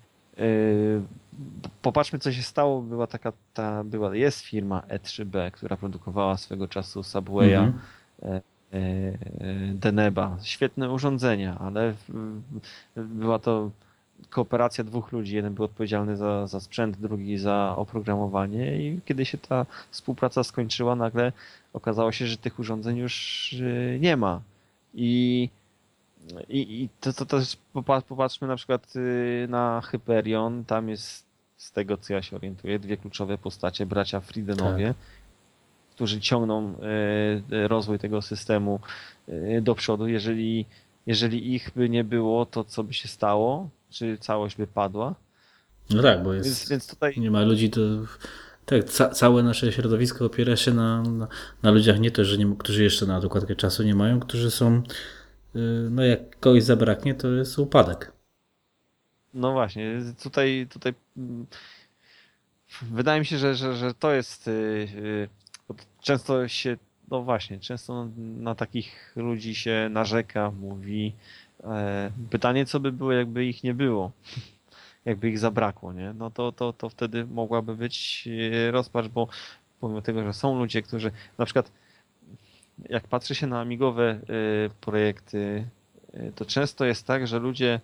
popatrzmy, 1.83 2.19
co 2.19 2.33
się 2.33 2.43
stało. 2.43 2.83
Była 2.83 3.07
taka, 3.07 3.33
ta, 3.55 3.85
była, 3.85 4.17
jest 4.17 4.41
firma 4.41 4.83
E3B, 4.89 5.51
która 5.51 5.77
produkowała 5.77 6.37
swego 6.37 6.69
czasu 6.69 7.03
Subwaya, 7.03 7.55
mm 7.55 7.73
-hmm. 8.23 8.41
Deneba. 9.75 10.37
Świetne 10.43 10.91
urządzenia, 10.91 11.59
ale 11.59 11.95
była 12.97 13.39
to 13.39 13.71
kooperacja 14.31 14.85
dwóch 14.85 15.13
ludzi. 15.13 15.37
Jeden 15.37 15.55
był 15.55 15.65
odpowiedzialny 15.65 16.17
za, 16.17 16.47
za 16.47 16.61
sprzęt, 16.61 16.97
drugi 16.97 17.39
za 17.39 17.75
oprogramowanie 17.77 18.77
i 18.77 19.01
kiedy 19.05 19.25
się 19.25 19.39
ta 19.39 19.67
współpraca 19.91 20.45
skończyła, 20.45 20.97
nagle 20.97 21.33
okazało 21.73 22.13
się, 22.13 22.27
że 22.27 22.37
tych 22.37 22.59
urządzeń 22.59 22.97
już 22.97 23.53
y, 23.53 23.99
nie 24.01 24.17
ma. 24.17 24.41
I 24.95 25.49
i, 26.49 26.83
i 26.83 26.89
to, 27.01 27.13
to 27.13 27.27
też 27.27 27.57
popatrzmy 28.09 28.49
na 28.49 28.57
przykład 28.57 28.97
y, 28.97 29.47
na 29.51 29.81
Hyperion. 29.81 30.65
Tam 30.65 30.89
jest, 30.89 31.26
z 31.57 31.73
tego 31.73 31.97
co 31.97 32.13
ja 32.13 32.23
się 32.23 32.37
orientuję, 32.37 32.79
dwie 32.79 32.97
kluczowe 32.97 33.39
postacie, 33.39 33.87
bracia 33.87 34.21
Friedenowie, 34.21 34.87
tak. 34.87 34.97
którzy 35.95 36.21
ciągną 36.21 36.75
y, 37.53 37.69
rozwój 37.69 37.99
tego 37.99 38.23
systemu 38.23 38.81
y, 39.29 39.61
do 39.63 39.75
przodu. 39.75 40.09
Jeżeli 40.09 40.67
jeżeli 41.07 41.55
ich 41.55 41.71
by 41.77 41.89
nie 41.89 42.05
było, 42.05 42.47
to 42.47 42.65
co 42.65 42.85
by 42.85 42.95
się 42.95 43.09
stało? 43.09 43.71
Czy 43.91 44.19
całość 44.19 44.57
by 44.57 44.67
padła? 44.67 45.15
No 45.91 46.03
tak, 46.03 46.23
bo 46.23 46.35
jest, 46.35 46.49
więc, 46.49 46.69
więc 46.69 46.87
tutaj... 46.87 47.15
nie 47.17 47.31
ma 47.31 47.43
ludzi, 47.43 47.71
to 47.71 47.81
tak, 48.67 48.85
ca 48.85 49.09
całe 49.09 49.43
nasze 49.43 49.73
środowisko 49.73 50.25
opiera 50.25 50.57
się 50.57 50.75
na, 50.75 51.03
na, 51.03 51.29
na 51.63 51.71
ludziach 51.71 52.01
nie 52.01 52.11
to, 52.11 52.25
że 52.25 52.39
nie, 52.39 52.57
którzy 52.59 52.83
jeszcze 52.85 53.07
na 53.07 53.21
dokładkę 53.21 53.57
czasu 53.57 53.83
nie 53.83 53.95
mają, 53.95 54.21
którzy 54.21 54.51
są, 54.51 54.83
yy, 55.55 55.89
no 55.91 56.05
jak 56.05 56.41
kogoś 56.41 56.63
zabraknie, 56.63 57.15
to 57.15 57.29
jest 57.29 57.59
upadek. 57.59 58.13
No 59.37 59.53
właśnie, 59.53 59.93
tutaj, 60.23 60.67
tutaj 60.71 60.95
mm, 61.17 61.47
wydaje 62.83 63.21
mi 63.21 63.27
się, 63.27 63.39
że, 63.39 63.55
że, 63.55 63.75
że 63.75 63.95
to 63.95 64.13
jest 64.13 64.47
yy, 64.47 64.89
często 66.01 66.49
się, 66.49 66.77
no 67.11 67.23
właśnie, 67.23 67.61
często 67.61 68.09
na 68.17 68.55
takich 68.55 69.13
ludzi 69.17 69.55
się 69.55 69.89
narzeka, 69.91 70.51
mówi 70.51 71.13
e, 71.65 72.11
pytanie, 72.31 72.67
co 72.67 72.81
by 72.81 72.93
było, 72.93 73.13
jakby 73.13 73.45
ich 73.45 73.65
nie 73.65 73.75
było 73.75 74.13
jakby 75.05 75.29
ich 75.29 75.39
zabrakło, 75.39 75.93
nie? 75.93 76.13
No 76.13 76.31
to, 76.31 76.53
to, 76.53 76.73
to 76.73 76.89
wtedy 76.89 77.27
mogłaby 77.27 77.77
być 77.77 78.29
e, 78.69 78.71
rozpacz, 78.71 79.09
bo 79.09 79.29
pomimo 79.81 80.03
tego, 80.03 80.25
że 80.25 80.33
są 80.33 80.59
ludzie, 80.59 80.83
którzy 80.83 81.13
na 81.39 81.45
przykład 81.45 81.73
jak 82.89 83.09
patrzy 83.09 83.35
się 83.35 83.47
na 83.47 83.61
amigowe 83.61 84.21
projekty, 84.81 85.69
to 86.35 86.45
często 86.45 86.85
jest 86.85 87.07
tak, 87.07 87.27
że 87.27 87.39
ludzie 87.39 87.81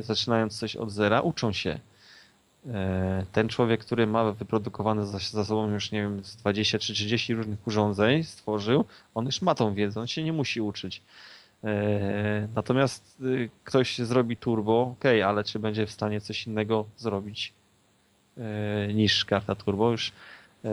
zaczynając 0.00 0.58
coś 0.58 0.76
od 0.76 0.90
zera 0.90 1.20
uczą 1.20 1.52
się. 1.52 1.78
Ten 3.32 3.48
człowiek, 3.48 3.80
który 3.80 4.06
ma 4.06 4.32
wyprodukowane 4.32 5.06
za, 5.06 5.18
za 5.18 5.44
sobą 5.44 5.70
już, 5.70 5.92
nie 5.92 6.02
wiem, 6.02 6.22
20 6.38 6.78
czy 6.78 6.92
30 6.92 7.34
różnych 7.34 7.66
urządzeń, 7.66 8.22
stworzył, 8.22 8.84
on 9.14 9.26
już 9.26 9.42
ma 9.42 9.54
tą 9.54 9.74
wiedzę, 9.74 10.00
on 10.00 10.06
się 10.06 10.22
nie 10.22 10.32
musi 10.32 10.60
uczyć. 10.60 11.02
E, 11.64 12.48
natomiast 12.54 13.20
y, 13.20 13.50
ktoś 13.64 13.98
zrobi 13.98 14.36
turbo, 14.36 14.82
ok, 14.82 15.04
ale 15.26 15.44
czy 15.44 15.58
będzie 15.58 15.86
w 15.86 15.90
stanie 15.90 16.20
coś 16.20 16.46
innego 16.46 16.86
zrobić 16.96 17.52
e, 18.36 18.92
niż 18.94 19.24
karta 19.24 19.54
turbo? 19.54 19.90
Już 19.90 20.12
e, 20.64 20.70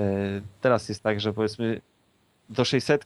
teraz 0.61 0.89
jest 0.89 1.03
tak, 1.03 1.21
że 1.21 1.33
powiedzmy 1.33 1.81
do 2.49 2.65
600 2.65 3.05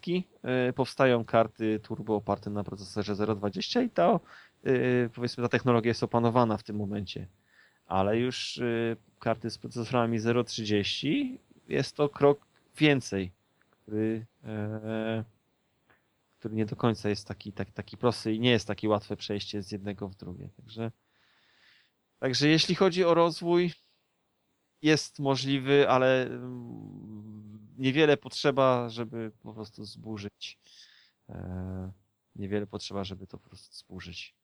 powstają 0.75 1.25
karty 1.25 1.79
turbo 1.79 2.15
oparte 2.15 2.49
na 2.49 2.63
procesorze 2.63 3.13
0.20 3.13 3.83
i 3.83 3.89
to 3.89 4.19
powiedzmy 5.13 5.43
ta 5.43 5.49
technologia 5.49 5.89
jest 5.89 6.03
opanowana 6.03 6.57
w 6.57 6.63
tym 6.63 6.75
momencie. 6.75 7.27
Ale 7.85 8.19
już 8.19 8.61
karty 9.19 9.49
z 9.49 9.57
procesorami 9.57 10.19
0.30 10.19 11.37
jest 11.67 11.95
to 11.95 12.09
krok 12.09 12.45
więcej, 12.77 13.31
który 13.69 14.25
który 16.45 16.55
nie 16.55 16.65
do 16.65 16.75
końca 16.75 17.09
jest 17.09 17.27
taki, 17.27 17.53
taki, 17.53 17.71
taki 17.71 17.97
prosty 17.97 18.33
i 18.33 18.39
nie 18.39 18.49
jest 18.49 18.67
takie 18.67 18.89
łatwe 18.89 19.17
przejście 19.17 19.63
z 19.63 19.71
jednego 19.71 20.09
w 20.09 20.15
drugie. 20.15 20.49
Także, 20.57 20.91
także 22.19 22.47
jeśli 22.47 22.75
chodzi 22.75 23.03
o 23.03 23.13
rozwój, 23.13 23.73
jest 24.81 25.19
możliwy, 25.19 25.89
ale 25.89 26.25
mm, 26.25 27.67
niewiele 27.77 28.17
potrzeba, 28.17 28.89
żeby 28.89 29.31
po 29.43 29.53
prostu 29.53 29.85
zburzyć. 29.85 30.59
E, 31.29 31.91
niewiele 32.35 32.67
potrzeba, 32.67 33.03
żeby 33.03 33.27
to 33.27 33.37
po 33.37 33.49
prostu 33.49 33.75
zburzyć. 33.75 34.35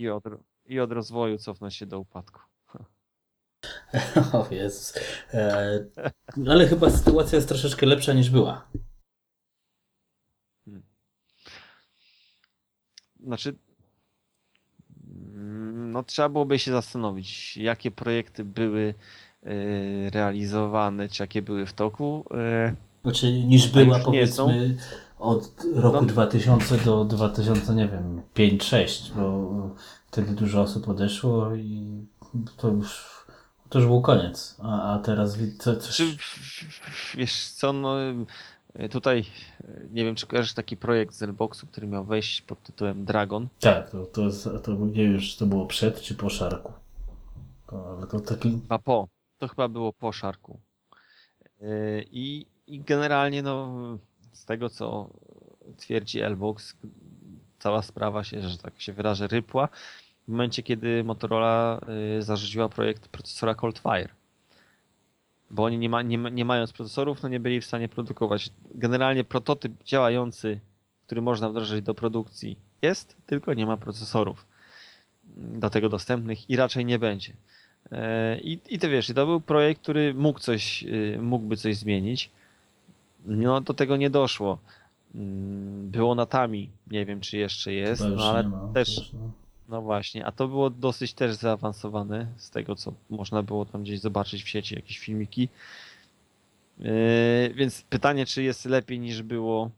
I 0.00 0.08
od, 0.08 0.24
i 0.66 0.80
od 0.80 0.92
rozwoju 0.92 1.38
cofnąć 1.38 1.74
się 1.76 1.86
do 1.86 2.00
upadku. 2.00 2.40
O 4.32 4.46
Jezus. 4.50 4.98
E, 5.34 5.84
ale 6.48 6.68
chyba 6.68 6.90
sytuacja 6.90 7.36
jest 7.36 7.48
troszeczkę 7.48 7.86
lepsza 7.86 8.12
niż 8.12 8.30
była. 8.30 8.68
Znaczy, 13.24 13.54
mm, 15.34 15.90
no 15.90 16.02
trzeba 16.02 16.28
byłoby 16.28 16.58
się 16.58 16.70
zastanowić, 16.70 17.56
jakie 17.56 17.90
projekty 17.90 18.44
były 18.44 18.94
e, 19.42 20.10
realizowane, 20.10 21.08
czy 21.08 21.22
jakie 21.22 21.42
były 21.42 21.66
w 21.66 21.72
toku. 21.72 22.24
E, 22.34 22.74
znaczy, 23.02 23.32
niż 23.32 23.68
była 23.68 23.98
powiedzmy 23.98 24.76
od 25.20 25.64
roku 25.74 26.00
no. 26.00 26.06
2000 26.06 26.76
do 26.76 27.04
2000, 27.04 27.74
nie 27.74 27.88
wiem, 27.88 28.22
5-6, 28.34 29.12
bo 29.16 29.50
wtedy 30.06 30.32
dużo 30.32 30.60
osób 30.60 30.88
odeszło 30.88 31.54
i 31.54 32.06
to 32.56 32.68
już, 32.68 33.24
to 33.68 33.78
już 33.78 33.88
był 33.88 34.02
koniec. 34.02 34.56
A, 34.62 34.94
a 34.94 34.98
teraz 34.98 35.38
co, 35.58 35.76
coś... 35.76 35.96
Czy, 35.96 36.16
wiesz 37.14 37.48
co, 37.48 37.72
no 37.72 37.96
tutaj 38.90 39.24
nie 39.90 40.04
wiem, 40.04 40.14
czy 40.14 40.26
kojarzysz 40.26 40.54
taki 40.54 40.76
projekt 40.76 41.14
z 41.14 41.22
Elboxu, 41.22 41.66
który 41.66 41.86
miał 41.86 42.04
wejść 42.04 42.42
pod 42.42 42.62
tytułem 42.62 43.04
Dragon. 43.04 43.48
Tak, 43.60 43.90
to, 43.90 44.06
to, 44.06 44.30
to 44.62 44.72
nie 44.72 45.08
wiem, 45.08 45.20
czy 45.20 45.38
to 45.38 45.46
było 45.46 45.66
przed 45.66 46.00
czy 46.00 46.14
po 46.14 46.30
szarku. 46.30 46.72
To, 47.66 47.96
ale 47.96 48.06
to 48.06 48.20
taki... 48.20 48.50
Chyba 48.50 48.78
po. 48.78 49.08
To 49.38 49.48
chyba 49.48 49.68
było 49.68 49.92
po 49.92 50.12
szarku. 50.12 50.60
E, 51.60 52.02
I, 52.02 52.46
I 52.66 52.80
generalnie 52.80 53.42
no, 53.42 53.78
z 54.40 54.44
tego, 54.44 54.68
co 54.68 55.10
twierdzi 55.76 56.20
Elbox, 56.20 56.76
cała 57.58 57.82
sprawa 57.82 58.24
się, 58.24 58.48
że 58.48 58.58
tak 58.58 58.80
się 58.80 58.92
wyrażę, 58.92 59.26
rypła 59.26 59.68
w 60.24 60.28
momencie, 60.28 60.62
kiedy 60.62 61.04
Motorola 61.04 61.80
zarzuciła 62.20 62.68
projekt 62.68 63.08
procesora 63.08 63.54
Coldfire 63.54 64.08
bo 65.50 65.64
oni 65.64 65.78
nie, 65.78 65.88
ma, 65.88 66.02
nie, 66.02 66.16
nie 66.16 66.44
mając 66.44 66.72
procesorów, 66.72 67.22
no 67.22 67.28
nie 67.28 67.40
byli 67.40 67.60
w 67.60 67.66
stanie 67.66 67.88
produkować. 67.88 68.50
Generalnie 68.74 69.24
prototyp 69.24 69.84
działający, 69.84 70.60
który 71.06 71.22
można 71.22 71.48
wdrożyć 71.48 71.84
do 71.84 71.94
produkcji 71.94 72.58
jest, 72.82 73.16
tylko 73.26 73.54
nie 73.54 73.66
ma 73.66 73.76
procesorów 73.76 74.46
do 75.36 75.70
tego 75.70 75.88
dostępnych 75.88 76.50
i 76.50 76.56
raczej 76.56 76.84
nie 76.84 76.98
będzie. 76.98 77.32
E, 77.92 78.40
I, 78.40 78.60
i 78.68 78.78
to 78.78 78.88
wiesz, 78.88 79.06
to 79.06 79.26
był 79.26 79.40
projekt, 79.40 79.82
który 79.82 80.14
mógł 80.14 80.38
coś, 80.38 80.84
y, 80.84 81.18
mógłby 81.22 81.56
coś 81.56 81.76
zmienić. 81.76 82.30
No 83.24 83.60
do 83.60 83.74
tego 83.74 83.96
nie 83.96 84.10
doszło. 84.10 84.58
Mm, 85.14 85.90
było 85.90 86.14
natami, 86.14 86.70
nie 86.90 87.06
wiem 87.06 87.20
czy 87.20 87.36
jeszcze 87.36 87.72
jest, 87.72 88.02
no, 88.16 88.24
ale 88.24 88.50
też, 88.74 89.12
no. 89.68 89.82
właśnie, 89.82 90.26
a 90.26 90.32
to 90.32 90.48
było 90.48 90.70
dosyć 90.70 91.14
też 91.14 91.34
zaawansowane 91.34 92.26
z 92.36 92.50
tego, 92.50 92.76
co 92.76 92.92
można 93.10 93.42
było 93.42 93.64
tam 93.64 93.82
gdzieś 93.82 94.00
zobaczyć 94.00 94.42
w 94.42 94.48
sieci, 94.48 94.74
jakieś 94.74 94.98
filmiki. 94.98 95.48
Yy, 96.78 97.54
więc 97.54 97.82
pytanie, 97.82 98.26
czy 98.26 98.42
jest 98.42 98.64
lepiej 98.64 99.00
niż 99.00 99.22
było, 99.22 99.70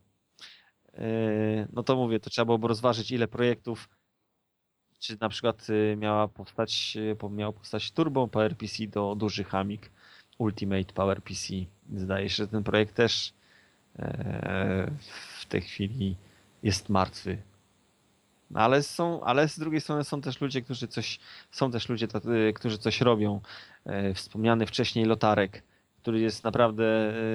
yy, 0.92 1.68
no 1.72 1.82
to 1.82 1.96
mówię, 1.96 2.20
to 2.20 2.30
trzeba 2.30 2.46
byłoby 2.46 2.68
rozważyć 2.68 3.10
ile 3.10 3.28
projektów, 3.28 3.88
czy 4.98 5.16
na 5.20 5.28
przykład 5.28 5.68
yy, 5.68 5.96
miała 5.96 6.28
powstać, 6.28 6.96
miał 7.30 7.52
powstać 7.52 7.90
Turbo 7.90 8.28
PowerPC 8.28 8.86
do 8.86 9.14
dużych 9.14 9.54
Amig, 9.54 9.90
Ultimate 10.42 10.92
PowerPC. 10.92 11.54
Zdaje 11.96 12.28
się, 12.28 12.36
że 12.36 12.48
ten 12.48 12.62
projekt 12.62 12.94
też 12.94 13.32
w 15.40 15.46
tej 15.48 15.60
chwili 15.60 16.16
jest 16.62 16.88
martwy 16.88 17.38
ale 18.54 18.82
są, 18.82 19.22
ale 19.22 19.48
z 19.48 19.58
drugiej 19.58 19.80
strony 19.80 20.04
są 20.04 20.20
też 20.20 20.40
ludzie, 20.40 20.62
którzy 20.62 20.88
coś, 20.88 21.20
są 21.50 21.70
też 21.70 21.88
ludzie, 21.88 22.08
tacy, 22.08 22.52
którzy 22.54 22.78
coś 22.78 23.00
robią. 23.00 23.40
E, 23.84 24.14
wspomniany 24.14 24.66
wcześniej 24.66 25.04
Lotarek, 25.04 25.62
który 26.02 26.20
jest 26.20 26.44
naprawdę 26.44 26.84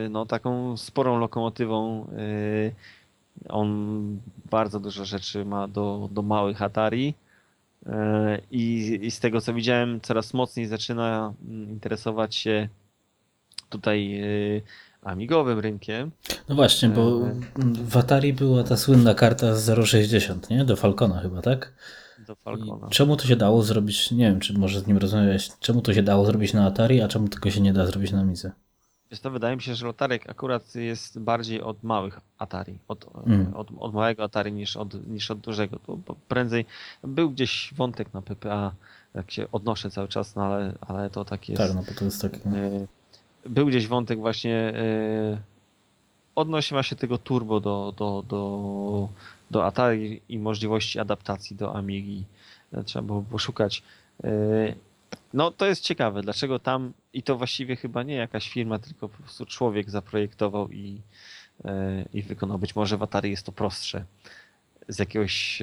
e, 0.05 0.09
no, 0.09 0.25
taką 0.25 0.77
sporą 0.77 1.19
lokomotywą. 1.19 2.07
E, 2.07 3.47
on 3.49 4.19
bardzo 4.51 4.79
dużo 4.79 5.05
rzeczy 5.05 5.45
ma 5.45 5.67
do, 5.67 6.09
do 6.11 6.21
małych 6.21 6.61
Atari. 6.61 7.13
I, 8.51 8.99
I 9.01 9.11
z 9.11 9.19
tego 9.19 9.41
co 9.41 9.53
widziałem, 9.53 10.01
coraz 10.01 10.33
mocniej 10.33 10.65
zaczyna 10.65 11.33
mm, 11.47 11.69
interesować 11.69 12.35
się 12.35 12.69
tutaj 13.69 14.21
amigowym 15.07 15.59
rynkiem. 15.59 16.11
No 16.49 16.55
właśnie, 16.55 16.89
bo 16.89 17.27
e, 17.27 17.33
w 17.83 17.97
Atari 17.97 18.33
była 18.33 18.63
ta 18.63 18.77
słynna 18.77 19.13
karta 19.13 19.47
060, 19.85 20.49
nie? 20.49 20.65
Do 20.65 20.75
Falcona 20.75 21.19
chyba, 21.19 21.41
tak? 21.41 21.73
Do 22.27 22.35
Falcona. 22.35 22.87
I 22.87 22.91
czemu 22.91 23.15
to 23.15 23.27
się 23.27 23.35
dało 23.35 23.63
zrobić, 23.63 24.11
nie 24.11 24.25
wiem, 24.25 24.39
czy 24.39 24.53
może 24.53 24.79
z 24.79 24.87
nim 24.87 24.97
rozmawiałeś, 24.97 25.49
czemu 25.59 25.81
to 25.81 25.93
się 25.93 26.03
dało 26.03 26.25
zrobić 26.25 26.53
na 26.53 26.65
Atari, 26.65 27.01
a 27.01 27.07
czemu 27.07 27.27
tylko 27.27 27.51
się 27.51 27.61
nie 27.61 27.73
da 27.73 27.85
zrobić 27.85 28.11
na 28.11 28.21
Amidze? 28.21 28.51
Wiesz 29.11 29.19
to 29.19 29.31
wydaje 29.31 29.55
mi 29.55 29.61
się, 29.61 29.75
że 29.75 29.85
Lotarek 29.85 30.29
akurat 30.29 30.75
jest 30.75 31.19
bardziej 31.19 31.61
od 31.61 31.83
małych 31.83 32.19
Atari, 32.37 32.79
od, 32.87 33.05
mm. 33.25 33.53
od, 33.55 33.67
od, 33.79 33.93
małego 33.93 34.23
Atari 34.23 34.53
niż 34.53 34.77
od, 34.77 35.07
niż 35.07 35.31
od 35.31 35.39
dużego. 35.39 35.79
To 35.79 36.15
prędzej 36.27 36.65
był 37.03 37.31
gdzieś 37.31 37.73
wątek 37.75 38.13
na 38.13 38.21
PPA, 38.21 38.71
jak 39.13 39.31
się 39.31 39.51
odnoszę 39.51 39.91
cały 39.91 40.07
czas, 40.07 40.35
no 40.35 40.43
ale, 40.43 40.73
ale 40.81 41.09
to 41.09 41.25
tak 41.25 41.49
jest. 41.49 41.61
Tak, 41.61 41.75
no 41.75 41.83
bo 41.83 41.99
to 41.99 42.05
jest 42.05 42.21
takie. 42.21 42.39
No 42.45 42.57
był 43.49 43.67
gdzieś 43.67 43.87
wątek 43.87 44.19
właśnie 44.19 44.73
yy, 45.31 45.37
odnośnie 46.35 46.75
właśnie 46.75 46.97
tego 46.97 47.17
turbo 47.17 47.59
do, 47.59 47.93
do, 47.97 48.23
do, 48.27 49.09
do 49.51 49.65
Atari 49.65 50.21
i 50.29 50.39
możliwości 50.39 50.99
adaptacji 50.99 51.55
do 51.55 51.75
Amigi. 51.75 52.25
E, 52.73 52.83
trzeba 52.83 53.03
było 53.03 53.21
poszukać. 53.21 53.83
Yy, 54.23 54.75
no 55.33 55.51
to 55.51 55.65
jest 55.65 55.81
ciekawe, 55.83 56.21
dlaczego 56.21 56.59
tam 56.59 56.93
i 57.13 57.23
to 57.23 57.37
właściwie 57.37 57.75
chyba 57.75 58.03
nie 58.03 58.15
jakaś 58.15 58.49
firma, 58.49 58.79
tylko 58.79 59.09
po 59.09 59.17
prostu 59.17 59.45
człowiek 59.45 59.89
zaprojektował 59.89 60.71
i, 60.71 61.01
i 62.13 62.21
wykonał. 62.21 62.59
Być 62.59 62.75
może 62.75 62.97
w 62.97 63.03
Atari 63.03 63.29
jest 63.31 63.45
to 63.45 63.51
prostsze. 63.51 64.05
z 64.87 64.99
jakiegoś, 64.99 65.61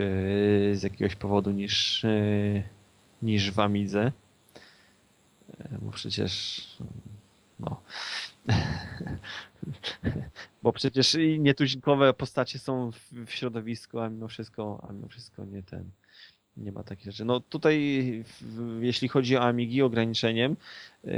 z 0.72 0.82
jakiegoś 0.82 1.16
powodu 1.16 1.50
niż, 1.50 2.06
niż 3.22 3.50
w 3.50 3.60
Amidze. 3.60 4.12
Bo 5.82 5.90
przecież 5.90 6.62
no. 7.60 7.80
Bo 10.62 10.72
przecież 10.72 11.16
nietuzinkowe 11.38 12.14
postacie 12.14 12.58
są 12.58 12.90
w, 13.26 13.30
środowisku, 13.30 14.00
a 14.00 14.08
mimo 14.08 14.28
wszystko, 14.28 14.86
a 14.88 14.92
mimo 14.92 15.08
wszystko 15.08 15.44
nie 15.44 15.62
ten. 15.62 15.90
Nie 16.56 16.72
ma 16.72 16.82
takich 16.82 17.04
rzeczy. 17.04 17.24
No 17.24 17.40
tutaj, 17.40 17.78
jeśli 18.80 19.08
chodzi 19.08 19.36
o 19.36 19.42
Amigi 19.42 19.82
ograniczeniem, 19.82 20.56
yy, 21.04 21.12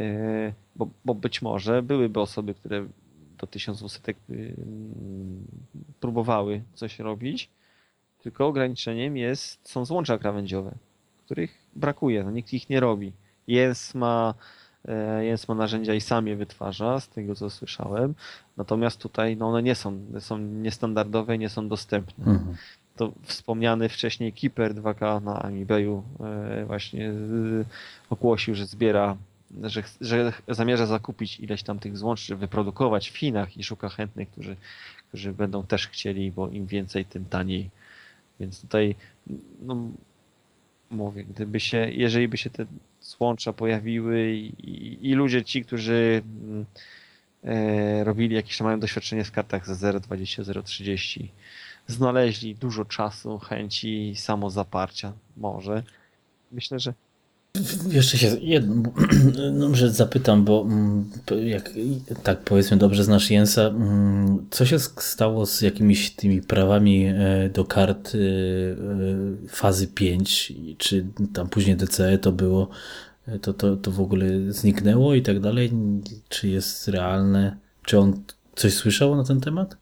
bo, 0.77 0.89
bo, 1.05 1.15
być 1.15 1.43
może 1.43 1.83
byłyby 1.83 2.21
osoby, 2.21 2.55
które 2.55 2.87
do 3.39 3.47
1200 3.47 4.15
yy, 4.29 4.55
próbowały 6.01 6.63
coś 6.75 6.99
robić, 6.99 7.51
tylko 8.23 8.47
ograniczeniem 8.47 9.17
jest, 9.17 9.69
są 9.69 9.85
złącza 9.85 10.19
krawędziowe, 10.19 10.75
których 11.25 11.59
brakuje, 11.77 12.25
no, 12.25 12.31
nikt 12.31 12.53
ich 12.53 12.69
nie 12.71 12.81
robi. 12.81 13.13
Jest 13.47 13.95
ma 13.95 14.35
E, 14.89 15.25
jest 15.25 15.49
ma 15.49 15.55
narzędzia 15.55 15.95
i 15.95 16.01
sam 16.01 16.27
je 16.27 16.37
wytwarza, 16.37 17.01
z 17.01 17.09
tego 17.09 17.35
co 17.35 17.51
słyszałem. 17.51 18.15
Natomiast 18.57 19.01
tutaj 19.01 19.37
no 19.37 19.49
one 19.49 19.63
nie 19.63 19.75
są, 19.75 19.99
są 20.19 20.39
niestandardowe, 20.39 21.39
nie 21.39 21.49
są 21.49 21.69
dostępne. 21.69 22.25
Mhm. 22.25 22.57
To 22.97 23.13
wspomniany 23.23 23.89
wcześniej 23.89 24.33
Keeper 24.33 24.75
2K 24.75 25.23
na 25.23 25.43
Amiibayu 25.43 26.03
e, 26.21 26.65
właśnie 26.67 27.13
ogłosił, 28.11 28.55
że 28.55 28.67
zbiera, 28.67 29.17
że, 29.63 29.83
że 30.01 30.33
zamierza 30.49 30.87
zakupić 30.87 31.41
ileś 31.41 31.63
tam 31.63 31.79
tych 31.79 31.99
złączy, 31.99 32.37
wyprodukować 32.37 33.11
w 33.11 33.17
Chinach 33.17 33.57
i 33.57 33.65
szuka 33.65 33.89
chętnych, 33.89 34.31
którzy, 34.31 34.57
którzy 35.09 35.33
będą 35.33 35.63
też 35.63 35.89
chcieli, 35.89 36.33
bo 36.33 36.49
im 36.49 36.67
więcej, 36.67 37.05
tym 37.05 37.25
taniej. 37.25 37.71
Więc 38.41 38.61
tutaj 38.61 38.95
no, 39.63 39.77
mówię, 40.91 41.25
gdyby 41.25 41.61
się, 41.61 41.91
jeżeli 41.91 42.29
by 42.29 42.37
się 42.37 42.51
te 42.51 42.67
złącza 43.07 43.53
pojawiły 43.53 44.31
i, 44.31 44.71
i, 44.71 45.11
i 45.11 45.15
ludzie 45.15 45.45
ci, 45.45 45.65
którzy 45.65 46.23
mm, 46.25 46.67
e, 47.45 48.05
robili 48.05 48.35
jakieś 48.35 48.61
mają 48.61 48.81
doświadczenie 48.81 49.25
w 49.25 49.33
kartach 49.33 49.67
za 49.67 49.93
0,20, 49.93 50.43
0,30 50.43 51.29
znaleźli 51.87 52.55
dużo 52.55 52.85
czasu, 52.85 53.39
chęci, 53.39 54.15
samozaparcia 54.17 55.13
może. 55.37 55.83
Myślę, 56.53 56.79
że 56.81 56.95
jeszcze 57.91 58.19
się 58.19 58.37
jedno, 58.41 58.83
no, 59.53 59.69
zapytam, 59.89 60.45
bo 60.45 60.63
mm, 60.63 61.11
jak 61.45 61.71
tak 62.23 62.41
powiedzmy 62.41 62.77
dobrze 62.77 63.05
znasz 63.05 63.31
Jensa, 63.31 63.63
mm, 63.63 64.47
co 64.51 64.67
się 64.67 64.79
stało 64.79 65.47
z 65.47 65.61
jakimiś 65.61 66.11
tymi 66.11 66.43
prawami 66.43 67.07
e, 67.07 67.51
do 67.55 67.65
kart 67.65 68.13
e, 68.15 68.19
e, 68.19 69.49
fazy 69.49 69.87
5, 69.87 70.53
czy 70.79 71.07
tam 71.33 71.49
później 71.49 71.77
DCE 71.77 72.19
to 72.19 72.33
było, 72.33 72.69
to, 73.43 73.55
to, 73.55 73.77
to 73.77 73.91
w 73.91 74.01
ogóle 74.01 74.27
zniknęło 74.49 75.15
i 75.15 75.23
tak 75.23 75.41
dalej, 75.41 75.73
czy 76.29 76.49
jest 76.49 76.89
realne, 76.89 77.57
czy 77.83 77.99
on 77.99 78.23
coś 78.57 78.75
słyszał 78.75 79.17
na 79.17 79.25
ten 79.25 79.41
temat? 79.41 79.77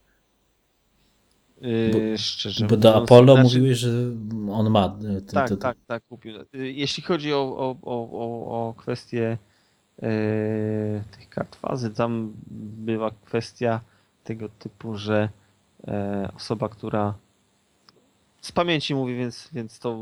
Bo, 1.63 1.69
yy, 1.69 2.19
szczerze 2.19 2.67
bo 2.67 2.77
do 2.77 3.03
Apollo 3.03 3.35
znaczy... 3.35 3.59
mówiłeś, 3.59 3.79
że 3.79 3.91
on 4.53 4.71
ma. 4.71 4.99
Yy, 5.01 5.23
to, 5.23 5.33
tak, 5.33 5.51
tak, 5.61 5.77
tak, 5.87 6.07
kupił. 6.07 6.35
Yy, 6.53 6.73
jeśli 6.73 7.03
chodzi 7.03 7.33
o, 7.33 7.57
o, 7.57 7.77
o, 7.83 8.69
o 8.69 8.75
kwestię 8.75 9.39
e, 10.03 11.05
tych 11.11 11.29
kart 11.29 11.57
fazy, 11.57 11.91
tam 11.91 12.33
była 12.77 13.11
kwestia 13.25 13.81
tego 14.25 14.49
typu, 14.49 14.97
że 14.97 15.29
e, 15.89 16.31
osoba, 16.37 16.69
która 16.69 17.15
z 18.41 18.53
pamięci 18.53 18.95
mówi, 18.95 19.17
więc, 19.17 19.49
więc 19.53 19.79
to 19.79 19.99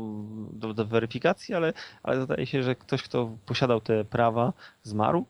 do, 0.51 0.73
do 0.73 0.85
weryfikacji, 0.85 1.55
ale, 1.55 1.73
ale 2.03 2.21
zdaje 2.21 2.45
się, 2.45 2.63
że 2.63 2.75
ktoś, 2.75 3.03
kto 3.03 3.37
posiadał 3.45 3.81
te 3.81 4.05
prawa, 4.05 4.53
zmarł. 4.83 5.25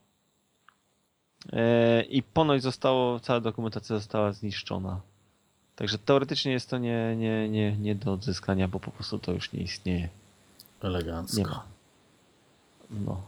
E, 1.53 2.01
I 2.01 2.23
ponoć 2.23 2.61
zostało, 2.61 3.19
cała 3.19 3.39
dokumentacja 3.39 3.95
została 3.95 4.31
zniszczona. 4.31 5.01
Także 5.75 5.97
teoretycznie 5.97 6.51
jest 6.51 6.69
to 6.69 6.77
nie, 6.77 7.15
nie, 7.15 7.49
nie, 7.49 7.77
nie 7.77 7.95
do 7.95 8.13
odzyskania, 8.13 8.67
bo 8.67 8.79
po 8.79 8.91
prostu 8.91 9.19
to 9.19 9.31
już 9.31 9.53
nie 9.53 9.61
istnieje. 9.61 10.09
Elegancko. 10.81 11.37
Nie 11.37 11.47
ma. 11.47 11.63
No. 12.91 13.21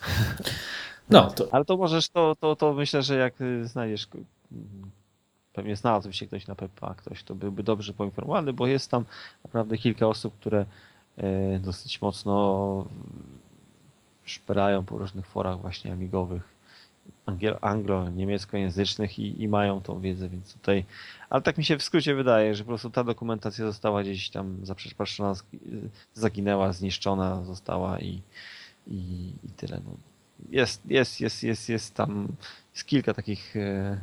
No, 1.10 1.30
to... 1.30 1.48
Ale 1.52 1.64
to 1.64 1.76
możesz, 1.76 2.08
to, 2.08 2.36
to, 2.40 2.56
to 2.56 2.72
myślę, 2.72 3.02
że 3.02 3.16
jak 3.16 3.34
znajdziesz, 3.64 4.08
pewnie 5.52 5.76
znalazłby 5.76 6.14
się 6.14 6.26
ktoś 6.26 6.46
na 6.46 6.54
PPA, 6.54 6.94
ktoś, 6.94 7.22
to 7.22 7.34
byłby 7.34 7.62
dobrze 7.62 7.92
poinformowany, 7.92 8.52
bo 8.52 8.66
jest 8.66 8.90
tam 8.90 9.04
naprawdę 9.44 9.78
kilka 9.78 10.06
osób, 10.06 10.34
które 10.40 10.66
e, 11.16 11.58
dosyć 11.58 12.00
mocno 12.00 12.86
szperają 14.24 14.84
po 14.84 14.98
różnych 14.98 15.26
forach 15.26 15.60
właśnie 15.60 15.92
amigowych 15.92 16.53
anglo-niemieckojęzycznych 17.60 19.18
i, 19.18 19.42
i 19.42 19.48
mają 19.48 19.80
tą 19.80 20.00
wiedzę, 20.00 20.28
więc 20.28 20.52
tutaj. 20.52 20.84
Ale 21.30 21.42
tak 21.42 21.58
mi 21.58 21.64
się 21.64 21.78
w 21.78 21.82
skrócie 21.82 22.14
wydaje, 22.14 22.54
że 22.54 22.64
po 22.64 22.68
prostu 22.68 22.90
ta 22.90 23.04
dokumentacja 23.04 23.66
została 23.66 24.02
gdzieś 24.02 24.30
tam 24.30 24.58
zaprzepatrzona, 24.62 25.34
zaginęła, 26.14 26.72
zniszczona 26.72 27.44
została 27.44 28.00
i, 28.00 28.22
i, 28.86 29.32
i 29.44 29.48
tyle. 29.56 29.80
No. 29.84 29.96
Jest, 30.50 30.86
jest, 30.86 31.20
jest, 31.20 31.42
jest, 31.42 31.68
jest 31.68 31.94
tam 31.94 32.28
jest 32.74 32.86
kilka 32.86 33.14
takich. 33.14 33.56
E, 33.56 34.00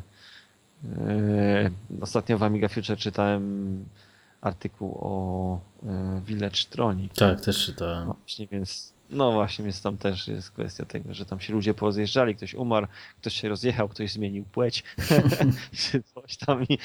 e, 0.97 1.71
ostatnio 2.01 2.37
w 2.37 2.43
Amiga 2.43 2.67
Future 2.67 2.97
czytałem 2.97 3.85
artykuł 4.41 4.97
o 5.01 5.59
e, 5.83 6.21
Village 6.25 6.63
Tronic. 6.69 7.13
Tak, 7.13 7.41
też 7.41 7.65
czytałem. 7.65 8.07
No, 8.07 8.13
właśnie, 8.13 8.47
więc 8.47 8.93
no 9.11 9.31
właśnie, 9.31 9.65
więc 9.65 9.81
tam 9.81 9.97
też 9.97 10.27
jest 10.27 10.51
kwestia 10.51 10.85
tego, 10.85 11.13
że 11.13 11.25
tam 11.25 11.39
się 11.39 11.53
ludzie 11.53 11.73
pozjeżdżali, 11.73 12.35
ktoś 12.35 12.53
umarł, 12.53 12.87
ktoś 13.21 13.33
się 13.33 13.49
rozjechał, 13.49 13.89
ktoś 13.89 14.11
zmienił 14.11 14.45
płeć, 14.45 14.83
czy 15.91 16.03
coś 16.03 16.37
tam 16.37 16.63
i, 16.63 16.77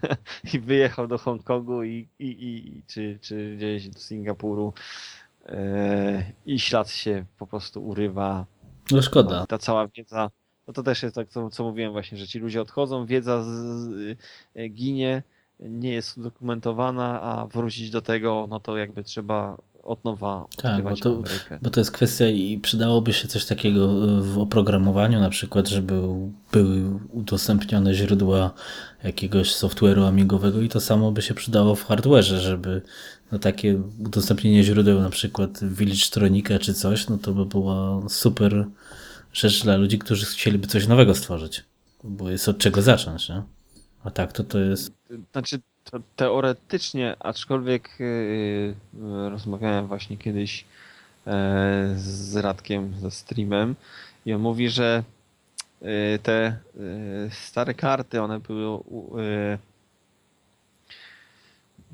i 0.54 0.60
wyjechał 0.60 1.08
do 1.08 1.18
Hongkongu 1.18 1.82
i, 1.82 2.08
i, 2.18 2.26
i, 2.28 2.82
czy, 2.86 3.18
czy 3.22 3.56
gdzieś 3.56 3.88
do 3.88 3.98
Singapuru 3.98 4.72
e, 5.46 6.32
i 6.46 6.60
ślad 6.60 6.90
się 6.90 7.24
po 7.38 7.46
prostu 7.46 7.86
urywa. 7.86 8.46
No 8.90 9.02
szkoda. 9.02 9.46
Ta 9.46 9.58
cała 9.58 9.88
wiedza, 9.88 10.30
no 10.66 10.72
to 10.72 10.82
też 10.82 11.02
jest 11.02 11.14
tak, 11.14 11.28
co, 11.28 11.50
co 11.50 11.64
mówiłem 11.64 11.92
właśnie, 11.92 12.18
że 12.18 12.26
ci 12.26 12.38
ludzie 12.38 12.62
odchodzą, 12.62 13.06
wiedza 13.06 13.42
z, 13.42 13.46
z, 13.46 14.18
ginie, 14.70 15.22
nie 15.60 15.92
jest 15.92 16.18
udokumentowana, 16.18 17.22
a 17.22 17.46
wrócić 17.46 17.90
do 17.90 18.02
tego, 18.02 18.46
no 18.50 18.60
to 18.60 18.76
jakby 18.76 19.04
trzeba 19.04 19.56
od 19.88 20.04
nowa 20.04 20.46
tak, 20.56 20.84
bo 20.84 20.96
to, 20.96 21.22
bo 21.62 21.70
to 21.70 21.80
jest 21.80 21.90
kwestia 21.90 22.28
i 22.28 22.58
przydałoby 22.58 23.12
się 23.12 23.28
coś 23.28 23.44
takiego 23.44 23.88
w 24.22 24.38
oprogramowaniu, 24.38 25.20
na 25.20 25.30
przykład, 25.30 25.68
żeby 25.68 26.02
były 26.52 27.00
udostępnione 27.10 27.94
źródła 27.94 28.50
jakiegoś 29.04 29.54
software'u 29.54 30.08
amigowego 30.08 30.60
i 30.60 30.68
to 30.68 30.80
samo 30.80 31.12
by 31.12 31.22
się 31.22 31.34
przydało 31.34 31.74
w 31.74 31.88
hardware'ze, 31.88 32.38
żeby 32.38 32.82
no 33.32 33.38
takie 33.38 33.82
udostępnienie 34.06 34.62
źródeł, 34.64 35.00
na 35.00 35.10
przykład 35.10 35.64
Village 35.64 36.10
Tronika 36.10 36.58
czy 36.58 36.74
coś, 36.74 37.08
no 37.08 37.18
to 37.18 37.32
by 37.32 37.46
była 37.46 38.08
super 38.08 38.66
rzecz 39.32 39.62
dla 39.62 39.76
ludzi, 39.76 39.98
którzy 39.98 40.26
chcieliby 40.26 40.66
coś 40.66 40.86
nowego 40.86 41.14
stworzyć, 41.14 41.64
bo 42.04 42.30
jest 42.30 42.48
od 42.48 42.58
czego 42.58 42.82
zacząć, 42.82 43.28
nie? 43.28 43.42
A 44.04 44.10
tak 44.10 44.32
to 44.32 44.44
to 44.44 44.58
jest... 44.58 44.92
Znaczy 45.32 45.60
to 45.90 46.00
teoretycznie, 46.16 47.16
aczkolwiek 47.20 47.90
yy, 47.98 49.30
rozmawiałem 49.30 49.86
właśnie 49.86 50.16
kiedyś 50.16 50.64
yy, 51.26 51.32
z 51.96 52.36
Radkiem 52.36 52.94
ze 52.94 53.10
streamem 53.10 53.74
i 54.26 54.32
on 54.32 54.40
mówi, 54.40 54.68
że 54.68 55.02
yy, 55.80 56.18
te 56.22 56.56
y, 56.76 57.30
stare 57.30 57.74
karty, 57.74 58.22
one 58.22 58.40
były 58.40 58.78
y, 58.78 59.58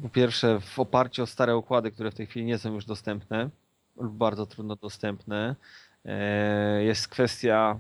po 0.02 0.08
pierwsze 0.08 0.60
w 0.60 0.78
oparciu 0.78 1.22
o 1.22 1.26
stare 1.26 1.56
układy, 1.56 1.90
które 1.90 2.10
w 2.10 2.14
tej 2.14 2.26
chwili 2.26 2.46
nie 2.46 2.58
są 2.58 2.74
już 2.74 2.84
dostępne 2.84 3.50
lub 3.96 4.12
bardzo 4.12 4.46
trudno 4.46 4.76
dostępne. 4.76 5.56
Y, 6.06 6.84
jest 6.84 7.08
kwestia 7.08 7.78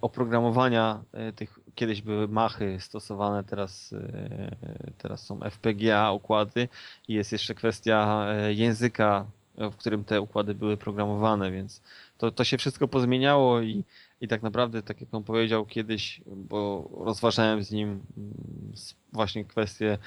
oprogramowania 0.00 1.02
tych 1.36 1.58
kiedyś 1.74 2.02
były 2.02 2.28
machy 2.28 2.76
stosowane, 2.80 3.44
teraz, 3.44 3.92
e, 3.92 4.56
teraz 4.98 5.26
są 5.26 5.40
FPGA 5.42 6.12
układy 6.12 6.68
i 7.08 7.14
jest 7.14 7.32
jeszcze 7.32 7.54
kwestia 7.54 8.26
e, 8.28 8.52
języka, 8.52 9.26
w 9.58 9.76
którym 9.76 10.04
te 10.04 10.20
układy 10.20 10.54
były 10.54 10.76
programowane, 10.76 11.50
więc 11.50 11.82
to, 12.18 12.30
to 12.30 12.44
się 12.44 12.58
wszystko 12.58 12.88
pozmieniało 12.88 13.60
i, 13.60 13.84
i 14.20 14.28
tak 14.28 14.42
naprawdę, 14.42 14.82
tak 14.82 15.00
jak 15.00 15.14
on 15.14 15.24
powiedział 15.24 15.66
kiedyś, 15.66 16.20
bo 16.26 16.90
rozważałem 17.04 17.64
z 17.64 17.70
nim 17.70 17.88
mm, 17.88 18.72
właśnie 19.12 19.44
kwestię 19.44 19.98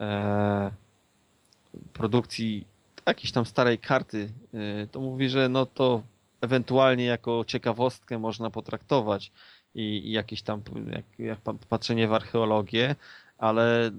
e, 0.00 0.70
produkcji 1.92 2.66
jakiejś 3.06 3.32
tam 3.32 3.46
starej 3.46 3.78
karty, 3.78 4.32
e, 4.54 4.86
to 4.86 5.00
mówi, 5.00 5.28
że 5.28 5.48
no 5.48 5.66
to 5.66 6.02
ewentualnie 6.40 7.04
jako 7.04 7.44
ciekawostkę 7.46 8.18
można 8.18 8.50
potraktować, 8.50 9.32
i, 9.74 10.08
i 10.08 10.12
jakieś 10.12 10.42
tam 10.42 10.62
jak, 10.90 11.04
jak 11.18 11.38
patrzenie 11.68 12.08
w 12.08 12.12
archeologię, 12.12 12.96
ale 13.38 13.90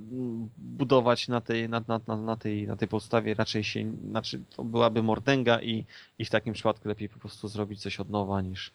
budować 0.57 1.27
na 1.27 1.41
tej, 1.41 1.69
na, 1.69 1.83
na, 1.87 2.01
na, 2.07 2.15
na, 2.15 2.37
tej, 2.37 2.67
na 2.67 2.75
tej 2.75 2.87
podstawie 2.87 3.33
raczej 3.33 3.63
się, 3.63 3.91
znaczy 4.09 4.41
to 4.55 4.63
byłaby 4.63 5.03
mordęga 5.03 5.61
i, 5.61 5.85
i 6.19 6.25
w 6.25 6.29
takim 6.29 6.53
przypadku 6.53 6.87
lepiej 6.87 7.09
po 7.09 7.19
prostu 7.19 7.47
zrobić 7.47 7.81
coś 7.81 7.99
od 7.99 8.09
nowa 8.09 8.41
niż, 8.41 8.71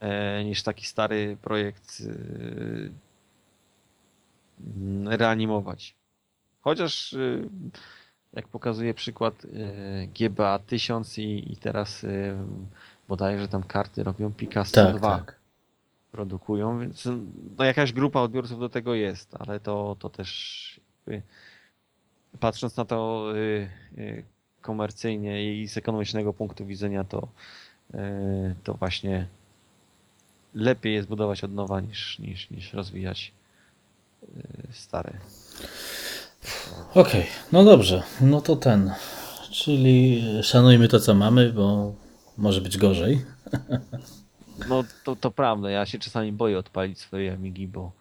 e, 0.00 0.44
niż 0.44 0.62
taki 0.62 0.86
stary 0.86 1.36
projekt 1.42 2.02
e, 5.06 5.16
reanimować. 5.16 5.94
Chociaż 6.60 7.12
e, 7.12 7.18
jak 8.32 8.48
pokazuje 8.48 8.94
przykład 8.94 9.34
e, 9.44 10.06
GBA 10.06 10.58
1000 10.58 11.18
i, 11.18 11.52
i 11.52 11.56
teraz 11.56 12.04
e, 12.04 12.08
bodajże 13.08 13.48
tam 13.48 13.62
karty 13.62 14.02
robią 14.02 14.32
Picasso 14.32 14.74
tak, 14.74 14.96
2. 14.96 15.18
Tak 15.18 15.39
produkują, 16.12 16.80
więc 16.80 17.08
no 17.58 17.64
jakaś 17.64 17.92
grupa 17.92 18.20
odbiorców 18.20 18.60
do 18.60 18.68
tego 18.68 18.94
jest, 18.94 19.36
ale 19.38 19.60
to, 19.60 19.96
to 19.98 20.10
też 20.10 20.80
patrząc 22.40 22.76
na 22.76 22.84
to 22.84 23.26
y, 23.36 23.68
y, 23.98 24.24
komercyjnie 24.60 25.62
i 25.62 25.68
z 25.68 25.76
ekonomicznego 25.76 26.32
punktu 26.32 26.66
widzenia, 26.66 27.04
to, 27.04 27.28
y, 27.94 27.98
to 28.64 28.74
właśnie 28.74 29.26
lepiej 30.54 30.94
jest 30.94 31.08
budować 31.08 31.44
od 31.44 31.52
nowa 31.52 31.80
niż, 31.80 32.18
niż, 32.18 32.50
niż 32.50 32.72
rozwijać 32.72 33.32
stare. 34.72 35.12
Okej, 36.90 37.02
okay, 37.02 37.24
no 37.52 37.64
dobrze, 37.64 38.02
no 38.20 38.40
to 38.40 38.56
ten, 38.56 38.92
czyli 39.50 40.22
szanujmy 40.42 40.88
to 40.88 41.00
co 41.00 41.14
mamy, 41.14 41.52
bo 41.52 41.94
może 42.38 42.60
być 42.60 42.78
gorzej. 42.78 43.24
No 44.68 44.84
to, 45.04 45.16
to 45.16 45.30
prawda, 45.30 45.70
ja 45.70 45.86
się 45.86 45.98
czasami 45.98 46.32
boję 46.32 46.58
odpalić 46.58 46.98
swoje 46.98 47.32
Amigi, 47.32 47.68
bo 47.68 47.92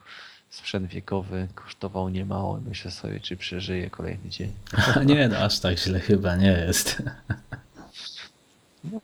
sprzęt 0.50 0.88
wiekowy 0.88 1.48
kosztował 1.56 2.10
niemało. 2.10 2.60
Myślę 2.68 2.92
sobie, 2.92 3.20
czy 3.20 3.38
przeżyję 3.38 3.90
kolejny 3.90 4.30
dzień. 4.30 4.52
nie, 5.06 5.28
no 5.28 5.38
aż 5.38 5.60
tak 5.60 5.80
źle 5.80 6.00
chyba 6.00 6.36
nie 6.36 6.52
jest. 6.52 7.04
No, 8.84 9.02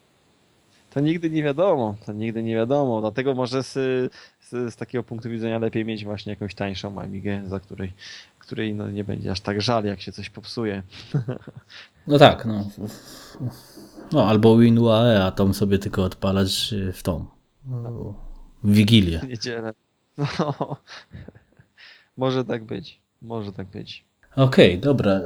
to 0.93 0.99
nigdy 0.99 1.29
nie 1.29 1.43
wiadomo, 1.43 1.95
to 2.05 2.13
nigdy 2.13 2.43
nie 2.43 2.55
wiadomo. 2.55 3.01
Dlatego 3.01 3.35
może 3.35 3.63
z, 3.63 3.73
z, 4.41 4.73
z 4.73 4.75
takiego 4.75 5.03
punktu 5.03 5.29
widzenia 5.29 5.59
lepiej 5.59 5.85
mieć 5.85 6.05
właśnie 6.05 6.29
jakąś 6.29 6.55
tańszą 6.55 7.01
Amigę, 7.01 7.41
za 7.47 7.59
której, 7.59 7.93
której 8.39 8.73
no 8.73 8.91
nie 8.91 9.03
będzie 9.03 9.31
aż 9.31 9.41
tak 9.41 9.61
żal, 9.61 9.85
jak 9.85 10.01
się 10.01 10.11
coś 10.11 10.29
popsuje. 10.29 10.83
No 12.07 12.19
tak, 12.19 12.45
no. 12.45 12.69
No 14.11 14.29
albo 14.29 14.57
WinUAE, 14.57 15.23
a 15.23 15.31
tam 15.31 15.53
sobie 15.53 15.79
tylko 15.79 16.03
odpalać 16.03 16.73
w 16.93 17.03
tą 17.03 17.25
w 17.65 18.13
Wigilię. 18.63 19.21
Niedzielę. 19.27 19.73
No. 20.17 20.77
Może 22.17 22.45
tak 22.45 22.63
być. 22.63 22.99
Może 23.21 23.53
tak 23.53 23.67
być. 23.67 24.05
Okej, 24.35 24.71
okay, 24.71 24.81
dobra. 24.81 25.21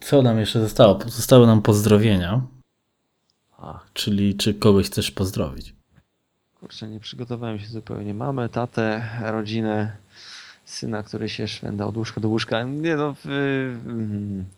Co 0.00 0.22
nam 0.22 0.38
jeszcze 0.38 0.60
zostało? 0.60 0.98
Zostały 1.06 1.46
nam 1.46 1.62
pozdrowienia. 1.62 2.42
Ach. 3.58 3.88
Czyli 3.92 4.34
czy 4.34 4.54
kogoś 4.54 4.86
chcesz 4.86 5.10
pozdrowić? 5.10 5.74
Kurczę, 6.60 6.88
nie 6.88 7.00
przygotowałem 7.00 7.58
się 7.58 7.66
zupełnie. 7.66 8.14
Mamy 8.14 8.48
tatę, 8.48 9.08
rodzinę, 9.22 9.96
syna, 10.64 11.02
który 11.02 11.28
się 11.28 11.48
szwenda 11.48 11.86
od 11.86 11.96
łóżka 11.96 12.20
do 12.20 12.28
łóżka. 12.28 12.62
Nie 12.62 12.96
no, 12.96 13.14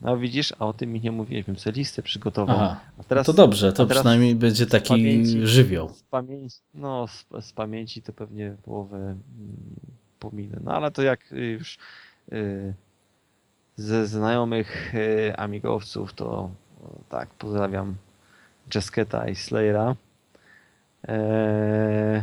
no 0.01 0.17
widzisz, 0.17 0.53
a 0.59 0.67
o 0.67 0.73
tym 0.73 0.93
mi 0.93 1.01
nie 1.01 1.13
mówiłeś, 1.13 1.45
bym 1.45 1.59
sobie 1.59 1.77
listę 1.77 2.03
przygotował. 2.03 2.57
Aha, 2.57 2.81
teraz, 3.09 3.27
to 3.27 3.33
dobrze, 3.33 3.73
to 3.73 3.87
przynajmniej 3.87 4.35
będzie 4.35 4.67
taki 4.67 4.89
pamięci, 4.89 5.47
żywioł. 5.47 5.89
Z 5.89 6.03
pamięci, 6.03 6.59
no, 6.75 7.07
z, 7.09 7.27
z, 7.41 7.53
pamięci 7.53 8.03
to 8.03 8.13
pewnie 8.13 8.57
połowę 8.63 8.97
mm, 8.97 9.17
pominę. 10.19 10.61
No 10.65 10.73
ale 10.73 10.91
to 10.91 11.03
jak 11.03 11.21
już 11.31 11.79
y, 12.33 12.75
ze 13.77 14.07
znajomych 14.07 14.95
y, 14.95 15.37
amigowców, 15.37 16.13
to 16.13 16.51
tak, 17.09 17.29
pozdrawiam 17.29 17.95
Jesketa 18.75 19.29
i 19.29 19.35
Slayera. 19.35 19.97
Eee, 21.09 22.23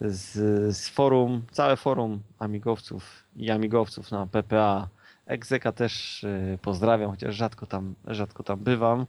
z, 0.00 0.32
z 0.76 0.88
forum, 0.88 1.42
całe 1.50 1.76
forum 1.76 2.22
amigowców 2.38 3.24
i 3.36 3.50
amigowców 3.50 4.10
na 4.10 4.26
PPA. 4.26 4.88
Egzeka 5.26 5.72
też 5.72 6.24
y, 6.24 6.58
pozdrawiam, 6.62 7.10
chociaż 7.10 7.34
rzadko 7.34 7.66
tam, 7.66 7.94
rzadko 8.06 8.42
tam 8.42 8.58
bywam. 8.58 9.06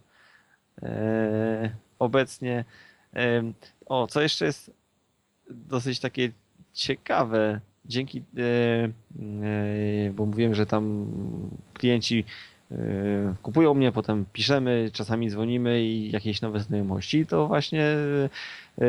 E, 0.82 1.76
obecnie. 2.00 2.66
E, 3.16 3.44
o, 3.86 4.08
co 4.08 4.22
jeszcze 4.22 4.46
jest 4.46 4.72
dosyć 5.50 6.00
takie 6.00 6.32
ciekawe, 6.74 7.62
dzięki, 7.86 8.24
bo 10.14 10.26
mówiłem, 10.26 10.56
że 10.56 10.66
tam 10.66 11.08
klienci 11.74 12.26
kupują 13.42 13.74
mnie, 13.74 13.92
potem 13.92 14.26
piszemy, 14.34 14.90
czasami 14.94 15.30
dzwonimy 15.30 15.82
i 15.82 16.12
jakieś 16.12 16.42
nowe 16.42 16.60
znajomości, 16.60 17.26
to 17.26 17.48
właśnie 17.48 17.96
yy, 18.78 18.88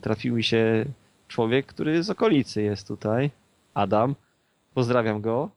trafił 0.00 0.36
mi 0.36 0.44
się 0.44 0.84
człowiek, 1.28 1.66
który 1.66 2.02
z 2.02 2.10
okolicy 2.10 2.62
jest 2.62 2.88
tutaj, 2.88 3.30
Adam. 3.74 4.14
Pozdrawiam 4.74 5.20
go. 5.20 5.50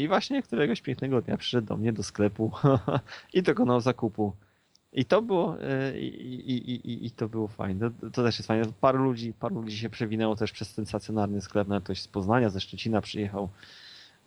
I 0.00 0.08
właśnie 0.08 0.42
któregoś 0.42 0.80
pięknego 0.80 1.22
dnia 1.22 1.36
przyszedł 1.36 1.66
do 1.66 1.76
mnie 1.76 1.92
do 1.92 2.02
sklepu 2.02 2.52
i 3.34 3.42
dokonał 3.42 3.80
zakupu. 3.80 4.32
I 4.92 5.04
to 5.04 5.22
było, 5.22 5.56
i, 6.00 6.06
i, 6.06 6.70
i, 6.90 7.06
i 7.06 7.10
to 7.10 7.28
było 7.28 7.48
fajne. 7.48 7.90
To, 7.90 8.10
to, 8.10 8.22
też 8.22 8.38
jest 8.38 8.48
fajne. 8.48 8.64
Paru 8.80 9.04
ludzi, 9.04 9.32
paru 9.32 9.60
ludzi 9.60 9.78
się 9.78 9.90
przewinęło 9.90 10.36
też 10.36 10.52
przez 10.52 10.74
ten 10.74 10.86
stacjonarny 10.86 11.40
sklep. 11.40 11.68
Nawet 11.68 11.84
ktoś 11.84 12.00
z 12.00 12.08
Poznania, 12.08 12.50
ze 12.50 12.60
Szczecina 12.60 13.00
przyjechał 13.00 13.48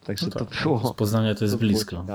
Także 0.08 0.26
no 0.26 0.32
to, 0.32 0.46
to 0.46 0.64
było. 0.64 0.94
Z 0.94 0.96
Poznania 0.96 1.36
to 1.36 1.44
jest 1.44 1.54
to 1.54 1.60
blisko. 1.60 2.06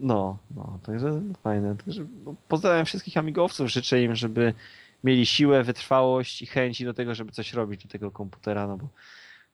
No, 0.00 0.38
no, 0.56 0.78
także 0.82 1.22
fajne. 1.42 1.76
Także 1.76 2.06
no, 2.24 2.34
pozdrawiam 2.48 2.86
wszystkich 2.86 3.16
amigowców, 3.16 3.70
życzę 3.70 4.02
im, 4.02 4.16
żeby 4.16 4.54
mieli 5.04 5.26
siłę, 5.26 5.62
wytrwałość 5.62 6.42
i 6.42 6.46
chęci 6.46 6.84
do 6.84 6.94
tego, 6.94 7.14
żeby 7.14 7.32
coś 7.32 7.52
robić 7.52 7.82
do 7.82 7.88
tego 7.88 8.10
komputera, 8.10 8.66
no 8.66 8.76
bo, 8.76 8.88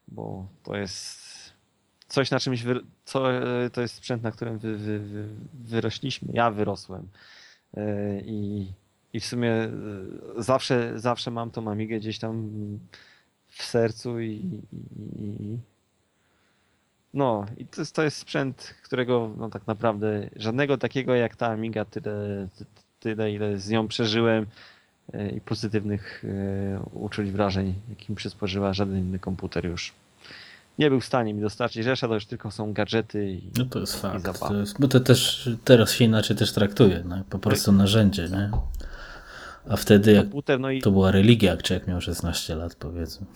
bo 0.09 0.47
to 0.62 0.77
jest 0.77 1.20
coś 2.09 2.31
na 2.31 2.41
czymś, 2.41 2.62
wy, 2.62 2.81
co, 3.05 3.25
to 3.73 3.81
jest 3.81 3.94
sprzęt, 3.94 4.23
na 4.23 4.31
którym 4.31 4.59
wy, 4.59 4.77
wy, 4.77 4.99
wy, 4.99 5.28
wyrośliśmy, 5.55 6.28
ja 6.33 6.51
wyrosłem 6.51 7.09
e, 7.77 8.20
i, 8.20 8.73
i 9.12 9.20
w 9.20 9.27
sumie 9.27 9.52
e, 9.52 9.70
zawsze, 10.36 10.93
zawsze 10.99 11.31
mam 11.31 11.51
tą 11.51 11.70
Amigę 11.70 11.99
gdzieś 11.99 12.19
tam 12.19 12.51
w 13.47 13.62
sercu 13.62 14.20
i, 14.20 14.60
i, 15.19 15.59
no 17.15 17.47
i 17.57 17.67
to 17.67 17.81
jest, 17.81 17.95
to 17.95 18.03
jest 18.03 18.17
sprzęt, 18.17 18.75
którego 18.83 19.31
no, 19.37 19.49
tak 19.49 19.67
naprawdę 19.67 20.31
żadnego 20.37 20.79
takiego 20.79 21.15
jak 21.15 21.37
ta 21.37 21.47
Amiga, 21.47 21.85
tyle, 21.85 22.49
tyle 23.01 23.33
ile 23.33 23.59
z 23.59 23.69
nią 23.69 23.89
przeżyłem 23.89 24.47
e, 25.13 25.31
i 25.31 25.41
pozytywnych 25.41 26.25
e, 26.25 26.81
uczuć, 26.93 27.31
wrażeń, 27.31 27.75
jakim 27.89 28.15
przysporzyła 28.15 28.73
żaden 28.73 28.99
inny 28.99 29.19
komputer 29.19 29.65
już. 29.65 29.93
Nie 30.79 30.91
był 30.91 31.01
w 31.01 31.05
stanie 31.05 31.35
mi 31.35 31.41
dostarczyć. 31.41 31.87
Reszta 31.87 32.09
to 32.09 32.15
już 32.15 32.27
tylko 32.27 32.51
są 32.51 32.73
gadżety 32.73 33.31
i 33.31 33.43
No 33.59 33.65
to 33.65 33.79
jest 33.79 34.01
fakt. 34.01 34.39
To 34.39 34.55
jest, 34.55 34.81
bo 34.81 34.89
to 34.89 35.01
też 35.01 35.49
teraz 35.65 35.93
się 35.93 36.05
inaczej 36.05 36.37
też 36.37 36.53
traktuje. 36.53 37.03
No, 37.05 37.23
po 37.31 37.39
prostu 37.39 37.73
narzędzie, 37.73 38.29
nie? 38.29 38.51
A 39.69 39.77
wtedy 39.77 40.13
jak 40.13 40.23
komputer, 40.23 40.61
no 40.61 40.71
i... 40.71 40.83
to 40.83 40.91
była 40.91 41.11
religia, 41.11 41.51
jak 41.51 41.63
człowiek 41.63 41.87
miał 41.87 42.01
16 42.01 42.55
lat, 42.55 42.75
powiedzmy. 42.75 43.27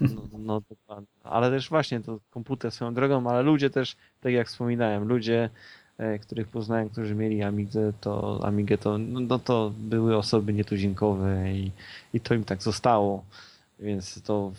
No, 0.00 0.22
no 0.38 0.60
dokładnie. 0.70 1.06
Ale 1.22 1.50
też 1.50 1.68
właśnie 1.68 2.00
to 2.00 2.18
komputer 2.30 2.70
swoją 2.70 2.94
drogą, 2.94 3.30
ale 3.30 3.42
ludzie 3.42 3.70
też, 3.70 3.96
tak 4.20 4.32
jak 4.32 4.48
wspominałem, 4.48 5.08
ludzie, 5.08 5.50
e, 5.98 6.18
których 6.18 6.48
poznałem, 6.48 6.88
którzy 6.88 7.14
mieli 7.14 7.42
Amigę, 7.42 7.92
to 8.00 8.40
Amigę 8.44 8.78
to, 8.78 8.98
no, 8.98 9.20
no 9.20 9.38
to 9.38 9.72
były 9.78 10.16
osoby 10.16 10.52
nietuzinkowe 10.52 11.52
i, 11.52 11.70
i 12.14 12.20
to 12.20 12.34
im 12.34 12.44
tak 12.44 12.62
zostało. 12.62 13.24
Więc 13.80 14.22
to 14.22 14.52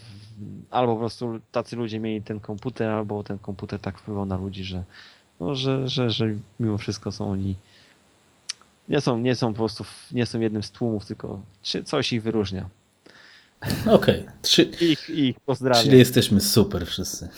albo 0.69 0.93
po 0.93 0.99
prostu 0.99 1.39
tacy 1.51 1.75
ludzie 1.75 1.99
mieli 1.99 2.21
ten 2.21 2.39
komputer, 2.39 2.89
albo 2.89 3.23
ten 3.23 3.39
komputer 3.39 3.79
tak 3.79 3.99
wpływał 3.99 4.25
na 4.25 4.37
ludzi, 4.37 4.63
że, 4.63 4.83
no, 5.39 5.55
że, 5.55 5.87
że, 5.87 6.11
że 6.11 6.25
mimo 6.59 6.77
wszystko 6.77 7.11
są 7.11 7.31
oni 7.31 7.55
nie 8.89 9.01
są, 9.01 9.19
nie 9.19 9.35
są 9.35 9.53
po 9.53 9.57
prostu, 9.57 9.85
nie 10.11 10.25
są 10.25 10.39
jednym 10.39 10.63
z 10.63 10.71
tłumów, 10.71 11.05
tylko 11.05 11.41
coś 11.85 12.13
ich 12.13 12.23
wyróżnia. 12.23 12.69
Okej. 13.85 14.27
Okay. 14.27 14.65
Ich, 14.81 15.09
ich 15.09 15.39
pozdrawiam. 15.39 15.83
Czyli 15.83 15.97
jesteśmy 15.97 16.41
super 16.41 16.87
wszyscy. 16.87 17.29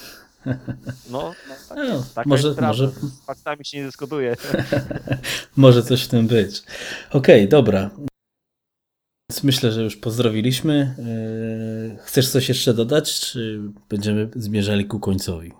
No, 1.09 1.33
no 1.75 2.03
tak, 2.15 2.25
no, 2.25 2.30
może, 2.30 2.55
może... 2.61 2.88
Z 2.88 3.25
faktami 3.25 3.65
się 3.65 3.77
nie 3.77 3.83
dyskutuje. 3.83 4.35
może 5.55 5.83
coś 5.83 6.03
w 6.03 6.07
tym 6.07 6.27
być. 6.27 6.63
Okej, 7.09 7.39
okay, 7.39 7.47
dobra. 7.47 7.89
Więc 9.30 9.43
myślę, 9.43 9.71
że 9.71 9.83
już 9.83 9.95
pozdrowiliśmy. 9.95 10.95
E, 11.93 12.03
chcesz 12.03 12.30
coś 12.30 12.49
jeszcze 12.49 12.73
dodać, 12.73 13.19
czy 13.19 13.61
będziemy 13.89 14.30
zmierzali 14.35 14.85
ku 14.85 14.99
końcowi? 14.99 15.51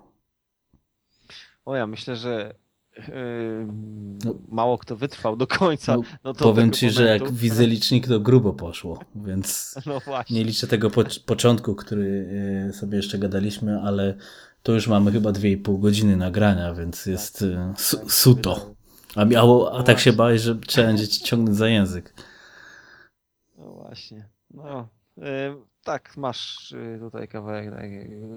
O 1.66 1.76
ja 1.76 1.88
myślę, 1.88 2.16
że 2.16 2.56
no, 4.26 4.36
mało 4.50 4.78
kto 4.78 4.96
wytrwał 4.96 5.36
do 5.36 5.48
końca. 5.48 5.96
No, 5.96 6.02
no 6.24 6.34
powiem 6.34 6.72
ci, 6.72 6.86
momentu, 6.86 7.00
że 7.00 7.06
jak 7.06 7.32
widzę 7.32 7.68
licznik, 7.68 8.08
to 8.08 8.20
grubo 8.20 8.54
poszło, 8.54 9.00
więc 9.16 9.76
no 9.86 10.02
nie 10.30 10.44
liczę 10.44 10.68
tego 10.68 10.90
po, 10.90 11.04
początku, 11.26 11.76
który 11.76 12.30
e, 12.70 12.74
sobie 12.74 12.98
jeszcze 12.98 13.18
gadaliśmy, 13.18 13.82
ale 13.82 14.18
to 14.64 14.72
już 14.72 14.88
mamy 14.88 15.12
chyba 15.12 15.30
2,5 15.30 15.80
godziny 15.80 16.18
nagrania, 16.18 16.74
więc 16.74 17.06
jest 17.06 17.46
tak, 17.56 17.82
su 17.82 17.98
tak, 17.98 18.12
suto. 18.12 18.76
A, 19.16 19.26
miało, 19.26 19.74
a 19.74 19.78
no 19.78 19.84
tak 19.84 20.00
się 20.00 20.14
bałeś, 20.14 20.42
że 20.42 20.56
trzeba 20.56 20.88
będzie 20.88 21.08
ci 21.08 21.24
ciągnąć 21.24 21.58
za 21.58 21.68
język. 21.68 22.14
No 23.58 23.72
właśnie. 23.72 24.30
No, 24.52 24.88
e, 25.18 25.56
tak, 25.84 26.18
masz 26.18 26.76
tutaj 27.00 27.28
kawałek 27.28 27.72
tak, 27.72 27.90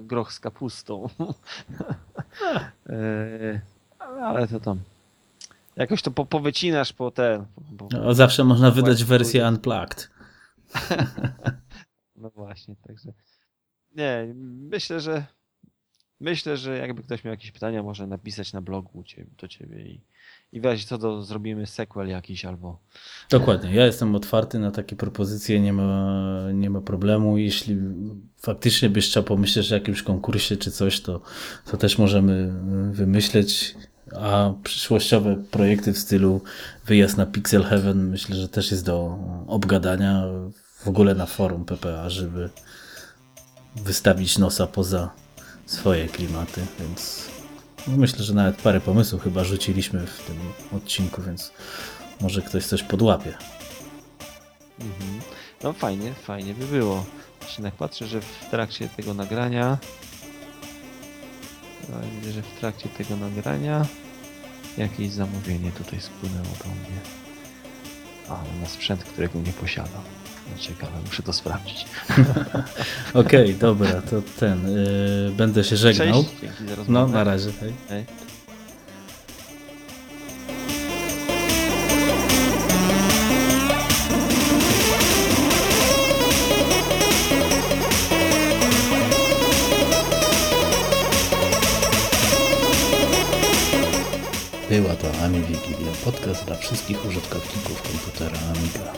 groch 0.05 0.33
z 0.33 0.39
kapustą. 0.39 1.07
ale 4.21 4.47
to 4.47 4.59
tam. 4.59 4.79
Jakoś 5.75 6.01
to 6.01 6.11
po, 6.11 6.25
powycinasz 6.25 6.93
po 6.93 7.11
ten. 7.11 7.45
Po, 7.77 7.87
no, 7.91 8.13
zawsze 8.13 8.43
można 8.43 8.71
wydać 8.71 9.03
wersję 9.03 9.47
unplugged. 9.47 10.09
no 12.15 12.29
właśnie, 12.29 12.75
także. 12.75 13.13
Nie, 13.95 14.33
myślę, 14.69 14.99
że 14.99 15.25
myślę, 16.19 16.57
że 16.57 16.77
jakby 16.77 17.03
ktoś 17.03 17.23
miał 17.23 17.31
jakieś 17.31 17.51
pytania, 17.51 17.83
może 17.83 18.07
napisać 18.07 18.53
na 18.53 18.61
blogu 18.61 19.03
do 19.41 19.47
ciebie 19.47 19.81
i, 19.81 20.01
i 20.51 20.61
weź 20.61 20.85
co 20.85 20.97
do 20.97 21.23
zrobimy 21.23 21.65
sequel 21.65 22.07
jakiś 22.07 22.45
albo. 22.45 22.79
Dokładnie. 23.29 23.75
Ja 23.75 23.85
jestem 23.85 24.15
otwarty 24.15 24.59
na 24.59 24.71
takie 24.71 24.95
propozycje, 24.95 25.59
nie 25.59 25.73
ma, 25.73 26.41
nie 26.53 26.69
ma 26.69 26.81
problemu. 26.81 27.37
Jeśli 27.37 27.77
faktycznie 28.37 28.89
byś 28.89 29.09
chciał 29.09 29.23
pomyśleć 29.23 29.71
o 29.71 29.75
jakimś 29.75 30.03
konkursie 30.03 30.57
czy 30.57 30.71
coś, 30.71 31.01
to, 31.01 31.21
to 31.65 31.77
też 31.77 31.97
możemy 31.97 32.53
wymyśleć 32.91 33.75
a 34.13 34.53
przyszłościowe 34.63 35.35
projekty 35.51 35.93
w 35.93 35.97
stylu 35.97 36.41
wyjazd 36.85 37.17
na 37.17 37.25
Pixel 37.25 37.63
Heaven 37.63 38.09
myślę, 38.09 38.35
że 38.35 38.49
też 38.49 38.71
jest 38.71 38.85
do 38.85 39.19
obgadania 39.47 40.23
w 40.83 40.87
ogóle 40.87 41.15
na 41.15 41.25
forum 41.25 41.65
PPA, 41.65 42.09
żeby 42.09 42.49
wystawić 43.75 44.37
nosa 44.37 44.67
poza 44.67 45.09
swoje 45.65 46.07
klimaty, 46.07 46.61
więc 46.79 47.29
myślę, 47.87 48.23
że 48.23 48.33
nawet 48.33 48.61
parę 48.61 48.81
pomysłów 48.81 49.23
chyba 49.23 49.43
rzuciliśmy 49.43 50.07
w 50.07 50.23
tym 50.23 50.37
odcinku, 50.77 51.21
więc 51.21 51.51
może 52.21 52.41
ktoś 52.41 52.65
coś 52.65 52.83
podłapie. 52.83 53.33
Mhm. 54.79 55.21
No 55.63 55.73
fajnie, 55.73 56.13
fajnie 56.13 56.53
by 56.53 56.65
było. 56.65 57.05
Właśnie 57.39 57.63
tak 57.63 57.73
patrzę, 57.73 58.07
że 58.07 58.21
w 58.21 58.49
trakcie 58.51 58.89
tego 58.89 59.13
nagrania 59.13 59.77
Widzę, 62.15 62.31
że 62.31 62.41
w 62.41 62.59
trakcie 62.59 62.89
tego 62.89 63.15
nagrania 63.15 63.85
jakieś 64.77 65.11
zamówienie 65.11 65.71
tutaj 65.71 66.01
spłynęło 66.01 66.45
do 66.45 66.69
mnie. 66.69 66.99
A, 68.29 68.61
na 68.61 68.67
sprzęt, 68.67 69.03
którego 69.03 69.39
nie 69.39 69.53
posiadam. 69.53 70.01
No 70.51 70.57
ciekawe, 70.57 70.91
muszę 71.05 71.23
to 71.23 71.33
sprawdzić. 71.33 71.85
Okej, 73.13 73.45
okay, 73.45 73.53
dobra, 73.53 74.01
to 74.01 74.21
ten. 74.39 74.67
Yy, 74.67 75.31
będę 75.37 75.63
się 75.63 75.77
żegnał. 75.77 76.23
Cześć, 76.23 76.35
dzięki 76.41 76.75
za 76.75 76.83
No, 76.87 77.07
na 77.07 77.23
razie. 77.23 77.51
Hej. 77.59 77.73
Hej. 77.89 78.24
Była 95.05 95.17
to 95.17 95.23
Ami 95.23 95.39
Wigilia, 95.39 95.91
podcast 96.05 96.45
dla 96.45 96.55
wszystkich 96.55 97.05
użytkowników 97.05 97.81
komputera 97.81 98.37
Amiga. 98.49 98.93